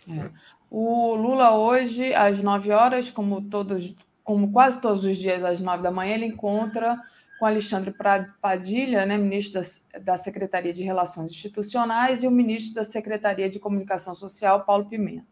É. 0.10 0.30
O 0.78 1.16
Lula 1.16 1.56
hoje, 1.56 2.14
às 2.14 2.44
9 2.44 2.70
horas, 2.74 3.10
como 3.10 3.42
todos, 3.42 3.96
como 4.22 4.52
quase 4.52 4.82
todos 4.82 5.06
os 5.06 5.16
dias 5.16 5.42
às 5.42 5.62
9 5.62 5.82
da 5.82 5.90
manhã, 5.90 6.16
ele 6.16 6.26
encontra 6.26 7.02
com 7.40 7.46
Alexandre 7.46 7.96
Padilha, 8.42 9.06
né, 9.06 9.18
ministro 9.18 9.62
da, 9.62 10.00
da 10.02 10.18
Secretaria 10.18 10.74
de 10.74 10.84
Relações 10.84 11.32
Institucionais, 11.32 12.24
e 12.24 12.28
o 12.28 12.32
ministro 12.32 12.74
da 12.74 12.84
Secretaria 12.84 13.50
de 13.50 13.58
Comunicação 13.58 14.14
Social, 14.16 14.66
Paulo 14.66 14.90
Pimenta. 14.90 15.26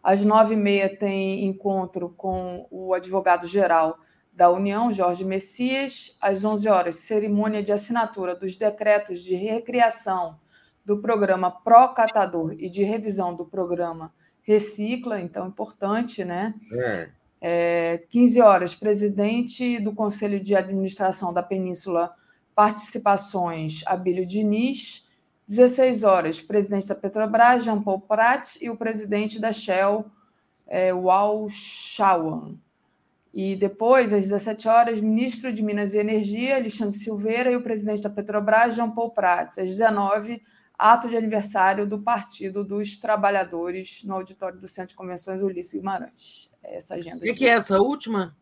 Às 0.00 0.24
nove 0.24 0.54
e 0.54 0.56
meia 0.56 0.96
tem 0.96 1.44
encontro 1.44 2.10
com 2.10 2.68
o 2.70 2.94
advogado-geral 2.94 3.98
da 4.32 4.48
União, 4.50 4.92
Jorge 4.92 5.24
Messias. 5.24 6.16
Às 6.20 6.44
onze 6.44 6.68
horas, 6.68 6.94
cerimônia 6.94 7.60
de 7.60 7.72
assinatura 7.72 8.36
dos 8.36 8.54
decretos 8.54 9.18
de 9.18 9.34
recriação 9.34 10.38
do 10.84 10.98
programa 11.02 11.50
Pro 11.50 11.88
Catador 11.88 12.54
e 12.56 12.70
de 12.70 12.84
revisão 12.84 13.34
do 13.34 13.44
programa 13.44 14.14
Recicla, 14.46 15.20
então 15.20 15.48
importante, 15.48 16.24
né? 16.24 16.54
É. 16.72 17.08
É, 17.40 17.98
15 18.08 18.40
horas, 18.40 18.74
presidente 18.74 19.80
do 19.80 19.92
Conselho 19.92 20.40
de 20.40 20.54
Administração 20.54 21.34
da 21.34 21.42
Península 21.42 22.14
Participações, 22.54 23.82
Abílio 23.84 24.24
Diniz. 24.24 25.04
16 25.48 26.02
horas, 26.02 26.40
presidente 26.40 26.88
da 26.88 26.94
Petrobras, 26.94 27.64
Jean 27.64 27.80
Paul 27.80 28.00
Prats, 28.00 28.58
e 28.60 28.68
o 28.68 28.76
presidente 28.76 29.38
da 29.38 29.52
Shell, 29.52 30.04
é, 30.66 30.92
Wal 30.92 31.48
Shawan. 31.48 32.56
E 33.32 33.54
depois, 33.54 34.12
às 34.12 34.22
17 34.22 34.66
horas, 34.66 35.00
ministro 35.00 35.52
de 35.52 35.62
Minas 35.62 35.94
e 35.94 35.98
Energia, 35.98 36.56
Alexandre 36.56 36.96
Silveira, 36.98 37.50
e 37.50 37.56
o 37.56 37.62
presidente 37.62 38.02
da 38.02 38.10
Petrobras, 38.10 38.74
Jean 38.74 38.90
Paul 38.90 39.10
Prats. 39.10 39.58
Às 39.58 39.68
19 39.68 40.42
ato 40.78 41.08
de 41.08 41.16
aniversário 41.16 41.86
do 41.86 42.00
Partido 42.00 42.64
dos 42.64 42.96
Trabalhadores 42.96 44.02
no 44.04 44.14
auditório 44.14 44.58
do 44.58 44.68
Centro 44.68 44.90
de 44.90 44.96
Convenções 44.96 45.42
Ulisses 45.42 45.74
Guimarães. 45.74 46.52
É 46.62 46.76
essa 46.76 46.94
agenda. 46.94 47.18
O 47.18 47.20
que, 47.20 47.34
que 47.34 47.46
é 47.46 47.50
essa 47.50 47.78
última? 47.78 48.36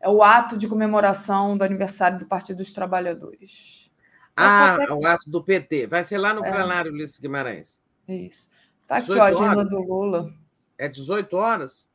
É 0.00 0.08
o 0.08 0.22
ato 0.22 0.56
de 0.56 0.68
comemoração 0.68 1.56
do 1.56 1.64
aniversário 1.64 2.18
do 2.18 2.26
Partido 2.26 2.58
dos 2.58 2.72
Trabalhadores. 2.72 3.90
Ah, 4.36 4.74
até... 4.74 4.92
o 4.92 5.04
ato 5.06 5.28
do 5.28 5.42
PT. 5.42 5.86
Vai 5.86 6.04
ser 6.04 6.18
lá 6.18 6.32
no 6.32 6.44
é. 6.44 6.50
plenário 6.50 6.92
Ulisses 6.92 7.18
Guimarães. 7.18 7.80
Isso. 8.06 8.48
Está 8.82 8.98
aqui 8.98 9.12
ó, 9.12 9.22
a 9.22 9.26
agenda 9.26 9.58
horas. 9.58 9.68
do 9.68 9.80
Lula. 9.80 10.32
É 10.78 10.88
18 10.88 11.36
horas? 11.36 11.88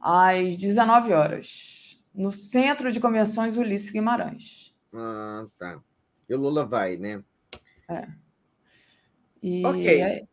Às 0.00 0.56
19 0.56 1.12
horas. 1.12 2.02
No 2.14 2.32
Centro 2.32 2.90
de 2.90 2.98
Convenções 2.98 3.56
Ulisses 3.56 3.90
Guimarães. 3.90 4.74
Ah, 4.94 5.44
tá. 5.58 5.80
E 6.28 6.34
o 6.34 6.38
Lula 6.38 6.64
vai, 6.64 6.96
né? 6.96 7.22
É. 7.88 8.08
E 9.42 9.64
ok. 9.64 10.00
É 10.00 10.26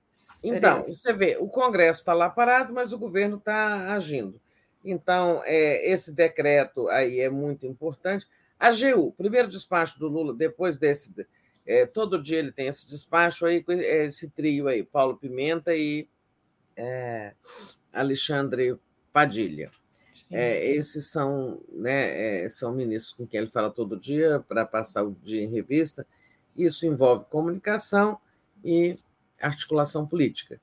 então, 0.43 0.83
você 0.83 1.13
vê, 1.13 1.37
o 1.39 1.47
Congresso 1.47 1.99
está 1.99 2.13
lá 2.13 2.29
parado, 2.29 2.73
mas 2.73 2.91
o 2.91 2.97
governo 2.97 3.37
está 3.37 3.93
agindo. 3.93 4.39
Então, 4.83 5.41
é, 5.45 5.91
esse 5.91 6.11
decreto 6.13 6.87
aí 6.87 7.19
é 7.19 7.29
muito 7.29 7.65
importante. 7.67 8.27
A 8.59 8.67
AGU, 8.67 9.11
primeiro 9.13 9.47
despacho 9.47 9.99
do 9.99 10.07
Lula, 10.07 10.33
depois 10.33 10.77
desse. 10.77 11.13
É, 11.65 11.85
todo 11.85 12.21
dia 12.21 12.39
ele 12.39 12.51
tem 12.51 12.67
esse 12.67 12.89
despacho 12.89 13.45
aí, 13.45 13.63
esse 13.67 14.29
trio 14.29 14.67
aí, 14.67 14.83
Paulo 14.83 15.17
Pimenta 15.17 15.75
e 15.75 16.07
é, 16.75 17.33
Alexandre 17.93 18.77
Padilha. 19.13 19.69
É, 20.31 20.71
esses 20.71 21.07
são, 21.07 21.61
né, 21.71 22.43
é, 22.43 22.49
são 22.49 22.73
ministros 22.73 23.13
com 23.13 23.27
quem 23.27 23.39
ele 23.39 23.49
fala 23.49 23.69
todo 23.69 23.99
dia 23.99 24.43
para 24.47 24.65
passar 24.65 25.03
o 25.03 25.11
dia 25.11 25.43
em 25.43 25.49
revista. 25.49 26.07
Isso 26.55 26.85
envolve 26.85 27.25
comunicação 27.25 28.19
e 28.63 28.97
articulação 29.41 30.05
política. 30.05 30.59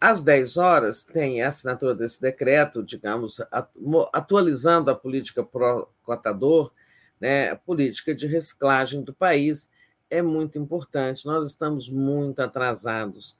Às 0.00 0.22
10 0.22 0.56
horas, 0.56 1.02
tem 1.02 1.42
a 1.42 1.48
assinatura 1.48 1.94
desse 1.94 2.20
decreto, 2.20 2.84
digamos, 2.84 3.40
atualizando 4.12 4.90
a 4.90 4.94
política 4.94 5.42
pró-cotador, 5.42 6.72
né, 7.20 7.50
a 7.50 7.56
política 7.56 8.14
de 8.14 8.26
reciclagem 8.26 9.02
do 9.02 9.12
país, 9.12 9.68
é 10.08 10.22
muito 10.22 10.56
importante. 10.56 11.26
Nós 11.26 11.46
estamos 11.46 11.90
muito 11.90 12.40
atrasados. 12.40 13.36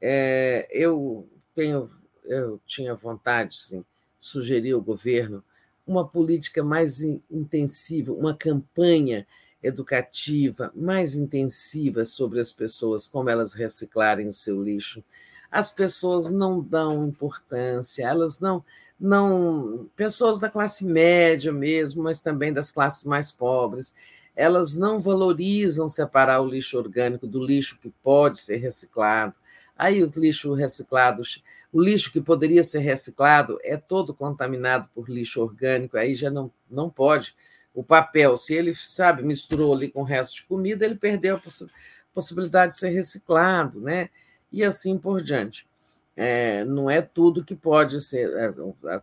É, 0.00 0.68
eu 0.70 1.28
tenho, 1.54 1.90
eu 2.24 2.60
tinha 2.64 2.94
vontade, 2.94 3.56
sim, 3.56 3.84
sugerir 4.18 4.72
ao 4.72 4.80
governo 4.80 5.42
uma 5.86 6.06
política 6.06 6.64
mais 6.64 7.00
intensiva, 7.30 8.12
uma 8.12 8.34
campanha 8.34 9.26
educativa 9.62 10.70
mais 10.74 11.16
intensiva 11.16 12.04
sobre 12.04 12.40
as 12.40 12.52
pessoas, 12.52 13.06
como 13.06 13.30
elas 13.30 13.54
reciclarem 13.54 14.28
o 14.28 14.32
seu 14.32 14.62
lixo. 14.62 15.02
As 15.50 15.72
pessoas 15.72 16.30
não 16.30 16.60
dão 16.60 17.06
importância, 17.06 18.04
elas 18.04 18.40
não 18.40 18.64
não 18.98 19.88
pessoas 19.94 20.38
da 20.38 20.48
classe 20.48 20.86
média 20.86 21.52
mesmo, 21.52 22.02
mas 22.02 22.20
também 22.20 22.52
das 22.52 22.70
classes 22.70 23.04
mais 23.04 23.30
pobres, 23.30 23.94
elas 24.34 24.74
não 24.74 24.98
valorizam 24.98 25.88
separar 25.88 26.40
o 26.40 26.48
lixo 26.48 26.78
orgânico 26.78 27.26
do 27.26 27.44
lixo 27.44 27.78
que 27.80 27.90
pode 28.02 28.38
ser 28.38 28.56
reciclado. 28.56 29.34
Aí 29.76 30.02
os 30.02 30.12
lixos 30.16 30.58
reciclados, 30.58 31.42
o 31.72 31.80
lixo 31.80 32.12
que 32.12 32.20
poderia 32.20 32.64
ser 32.64 32.78
reciclado 32.80 33.58
é 33.62 33.76
todo 33.76 34.14
contaminado 34.14 34.88
por 34.94 35.08
lixo 35.08 35.42
orgânico, 35.42 35.96
aí 35.96 36.14
já 36.14 36.30
não, 36.30 36.50
não 36.70 36.88
pode. 36.88 37.34
O 37.76 37.84
papel, 37.84 38.38
se 38.38 38.54
ele, 38.54 38.74
sabe, 38.74 39.22
misturou 39.22 39.74
ali 39.74 39.90
com 39.90 40.00
o 40.00 40.04
resto 40.04 40.36
de 40.36 40.46
comida, 40.46 40.82
ele 40.82 40.94
perdeu 40.94 41.36
a 41.36 41.38
poss 41.38 41.66
possibilidade 42.14 42.72
de 42.72 42.78
ser 42.78 42.88
reciclado, 42.88 43.78
né? 43.78 44.08
E 44.50 44.64
assim 44.64 44.96
por 44.96 45.22
diante. 45.22 45.68
É, 46.16 46.64
não 46.64 46.88
é 46.88 47.02
tudo 47.02 47.44
que 47.44 47.54
pode 47.54 48.00
ser. 48.00 48.30
É, 48.34 48.54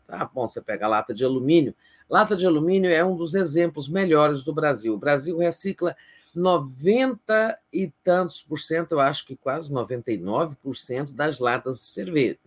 ah, 0.10 0.26
bom, 0.34 0.48
você 0.48 0.60
pega 0.60 0.88
a 0.88 0.90
lata 0.90 1.14
de 1.14 1.24
alumínio. 1.24 1.76
Lata 2.10 2.36
de 2.36 2.48
alumínio 2.48 2.90
é 2.90 3.06
um 3.06 3.16
dos 3.16 3.36
exemplos 3.36 3.88
melhores 3.88 4.44
do 4.44 4.52
Brasil. 4.52 4.96
O 4.96 4.98
Brasil 4.98 5.38
recicla 5.38 5.96
90 6.34 7.56
e 7.72 7.94
tantos 8.04 8.42
por 8.42 8.60
cento, 8.60 8.94
eu 8.94 9.00
acho 9.00 9.28
que 9.28 9.36
quase 9.36 9.72
99% 9.72 11.14
das 11.14 11.38
latas 11.38 11.80
de 11.80 11.86
cerveja, 11.86 12.40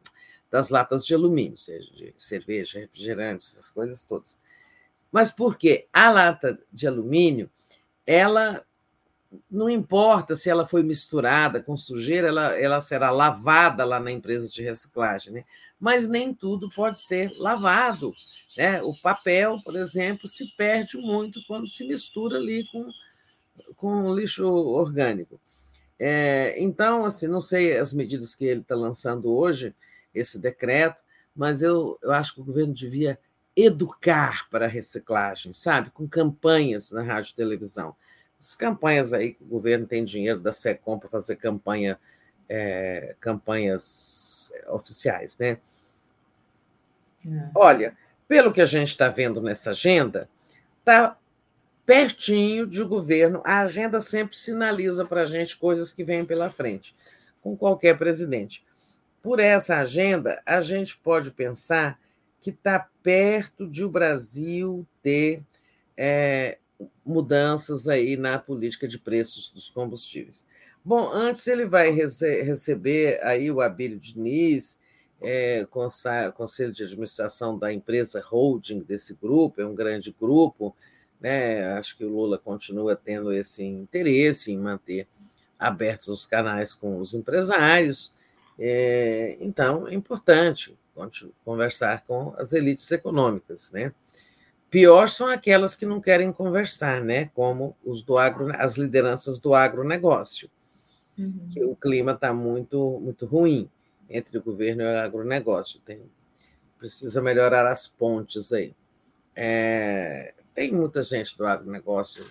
das 0.50 0.70
latas 0.70 1.06
de 1.06 1.14
alumínio, 1.14 1.56
seja 1.56 1.88
de 1.94 2.12
cerveja, 2.18 2.80
refrigerante, 2.80 3.46
essas 3.46 3.70
coisas 3.70 4.02
todas. 4.02 4.36
Mas 5.10 5.30
por 5.30 5.56
quê? 5.56 5.86
A 5.92 6.10
lata 6.10 6.58
de 6.72 6.86
alumínio, 6.86 7.50
ela 8.06 8.64
não 9.50 9.68
importa 9.68 10.36
se 10.36 10.48
ela 10.48 10.66
foi 10.66 10.82
misturada 10.82 11.62
com 11.62 11.76
sujeira, 11.76 12.28
ela, 12.28 12.58
ela 12.58 12.80
será 12.80 13.10
lavada 13.10 13.84
lá 13.84 14.00
na 14.00 14.10
empresa 14.10 14.48
de 14.48 14.62
reciclagem, 14.62 15.32
né? 15.32 15.44
mas 15.78 16.08
nem 16.08 16.32
tudo 16.34 16.70
pode 16.70 16.98
ser 16.98 17.32
lavado. 17.38 18.14
Né? 18.56 18.82
O 18.82 18.94
papel, 19.00 19.60
por 19.62 19.76
exemplo, 19.76 20.26
se 20.26 20.46
perde 20.56 20.96
muito 20.96 21.44
quando 21.46 21.68
se 21.68 21.86
mistura 21.86 22.38
ali 22.38 22.66
com, 22.70 22.88
com 23.76 24.14
lixo 24.14 24.46
orgânico. 24.46 25.38
É, 25.98 26.54
então, 26.58 27.04
assim, 27.04 27.26
não 27.26 27.40
sei 27.40 27.76
as 27.76 27.92
medidas 27.92 28.34
que 28.34 28.44
ele 28.44 28.60
está 28.60 28.74
lançando 28.74 29.30
hoje, 29.30 29.74
esse 30.14 30.38
decreto, 30.38 30.96
mas 31.34 31.62
eu, 31.62 31.98
eu 32.02 32.12
acho 32.12 32.34
que 32.34 32.40
o 32.40 32.44
governo 32.44 32.72
devia 32.72 33.18
educar 33.56 34.48
para 34.50 34.66
a 34.66 34.68
reciclagem, 34.68 35.52
sabe? 35.54 35.90
Com 35.90 36.06
campanhas 36.06 36.90
na 36.90 37.02
rádio 37.02 37.32
e 37.32 37.36
televisão. 37.36 37.96
As 38.38 38.54
campanhas 38.54 39.14
aí 39.14 39.32
que 39.32 39.42
o 39.42 39.46
governo 39.46 39.86
tem 39.86 40.04
dinheiro 40.04 40.40
da 40.40 40.52
SECOM 40.52 40.98
para 40.98 41.08
fazer 41.08 41.36
campanha, 41.36 41.98
é, 42.48 43.16
campanhas 43.18 44.52
oficiais, 44.68 45.38
né? 45.38 45.58
É. 47.26 47.50
Olha, 47.54 47.96
pelo 48.28 48.52
que 48.52 48.60
a 48.60 48.66
gente 48.66 48.88
está 48.88 49.08
vendo 49.08 49.40
nessa 49.40 49.70
agenda, 49.70 50.28
está 50.78 51.18
pertinho 51.86 52.66
de 52.66 52.84
governo. 52.84 53.40
A 53.44 53.60
agenda 53.60 54.00
sempre 54.02 54.36
sinaliza 54.36 55.04
para 55.04 55.22
a 55.22 55.26
gente 55.26 55.56
coisas 55.56 55.92
que 55.94 56.04
vêm 56.04 56.24
pela 56.24 56.50
frente, 56.50 56.94
com 57.40 57.56
qualquer 57.56 57.96
presidente. 57.96 58.64
Por 59.22 59.40
essa 59.40 59.78
agenda, 59.78 60.42
a 60.44 60.60
gente 60.60 60.96
pode 60.98 61.30
pensar 61.30 61.98
que 62.40 62.50
está 62.50 62.88
perto 63.02 63.66
de 63.68 63.84
o 63.84 63.90
Brasil 63.90 64.86
ter 65.02 65.42
é, 65.96 66.58
mudanças 67.04 67.88
aí 67.88 68.16
na 68.16 68.38
política 68.38 68.86
de 68.86 68.98
preços 68.98 69.50
dos 69.50 69.70
combustíveis. 69.70 70.44
Bom, 70.84 71.10
antes 71.10 71.46
ele 71.46 71.66
vai 71.66 71.90
rece 71.90 72.42
receber 72.42 73.20
aí 73.22 73.50
o 73.50 73.60
Abílio 73.60 73.98
Diniz, 73.98 74.76
é, 75.20 75.66
conselho 76.34 76.72
de 76.72 76.82
administração 76.82 77.58
da 77.58 77.72
empresa 77.72 78.20
holding 78.20 78.80
desse 78.80 79.14
grupo, 79.14 79.60
é 79.60 79.66
um 79.66 79.74
grande 79.74 80.14
grupo, 80.18 80.76
né? 81.20 81.72
acho 81.72 81.96
que 81.96 82.04
o 82.04 82.10
Lula 82.10 82.38
continua 82.38 82.94
tendo 82.94 83.32
esse 83.32 83.64
interesse 83.64 84.52
em 84.52 84.58
manter 84.58 85.08
abertos 85.58 86.08
os 86.08 86.26
canais 86.26 86.74
com 86.74 86.98
os 86.98 87.14
empresários, 87.14 88.12
é, 88.58 89.36
então 89.40 89.88
é 89.88 89.94
importante 89.94 90.76
conversar 91.44 92.04
com 92.06 92.34
as 92.36 92.52
elites 92.52 92.90
econômicas, 92.90 93.70
né? 93.70 93.92
Pior 94.70 95.08
são 95.08 95.28
aquelas 95.28 95.76
que 95.76 95.86
não 95.86 96.00
querem 96.00 96.32
conversar, 96.32 97.02
né? 97.02 97.30
Como 97.34 97.76
os 97.84 98.02
do 98.02 98.18
agro, 98.18 98.50
as 98.56 98.76
lideranças 98.76 99.38
do 99.38 99.54
agronegócio, 99.54 100.50
uhum. 101.18 101.48
que 101.50 101.62
o 101.64 101.76
clima 101.76 102.12
está 102.12 102.32
muito, 102.32 102.98
muito 103.00 103.26
ruim 103.26 103.70
entre 104.10 104.38
o 104.38 104.42
governo 104.42 104.82
e 104.82 104.86
o 104.86 104.98
agronegócio. 104.98 105.80
Tem, 105.80 106.02
precisa 106.78 107.22
melhorar 107.22 107.66
as 107.66 107.86
pontes 107.86 108.52
aí. 108.52 108.74
É, 109.34 110.34
tem 110.54 110.72
muita 110.72 111.02
gente 111.02 111.36
do 111.36 111.46
agronegócio 111.46 112.24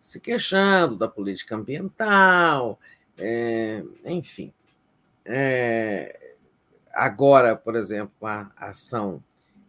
se 0.00 0.20
queixando 0.20 0.96
da 0.96 1.08
política 1.08 1.56
ambiental, 1.56 2.78
é, 3.18 3.82
enfim. 4.04 4.52
É, 5.24 6.25
agora, 6.96 7.54
por 7.54 7.76
exemplo, 7.76 8.14
a 8.22 8.50
ação 8.56 9.22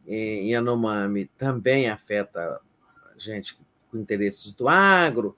em 0.07 0.51
Yanomami 0.51 1.25
também 1.37 1.89
afeta 1.89 2.61
gente 3.17 3.57
com 3.91 3.97
interesses 3.97 4.53
do 4.53 4.69
agro. 4.69 5.35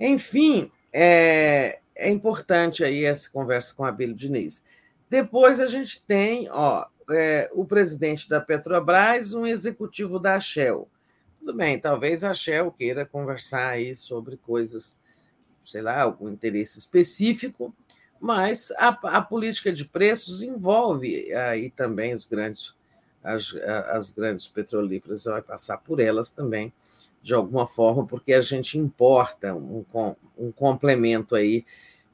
Enfim, 0.00 0.72
é, 0.90 1.80
é 1.94 2.10
importante 2.10 2.82
aí 2.82 3.04
essa 3.04 3.28
conversa 3.28 3.74
com 3.74 3.84
a 3.84 3.90
Abílio 3.90 4.14
Diniz. 4.14 4.62
Depois 5.10 5.60
a 5.60 5.66
gente 5.66 6.02
tem 6.02 6.48
ó, 6.50 6.86
é, 7.10 7.50
o 7.52 7.66
presidente 7.66 8.26
da 8.28 8.40
Petrobras, 8.40 9.34
um 9.34 9.46
executivo 9.46 10.18
da 10.18 10.40
Shell. 10.40 10.88
Tudo 11.38 11.54
bem, 11.54 11.78
talvez 11.78 12.24
a 12.24 12.32
Shell 12.32 12.72
queira 12.72 13.04
conversar 13.04 13.68
aí 13.68 13.94
sobre 13.94 14.38
coisas, 14.38 14.98
sei 15.62 15.82
lá, 15.82 16.00
algum 16.00 16.30
interesse 16.30 16.78
específico, 16.78 17.74
mas 18.24 18.72
a, 18.78 18.88
a 18.88 19.20
política 19.20 19.70
de 19.70 19.84
preços 19.84 20.42
envolve 20.42 21.30
aí 21.34 21.68
também 21.68 22.14
os 22.14 22.24
grandes 22.24 22.74
as, 23.22 23.54
as 23.90 24.10
grandes 24.10 24.48
petrolíferas, 24.48 25.24
vai 25.24 25.42
passar 25.42 25.76
por 25.76 26.00
elas 26.00 26.30
também, 26.30 26.72
de 27.22 27.34
alguma 27.34 27.66
forma, 27.66 28.06
porque 28.06 28.32
a 28.32 28.40
gente 28.40 28.78
importa 28.78 29.54
um, 29.54 29.84
um 30.38 30.50
complemento 30.50 31.34
aí 31.34 31.66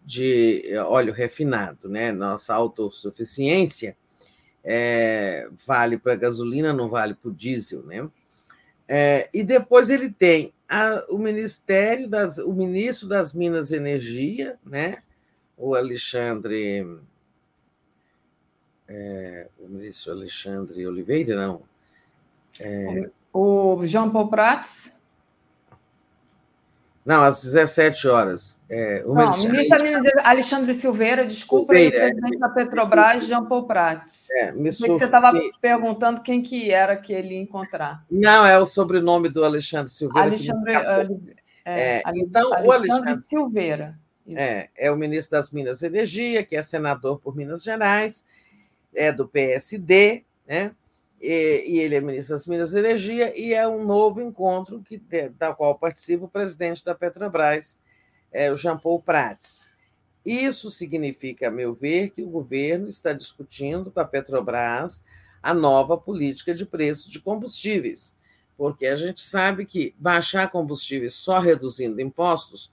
de 0.04 0.76
óleo 0.86 1.12
refinado, 1.12 1.88
né? 1.88 2.10
Nossa 2.10 2.54
autossuficiência 2.54 3.96
é, 4.64 5.48
vale 5.64 5.96
para 5.96 6.16
gasolina, 6.16 6.72
não 6.72 6.88
vale 6.88 7.14
para 7.14 7.30
o 7.30 7.34
diesel, 7.34 7.84
né? 7.84 8.08
É, 8.88 9.28
e 9.32 9.44
depois 9.44 9.90
ele 9.90 10.10
tem 10.10 10.52
a, 10.68 11.04
o 11.08 11.18
Ministério 11.18 12.08
das, 12.08 12.38
o 12.38 12.52
ministro 12.52 13.08
das 13.08 13.32
Minas 13.32 13.70
e 13.70 13.76
Energia, 13.76 14.58
né? 14.64 14.98
O 15.62 15.74
Alexandre 15.74 17.00
é, 18.92 19.46
o 19.60 19.68
ministro 19.68 20.10
Alexandre 20.10 20.84
Oliveira, 20.84 21.36
não. 21.36 21.62
É... 22.60 23.08
O 23.32 23.78
João 23.86 24.10
Paulo 24.10 24.28
Prats? 24.28 24.98
Não, 27.06 27.22
às 27.22 27.40
17 27.42 28.08
horas. 28.08 28.60
É, 28.68 29.04
o 29.06 29.14
não, 29.14 29.30
ministro 29.30 29.76
Alexandre... 29.76 30.12
Alexandre 30.24 30.74
Silveira, 30.74 31.24
desculpa, 31.24 31.72
Silveira, 31.72 32.04
aí, 32.04 32.10
presidente 32.10 32.38
da 32.40 32.48
Petrobras, 32.48 33.26
João 33.26 33.46
Paulo 33.46 33.66
Prats. 33.68 34.28
É, 34.30 34.52
me 34.52 34.70
que 34.70 34.88
você 34.88 35.04
estava 35.04 35.32
perguntando 35.60 36.20
quem 36.20 36.42
que 36.42 36.72
era 36.72 36.96
que 36.96 37.12
ele 37.12 37.34
ia 37.34 37.40
encontrar. 37.40 38.04
Não, 38.10 38.44
é 38.44 38.58
o 38.58 38.66
sobrenome 38.66 39.28
do 39.28 39.44
Alexandre 39.44 39.92
Silveira. 39.92 40.26
Alexandre, 40.26 40.72
é, 41.64 41.98
é, 41.98 42.02
então, 42.16 42.52
Alexandre 42.52 42.66
o 42.66 42.72
Alexandre 42.72 43.22
Silveira. 43.22 43.99
É, 44.28 44.68
é 44.76 44.90
o 44.90 44.96
ministro 44.96 45.32
das 45.32 45.50
Minas 45.50 45.82
e 45.82 45.86
Energia, 45.86 46.44
que 46.44 46.56
é 46.56 46.62
senador 46.62 47.18
por 47.18 47.34
Minas 47.34 47.62
Gerais, 47.62 48.24
é 48.94 49.12
do 49.12 49.26
PSD, 49.26 50.24
né? 50.46 50.72
E, 51.20 51.64
e, 51.66 51.78
ele 51.78 51.96
é 51.96 52.00
ministro 52.00 52.34
das 52.34 52.46
Minas 52.46 52.72
e 52.72 52.78
Energia, 52.78 53.38
e 53.38 53.52
é 53.52 53.66
um 53.68 53.84
novo 53.84 54.20
encontro 54.20 54.80
que, 54.80 54.98
da 55.38 55.52
qual 55.52 55.74
participa 55.74 56.24
o 56.24 56.28
presidente 56.28 56.84
da 56.84 56.94
Petrobras, 56.94 57.78
é, 58.32 58.50
o 58.50 58.56
Jean 58.56 58.78
Paul 58.78 59.02
Prats. 59.02 59.70
Isso 60.24 60.70
significa, 60.70 61.48
a 61.48 61.50
meu 61.50 61.74
ver, 61.74 62.10
que 62.10 62.22
o 62.22 62.28
governo 62.28 62.88
está 62.88 63.12
discutindo 63.12 63.90
com 63.90 64.00
a 64.00 64.04
Petrobras 64.04 65.02
a 65.42 65.54
nova 65.54 65.96
política 65.96 66.54
de 66.54 66.66
preços 66.66 67.10
de 67.10 67.20
combustíveis, 67.20 68.14
porque 68.56 68.86
a 68.86 68.96
gente 68.96 69.22
sabe 69.22 69.64
que 69.64 69.94
baixar 69.98 70.50
combustíveis 70.50 71.14
só 71.14 71.38
reduzindo 71.38 72.00
impostos 72.00 72.70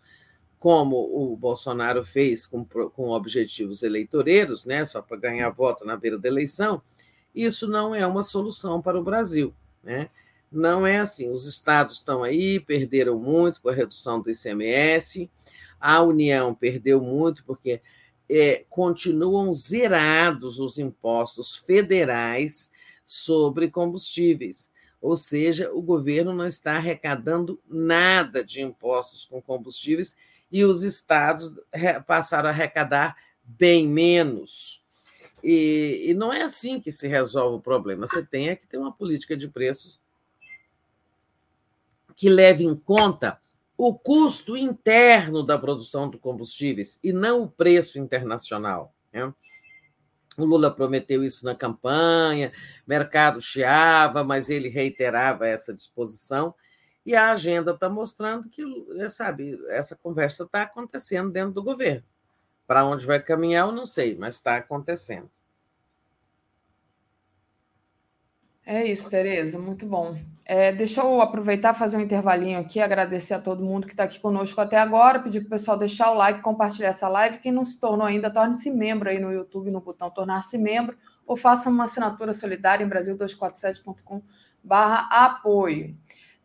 como 0.60 0.98
o 0.98 1.36
Bolsonaro 1.36 2.04
fez 2.04 2.48
com, 2.48 2.66
com 2.66 3.10
objetivos 3.10 3.84
eleitoreiros, 3.84 4.66
né, 4.66 4.84
só 4.86 5.02
para 5.02 5.18
ganhar 5.18 5.50
voto 5.50 5.86
na 5.86 5.96
beira 5.96 6.18
da 6.18 6.28
eleição, 6.28 6.82
isso 7.34 7.68
não 7.68 7.94
é 7.94 8.06
uma 8.06 8.24
solução 8.24 8.82
para 8.82 9.00
o 9.00 9.04
Brasil. 9.04 9.54
Né? 9.84 10.10
Não 10.52 10.88
é 10.88 11.00
assim. 11.00 11.30
Os 11.30 11.46
estados 11.46 11.96
estão 11.96 12.24
aí, 12.24 12.60
perderam 12.60 13.20
muito 13.20 13.62
com 13.62 13.70
a 13.70 13.74
redução 13.74 14.20
do 14.20 14.32
ICMS, 14.32 15.30
a 15.80 16.02
União 16.02 16.56
perdeu 16.56 17.00
muito 17.00 17.44
porque 17.46 17.82
é, 18.30 18.66
continuam 18.70 19.54
zerados 19.54 20.60
os 20.60 20.80
impostos 20.80 21.56
federais 21.56 22.72
sobre 23.06 23.70
combustíveis. 23.70 24.72
Ou 25.00 25.16
seja, 25.16 25.72
o 25.72 25.82
governo 25.82 26.34
não 26.34 26.48
está 26.48 26.76
arrecadando 26.78 27.62
nada 27.70 28.44
de 28.44 28.62
impostos 28.64 29.26
com 29.26 29.42
combustíveis 29.42 30.16
e 30.52 30.64
os 30.64 30.84
estados 30.84 31.54
passaram 32.06 32.50
a 32.50 32.52
arrecadar 32.52 33.16
bem 33.44 33.88
menos. 33.88 34.84
E, 35.44 36.08
e 36.08 36.14
não 36.14 36.34
é 36.34 36.42
assim 36.42 36.80
que 36.80 36.92
se 36.92 37.08
resolve 37.08 37.58
o 37.58 37.62
problema. 37.62 38.08
Você 38.08 38.24
tem 38.24 38.50
é 38.50 38.56
que 38.56 38.68
ter 38.68 38.78
uma 38.78 38.92
política 38.92 39.38
de 39.38 39.48
preços 39.48 40.02
que 42.16 42.30
leve 42.30 42.64
em 42.64 42.76
conta 42.76 43.40
o 43.78 43.94
custo 43.94 44.58
interno 44.58 45.44
da 45.44 45.58
produção 45.58 46.10
de 46.10 46.18
combustíveis 46.18 46.98
e 47.04 47.14
não 47.14 47.44
o 47.44 47.48
preço 47.48 48.00
internacional. 48.00 48.94
Né? 49.14 49.32
O 50.36 50.44
Lula 50.44 50.74
prometeu 50.74 51.24
isso 51.24 51.46
na 51.46 51.56
campanha, 51.56 52.52
mercado 52.88 53.40
chiava, 53.40 54.24
mas 54.24 54.50
ele 54.50 54.68
reiterava 54.68 55.48
essa 55.48 55.74
disposição. 55.74 56.56
E 57.08 57.16
a 57.16 57.32
agenda 57.32 57.72
está 57.72 57.90
mostrando 57.90 58.50
que, 58.50 58.62
sabe, 59.10 59.58
essa 59.70 59.96
conversa 59.96 60.44
está 60.44 60.64
acontecendo 60.64 61.32
dentro 61.32 61.54
do 61.54 61.64
governo. 61.64 62.04
Para 62.68 62.84
onde 62.84 63.06
vai 63.06 63.18
caminhar, 63.18 63.66
eu 63.66 63.72
não 63.72 63.86
sei, 63.86 64.18
mas 64.18 64.36
está 64.36 64.58
acontecendo. 64.58 65.32
É 68.66 68.86
isso, 68.86 69.10
Tereza, 69.10 69.58
muito 69.58 69.86
bom. 69.86 70.20
É, 70.44 70.74
deixa 70.74 71.00
eu 71.00 71.22
aproveitar 71.22 71.74
fazer 71.74 71.96
um 71.96 72.02
intervalinho 72.02 72.60
aqui, 72.60 72.82
agradecer 72.82 73.36
a 73.36 73.40
todo 73.40 73.64
mundo 73.64 73.88
que 73.88 73.94
está 73.94 74.04
aqui 74.04 74.20
conosco 74.20 74.60
até 74.60 74.78
agora, 74.78 75.22
pedir 75.22 75.40
para 75.40 75.48
o 75.48 75.52
pessoal 75.52 75.78
deixar 75.78 76.12
o 76.12 76.14
like, 76.14 76.42
compartilhar 76.42 76.90
essa 76.90 77.08
live. 77.08 77.40
Quem 77.40 77.54
não 77.54 77.64
se 77.64 77.80
tornou 77.80 78.06
ainda, 78.06 78.30
torne-se 78.30 78.70
membro 78.70 79.10
aí 79.10 79.18
no 79.18 79.32
YouTube, 79.32 79.72
no 79.72 79.80
botão 79.80 80.10
tornar-se 80.10 80.58
membro, 80.58 80.98
ou 81.26 81.38
faça 81.38 81.70
uma 81.70 81.86
assinatura 81.86 82.34
solidária 82.34 82.84
em 82.84 82.90
brasil247.com 82.90 84.22
barra 84.62 85.08
apoio. 85.10 85.96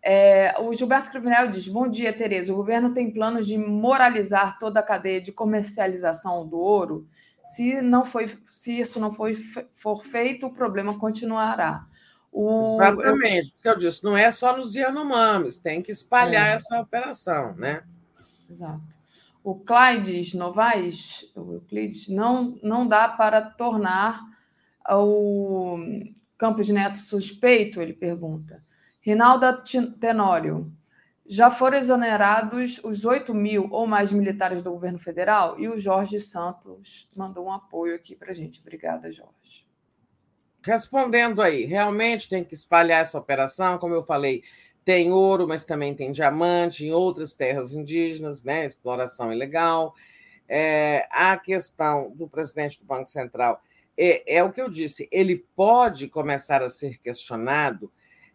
É, 0.05 0.55
o 0.60 0.72
Gilberto 0.74 1.10
Cruvinel 1.10 1.48
diz: 1.48 1.68
Bom 1.68 1.89
dia, 1.89 2.12
Tereza. 2.12 2.52
O 2.52 2.56
governo 2.56 2.92
tem 2.92 3.12
planos 3.12 3.47
de 3.47 3.56
moralizar 3.56 4.58
toda 4.58 4.81
a 4.81 4.82
cadeia 4.82 5.20
de 5.20 5.31
comercialização 5.31 6.47
do 6.47 6.58
ouro. 6.58 7.06
Se, 7.47 7.81
não 7.81 8.05
foi, 8.05 8.26
se 8.50 8.81
isso 8.81 8.98
não 8.98 9.12
foi, 9.12 9.34
for 9.74 10.05
feito, 10.05 10.47
o 10.47 10.52
problema 10.52 10.98
continuará. 10.98 11.86
O... 12.32 12.62
Exatamente, 12.62 13.52
porque 13.52 13.68
eu 13.68 13.76
disse, 13.76 14.02
não 14.02 14.16
é 14.16 14.31
só 14.31 14.56
nos 14.56 14.74
Yanomamis, 14.74 15.58
tem 15.58 15.82
que 15.82 15.92
espalhar 15.92 16.48
é. 16.48 16.55
essa 16.55 16.81
operação, 16.81 17.55
né? 17.56 17.82
Exato. 18.48 18.81
O 19.44 19.56
Clydes 19.56 20.32
Novaes, 20.32 21.31
o 21.36 21.55
Euclides, 21.55 22.08
não, 22.08 22.58
não 22.62 22.86
dá 22.86 23.08
para 23.08 23.42
tornar 23.42 24.22
o 24.89 25.76
Campos 26.39 26.68
Neto 26.68 26.97
suspeito, 26.97 27.82
ele 27.82 27.92
pergunta. 27.92 28.64
Rinalda 29.02 29.62
Tenório, 30.00 30.72
já 31.26 31.50
foram 31.50 31.76
exonerados 31.76 32.81
os 32.82 33.05
8 33.05 33.34
mil 33.34 33.68
ou 33.70 33.86
mais 33.86 34.10
militares 34.10 34.62
do 34.62 34.70
governo 34.70 34.98
federal? 34.98 35.60
E 35.60 35.68
o 35.68 35.78
Jorge 35.78 36.18
Santos 36.20 37.10
mandou 37.14 37.44
um 37.47 37.52
apoio 37.52 37.94
aqui 37.94 38.16
para 38.16 38.31
a 38.31 38.34
gente. 38.34 38.60
Obrigada, 38.60 39.12
Jorge 39.12 39.70
respondendo 40.64 41.42
aí, 41.42 41.64
realmente 41.64 42.28
tem 42.28 42.44
que 42.44 42.55
espalhar 42.55 43.02
essa 43.02 43.18
operação, 43.18 43.78
como 43.78 43.94
eu 43.94 44.05
falei, 44.05 44.42
tem 44.84 45.12
ouro, 45.12 45.47
mas 45.47 45.64
também 45.64 45.94
tem 45.94 46.10
diamante 46.10 46.86
em 46.86 46.92
outras 46.92 47.34
terras 47.34 47.74
indígenas, 47.74 48.42
né? 48.42 48.64
Exploração 48.64 49.32
ilegal. 49.32 49.94
É, 50.48 51.06
a 51.10 51.36
questão 51.36 52.10
do 52.14 52.28
presidente 52.28 52.81
do 52.81 52.86
Banco 52.86 53.06
Central 53.06 53.62
é, 53.97 54.39
é, 54.39 54.42
o 54.42 54.50
que 54.50 54.60
eu 54.60 54.68
disse, 54.68 55.08
ele 55.12 55.44
pode 55.55 56.08
começar 56.08 56.62
a 56.62 56.70
ser 56.70 56.98
questionado 56.98 57.92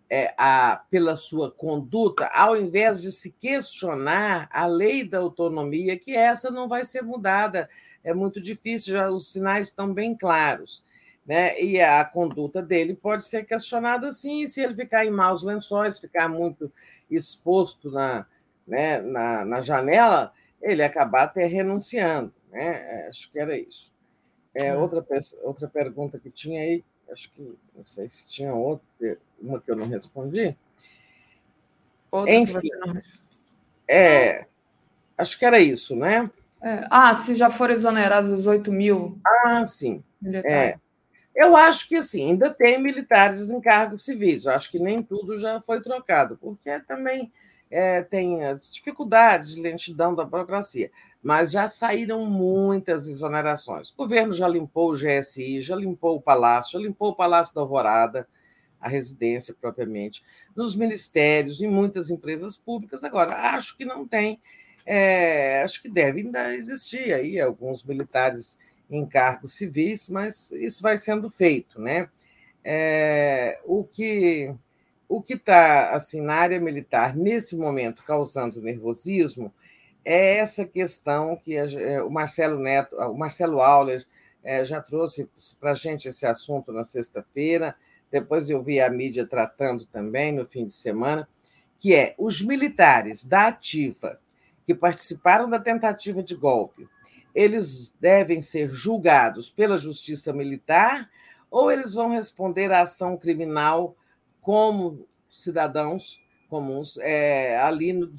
é, 0.10 0.34
a, 0.38 0.84
pela 0.90 1.16
sua 1.16 1.52
conduta, 1.52 2.28
ao 2.28 2.56
invés 2.56 3.02
de 3.02 3.12
se 3.12 3.32
questionar 3.32 4.50
a 4.52 4.66
lei 4.66 5.04
da 5.04 5.20
autonomia, 5.20 5.98
que 5.98 6.16
essa 6.16 6.50
não 6.50 6.68
vai 6.68 6.86
ser 6.86 7.02
mudada. 7.02 7.70
É 8.04 8.14
muito 8.14 8.42
difícil, 8.42 8.94
já 8.94 9.10
os 9.10 9.32
sinais 9.32 9.68
estão 9.68 9.94
bem 9.94 10.16
claros 10.16 10.84
né? 11.28 11.62
E 11.62 11.82
a 11.82 12.06
conduta 12.06 12.62
dele 12.62 12.96
pode 12.96 13.26
ser 13.26 13.44
questionada 13.44 14.14
sim, 14.14 14.48
se 14.48 14.62
ele 14.62 14.74
ficar 14.74 15.06
em 15.06 15.12
maus 15.12 15.44
lençóis, 15.44 16.00
ficar 16.00 16.30
muito 16.30 16.72
exposto 17.12 17.92
na, 17.92 18.26
né, 18.66 19.00
na, 19.02 19.44
na 19.44 19.62
janela, 19.62 20.32
ele 20.62 20.82
acabar 20.82 21.24
até 21.24 21.46
renunciando. 21.46 22.34
Né? 22.50 22.64
É, 22.64 23.08
acho 23.10 23.30
que 23.30 23.38
era 23.38 23.60
isso. 23.60 23.92
É, 24.54 24.74
outra, 24.76 25.06
outra 25.44 25.68
pergunta 25.68 26.18
que 26.18 26.32
tinha 26.32 26.62
aí, 26.62 26.84
acho 27.12 27.32
que 27.32 27.58
não 27.76 27.86
sei 27.86 28.10
se 28.10 28.30
tinha 28.30 28.54
outra, 28.54 29.18
uma 29.42 29.60
que 29.60 29.72
eu 29.72 29.76
não 29.76 29.88
respondi. 29.88 30.56
Outra 32.12 32.34
Enfim, 32.34 32.70
não... 32.86 33.02
é, 33.88 34.46
acho 35.18 35.38
que 35.38 35.46
era 35.46 35.60
isso, 35.60 35.96
né? 35.96 36.30
É. 36.62 36.88
Ah, 36.90 37.14
se 37.14 37.36
já 37.36 37.50
foram 37.50 37.74
exonerados 37.74 38.32
os 38.32 38.48
8 38.48 38.72
mil. 38.72 39.20
Ah, 39.26 39.66
sim. 39.68 40.04
É. 40.44 40.78
Eu 41.36 41.56
acho 41.56 41.88
que 41.88 41.96
assim, 41.96 42.32
ainda 42.32 42.50
tem 42.50 42.82
militares 42.82 43.48
em 43.50 43.62
cargos 43.62 44.04
civis. 44.04 44.46
Eu 44.46 44.54
acho 44.54 44.72
que 44.72 44.80
nem 44.80 45.04
tudo 45.04 45.38
já 45.40 45.62
foi 45.62 45.80
trocado, 45.82 46.36
porque 46.42 46.80
também 46.82 47.32
é, 47.70 48.02
tem 48.02 48.44
as 48.44 48.74
dificuldades 48.74 49.54
de 49.54 49.62
lentidão 49.62 50.16
da 50.16 50.26
burocracia. 50.26 50.90
Mas 51.28 51.52
já 51.52 51.68
saíram 51.68 52.26
muitas 52.26 53.06
exonerações. 53.06 53.90
O 53.90 53.98
governo 53.98 54.32
já 54.32 54.48
limpou 54.48 54.94
o 54.94 54.96
GSI, 54.96 55.60
já 55.60 55.76
limpou 55.76 56.16
o 56.16 56.22
Palácio, 56.22 56.80
já 56.80 56.80
limpou 56.80 57.10
o 57.10 57.16
Palácio 57.18 57.54
da 57.54 57.60
Alvorada, 57.60 58.26
a 58.80 58.88
residência 58.88 59.54
propriamente, 59.54 60.24
nos 60.56 60.74
ministérios, 60.74 61.60
em 61.60 61.68
muitas 61.68 62.10
empresas 62.10 62.56
públicas. 62.56 63.04
Agora, 63.04 63.36
acho 63.58 63.76
que 63.76 63.84
não 63.84 64.08
tem, 64.08 64.40
é, 64.86 65.64
acho 65.64 65.82
que 65.82 65.90
deve 65.90 66.22
ainda 66.22 66.56
existir 66.56 67.14
aí 67.14 67.42
alguns 67.42 67.84
militares 67.84 68.58
em 68.90 69.06
cargos 69.06 69.56
civis, 69.56 70.08
mas 70.08 70.50
isso 70.52 70.82
vai 70.82 70.98
sendo 70.98 71.30
feito, 71.30 71.82
né? 71.82 72.08
É, 72.64 73.60
o 73.66 73.84
que 73.84 74.56
o 75.10 75.22
que 75.22 75.34
está 75.34 75.92
assim 75.92 76.22
na 76.22 76.36
área 76.36 76.60
militar 76.60 77.18
nesse 77.18 77.58
momento 77.58 78.02
causando 78.04 78.62
nervosismo 78.62 79.54
é 80.08 80.38
essa 80.38 80.66
questão 80.66 81.36
que 81.36 81.56
é, 81.56 82.02
o 82.02 82.10
Marcelo 82.10 82.60
Neto, 82.60 82.96
o 82.96 83.18
Marcelo 83.18 83.62
Auler 83.62 84.06
é, 84.44 84.64
já 84.64 84.82
trouxe 84.82 85.30
para 85.60 85.72
a 85.72 85.76
gente 85.76 86.08
esse 86.08 86.26
assunto 86.26 86.72
na 86.72 86.84
sexta-feira. 86.84 87.76
Depois 88.12 88.50
eu 88.50 88.64
vi 88.64 88.80
a 88.80 88.90
mídia 88.90 89.28
tratando 89.28 89.86
também 89.86 90.32
no 90.32 90.46
fim 90.46 90.66
de 90.66 90.74
semana, 90.74 91.28
que 91.78 91.94
é 91.94 92.16
os 92.18 92.42
militares 92.42 93.24
da 93.24 93.48
ativa 93.48 94.20
que 94.66 94.74
participaram 94.74 95.50
da 95.50 95.60
tentativa 95.60 96.24
de 96.24 96.36
golpe 96.36 96.88
eles 97.38 97.96
devem 98.00 98.42
ser 98.42 98.68
julgados 98.72 99.48
pela 99.48 99.78
justiça 99.78 100.34
militar 100.34 101.08
ou 101.52 101.72
eles 101.72 101.94
vão 101.94 102.10
responder 102.10 102.72
à 102.72 102.82
ação 102.82 103.16
criminal 103.16 103.96
como 104.42 105.08
cidadãos 105.30 106.20
comuns, 106.50 106.98
é, 107.00 107.58
ali 107.60 107.94
no, 107.94 108.12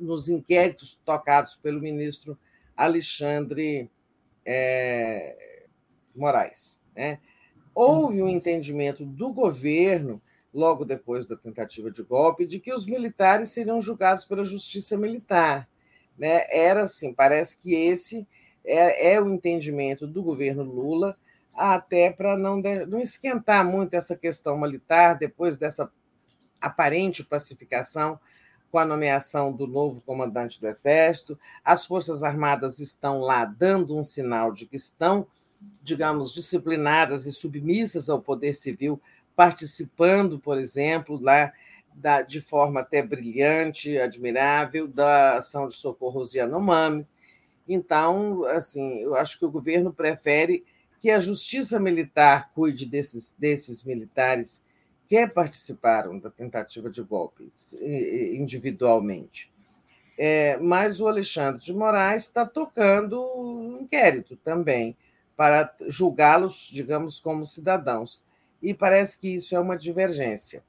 nos 0.00 0.28
inquéritos 0.28 1.00
tocados 1.04 1.56
pelo 1.56 1.80
ministro 1.80 2.38
Alexandre 2.76 3.90
é, 4.44 5.66
Moraes. 6.14 6.80
Né? 6.94 7.18
Houve 7.74 8.22
um 8.22 8.28
entendimento 8.28 9.04
do 9.04 9.32
governo, 9.32 10.20
logo 10.52 10.84
depois 10.84 11.26
da 11.26 11.36
tentativa 11.36 11.90
de 11.90 12.02
golpe, 12.02 12.46
de 12.46 12.60
que 12.60 12.72
os 12.72 12.86
militares 12.86 13.50
seriam 13.50 13.80
julgados 13.80 14.24
pela 14.24 14.44
justiça 14.44 14.96
militar. 14.96 15.68
Né? 16.16 16.46
Era 16.50 16.82
assim, 16.82 17.12
parece 17.12 17.58
que 17.58 17.74
esse 17.74 18.26
é, 18.64 19.14
é 19.14 19.20
o 19.20 19.28
entendimento 19.28 20.06
do 20.06 20.22
governo 20.22 20.62
Lula, 20.62 21.16
até 21.54 22.10
para 22.10 22.36
não, 22.36 22.60
não 22.88 23.00
esquentar 23.00 23.64
muito 23.64 23.94
essa 23.94 24.16
questão 24.16 24.58
militar, 24.58 25.18
depois 25.18 25.56
dessa 25.56 25.90
aparente 26.66 27.24
pacificação 27.24 28.18
com 28.74 28.78
a 28.80 28.84
nomeação 28.84 29.52
do 29.52 29.68
novo 29.68 30.00
comandante 30.00 30.60
do 30.60 30.66
Exército. 30.66 31.38
As 31.64 31.86
Forças 31.86 32.24
Armadas 32.24 32.80
estão 32.80 33.20
lá 33.20 33.44
dando 33.44 33.96
um 33.96 34.02
sinal 34.02 34.50
de 34.50 34.66
que 34.66 34.74
estão, 34.74 35.26
digamos, 35.80 36.34
disciplinadas 36.34 37.24
e 37.24 37.30
submissas 37.30 38.10
ao 38.10 38.20
poder 38.20 38.52
civil, 38.52 39.00
participando, 39.36 40.40
por 40.40 40.58
exemplo, 40.58 41.20
lá 41.22 41.52
da, 41.94 42.22
de 42.22 42.40
forma 42.40 42.80
até 42.80 43.00
brilhante, 43.00 43.96
admirável, 43.96 44.88
da 44.88 45.36
ação 45.36 45.68
de 45.68 45.74
socorro 45.74 46.18
aos 46.18 46.34
Yanomamis. 46.34 47.12
Então, 47.68 48.44
assim, 48.46 48.98
eu 49.02 49.14
acho 49.14 49.38
que 49.38 49.44
o 49.44 49.50
governo 49.52 49.92
prefere 49.92 50.64
que 50.98 51.10
a 51.10 51.20
justiça 51.20 51.78
militar 51.78 52.50
cuide 52.54 52.86
desses, 52.86 53.32
desses 53.38 53.84
militares 53.84 54.63
que 55.08 55.26
participaram 55.26 56.18
da 56.18 56.30
tentativa 56.30 56.88
de 56.90 57.02
golpe 57.02 57.50
individualmente. 58.32 59.52
É, 60.16 60.56
mas 60.58 61.00
o 61.00 61.08
Alexandre 61.08 61.60
de 61.62 61.74
Moraes 61.74 62.24
está 62.24 62.46
tocando 62.46 63.20
um 63.36 63.80
inquérito 63.80 64.36
também 64.36 64.96
para 65.36 65.72
julgá-los, 65.88 66.68
digamos, 66.70 67.18
como 67.18 67.44
cidadãos. 67.44 68.22
E 68.62 68.72
parece 68.72 69.18
que 69.18 69.28
isso 69.34 69.54
é 69.54 69.60
uma 69.60 69.76
divergência. 69.76 70.62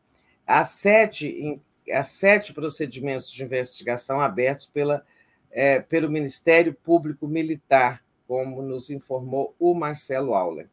há 0.45 0.65
sete, 0.65 1.61
há 1.91 2.03
sete 2.03 2.53
procedimentos 2.53 3.31
de 3.31 3.43
investigação 3.43 4.19
abertos 4.19 4.67
pela, 4.67 5.05
é, 5.51 5.79
pelo 5.79 6.09
Ministério 6.09 6.73
Público 6.73 7.27
Militar, 7.27 8.03
como 8.27 8.61
nos 8.61 8.89
informou 8.89 9.55
o 9.59 9.73
Marcelo 9.73 10.33
Auler. 10.33 10.67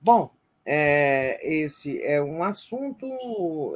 Bom, 0.00 0.30
é, 0.66 1.38
esse 1.42 2.02
é 2.02 2.20
um 2.20 2.42
assunto. 2.42 3.06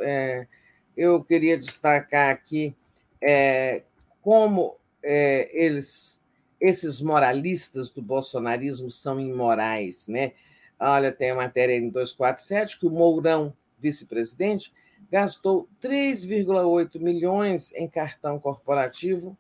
É, 0.03 0.49
eu 0.97 1.23
queria 1.23 1.57
destacar 1.57 2.31
aqui 2.31 2.75
é, 3.23 3.83
como 4.21 4.77
é, 5.03 5.49
eles, 5.53 6.21
esses 6.61 7.01
moralistas 7.01 7.91
do 7.91 8.03
bolsonarismo 8.03 8.91
são 8.91 9.21
imorais, 9.21 10.09
né? 10.09 10.33
Olha, 10.79 11.13
tem 11.13 11.31
a 11.31 11.37
matéria 11.37 11.77
em 11.77 11.89
247 11.91 12.81
que 12.81 12.87
o 12.87 12.91
Mourão, 12.91 13.55
vice-presidente, 13.79 14.73
gastou 15.13 15.69
3,8 15.81 16.99
milhões 16.99 17.73
em 17.75 17.87
cartão 17.89 18.39
corporativo 18.39 19.37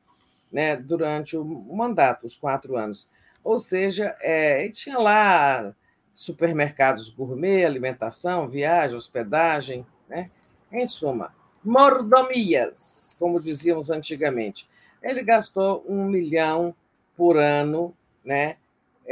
né, 0.52 0.76
durante 0.76 1.36
o 1.36 1.44
mandato, 1.44 2.26
os 2.26 2.36
quatro 2.36 2.76
anos. 2.76 3.08
Ou 3.42 3.58
seja, 3.58 4.16
é, 4.20 4.68
tinha 4.68 4.98
lá 4.98 5.74
supermercados 6.20 7.08
gourmet, 7.08 7.64
alimentação, 7.64 8.48
viagem, 8.48 8.96
hospedagem, 8.96 9.86
né? 10.08 10.30
em 10.72 10.86
suma, 10.86 11.34
mordomias, 11.64 13.16
como 13.18 13.40
dizíamos 13.40 13.90
antigamente. 13.90 14.68
Ele 15.02 15.22
gastou 15.22 15.84
um 15.88 16.04
milhão 16.04 16.74
por 17.16 17.36
ano 17.36 17.94
né? 18.24 18.56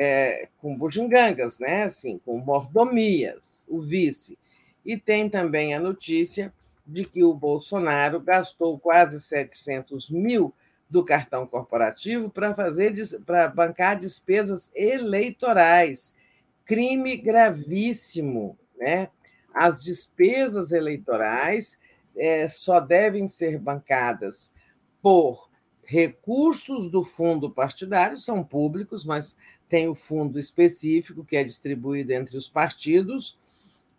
É, 0.00 0.48
com 0.60 0.76
bugigangas, 0.76 1.58
né? 1.58 1.82
assim, 1.84 2.20
com 2.24 2.38
mordomias, 2.38 3.64
o 3.68 3.80
vice. 3.80 4.38
E 4.84 4.96
tem 4.96 5.28
também 5.28 5.74
a 5.74 5.80
notícia 5.80 6.52
de 6.86 7.04
que 7.04 7.24
o 7.24 7.34
Bolsonaro 7.34 8.20
gastou 8.20 8.78
quase 8.78 9.20
700 9.20 10.08
mil 10.10 10.54
do 10.88 11.04
cartão 11.04 11.46
corporativo 11.46 12.30
para 12.30 12.54
fazer 12.54 12.94
para 13.26 13.48
bancar 13.48 13.96
despesas 13.96 14.70
eleitorais. 14.74 16.14
Crime 16.68 17.16
gravíssimo, 17.16 18.58
né? 18.78 19.08
As 19.54 19.82
despesas 19.82 20.70
eleitorais 20.70 21.78
é, 22.14 22.46
só 22.46 22.78
devem 22.78 23.26
ser 23.26 23.58
bancadas 23.58 24.54
por 25.00 25.48
recursos 25.82 26.90
do 26.90 27.02
fundo 27.02 27.50
partidário, 27.50 28.18
são 28.18 28.44
públicos, 28.44 29.02
mas 29.02 29.38
tem 29.66 29.88
o 29.88 29.94
fundo 29.94 30.38
específico 30.38 31.24
que 31.24 31.38
é 31.38 31.42
distribuído 31.42 32.12
entre 32.12 32.36
os 32.36 32.50
partidos, 32.50 33.38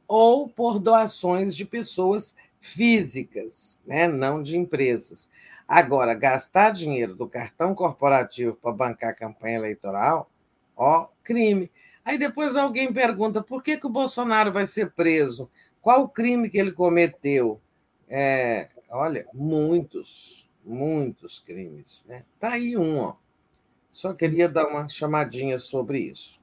ou 0.07 0.47
por 0.47 0.77
doações 0.77 1.55
de 1.55 1.65
pessoas 1.65 2.35
físicas, 2.59 3.81
né? 3.83 4.07
não 4.07 4.43
de 4.43 4.55
empresas. 4.55 5.27
Agora, 5.67 6.13
gastar 6.13 6.69
dinheiro 6.69 7.15
do 7.15 7.27
cartão 7.27 7.73
corporativo 7.73 8.55
para 8.55 8.71
bancar 8.71 9.09
a 9.09 9.15
campanha 9.15 9.57
eleitoral, 9.57 10.29
ó, 10.77 11.07
crime. 11.23 11.71
Aí 12.09 12.17
depois 12.17 12.55
alguém 12.55 12.91
pergunta 12.91 13.43
por 13.43 13.61
que, 13.61 13.77
que 13.77 13.85
o 13.85 13.89
Bolsonaro 13.89 14.51
vai 14.51 14.65
ser 14.65 14.89
preso? 14.93 15.47
Qual 15.79 16.01
o 16.01 16.09
crime 16.09 16.49
que 16.49 16.57
ele 16.57 16.71
cometeu? 16.71 17.61
É, 18.07 18.67
olha, 18.89 19.27
muitos, 19.31 20.49
muitos 20.65 21.39
crimes. 21.39 22.03
Né? 22.07 22.23
Tá 22.39 22.53
aí 22.53 22.75
um, 22.75 22.97
ó. 22.97 23.13
Só 23.91 24.11
queria 24.11 24.49
dar 24.49 24.65
uma 24.65 24.89
chamadinha 24.89 25.59
sobre 25.59 25.99
isso. 25.99 26.39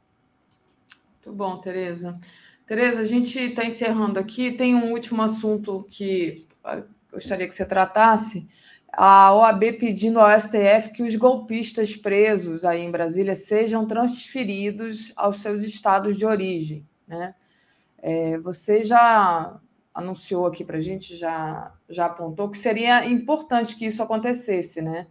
Muito 1.15 1.37
bom, 1.37 1.59
Tereza. 1.59 2.17
Tereza, 2.65 3.01
a 3.01 3.05
gente 3.05 3.37
está 3.37 3.65
encerrando 3.65 4.21
aqui. 4.21 4.53
Tem 4.53 4.73
um 4.73 4.93
último 4.93 5.21
assunto 5.21 5.85
que 5.91 6.47
gostaria 7.13 7.49
que 7.49 7.55
você 7.57 7.67
tratasse 7.67 8.47
a 8.97 9.35
OAB 9.35 9.75
pedindo 9.79 10.19
ao 10.19 10.41
STF 10.41 10.91
que 10.95 11.03
os 11.03 11.15
golpistas 11.17 11.95
presos 11.95 12.65
aí 12.65 12.81
em 12.81 12.91
Brasília 12.91 13.35
sejam 13.35 13.87
transferidos 13.87 15.13
aos 15.15 15.43
seus 15.43 15.63
estados 15.63 16.17
de 16.17 16.25
origem. 16.25 16.89
Né? 17.07 17.35
É, 17.99 18.39
você 18.39 18.83
já 18.83 19.61
anunciou 19.95 20.47
aqui 20.47 20.65
para 20.65 20.79
a 20.79 20.81
gente, 20.81 21.15
já, 21.15 21.75
já 21.91 22.07
apontou 22.07 22.49
que 22.49 22.57
seria 22.57 23.05
importante 23.05 23.77
que 23.77 23.85
isso 23.85 24.03
acontecesse, 24.03 24.81
né? 24.81 25.07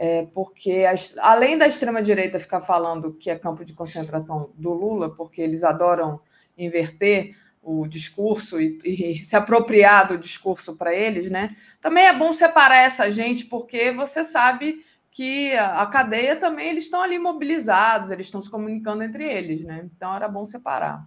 É, 0.00 0.26
porque 0.32 0.84
a, 0.84 0.94
além 1.28 1.58
da 1.58 1.66
extrema-direita 1.66 2.38
ficar 2.38 2.60
falando 2.60 3.14
que 3.14 3.30
é 3.30 3.38
campo 3.38 3.64
de 3.64 3.74
concentração 3.74 4.50
do 4.54 4.72
Lula, 4.72 5.12
porque 5.12 5.42
eles 5.42 5.64
adoram 5.64 6.20
inverter, 6.56 7.36
o 7.68 7.86
discurso 7.86 8.60
e, 8.60 8.80
e 8.84 9.22
se 9.22 9.36
apropriar 9.36 10.08
do 10.08 10.16
discurso 10.16 10.74
para 10.74 10.94
eles, 10.94 11.30
né? 11.30 11.54
Também 11.80 12.06
é 12.06 12.12
bom 12.12 12.32
separar 12.32 12.78
essa 12.78 13.10
gente, 13.10 13.44
porque 13.44 13.92
você 13.92 14.24
sabe 14.24 14.82
que 15.10 15.52
a, 15.52 15.82
a 15.82 15.86
cadeia 15.86 16.36
também 16.36 16.70
eles 16.70 16.84
estão 16.84 17.02
ali 17.02 17.18
mobilizados, 17.18 18.10
eles 18.10 18.26
estão 18.26 18.40
se 18.40 18.50
comunicando 18.50 19.02
entre 19.02 19.24
eles, 19.24 19.64
né? 19.64 19.86
Então 19.94 20.14
era 20.14 20.28
bom 20.28 20.46
separar. 20.46 21.06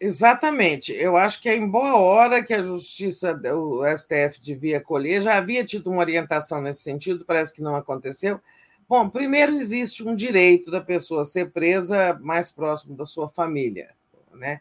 Exatamente. 0.00 0.92
Eu 0.92 1.16
acho 1.16 1.40
que 1.40 1.48
é 1.48 1.56
em 1.56 1.68
boa 1.68 1.96
hora 1.96 2.42
que 2.42 2.54
a 2.54 2.62
justiça, 2.62 3.38
o 3.54 3.84
STF 3.86 4.40
devia 4.40 4.80
colher. 4.80 5.22
Já 5.22 5.36
havia 5.36 5.64
tido 5.64 5.90
uma 5.90 6.00
orientação 6.00 6.60
nesse 6.60 6.82
sentido, 6.82 7.24
parece 7.24 7.54
que 7.54 7.62
não 7.62 7.76
aconteceu. 7.76 8.40
Bom, 8.88 9.08
primeiro 9.08 9.54
existe 9.54 10.06
um 10.06 10.14
direito 10.14 10.70
da 10.70 10.80
pessoa 10.80 11.24
ser 11.24 11.50
presa 11.50 12.18
mais 12.20 12.50
próximo 12.50 12.96
da 12.96 13.04
sua 13.04 13.28
família, 13.28 13.90
né? 14.34 14.60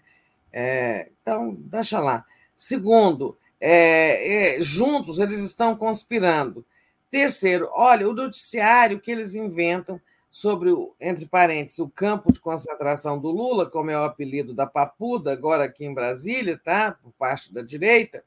É, 0.53 1.09
então, 1.19 1.55
deixa 1.55 1.99
lá. 1.99 2.23
Segundo, 2.55 3.35
é, 3.59 4.57
é, 4.57 4.61
juntos 4.61 5.19
eles 5.19 5.39
estão 5.39 5.75
conspirando. 5.75 6.63
Terceiro, 7.09 7.69
olha, 7.73 8.07
o 8.07 8.13
noticiário 8.13 8.99
que 8.99 9.11
eles 9.11 9.33
inventam 9.33 9.99
sobre, 10.29 10.71
o, 10.71 10.95
entre 10.99 11.25
parênteses, 11.25 11.79
o 11.79 11.89
campo 11.89 12.31
de 12.31 12.39
concentração 12.39 13.19
do 13.19 13.29
Lula, 13.29 13.69
como 13.69 13.91
é 13.91 13.99
o 13.99 14.03
apelido 14.03 14.53
da 14.53 14.65
Papuda, 14.65 15.31
agora 15.31 15.65
aqui 15.65 15.85
em 15.85 15.93
Brasília, 15.93 16.59
tá? 16.63 16.91
por 16.91 17.11
parte 17.13 17.53
da 17.53 17.61
direita, 17.61 18.23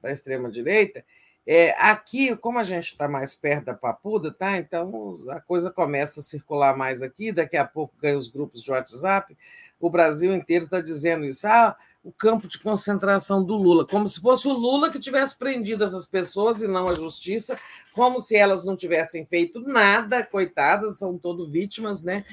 da 0.00 0.10
extrema-direita. 0.10 1.04
É, 1.46 1.72
aqui, 1.72 2.34
como 2.36 2.58
a 2.58 2.62
gente 2.62 2.92
está 2.92 3.06
mais 3.06 3.34
perto 3.34 3.66
da 3.66 3.74
Papuda, 3.74 4.32
tá? 4.32 4.56
então 4.56 5.16
a 5.28 5.40
coisa 5.40 5.70
começa 5.70 6.20
a 6.20 6.22
circular 6.22 6.74
mais 6.76 7.02
aqui, 7.02 7.30
daqui 7.30 7.58
a 7.58 7.66
pouco 7.66 7.94
ganha 8.00 8.16
os 8.16 8.28
grupos 8.28 8.62
de 8.62 8.70
WhatsApp 8.70 9.36
o 9.80 9.90
Brasil 9.90 10.34
inteiro 10.34 10.64
está 10.64 10.80
dizendo 10.80 11.24
isso. 11.24 11.46
Ah, 11.46 11.76
o 12.02 12.12
campo 12.12 12.46
de 12.46 12.58
concentração 12.58 13.42
do 13.42 13.56
Lula, 13.56 13.86
como 13.86 14.06
se 14.06 14.20
fosse 14.20 14.46
o 14.46 14.52
Lula 14.52 14.90
que 14.90 15.00
tivesse 15.00 15.36
prendido 15.36 15.82
essas 15.82 16.04
pessoas 16.04 16.60
e 16.60 16.68
não 16.68 16.88
a 16.88 16.94
justiça, 16.94 17.58
como 17.94 18.20
se 18.20 18.36
elas 18.36 18.64
não 18.64 18.76
tivessem 18.76 19.24
feito 19.24 19.58
nada, 19.60 20.24
coitadas, 20.24 20.98
são 20.98 21.16
todas 21.16 21.48
vítimas, 21.48 22.02
né? 22.02 22.24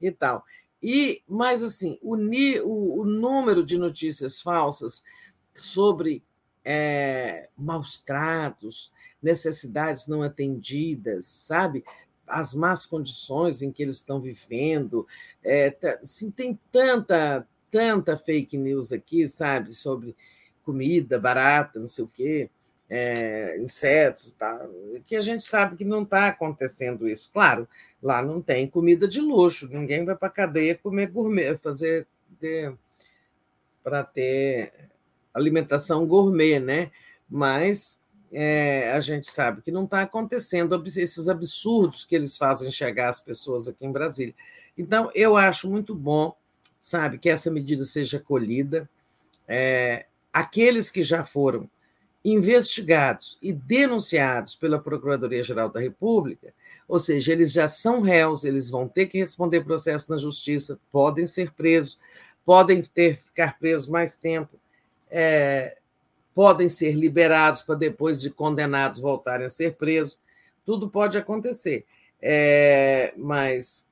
E 0.00 0.10
tal. 0.10 0.44
E, 0.82 1.22
mas 1.28 1.62
assim, 1.62 1.98
o, 2.02 2.16
o, 2.16 3.00
o 3.00 3.04
número 3.04 3.64
de 3.64 3.78
notícias 3.78 4.40
falsas 4.40 5.02
sobre 5.54 6.24
é, 6.64 7.48
maus 7.56 8.02
tratos, 8.02 8.90
necessidades 9.22 10.08
não 10.08 10.22
atendidas, 10.22 11.26
sabe? 11.28 11.84
As 12.32 12.54
más 12.54 12.86
condições 12.86 13.62
em 13.62 13.70
que 13.70 13.82
eles 13.82 13.96
estão 13.96 14.20
vivendo. 14.20 15.06
É, 15.44 15.76
assim, 16.02 16.30
tem 16.30 16.58
tanta, 16.70 17.46
tanta 17.70 18.16
fake 18.16 18.56
news 18.56 18.90
aqui, 18.90 19.28
sabe, 19.28 19.72
sobre 19.72 20.16
comida 20.64 21.18
barata, 21.18 21.78
não 21.78 21.86
sei 21.86 22.04
o 22.04 22.08
quê, 22.08 22.50
é, 22.88 23.58
insetos, 23.58 24.32
tá, 24.32 24.66
que 25.06 25.16
a 25.16 25.20
gente 25.20 25.42
sabe 25.42 25.76
que 25.76 25.84
não 25.84 26.02
está 26.02 26.28
acontecendo 26.28 27.08
isso. 27.08 27.30
Claro, 27.32 27.68
lá 28.02 28.22
não 28.22 28.40
tem 28.40 28.68
comida 28.68 29.06
de 29.06 29.20
luxo, 29.20 29.68
ninguém 29.68 30.04
vai 30.04 30.16
para 30.16 30.28
a 30.28 30.32
cadeia 30.32 30.74
comer 30.74 31.08
gourmet, 31.08 31.56
fazer 31.56 32.06
para 33.82 34.02
ter 34.02 34.72
alimentação 35.32 36.06
gourmet, 36.06 36.58
né? 36.58 36.90
Mas 37.28 38.00
é, 38.32 38.92
a 38.92 39.00
gente 39.00 39.30
sabe 39.30 39.60
que 39.60 39.70
não 39.70 39.84
está 39.84 40.02
acontecendo 40.02 40.82
esses 40.86 41.28
absurdos 41.28 42.04
que 42.04 42.14
eles 42.14 42.38
fazem 42.38 42.70
chegar 42.70 43.10
às 43.10 43.20
pessoas 43.20 43.68
aqui 43.68 43.84
em 43.84 43.92
Brasília. 43.92 44.34
Então, 44.76 45.10
eu 45.14 45.36
acho 45.36 45.70
muito 45.70 45.94
bom, 45.94 46.34
sabe, 46.80 47.18
que 47.18 47.28
essa 47.28 47.50
medida 47.50 47.84
seja 47.84 48.16
acolhida. 48.16 48.88
É, 49.46 50.06
aqueles 50.32 50.90
que 50.90 51.02
já 51.02 51.22
foram 51.22 51.68
investigados 52.24 53.36
e 53.42 53.52
denunciados 53.52 54.54
pela 54.54 54.78
Procuradoria-Geral 54.78 55.68
da 55.68 55.80
República, 55.80 56.54
ou 56.88 57.00
seja, 57.00 57.32
eles 57.32 57.52
já 57.52 57.68
são 57.68 58.00
réus, 58.00 58.44
eles 58.44 58.70
vão 58.70 58.88
ter 58.88 59.06
que 59.06 59.18
responder 59.18 59.64
processo 59.64 60.10
na 60.10 60.16
justiça, 60.16 60.78
podem 60.90 61.26
ser 61.26 61.52
presos, 61.52 61.98
podem 62.44 62.82
ter 62.82 63.18
ficar 63.18 63.58
presos 63.58 63.88
mais 63.88 64.16
tempo. 64.16 64.56
É, 65.10 65.76
podem 66.34 66.68
ser 66.68 66.92
liberados 66.92 67.62
para 67.62 67.74
depois 67.74 68.20
de 68.20 68.30
condenados 68.30 69.00
voltarem 69.00 69.46
a 69.46 69.50
ser 69.50 69.76
presos. 69.76 70.18
Tudo 70.64 70.88
pode 70.88 71.18
acontecer. 71.18 71.84
É, 72.20 73.12
mas 73.16 73.86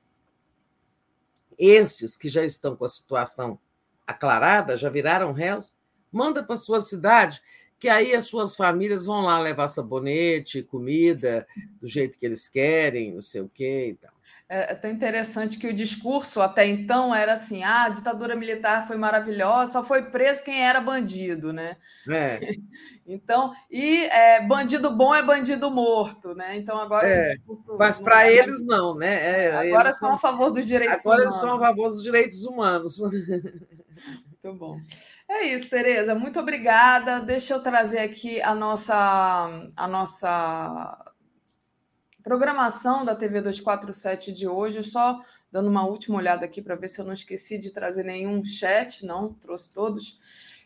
estes 1.58 2.16
que 2.16 2.28
já 2.28 2.44
estão 2.44 2.74
com 2.74 2.84
a 2.84 2.88
situação 2.88 3.58
aclarada, 4.06 4.76
já 4.76 4.88
viraram 4.88 5.32
réus, 5.32 5.74
manda 6.10 6.42
para 6.42 6.56
sua 6.56 6.80
cidade, 6.80 7.42
que 7.78 7.88
aí 7.88 8.14
as 8.14 8.26
suas 8.26 8.56
famílias 8.56 9.04
vão 9.04 9.22
lá 9.22 9.38
levar 9.38 9.68
sabonete, 9.68 10.62
comida, 10.62 11.46
do 11.80 11.88
jeito 11.88 12.18
que 12.18 12.26
eles 12.26 12.48
querem, 12.48 13.12
não 13.12 13.22
sei 13.22 13.40
o 13.40 13.48
quê 13.48 13.90
e 13.90 13.94
tal. 13.94 14.12
É, 14.52 14.72
é 14.72 14.74
tão 14.74 14.90
interessante 14.90 15.56
que 15.58 15.68
o 15.68 15.72
discurso 15.72 16.42
até 16.42 16.66
então 16.66 17.14
era 17.14 17.34
assim: 17.34 17.62
ah, 17.62 17.84
a 17.84 17.88
ditadura 17.88 18.34
militar 18.34 18.84
foi 18.84 18.96
maravilhosa, 18.96 19.70
só 19.70 19.84
foi 19.84 20.10
preso 20.10 20.42
quem 20.42 20.66
era 20.66 20.80
bandido, 20.80 21.52
né? 21.52 21.76
É. 22.10 22.40
Então, 23.12 23.52
e 23.68 24.04
é, 24.04 24.40
bandido 24.46 24.88
bom 24.88 25.12
é 25.12 25.20
bandido 25.20 25.68
morto, 25.68 26.32
né? 26.32 26.56
Então 26.56 26.78
agora. 26.78 27.08
É, 27.08 27.34
mas 27.76 27.98
para 27.98 28.28
é 28.28 28.36
eles 28.36 28.64
não, 28.64 28.94
né? 28.94 29.46
É, 29.46 29.52
agora 29.52 29.90
são 29.90 30.12
a 30.12 30.16
favor 30.16 30.52
dos 30.52 30.64
direitos 30.64 31.04
agora 31.04 31.22
humanos. 31.22 31.34
Agora 31.34 31.50
eles 31.50 31.50
são 31.50 31.56
a 31.56 31.68
favor 31.68 31.88
dos 31.88 32.02
direitos 32.04 32.44
humanos. 32.44 32.98
Muito 34.30 34.56
bom. 34.56 34.76
É 35.28 35.42
isso, 35.46 35.68
Tereza. 35.68 36.14
Muito 36.14 36.38
obrigada. 36.38 37.18
Deixa 37.18 37.54
eu 37.54 37.60
trazer 37.60 37.98
aqui 37.98 38.40
a 38.42 38.54
nossa, 38.54 38.94
a 39.76 39.88
nossa 39.88 41.09
programação 42.30 43.04
da 43.04 43.16
TV 43.16 43.40
247 43.40 44.32
de 44.32 44.46
hoje, 44.46 44.84
só 44.84 45.20
dando 45.50 45.68
uma 45.68 45.84
última 45.84 46.16
olhada 46.16 46.44
aqui 46.44 46.62
para 46.62 46.76
ver 46.76 46.86
se 46.86 47.00
eu 47.00 47.04
não 47.04 47.12
esqueci 47.12 47.58
de 47.58 47.72
trazer 47.72 48.04
nenhum 48.04 48.44
chat, 48.44 49.04
não, 49.04 49.32
trouxe 49.32 49.74
todos. 49.74 50.20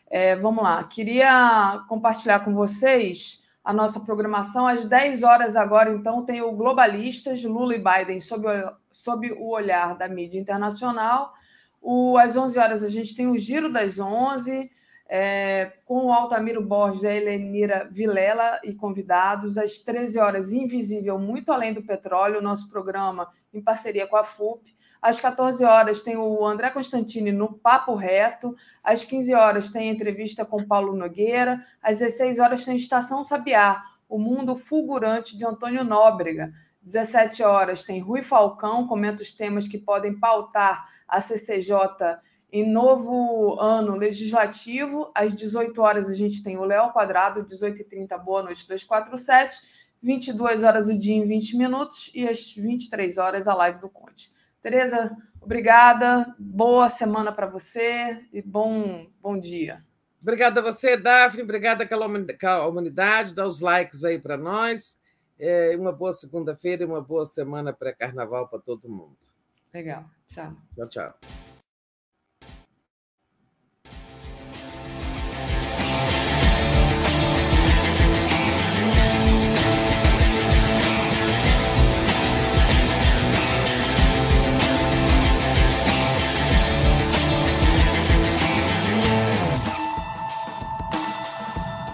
É, 0.05 0.35
vamos 0.35 0.63
lá, 0.63 0.83
queria 0.83 1.83
compartilhar 1.89 2.41
com 2.41 2.53
vocês 2.53 3.43
a 3.63 3.73
nossa 3.73 3.99
programação. 4.01 4.67
Às 4.67 4.85
10 4.85 5.23
horas 5.23 5.55
agora, 5.55 5.91
então, 5.91 6.23
tem 6.23 6.39
o 6.39 6.51
Globalistas, 6.51 7.43
Lula 7.43 7.73
e 7.73 7.83
Biden, 7.83 8.19
sob 8.19 8.47
o, 8.47 8.73
sob 8.91 9.31
o 9.31 9.49
olhar 9.49 9.97
da 9.97 10.07
mídia 10.07 10.39
internacional. 10.39 11.33
O, 11.81 12.15
às 12.15 12.37
11 12.37 12.59
horas 12.59 12.83
a 12.83 12.89
gente 12.89 13.15
tem 13.15 13.25
o 13.25 13.39
Giro 13.39 13.73
das 13.73 13.97
11, 13.97 14.69
é, 15.07 15.73
com 15.85 16.07
o 16.07 16.13
Altamiro 16.13 16.63
Borges 16.63 17.03
e 17.03 17.07
a 17.07 17.15
Helenira 17.15 17.87
Vilela 17.91 18.59
e 18.63 18.73
convidados. 18.73 19.57
Às 19.57 19.79
13 19.79 20.19
horas, 20.19 20.51
Invisível, 20.51 21.19
Muito 21.19 21.51
Além 21.51 21.73
do 21.73 21.83
Petróleo, 21.83 22.41
nosso 22.41 22.69
programa 22.69 23.29
em 23.53 23.61
parceria 23.61 24.07
com 24.07 24.17
a 24.17 24.23
FUP. 24.23 24.75
Às 25.01 25.19
14 25.19 25.63
horas 25.63 26.01
tem 26.01 26.17
o 26.17 26.45
André 26.45 26.71
Constantini 26.71 27.31
no 27.31 27.53
Papo 27.53 27.93
Reto. 27.93 28.55
Às 28.83 29.05
15 29.05 29.33
horas 29.35 29.71
tem 29.71 29.89
entrevista 29.89 30.43
com 30.43 30.65
Paulo 30.65 30.95
Nogueira. 30.95 31.63
Às 31.81 31.99
16 31.99 32.39
horas 32.39 32.65
tem 32.65 32.75
Estação 32.75 33.23
Sabiá, 33.23 33.81
o 34.09 34.17
mundo 34.17 34.55
fulgurante 34.55 35.37
de 35.37 35.45
Antônio 35.45 35.83
Nóbrega. 35.83 36.51
17 36.81 37.43
horas 37.43 37.83
tem 37.83 37.99
Rui 37.99 38.21
Falcão, 38.21 38.87
comenta 38.87 39.21
os 39.21 39.33
temas 39.33 39.67
que 39.67 39.77
podem 39.77 40.19
pautar 40.19 40.87
a 41.07 41.19
CCJ 41.19 41.77
em 42.55 42.65
novo 42.65 43.59
ano 43.59 43.97
legislativo. 43.97 45.11
Às 45.13 45.35
18 45.35 45.77
horas 45.81 46.09
a 46.09 46.15
gente 46.15 46.41
tem 46.41 46.55
o 46.57 46.63
Léo 46.63 46.93
Quadrado, 46.93 47.43
18h30, 47.43 48.17
Boa 48.23 48.43
Noite 48.43 48.65
247. 48.65 49.75
22 50.01 50.63
horas 50.63 50.87
o 50.87 50.97
dia 50.97 51.15
em 51.15 51.27
20 51.27 51.57
minutos 51.57 52.09
e 52.15 52.25
às 52.25 52.53
23 52.53 53.17
horas 53.17 53.49
a 53.49 53.53
live 53.55 53.81
do 53.81 53.89
Conte. 53.89 54.31
Tereza, 54.61 55.17
obrigada. 55.41 56.33
Boa 56.39 56.87
semana 56.87 57.29
para 57.29 57.45
você 57.45 58.21
e 58.31 58.41
bom, 58.41 59.05
bom 59.21 59.37
dia. 59.37 59.83
Obrigada 60.21 60.61
a 60.61 60.63
você, 60.63 60.95
Daphne. 60.95 61.43
Obrigada 61.43 61.85
à 61.85 62.67
humanidade. 62.67 63.35
Dá 63.35 63.45
os 63.45 63.59
likes 63.59 64.05
aí 64.05 64.17
para 64.17 64.37
nós. 64.37 64.97
É, 65.37 65.75
uma 65.77 65.91
boa 65.91 66.13
segunda-feira 66.13 66.83
e 66.83 66.85
uma 66.85 67.01
boa 67.01 67.25
semana 67.25 67.73
pré-carnaval 67.73 68.47
para 68.47 68.59
todo 68.59 68.87
mundo. 68.87 69.17
Legal. 69.73 70.05
Tchau. 70.29 70.53
Tchau, 70.73 70.87
tchau. 70.87 71.19